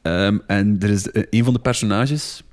Ehm, 0.01 0.37
en 0.47 0.77
er 0.79 0.89
is 0.89 1.11
eh, 1.11 1.23
een 1.29 1.43
van 1.43 1.53
de 1.53 1.59
personages 1.59 2.43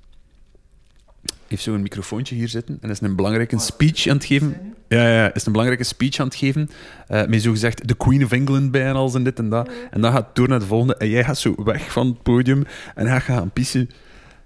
heeft 1.49 1.63
zo'n 1.63 1.83
microfoontje 1.83 2.35
hier 2.35 2.49
zitten 2.49 2.79
en 2.81 2.91
is 2.91 3.01
een 3.01 3.17
belangrijke 3.17 3.59
speech 3.59 4.07
aan 4.07 4.17
het 4.17 4.25
geven. 4.25 4.75
Ja, 4.89 5.09
ja, 5.09 5.35
is 5.35 5.47
een 5.47 5.53
belangrijke 5.53 5.85
speech 5.85 6.19
aan 6.19 6.27
het 6.27 6.35
geven. 6.35 6.71
eh 7.07 7.27
met 7.27 7.43
zogezegd 7.43 7.89
de 7.89 7.95
Queen 7.95 8.25
of 8.25 8.33
England 8.33 8.71
bij 8.71 8.87
en 8.87 8.95
alles 8.95 9.15
en 9.15 9.25
dit 9.25 9.39
en 9.39 9.49
dat. 9.49 9.71
En 9.91 10.01
dan 10.01 10.13
gaat 10.13 10.27
het 10.27 10.35
door 10.35 10.49
naar 10.49 10.59
de 10.59 10.67
volgende 10.67 10.97
en 10.97 11.09
jij 11.09 11.25
gaat 11.25 11.39
zo 11.39 11.55
weg 11.65 11.93
van 11.93 12.07
het 12.07 12.23
podium 12.23 12.65
en 12.95 13.07
hij 13.07 13.21
gaat 13.21 13.37
gaan 13.37 13.51
pissen. 13.51 13.91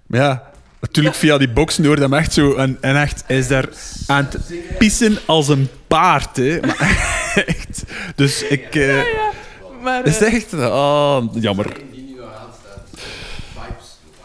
Maar 0.07 0.19
ja, 0.19 0.51
natuurlijk 0.83 1.15
via 1.15 1.37
die 1.37 1.49
boxen 1.49 1.85
hoor 1.85 1.95
je 1.95 2.01
hem 2.01 2.13
echt 2.13 2.33
zo. 2.33 2.55
En, 2.55 2.77
en 2.81 2.95
echt, 3.01 3.23
hij 3.27 3.37
is 3.37 3.47
daar 3.47 3.69
aan 4.07 4.27
het 4.31 4.37
pissen 4.77 5.17
als 5.25 5.47
een 5.47 5.67
paard, 5.87 6.37
hè. 6.37 6.59
Maar 6.61 6.77
echt. 7.47 7.83
Dus 8.15 8.43
ik... 8.43 8.75
eh, 8.75 9.01
Maar, 9.81 10.05
is 10.05 10.21
eh, 10.21 10.33
echt... 10.33 10.53
Oh, 10.53 11.23
jammer. 11.33 11.65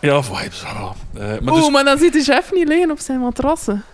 Ja, 0.01 0.23
vibes. 0.23 0.63
voilà. 0.65 1.19
Eh, 1.19 1.27
maar 1.41 1.53
Oeh, 1.55 1.55
dus, 1.63 1.71
maar 1.71 1.85
dan 1.85 1.99
zit 1.99 2.13
de 2.13 2.23
chef 2.23 2.53
niet 2.53 2.69
liggen 2.69 2.91
op 2.91 2.99
zijn 2.99 3.21
matrassen. 3.21 3.85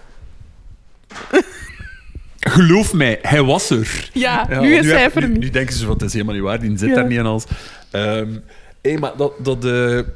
geloof 2.41 2.93
mij, 2.93 3.19
hij 3.23 3.43
was 3.43 3.71
er. 3.71 4.11
Ja, 4.13 4.47
Ja, 4.51 4.61
nu 4.61 4.75
is 4.77 4.87
hij 4.87 5.11
er 5.15 5.21
nu, 5.23 5.29
niet. 5.29 5.39
nu 5.39 5.51
denken 5.51 5.75
ze, 5.75 5.87
wat 5.87 5.99
dat 5.99 6.09
is 6.09 6.13
helemaal 6.15 6.35
niet 6.35 6.43
waar, 6.45 6.61
die 6.61 6.79
zit 6.79 6.89
Ja. 6.89 6.95
daar 6.95 7.07
niet 7.07 7.19
aan 7.19 7.27
als. 7.27 7.45
Ehm 7.91 8.29
hé, 8.83 8.97
maar 8.99 9.13
dat... 9.17 9.33
dat 9.39 9.63
we- 9.65 10.07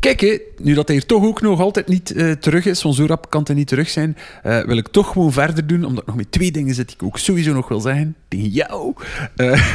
Kijk, 0.00 0.40
nu 0.58 0.74
dat 0.74 0.86
hij 0.86 0.96
hier 0.96 1.06
toch 1.06 1.24
ook 1.24 1.40
nog 1.40 1.60
altijd 1.60 1.88
niet 1.88 2.10
eh, 2.10 2.30
terug 2.30 2.64
is, 2.64 2.80
van 2.80 2.94
zo 2.94 3.06
rap 3.06 3.30
kan 3.30 3.42
hij 3.44 3.54
niet 3.54 3.68
terug 3.68 3.88
zijn, 3.88 4.16
eh, 4.42 4.64
wil 4.64 4.76
ik 4.76 4.88
toch 4.88 5.12
gewoon 5.12 5.32
verder 5.32 5.66
doen, 5.66 5.84
omdat 5.84 6.06
nog 6.06 6.16
met 6.16 6.32
twee 6.32 6.52
dingen 6.52 6.74
zit 6.74 6.86
die 6.86 6.96
ik 6.96 7.02
ook 7.02 7.18
sowieso 7.18 7.52
nog 7.52 7.68
wil 7.68 7.80
zeggen 7.80 8.16
tegen 8.28 8.48
jou. 8.48 8.94
Eh 9.36 9.74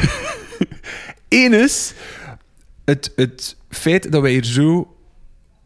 Eén 1.28 1.52
is 1.52 1.94
het, 2.84 3.12
het 3.16 3.56
feit 3.68 4.12
dat 4.12 4.22
wij 4.22 4.30
hier 4.30 4.44
zo 4.44 4.96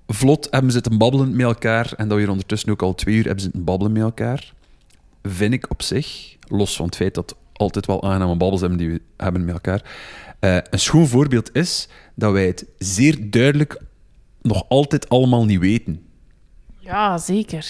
vlot 0.07 0.49
hebben 0.51 0.71
zitten 0.71 0.99
babbelen 0.99 1.37
met 1.37 1.47
elkaar 1.47 1.93
en 1.97 2.09
dat 2.09 2.17
we 2.17 2.23
hier 2.23 2.33
ondertussen 2.33 2.71
ook 2.71 2.83
al 2.83 2.95
twee 2.95 3.15
uur 3.15 3.25
hebben 3.25 3.43
zitten 3.43 3.65
babbelen 3.65 3.93
met 3.93 4.03
elkaar, 4.03 4.53
vind 5.23 5.53
ik 5.53 5.71
op 5.71 5.83
zich, 5.83 6.37
los 6.49 6.77
van 6.77 6.87
het 6.87 6.97
feit 6.97 7.15
dat 7.15 7.37
altijd 7.53 7.87
wel 7.87 8.03
aangename 8.03 8.37
babbels 8.37 8.61
hebben 8.61 8.79
die 8.79 8.91
we 8.91 9.01
hebben 9.17 9.45
met 9.45 9.55
elkaar, 9.55 9.83
een 10.41 10.79
schoon 10.79 11.07
voorbeeld 11.07 11.55
is 11.55 11.89
dat 12.15 12.33
wij 12.33 12.47
het 12.47 12.65
zeer 12.79 13.31
duidelijk 13.31 13.81
nog 14.47 14.69
altijd 14.69 15.09
allemaal 15.09 15.45
niet 15.45 15.61
weten. 15.61 16.07
Ja, 16.79 17.19
zeker. 17.19 17.67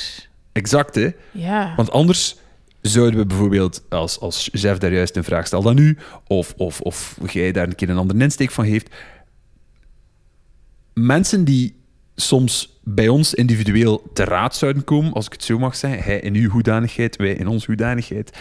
Exact, 0.52 0.94
hè? 0.94 1.10
Ja. 1.32 1.72
Want 1.76 1.90
anders 1.90 2.36
zouden 2.80 3.20
we 3.20 3.26
bijvoorbeeld, 3.26 3.84
als, 3.88 4.20
als 4.20 4.48
chef 4.52 4.78
daar 4.78 4.92
juist 4.92 5.16
een 5.16 5.24
vraag 5.24 5.46
stelt 5.46 5.64
dan 5.64 5.78
u, 5.78 5.98
of, 6.26 6.54
of, 6.56 6.80
of 6.80 7.16
jij 7.32 7.52
daar 7.52 7.66
een 7.66 7.74
keer 7.74 7.90
een 7.90 7.96
andere 7.96 8.20
insteek 8.20 8.50
van 8.50 8.66
geeft, 8.66 8.94
mensen 10.92 11.44
die 11.44 11.76
soms 12.14 12.80
bij 12.82 13.08
ons 13.08 13.34
individueel 13.34 14.10
te 14.12 14.24
raad 14.24 14.56
zouden 14.56 14.84
komen, 14.84 15.12
als 15.12 15.26
ik 15.26 15.32
het 15.32 15.44
zo 15.44 15.58
mag 15.58 15.76
zeggen, 15.76 16.02
hij 16.02 16.20
in 16.20 16.34
uw 16.34 16.50
hoedanigheid, 16.50 17.16
wij 17.16 17.32
in 17.32 17.46
onze 17.46 17.66
hoedanigheid, 17.66 18.36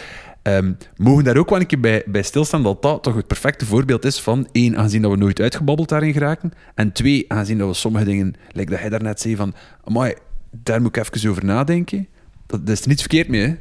ehm, 0.46 0.72
mogen 0.96 1.24
daar 1.24 1.36
ook 1.36 1.50
wel 1.50 1.60
een 1.60 1.66
keer 1.66 1.80
bij, 1.80 2.02
bij 2.06 2.22
stilstaan 2.22 2.62
dat 2.62 2.82
dat 2.82 3.02
toch 3.02 3.14
het 3.14 3.26
perfecte 3.26 3.66
voorbeeld 3.66 4.04
is 4.04 4.20
van 4.20 4.48
één, 4.52 4.76
aangezien 4.76 5.02
dat 5.02 5.10
we 5.10 5.16
nooit 5.16 5.40
uitgebabbeld 5.40 5.88
daarin 5.88 6.12
geraken, 6.12 6.52
en 6.74 6.92
twee, 6.92 7.24
aangezien 7.28 7.58
dat 7.58 7.68
we 7.68 7.74
sommige 7.74 8.04
dingen, 8.04 8.34
lijkt 8.50 8.70
dat 8.70 8.80
hij 8.80 8.88
daarnet 8.88 9.20
zei 9.20 9.36
van, 9.36 9.54
amai, 9.84 10.14
daar 10.50 10.82
moet 10.82 10.96
ik 10.96 11.14
even 11.14 11.30
over 11.30 11.44
nadenken. 11.44 12.08
Dat, 12.46 12.68
is 12.68 12.80
er 12.80 12.88
niets 12.88 13.00
verkeerd 13.00 13.28
mee, 13.28 13.40
hè? 13.40 13.54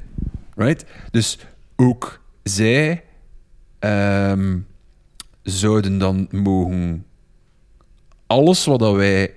Right? 0.56 0.86
Dus 1.12 1.40
ook 1.76 2.22
zij 2.44 3.04
ehm, 3.80 4.58
zouden 5.44 5.98
dan 5.98 6.28
mogen 6.32 7.06
alles 8.28 8.66
wat 8.66 8.80
dat 8.80 8.96
wij 8.96 9.34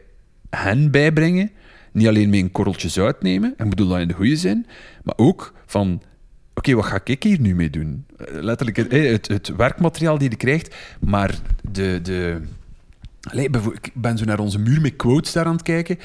hen 0.51 0.91
bijbrengen, 0.91 1.51
niet 1.93 2.07
alleen 2.07 2.31
met 2.31 2.39
een 2.39 2.53
korreltje 2.53 2.89
zout 2.89 3.23
nemen, 3.23 3.55
en 3.57 3.69
bedoel 3.69 3.89
dat 3.89 4.01
in 4.01 4.09
de 4.09 4.15
goede 4.15 4.37
zin, 4.37 4.66
maar 5.03 5.15
ook 5.16 5.53
van, 5.66 6.03
oké, 6.59 6.74
wat 6.74 6.85
ga 6.85 7.01
ik 7.05 7.22
hier 7.22 7.40
nu 7.40 7.55
mee 7.55 7.70
doen? 7.70 8.06
Eh, 8.16 8.26
Letterlijk 8.30 8.76
het, 8.76 8.89
eh, 8.89 9.10
het, 9.10 9.28
het 9.28 9.48
werkmateriaal 9.48 10.18
die 10.18 10.30
je 10.30 10.36
krijgt, 10.36 10.74
maar 11.01 11.39
de... 11.70 12.01
de 12.02 12.40
Allee, 13.30 13.48
ik 13.80 13.90
ben 13.94 14.18
zo 14.18 14.24
naar 14.24 14.39
onze 14.39 14.59
muur 14.59 14.80
met 14.80 14.97
quotes 14.97 15.32
daar 15.32 15.44
aan 15.44 15.52
het 15.52 15.62
kijken. 15.62 15.98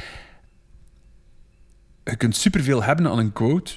Je 2.03 2.15
kunt 2.15 2.35
superveel 2.35 2.84
hebben 2.84 3.07
aan 3.07 3.17
een 3.17 3.34
quote, 3.34 3.73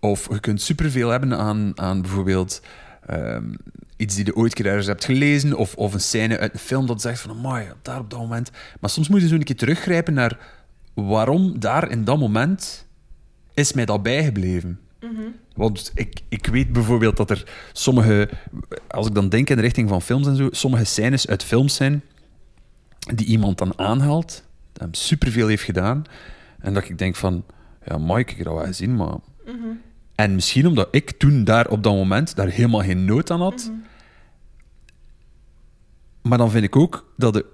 of 0.00 0.28
je 0.28 0.40
kunt 0.40 0.62
superveel 0.62 1.08
hebben 1.08 1.38
aan, 1.38 1.78
aan 1.78 2.02
bijvoorbeeld 2.02 2.62
ehm, 3.06 3.54
iets 3.96 4.14
die 4.14 4.24
je 4.24 4.36
ooit 4.36 4.54
keer 4.54 4.66
ergens 4.66 4.86
hebt 4.86 5.04
gelezen, 5.04 5.54
of, 5.54 5.74
of 5.74 5.94
een 5.94 6.00
scène 6.00 6.38
uit 6.38 6.52
een 6.52 6.58
film 6.58 6.86
dat 6.86 7.00
zegt 7.00 7.20
van, 7.20 7.30
amai, 7.30 7.68
daar 7.82 7.98
op 7.98 8.10
dat 8.10 8.18
moment. 8.18 8.50
Maar 8.80 8.90
soms 8.90 9.08
moet 9.08 9.20
je 9.20 9.28
zo 9.28 9.34
een 9.34 9.44
keer 9.44 9.56
teruggrijpen 9.56 10.14
naar 10.14 10.38
waarom 10.94 11.60
daar 11.60 11.90
in 11.90 12.04
dat 12.04 12.18
moment 12.18 12.86
is 13.54 13.72
mij 13.72 13.84
dat 13.84 14.02
bijgebleven. 14.02 14.80
Want 15.54 15.92
ik, 15.94 16.20
ik 16.28 16.46
weet 16.46 16.72
bijvoorbeeld 16.72 17.16
dat 17.16 17.30
er 17.30 17.48
sommige, 17.72 18.28
als 18.88 19.06
ik 19.06 19.14
dan 19.14 19.28
denk 19.28 19.50
in 19.50 19.56
de 19.56 19.62
richting 19.62 19.88
van 19.88 20.02
films 20.02 20.26
en 20.26 20.36
zo, 20.36 20.48
sommige 20.50 20.84
scènes 20.84 21.28
uit 21.28 21.44
films 21.44 21.74
zijn 21.74 22.02
die 23.14 23.26
iemand 23.26 23.58
dan 23.58 23.78
aanhaalt, 23.78 24.44
dat 24.72 24.82
hem 24.82 24.94
superveel 24.94 25.46
heeft 25.46 25.62
gedaan, 25.62 26.04
en 26.60 26.74
dat 26.74 26.88
ik 26.88 26.98
denk 26.98 27.16
van, 27.16 27.44
ja, 27.84 27.98
Mike, 27.98 28.30
ik 28.30 28.36
heb 28.36 28.44
dat 28.44 28.54
wel 28.54 28.64
gezien, 28.64 28.96
maar... 28.96 29.14
En 30.14 30.34
misschien 30.34 30.66
omdat 30.66 30.88
ik 30.90 31.10
toen 31.10 31.44
daar 31.44 31.68
op 31.68 31.82
dat 31.82 31.92
moment 31.92 32.36
daar 32.36 32.48
helemaal 32.48 32.82
geen 32.82 33.04
nood 33.04 33.30
aan 33.30 33.40
had, 33.40 33.70
maar 36.22 36.38
dan 36.38 36.50
vind 36.50 36.64
ik 36.64 36.76
ook 36.76 37.12
dat 37.16 37.34
je 37.34 37.46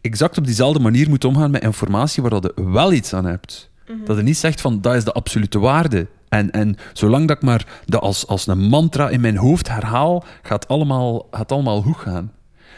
exact 0.00 0.38
op 0.38 0.44
diezelfde 0.46 0.80
manier 0.80 1.08
moet 1.08 1.24
omgaan 1.24 1.50
met 1.50 1.62
informatie 1.62 2.22
waar 2.22 2.30
dat 2.30 2.52
je 2.56 2.70
wel 2.70 2.92
iets 2.92 3.12
aan 3.12 3.24
hebt. 3.24 3.70
Dat 4.04 4.16
je 4.16 4.22
niet 4.22 4.36
zegt 4.36 4.60
van, 4.60 4.80
dat 4.80 4.94
is 4.94 5.04
de 5.04 5.12
absolute 5.12 5.58
waarde. 5.58 6.06
En, 6.28 6.50
en 6.50 6.76
zolang 6.92 7.28
dat 7.28 7.36
ik 7.36 7.42
maar 7.42 7.66
dat 7.84 8.00
als, 8.00 8.26
als 8.26 8.46
een 8.46 8.58
mantra 8.58 9.08
in 9.08 9.20
mijn 9.20 9.36
hoofd 9.36 9.68
herhaal, 9.68 10.24
gaat 10.42 10.68
allemaal, 10.68 11.26
gaat 11.30 11.52
allemaal 11.52 11.82
goed 11.82 11.96
gaan. 11.96 12.32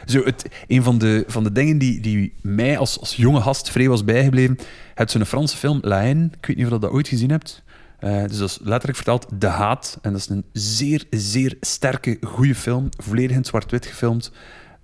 Zo 0.07 0.23
het, 0.25 0.49
een 0.67 0.83
van 0.83 0.99
de, 0.99 1.25
van 1.27 1.45
de 1.45 1.53
dingen 1.53 1.79
die, 1.79 2.01
die 2.01 2.35
mij 2.43 2.79
als, 2.79 3.01
als 3.01 3.17
jonge 3.17 3.41
gast 3.41 3.71
vrij 3.71 3.89
was 3.89 4.05
bijgebleven, 4.05 4.59
het 4.95 5.11
zo'n 5.11 5.25
Franse 5.25 5.57
film, 5.57 5.79
La 5.83 5.97
Haine, 5.97 6.25
ik 6.25 6.47
weet 6.47 6.57
niet 6.57 6.67
of 6.67 6.73
je 6.73 6.79
dat 6.79 6.91
ooit 6.91 7.09
gezien 7.09 7.31
hebt. 7.31 7.63
Eh, 7.99 8.23
dus 8.27 8.39
dat 8.39 8.49
is 8.49 8.59
letterlijk 8.63 8.97
vertaald 8.97 9.27
De 9.41 9.47
Haat. 9.47 9.99
En 10.03 10.13
dat 10.13 10.21
is 10.21 10.29
een 10.29 10.45
zeer, 10.53 11.05
zeer 11.11 11.57
sterke, 11.61 12.19
goede 12.21 12.55
film. 12.55 12.89
Volledig 12.97 13.37
in 13.37 13.45
zwart-wit 13.45 13.87
gefilmd. 13.87 14.33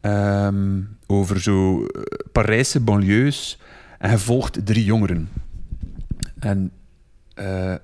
Ehm, 0.00 0.80
over 1.06 1.40
zo 1.40 1.86
eh, 1.86 2.02
Parijse 2.32 2.80
banlieues. 2.80 3.58
En 3.98 4.08
hij 4.08 4.18
volgt 4.18 4.66
drie 4.66 4.84
jongeren. 4.84 5.28
En 6.38 6.70
eh, 7.34 7.74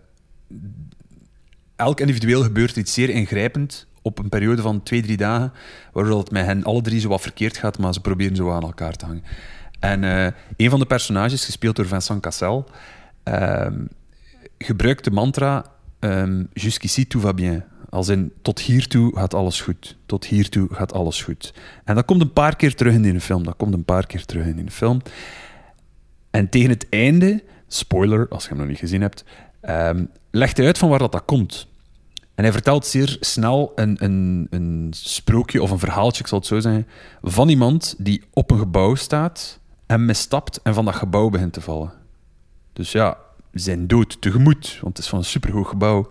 elk 1.77 2.01
individueel 2.01 2.43
gebeurt 2.43 2.77
iets 2.77 2.93
zeer 2.93 3.11
ingrijpend 3.11 3.87
op 4.03 4.19
een 4.19 4.29
periode 4.29 4.63
van 4.63 4.83
twee, 4.83 5.03
drie 5.03 5.17
dagen, 5.17 5.53
waardoor 5.93 6.19
het 6.19 6.31
met 6.31 6.45
hen 6.45 6.65
alle 6.65 6.83
drie 6.83 7.01
zo 7.01 7.09
wat 7.09 7.21
verkeerd 7.21 7.57
gaat, 7.57 7.79
maar 7.79 7.93
ze 7.93 8.01
proberen 8.01 8.37
zo 8.37 8.51
aan 8.51 8.63
elkaar 8.63 8.97
te 8.97 9.05
hangen. 9.05 9.23
En 9.81 10.05
eh, 10.05 10.33
een 10.57 10.71
van 10.71 10.79
de 10.79 10.87
personages, 10.87 11.45
gespeeld 11.45 11.77
door 11.77 11.87
Vincent 11.87 12.23
Cassel, 12.23 12.69
ehm, 13.23 13.85
gebruikt 14.59 15.05
de 15.05 15.11
mantra 15.11 15.65
ehm 15.99 16.45
Jusqu'ici 16.53 17.07
tout 17.07 17.23
va 17.23 17.35
bien. 17.35 17.65
Als 17.91 18.09
in, 18.09 18.33
tot 18.43 18.61
hiertoe 18.61 19.17
gaat 19.17 19.35
alles 19.35 19.61
goed. 19.61 19.97
Tot 20.07 20.25
hiertoe 20.25 20.69
gaat 20.73 20.93
alles 20.93 21.23
goed. 21.23 21.55
En 21.85 21.95
dat 21.95 22.05
komt 22.05 22.21
een 22.21 22.33
paar 22.33 22.57
keer 22.57 22.75
terug 22.75 22.95
in 22.95 23.03
de 23.03 23.21
film. 23.21 23.45
Dat 23.45 23.57
komt 23.57 23.75
een 23.75 23.85
paar 23.85 24.07
keer 24.07 24.25
terug 24.25 24.47
in 24.47 24.65
de 24.65 24.71
film. 24.71 25.01
En 26.31 26.49
tegen 26.49 26.71
het 26.71 26.89
einde, 26.89 27.43
spoiler 27.69 28.29
als 28.29 28.43
je 28.43 28.49
hem 28.49 28.59
nog 28.59 28.69
niet 28.69 28.79
gezien 28.79 29.01
hebt, 29.01 29.25
ehm, 29.61 30.05
legt 30.31 30.57
hij 30.57 30.67
uit 30.67 30.79
van 30.79 30.89
waar 30.89 30.99
dat, 30.99 31.13
dat 31.13 31.25
komt. 31.25 31.69
En 32.35 32.47
hij 32.47 32.53
vertelt 32.53 32.87
zeer 32.87 33.17
snel 33.21 33.73
een, 33.75 34.05
een, 34.05 34.47
een 34.51 34.89
sprookje 34.91 35.63
of 35.63 35.71
een 35.71 35.79
verhaaltje, 35.79 36.23
ik 36.23 36.29
zal 36.29 36.39
het 36.39 36.47
zo 36.47 36.61
zeggen, 36.61 36.87
van 37.23 37.49
iemand 37.49 37.95
die 37.99 38.23
op 38.33 38.51
een 38.51 38.59
gebouw 38.59 38.95
staat 38.95 39.59
en 39.87 40.05
misstapt 40.05 40.63
en 40.63 40.75
van 40.75 40.85
dat 40.85 40.95
gebouw 40.95 41.31
begint 41.31 41.53
te 41.53 41.61
vallen. 41.61 41.93
Dus 42.73 42.93
ja, 42.93 43.19
zijn 43.53 43.87
dood 43.87 44.21
tegemoet, 44.21 44.79
want 44.81 44.97
het 44.97 45.05
is 45.05 45.11
van 45.11 45.19
een 45.19 45.25
superhoog 45.25 45.69
gebouw. 45.69 46.09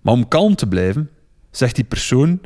Maar 0.00 0.14
om 0.14 0.28
kalm 0.28 0.54
te 0.54 0.66
blijven, 0.66 1.10
zegt 1.50 1.74
die 1.74 1.84
persoon 1.84 2.40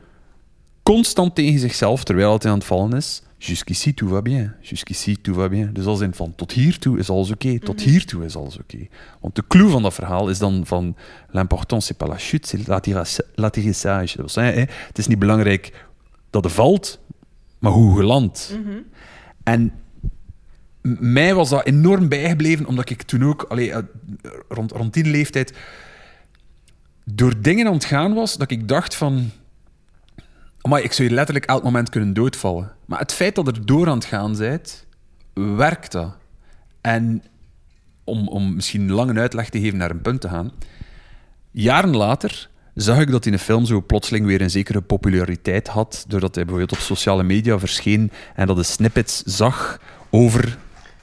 constant 0.82 1.34
tegen 1.34 1.60
zichzelf, 1.60 2.04
terwijl 2.04 2.38
hij 2.38 2.50
aan 2.50 2.58
het 2.58 2.66
vallen 2.66 2.92
is, 2.92 3.22
jusqu'ici 3.44 3.94
tout 3.94 4.08
va 4.10 4.22
bien, 4.22 4.54
jusqu'ici 4.60 5.16
tout 5.16 5.34
va 5.36 5.48
bien. 5.48 5.72
Dus 5.72 5.84
als 5.86 6.00
in 6.00 6.14
van, 6.14 6.34
tot 6.34 6.52
hiertoe 6.52 6.98
is 6.98 7.10
alles 7.10 7.30
oké, 7.30 7.58
tot 7.58 7.80
hiertoe 7.80 8.24
is 8.24 8.36
alles 8.36 8.58
oké. 8.58 8.86
Want 9.20 9.34
de 9.34 9.44
clue 9.48 9.68
van 9.68 9.82
dat 9.82 9.94
verhaal 9.94 10.28
is 10.28 10.38
dan 10.38 10.66
van, 10.66 10.96
l'important 11.30 11.82
c'est 11.82 11.96
pas 11.98 12.08
la 12.08 12.18
chute, 12.18 12.46
c'est 12.48 12.66
l'atterrissa- 12.68 13.24
l'atterrissage. 13.34 14.06
Dat 14.06 14.16
wil 14.16 14.28
zeggen, 14.28 14.66
het 14.86 14.98
is 14.98 15.06
niet 15.06 15.18
belangrijk 15.18 15.84
dat 16.30 16.44
er 16.44 16.50
valt, 16.50 17.00
maar 17.58 17.72
hoe 17.72 17.96
je 17.96 18.02
landt. 18.06 18.58
En 19.42 19.72
m- 20.82 21.12
mij 21.12 21.34
was 21.34 21.48
dat 21.48 21.66
enorm 21.66 22.08
bijgebleven, 22.08 22.66
omdat 22.66 22.90
ik 22.90 23.02
toen 23.02 23.24
ook, 23.24 23.42
allee, 23.42 23.72
eh, 23.72 23.78
rond, 24.48 24.72
rond 24.72 24.94
die 24.94 25.04
leeftijd, 25.04 25.52
door 27.04 27.40
dingen 27.40 27.66
aan 27.66 27.72
het 27.74 27.84
gaan 27.84 28.14
was, 28.14 28.36
dat 28.36 28.50
ik 28.50 28.68
dacht 28.68 28.94
van... 28.94 29.30
Maar 30.68 30.82
ik 30.82 30.92
zou 30.92 31.08
hier 31.08 31.16
letterlijk 31.16 31.46
elk 31.46 31.62
moment 31.62 31.88
kunnen 31.90 32.14
doodvallen. 32.14 32.72
Maar 32.86 32.98
het 32.98 33.12
feit 33.12 33.34
dat 33.34 33.46
er 33.46 33.66
door 33.66 33.88
aan 33.88 33.94
het 33.98 34.04
gaan 34.04 34.36
bent, 34.36 34.86
werkt 35.34 35.92
dat. 35.92 36.14
En 36.80 37.22
om, 38.04 38.28
om 38.28 38.54
misschien 38.54 38.90
lang 38.92 39.10
een 39.10 39.18
uitleg 39.18 39.48
te 39.48 39.60
geven 39.60 39.78
naar 39.78 39.90
een 39.90 40.02
punt 40.02 40.20
te 40.20 40.28
gaan. 40.28 40.52
Jaren 41.50 41.96
later 41.96 42.48
zag 42.74 42.98
ik 42.98 43.10
dat 43.10 43.26
in 43.26 43.32
een 43.32 43.38
film 43.38 43.64
zo 43.66 43.82
plotseling 43.82 44.26
weer 44.26 44.40
een 44.40 44.50
zekere 44.50 44.80
populariteit 44.80 45.68
had, 45.68 46.04
doordat 46.08 46.34
hij 46.34 46.44
bijvoorbeeld 46.44 46.78
op 46.78 46.84
sociale 46.84 47.22
media 47.22 47.58
verscheen 47.58 48.10
en 48.34 48.46
dat 48.46 48.56
de 48.56 48.62
snippets 48.62 49.22
zag 49.22 49.78
over... 50.10 50.58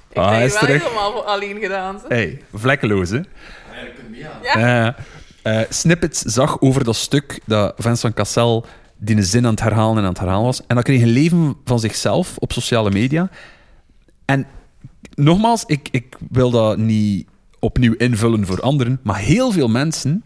Ik 0.10 0.18
Ah, 0.18 0.32
heb 0.32 0.46
is 0.46 0.54
je 0.54 0.60
wel 0.60 0.68
terug. 0.68 0.84
helemaal 0.84 1.26
alleen 1.26 1.60
gedaan. 1.60 2.00
Zeg. 2.00 2.08
Hey, 2.08 2.42
vlekkeloos, 2.54 3.10
hè? 3.10 3.20
Ja. 4.44 4.96
Eh, 5.44 5.62
eh, 5.62 5.66
snippets 5.70 6.20
zag 6.22 6.62
over 6.62 6.84
dat 6.84 6.96
stuk 6.96 7.40
dat 7.46 7.74
Vincent 7.78 8.14
Cassel 8.16 8.66
die 9.00 9.16
een 9.16 9.24
zin 9.24 9.46
aan 9.46 9.52
het 9.52 9.62
herhalen 9.62 9.98
en 9.98 10.04
aan 10.04 10.10
het 10.10 10.20
herhalen 10.20 10.46
was. 10.46 10.62
En 10.68 10.76
dat 10.76 10.84
kreeg 10.84 11.02
een 11.02 11.08
leven 11.08 11.56
van 11.66 11.80
zichzelf 11.80 12.38
op 12.38 12.52
sociale 12.52 12.92
media. 12.92 13.30
En 14.26 14.46
nogmaals, 15.16 15.64
ik, 15.66 15.88
ik 15.92 16.18
wil 16.30 16.50
dat 16.50 16.78
niet 16.78 17.28
opnieuw 17.60 17.94
invullen 17.94 18.46
voor 18.46 18.62
anderen, 18.62 19.00
maar 19.04 19.18
heel 19.18 19.52
veel 19.52 19.68
mensen 19.68 20.24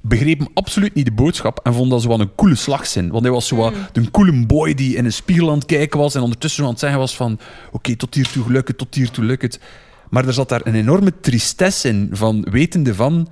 begrepen 0.00 0.48
absoluut 0.54 0.94
niet 0.94 1.04
de 1.04 1.12
boodschap 1.12 1.60
en 1.62 1.72
vonden 1.72 1.90
dat 1.90 2.02
zo 2.02 2.08
wat 2.08 2.20
een 2.20 2.34
coole 2.34 2.54
slagzin. 2.54 3.10
Want 3.10 3.22
hij 3.22 3.32
was 3.32 3.46
zo 3.46 3.56
wat 3.56 3.74
een 3.92 4.10
coole 4.10 4.46
boy 4.46 4.74
die 4.74 4.96
in 4.96 5.04
een 5.04 5.12
spiegel 5.12 5.48
aan 5.50 5.58
het 5.58 5.66
kijken 5.66 6.00
was 6.00 6.14
en 6.14 6.22
ondertussen 6.22 6.64
aan 6.64 6.70
het 6.70 6.78
zeggen 6.78 6.98
was 6.98 7.16
van 7.16 7.38
oké, 7.72 7.96
tot 7.96 8.14
hiertoe 8.14 8.50
lukt 8.52 8.68
het, 8.68 8.78
tot 8.78 8.94
hiertoe 8.94 9.24
lukt 9.24 9.42
het. 9.42 9.60
Maar 10.10 10.26
er 10.26 10.32
zat 10.32 10.48
daar 10.48 10.60
een 10.64 10.74
enorme 10.74 11.20
tristesse 11.20 11.88
in 11.88 12.08
van 12.12 12.46
wetende 12.50 12.94
van 12.94 13.28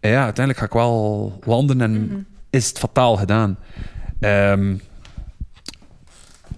ja, 0.00 0.24
uiteindelijk 0.24 0.58
ga 0.58 0.64
ik 0.64 0.72
wel 0.72 1.38
landen 1.44 1.80
en 1.80 2.26
is 2.54 2.68
het 2.68 2.78
fataal 2.78 3.16
gedaan. 3.16 3.58
Ehm, 4.20 4.76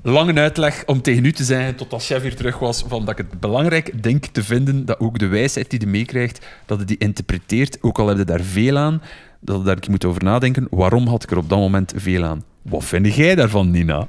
lange 0.02 0.34
uitleg 0.34 0.82
om 0.86 1.02
tegen 1.02 1.24
u 1.24 1.32
te 1.32 1.44
zeggen, 1.44 1.76
tot 1.76 1.92
als 1.92 2.06
chef 2.06 2.22
hier 2.22 2.36
terug 2.36 2.58
was, 2.58 2.84
van 2.88 3.04
dat 3.04 3.18
ik 3.18 3.26
het 3.30 3.40
belangrijk 3.40 4.02
denk 4.02 4.26
te 4.26 4.42
vinden 4.42 4.84
dat 4.84 5.00
ook 5.00 5.18
de 5.18 5.26
wijsheid 5.26 5.70
die 5.70 5.80
je 5.80 5.86
meekrijgt, 5.86 6.46
dat 6.66 6.78
je 6.78 6.84
die 6.84 6.98
interpreteert, 6.98 7.78
ook 7.82 7.98
al 7.98 8.06
heb 8.06 8.18
je 8.18 8.24
daar 8.24 8.40
veel 8.40 8.76
aan, 8.76 9.02
dat 9.40 9.56
je 9.56 9.62
daar 9.62 9.74
een 9.74 9.80
keer 9.80 9.90
moet 9.90 10.04
over 10.04 10.24
nadenken, 10.24 10.66
waarom 10.70 11.06
had 11.06 11.22
ik 11.22 11.30
er 11.30 11.36
op 11.36 11.48
dat 11.48 11.58
moment 11.58 11.92
veel 11.96 12.24
aan? 12.24 12.44
Wat 12.62 12.84
vind 12.84 13.14
jij 13.14 13.34
daarvan, 13.34 13.70
Nina? 13.70 14.06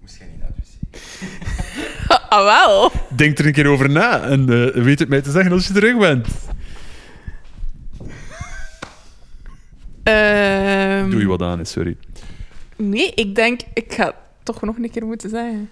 Moest 0.00 0.18
jij 0.18 0.26
niet 0.30 0.40
naar 0.40 0.50
het? 0.54 2.28
Ah, 2.28 2.44
wel. 2.44 2.92
Denk 3.16 3.38
er 3.38 3.46
een 3.46 3.52
keer 3.52 3.66
over 3.66 3.90
na 3.90 4.22
en 4.22 4.40
eh, 4.74 4.82
weet 4.82 4.98
het 4.98 5.08
mij 5.08 5.20
te 5.20 5.30
zeggen 5.30 5.52
als 5.52 5.66
je 5.66 5.72
terug 5.72 5.98
bent. 5.98 6.26
Ehm, 6.28 6.50
Doe 10.02 11.20
je 11.20 11.26
wat 11.26 11.42
aan, 11.42 11.66
sorry. 11.66 11.96
Nee, 12.76 13.12
ik 13.14 13.34
denk, 13.34 13.60
ik 13.74 13.92
ga 13.92 14.04
het 14.04 14.14
toch 14.42 14.60
nog 14.60 14.76
een 14.76 14.90
keer 14.90 15.06
moeten 15.06 15.30
zeggen. 15.30 15.70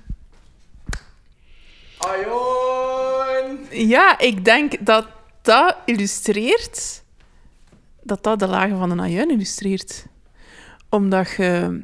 Ja, 3.70 4.18
ik 4.18 4.44
denk 4.44 4.86
dat 4.86 5.06
dat 5.42 5.76
illustreert... 5.84 7.02
Dat 8.02 8.22
dat 8.22 8.38
de 8.38 8.46
lagen 8.46 8.78
van 8.78 8.90
een 8.90 9.00
ajuin 9.00 9.30
illustreert. 9.30 10.06
Omdat 10.88 11.30
je... 11.36 11.82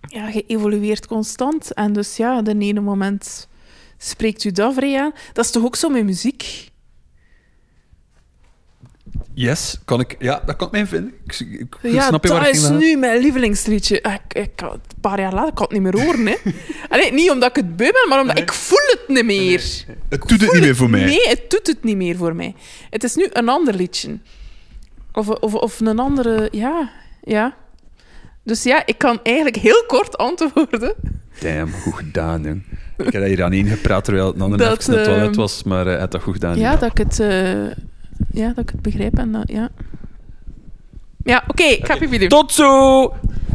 Ja, 0.00 0.28
je 0.28 0.44
evolueert 0.46 1.06
constant. 1.06 1.72
En 1.72 1.92
dus 1.92 2.16
ja, 2.16 2.42
de 2.42 2.58
ene 2.58 2.80
moment 2.80 3.48
spreekt 3.98 4.44
u 4.44 4.50
dat 4.50 4.74
vrij 4.74 5.00
aan. 5.00 5.12
Dat 5.32 5.44
is 5.44 5.50
toch 5.50 5.64
ook 5.64 5.76
zo 5.76 5.88
met 5.88 6.04
muziek? 6.04 6.70
Yes, 9.34 9.78
kan 9.84 10.00
ik, 10.00 10.16
ja, 10.18 10.42
dat 10.46 10.56
kan 10.56 10.66
ik 10.66 10.72
mij 10.72 10.86
vinden. 10.86 11.12
Ik, 11.24 11.40
ik, 11.40 11.60
ik 11.60 11.92
Ja, 11.92 12.06
snap 12.08 12.22
je 12.22 12.28
dat 12.28 12.38
waar 12.38 12.48
ik 12.48 12.54
is 12.54 12.68
nu 12.68 12.96
mijn 12.96 13.20
lievelingsliedje. 13.20 14.02
Ah, 14.02 14.14
Ik, 14.14 14.34
ik, 14.34 14.60
een 14.60 14.80
paar 15.00 15.20
jaar 15.20 15.34
later 15.34 15.52
kan 15.52 15.66
het 15.68 15.72
niet 15.72 15.82
meer 15.82 16.04
horen. 16.04 16.26
Hè. 16.26 16.36
Allee, 16.88 17.12
niet 17.12 17.30
omdat 17.30 17.48
ik 17.48 17.56
het 17.56 17.76
beu 17.76 17.90
ben, 17.92 18.08
maar 18.08 18.20
omdat 18.20 18.38
ik 18.38 18.52
voel 18.52 18.86
het 18.86 19.08
niet 19.08 19.24
meer. 19.24 19.84
Het 20.08 20.28
doet 20.28 20.40
het 20.40 20.52
niet 20.52 20.62
meer 20.62 20.76
voor 20.76 20.90
mij. 20.90 21.04
Nee, 21.04 21.28
het 21.28 21.50
doet 21.50 21.66
het 21.66 21.84
niet 21.84 21.96
meer 21.96 22.16
voor 22.16 22.34
mij. 22.36 22.54
Het 22.90 23.04
is 23.04 23.14
nu 23.14 23.26
een 23.32 23.48
ander 23.48 23.74
liedje. 23.74 24.18
Of, 25.12 25.28
of, 25.28 25.54
of 25.54 25.80
een 25.80 25.98
andere... 25.98 26.48
Ja, 26.50 26.90
ja. 27.22 27.54
Dus 28.44 28.62
ja, 28.62 28.86
ik 28.86 28.98
kan 28.98 29.20
eigenlijk 29.22 29.56
heel 29.56 29.84
kort 29.86 30.18
antwoorden. 30.18 30.94
Damn, 31.40 31.72
goed 31.72 31.94
gedaan, 31.94 32.42
jong. 32.42 32.64
Ik 32.96 33.12
heb 33.12 33.22
dat 33.22 33.30
hier 33.30 33.44
aan 33.44 33.52
één 33.52 33.66
gepraat 33.66 34.04
terwijl 34.04 34.26
het 34.26 34.34
een 34.34 34.42
ander 34.42 34.58
Dat, 34.58 34.80
even 34.80 34.92
in 34.92 34.98
het 34.98 35.08
toilet 35.08 35.26
ehm, 35.26 35.36
was, 35.36 35.62
maar 35.62 35.84
hij 35.86 35.98
had 35.98 36.10
dat 36.12 36.22
goed 36.22 36.32
gedaan. 36.32 36.58
Ja, 36.58 36.76
dat 36.76 36.90
ik 36.90 36.98
het, 36.98 37.20
eh, 37.20 37.66
ja, 38.32 38.48
dat 38.48 38.58
ik 38.58 38.70
het 38.70 38.82
begrijp. 38.82 39.18
En 39.18 39.32
dat, 39.32 39.48
ja, 39.48 39.68
ja 41.24 41.44
oké, 41.46 41.62
ik 41.62 41.86
ga 41.86 41.96
pipi 41.96 42.18
doen. 42.18 42.28
Tot 42.28 42.52
zo! 42.52 43.02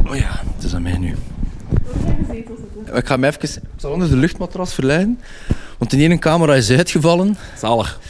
Oh 0.06 0.16
ja, 0.16 0.42
het 0.54 0.64
is 0.64 0.74
aan 0.74 0.82
mij 0.82 0.98
nu. 0.98 1.14
Ik 2.94 3.06
ga 3.06 3.16
me 3.16 3.26
even 3.26 3.42
ik 3.42 3.60
zal 3.76 3.92
onder 3.92 4.08
de 4.08 4.16
luchtmatras 4.16 4.74
verleggen. 4.74 5.20
Want 5.78 5.92
in 5.92 6.10
één 6.10 6.18
camera 6.18 6.54
is 6.54 6.70
uitgevallen. 6.70 7.36
Zalig. 7.56 8.00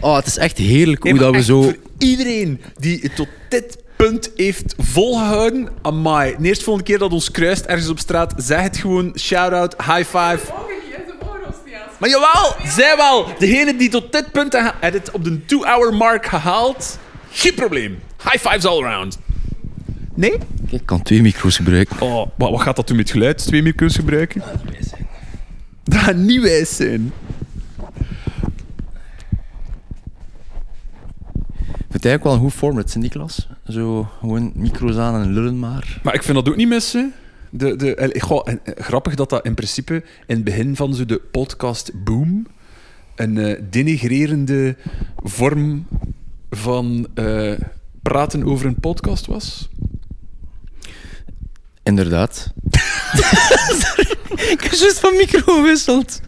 Oh, 0.00 0.16
het 0.16 0.26
is 0.26 0.36
echt 0.36 0.58
heerlijk 0.58 1.02
hoe 1.02 1.12
Nee, 1.12 1.20
maar 1.20 1.32
dat 1.32 1.32
we 1.32 1.38
echt, 1.38 1.46
zo... 1.46 1.62
Voor 1.62 1.76
iedereen 1.98 2.60
die 2.76 3.12
tot 3.12 3.28
dit 3.48 3.78
punt 3.96 4.30
heeft 4.36 4.74
volgehouden. 4.78 5.68
Amai. 5.82 6.34
De 6.38 6.46
eerste 6.46 6.64
volgende 6.64 6.88
keer 6.90 6.98
dat 6.98 7.12
ons 7.12 7.30
kruist 7.30 7.64
ergens 7.64 7.88
op 7.88 7.98
straat, 7.98 8.34
zeg 8.36 8.60
het 8.60 8.76
gewoon. 8.76 9.12
Shout-out, 9.18 9.76
high 9.76 10.04
five. 10.04 10.52
Maar 11.98 12.08
jawel, 12.08 12.54
zij 12.64 12.96
wel. 12.96 13.26
Degene 13.38 13.76
die 13.76 13.88
tot 13.88 14.12
dit 14.12 14.32
punt 14.32 14.52
had 14.52 14.74
het 14.80 15.10
op 15.10 15.24
de 15.24 15.40
2-hour 15.40 15.94
mark 15.94 16.26
gehaald. 16.26 16.98
Geen 17.30 17.54
probleem. 17.54 17.98
High 18.22 18.48
fives 18.48 18.64
all 18.64 18.84
around. 18.84 19.18
Nee? 20.14 20.38
Ik 20.70 20.82
kan 20.84 21.02
twee 21.02 21.22
micro's 21.22 21.56
gebruiken. 21.56 22.00
Oh, 22.00 22.26
wat, 22.36 22.50
wat 22.50 22.60
gaat 22.60 22.76
dat 22.76 22.88
doen 22.88 22.96
met 22.96 23.10
geluid? 23.10 23.38
Twee 23.38 23.62
micro's 23.62 23.94
gebruiken? 23.94 24.42
Dat 25.84 25.98
gaat 26.00 26.16
niet 26.16 26.40
wijs 26.40 26.76
zijn. 26.76 27.12
Ik 31.66 31.92
vind 31.92 32.04
het 32.04 32.04
eigenlijk 32.04 32.24
wel 32.24 32.32
een 32.32 32.40
goed 32.40 32.52
format, 32.52 32.90
Sint-Niklas. 32.90 33.48
Zo 33.68 34.08
gewoon 34.20 34.52
micro's 34.54 34.96
aan 34.96 35.22
en 35.22 35.32
lullen 35.32 35.58
maar. 35.58 36.00
Maar 36.02 36.14
ik 36.14 36.22
vind 36.22 36.36
dat 36.36 36.48
ook 36.48 36.56
niet 36.56 36.68
missen. 36.68 37.14
De, 37.56 37.76
de, 37.76 37.94
eh, 37.94 38.22
goh, 38.22 38.42
en, 38.44 38.60
eh, 38.64 38.84
grappig 38.84 39.14
dat 39.14 39.30
dat 39.30 39.44
in 39.44 39.54
principe 39.54 39.94
in 40.26 40.34
het 40.34 40.44
begin 40.44 40.76
van 40.76 40.94
zo 40.94 41.04
de 41.04 41.20
podcast 41.30 42.04
boom 42.04 42.46
een 43.16 43.38
eh, 43.38 43.62
denigrerende 43.70 44.76
vorm 45.16 45.86
van 46.50 47.06
eh, 47.14 47.52
praten 48.02 48.44
over 48.44 48.66
een 48.66 48.80
podcast 48.80 49.26
was. 49.26 49.68
Inderdaad. 51.82 52.52
ik 54.52 54.60
heb 54.60 54.72
juist 54.72 54.98
van 54.98 55.16
micro 55.16 55.54
gewisseld. 55.54 56.20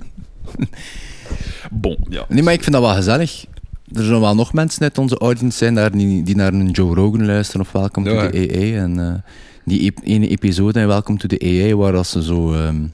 Bon, 1.71 1.97
ja. 2.09 2.25
Nee, 2.29 2.43
maar 2.43 2.53
ik 2.53 2.63
vind 2.63 2.75
dat 2.75 2.85
wel 2.85 2.95
gezellig. 2.95 3.45
Er 3.93 4.05
zullen 4.05 4.21
wel 4.21 4.35
nog 4.35 4.53
mensen 4.53 4.83
uit 4.83 4.99
onze 4.99 5.19
audience 5.19 5.59
zijn 5.59 5.75
daar 5.75 5.91
die, 5.91 6.23
die 6.23 6.37
naar 6.37 6.53
een 6.53 6.71
Joe 6.71 6.95
Rogan 6.95 7.27
luisteren 7.27 7.61
of 7.61 7.73
Welcome 7.73 8.11
Ja, 8.11 8.23
to 8.23 8.31
the 8.31 8.37
AA. 8.37 8.83
En 8.83 8.99
eh, 8.99 9.33
die 9.69 9.93
ene 10.03 10.29
episode 10.29 10.81
in 10.81 10.87
Welcome 10.87 11.19
to 11.19 11.29
the 11.29 11.39
AA 11.41 11.77
waar 11.77 11.93
dat 11.93 12.07
ze 12.07 12.23
zo... 12.23 12.53
ehm, 12.53 12.87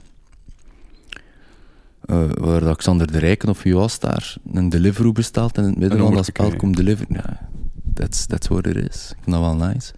eh, 2.00 2.30
waar 2.34 2.60
dat 2.60 2.76
Xander 2.76 3.12
de 3.12 3.18
Rijken 3.18 3.48
of 3.48 3.62
wie 3.62 3.74
was 3.74 3.98
daar 3.98 4.36
een 4.52 4.68
Deliveroo 4.68 5.12
bestelt 5.12 5.56
en 5.56 5.62
in 5.62 5.68
het 5.68 5.78
midden 5.78 5.98
van 5.98 6.14
dat 6.14 6.24
spel 6.24 6.56
komt 6.56 6.76
Deliver. 6.76 7.06
Ja, 7.08 7.48
that's, 7.94 8.26
that's 8.26 8.48
what 8.48 8.66
it 8.66 8.76
is. 8.76 9.10
Ik 9.10 9.16
vind 9.22 9.36
dat 9.36 9.40
wel 9.40 9.68
nice. 9.68 9.92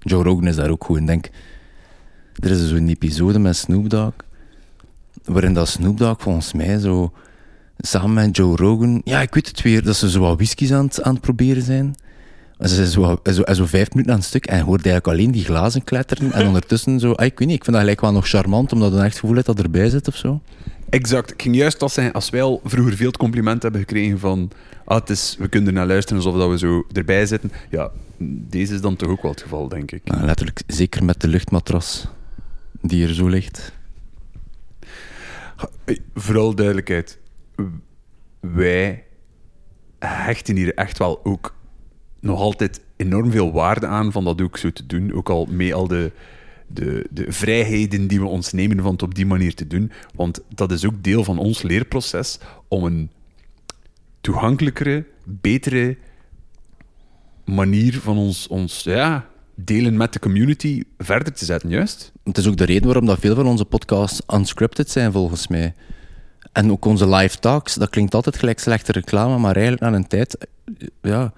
Joe 0.00 0.22
Rogan 0.22 0.46
is 0.46 0.56
daar 0.56 0.70
ook 0.70 0.84
goed 0.84 0.96
in. 0.96 1.06
Denk, 1.06 1.30
er 2.38 2.50
is 2.50 2.68
zo'n 2.68 2.88
episode 2.88 3.38
met 3.38 3.56
Snoop 3.56 3.90
Dogg, 3.90 4.14
waarin 5.24 5.52
dat 5.52 5.68
Snoop 5.68 5.98
Dogg 5.98 6.22
volgens 6.22 6.52
mij 6.52 6.78
zo 6.78 7.12
samen 7.78 8.12
met 8.12 8.36
Joe 8.36 8.56
Rogan, 8.56 9.00
ja, 9.04 9.20
ik 9.20 9.34
weet 9.34 9.48
het 9.48 9.62
weer, 9.62 9.82
dat 9.82 9.96
ze 9.96 10.10
zo 10.10 10.20
wat 10.20 10.36
whiskies 10.36 10.72
aan 10.72 10.88
aan 11.02 11.12
het 11.12 11.22
proberen 11.22 11.62
zijn. 11.62 11.94
Ze 12.60 12.74
zijn 12.74 12.86
zo, 12.86 13.20
zo, 13.32 13.42
zo 13.52 13.66
vijf 13.66 13.90
minuten 13.90 14.12
aan 14.12 14.18
het 14.18 14.28
stuk 14.28 14.46
en 14.46 14.56
je 14.56 14.62
hoort 14.62 14.86
eigenlijk 14.86 15.18
alleen 15.18 15.32
die 15.32 15.44
glazen 15.44 15.84
kletteren. 15.84 16.32
En 16.32 16.46
ondertussen 16.50 17.00
zo, 17.00 17.12
ah, 17.12 17.24
ik 17.24 17.38
weet 17.38 17.48
niet, 17.48 17.56
ik 17.56 17.64
vind 17.64 17.76
dat 17.76 17.84
gelijk 17.84 18.00
wel 18.00 18.12
nog 18.12 18.28
charmant, 18.28 18.72
omdat 18.72 18.92
je 18.92 18.98
een 18.98 19.04
echt 19.04 19.18
gevoel 19.18 19.34
hebt 19.34 19.46
dat 19.46 19.58
erbij 19.58 19.88
zit 19.88 20.08
of 20.08 20.16
zo. 20.16 20.40
Exact. 20.88 21.30
Ik 21.30 21.42
ging 21.42 21.56
juist 21.56 21.82
als, 21.82 21.94
zijn, 21.94 22.12
als 22.12 22.30
wij 22.30 22.42
al 22.42 22.60
vroeger 22.64 22.96
veel 22.96 23.06
het 23.06 23.16
compliment 23.16 23.62
hebben 23.62 23.80
gekregen 23.80 24.18
van 24.18 24.50
ah, 24.84 24.98
het 24.98 25.10
is, 25.10 25.36
we 25.38 25.48
kunnen 25.48 25.68
er 25.68 25.74
naar 25.74 25.86
luisteren 25.86 26.22
alsof 26.22 26.40
dat 26.40 26.50
we 26.50 26.58
zo 26.58 26.86
erbij 26.92 27.26
zitten. 27.26 27.52
Ja, 27.70 27.90
deze 28.48 28.74
is 28.74 28.80
dan 28.80 28.96
toch 28.96 29.08
ook 29.08 29.22
wel 29.22 29.30
het 29.30 29.42
geval, 29.42 29.68
denk 29.68 29.92
ik. 29.92 30.04
Nou, 30.04 30.24
letterlijk, 30.24 30.62
zeker 30.66 31.04
met 31.04 31.20
de 31.20 31.28
luchtmatras 31.28 32.06
die 32.80 33.06
er 33.06 33.14
zo 33.14 33.26
ligt. 33.26 33.72
Eh, 35.84 35.96
Vooral 36.14 36.54
duidelijkheid. 36.54 37.18
Wij 38.40 39.04
hechten 39.98 40.56
hier 40.56 40.74
echt 40.74 40.98
wel 40.98 41.24
ook 41.24 41.54
nog 42.20 42.40
altijd 42.40 42.80
enorm 42.96 43.30
veel 43.30 43.52
waarde 43.52 43.86
aan 43.86 44.12
van 44.12 44.24
dat 44.24 44.40
ook 44.40 44.56
zo 44.56 44.70
te 44.70 44.86
doen. 44.86 45.12
Ook 45.12 45.28
al 45.28 45.46
mee 45.50 45.74
al 45.74 45.86
de, 45.86 46.12
de, 46.66 47.06
de 47.10 47.32
vrijheden 47.32 48.06
die 48.06 48.20
we 48.20 48.26
ons 48.26 48.52
nemen 48.52 48.82
van 48.82 48.92
het 48.92 49.02
op 49.02 49.14
die 49.14 49.26
manier 49.26 49.54
te 49.54 49.66
doen. 49.66 49.92
Want 50.14 50.40
dat 50.54 50.72
is 50.72 50.86
ook 50.86 51.02
deel 51.02 51.24
van 51.24 51.38
ons 51.38 51.62
leerproces 51.62 52.38
om 52.68 52.84
een 52.84 53.10
toegankelijkere, 54.20 55.04
betere 55.24 55.96
manier 57.44 58.00
van 58.00 58.16
ons, 58.16 58.48
ons 58.48 58.82
ja, 58.82 59.26
delen 59.54 59.96
met 59.96 60.12
de 60.12 60.18
community 60.18 60.82
verder 60.98 61.32
te 61.32 61.44
zetten, 61.44 61.70
juist? 61.70 62.12
Het 62.24 62.38
is 62.38 62.46
ook 62.46 62.56
de 62.56 62.64
reden 62.64 62.84
waarom 62.84 63.06
dat 63.06 63.18
veel 63.18 63.34
van 63.34 63.46
onze 63.46 63.64
podcasts 63.64 64.22
unscripted 64.34 64.90
zijn, 64.90 65.12
volgens 65.12 65.48
mij. 65.48 65.74
En 66.52 66.70
ook 66.70 66.84
onze 66.84 67.08
live 67.08 67.38
talks, 67.38 67.74
dat 67.74 67.90
klinkt 67.90 68.14
altijd 68.14 68.36
gelijk 68.36 68.58
slechte 68.58 68.92
reclame, 68.92 69.38
maar 69.38 69.54
eigenlijk 69.54 69.82
na 69.82 69.98
een 69.98 70.06
tijd, 70.06 70.46
ja, 71.02 71.32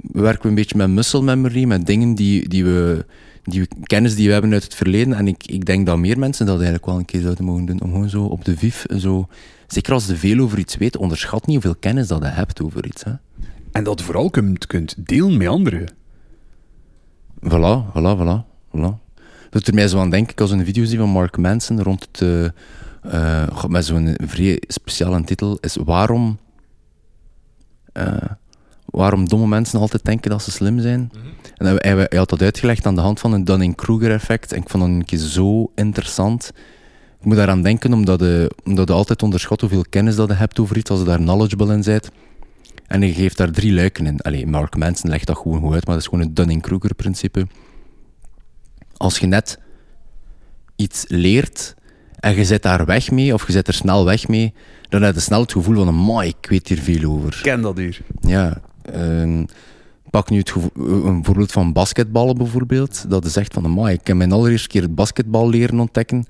we 0.00 0.20
werken 0.20 0.48
een 0.48 0.54
beetje 0.54 0.76
met 0.76 0.90
muscle 0.90 1.22
memory, 1.22 1.64
met 1.64 1.86
dingen 1.86 2.14
die, 2.14 2.48
die 2.48 2.64
we, 2.64 3.06
die 3.42 3.60
we, 3.60 3.68
kennis 3.82 4.14
die 4.14 4.26
we 4.26 4.32
hebben 4.32 4.52
uit 4.52 4.64
het 4.64 4.74
verleden. 4.74 5.12
En 5.12 5.28
ik, 5.28 5.46
ik 5.46 5.64
denk 5.64 5.86
dat 5.86 5.98
meer 5.98 6.18
mensen 6.18 6.46
dat 6.46 6.54
eigenlijk 6.54 6.86
wel 6.86 6.98
een 6.98 7.04
keer 7.04 7.20
zouden 7.20 7.44
mogen 7.44 7.66
doen, 7.66 7.80
om 7.80 7.90
gewoon 7.90 8.08
zo 8.08 8.24
op 8.24 8.44
de 8.44 8.56
vif, 8.56 8.86
zo, 8.98 9.28
zeker 9.66 9.92
als 9.92 10.06
je 10.06 10.16
veel 10.16 10.38
over 10.38 10.58
iets 10.58 10.76
weet, 10.76 10.96
onderschat 10.96 11.46
niet 11.46 11.62
hoeveel 11.62 11.80
kennis 11.80 12.08
dat 12.08 12.22
je 12.22 12.28
hebt 12.28 12.62
over 12.62 12.86
iets. 12.86 13.04
Hè. 13.04 13.12
En 13.72 13.84
dat 13.84 14.02
vooral 14.02 14.30
kunt, 14.30 14.66
kunt 14.66 14.94
delen 14.98 15.36
met 15.36 15.48
anderen. 15.48 15.86
Voilà, 17.40 17.92
voilà, 17.94 18.16
voilà. 18.18 18.44
voilà. 18.76 19.06
Dat 19.50 19.66
er 19.66 19.74
mij 19.74 19.88
zo 19.88 19.98
aan 19.98 20.10
denken, 20.10 20.32
ik 20.32 20.38
was 20.38 20.50
een 20.50 20.64
video 20.64 20.84
zie 20.84 20.98
van 20.98 21.08
Mark 21.08 21.36
Manson 21.36 21.82
rond 21.82 22.08
het, 22.10 22.20
eh, 22.22 22.44
eh, 23.42 23.64
met 23.64 23.84
zo'n 23.84 24.16
vrij 24.26 24.62
speciale 24.66 25.24
titel, 25.24 25.58
is 25.60 25.76
waarom, 25.84 26.38
eh, 27.92 28.16
waarom 28.90 29.28
domme 29.28 29.46
mensen 29.46 29.80
altijd 29.80 30.04
denken 30.04 30.30
dat 30.30 30.42
ze 30.42 30.50
slim 30.50 30.80
zijn. 30.80 31.10
En 31.56 31.66
hij, 31.66 31.74
hij, 31.78 32.06
hij 32.08 32.18
had 32.18 32.28
dat 32.28 32.42
uitgelegd 32.42 32.86
aan 32.86 32.94
de 32.94 33.00
hand 33.00 33.20
van 33.20 33.32
een 33.32 33.44
Dunning-Kruger 33.44 34.10
effect 34.10 34.52
en 34.52 34.62
ik 34.62 34.68
vond 34.68 34.82
dat 34.82 34.92
een 34.92 35.04
keer 35.04 35.18
zo 35.18 35.70
interessant. 35.74 36.52
Ik 37.20 37.24
moet 37.24 37.36
daaraan 37.36 37.62
denken 37.62 37.92
omdat 37.92 38.20
je, 38.20 38.50
omdat 38.64 38.88
je 38.88 38.94
altijd 38.94 39.22
onderschat 39.22 39.60
hoeveel 39.60 39.84
kennis 39.88 40.16
dat 40.16 40.28
je 40.28 40.34
hebt 40.34 40.58
over 40.58 40.76
iets 40.76 40.90
als 40.90 41.00
je 41.00 41.06
daar 41.06 41.18
knowledgeable 41.18 41.74
in 41.74 41.82
bent. 41.82 42.10
En 42.86 43.00
hij 43.00 43.12
geeft 43.12 43.36
daar 43.36 43.50
drie 43.50 43.72
luiken 43.72 44.06
in. 44.06 44.20
Allee, 44.20 44.46
Mark 44.46 44.76
Manson 44.76 45.10
legt 45.10 45.26
dat 45.26 45.36
gewoon 45.36 45.60
goed 45.60 45.74
uit, 45.74 45.86
maar 45.86 45.94
dat 45.94 46.04
is 46.04 46.10
gewoon 46.10 46.24
het 46.24 46.36
Dunning-Kruger-principe. 46.36 47.46
Als 48.96 49.18
je 49.18 49.26
net 49.26 49.58
iets 50.76 51.04
leert 51.08 51.74
en 52.20 52.36
je 52.36 52.44
zit 52.44 52.62
daar 52.62 52.84
weg 52.84 53.10
mee, 53.10 53.34
of 53.34 53.46
je 53.46 53.52
zit 53.52 53.68
er 53.68 53.74
snel 53.74 54.04
weg 54.04 54.28
mee, 54.28 54.54
dan 54.88 55.02
heb 55.02 55.14
je 55.14 55.20
snel 55.20 55.40
het 55.40 55.52
gevoel 55.52 55.74
van, 55.74 55.88
amai, 55.88 56.28
ik 56.28 56.50
weet 56.50 56.68
hier 56.68 56.78
veel 56.78 57.10
over. 57.10 57.34
Ik 57.34 57.42
ken 57.42 57.60
dat 57.60 57.76
hier. 57.76 58.00
Ja, 58.20 58.60
ehm, 58.92 59.44
pak 60.10 60.30
nu 60.30 60.38
het 60.38 60.50
gevo- 60.50 61.06
een 61.08 61.24
voorbeeld 61.24 61.52
van 61.52 61.72
basketballen 61.72 62.36
bijvoorbeeld. 62.36 63.10
Dat 63.10 63.24
is 63.24 63.36
echt 63.36 63.54
van, 63.54 63.64
amai, 63.64 63.94
ik 63.94 64.06
heb 64.06 64.16
mijn 64.16 64.32
allereerste 64.32 64.68
keer 64.68 64.82
het 64.82 64.94
basketbal 64.94 65.48
leren 65.48 65.80
ontdekken. 65.80 66.26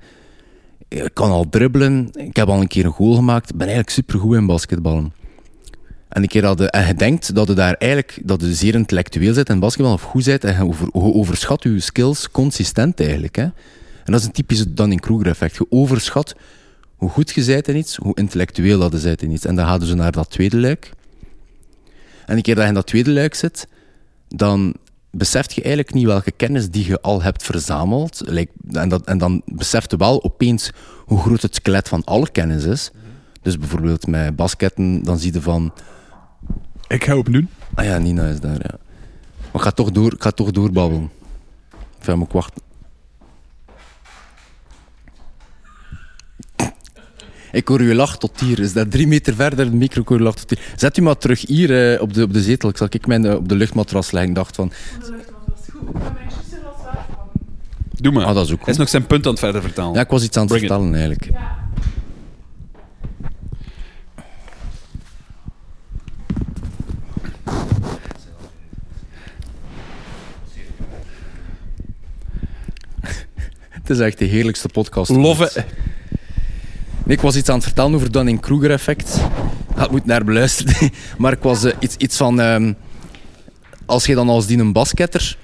Ik 0.87 1.09
kan 1.13 1.31
al 1.31 1.49
dribbelen, 1.49 2.09
ik 2.13 2.35
heb 2.35 2.47
al 2.47 2.61
een 2.61 2.67
keer 2.67 2.85
een 2.85 2.91
goal 2.91 3.15
gemaakt. 3.15 3.49
Ik 3.49 3.55
ben 3.55 3.67
eigenlijk 3.67 3.95
supergoed 3.95 4.35
in 4.35 4.45
basketballen. 4.45 5.13
En, 6.09 6.21
een 6.21 6.27
keer 6.27 6.41
dat 6.41 6.59
je, 6.59 6.69
en 6.69 6.87
je 6.87 6.93
denkt 6.93 7.35
dat 7.35 7.47
je 7.47 7.53
daar 7.53 7.73
eigenlijk 7.73 8.19
dat 8.23 8.41
je 8.41 8.53
zeer 8.53 8.75
intellectueel 8.75 9.33
bent 9.33 9.49
in 9.49 9.59
basketbal 9.59 9.93
of 9.93 10.01
goed 10.01 10.25
bent 10.25 10.43
en 10.43 10.53
je, 10.53 10.63
over, 10.63 10.85
je 10.93 10.99
overschat 10.99 11.63
je 11.63 11.79
skills 11.79 12.31
consistent 12.31 12.99
eigenlijk. 12.99 13.35
Hè? 13.35 13.43
En 13.43 14.15
dat 14.15 14.19
is 14.19 14.25
een 14.25 14.31
typisch 14.31 14.65
Dunning-Kruger 14.67 15.27
effect. 15.27 15.55
Je 15.55 15.65
overschat 15.69 16.35
hoe 16.95 17.09
goed 17.09 17.31
je 17.31 17.45
bent 17.45 17.67
in 17.67 17.75
iets, 17.75 17.95
hoe 17.95 18.15
intellectueel 18.15 18.79
dat 18.79 18.91
je 18.91 18.99
bent 19.01 19.21
in 19.21 19.31
iets. 19.31 19.45
En 19.45 19.55
dan 19.55 19.65
gaan 19.65 19.85
ze 19.85 19.95
naar 19.95 20.11
dat 20.11 20.29
tweede 20.29 20.57
luik. 20.57 20.91
En 22.29 22.35
een 22.35 22.41
keer 22.41 22.55
dat 22.55 22.63
je 22.63 22.69
in 22.69 22.75
dat 22.75 22.87
tweede 22.87 23.11
luik 23.11 23.33
zit, 23.33 23.67
dan 24.27 24.75
beseft 25.11 25.53
je 25.53 25.61
eigenlijk 25.61 25.93
niet 25.93 26.05
welke 26.05 26.31
kennis 26.31 26.69
die 26.69 26.87
je 26.87 27.01
al 27.01 27.21
hebt 27.21 27.43
verzameld. 27.43 28.21
En, 28.71 28.89
dat, 28.89 29.05
en 29.05 29.17
dan 29.17 29.41
beseft 29.45 29.91
je 29.91 29.97
wel 29.97 30.23
opeens 30.23 30.71
hoe 31.05 31.19
groot 31.19 31.41
het 31.41 31.55
skelet 31.55 31.87
van 31.87 32.03
alle 32.03 32.29
kennis 32.31 32.63
is. 32.63 32.91
Dus 33.41 33.57
bijvoorbeeld 33.57 34.07
met 34.07 34.35
basketten, 34.35 35.03
dan 35.03 35.19
zie 35.19 35.33
je 35.33 35.41
van... 35.41 35.73
Ik 36.87 37.03
ga 37.03 37.17
opnieuw. 37.17 37.45
Ah 37.73 37.85
ja, 37.85 37.97
Nina 37.97 38.25
is 38.25 38.39
daar, 38.39 38.57
ja. 38.57 38.77
Maar 39.37 39.53
ik 39.53 39.61
ga 39.61 39.71
toch, 39.71 39.91
door, 39.91 40.13
ik 40.13 40.21
ga 40.21 40.31
toch 40.31 40.51
doorbabbelen. 40.51 41.09
Enfin, 41.97 42.17
moet 42.17 42.27
ik 42.27 42.33
wachten. 42.33 42.61
Ik 47.51 47.67
hoor 47.67 47.81
je 47.83 47.95
lach 47.95 48.17
tot 48.17 48.39
hier. 48.39 48.59
Is 48.59 48.73
dat 48.73 48.91
drie 48.91 49.07
meter 49.07 49.35
verder 49.35 49.69
de 49.71 49.75
micro? 49.75 50.01
Ik 50.01 50.07
hoor 50.07 50.17
je 50.17 50.23
lach 50.23 50.35
tot 50.35 50.49
hier. 50.49 50.59
Zet 50.75 50.97
u 50.97 51.01
maar 51.01 51.17
terug 51.17 51.47
hier 51.47 51.93
eh, 51.93 52.01
op, 52.01 52.13
de, 52.13 52.23
op 52.23 52.33
de 52.33 52.41
zetel. 52.41 52.69
Ik 52.69 52.77
zal 52.77 52.87
ik 52.89 53.07
mijn 53.07 53.25
eh, 53.25 53.35
op 53.35 53.49
de 53.49 53.55
luchtmatras 53.55 54.11
leggen. 54.11 54.29
Ik 54.29 54.35
dacht 54.35 54.55
van, 54.55 54.71
Doe 58.01 58.11
maar. 58.11 58.25
ah, 58.25 58.35
dat 58.35 58.45
is 58.45 58.51
ook 58.51 58.59
Hij 58.59 58.73
is 58.73 58.77
nog 58.79 58.89
zijn 58.89 59.05
punt 59.07 59.25
aan 59.25 59.31
het 59.31 59.39
verder 59.39 59.61
vertalen. 59.61 59.93
Ja, 59.93 60.01
ik 60.01 60.09
was 60.09 60.23
iets 60.23 60.37
aan 60.37 60.43
het 60.43 60.51
Bring 60.51 60.65
it. 60.65 60.71
vertellen 60.71 60.95
eigenlijk. 60.95 61.31
Het 73.69 73.89
is 73.89 73.99
echt 73.99 74.17
de 74.19 74.25
heerlijkste 74.25 74.67
podcast. 74.67 75.11
Love 75.11 75.43
it. 75.43 75.65
Ik 77.09 77.21
was 77.21 77.35
iets 77.35 77.49
aan 77.49 77.55
het 77.55 77.63
vertellen 77.63 77.93
over 77.95 78.11
Dunning-Kruger-effect. 78.11 79.19
Had 79.75 79.91
moet 79.91 80.05
naar 80.05 80.23
beluisteren. 80.23 80.91
Maar 81.17 81.31
ik 81.31 81.41
was 81.41 81.63
eh, 81.63 81.73
iets, 81.79 81.95
iets 81.95 82.17
van... 82.17 82.39
ehm, 82.41 82.73
als 83.85 84.05
je 84.05 84.15
dan 84.15 84.29
als 84.29 84.45
die 84.45 84.57
een 84.57 84.73
basketter 84.73 85.37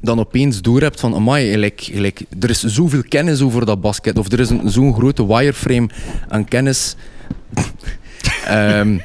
dan 0.00 0.18
opeens 0.18 0.60
door 0.60 0.80
hebt 0.80 1.00
van, 1.00 1.14
amai, 1.14 1.72
gelijk, 1.76 2.24
er 2.40 2.50
is 2.50 2.62
zoveel 2.62 3.02
kennis 3.08 3.40
over 3.40 3.66
dat 3.66 3.80
basket, 3.80 4.18
of 4.18 4.32
er 4.32 4.40
is 4.40 4.50
zo'n 4.64 4.94
grote 4.94 5.26
wireframe 5.26 5.88
aan 6.28 6.44
kennis, 6.44 6.96
Ehm, 8.46 8.98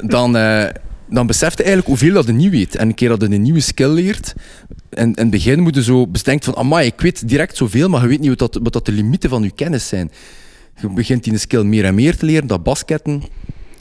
dan, 0.00 0.36
eh, 0.36 0.66
dan 1.08 1.26
beseft 1.26 1.58
je 1.58 1.64
eigenlijk 1.64 1.86
hoeveel 1.86 2.14
dat 2.14 2.26
je 2.26 2.32
niet 2.32 2.50
weet. 2.50 2.76
En 2.76 2.88
een 2.88 2.94
keer 2.94 3.08
dat 3.08 3.20
je 3.20 3.26
een 3.26 3.42
nieuwe 3.42 3.60
skill 3.60 3.90
leert, 3.90 4.34
en 4.90 5.06
in 5.06 5.14
het 5.14 5.30
begin 5.30 5.60
moet 5.60 5.74
je 5.74 5.82
zo 5.82 6.06
bedenken 6.06 6.44
van, 6.44 6.56
amai, 6.56 6.86
ik 6.86 7.00
weet 7.00 7.28
direct 7.28 7.56
zoveel, 7.56 7.88
maar 7.88 8.02
je 8.02 8.08
weet 8.08 8.20
niet 8.20 8.28
wat, 8.28 8.52
dat, 8.52 8.62
wat 8.62 8.72
dat 8.72 8.86
de 8.86 8.92
limieten 8.92 9.30
van 9.30 9.42
je 9.42 9.50
kennis 9.50 9.88
zijn. 9.88 10.10
Je 10.80 10.88
begint 10.88 11.24
die 11.24 11.38
skill 11.38 11.64
meer 11.64 11.84
en 11.84 11.94
meer 11.94 12.16
te 12.16 12.24
leren, 12.24 12.46
dat 12.46 12.62
basketten. 12.62 13.22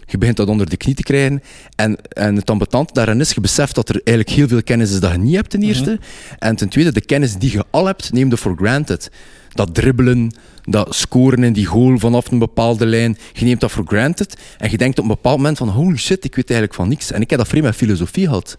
Je 0.06 0.18
begint 0.18 0.38
dat 0.38 0.48
onder 0.48 0.70
de 0.70 0.78
knie 0.78 0.96
te 0.96 1.04
krijgen. 1.04 1.42
En, 1.76 1.98
en 2.10 2.36
het 2.36 2.50
ambetant 2.50 2.94
daarin 2.94 3.20
is, 3.20 3.32
je 3.32 3.42
beseft 3.42 3.76
dat 3.76 3.90
er 3.90 4.02
eigenlijk 4.04 4.38
heel 4.38 4.48
veel 4.48 4.64
kennis 4.64 4.92
is 4.92 5.00
dat 5.00 5.12
je 5.12 5.18
niet 5.18 5.36
hebt 5.36 5.50
ten 5.50 5.62
eerste. 5.62 6.00
En 6.40 6.56
ten 6.56 6.70
tweede, 6.70 6.92
de 6.92 7.02
kennis 7.02 7.36
die 7.36 7.52
je 7.52 7.64
al 7.70 7.86
hebt, 7.86 8.14
neem 8.14 8.30
je 8.30 8.38
for 8.38 8.56
granted. 8.56 9.12
Dat 9.54 9.74
dribbelen, 9.74 10.32
dat 10.64 10.96
scoren 10.96 11.44
in 11.44 11.54
die 11.54 11.66
goal 11.66 12.00
vanaf 12.00 12.32
een 12.32 12.40
bepaalde 12.40 12.86
lijn, 12.86 13.18
je 13.34 13.46
neemt 13.46 13.60
dat 13.60 13.72
for 13.72 13.84
granted. 13.88 14.38
En 14.58 14.72
je 14.72 14.78
denkt 14.78 14.98
op 14.98 15.04
een 15.04 15.10
bepaald 15.10 15.38
moment 15.38 15.58
van, 15.58 15.70
holy 15.70 15.98
shit, 15.98 16.24
ik 16.24 16.36
weet 16.36 16.50
eigenlijk 16.50 16.80
van 16.80 16.88
niks. 16.88 17.12
En 17.12 17.22
ik 17.22 17.30
heb 17.30 17.40
dat 17.40 17.48
vrij 17.48 17.62
met 17.62 17.76
filosofie 17.76 18.26
gehad. 18.26 18.58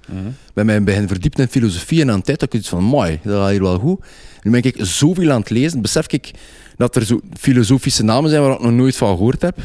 Bij 0.55 0.65
mij 0.65 0.83
begin 0.83 1.09
verdiept 1.09 1.39
in 1.39 1.49
filosofie 1.49 2.01
en 2.01 2.09
aan 2.09 2.15
een 2.15 2.23
tijd 2.23 2.41
dat 2.41 2.53
ik 2.53 2.61
iets 2.61 2.69
van, 2.69 2.83
mooi, 2.83 3.21
dat 3.23 3.41
gaat 3.41 3.51
hier 3.51 3.63
wel 3.63 3.79
goed. 3.79 4.05
Nu 4.43 4.51
ben 4.51 4.63
ik 4.63 4.77
zoveel 4.79 5.31
aan 5.31 5.41
het 5.41 5.51
lezen, 5.51 5.83
besef 5.83 6.07
ik 6.09 6.31
dat 6.77 6.97
er 6.97 7.05
zo 7.05 7.21
filosofische 7.39 8.03
namen 8.03 8.31
zijn 8.31 8.43
waar 8.43 8.53
ik 8.53 8.61
nog 8.61 8.73
nooit 8.73 8.97
van 8.97 9.17
gehoord 9.17 9.43
heb. 9.43 9.59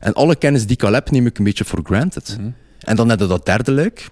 En 0.00 0.12
alle 0.12 0.36
kennis 0.36 0.66
die 0.66 0.76
ik 0.76 0.82
al 0.82 0.92
heb, 0.92 1.10
neem 1.10 1.26
ik 1.26 1.38
een 1.38 1.44
beetje 1.44 1.64
for 1.64 1.80
granted. 1.82 2.38
En 2.78 2.96
dan 2.96 3.08
heb 3.08 3.20
je 3.20 3.26
dat 3.26 3.46
derde 3.46 3.72
luik. 3.72 4.08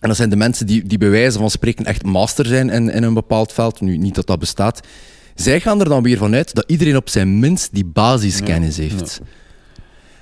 En 0.00 0.08
dat 0.08 0.16
zijn 0.16 0.30
de 0.30 0.36
mensen 0.36 0.66
die, 0.66 0.86
die 0.86 0.98
bij 0.98 1.10
wijze 1.10 1.38
van 1.38 1.50
spreken 1.50 1.84
echt 1.84 2.04
master 2.04 2.46
zijn 2.46 2.70
in, 2.70 2.90
in 2.90 3.02
een 3.02 3.14
bepaald 3.14 3.52
veld. 3.52 3.80
Nu, 3.80 3.96
niet 3.96 4.14
dat 4.14 4.26
dat 4.26 4.38
bestaat. 4.38 4.80
Zij 5.34 5.60
gaan 5.60 5.80
er 5.80 5.88
dan 5.88 6.02
weer 6.02 6.18
vanuit 6.18 6.54
dat 6.54 6.64
iedereen 6.66 6.96
op 6.96 7.08
zijn 7.08 7.38
minst 7.38 7.74
die 7.74 7.84
basiskennis 7.84 8.76
heeft. 8.76 9.20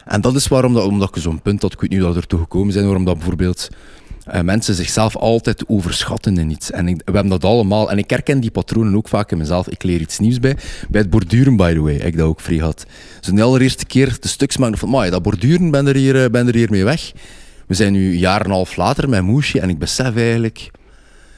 En 0.05 0.21
dat 0.21 0.35
is 0.35 0.49
waarom 0.49 0.75
dat, 0.75 0.85
omdat 0.85 1.11
je 1.15 1.21
zo'n 1.21 1.43
punt 1.43 1.63
had, 1.63 1.73
ik 1.73 1.81
weet 1.81 1.91
niet 1.91 1.99
hoe 1.99 2.09
dat 2.09 2.17
er 2.17 2.27
toe 2.27 2.39
gekomen 2.39 2.73
zijn, 2.73 2.85
waarom 2.85 3.05
dat 3.05 3.17
bijvoorbeeld 3.17 3.69
eh, 4.25 4.41
mensen 4.41 4.75
zichzelf 4.75 5.17
altijd 5.17 5.65
overschatten 5.69 6.39
in 6.39 6.51
iets. 6.51 6.71
En 6.71 6.89
ik- 6.89 7.03
we 7.05 7.13
hebben 7.13 7.29
dat 7.31 7.45
allemaal. 7.45 7.91
En 7.91 7.99
ik 7.99 8.11
herken 8.11 8.41
die 8.41 8.51
patronen 8.51 8.97
ook 8.97 9.09
vaak 9.09 9.31
in 9.33 9.39
mezelf. 9.39 9.69
Ik 9.69 9.83
leer 9.83 10.01
iets 10.01 10.19
nieuws 10.19 10.41
bij. 10.41 10.57
Bij 10.89 11.01
het 11.01 11.11
borduren, 11.11 11.57
by 11.57 11.73
the 11.73 11.81
way, 11.81 11.95
ik 11.95 12.17
dat 12.17 12.27
ook 12.27 12.41
vrij 12.41 12.57
gehad. 12.59 12.87
Dus 13.21 13.35
de 13.35 13.43
allereerste 13.43 13.85
keer 13.87 14.17
de 14.21 14.29
stuks 14.29 14.57
maken 14.57 14.79
van, 14.79 14.89
"Amai, 14.89 15.11
dat 15.11 15.23
borduren, 15.23 15.71
ben 15.71 15.87
er, 15.87 15.95
hier, 15.97 16.25
eh, 16.25 16.31
ben 16.31 16.47
er 16.49 16.55
hier 16.55 16.71
mee 16.71 16.85
weg. 16.85 17.13
We 17.67 17.75
zijn 17.75 17.93
nu 17.93 18.11
een 18.13 18.19
jaar 18.19 18.41
en 18.41 18.47
een 18.47 18.51
half 18.53 18.77
later 18.77 19.09
met 19.09 19.23
Moesje 19.23 19.61
en 19.61 19.69
ik 19.69 19.79
besef 19.79 20.17
eigenlijk... 20.17 20.71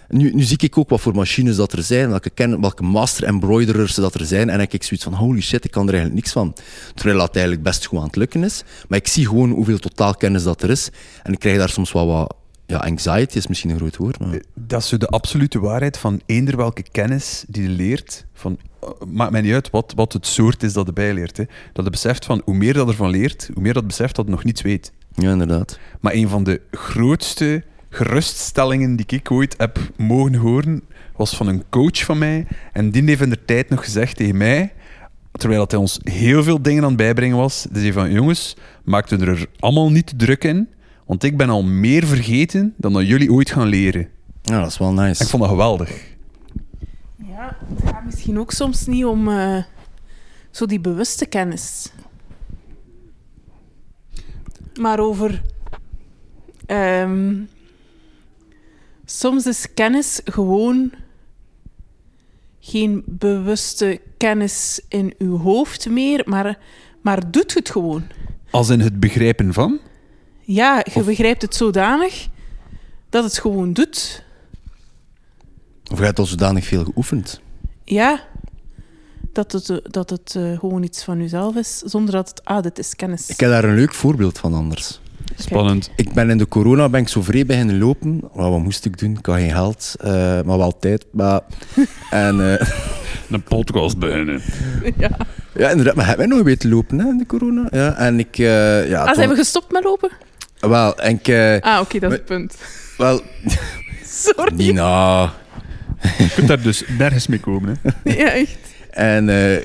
Nu, 0.08 0.32
nu 0.34 0.42
zie 0.42 0.56
ik 0.60 0.78
ook 0.78 0.88
wat 0.88 1.00
voor 1.00 1.14
machines 1.14 1.56
dat 1.56 1.72
er 1.72 1.82
zijn, 1.82 2.08
welke, 2.08 2.30
ken, 2.30 2.60
welke 2.60 2.82
master 2.82 3.24
embroiderers 3.24 3.94
dat 3.94 4.14
er 4.14 4.26
zijn. 4.26 4.40
En 4.40 4.46
dan 4.46 4.58
heb 4.60 4.72
ik 4.72 4.82
zoiets 4.82 5.04
van, 5.04 5.14
holy 5.14 5.40
shit, 5.40 5.64
ik 5.64 5.70
kan 5.70 5.82
er 5.88 5.92
eigenlijk 5.94 6.22
niks 6.22 6.32
van. 6.32 6.54
Terwijl 6.94 7.18
dat 7.18 7.34
eigenlijk 7.34 7.64
best 7.64 7.84
goed 7.86 7.98
aan 7.98 8.04
het 8.06 8.16
lukken 8.16 8.44
is. 8.44 8.62
Maar 8.88 8.98
ik 8.98 9.08
zie 9.08 9.26
gewoon 9.26 9.50
hoeveel 9.50 9.78
totaalkennis 9.78 10.42
dat 10.42 10.62
er 10.62 10.70
is. 10.70 10.90
En 11.22 11.32
ik 11.32 11.38
krijg 11.38 11.58
daar 11.58 11.68
soms 11.68 11.92
wel 11.92 12.06
wat... 12.06 12.34
Ja, 12.72 12.78
anxiety 12.78 13.36
is 13.36 13.46
misschien 13.46 13.70
een 13.70 13.76
groot 13.76 13.96
woord, 13.96 14.18
maar... 14.18 14.40
Dat 14.54 14.80
is 14.80 14.88
zo 14.88 14.96
de 14.96 15.06
absolute 15.06 15.60
waarheid 15.60 15.98
van 15.98 16.20
eender 16.26 16.56
welke 16.56 16.84
kennis 16.90 17.44
die 17.48 17.62
je 17.62 17.68
leert. 17.68 18.26
Van, 18.34 18.58
eh, 18.80 18.88
maakt 19.06 19.30
mij 19.30 19.40
niet 19.40 19.52
uit 19.52 19.70
wat, 19.70 19.92
wat 19.96 20.12
het 20.12 20.26
soort 20.26 20.62
is 20.62 20.72
dat 20.72 20.86
je 20.86 20.92
bijleert. 20.92 21.36
Hè. 21.36 21.44
Dat 21.72 21.84
je 21.84 21.90
beseft 21.90 22.24
van 22.24 22.42
hoe 22.44 22.54
meer 22.54 22.74
dat 22.74 22.88
ervan 22.88 23.10
leert, 23.10 23.50
hoe 23.54 23.62
meer 23.62 23.72
dat 23.72 23.86
beseft 23.86 24.16
dat 24.16 24.24
je 24.24 24.30
nog 24.30 24.44
niets 24.44 24.62
weet. 24.62 24.92
Ja, 25.14 25.30
inderdaad. 25.30 25.78
Maar 26.00 26.12
een 26.12 26.28
van 26.28 26.44
de 26.44 26.60
grootste 26.70 27.64
geruststellingen 27.88 28.96
die 28.96 29.06
ik 29.06 29.30
ooit 29.30 29.54
heb 29.58 29.78
mogen 29.96 30.34
horen, 30.34 30.82
was 31.16 31.36
van 31.36 31.46
een 31.46 31.64
coach 31.70 32.04
van 32.04 32.18
mij. 32.18 32.46
En 32.72 32.90
die 32.90 33.02
heeft 33.04 33.20
in 33.20 33.30
de 33.30 33.44
tijd 33.44 33.68
nog 33.68 33.84
gezegd 33.84 34.16
tegen 34.16 34.36
mij, 34.36 34.72
terwijl 35.32 35.60
dat 35.60 35.70
hij 35.70 35.80
ons 35.80 35.98
heel 36.02 36.42
veel 36.42 36.62
dingen 36.62 36.82
aan 36.82 36.88
het 36.88 36.96
bijbrengen 36.96 37.36
was, 37.36 37.66
die 37.70 37.80
zei 37.80 37.92
van, 37.92 38.12
jongens, 38.12 38.56
maak 38.84 39.10
er 39.10 39.46
allemaal 39.58 39.90
niet 39.90 40.06
te 40.06 40.16
druk 40.16 40.44
in, 40.44 40.68
want 41.06 41.22
ik 41.22 41.36
ben 41.36 41.48
al 41.50 41.62
meer 41.62 42.06
vergeten 42.06 42.74
dan 42.76 42.92
dat 42.92 43.06
jullie 43.06 43.32
ooit 43.32 43.50
gaan 43.50 43.66
leren. 43.66 44.08
Ja, 44.42 44.60
dat 44.60 44.70
is 44.70 44.78
wel 44.78 44.92
nice. 44.92 45.18
En 45.18 45.24
ik 45.24 45.30
vond 45.30 45.42
dat 45.42 45.50
geweldig. 45.50 46.10
Ja, 47.16 47.56
het 47.74 47.88
gaat 47.88 48.04
misschien 48.04 48.38
ook 48.38 48.52
soms 48.52 48.86
niet 48.86 49.04
om 49.04 49.28
eh, 49.28 49.62
zo 50.50 50.66
die 50.66 50.80
bewuste 50.80 51.26
kennis. 51.26 51.92
Maar 54.80 54.98
over... 54.98 55.42
ehm, 56.66 57.34
soms 59.04 59.46
is 59.46 59.74
kennis 59.74 60.20
gewoon 60.24 60.92
geen 62.60 63.02
bewuste 63.06 64.00
kennis 64.16 64.80
in 64.88 65.14
uw 65.18 65.38
hoofd 65.38 65.88
meer, 65.88 66.22
maar, 66.26 66.58
maar 67.00 67.30
doet 67.30 67.54
het 67.54 67.70
gewoon. 67.70 68.02
Als 68.50 68.68
in 68.68 68.80
het 68.80 69.00
begrijpen 69.00 69.52
van? 69.52 69.78
Ja, 70.52 70.76
je 70.92 71.00
Of- 71.00 71.04
begrijpt 71.06 71.42
het 71.42 71.54
zodanig 71.54 72.28
dat 73.10 73.24
het 73.24 73.38
gewoon 73.38 73.72
doet. 73.72 74.22
Of 75.92 75.98
je 75.98 76.04
hebt 76.04 76.18
al 76.18 76.26
zodanig 76.26 76.64
veel 76.64 76.84
geoefend. 76.84 77.40
Ja, 77.84 78.20
dat 79.32 79.52
het, 79.52 79.70
eh, 79.70 79.76
dat 79.82 80.10
het 80.10 80.34
eh, 80.36 80.58
gewoon 80.58 80.82
iets 80.82 81.04
van 81.04 81.18
jezelf 81.18 81.54
is, 81.56 81.78
zonder 81.78 82.14
dat 82.14 82.28
het, 82.28 82.44
ah, 82.44 82.62
dit 82.62 82.78
is 82.78 82.96
kennis. 82.96 83.28
Ik 83.28 83.40
heb 83.40 83.50
daar 83.50 83.64
een 83.64 83.74
leuk 83.74 83.94
voorbeeld 83.94 84.38
van 84.38 84.54
anders. 84.54 85.00
Spannend. 85.36 85.90
Ik 85.96 86.12
ben 86.12 86.30
in 86.30 86.38
de 86.38 86.48
corona 86.48 86.88
ben 86.88 87.00
ik 87.00 87.08
zo 87.08 87.22
vrij 87.22 87.46
beginnen 87.46 87.78
lopen. 87.78 88.20
Wat 88.32 88.58
moest 88.60 88.84
ik 88.84 88.98
doen? 88.98 89.16
Ik 89.18 89.26
had 89.26 89.36
geen 89.36 89.50
geld, 89.50 89.94
eh, 90.00 90.10
maar 90.42 90.58
wel 90.58 90.78
tijd. 90.78 91.06
Maar, 91.12 91.40
en, 92.10 92.58
eh, 92.58 92.68
Een 93.30 93.42
podcast 93.42 93.98
beginnen. 93.98 94.42
ja. 94.96 95.10
ja, 95.54 95.68
inderdaad. 95.70 95.94
Maar 95.94 96.06
heb 96.06 96.16
jij 96.18 96.26
nog 96.26 96.42
weten 96.42 96.70
lopen 96.70 96.98
hè, 96.98 97.08
in 97.08 97.18
de 97.18 97.26
corona? 97.26 97.66
Ja, 97.70 97.96
en 97.96 98.18
ik... 98.18 98.38
eh, 98.38 98.88
ja, 98.88 98.98
Ah, 99.00 99.06
toen- 99.06 99.14
zijn 99.14 99.28
we 99.28 99.34
gestopt 99.34 99.72
met 99.72 99.84
lopen? 99.84 100.10
Wel, 100.70 100.98
en 100.98 101.14
ik... 101.14 101.28
eh, 101.28 101.60
Ah, 101.60 101.80
oké, 101.80 101.98
dat 101.98 102.10
is 102.10 102.16
het 102.16 102.26
punt. 102.26 102.56
wel, 102.98 103.20
Sorry. 104.04 104.54
Nina... 104.54 105.32
Je 106.18 106.30
kunt 106.34 106.48
daar 106.48 106.62
dus 106.62 106.84
nergens 106.98 107.26
mee 107.26 107.40
komen. 107.40 107.78
Hè. 107.82 107.90
Ja, 108.16 108.30
echt. 108.30 108.58
En 108.90 109.28
eh, 109.28 109.64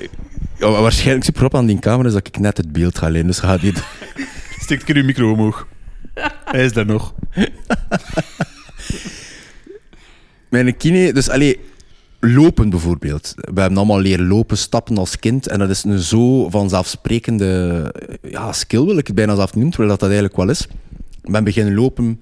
ja, 0.58 0.70
waarschijnlijk 0.70 1.24
super 1.24 1.44
op 1.44 1.54
aan 1.54 1.66
die 1.66 1.78
camera 1.78 2.08
is 2.08 2.14
dat 2.14 2.26
ik 2.26 2.38
net 2.38 2.56
het 2.56 2.72
beeld 2.72 2.98
ga 2.98 3.08
lenen. 3.08 3.26
Dus 3.26 3.38
gaat 3.38 3.60
hier... 3.60 3.84
Steek 4.62 4.78
een 4.78 4.84
keer 4.84 4.96
uw 4.96 5.04
micro 5.04 5.32
omhoog. 5.32 5.66
Hij 6.44 6.64
is 6.64 6.72
daar 6.72 6.86
nog. 6.86 7.14
Mijn 10.48 10.76
kine, 10.76 11.12
dus 11.12 11.28
allee, 11.30 11.60
lopen 12.20 12.70
bijvoorbeeld. 12.70 13.32
We 13.36 13.60
hebben 13.60 13.76
allemaal 13.76 14.00
leren 14.00 14.26
lopen, 14.28 14.58
stappen 14.58 14.98
als 14.98 15.18
kind. 15.18 15.46
En 15.48 15.58
dat 15.58 15.70
is 15.70 15.84
een 15.84 15.98
zo 15.98 16.48
vanzelfsprekende 16.50 17.94
ja, 18.22 18.52
skill, 18.52 18.84
wil 18.84 18.98
ik 18.98 19.06
het 19.06 19.16
bijna 19.16 19.34
zelf 19.34 19.52
noemen, 19.54 19.70
terwijl 19.72 19.90
dat, 19.90 20.00
dat 20.00 20.08
eigenlijk 20.10 20.38
wel 20.38 20.48
is. 20.50 20.66
Ben 21.30 21.44
beginnen 21.44 21.74
lopen. 21.74 22.20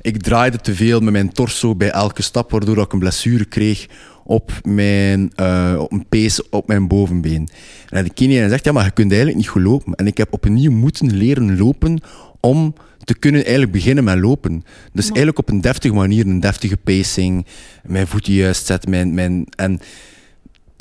Ik 0.00 0.22
draaide 0.22 0.58
te 0.58 0.74
veel 0.74 1.00
met 1.00 1.12
mijn 1.12 1.32
torso 1.32 1.74
bij 1.74 1.90
elke 1.90 2.22
stap, 2.22 2.50
waardoor 2.50 2.78
ik 2.78 2.92
een 2.92 2.98
blessure 2.98 3.44
kreeg 3.44 3.86
op 4.24 4.52
mijn, 4.62 5.32
eh, 5.34 5.74
op 5.78 5.92
een 5.92 6.06
pees 6.08 6.48
op 6.48 6.66
mijn 6.66 6.88
bovenbeen. 6.88 7.48
En 7.88 8.04
de 8.04 8.12
kine 8.12 8.48
zegt, 8.48 8.64
ja, 8.64 8.72
maar 8.72 8.84
je 8.84 8.90
kunt 8.90 9.10
eigenlijk 9.10 9.40
niet 9.40 9.48
goed 9.48 9.62
lopen. 9.62 9.94
En 9.94 10.06
ik 10.06 10.16
heb 10.16 10.32
opnieuw 10.32 10.72
moeten 10.72 11.16
leren 11.16 11.58
lopen 11.58 12.00
om 12.40 12.74
te 13.04 13.18
kunnen 13.18 13.40
eigenlijk 13.40 13.72
beginnen 13.72 14.04
met 14.04 14.18
lopen. 14.18 14.64
Dus 14.92 15.06
eigenlijk 15.06 15.38
op 15.38 15.48
een 15.48 15.60
deftige 15.60 15.94
manier, 15.94 16.26
een 16.26 16.40
deftige 16.40 16.76
pacing, 16.76 17.46
mijn 17.84 18.06
voeten 18.06 18.32
juist 18.32 18.66
zetten, 18.66 18.90
mijn, 18.90 19.14
mijn, 19.14 19.46
en 19.56 19.80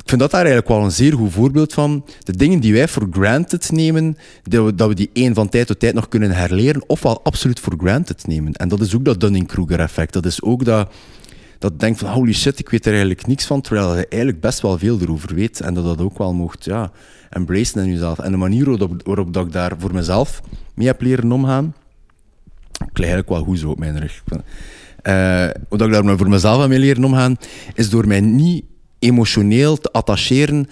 ik 0.03 0.09
vind 0.09 0.21
dat 0.21 0.31
daar 0.31 0.45
eigenlijk 0.45 0.67
wel 0.67 0.83
een 0.83 0.91
zeer 0.91 1.13
goed 1.13 1.31
voorbeeld 1.31 1.73
van. 1.73 2.05
De 2.23 2.37
dingen 2.37 2.59
die 2.59 2.73
wij 2.73 2.87
voor 2.87 3.07
granted 3.11 3.71
nemen, 3.71 4.17
dat 4.43 4.65
we, 4.65 4.75
dat 4.75 4.87
we 4.87 4.95
die 4.95 5.09
één 5.13 5.33
van 5.33 5.49
tijd 5.49 5.67
tot 5.67 5.79
tijd 5.79 5.93
nog 5.93 6.07
kunnen 6.07 6.31
herleren, 6.31 6.83
ofwel 6.87 7.23
absoluut 7.23 7.59
voor 7.59 7.73
granted 7.77 8.27
nemen. 8.27 8.53
En 8.53 8.67
dat 8.67 8.81
is 8.81 8.95
ook 8.95 9.05
dat 9.05 9.19
Dunning-Kruger-effect. 9.19 10.13
Dat 10.13 10.25
is 10.25 10.41
ook 10.41 10.65
dat, 10.65 10.91
dat 11.59 11.71
je 11.71 11.77
denkt 11.77 11.99
van 11.99 12.09
holy 12.09 12.33
shit, 12.33 12.59
ik 12.59 12.69
weet 12.69 12.85
er 12.85 12.91
eigenlijk 12.91 13.27
niks 13.27 13.45
van, 13.45 13.61
terwijl 13.61 13.95
je 13.97 14.07
eigenlijk 14.07 14.41
best 14.41 14.61
wel 14.61 14.77
veel 14.77 14.99
erover 15.01 15.35
weet. 15.35 15.61
En 15.61 15.73
dat 15.73 15.83
dat 15.83 16.01
ook 16.01 16.17
wel 16.17 16.33
mocht 16.33 16.65
ja, 16.65 16.91
embracen 17.29 17.83
in 17.83 17.91
jezelf. 17.91 18.19
En 18.19 18.31
de 18.31 18.37
manier 18.37 18.65
waarop, 18.65 19.01
waarop 19.03 19.33
dat 19.33 19.45
ik 19.45 19.51
daar 19.51 19.75
voor 19.77 19.93
mezelf 19.93 20.41
mee 20.75 20.87
heb 20.87 21.01
leren 21.01 21.31
omgaan, 21.31 21.75
ik 22.71 22.97
lig 22.97 23.07
eigenlijk 23.07 23.29
wel 23.29 23.43
goed 23.43 23.59
zo 23.59 23.69
op 23.69 23.79
mijn 23.79 23.99
rug. 23.99 24.23
Eh 25.01 25.49
hoe 25.69 25.77
dat 25.77 25.87
ik 25.87 25.93
daar 25.93 26.17
voor 26.17 26.29
mezelf 26.29 26.61
aan 26.61 26.69
mee 26.69 26.79
leren 26.79 27.03
omgaan, 27.03 27.37
is 27.73 27.89
door 27.89 28.07
mij 28.07 28.21
niet 28.21 28.63
emotioneel 29.05 29.77
te 29.77 29.91
attacheren, 29.91 30.67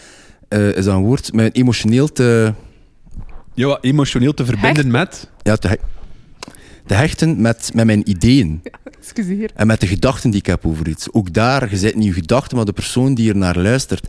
eh, 0.47 0.68
is 0.68 0.85
dat 0.85 0.95
een 0.95 1.01
woord, 1.03 1.34
mij 1.34 1.51
emotioneel 1.51 2.11
te, 2.11 2.53
Ja, 3.53 3.68
wat 3.68 3.84
emotioneel 3.84 4.34
te 4.34 4.45
verbinden 4.45 4.91
met. 4.91 5.30
ja, 5.43 5.56
te, 5.56 5.68
he- 5.68 5.76
te 6.85 6.93
hechten 6.93 7.41
met, 7.41 7.72
met 7.73 7.85
mijn 7.85 8.10
ideeën. 8.10 8.61
Excuseer. 8.99 9.49
En 9.56 9.68
met 9.68 9.80
de 9.80 9.88
gedachten 9.88 10.30
die 10.30 10.39
ik 10.39 10.45
heb 10.45 10.65
over 10.65 10.88
iets. 10.88 11.11
Ook 11.14 11.34
daar, 11.34 11.69
je 11.69 11.77
zit 11.77 11.95
niet 11.95 12.06
je 12.07 12.14
gedachten, 12.14 12.56
maar 12.57 12.65
de 12.65 12.73
persoon 12.73 13.14
die 13.14 13.30
er 13.30 13.38
naar 13.38 13.57
luistert. 13.57 14.07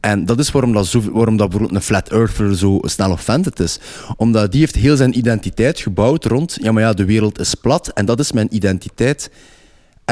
En 0.00 0.24
dat 0.26 0.38
is 0.38 0.50
waarom 0.50 0.72
dat, 0.72 0.86
zo, 0.86 1.00
waarom 1.12 1.36
dat 1.36 1.48
bijvoorbeeld 1.48 1.78
een 1.80 1.86
flat 1.86 2.08
earther 2.10 2.56
zo 2.56 2.78
snel 2.82 3.10
offended 3.10 3.60
is. 3.60 3.78
Omdat 4.16 4.50
die 4.52 4.60
heeft 4.60 4.74
heel 4.74 4.96
zijn 4.96 5.18
identiteit 5.18 5.80
gebouwd 5.80 6.24
rond, 6.24 6.56
ja 6.62 6.72
maar 6.72 6.82
ja, 6.82 6.92
de 6.92 7.04
wereld 7.04 7.38
is 7.38 7.54
plat 7.54 7.88
en 7.88 8.06
dat 8.06 8.20
is 8.20 8.32
mijn 8.32 8.54
identiteit. 8.54 9.30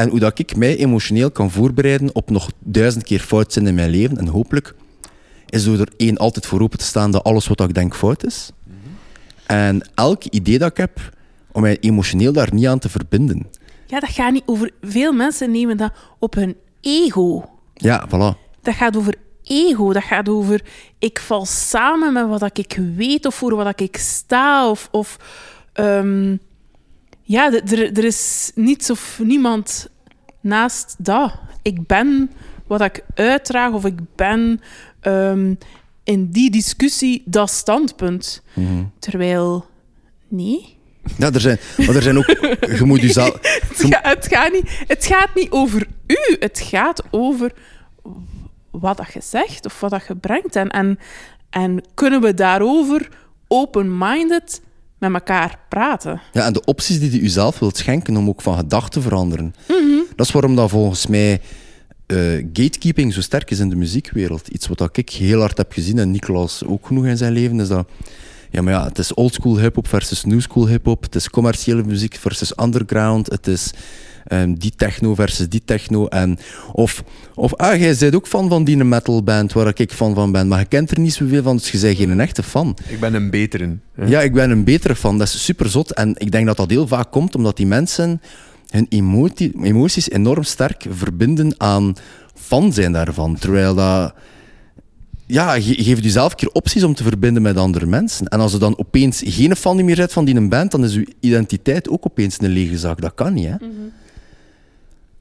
En 0.00 0.08
hoe 0.08 0.18
dat 0.18 0.38
ik 0.38 0.56
mij 0.56 0.76
emotioneel 0.76 1.30
kan 1.30 1.50
voorbereiden 1.50 2.14
op 2.14 2.30
nog 2.30 2.50
duizend 2.58 3.04
keer 3.04 3.20
fout 3.20 3.52
zijn 3.52 3.66
in 3.66 3.74
mijn 3.74 3.90
leven. 3.90 4.18
En 4.18 4.26
hopelijk 4.26 4.74
is 5.46 5.64
door 5.64 5.78
er 5.78 5.92
één 5.96 6.16
altijd 6.16 6.46
voor 6.46 6.60
open 6.60 6.78
te 6.78 6.84
staan 6.84 7.10
dat 7.10 7.24
alles 7.24 7.46
wat 7.46 7.60
ik 7.60 7.74
denk 7.74 7.94
fout 7.94 8.24
is. 8.24 8.50
En 9.46 9.88
elk 9.94 10.24
idee 10.24 10.58
dat 10.58 10.70
ik 10.70 10.76
heb, 10.76 10.98
om 11.52 11.62
mij 11.62 11.78
emotioneel 11.80 12.32
daar 12.32 12.54
niet 12.54 12.66
aan 12.66 12.78
te 12.78 12.88
verbinden. 12.88 13.46
Ja, 13.86 14.00
dat 14.00 14.10
gaat 14.10 14.32
niet 14.32 14.42
over... 14.46 14.70
Veel 14.82 15.12
mensen 15.12 15.50
nemen 15.50 15.76
dat 15.76 15.92
op 16.18 16.34
hun 16.34 16.56
ego. 16.80 17.50
Ja, 17.74 18.08
voilà. 18.08 18.60
Dat 18.62 18.74
gaat 18.74 18.96
over 18.96 19.14
ego. 19.42 19.92
Dat 19.92 20.02
gaat 20.04 20.28
over... 20.28 20.64
Ik 20.98 21.18
val 21.18 21.46
samen 21.46 22.12
met 22.12 22.40
wat 22.40 22.58
ik 22.58 22.80
weet 22.96 23.26
of 23.26 23.34
voor 23.34 23.54
wat 23.54 23.80
ik 23.80 23.96
sta. 23.96 24.70
Of... 24.70 24.88
of 24.90 25.16
ehm, 25.72 26.36
ja, 27.30 27.52
er, 27.52 27.98
er 27.98 28.04
is 28.04 28.50
niets 28.54 28.90
of 28.90 29.20
niemand 29.22 29.88
naast 30.40 30.94
dat. 30.98 31.32
Ik 31.62 31.86
ben 31.86 32.30
wat 32.66 32.80
ik 32.80 33.04
uitdraag 33.14 33.72
of 33.72 33.84
ik 33.84 33.98
ben 34.16 34.60
ehm, 35.00 35.54
in 36.04 36.30
die 36.30 36.50
discussie 36.50 37.22
dat 37.26 37.50
standpunt. 37.50 38.42
Terwijl, 38.98 39.66
nee. 40.28 40.78
Ja, 41.18 41.32
er 41.32 41.40
zijn, 41.40 41.58
maar 41.76 41.96
er 41.96 42.02
zijn 42.02 42.18
ook... 42.18 42.26
Je 42.78 42.84
moet 42.84 43.00
jezelf... 43.00 43.38
Het, 43.68 43.84
ga- 43.84 44.00
het, 44.02 44.26
gaat 44.26 44.52
niet, 44.52 44.84
het 44.86 45.06
gaat 45.06 45.34
niet 45.34 45.50
over 45.50 45.86
u. 46.06 46.36
Het 46.38 46.60
gaat 46.60 47.02
over 47.10 47.52
wat 48.70 48.96
dat 48.96 49.12
je 49.12 49.20
zegt 49.22 49.64
of 49.64 49.80
wat 49.80 49.90
dat 49.90 50.06
je 50.06 50.16
brengt. 50.16 50.56
En, 50.56 50.68
en, 50.68 50.98
en 51.50 51.84
kunnen 51.94 52.20
we 52.20 52.34
daarover 52.34 53.08
open-minded 53.48 54.60
met 55.00 55.12
elkaar 55.12 55.58
praten? 55.68 56.20
Ja, 56.32 56.46
en 56.46 56.52
de 56.52 56.64
opties 56.64 57.00
die 57.00 57.10
je 57.10 57.20
jezelf 57.20 57.58
wilt 57.58 57.76
schenken 57.76 58.16
om 58.16 58.28
ook 58.28 58.42
van 58.42 58.56
gedachten 58.56 58.90
te 58.90 59.00
veranderen. 59.00 59.54
Mhm. 59.68 59.98
Dat 60.16 60.26
is 60.26 60.32
waarom 60.32 60.56
dat 60.56 60.70
volgens 60.70 61.06
mij 61.06 61.40
eh, 62.06 62.16
gatekeeping 62.52 63.12
zo 63.12 63.20
sterk 63.20 63.50
is 63.50 63.58
in 63.58 63.68
de 63.68 63.76
muziekwereld. 63.76 64.48
Iets 64.48 64.66
wat 64.66 64.96
ik 64.96 65.10
heel 65.10 65.40
hard 65.40 65.56
heb 65.56 65.72
gezien, 65.72 65.98
en 65.98 66.10
Nicolas 66.10 66.64
ook 66.64 66.86
genoeg 66.86 67.06
in 67.06 67.16
zijn 67.16 67.32
leven, 67.32 67.60
is 67.60 67.68
dat... 67.68 67.88
Ja, 68.50 68.62
maar 68.62 68.72
ja, 68.72 68.84
het 68.84 68.98
is 68.98 69.14
oldschool 69.14 69.58
hip-hop 69.58 69.88
versus 69.88 70.24
new 70.24 70.40
school 70.40 70.68
hip-hop. 70.68 71.02
Het 71.02 71.14
is 71.14 71.30
commerciële 71.30 71.82
muziek 71.82 72.14
versus 72.14 72.52
underground. 72.62 73.30
Het 73.30 73.46
is 73.46 73.72
ehm, 74.30 74.54
die 74.54 74.72
techno 74.76 75.14
versus 75.14 75.48
die 75.48 75.62
techno. 75.64 76.06
En, 76.06 76.38
of, 76.72 77.04
of, 77.34 77.54
ah, 77.54 77.80
jij 77.80 77.96
bent 77.98 78.14
ook 78.14 78.26
fan 78.26 78.48
van 78.48 78.64
die 78.64 78.76
metalband 78.76 79.52
waar 79.52 79.72
ik 79.74 79.92
fan 79.92 80.14
van 80.14 80.32
ben, 80.32 80.48
maar 80.48 80.58
je 80.58 80.64
kent 80.64 80.90
er 80.90 80.98
niet 80.98 81.14
zoveel 81.14 81.42
van, 81.42 81.56
dus 81.56 81.70
je 81.70 81.78
bent 81.80 81.96
geen 81.96 82.20
echte 82.20 82.42
fan. 82.42 82.76
Ik 82.88 83.00
ben 83.00 83.14
een 83.14 83.30
betere. 83.30 83.76
hè. 83.94 84.04
Ja, 84.06 84.20
ik 84.20 84.32
ben 84.32 84.50
een 84.50 84.64
betere 84.64 84.96
fan. 84.96 85.18
Dat 85.18 85.26
is 85.26 85.44
super 85.44 85.68
zot. 85.70 85.92
En 85.92 86.14
ik 86.18 86.30
denk 86.32 86.46
dat 86.46 86.56
dat 86.56 86.70
heel 86.70 86.86
vaak 86.86 87.10
komt 87.10 87.34
omdat 87.34 87.56
die 87.56 87.66
mensen 87.66 88.20
hun 88.70 88.86
emotie, 88.88 89.52
emoties 89.62 90.10
enorm 90.10 90.42
sterk 90.42 90.86
verbinden 90.90 91.54
aan 91.58 91.94
fan 92.34 92.72
zijn 92.72 92.92
daarvan. 92.92 93.36
Terwijl 93.38 93.74
dat. 93.74 94.14
Ja, 95.26 95.54
je 95.54 95.74
geeft 95.82 96.04
jezelf 96.04 96.30
een 96.30 96.36
keer 96.36 96.50
opties 96.52 96.82
om 96.82 96.94
te 96.94 97.02
verbinden 97.02 97.42
met 97.42 97.56
andere 97.56 97.86
mensen. 97.86 98.26
En 98.26 98.40
als 98.40 98.52
je 98.52 98.58
dan 98.58 98.78
opeens 98.78 99.22
geen 99.24 99.56
fan 99.56 99.84
meer 99.84 99.96
bent 99.96 100.12
van 100.12 100.24
die 100.24 100.48
band, 100.48 100.70
dan 100.70 100.84
is 100.84 100.94
je 100.94 101.14
identiteit 101.20 101.88
ook 101.88 102.06
opeens 102.06 102.36
een 102.40 102.50
lege 102.50 102.78
zak. 102.78 103.00
Dat 103.00 103.14
kan 103.14 103.32
niet, 103.32 103.46
hè? 103.46 103.54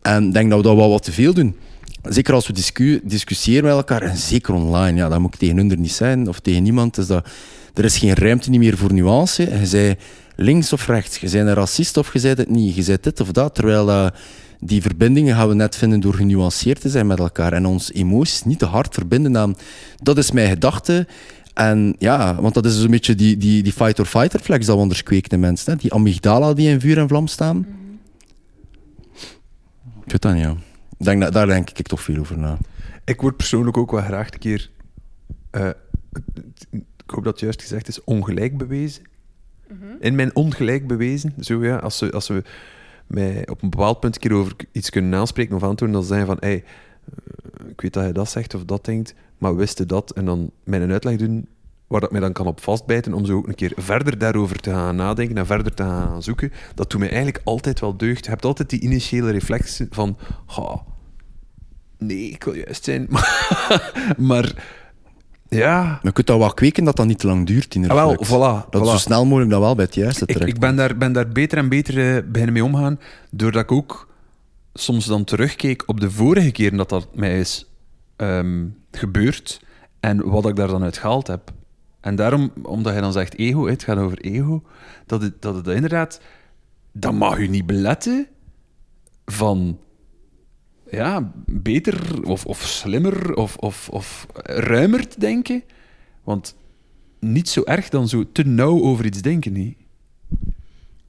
En 0.02 0.28
ik 0.28 0.34
denk 0.34 0.50
dat 0.50 0.60
we 0.60 0.68
dat 0.68 0.76
wel 0.76 0.90
wat 0.90 1.04
te 1.04 1.12
veel 1.12 1.34
doen. 1.34 1.56
Zeker 2.04 2.34
als 2.34 2.48
we 2.48 2.54
discu 2.54 3.02
discussiëren 3.04 3.64
met 3.64 3.74
elkaar, 3.74 4.02
en 4.02 4.18
zeker 4.18 4.54
online, 4.54 4.98
ja, 4.98 5.10
dat 5.10 5.20
moet 5.20 5.34
ik 5.34 5.40
tegen 5.40 5.58
hun 5.58 5.72
er 5.72 5.78
niet 5.78 5.92
zijn, 5.92 6.28
of 6.28 6.40
tegen 6.40 6.64
niemand, 6.64 6.98
is 6.98 7.08
dat, 7.08 7.28
er 7.74 7.86
is 7.86 7.98
geen 7.98 8.14
ruimte 8.14 8.50
niet 8.50 8.60
meer 8.60 8.78
voor 8.78 8.94
nuance. 8.94 9.60
Je 9.60 9.66
zei 9.66 9.96
links 10.36 10.74
of 10.74 10.88
rechts, 10.88 11.18
je 11.18 11.30
bent 11.30 11.48
een 11.48 11.54
racist 11.54 11.98
of 11.98 12.14
je 12.14 12.22
bent 12.22 12.38
het 12.38 12.50
niet, 12.50 12.76
je 12.76 12.84
bent 12.84 13.04
dit 13.04 13.20
of 13.20 13.32
dat, 13.32 13.56
terwijl 13.56 13.90
eh, 13.90 14.08
die 14.60 14.82
verbindingen 14.82 15.36
gaan 15.36 15.48
we 15.48 15.54
net 15.54 15.76
vinden 15.76 16.00
door 16.00 16.14
genuanceerd 16.14 16.82
te 16.82 16.90
zijn 16.90 17.08
met 17.08 17.20
elkaar 17.20 17.54
en 17.54 17.66
ons 17.66 17.94
emoties 17.94 18.44
niet 18.44 18.60
te 18.60 18.66
hard 18.66 18.94
verbinden 18.94 19.38
aan, 19.38 19.56
dat 20.02 20.18
is 20.18 20.32
mijn 20.32 20.50
gedachte, 20.50 21.08
en 21.60 21.96
ja, 21.98 22.42
want 22.42 22.54
dat 22.54 22.66
is 22.66 22.74
dus 22.74 22.84
een 22.84 22.92
beetje 22.92 23.16
die, 23.16 23.38
die, 23.38 23.64
die 23.64 23.74
fight-or-fight 23.74 24.32
dat 24.32 24.66
we 24.66 24.72
anders 24.72 25.04
kweken 25.04 25.32
in 25.32 25.40
mensen. 25.40 25.74
Hè? 25.74 25.78
Die 25.78 25.94
amygdala 25.94 26.54
die 26.54 26.70
in 26.70 26.80
vuur 26.80 26.98
en 26.98 27.08
vlam 27.08 27.28
staan. 27.28 27.66
Ik 30.10 30.16
weet 30.16 30.22
dat 30.22 30.34
niet, 30.34 30.44
ja. 30.44 30.52
Ik 30.98 31.06
Denk, 31.06 31.22
dat- 31.22 31.34
daar 31.34 31.48
denk 31.48 31.70
ik 31.70 31.88
toch 31.88 32.02
veel 32.02 32.18
over 32.20 32.38
na. 32.38 32.58
Ik 33.06 33.22
word 33.22 33.36
persoonlijk 33.38 33.78
ook 33.78 33.92
wel 33.92 34.02
graag 34.02 34.32
een 34.34 34.40
keer, 34.40 34.70
eh, 35.50 35.70
ik 36.72 36.84
hoop 37.06 37.24
dat 37.24 37.34
het 37.34 37.40
juist 37.40 37.62
gezegd 37.62 37.88
is, 37.88 38.04
ongelijk 38.04 38.58
bewezen. 38.58 39.04
In 40.00 40.16
mijn 40.16 40.36
ongelijk 40.36 40.88
bewezen. 40.88 41.34
Zo 41.40 41.64
ja, 41.66 41.76
als 41.78 41.98
ze, 41.98 42.12
als 42.12 42.26
ze 42.26 42.44
mij 43.08 43.48
op 43.48 43.62
een 43.62 43.70
bepaald 43.70 44.00
punt 44.00 44.16
een 44.16 44.22
keer 44.22 44.34
over 44.34 44.54
iets 44.72 44.90
kunnen 44.90 45.20
aanspreken 45.20 45.56
of 45.56 45.64
antwoorden, 45.64 45.98
dan 45.98 46.06
zeggen 46.08 46.28
van, 46.28 46.38
hey, 46.40 46.64
eh, 46.64 47.70
ik 47.70 47.82
weet 47.82 47.94
dat 47.94 48.06
je 48.06 48.12
dat 48.12 48.30
zegt 48.30 48.54
of 48.54 48.66
dat 48.66 48.86
denkt, 48.86 49.14
maar 49.38 49.56
wist 49.56 49.78
je 49.78 49.86
dat? 49.86 50.12
En 50.12 50.26
dan 50.26 50.52
mij 50.64 50.82
een 50.82 50.92
uitleg 50.92 51.16
doen 51.18 51.48
waar 51.90 52.02
dat 52.02 52.12
mij 52.12 52.20
dan 52.22 52.34
kan 52.34 52.48
op 52.48 52.62
vastbijten, 52.62 53.14
om 53.14 53.26
zo 53.26 53.36
ook 53.38 53.48
een 53.48 53.56
keer 53.56 53.72
verder 53.76 54.18
daarover 54.18 54.60
te 54.60 54.70
gaan 54.70 54.96
nadenken 54.96 55.38
en 55.38 55.46
verder 55.46 55.74
te 55.74 55.84
gaan 55.84 56.24
zoeken. 56.24 56.52
Dat 56.76 56.90
doet 56.90 57.00
mij 57.00 57.10
eigenlijk 57.10 57.42
altijd 57.44 57.80
wel 57.80 57.98
deugd. 57.98 58.24
Je 58.24 58.30
hebt 58.30 58.46
altijd 58.46 58.70
die 58.70 58.80
initiële 58.80 59.32
reflex 59.32 59.82
van, 59.90 60.18
"Ha, 60.46 60.84
nee, 61.98 62.30
ik 62.30 62.44
wil 62.44 62.54
juist 62.54 62.84
zijn. 62.84 63.08
maar 64.30 64.54
ja, 65.50 65.84
Maar 65.84 66.00
je 66.02 66.12
kunt 66.12 66.28
dat 66.28 66.38
wel 66.38 66.54
kweken 66.54 66.84
dat 66.84 66.96
dat 66.96 67.06
niet 67.06 67.20
te 67.20 67.28
lang 67.28 67.48
duurt 67.48 67.76
in 67.76 67.82
de 67.82 67.90
Ah, 67.90 67.96
wel, 67.96 68.16
voilà, 68.26 68.70
Dat 68.70 68.82
voilà. 68.82 68.92
zo 68.92 68.98
snel 68.98 69.26
mogelijk 69.26 69.52
dat 69.52 69.60
wel 69.60 69.76
bij 69.76 69.86
het 69.86 69.96
juiste 69.96 70.24
ik, 70.26 70.32
terecht. 70.34 70.50
ik 70.54 70.60
ben, 70.60 70.76
daar, 70.76 70.98
ben 70.98 71.14
daar 71.14 71.28
beter 71.28 71.58
en 71.58 71.70
beter 71.70 72.16
eh, 72.16 72.24
beginnen 72.26 72.54
mee 72.54 72.64
omgaan, 72.64 73.00
doordat 73.32 73.62
ik 73.64 73.72
ook 73.72 74.08
soms 74.74 75.06
dan 75.06 75.24
terugkeek 75.24 75.84
op 75.86 76.00
de 76.00 76.12
vorige 76.12 76.52
keren 76.52 76.78
dat 76.78 76.90
dat 76.90 77.08
mij 77.16 77.40
is 77.40 77.70
ehm, 78.16 78.66
gebeurd 78.92 79.62
en 80.00 80.30
wat 80.30 80.48
ik 80.48 80.56
daar 80.56 80.68
dan 80.68 80.84
uit 80.84 80.98
gehaald 80.98 81.28
heb. 81.28 81.52
En 82.00 82.16
daarom, 82.16 82.52
omdat 82.64 82.94
je 82.94 83.02
dan 83.02 83.12
zegt 83.12 83.38
ego, 83.38 83.68
het 83.68 83.84
gaat 83.84 83.98
over 83.98 84.20
ego, 84.20 84.64
dat 85.06 85.22
het, 85.22 85.42
dat 85.42 85.56
het 85.56 85.68
inderdaad, 85.68 86.22
dat 86.92 87.14
mag 87.14 87.38
u 87.38 87.48
niet 87.48 87.66
beletten 87.66 88.28
van 89.26 89.80
ja, 90.92 91.32
beter 91.46 92.24
of, 92.24 92.46
of 92.46 92.62
slimmer 92.62 93.36
of, 93.36 93.58
of, 93.58 93.90
of 93.90 94.28
ruimer 94.44 95.08
te 95.08 95.20
denken. 95.20 95.64
Want 96.24 96.56
niet 97.20 97.50
zo 97.50 97.64
erg 97.64 97.90
dan 97.90 98.08
zo 98.08 98.32
te 98.32 98.44
nauw 98.44 98.82
over 98.82 99.06
iets 99.06 99.22
denken, 99.22 99.54
niet? 99.54 99.78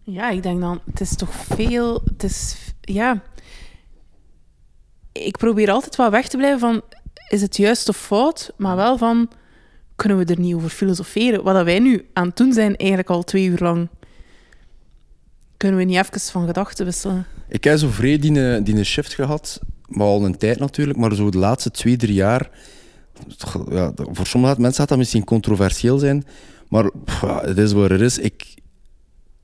Ja, 0.03 0.31
ik 0.31 0.43
denk 0.43 0.61
dan, 0.61 0.81
het 0.91 1.01
is 1.01 1.17
toch 1.17 1.35
veel. 1.35 2.03
Het 2.05 2.23
is, 2.23 2.57
ja. 2.81 3.23
Ik 5.13 5.37
probeer 5.37 5.71
altijd 5.71 5.97
wel 5.97 6.11
weg 6.11 6.29
te 6.29 6.37
blijven 6.37 6.61
van, 6.61 6.83
is 7.29 7.43
het 7.43 7.57
juist 7.57 7.89
of 7.89 7.97
fout? 7.97 8.53
Maar 8.57 8.77
wel 8.77 8.99
van, 8.99 9.31
kunnen 10.01 10.19
we 10.19 10.25
er 10.25 10.41
niet 10.41 10.55
over 10.55 10.69
filosoferen? 10.69 11.43
Wat 11.43 11.65
wij 11.65 11.79
nu 11.79 12.07
aan 12.13 12.27
het 12.27 12.37
doen 12.37 12.53
zijn, 12.53 12.77
eigenlijk 12.77 13.11
al 13.11 13.23
twee 13.23 13.47
uur 13.47 13.59
lang. 13.59 13.89
Kunnen 15.57 15.79
we 15.79 15.85
niet 15.85 15.97
even 15.97 16.21
van 16.21 16.47
gedachten 16.47 16.85
wisselen? 16.85 17.27
Ik 17.49 17.65
heb 17.65 17.79
zo 17.79 17.91
die, 18.01 18.55
eh, 18.55 18.65
die 18.65 18.85
shift 18.85 19.15
gehad, 19.15 19.61
maar 19.87 20.07
al 20.07 20.25
een 20.25 20.39
tijd 20.39 20.59
natuurlijk, 20.59 20.99
maar 20.99 21.15
zo 21.15 21.31
de 21.31 21.39
laatste 21.39 21.71
twee, 21.71 21.97
drie 21.97 22.15
jaar. 22.15 22.51
Ja, 23.71 23.93
voor 23.97 24.27
sommige 24.27 24.61
mensen 24.61 24.81
gaat 24.81 24.89
dat 24.89 24.99
misschien 24.99 25.25
controversieel 25.25 25.99
zijn, 25.99 26.25
maar 26.69 26.91
het 27.41 27.59
is 27.59 27.73
wat 27.73 27.91
het 27.91 28.01
is. 28.01 28.19
Ik, 28.19 28.55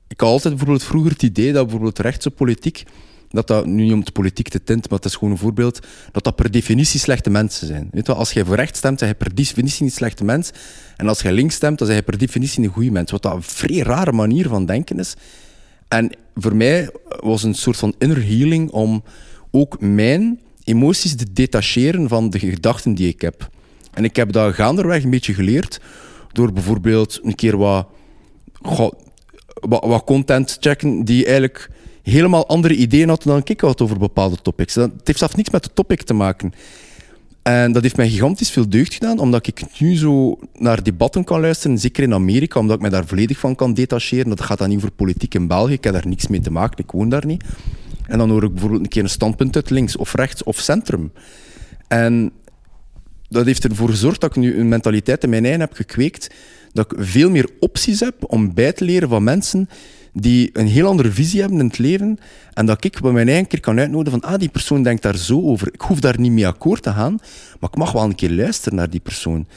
ik 0.07 0.19
had 0.19 0.29
altijd 0.29 0.55
bijvoorbeeld 0.55 0.87
vroeger 0.87 1.11
het 1.11 1.23
idee 1.23 1.53
dat 1.53 1.63
bijvoorbeeld 1.63 1.99
rechtse 1.99 2.31
politiek, 2.31 2.83
dat 3.29 3.47
dat 3.47 3.65
nu 3.65 3.83
niet 3.83 3.93
om 3.93 4.05
de 4.05 4.11
politiek 4.11 4.47
te 4.49 4.63
tint, 4.63 4.89
maar 4.89 4.99
het 4.99 5.07
is 5.07 5.15
gewoon 5.15 5.31
een 5.31 5.39
voorbeeld, 5.39 5.79
dat 6.11 6.23
dat 6.23 6.35
per 6.35 6.51
definitie 6.51 6.99
slechte 6.99 7.29
mensen 7.29 7.67
zijn. 7.67 7.89
Weet 7.91 8.07
wel, 8.07 8.15
als 8.15 8.31
jij 8.31 8.45
voor 8.45 8.55
rechts 8.55 8.77
stemt, 8.77 8.99
dan 8.99 9.07
ben 9.07 9.17
je 9.17 9.23
per 9.23 9.35
definitie 9.35 9.85
een 9.85 9.91
slechte 9.91 10.23
mens. 10.23 10.51
En 10.95 11.07
als 11.07 11.21
jij 11.21 11.31
links 11.31 11.55
stemt, 11.55 11.77
dan 11.77 11.87
ben 11.87 11.95
je 11.95 12.03
per 12.03 12.17
definitie 12.17 12.63
een 12.63 12.69
goede 12.69 12.91
mens. 12.91 13.11
Wat 13.11 13.21
dat 13.21 13.33
een 13.33 13.43
vrij 13.43 13.79
rare 13.79 14.11
manier 14.11 14.47
van 14.47 14.65
denken 14.65 14.99
is. 14.99 15.15
En 15.87 16.11
voor 16.35 16.55
mij 16.55 16.89
was 17.19 17.43
een 17.43 17.55
soort 17.55 17.77
van 17.77 17.95
inner 17.97 18.25
healing 18.25 18.69
om 18.69 19.03
ook 19.51 19.79
mijn 19.79 20.39
emoties 20.63 21.15
te 21.15 21.33
detacheren 21.33 22.07
van 22.07 22.29
de 22.29 22.39
gedachten 22.39 22.93
die 22.93 23.07
ik 23.07 23.21
heb. 23.21 23.49
En 23.93 24.03
ik 24.03 24.15
heb 24.15 24.31
dat 24.31 24.53
gaanderweg 24.53 25.03
een 25.03 25.09
beetje 25.09 25.33
geleerd 25.33 25.79
door 26.31 26.53
bijvoorbeeld 26.53 27.19
een 27.23 27.35
keer 27.35 27.57
wat, 27.57 27.87
goh, 28.61 28.91
wat, 29.53 29.85
wat 29.85 30.03
content 30.03 30.57
checken 30.59 31.03
die 31.03 31.25
eigenlijk 31.25 31.69
helemaal 32.11 32.47
andere 32.47 32.75
ideeën 32.75 33.09
had 33.09 33.23
dan 33.23 33.41
ik 33.43 33.61
had 33.61 33.81
over 33.81 33.97
bepaalde 33.97 34.37
topics. 34.41 34.75
Het 34.75 34.91
heeft 35.03 35.19
zelfs 35.19 35.35
niks 35.35 35.49
met 35.49 35.63
de 35.63 35.69
topic 35.73 36.01
te 36.01 36.13
maken. 36.13 36.53
En 37.41 37.71
dat 37.71 37.83
heeft 37.83 37.97
mij 37.97 38.09
gigantisch 38.09 38.49
veel 38.49 38.69
deugd 38.69 38.93
gedaan, 38.93 39.19
omdat 39.19 39.47
ik 39.47 39.79
nu 39.79 39.95
zo 39.95 40.39
naar 40.53 40.83
debatten 40.83 41.23
kan 41.23 41.41
luisteren, 41.41 41.77
zeker 41.77 42.03
in 42.03 42.13
Amerika, 42.13 42.59
omdat 42.59 42.75
ik 42.75 42.81
me 42.81 42.89
daar 42.89 43.07
volledig 43.07 43.39
van 43.39 43.55
kan 43.55 43.73
detacheren. 43.73 44.29
Dat 44.29 44.41
gaat 44.41 44.57
dan 44.57 44.69
niet 44.69 44.77
over 44.77 44.91
politiek 44.91 45.33
in 45.33 45.47
België, 45.47 45.73
ik 45.73 45.83
heb 45.83 45.93
daar 45.93 46.07
niks 46.07 46.27
mee 46.27 46.39
te 46.39 46.51
maken, 46.51 46.83
ik 46.83 46.91
woon 46.91 47.09
daar 47.09 47.25
niet. 47.25 47.43
En 48.05 48.17
dan 48.17 48.29
hoor 48.29 48.43
ik 48.43 48.51
bijvoorbeeld 48.51 48.81
een 48.81 48.87
keer 48.87 49.03
een 49.03 49.09
standpunt 49.09 49.55
uit 49.55 49.69
links 49.69 49.95
of 49.97 50.13
rechts 50.13 50.43
of 50.43 50.57
centrum. 50.57 51.11
En 51.87 52.31
dat 53.29 53.45
heeft 53.45 53.63
ervoor 53.63 53.89
gezorgd 53.89 54.21
dat 54.21 54.29
ik 54.29 54.35
nu 54.41 54.59
een 54.59 54.67
mentaliteit 54.67 55.23
in 55.23 55.29
mijn 55.29 55.43
eigen 55.43 55.61
heb 55.61 55.73
gekweekt, 55.73 56.33
dat 56.73 56.91
ik 56.91 56.97
veel 57.05 57.29
meer 57.29 57.49
opties 57.59 57.99
heb 57.99 58.15
om 58.31 58.53
bij 58.53 58.73
te 58.73 58.85
leren 58.85 59.09
van 59.09 59.23
mensen 59.23 59.69
die 60.21 60.49
een 60.53 60.67
heel 60.67 60.87
andere 60.87 61.11
visie 61.11 61.39
hebben 61.39 61.59
in 61.59 61.65
het 61.65 61.77
leven. 61.77 62.19
En 62.53 62.65
dat 62.65 62.83
ik 62.83 63.01
bij 63.01 63.11
mijn 63.11 63.27
eigen 63.27 63.47
keer 63.47 63.59
kan 63.59 63.79
uitnodigen 63.79 64.19
van, 64.21 64.29
ah, 64.29 64.39
die 64.39 64.49
persoon 64.49 64.83
denkt 64.83 65.01
daar 65.01 65.17
zo 65.17 65.41
over. 65.41 65.67
Ik 65.73 65.81
hoef 65.81 65.99
daar 65.99 66.19
niet 66.19 66.31
mee 66.31 66.47
akkoord 66.47 66.83
te 66.83 66.91
gaan, 66.91 67.19
maar 67.59 67.69
ik 67.69 67.77
mag 67.77 67.91
wel 67.91 68.03
een 68.03 68.15
keer 68.15 68.31
luisteren 68.31 68.77
naar 68.77 68.89
die 68.89 68.99
persoon. 68.99 69.47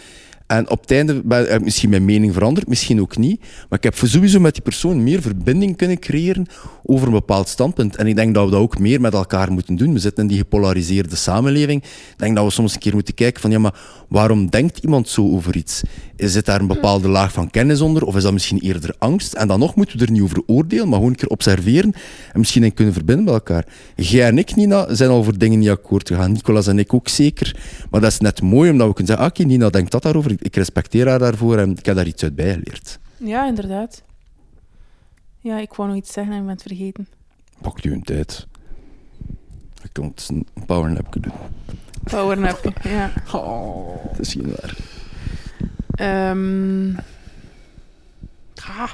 En 0.51 0.71
op 0.71 0.81
het 0.81 0.91
einde 0.91 1.23
heb 1.29 1.59
ik 1.59 1.65
misschien 1.65 1.91
mijn 1.91 2.05
mening 2.05 2.33
veranderd, 2.33 2.69
misschien 2.69 3.01
ook 3.01 3.17
niet. 3.17 3.41
Maar 3.41 3.79
ik 3.79 3.85
heb 3.85 3.95
sowieso 3.95 4.41
met 4.41 4.55
die 4.55 4.63
persoon 4.63 5.03
meer 5.03 5.23
verbinding 5.23 5.77
kunnen 5.77 5.99
creëren 5.99 6.47
over 6.83 7.07
een 7.07 7.13
bepaald 7.13 7.49
standpunt. 7.49 7.97
En 7.97 8.07
ik 8.07 8.17
denk 8.17 8.35
dat 8.35 8.45
we 8.45 8.51
dat 8.51 8.61
ook 8.61 8.79
meer 8.79 9.01
met 9.01 9.15
elkaar 9.15 9.53
moeten 9.53 9.77
doen. 9.77 9.93
We 9.93 9.99
zitten 9.99 10.23
in 10.23 10.29
die 10.29 10.39
gepolariseerde 10.39 11.17
samenleving. 11.17 11.83
Ik 11.83 12.15
denk 12.17 12.37
dat 12.37 12.45
we 12.45 12.51
soms 12.51 12.75
een 12.75 12.81
keer 12.81 12.95
moeten 12.95 13.15
kijken 13.15 13.41
van, 13.41 13.51
ja, 13.51 13.59
maar 13.59 13.75
waarom 14.09 14.49
denkt 14.49 14.79
iemand 14.79 15.09
zo 15.09 15.31
over 15.31 15.57
iets? 15.57 15.83
Zit 16.17 16.47
daar 16.47 16.61
een 16.61 16.67
bepaalde 16.67 17.09
laag 17.09 17.33
van 17.33 17.51
kennis 17.51 17.81
onder? 17.81 18.05
Of 18.05 18.17
is 18.17 18.23
dat 18.23 18.33
misschien 18.33 18.59
eerder 18.59 18.95
angst? 18.99 19.33
En 19.33 19.49
dan 19.49 19.59
nog 19.59 19.75
moeten 19.75 19.99
we 19.99 20.05
er 20.05 20.11
niet 20.11 20.23
over 20.23 20.43
oordelen, 20.47 20.85
maar 20.85 20.95
gewoon 20.95 21.11
een 21.11 21.17
keer 21.17 21.29
observeren 21.29 21.93
en 22.33 22.39
misschien 22.39 22.75
kunnen 22.75 22.95
verbinden 22.95 23.25
met 23.25 23.35
elkaar. 23.35 23.67
Jij 23.97 24.27
en 24.27 24.39
ik, 24.39 24.57
Nina, 24.57 24.95
zijn 24.95 25.11
al 25.11 25.17
over 25.17 25.39
dingen 25.39 25.59
niet 25.59 25.69
akkoord 25.69 26.09
gegaan. 26.09 26.33
Nicolas 26.33 26.67
en 26.67 26.79
ik 26.79 26.95
ook 26.95 27.09
zeker. 27.09 27.57
Maar 27.91 28.01
dat 28.01 28.11
is 28.11 28.19
net 28.19 28.43
mooi, 28.43 28.71
omdat 28.71 28.87
we 28.87 28.95
kunnen 28.95 29.13
zeggen, 29.13 29.33
ah, 29.33 29.39
oké, 29.39 29.49
Nina 29.49 29.71
denkt 29.71 29.91
dat 29.91 30.03
daarover. 30.03 30.39
Ik 30.41 30.57
respecteer 30.57 31.09
haar 31.09 31.19
daarvoor 31.19 31.59
en 31.59 31.71
ik 31.77 31.87
heb 31.87 31.97
daar 31.97 32.07
iets 32.07 32.23
uit 32.23 32.35
bijgeleerd. 32.35 32.99
Ja, 33.17 33.47
inderdaad. 33.47 34.03
Ja, 35.39 35.59
ik 35.59 35.73
wou 35.73 35.89
nog 35.89 35.99
iets 35.99 36.13
zeggen 36.13 36.33
en 36.33 36.39
ik 36.39 36.45
ben 36.45 36.55
het 36.55 36.63
vergeten. 36.63 37.09
Pak 37.61 37.81
je 37.81 37.91
een 37.91 38.03
tijd. 38.03 38.47
Ik 39.83 39.91
kan 39.93 40.05
het 40.05 40.29
een 40.29 40.47
powernap 40.67 41.13
doen. 41.13 41.33
Powernap, 42.05 42.73
ja. 42.83 43.13
Dat 44.11 44.19
is 44.19 44.33
geen 44.33 44.55
waar. 44.61 44.77
Ehm 45.95 46.97
ah. 48.79 48.91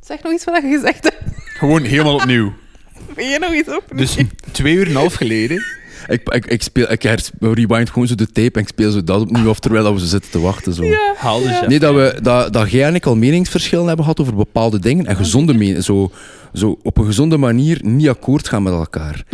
Zeg 0.00 0.22
nog 0.22 0.32
iets 0.32 0.44
wat 0.44 0.62
je 0.62 0.68
gezegd 0.68 1.04
hebt. 1.04 1.22
Gewoon 1.34 1.82
helemaal 1.82 2.14
opnieuw. 2.14 2.52
Ben 3.14 3.28
je 3.28 3.38
nog 3.38 3.52
iets 3.52 3.68
op? 3.68 3.84
Dus 3.96 4.16
twee 4.50 4.74
uur 4.74 4.82
en 4.84 4.90
een 4.90 4.96
half 4.96 5.14
geleden. 5.14 5.62
Ik, 6.08 6.28
ik, 6.28 6.46
ik, 6.46 6.62
speel, 6.62 6.92
ik 6.92 7.02
hers- 7.02 7.30
rewind 7.40 7.90
gewoon 7.90 8.08
zo 8.08 8.14
de 8.14 8.26
tape 8.26 8.52
en 8.52 8.60
ik 8.60 8.68
speel 8.68 8.90
zo 8.90 9.04
dat 9.04 9.20
opnieuw 9.20 9.48
af 9.48 9.58
terwijl 9.58 9.84
dat 9.84 9.92
we 9.92 10.06
zitten 10.06 10.30
te 10.30 10.40
wachten. 10.40 10.72
Zo. 10.72 10.84
Ja. 10.84 11.14
Haal 11.16 11.38
dus 11.42 11.48
Ja. 11.48 11.66
Nee, 11.66 11.78
dat, 11.78 11.94
we, 11.94 12.18
dat, 12.22 12.52
dat 12.52 12.70
jij 12.70 12.86
en 12.88 12.94
ik 12.94 13.06
al 13.06 13.16
meningsverschillen 13.16 13.86
hebben 13.86 14.04
gehad 14.04 14.20
over 14.20 14.34
bepaalde 14.34 14.78
dingen 14.78 15.06
en 15.06 15.16
gezonde 15.16 15.54
meningen. 15.54 15.82
Zo, 15.84 16.10
zo 16.52 16.78
op 16.82 16.98
een 16.98 17.04
gezonde 17.04 17.36
manier 17.36 17.78
niet 17.82 18.08
akkoord 18.08 18.48
gaan 18.48 18.62
met 18.62 18.72
elkaar. 18.72 19.24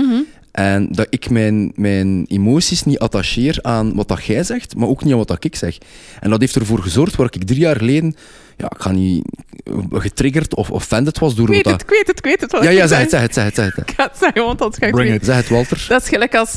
En 0.54 0.88
dat 0.92 1.06
ik 1.10 1.30
mijn, 1.30 1.72
mijn 1.74 2.24
emoties 2.28 2.84
niet 2.84 2.98
attacheer 2.98 3.58
aan 3.62 3.94
wat 3.94 4.08
dat 4.08 4.24
jij 4.24 4.44
zegt, 4.44 4.76
maar 4.76 4.88
ook 4.88 5.02
niet 5.04 5.12
aan 5.12 5.18
wat 5.18 5.28
dat 5.28 5.44
ik 5.44 5.56
zeg. 5.56 5.78
En 6.20 6.30
dat 6.30 6.40
heeft 6.40 6.54
ervoor 6.56 6.78
gezorgd 6.78 7.16
waar 7.16 7.26
ik 7.30 7.44
drie 7.44 7.58
jaar 7.58 7.76
geleden, 7.76 8.14
ja, 8.56 8.64
ik 8.64 8.82
ga 8.82 8.90
niet 8.92 9.24
getriggerd 9.90 10.54
of 10.54 10.70
offended 10.70 11.18
was 11.18 11.34
door 11.34 11.46
Ik 11.48 11.54
weet 11.54 11.64
het, 11.64 11.72
dat... 11.72 11.82
ik 11.82 11.88
weet 11.88 12.06
het, 12.06 12.18
ik 12.18 12.24
weet 12.24 12.40
het. 12.40 12.62
Ja, 12.64 12.70
ja, 12.70 12.86
zeg 12.86 12.98
het, 12.98 13.10
zeg 13.10 13.20
het, 13.20 13.34
zeg 13.34 13.44
het, 13.44 13.54
zeg 13.54 13.74
het. 13.74 13.88
Ik 13.90 13.94
ga 13.96 14.02
het 14.02 14.18
zeggen, 14.18 14.44
want 14.44 14.60
anders 14.60 14.78
ga 14.80 14.86
ik 14.86 14.94
het 14.94 15.04
Bring. 15.04 15.24
Zeg 15.24 15.36
het, 15.36 15.48
Walter. 15.48 15.86
Dat 15.88 16.02
is 16.02 16.08
gelijk 16.08 16.34
als, 16.34 16.56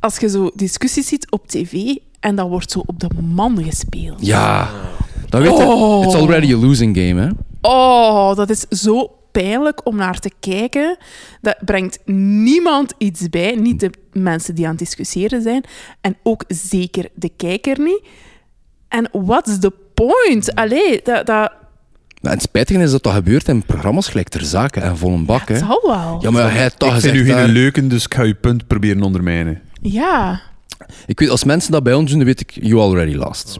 als 0.00 0.16
je 0.16 0.28
zo 0.28 0.50
discussies 0.54 1.06
ziet 1.06 1.30
op 1.30 1.48
tv 1.48 1.94
en 2.20 2.36
dat 2.36 2.48
wordt 2.48 2.70
zo 2.70 2.82
op 2.86 3.00
de 3.00 3.08
man 3.22 3.64
gespeeld. 3.64 4.26
Ja, 4.26 4.70
dan 5.28 5.40
weet 5.42 5.56
je, 5.56 5.64
Oh. 5.64 6.04
it's 6.04 6.14
already 6.14 6.52
a 6.52 6.56
losing 6.56 6.96
game, 6.96 7.20
hè. 7.20 7.28
Oh, 7.60 8.36
dat 8.36 8.50
is 8.50 8.60
zo 8.60 9.15
pijnlijk 9.42 9.86
om 9.86 9.96
naar 9.96 10.18
te 10.18 10.30
kijken. 10.40 10.96
Dat 11.40 11.56
brengt 11.64 11.98
niemand 12.44 12.94
iets 12.98 13.28
bij. 13.28 13.54
Niet 13.54 13.80
de 13.80 13.90
mensen 14.12 14.54
die 14.54 14.64
aan 14.64 14.70
het 14.70 14.78
discussiëren 14.78 15.42
zijn. 15.42 15.64
En 16.00 16.16
ook 16.22 16.44
zeker 16.48 17.08
de 17.14 17.30
kijker 17.36 17.78
niet. 17.80 18.00
En 18.88 19.08
what's 19.12 19.58
the 19.58 19.72
point? 19.94 20.54
Allee, 20.54 21.00
dat, 21.02 21.26
dat 21.26 21.52
Maar 22.22 22.32
het 22.32 22.42
spijtige 22.42 22.80
is 22.82 22.90
dat 22.90 23.02
dat 23.02 23.12
gebeurt 23.12 23.48
in 23.48 23.62
programma's 23.64 24.08
gelijk 24.08 24.28
ter 24.28 24.44
zake 24.44 24.80
en 24.80 24.96
vol 24.96 25.12
een 25.12 25.24
bak, 25.24 25.48
hè. 25.48 25.54
het 25.54 25.64
zal 25.64 25.82
wel. 25.86 26.18
Ja, 26.22 26.30
maar 26.30 26.50
hij 26.52 26.62
heeft 26.62 26.78
toch 26.78 26.94
Ik 26.94 27.00
vind 27.00 27.14
u 27.14 27.24
geen 27.24 27.34
daar- 27.36 27.46
leuke, 27.48 27.86
dus 27.86 28.04
ik 28.04 28.14
ga 28.14 28.22
je 28.22 28.34
punt 28.34 28.66
proberen 28.66 29.02
ondermijnen. 29.02 29.60
Ja. 29.82 30.40
Ik 31.06 31.18
weet, 31.20 31.28
als 31.28 31.44
mensen 31.44 31.72
dat 31.72 31.82
bij 31.82 31.94
ons 31.94 32.08
doen, 32.10 32.18
dan 32.18 32.26
weet 32.26 32.40
ik, 32.40 32.50
you 32.50 32.80
already 32.80 33.14
lost. 33.14 33.58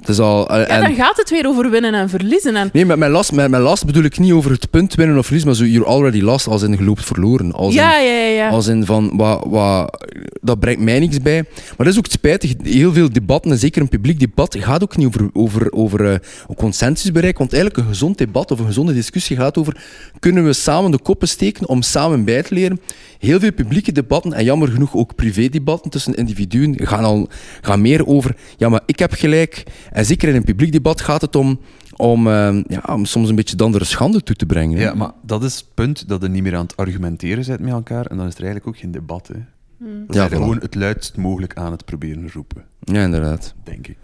Het 0.00 0.08
is 0.08 0.18
al... 0.18 0.48
eh, 0.50 0.56
ja, 0.58 0.66
en- 0.66 0.80
dan 0.82 0.94
gaat 0.94 1.16
het 1.16 1.30
weer 1.30 1.46
over 1.46 1.70
winnen 1.70 1.94
en 1.94 2.08
verliezen. 2.08 2.56
En 2.56 2.70
Nee, 2.72 2.86
met 2.86 2.96
mijn 2.98 3.10
last, 3.10 3.32
met 3.32 3.50
mijn 3.50 3.62
last 3.62 3.86
bedoel 3.86 4.02
ik 4.02 4.18
niet 4.18 4.32
over 4.32 4.50
het 4.50 4.70
punt 4.70 4.94
winnen 4.94 5.18
of 5.18 5.22
verliezen, 5.24 5.50
maar 5.50 5.58
zo, 5.58 5.64
you're 5.64 5.86
already 5.88 6.20
lost 6.20 6.46
als 6.46 6.62
in 6.62 6.76
geloopt 6.76 7.04
verloren. 7.04 7.52
Als 7.52 7.74
ja, 7.74 7.98
in, 7.98 8.04
ja, 8.06 8.12
ja. 8.26 8.48
Als 8.48 8.66
in 8.66 8.86
van, 8.86 9.16
wat, 9.16 9.44
wat, 9.46 10.06
dat 10.40 10.60
brengt 10.60 10.80
mij 10.80 10.98
niks 10.98 11.20
bij. 11.22 11.44
Maar 11.54 11.86
dat 11.86 11.86
is 11.86 11.98
ook 11.98 12.06
spijtig. 12.08 12.52
Heel 12.62 12.92
veel 12.92 13.12
debatten, 13.12 13.50
en 13.50 13.58
zeker 13.58 13.82
een 13.82 13.88
publiek 13.88 14.20
debat, 14.20 14.56
gaat 14.60 14.82
ook 14.82 14.96
niet 14.96 15.06
over, 15.06 15.30
over, 15.32 15.72
over 15.72 16.00
een 16.48 16.54
consensusbereik. 16.56 17.38
Want 17.38 17.52
eigenlijk 17.52 17.82
een 17.82 17.88
gezond 17.92 18.18
debat 18.18 18.50
of 18.50 18.58
een 18.58 18.66
gezonde 18.66 18.94
discussie 18.94 19.36
gaat 19.36 19.58
over, 19.58 19.76
kunnen 20.18 20.44
we 20.44 20.52
samen 20.52 20.90
de 20.90 20.98
koppen 20.98 21.28
steken 21.28 21.68
om 21.68 21.82
samen 21.82 22.24
bij 22.24 22.42
te 22.42 22.54
leren. 22.54 22.80
Heel 23.18 23.40
veel 23.40 23.52
publieke 23.52 23.92
debatten, 23.92 24.32
en 24.32 24.44
jammer 24.44 24.68
genoeg 24.68 24.94
ook 24.94 25.14
privédebatten 25.14 25.90
tussen 25.90 26.14
individuen, 26.14 26.74
gaan, 26.86 27.04
al, 27.04 27.28
gaan 27.60 27.80
meer 27.80 28.06
over, 28.06 28.36
ja, 28.56 28.68
maar 28.68 28.80
ik 28.86 28.98
heb 28.98 29.12
gelijk. 29.12 29.62
En 29.90 30.04
zeker 30.04 30.28
in 30.28 30.34
een 30.34 30.44
publiek 30.44 30.72
debat 30.72 31.00
gaat 31.00 31.20
het 31.20 31.36
om, 31.36 31.60
om, 31.96 32.26
eh, 32.28 32.62
ja, 32.66 32.82
om 32.94 33.04
soms 33.04 33.28
een 33.28 33.34
beetje 33.34 33.56
de 33.56 33.64
andere 33.64 33.84
schande 33.84 34.22
toe 34.22 34.36
te 34.36 34.46
brengen. 34.46 34.78
hè. 34.78 34.84
Ja, 34.84 34.94
maar 34.94 35.10
dat 35.22 35.44
is 35.44 35.54
het 35.56 35.66
punt 35.74 36.08
dat 36.08 36.22
je 36.22 36.28
niet 36.28 36.42
meer 36.42 36.56
aan 36.56 36.62
het 36.62 36.76
argumenteren 36.76 37.44
bent 37.46 37.60
met 37.60 37.72
elkaar. 37.72 38.06
En 38.06 38.16
dan 38.16 38.26
is 38.26 38.34
er 38.34 38.42
eigenlijk 38.44 38.68
ook 38.68 38.78
geen 38.82 38.90
debat. 38.92 39.28
Hè. 39.28 39.34
Dan 39.78 40.06
Ja, 40.08 40.28
voilà. 40.28 40.32
gewoon 40.32 40.58
het 40.60 40.74
luidst 40.74 41.16
mogelijk 41.16 41.54
aan 41.56 41.72
het 41.72 41.84
proberen 41.84 42.30
roepen, 42.32 42.64
ja, 42.80 43.02
inderdaad. 43.02 43.54
denk 43.64 43.86
ik. 43.86 43.96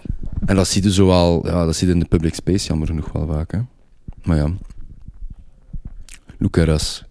En 0.46 0.56
dat 0.56 0.68
zie 0.68 0.82
je 0.82 0.90
zoal, 0.90 1.46
ja, 1.46 1.64
dat 1.64 1.76
zie 1.76 1.86
je 1.86 1.92
in 1.92 1.98
de 2.00 2.06
public 2.06 2.34
space 2.34 2.66
jammer 2.66 2.86
genoeg 2.86 3.12
wel 3.12 3.26
vaak. 3.26 3.52
Hè. 3.52 3.59
Maar 4.24 4.36
ja. 4.36 4.50
Lucaras. 6.38 7.05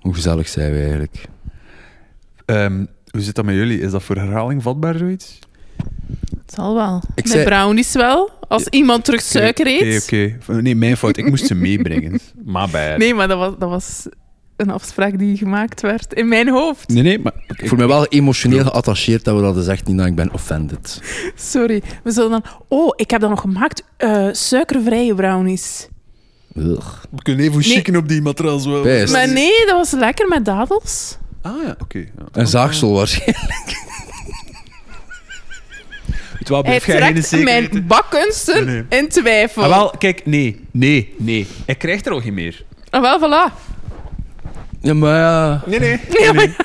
Hoe 0.00 0.14
gezellig 0.14 0.48
zijn 0.48 0.72
we 0.72 0.78
eigenlijk? 0.80 1.24
Ehm, 2.44 2.84
hoe 3.10 3.20
zit 3.20 3.34
dat 3.34 3.44
met 3.44 3.54
jullie? 3.54 3.80
Is 3.80 3.90
dat 3.90 4.02
voor 4.02 4.16
herhaling 4.16 4.62
vatbaar, 4.62 4.98
zoiets? 4.98 5.38
Het 6.46 6.54
zal 6.54 6.74
wel. 6.74 7.02
Ik 7.14 7.22
Met 7.24 7.32
zei- 7.32 7.44
brownies 7.44 7.92
wel. 7.92 8.30
Als 8.48 8.64
iemand 8.68 9.04
terug 9.04 9.20
suiker 9.22 9.66
eet. 9.66 10.02
Oké, 10.02 10.36
oké. 10.48 10.60
Nee, 10.62 10.74
mijn 10.76 10.96
fout. 10.96 11.16
Ik 11.16 11.28
moest 11.28 11.46
ze 11.46 11.54
meebrengen. 11.54 12.20
Maar 12.44 12.68
bij. 12.70 12.96
Nee, 12.96 13.14
maar 13.14 13.28
dat 13.28 13.38
was, 13.38 13.52
dat 13.58 13.68
was 13.68 14.06
een 14.56 14.70
afspraak 14.70 15.18
die 15.18 15.36
gemaakt 15.36 15.80
werd 15.80 16.12
in 16.12 16.28
mijn 16.28 16.48
hoofd. 16.48 16.88
nee, 16.88 17.02
nee, 17.02 17.18
maar... 17.18 17.32
Ik 17.46 17.68
voel 17.68 17.78
me 17.78 17.86
wel 17.86 18.06
emotioneel 18.06 18.64
geattacheerd 18.64 19.24
dat 19.24 19.36
we 19.36 19.42
dat 19.54 19.64
zegt, 19.64 19.86
niet 19.86 19.98
dat 19.98 20.06
ik 20.06 20.14
ben 20.14 20.32
offended. 20.32 21.00
Sorry. 21.52 21.82
We 22.02 22.10
zullen 22.10 22.30
dan... 22.30 22.44
Oh, 22.68 22.92
ik 22.96 23.10
heb 23.10 23.20
dat 23.20 23.30
nog 23.30 23.40
gemaakt. 23.40 23.82
Eh, 23.96 24.28
suikervrije 24.32 25.14
brownies. 25.14 25.88
Ugh. 26.56 26.86
We 27.10 27.22
kunnen 27.22 27.44
even 27.44 27.58
Nee. 27.58 27.68
chicken 27.70 27.96
op 27.96 28.08
die 28.08 28.22
matras. 28.22 28.66
wel. 28.66 28.82
Best. 28.82 29.12
Maar 29.12 29.28
nee, 29.28 29.66
dat 29.66 29.76
was 29.76 29.90
lekker 29.90 30.28
met 30.28 30.44
dadels. 30.44 31.18
Ah 31.42 31.52
ja, 31.64 31.76
oké. 31.78 31.98
ja. 31.98 32.06
Een 32.32 32.46
zaagsel 32.46 32.92
waarschijnlijk. 32.92 33.82
Het 36.38 36.48
wel, 36.48 36.62
Hij 36.64 36.80
trekt 36.80 37.42
mijn 37.44 37.84
bakkunsten 37.86 38.64
Nee, 38.66 38.84
in 39.00 39.08
twijfel. 39.08 39.62
Ah, 39.62 39.68
wel, 39.68 39.94
kijk, 39.98 40.26
nee, 40.26 40.60
nee, 40.70 41.14
nee. 41.18 41.46
Hij 41.66 41.74
krijgt 41.74 42.06
er 42.06 42.12
al 42.12 42.20
geen 42.20 42.34
meer. 42.34 42.64
Ah, 42.90 43.00
wel, 43.00 43.18
voilà. 43.20 43.52
Ja, 44.80 44.94
maar 44.94 45.18
ja... 45.18 45.62
Nee, 45.66 45.78
nee. 45.78 46.00
Maar 46.34 46.56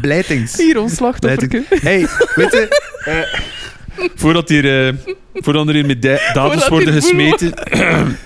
Blijtings. 0.00 0.56
hier 0.56 0.80
ons 0.80 0.94
slachtofferke. 0.94 1.64
Hey, 1.68 2.06
weet 2.34 2.52
je... 2.52 2.68
eh, 3.04 4.08
voordat, 4.14 4.48
hier, 4.48 4.86
eh, 4.86 4.94
voordat 5.34 5.68
er 5.68 5.74
hier 5.74 5.86
met 5.86 6.02
da- 6.02 6.18
dadels 6.32 6.52
Voordat 6.52 6.68
worden 6.68 6.94
gesmeten... 6.94 7.52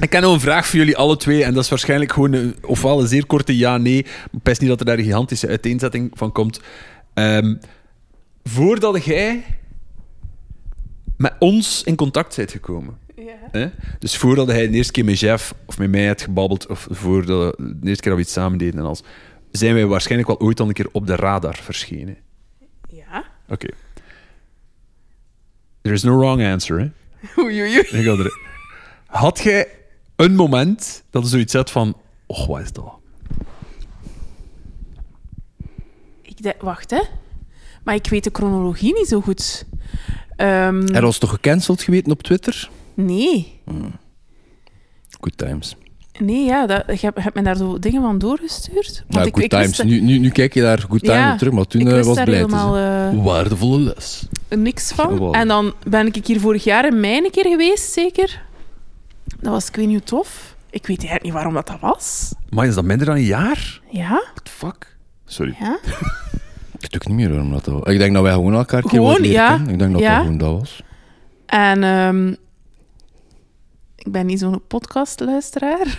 Ik 0.00 0.12
heb 0.12 0.22
nog 0.22 0.32
een 0.32 0.40
vraag 0.40 0.66
voor 0.66 0.78
jullie 0.78 0.96
alle 0.96 1.16
twee. 1.16 1.44
En 1.44 1.54
dat 1.54 1.64
is 1.64 1.70
waarschijnlijk 1.70 2.12
gewoon 2.12 2.32
een, 2.32 2.56
ofwel 2.62 3.00
een 3.00 3.06
zeer 3.06 3.26
korte 3.26 3.56
ja-nee. 3.56 4.06
Maar 4.30 4.40
best 4.42 4.60
niet 4.60 4.68
dat 4.68 4.80
er 4.80 4.86
daar 4.86 4.98
een 4.98 5.04
gigantische 5.04 5.48
uiteenzetting 5.48 6.10
van 6.14 6.32
komt. 6.32 6.60
Ehm, 7.14 7.54
voordat 8.44 9.04
jij 9.04 9.44
met 11.18 11.32
ons 11.38 11.82
in 11.82 11.96
contact 11.96 12.36
bent 12.36 12.50
gekomen... 12.50 12.98
Ja. 13.52 13.70
Dus 13.98 14.16
voordat 14.16 14.46
hij 14.46 14.68
de 14.68 14.76
eerste 14.76 14.92
keer 14.92 15.04
met 15.04 15.18
Jeff 15.20 15.54
of 15.66 15.78
met 15.78 15.90
mij 15.90 16.06
had 16.06 16.22
gebabbeld, 16.22 16.66
of 16.66 16.86
voordat 16.90 17.56
de 17.58 17.64
eerste 17.82 18.02
keer 18.02 18.10
dat 18.10 18.14
we 18.14 18.20
iets 18.20 18.32
samen 18.32 18.58
deden 18.58 18.80
en 18.80 18.86
alles, 18.86 19.02
zijn 19.50 19.74
wij 19.74 19.86
waarschijnlijk 19.86 20.28
wel 20.28 20.40
ooit 20.48 20.60
al 20.60 20.66
een 20.68 20.72
keer 20.72 20.88
op 20.92 21.06
de 21.06 21.16
radar 21.16 21.56
verschenen. 21.56 22.16
Ja. 22.88 23.24
Oké. 23.48 23.66
There 25.82 25.94
is 25.94 26.02
no 26.02 26.16
wrong 26.18 26.44
answer, 26.44 26.78
hè? 26.80 26.90
Oei, 27.42 27.60
oei, 27.62 27.78
oei. 27.92 28.06
Er- 28.08 28.38
Had 29.06 29.38
jij 29.38 29.68
een 30.16 30.34
moment 30.34 31.04
dat 31.10 31.22
je 31.22 31.28
zoiets 31.28 31.52
had 31.52 31.70
van, 31.70 31.96
oh, 32.26 32.46
wat 32.46 32.60
is 32.60 32.72
dat? 32.72 32.98
Ik 36.22 36.42
denk, 36.42 36.62
wacht, 36.62 36.90
hè. 36.90 37.02
Maar 37.84 37.94
ik 37.94 38.06
weet 38.06 38.24
de 38.24 38.30
chronologie 38.32 38.94
niet 38.94 39.08
zo 39.08 39.20
goed. 39.20 39.66
Ehm, 40.38 40.86
Er 40.94 41.02
was 41.02 41.18
toch 41.18 41.30
gecanceld 41.30 41.82
geweten 41.82 42.12
op 42.12 42.22
Twitter? 42.22 42.68
nee. 42.94 43.60
Good 45.20 45.36
times. 45.38 45.76
Nee, 46.18 46.44
ja. 46.44 46.66
Dat, 46.66 46.82
je 46.86 46.92
hebt, 47.06 47.16
je 47.16 47.22
hebt 47.22 47.34
me 47.34 47.42
daar 47.42 47.56
zo 47.56 47.78
dingen 47.78 48.02
van 48.02 48.18
doorgestuurd. 48.18 49.04
Ja, 49.08 49.22
ik, 49.22 49.34
good 49.34 49.44
ik 49.44 49.50
times. 49.50 49.66
wist, 49.66 49.84
Nu, 49.84 50.00
nu, 50.00 50.18
nu 50.18 50.30
kijk 50.30 50.54
je 50.54 50.60
daar 50.60 50.78
good 50.88 51.00
time 51.04 51.18
Ja, 51.18 51.32
op 51.32 51.38
terug, 51.38 51.52
maar 51.52 51.64
toen 51.66 51.80
ik 51.80 51.86
eh, 51.86 51.92
wist 51.92 52.06
was 52.06 52.14
blij 52.14 52.26
te 52.26 52.32
helemaal 52.32 52.74
zijn. 52.74 53.16
eh, 53.18 53.24
Waardevolle 53.24 53.78
les. 53.78 54.26
niks 54.48 54.92
van. 54.92 55.34
En 55.34 55.48
dan 55.48 55.74
ben 55.88 56.06
ik 56.14 56.26
hier 56.26 56.40
vorig 56.40 56.64
jaar 56.64 56.86
in 56.86 57.04
een 57.04 57.30
keer 57.30 57.46
geweest, 57.46 57.92
zeker. 57.92 58.42
Dat 59.40 59.52
was 59.52 59.68
ik 59.68 59.76
weet 59.76 59.86
niet 59.86 59.96
hoe 59.98 60.04
tof. 60.06 60.56
Ik 60.70 60.86
weet 60.86 60.96
eigenlijk 60.98 61.22
niet 61.24 61.32
waarom 61.32 61.54
dat, 61.54 61.66
dat 61.66 61.80
was. 61.80 62.32
Maar 62.48 62.66
is 62.66 62.74
dat 62.74 62.84
minder 62.84 63.06
dan 63.06 63.16
een 63.16 63.22
jaar? 63.22 63.80
Ja? 63.90 64.08
What 64.10 64.44
the 64.44 64.50
fuck? 64.50 64.96
Sorry. 65.24 65.56
Ja? 65.60 65.78
Ik 66.80 66.90
weet 66.90 66.94
ook 66.94 67.06
niet 67.08 67.16
meer 67.16 67.30
waarom 67.30 67.50
dat 67.52 67.66
was. 67.66 67.82
Ik 67.82 67.98
denk 67.98 68.14
dat 68.14 68.22
wij 68.22 68.32
gewoon 68.32 68.54
elkaar 68.54 68.82
Gewoon, 68.86 69.22
ja. 69.22 69.48
kennen. 69.48 69.72
Ik 69.72 69.78
denk 69.78 69.92
dat 69.92 70.00
Ja. 70.00 70.14
dat 70.14 70.22
gewoon 70.22 70.38
dat 70.38 70.58
was. 70.58 70.82
En 71.46 71.82
ehm, 71.82 72.28
ik 73.96 74.12
ben 74.12 74.26
niet 74.26 74.38
zo'n 74.38 74.62
podcastluisteraar. 74.66 75.98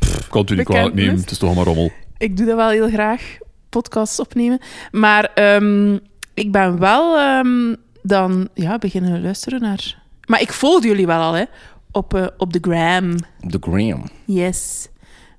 Ik 0.00 0.26
kan 0.30 0.40
het 0.40 0.50
u 0.50 0.56
niet 0.56 0.64
kwalijk 0.64 0.94
nemen. 0.94 1.16
Het 1.16 1.30
is 1.30 1.38
toch 1.38 1.48
allemaal 1.48 1.64
rommel. 1.74 1.92
Ik 2.18 2.36
doe 2.36 2.46
dat 2.46 2.56
wel 2.56 2.68
heel 2.68 2.88
graag, 2.88 3.36
podcasts 3.68 4.20
opnemen. 4.20 4.58
Maar 4.92 5.24
ehm, 5.24 5.98
ik 6.34 6.52
ben 6.52 6.78
wel 6.78 7.18
ehm, 7.18 7.74
dan 8.02 8.48
ja, 8.54 8.78
beginnen 8.78 9.22
luisteren 9.22 9.60
naar... 9.60 10.02
Maar 10.26 10.40
ik 10.40 10.52
volg 10.52 10.82
jullie 10.84 11.06
wel 11.06 11.20
al, 11.20 11.32
hè. 11.32 11.44
Op, 11.90 12.14
eh, 12.14 12.26
op 12.36 12.52
de 12.52 12.58
gram. 12.60 13.16
The 13.48 13.58
Graham. 13.60 14.04
Yes. 14.24 14.88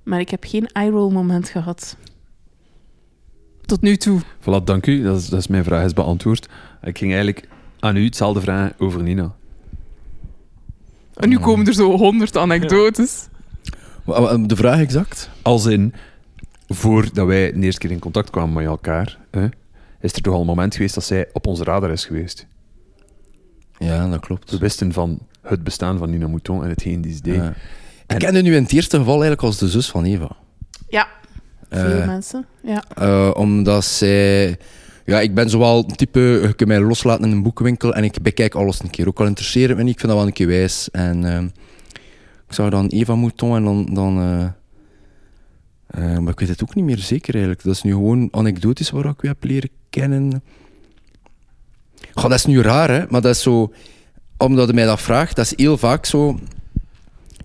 Maar 0.03 0.19
ik 0.19 0.29
heb 0.29 0.43
geen 0.47 0.67
eye-roll 0.67 1.11
moment 1.11 1.49
gehad. 1.49 1.97
Tot 3.65 3.81
nu 3.81 3.95
toe. 3.97 4.21
Voilà, 4.41 4.63
dank 4.63 4.85
u. 4.85 5.03
Dat 5.03 5.17
is, 5.19 5.29
dat 5.29 5.39
is 5.39 5.47
mijn 5.47 5.63
vraag 5.63 5.85
is 5.85 5.93
beantwoord. 5.93 6.49
Ik 6.83 6.97
ging 6.97 7.13
eigenlijk 7.13 7.47
aan 7.79 7.95
u 7.95 8.03
hetzelfde 8.05 8.41
vragen 8.41 8.73
over 8.77 9.03
Nina. 9.03 9.33
En 11.15 11.29
nu 11.29 11.39
komen 11.39 11.67
er 11.67 11.73
zo 11.73 11.97
honderd 11.97 12.37
anekdotes. 12.37 13.27
De 14.45 14.55
vraag 14.55 14.79
exact? 14.79 15.29
Als 15.41 15.65
in, 15.65 15.93
voordat 16.67 17.27
wij 17.27 17.51
de 17.51 17.59
eerste 17.59 17.79
keer 17.79 17.91
in 17.91 17.99
contact 17.99 18.29
kwamen 18.29 18.53
met 18.53 18.65
elkaar, 18.65 19.17
hè, 19.31 19.47
is 20.01 20.13
er 20.13 20.21
toch 20.21 20.33
al 20.33 20.39
een 20.39 20.45
moment 20.45 20.75
geweest 20.75 20.95
dat 20.95 21.03
zij 21.03 21.27
op 21.33 21.47
onze 21.47 21.63
radar 21.63 21.91
is 21.91 22.05
geweest. 22.05 22.47
Ja, 23.77 24.09
dat 24.09 24.19
klopt. 24.19 24.51
We 24.51 24.57
wisten 24.57 24.93
van 24.93 25.19
het 25.41 25.63
bestaan 25.63 25.97
van 25.97 26.09
Nina 26.09 26.27
Mouton 26.27 26.63
en 26.63 26.69
hetgeen 26.69 27.01
die 27.01 27.13
ze 27.13 27.21
deed. 27.21 27.35
Ja. 27.35 27.53
En- 28.07 28.15
Ik 28.15 28.21
kende 28.21 28.41
nu 28.41 28.55
in 28.55 28.63
het 28.63 28.71
eerste 28.73 28.97
geval 28.97 29.11
eigenlijk 29.13 29.41
als 29.41 29.57
de 29.57 29.69
zus 29.69 29.89
van 29.89 30.03
Eva. 30.03 30.35
Ja, 30.87 31.07
veel 31.69 32.01
Eh, 32.01 32.05
mensen. 32.05 32.45
Ja. 32.63 32.83
Eh, 32.95 33.31
omdat 33.33 33.85
zij... 33.85 34.57
Ja, 35.05 35.19
ik 35.21 35.33
ben 35.33 35.49
zowel 35.49 35.77
een 35.77 35.95
type, 35.95 36.19
je 36.19 36.53
kunt 36.55 36.69
mij 36.69 36.79
loslaten 36.79 37.25
in 37.25 37.31
een 37.31 37.43
boekenwinkel 37.43 37.93
en 37.93 38.03
ik 38.03 38.21
bekijk 38.21 38.55
alles 38.55 38.79
een 38.83 38.89
keer. 38.89 39.07
Ook 39.07 39.19
al 39.19 39.25
interesseert 39.25 39.67
het 39.69 39.77
me 39.77 39.83
niet, 39.83 39.93
ik 39.93 39.99
vind 39.99 40.11
dat 40.11 40.19
wel 40.19 40.27
een 40.27 40.33
keer 40.35 40.47
wijs. 40.47 40.91
En 40.91 41.25
eh, 41.25 41.41
ik 42.47 42.53
zou 42.53 42.69
dan 42.69 42.87
Eva 42.87 43.15
Mouton 43.15 43.55
en 43.55 43.63
dan... 43.63 43.93
dan 43.93 44.13
maar 45.95 46.31
ik 46.33 46.39
weet 46.39 46.49
het 46.49 46.63
ook 46.63 46.75
niet 46.75 46.85
meer 46.85 46.97
zeker 46.97 47.33
eigenlijk. 47.33 47.63
Dat 47.63 47.73
is 47.73 47.81
nu 47.81 47.91
gewoon 47.91 48.27
anekdotisch 48.31 48.89
waar 48.89 49.05
ik 49.05 49.21
u 49.21 49.27
heb 49.27 49.43
leren 49.43 49.69
kennen. 49.89 50.43
Goh, 52.13 52.29
dat 52.29 52.39
is 52.39 52.45
nu 52.45 52.61
raar, 52.61 52.89
hè. 52.89 53.05
Maar 53.09 53.21
dat 53.21 53.35
is 53.35 53.41
zo... 53.41 53.73
Omdat 54.37 54.67
je 54.67 54.73
mij 54.73 54.85
dat 54.85 55.01
vraagt, 55.01 55.35
dat 55.35 55.45
is 55.45 55.53
heel 55.55 55.77
vaak 55.77 56.05
zo... 56.05 56.39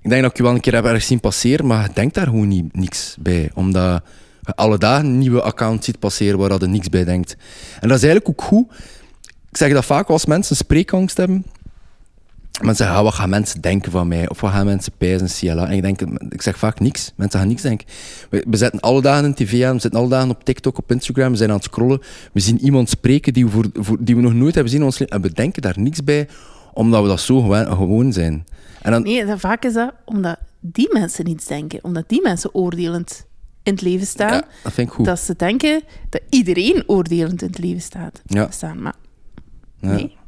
Ik 0.02 0.10
denk 0.10 0.22
dat 0.22 0.30
ik 0.30 0.36
je 0.36 0.42
wel 0.42 0.54
een 0.54 0.60
keer 0.60 0.74
heb 0.74 0.84
ergens 0.84 1.06
zien 1.06 1.20
passeren, 1.20 1.66
maar 1.66 1.86
je 1.86 1.94
denkt 1.94 2.14
daar 2.14 2.26
gewoon 2.26 2.48
niet, 2.48 2.76
niks 2.76 3.16
bij. 3.20 3.50
Omdat 3.54 4.02
je 4.42 4.54
alle 4.54 4.78
dagen 4.78 5.18
nieuwe 5.18 5.42
account 5.42 5.84
ziet 5.84 5.98
passeren 5.98 6.38
waar 6.38 6.60
je 6.60 6.66
niks 6.66 6.88
bij 6.88 7.04
denkt. 7.04 7.36
En 7.80 7.88
dat 7.88 7.96
is 7.96 8.04
eigenlijk 8.04 8.28
ook 8.28 8.42
goed. 8.42 8.66
Ik 9.50 9.56
zeg 9.56 9.72
dat 9.72 9.84
vaak 9.84 10.08
als 10.08 10.26
mensen 10.26 10.56
spreekangst 10.56 11.16
hebben. 11.16 11.44
Mensen 12.60 12.76
zeggen, 12.76 12.96
ah, 12.96 13.02
wat 13.04 13.14
gaan 13.14 13.28
mensen 13.28 13.60
denken 13.60 13.92
van 13.92 14.08
mij? 14.08 14.28
Of 14.28 14.40
wat 14.40 14.50
gaan 14.50 14.66
mensen 14.66 14.92
pijzen, 14.98 15.28
CLA? 15.38 15.68
En 15.68 15.76
ik, 15.76 15.82
denk, 15.82 16.00
ik 16.28 16.42
zeg 16.42 16.58
vaak 16.58 16.80
niks. 16.80 17.12
Mensen 17.16 17.38
gaan 17.38 17.48
niks 17.48 17.62
denken. 17.62 17.86
We, 18.30 18.44
we 18.48 18.56
zetten 18.56 18.80
alle 18.80 19.02
dagen 19.02 19.24
een 19.24 19.34
tv 19.34 19.64
aan, 19.64 19.74
we 19.74 19.80
zitten 19.80 20.00
alle 20.00 20.08
dagen 20.08 20.30
op 20.30 20.44
TikTok, 20.44 20.78
op 20.78 20.90
Instagram, 20.90 21.30
we 21.30 21.36
zijn 21.36 21.50
aan 21.50 21.56
het 21.56 21.64
scrollen. 21.64 22.00
We 22.32 22.40
zien 22.40 22.60
iemand 22.60 22.88
spreken 22.88 23.32
die 23.32 23.46
we, 23.46 23.70
voor, 23.74 23.96
die 24.00 24.16
we 24.16 24.22
nog 24.22 24.32
nooit 24.32 24.54
hebben 24.54 24.64
gezien 24.64 24.80
in 24.80 24.86
ons 24.86 24.98
leven. 24.98 25.16
En 25.16 25.22
we 25.22 25.32
denken 25.32 25.62
daar 25.62 25.78
niks 25.78 26.04
bij, 26.04 26.28
omdat 26.72 27.02
we 27.02 27.08
dat 27.08 27.20
zo 27.20 27.40
gewoon 27.40 28.12
zijn. 28.12 28.44
En 28.82 28.92
dan, 28.92 29.02
Nee, 29.02 29.24
vaak 29.36 29.64
is 29.64 29.72
dat 29.72 29.92
omdat 30.04 30.36
die 30.60 30.88
mensen 30.92 31.24
niets 31.24 31.46
denken. 31.46 31.78
Omdat 31.82 32.04
die 32.08 32.22
mensen 32.22 32.54
oordelend 32.54 33.26
in 33.62 33.72
het 33.72 33.82
leven 33.82 34.06
staan. 34.06 34.32
ja, 34.32 34.44
dat 34.62 34.72
vind 34.72 34.88
ik 34.88 34.94
goed. 34.94 35.04
Dat 35.04 35.18
ze 35.20 35.34
denken 35.36 35.82
dat 36.08 36.20
iedereen 36.28 36.82
oordelend 36.86 37.42
in 37.42 37.48
het 37.48 37.58
leven 37.58 37.80
staat. 37.82 38.22
Ja. 38.26 38.50
staan. 38.50 38.82
Maar 38.82 38.94
Ja. 39.80 39.92
nee. 39.92 40.18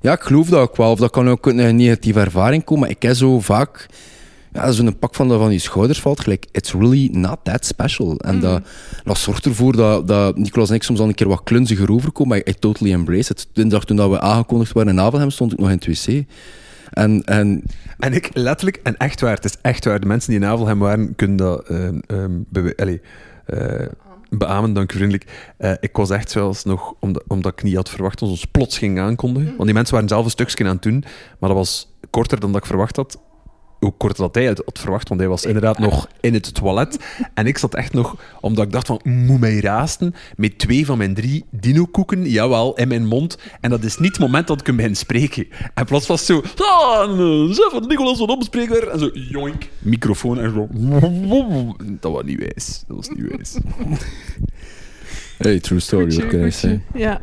Ja, 0.00 0.12
ik 0.12 0.20
geloof 0.20 0.48
dat 0.48 0.60
ook 0.60 0.76
wel. 0.76 0.90
Of 0.90 0.98
dat 0.98 1.10
kan 1.10 1.28
ook 1.28 1.46
een 1.46 1.76
negatieve 1.76 2.20
ervaring 2.20 2.64
komen. 2.64 2.82
Maar 2.82 2.90
ik 2.96 3.02
heb 3.02 3.14
zo 3.14 3.40
vaak... 3.40 3.86
Ja, 4.52 4.70
zo'n 4.72 4.98
pak 4.98 5.14
van, 5.14 5.28
de- 5.28 5.38
van 5.38 5.48
die 5.48 5.58
schouders 5.58 6.00
valt. 6.00 6.20
Gelijk, 6.20 6.46
it's 6.50 6.72
really 6.72 7.08
not 7.12 7.38
that 7.42 7.64
special. 7.66 8.16
En 8.18 8.40
dat, 8.40 8.62
dat 9.04 9.18
zorgt 9.18 9.44
ervoor 9.46 9.76
dat, 9.76 10.08
dat 10.08 10.36
Nicolas 10.36 10.68
en 10.68 10.74
ik 10.74 10.82
soms 10.82 11.00
al 11.00 11.08
een 11.08 11.14
keer 11.14 11.28
wat 11.28 11.42
klunziger 11.44 11.90
overkomen. 11.92 12.28
Maar 12.38 12.48
I 12.54 12.54
totally 12.58 12.92
embrace 12.92 13.30
it. 13.32 13.48
De 13.52 13.66
dag 13.66 13.84
toen 13.84 13.96
dat 13.96 14.10
we 14.10 14.20
aangekondigd 14.20 14.72
waren 14.72 14.92
in 14.92 15.00
Avelhem, 15.00 15.30
stond 15.30 15.52
ik 15.52 15.58
nog 15.58 15.68
in 15.70 15.74
het 15.74 15.86
wc. 15.86 16.24
En, 16.92 17.22
en 17.24 17.62
En 17.98 18.12
ik 18.12 18.30
letterlijk, 18.32 18.80
en 18.82 18.96
echt 18.96 19.20
waar, 19.20 19.34
het 19.34 19.44
is 19.44 19.56
echt 19.62 19.84
waar, 19.84 20.00
de 20.00 20.06
mensen 20.06 20.30
die 20.30 20.40
in 20.40 20.46
Avelhem 20.46 20.78
waren, 20.78 21.14
kunnen 21.14 21.36
dat 21.36 21.68
ehm, 21.68 21.98
ehm, 22.06 22.30
bewe- 22.48 22.76
allee, 22.76 23.00
eh, 23.46 23.86
beamen, 24.30 24.72
dank 24.72 24.92
u 24.92 24.96
vriendelijk. 24.96 25.52
Eh, 25.56 25.72
ik 25.80 25.96
was 25.96 26.10
echt 26.10 26.30
zelfs 26.30 26.64
nog, 26.64 26.94
omdat, 27.00 27.24
omdat 27.26 27.52
ik 27.52 27.62
niet 27.62 27.74
had 27.76 27.88
verwacht 27.90 28.18
dat 28.18 28.28
ze 28.28 28.34
ons 28.34 28.44
plots 28.44 28.78
ging 28.78 29.00
aankondigen. 29.00 29.48
Want 29.52 29.64
die 29.64 29.74
mensen 29.74 29.94
waren 29.94 30.08
zelf 30.08 30.24
een 30.24 30.30
stukje 30.30 30.64
aan 30.64 30.70
het 30.70 30.82
doen, 30.82 31.04
maar 31.38 31.48
dat 31.48 31.58
was 31.58 31.92
korter 32.10 32.40
dan 32.40 32.52
dat 32.52 32.60
ik 32.60 32.66
verwacht 32.66 32.96
had. 32.96 33.18
Hoe 33.82 33.92
korter 33.96 34.22
dat 34.22 34.34
hij 34.34 34.44
het 34.44 34.62
had 34.64 34.78
verwacht, 34.78 35.08
want 35.08 35.20
hij 35.20 35.28
was 35.28 35.44
inderdaad 35.44 35.78
nog 35.78 36.08
in 36.20 36.34
het 36.34 36.54
toilet. 36.54 36.98
En 37.34 37.46
ik 37.46 37.58
zat 37.58 37.74
echt 37.74 37.92
nog, 37.92 38.16
omdat 38.40 38.64
ik 38.64 38.72
dacht 38.72 38.86
van, 38.86 39.00
moet 39.04 39.40
mij 39.40 39.60
raasten, 39.60 40.14
met 40.36 40.58
twee 40.58 40.86
van 40.86 40.98
mijn 40.98 41.14
drie 41.14 41.44
dino-koeken, 41.50 42.28
jawel, 42.28 42.74
in 42.74 42.88
mijn 42.88 43.06
mond. 43.06 43.38
En 43.60 43.70
dat 43.70 43.82
is 43.82 43.98
niet 43.98 44.10
het 44.10 44.20
moment 44.20 44.46
dat 44.46 44.60
ik 44.60 44.66
hem 44.66 44.76
begin 44.76 44.96
spreken. 44.96 45.46
En 45.74 45.84
plots 45.84 46.06
was 46.06 46.28
het 46.28 46.42
zo, 46.56 46.64
ah, 46.64 47.02
eh, 47.02 47.70
van 47.70 47.86
Nicolas 47.86 48.18
van 48.18 48.28
Opspreker. 48.28 48.88
En 48.88 48.98
zo, 48.98 49.10
joink, 49.12 49.68
microfoon 49.78 50.40
en 50.40 50.52
zo. 50.52 50.68
Dat 52.00 52.12
was 52.12 52.22
niet 52.24 52.38
wijs. 52.38 52.84
Dat 52.86 52.96
was 52.96 53.08
niet 53.08 53.28
wijs. 53.28 53.56
hey, 55.38 55.60
true 55.60 55.80
story, 55.80 56.14
what 56.14 56.26
can 56.26 56.46
I 56.46 56.50
say? 56.50 56.80
Ja. 56.94 57.20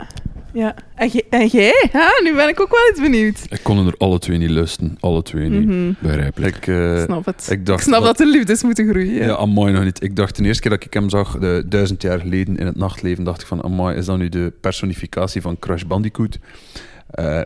Ja. 0.53 0.76
En, 0.95 1.08
jij- 1.08 1.24
en 1.30 1.48
jij? 1.48 1.90
Ha? 1.92 2.10
Nu 2.24 2.36
ben 2.36 2.48
ik 2.50 2.60
ook 2.61 2.69
wel 2.69 2.88
eens 2.90 3.00
benieuwd. 3.02 3.45
Ik 3.50 3.60
kon 3.64 3.88
er 3.88 3.94
alle 3.98 4.19
twee 4.19 4.38
niet 4.38 4.50
lusten. 4.50 4.98
Alle 5.00 5.22
twee 5.24 5.50
niet. 5.50 5.66
Mhm. 5.66 5.92
Begrijpelijk. 6.00 6.56
Ik, 6.56 6.68
eh, 6.68 6.98
Ik 6.98 7.03
snap 7.06 7.26
het. 7.26 7.48
ik 7.52 7.66
dacht 7.66 7.80
ik 7.80 7.86
snap 7.88 8.03
dat- 8.03 8.18
dat 8.18 8.28
de 8.28 8.32
liefdes 8.38 8.64
moeten 8.64 8.90
groeien. 8.90 9.14
Ja, 9.14 9.26
Ja. 9.26 9.36
amai 9.36 9.72
nog 9.74 9.84
niet. 9.84 10.03
Ik 10.03 10.16
dacht 10.16 10.36
de 10.36 10.44
eerste 10.44 10.61
keer 10.61 10.72
dat 10.72 10.84
ik 10.86 10.94
hem 10.94 11.10
zag, 11.10 11.38
de, 11.38 11.64
duizend 11.68 12.02
jaar 12.02 12.19
geleden 12.19 12.58
in 12.58 12.66
het 12.66 12.76
nachtleven, 12.76 13.24
dacht 13.24 13.42
ik 13.42 13.48
van, 13.48 13.64
amai, 13.64 13.98
is 13.98 14.06
dat 14.06 14.18
nu 14.18 14.30
de 14.30 14.53
personificatie 14.61 15.42
van 15.42 15.60
Crash 15.60 15.84
Bandicoot? 15.84 16.40
Eh, 17.10 17.42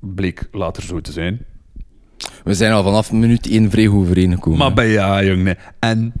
bleek 0.00 0.48
later 0.52 0.82
zo 0.82 1.00
te 1.00 1.12
zijn. 1.12 1.38
We 2.44 2.54
zijn 2.54 2.72
al 2.72 2.82
vanaf 2.82 3.12
minuut 3.12 3.46
één 3.50 3.70
vrij 3.70 3.86
goed 3.86 4.00
overeengekomen. 4.00 4.58
Maar 4.58 4.74
bij 4.74 4.90
ja, 4.90 5.24
jongen. 5.24 5.56
En 5.78 6.12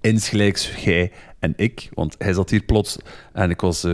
insgelijks 0.00 0.70
jij 0.84 1.12
en 1.44 1.52
ik, 1.56 1.90
want 1.94 2.14
hij 2.18 2.32
zat 2.32 2.50
hier 2.50 2.62
plots 2.64 2.96
en 3.32 3.50
ik 3.50 3.60
was... 3.60 3.84
eh, 3.84 3.92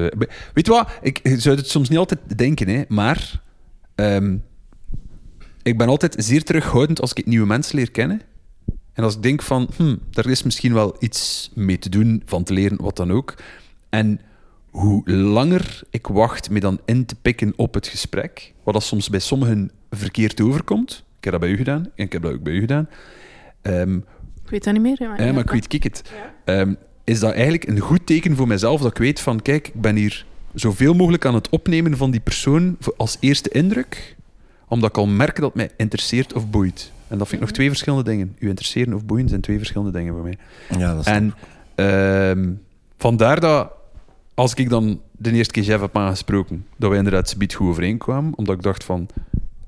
weet 0.55 0.67
je 0.67 0.73
wat? 0.73 0.89
Ik 1.03 1.21
zou 1.25 1.57
het 1.57 1.69
soms 1.69 1.89
niet 1.89 1.99
altijd 1.99 2.21
denken, 2.39 2.69
hè, 2.69 2.83
maar... 2.89 3.43
ehm, 3.95 4.37
ik 5.63 5.79
ben 5.79 5.89
altijd 5.89 6.15
zeer 6.19 6.43
terughoudend 6.45 7.01
als 7.01 7.13
ik 7.13 7.27
nieuwe 7.27 7.47
mensen 7.47 7.77
leer 7.77 7.91
kennen. 7.91 8.21
En 8.93 9.05
als 9.05 9.15
ik 9.17 9.23
denk 9.23 9.43
van, 9.43 9.69
hm, 9.77 9.97
daar 10.11 10.27
is 10.27 10.43
misschien 10.43 10.73
wel 10.73 10.97
iets 10.99 11.51
mee 11.55 11.79
te 11.79 11.89
doen, 11.89 12.23
van 12.27 12.45
te 12.45 12.53
leren, 12.53 12.83
wat 12.83 12.97
dan 12.97 13.11
ook. 13.13 13.35
En 13.91 14.21
hoe 14.71 15.11
langer 15.11 15.83
ik 15.91 16.07
wacht 16.07 16.51
me 16.51 16.61
dan 16.61 16.81
in 16.85 17.05
te 17.07 17.15
pikken 17.15 17.53
op 17.57 17.75
het 17.75 17.87
gesprek, 17.87 18.55
wat 18.65 18.75
dat 18.75 18.83
soms 18.83 19.09
bij 19.09 19.21
sommigen 19.21 19.71
verkeerd 19.91 20.41
overkomt. 20.41 21.05
Ik 21.19 21.25
heb 21.25 21.33
dat 21.33 21.43
bij 21.43 21.51
u 21.51 21.57
gedaan 21.57 21.85
en 21.95 22.05
ik 22.05 22.13
heb 22.13 22.23
dat 22.23 22.33
ook 22.33 22.43
bij 22.43 22.53
u 22.53 22.61
gedaan. 22.61 22.89
Ehm, 23.63 23.97
Ik 24.45 24.51
weet 24.51 24.65
dat 24.65 24.73
niet 24.73 24.83
meer. 24.83 24.99
hè, 24.99 25.25
ja, 25.25 25.33
maar 25.33 25.43
ik 25.45 25.51
weet, 25.51 25.67
kijk 25.67 25.83
het. 25.83 26.03
Ehm, 26.45 26.75
is 27.05 27.21
dat 27.21 27.33
eigenlijk 27.33 27.69
een 27.69 27.79
goed 27.79 28.07
teken 28.07 28.37
voor 28.37 28.47
mezelf 28.47 28.81
dat 28.81 28.91
ik 28.91 28.99
weet 28.99 29.21
van, 29.21 29.43
kijk, 29.43 29.69
ik 29.69 29.81
ben 29.81 29.97
hier 29.97 30.25
zoveel 30.55 30.95
mogelijk 30.95 31.25
aan 31.25 31.35
het 31.35 31.49
opnemen 31.49 31.97
van 31.97 32.11
die 32.11 32.21
persoon 32.21 32.77
als 32.97 33.17
eerste 33.21 33.49
indruk, 33.49 34.17
omdat 34.69 34.89
ik 34.89 34.97
al 34.97 35.07
merk 35.07 35.37
dat 35.37 35.45
het 35.45 35.55
mij 35.55 35.71
interesseert 35.77 36.33
of 36.33 36.51
boeit. 36.51 36.93
En 37.09 37.19
dat 37.19 37.29
vind 37.29 37.41
ik 37.41 37.47
nog 37.47 37.57
twee 37.57 37.69
verschillende 37.69 38.11
dingen. 38.11 38.37
U 38.39 38.49
interesseren 38.49 38.95
of 38.95 39.05
boeien 39.05 39.29
zijn 39.29 39.41
twee 39.41 39.57
verschillende 39.57 39.93
dingen 39.93 40.15
voor 40.15 40.23
mij. 40.23 40.39
Ja, 40.79 40.95
dat 40.95 41.07
is 41.07 41.13
En 41.13 41.35
ehm, 41.75 42.51
vandaar 42.97 43.41
dat, 43.41 43.71
als 44.35 44.55
ik 44.55 44.69
dan 44.69 45.01
de 45.13 45.33
eerste 45.33 45.53
keer 45.53 45.63
Jeff 45.63 45.81
heb 45.81 45.97
aangesproken, 45.97 46.67
dat 46.77 46.89
wij 46.89 46.99
inderdaad 46.99 47.29
subiet 47.29 47.55
goed 47.55 47.69
overeenkwamen, 47.69 48.33
omdat 48.37 48.55
ik 48.55 48.63
dacht 48.63 48.85
van, 48.85 49.09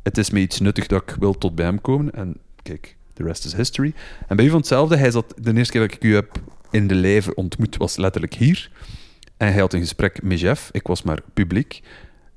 het 0.02 0.18
is 0.18 0.30
me 0.30 0.40
iets 0.40 0.60
nuttig 0.60 0.86
dat 0.86 1.02
ik 1.02 1.16
wil 1.18 1.38
tot 1.38 1.54
bij 1.54 1.64
hem 1.64 1.80
komen. 1.80 2.14
En 2.14 2.36
kijk, 2.62 2.96
the 3.12 3.22
rest 3.22 3.44
is 3.44 3.54
history. 3.54 3.94
En 4.28 4.36
bij 4.36 4.44
u 4.44 4.48
van 4.48 4.58
hetzelfde, 4.58 4.96
hij 4.96 5.10
zat, 5.10 5.34
de 5.40 5.54
eerste 5.54 5.72
keer 5.72 5.80
dat 5.80 5.92
ik 5.92 6.04
u 6.04 6.14
heb 6.14 6.40
in 6.72 6.86
de 6.86 6.94
lijve 6.94 7.34
ontmoet, 7.34 7.76
was 7.76 7.96
letterlijk 7.96 8.34
hier. 8.34 8.70
En 9.36 9.52
hij 9.52 9.60
had 9.60 9.72
een 9.72 9.80
gesprek 9.80 10.22
met 10.22 10.40
Jeff, 10.40 10.68
ik 10.72 10.86
was 10.86 11.02
maar 11.02 11.18
publiek. 11.34 11.80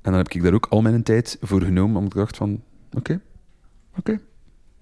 En 0.02 0.10
dan 0.12 0.14
heb 0.14 0.28
ik 0.28 0.42
daar 0.42 0.52
ook 0.54 0.66
al 0.70 0.82
mijn 0.82 1.02
tijd 1.02 1.36
voor 1.40 1.62
genomen, 1.62 1.96
omdat 1.96 2.12
ik 2.12 2.18
dacht 2.18 2.36
van, 2.36 2.62
oké, 2.92 3.20
oké. 3.98 4.20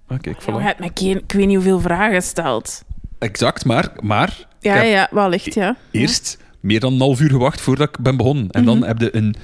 Ah, 0.06 0.20
kijk, 0.20 0.40
Je 0.40 0.52
voilà. 0.52 0.62
hebt 0.62 0.80
me 0.80 0.90
geen, 0.94 1.16
ik 1.16 1.32
weet 1.32 1.46
niet 1.46 1.54
hoeveel 1.56 1.80
vragen 1.80 2.14
gesteld. 2.14 2.82
Exact, 3.18 3.64
maar, 3.64 3.92
maar 4.00 4.46
Ja, 4.60 4.82
Ik 4.82 4.90
ja, 4.90 5.08
wellicht, 5.10 5.54
ja. 5.54 5.76
Eerst 5.90 6.38
meer 6.60 6.80
dan 6.80 6.92
een 6.92 7.00
half 7.00 7.20
uur 7.20 7.30
gewacht 7.30 7.60
voordat 7.60 7.88
ik 7.88 7.98
ben 7.98 8.16
begonnen. 8.16 8.50
En 8.50 8.64
dan 8.64 8.84
heb 8.84 9.00
je 9.00 9.16
een 9.16 9.34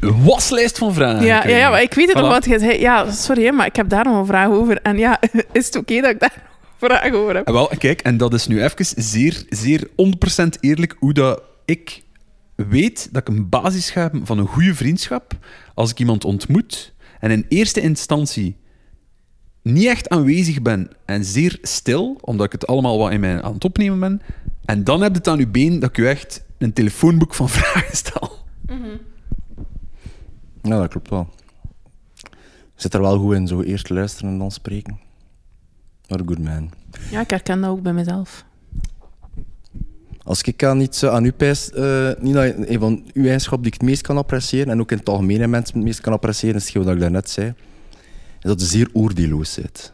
waslijst 0.00 0.78
van 0.78 0.94
vragen. 0.94 1.16
Mhm. 1.16 1.26
Ja, 1.26 1.46
ja, 1.48 1.56
ja, 1.56 1.70
maar 1.70 1.82
ik 1.82 1.94
weet 1.94 2.08
het 2.08 2.16
nog 2.16 2.28
wat 2.28 2.44
je 2.44 2.58
zei. 2.58 2.80
Ja, 2.80 3.10
sorry, 3.10 3.54
maar 3.54 3.66
ik 3.66 3.76
heb 3.76 3.88
daar 3.88 4.04
nog 4.04 4.18
een 4.18 4.26
vraag 4.26 4.48
over. 4.48 4.80
En 4.82 4.98
ja, 4.98 5.20
is 5.52 5.66
het 5.66 5.76
oké 5.76 6.00
dat 6.00 6.10
ik 6.10 6.20
daar 6.20 6.50
vraag 6.86 7.12
over 7.12 7.34
heb? 7.34 7.46
En 7.46 7.52
wel, 7.52 7.70
kijk, 7.78 8.00
en 8.00 8.16
dat 8.16 8.34
is 8.34 8.46
nu 8.46 8.62
even 8.62 8.86
zeer, 8.96 9.44
zeer 9.48 9.88
100% 9.88 9.92
eerlijk 10.60 10.96
hoe 10.98 11.12
dat 11.12 11.42
ik 11.64 12.02
weet 12.54 13.08
dat 13.12 13.28
ik 13.28 13.34
een 13.34 13.48
basis 13.48 13.90
ga 13.90 14.00
hebben 14.00 14.26
van 14.26 14.38
een 14.38 14.46
goede 14.46 14.74
vriendschap 14.74 15.38
als 15.74 15.90
ik 15.90 15.98
iemand 15.98 16.24
ontmoet 16.24 16.92
en 17.20 17.30
in 17.30 17.46
eerste 17.48 17.80
instantie 17.80 18.56
niet 19.62 19.86
echt 19.86 20.08
aanwezig 20.08 20.62
ben 20.62 20.90
en 21.04 21.24
zeer 21.24 21.58
stil, 21.62 22.18
omdat 22.20 22.46
ik 22.46 22.52
het 22.52 22.66
allemaal 22.66 22.98
wat 22.98 23.12
in 23.12 23.20
mij 23.20 23.42
aan 23.42 23.54
het 23.54 23.64
opnemen 23.64 24.00
ben. 24.00 24.22
En 24.64 24.84
dan 24.84 25.00
heb 25.00 25.12
je 25.12 25.18
het 25.18 25.28
aan 25.28 25.38
je 25.38 25.48
been 25.48 25.78
dat 25.78 25.88
ik 25.88 25.96
je 25.96 26.08
echt 26.08 26.44
een 26.58 26.72
telefoonboek 26.72 27.34
van 27.34 27.48
vragen 27.58 27.96
stel. 27.96 28.30
Ja, 30.62 30.78
dat 30.78 30.88
klopt 30.88 31.10
wel. 31.10 31.28
Zit 32.74 32.94
er 32.94 33.00
wel 33.00 33.18
goed 33.18 33.34
in, 33.34 33.46
zo 33.46 33.60
eerst 33.60 33.90
luisteren 33.90 34.30
en 34.30 34.38
dan 34.38 34.50
spreken. 34.50 34.98
Ja, 37.10 37.20
ik 37.20 37.30
herken 37.30 37.60
dat 37.60 37.70
ook 37.70 37.82
bij 37.82 37.92
mezelf. 37.92 38.44
Als 40.24 40.42
ik 40.42 40.64
aan 40.64 40.80
iets 40.80 41.02
eh, 41.02 41.10
aan 41.10 41.24
u 41.24 41.32
pijs, 41.32 41.70
eh, 41.70 42.10
niet 42.18 42.34
dat 42.34 42.54
een 42.56 42.78
van 42.78 43.02
uw 43.12 43.22
eigenschappen 43.22 43.62
die 43.62 43.72
ik 43.72 43.80
het 43.80 43.88
meest 43.88 44.02
kan 44.02 44.16
appreciëren, 44.16 44.72
en 44.72 44.80
ook 44.80 44.90
in 44.90 44.98
het 44.98 45.08
algemeen 45.08 45.50
mensen 45.50 45.74
het 45.74 45.84
meest 45.84 46.00
kan 46.00 46.12
appreciëren, 46.12 46.56
is 46.56 46.62
hetgeen 46.62 46.84
wat 46.84 46.94
ik 46.94 47.00
daarnet 47.00 47.30
zei, 47.30 47.54
is 48.40 48.48
dat 48.48 48.60
je 48.60 48.66
zeer 48.66 48.88
oordeelloos 48.92 49.54
bent. 49.54 49.92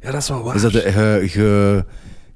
Ja, 0.00 0.10
dat 0.10 0.22
is 0.22 0.28
wel 0.28 0.42
waar. 0.42 0.54
Is 0.54 0.62
dat 0.62 0.72
je, 0.72 0.78
je, 0.80 1.28
je, 1.32 1.84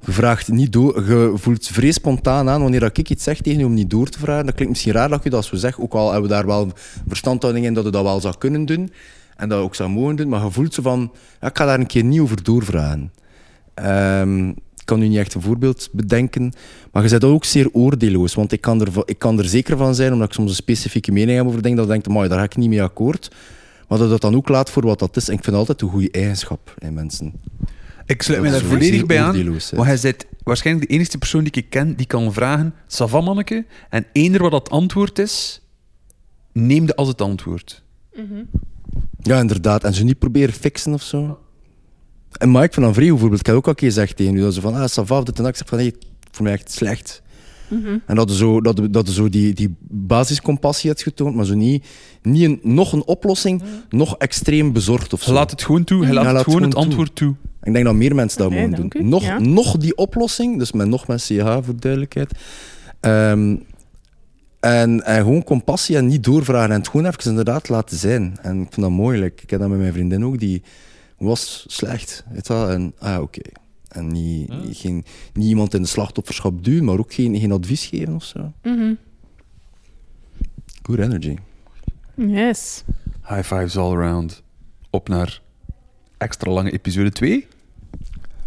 je 0.04 0.12
vraagt 0.12 0.48
niet 0.48 0.72
door, 0.72 1.04
je 1.04 1.32
voelt 1.34 1.66
vrij 1.66 1.92
spontaan 1.92 2.48
aan 2.48 2.62
wanneer 2.62 2.80
dat 2.80 2.98
ik 2.98 3.10
iets 3.10 3.24
zeg 3.24 3.40
tegen 3.40 3.58
je 3.58 3.66
om 3.66 3.74
niet 3.74 3.90
door 3.90 4.08
te 4.08 4.18
vragen. 4.18 4.44
Dat 4.44 4.54
klinkt 4.54 4.72
misschien 4.72 4.92
raar 4.92 5.08
dat 5.08 5.22
je 5.22 5.30
dat 5.30 5.44
zo 5.44 5.56
zegt, 5.56 5.78
ook 5.78 5.94
al 5.94 6.12
hebben 6.12 6.30
we 6.30 6.34
daar 6.34 6.46
wel 6.46 6.72
verstandhouding 7.08 7.66
in 7.66 7.74
dat 7.74 7.84
je 7.84 7.90
dat 7.90 8.02
wel 8.02 8.20
zou 8.20 8.34
kunnen 8.38 8.64
doen 8.64 8.92
en 9.36 9.48
dat 9.48 9.58
je 9.58 9.64
ook 9.64 9.74
zou 9.74 9.90
mogen 9.90 10.16
doen, 10.16 10.28
maar 10.28 10.44
je 10.44 10.50
voelt 10.50 10.74
zo 10.74 10.82
van, 10.82 11.12
ja, 11.40 11.48
ik 11.48 11.56
ga 11.58 11.64
daar 11.64 11.80
een 11.80 11.86
keer 11.86 12.04
niet 12.04 12.20
over 12.20 12.42
doorvragen. 12.42 13.12
Ehm, 13.74 14.48
ik 14.48 14.82
kan 14.84 14.98
nu 14.98 15.08
niet 15.08 15.18
echt 15.18 15.34
een 15.34 15.42
voorbeeld 15.42 15.88
bedenken, 15.92 16.52
maar 16.92 17.02
je 17.02 17.08
bent 17.08 17.24
ook 17.24 17.44
zeer 17.44 17.68
oordeelloos, 17.72 18.34
want 18.34 18.52
ik 18.52 18.60
kan, 18.60 18.80
er, 18.80 18.88
ik 19.04 19.18
kan 19.18 19.38
er 19.38 19.44
zeker 19.44 19.76
van 19.76 19.94
zijn, 19.94 20.12
omdat 20.12 20.28
ik 20.28 20.34
soms 20.34 20.50
een 20.50 20.56
specifieke 20.56 21.12
mening 21.12 21.36
heb 21.36 21.46
over 21.46 21.62
dingen, 21.62 21.76
dat 21.76 21.86
ik 21.86 21.92
denk, 21.92 22.06
"Amai, 22.06 22.28
daar 22.28 22.38
ga 22.38 22.44
ik 22.44 22.56
niet 22.56 22.68
mee 22.68 22.82
akkoord. 22.82 23.30
Maar 23.92 24.00
dat 24.00 24.10
dat 24.10 24.20
dan 24.20 24.34
ook 24.34 24.48
laat 24.48 24.70
voor 24.70 24.82
wat 24.86 24.98
dat 24.98 25.16
is. 25.16 25.28
En 25.28 25.34
ik 25.34 25.44
vind 25.44 25.56
altijd 25.56 25.80
een 25.82 25.88
goede 25.88 26.10
eigenschap 26.10 26.74
in 26.78 26.94
mensen. 26.94 27.32
Ik 28.06 28.22
sluit 28.22 28.44
is 28.44 28.50
daar 28.50 28.60
volledig 28.60 29.06
bij 29.06 29.22
aan. 29.22 29.44
Maar 29.76 29.86
hij 29.86 29.98
bent 30.02 30.26
waarschijnlijk 30.42 30.88
de 30.88 30.94
enige 30.94 31.18
persoon 31.18 31.44
die 31.44 31.52
ik 31.52 31.70
ken 31.70 31.94
die 31.96 32.06
kan 32.06 32.32
vragen: 32.32 32.74
Savanneke. 32.86 33.66
En 33.90 34.06
eender 34.12 34.42
wat 34.42 34.50
dat 34.50 34.70
antwoord 34.70 35.18
is, 35.18 35.62
neem 36.52 36.86
de 36.86 36.96
als 36.96 37.08
het 37.08 37.20
antwoord. 37.20 37.82
Ja, 39.22 39.38
inderdaad. 39.38 39.84
En 39.84 39.94
ze 39.94 40.04
niet 40.04 40.18
proberen 40.18 40.54
fixen 40.54 40.92
of 40.92 41.02
zo. 41.02 41.38
En 42.32 42.50
Mike 42.50 42.72
van 42.74 42.84
Anvree 42.84 43.08
bijvoorbeeld, 43.10 43.40
ik 43.40 43.46
heb 43.46 43.54
ook 43.56 43.64
al 43.64 43.70
een 43.70 43.76
keer 43.76 43.88
gezegd 43.88 44.16
tegen 44.16 44.36
u, 44.36 44.40
dat 44.40 44.54
ze 44.54 44.60
van, 44.60 44.74
ah, 44.74 44.86
Savaf, 44.86 45.24
dit 45.24 45.36
en 45.36 45.42
dat. 45.42 45.52
Ik 45.52 45.58
zeg 45.58 45.68
van, 45.68 45.78
nee, 45.78 45.94
voor 46.30 46.44
mij 46.44 46.52
echt 46.52 46.70
slecht. 46.72 47.22
En 48.06 48.16
dat 48.16 48.30
je 48.30 48.36
zo, 48.36 48.60
dat, 48.60 48.80
dat 48.90 49.08
zo 49.08 49.28
die, 49.28 49.54
die 49.54 49.74
basiscompassie 49.88 50.90
hebt 50.90 51.02
getoond, 51.02 51.34
maar 51.34 51.44
zo 51.44 51.54
niet, 51.54 51.86
niet 52.22 52.44
een, 52.44 52.60
nog 52.62 52.92
een 52.92 53.04
oplossing, 53.06 53.62
nog 53.90 54.16
extreem 54.16 54.72
bezorgd 54.72 55.12
of 55.12 55.22
zo. 55.22 55.32
laat 55.32 55.50
het 55.50 55.62
gewoon 55.62 55.84
toe, 55.84 56.04
hij 56.04 56.12
laat, 56.12 56.22
Ja, 56.22 56.28
het 56.28 56.36
laat 56.36 56.44
gewoon 56.44 56.62
het 56.62 56.74
antwoord 56.74 57.14
toe. 57.16 57.34
Ik 57.62 57.72
denk 57.72 57.84
dat 57.84 57.94
meer 57.94 58.14
mensen 58.14 58.38
dat 58.38 58.50
dank 58.50 58.76
doen. 58.76 59.08
Nog, 59.08 59.22
Ja. 59.22 59.38
nog 59.38 59.76
die 59.76 59.96
oplossing, 59.96 60.58
dus 60.58 60.72
met 60.72 60.88
nog 60.88 61.06
met 61.06 61.22
CH 61.22 61.58
voor 61.62 61.76
duidelijkheid. 61.78 62.32
Ehm, 63.00 63.56
en, 64.62 65.04
en 65.04 65.16
gewoon 65.22 65.44
compassie 65.44 65.96
en 65.96 66.06
niet 66.06 66.24
doorvragen 66.24 66.70
en 66.70 66.78
het 66.78 66.88
gewoon 66.88 67.06
even 67.06 67.30
inderdaad 67.30 67.68
laten 67.68 67.96
zijn. 67.96 68.36
En 68.42 68.60
ik 68.60 68.68
vind 68.72 68.80
dat 68.80 68.90
mooi. 68.90 69.20
like, 69.20 69.42
ik 69.42 69.50
heb 69.50 69.60
dat 69.60 69.68
met 69.68 69.78
mijn 69.78 69.92
vriendin 69.92 70.24
ook, 70.24 70.38
die 70.38 70.62
was 71.18 71.64
slecht. 71.68 72.24
Weet 72.30 72.48
wel? 72.48 72.68
En 72.70 72.92
ah, 72.98 73.20
oké. 73.22 73.40
En 73.88 74.06
niet, 74.06 74.48
niet- 74.64 74.76
geen, 74.76 75.04
niet 75.32 75.48
iemand 75.48 75.74
in 75.74 75.82
de 75.82 75.88
slachtofferschap 75.88 76.64
duwen, 76.64 76.84
maar 76.84 76.98
ook 76.98 77.12
geen, 77.14 77.38
geen 77.40 77.52
advies 77.52 77.84
geven 77.86 78.14
of 78.14 78.24
zo. 78.24 78.52
Mhm. 78.62 78.94
Good 80.82 80.98
energy. 80.98 81.36
Yes. 82.14 82.84
High 83.28 83.42
fives 83.54 83.76
all 83.76 83.92
around. 83.92 84.42
Op 84.90 85.08
naar 85.08 85.40
extra 86.18 86.50
lange 86.50 86.70
episode 86.70 87.10
2. 87.12 87.46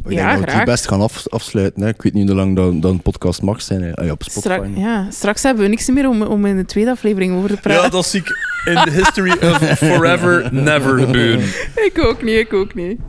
Ik 0.06 0.12
Ja, 0.12 0.18
denk 0.18 0.30
dat 0.30 0.40
we 0.40 0.46
graag. 0.48 0.56
het 0.56 0.66
best 0.70 0.88
gaan 0.88 1.02
af, 1.02 1.28
afsluiten. 1.30 1.82
Hè. 1.82 1.90
Ik 1.90 2.02
weet 2.02 2.14
niet 2.14 2.28
hoe 2.28 2.36
lang 2.38 2.56
dat, 2.56 2.82
dat 2.82 2.92
een 2.92 3.02
podcast 3.02 3.42
mag 3.42 3.62
zijn. 3.62 3.82
Hè. 3.82 3.96
Ah, 3.96 4.06
ja, 4.06 4.12
op 4.12 4.24
Spotify. 4.24 4.54
Strak, 4.56 4.68
ja, 4.76 5.08
straks 5.12 5.44
hebben 5.44 5.64
we 5.64 5.70
niks 5.70 5.90
meer 5.90 6.10
om, 6.10 6.22
om 6.22 6.46
in 6.46 6.56
de 6.58 6.66
tweede 6.66 6.92
aflevering 6.92 7.36
over 7.36 7.50
te 7.50 7.58
praten. 7.58 7.92
dat 7.92 8.06
zie 8.06 8.20
ik 8.20 8.28
in 8.66 8.76
the 8.84 8.92
history 8.92 9.32
of 9.32 9.58
forever 9.78 10.54
never 10.54 11.00
gebeuren. 11.00 11.46
Ik 11.92 11.94
ook 12.04 12.24
niet, 12.24 12.36
ik 12.38 12.54
ook 12.54 12.74
niet. 12.76 13.00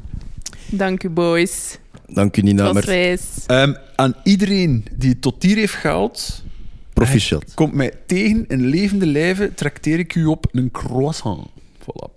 Dank 0.66 1.02
u, 1.02 1.08
boys. 1.10 1.78
Dank 2.08 2.36
u, 2.36 2.42
Nina. 2.42 2.72
Ehm, 3.46 3.74
aan 3.96 4.14
iedereen 4.22 4.84
die 4.96 5.10
het 5.10 5.22
tot 5.22 5.42
hier 5.42 5.56
heeft 5.56 5.74
gehaald, 5.74 6.42
proficiat. 6.92 7.44
komt 7.54 7.72
mij 7.72 7.92
tegen 8.06 8.44
in 8.48 8.66
levende 8.66 9.06
lijven, 9.06 9.54
trakteer 9.54 9.98
ik 9.98 10.14
u 10.14 10.24
op 10.24 10.46
een 10.52 10.70
croissant. 10.70 11.48
Voilà. 11.82 12.10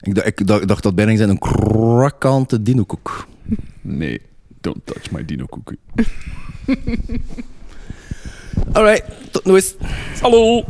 Ik 0.00 0.14
dacht, 0.14 0.26
ik 0.26 0.46
dacht, 0.46 0.68
dacht 0.68 0.82
dat 0.82 0.94
bijna 0.94 1.16
zijn 1.16 1.28
een 1.28 1.38
krakante 1.38 2.62
dinokoek. 2.62 3.26
Nee, 3.82 4.18
don't 4.60 4.86
touch 4.86 5.10
my 5.10 5.22
dino 5.24 5.46
cookie. 5.46 5.78
Alright, 8.76 9.04
tot 9.32 9.44
nooit. 9.44 9.76
Hallo! 10.20 10.64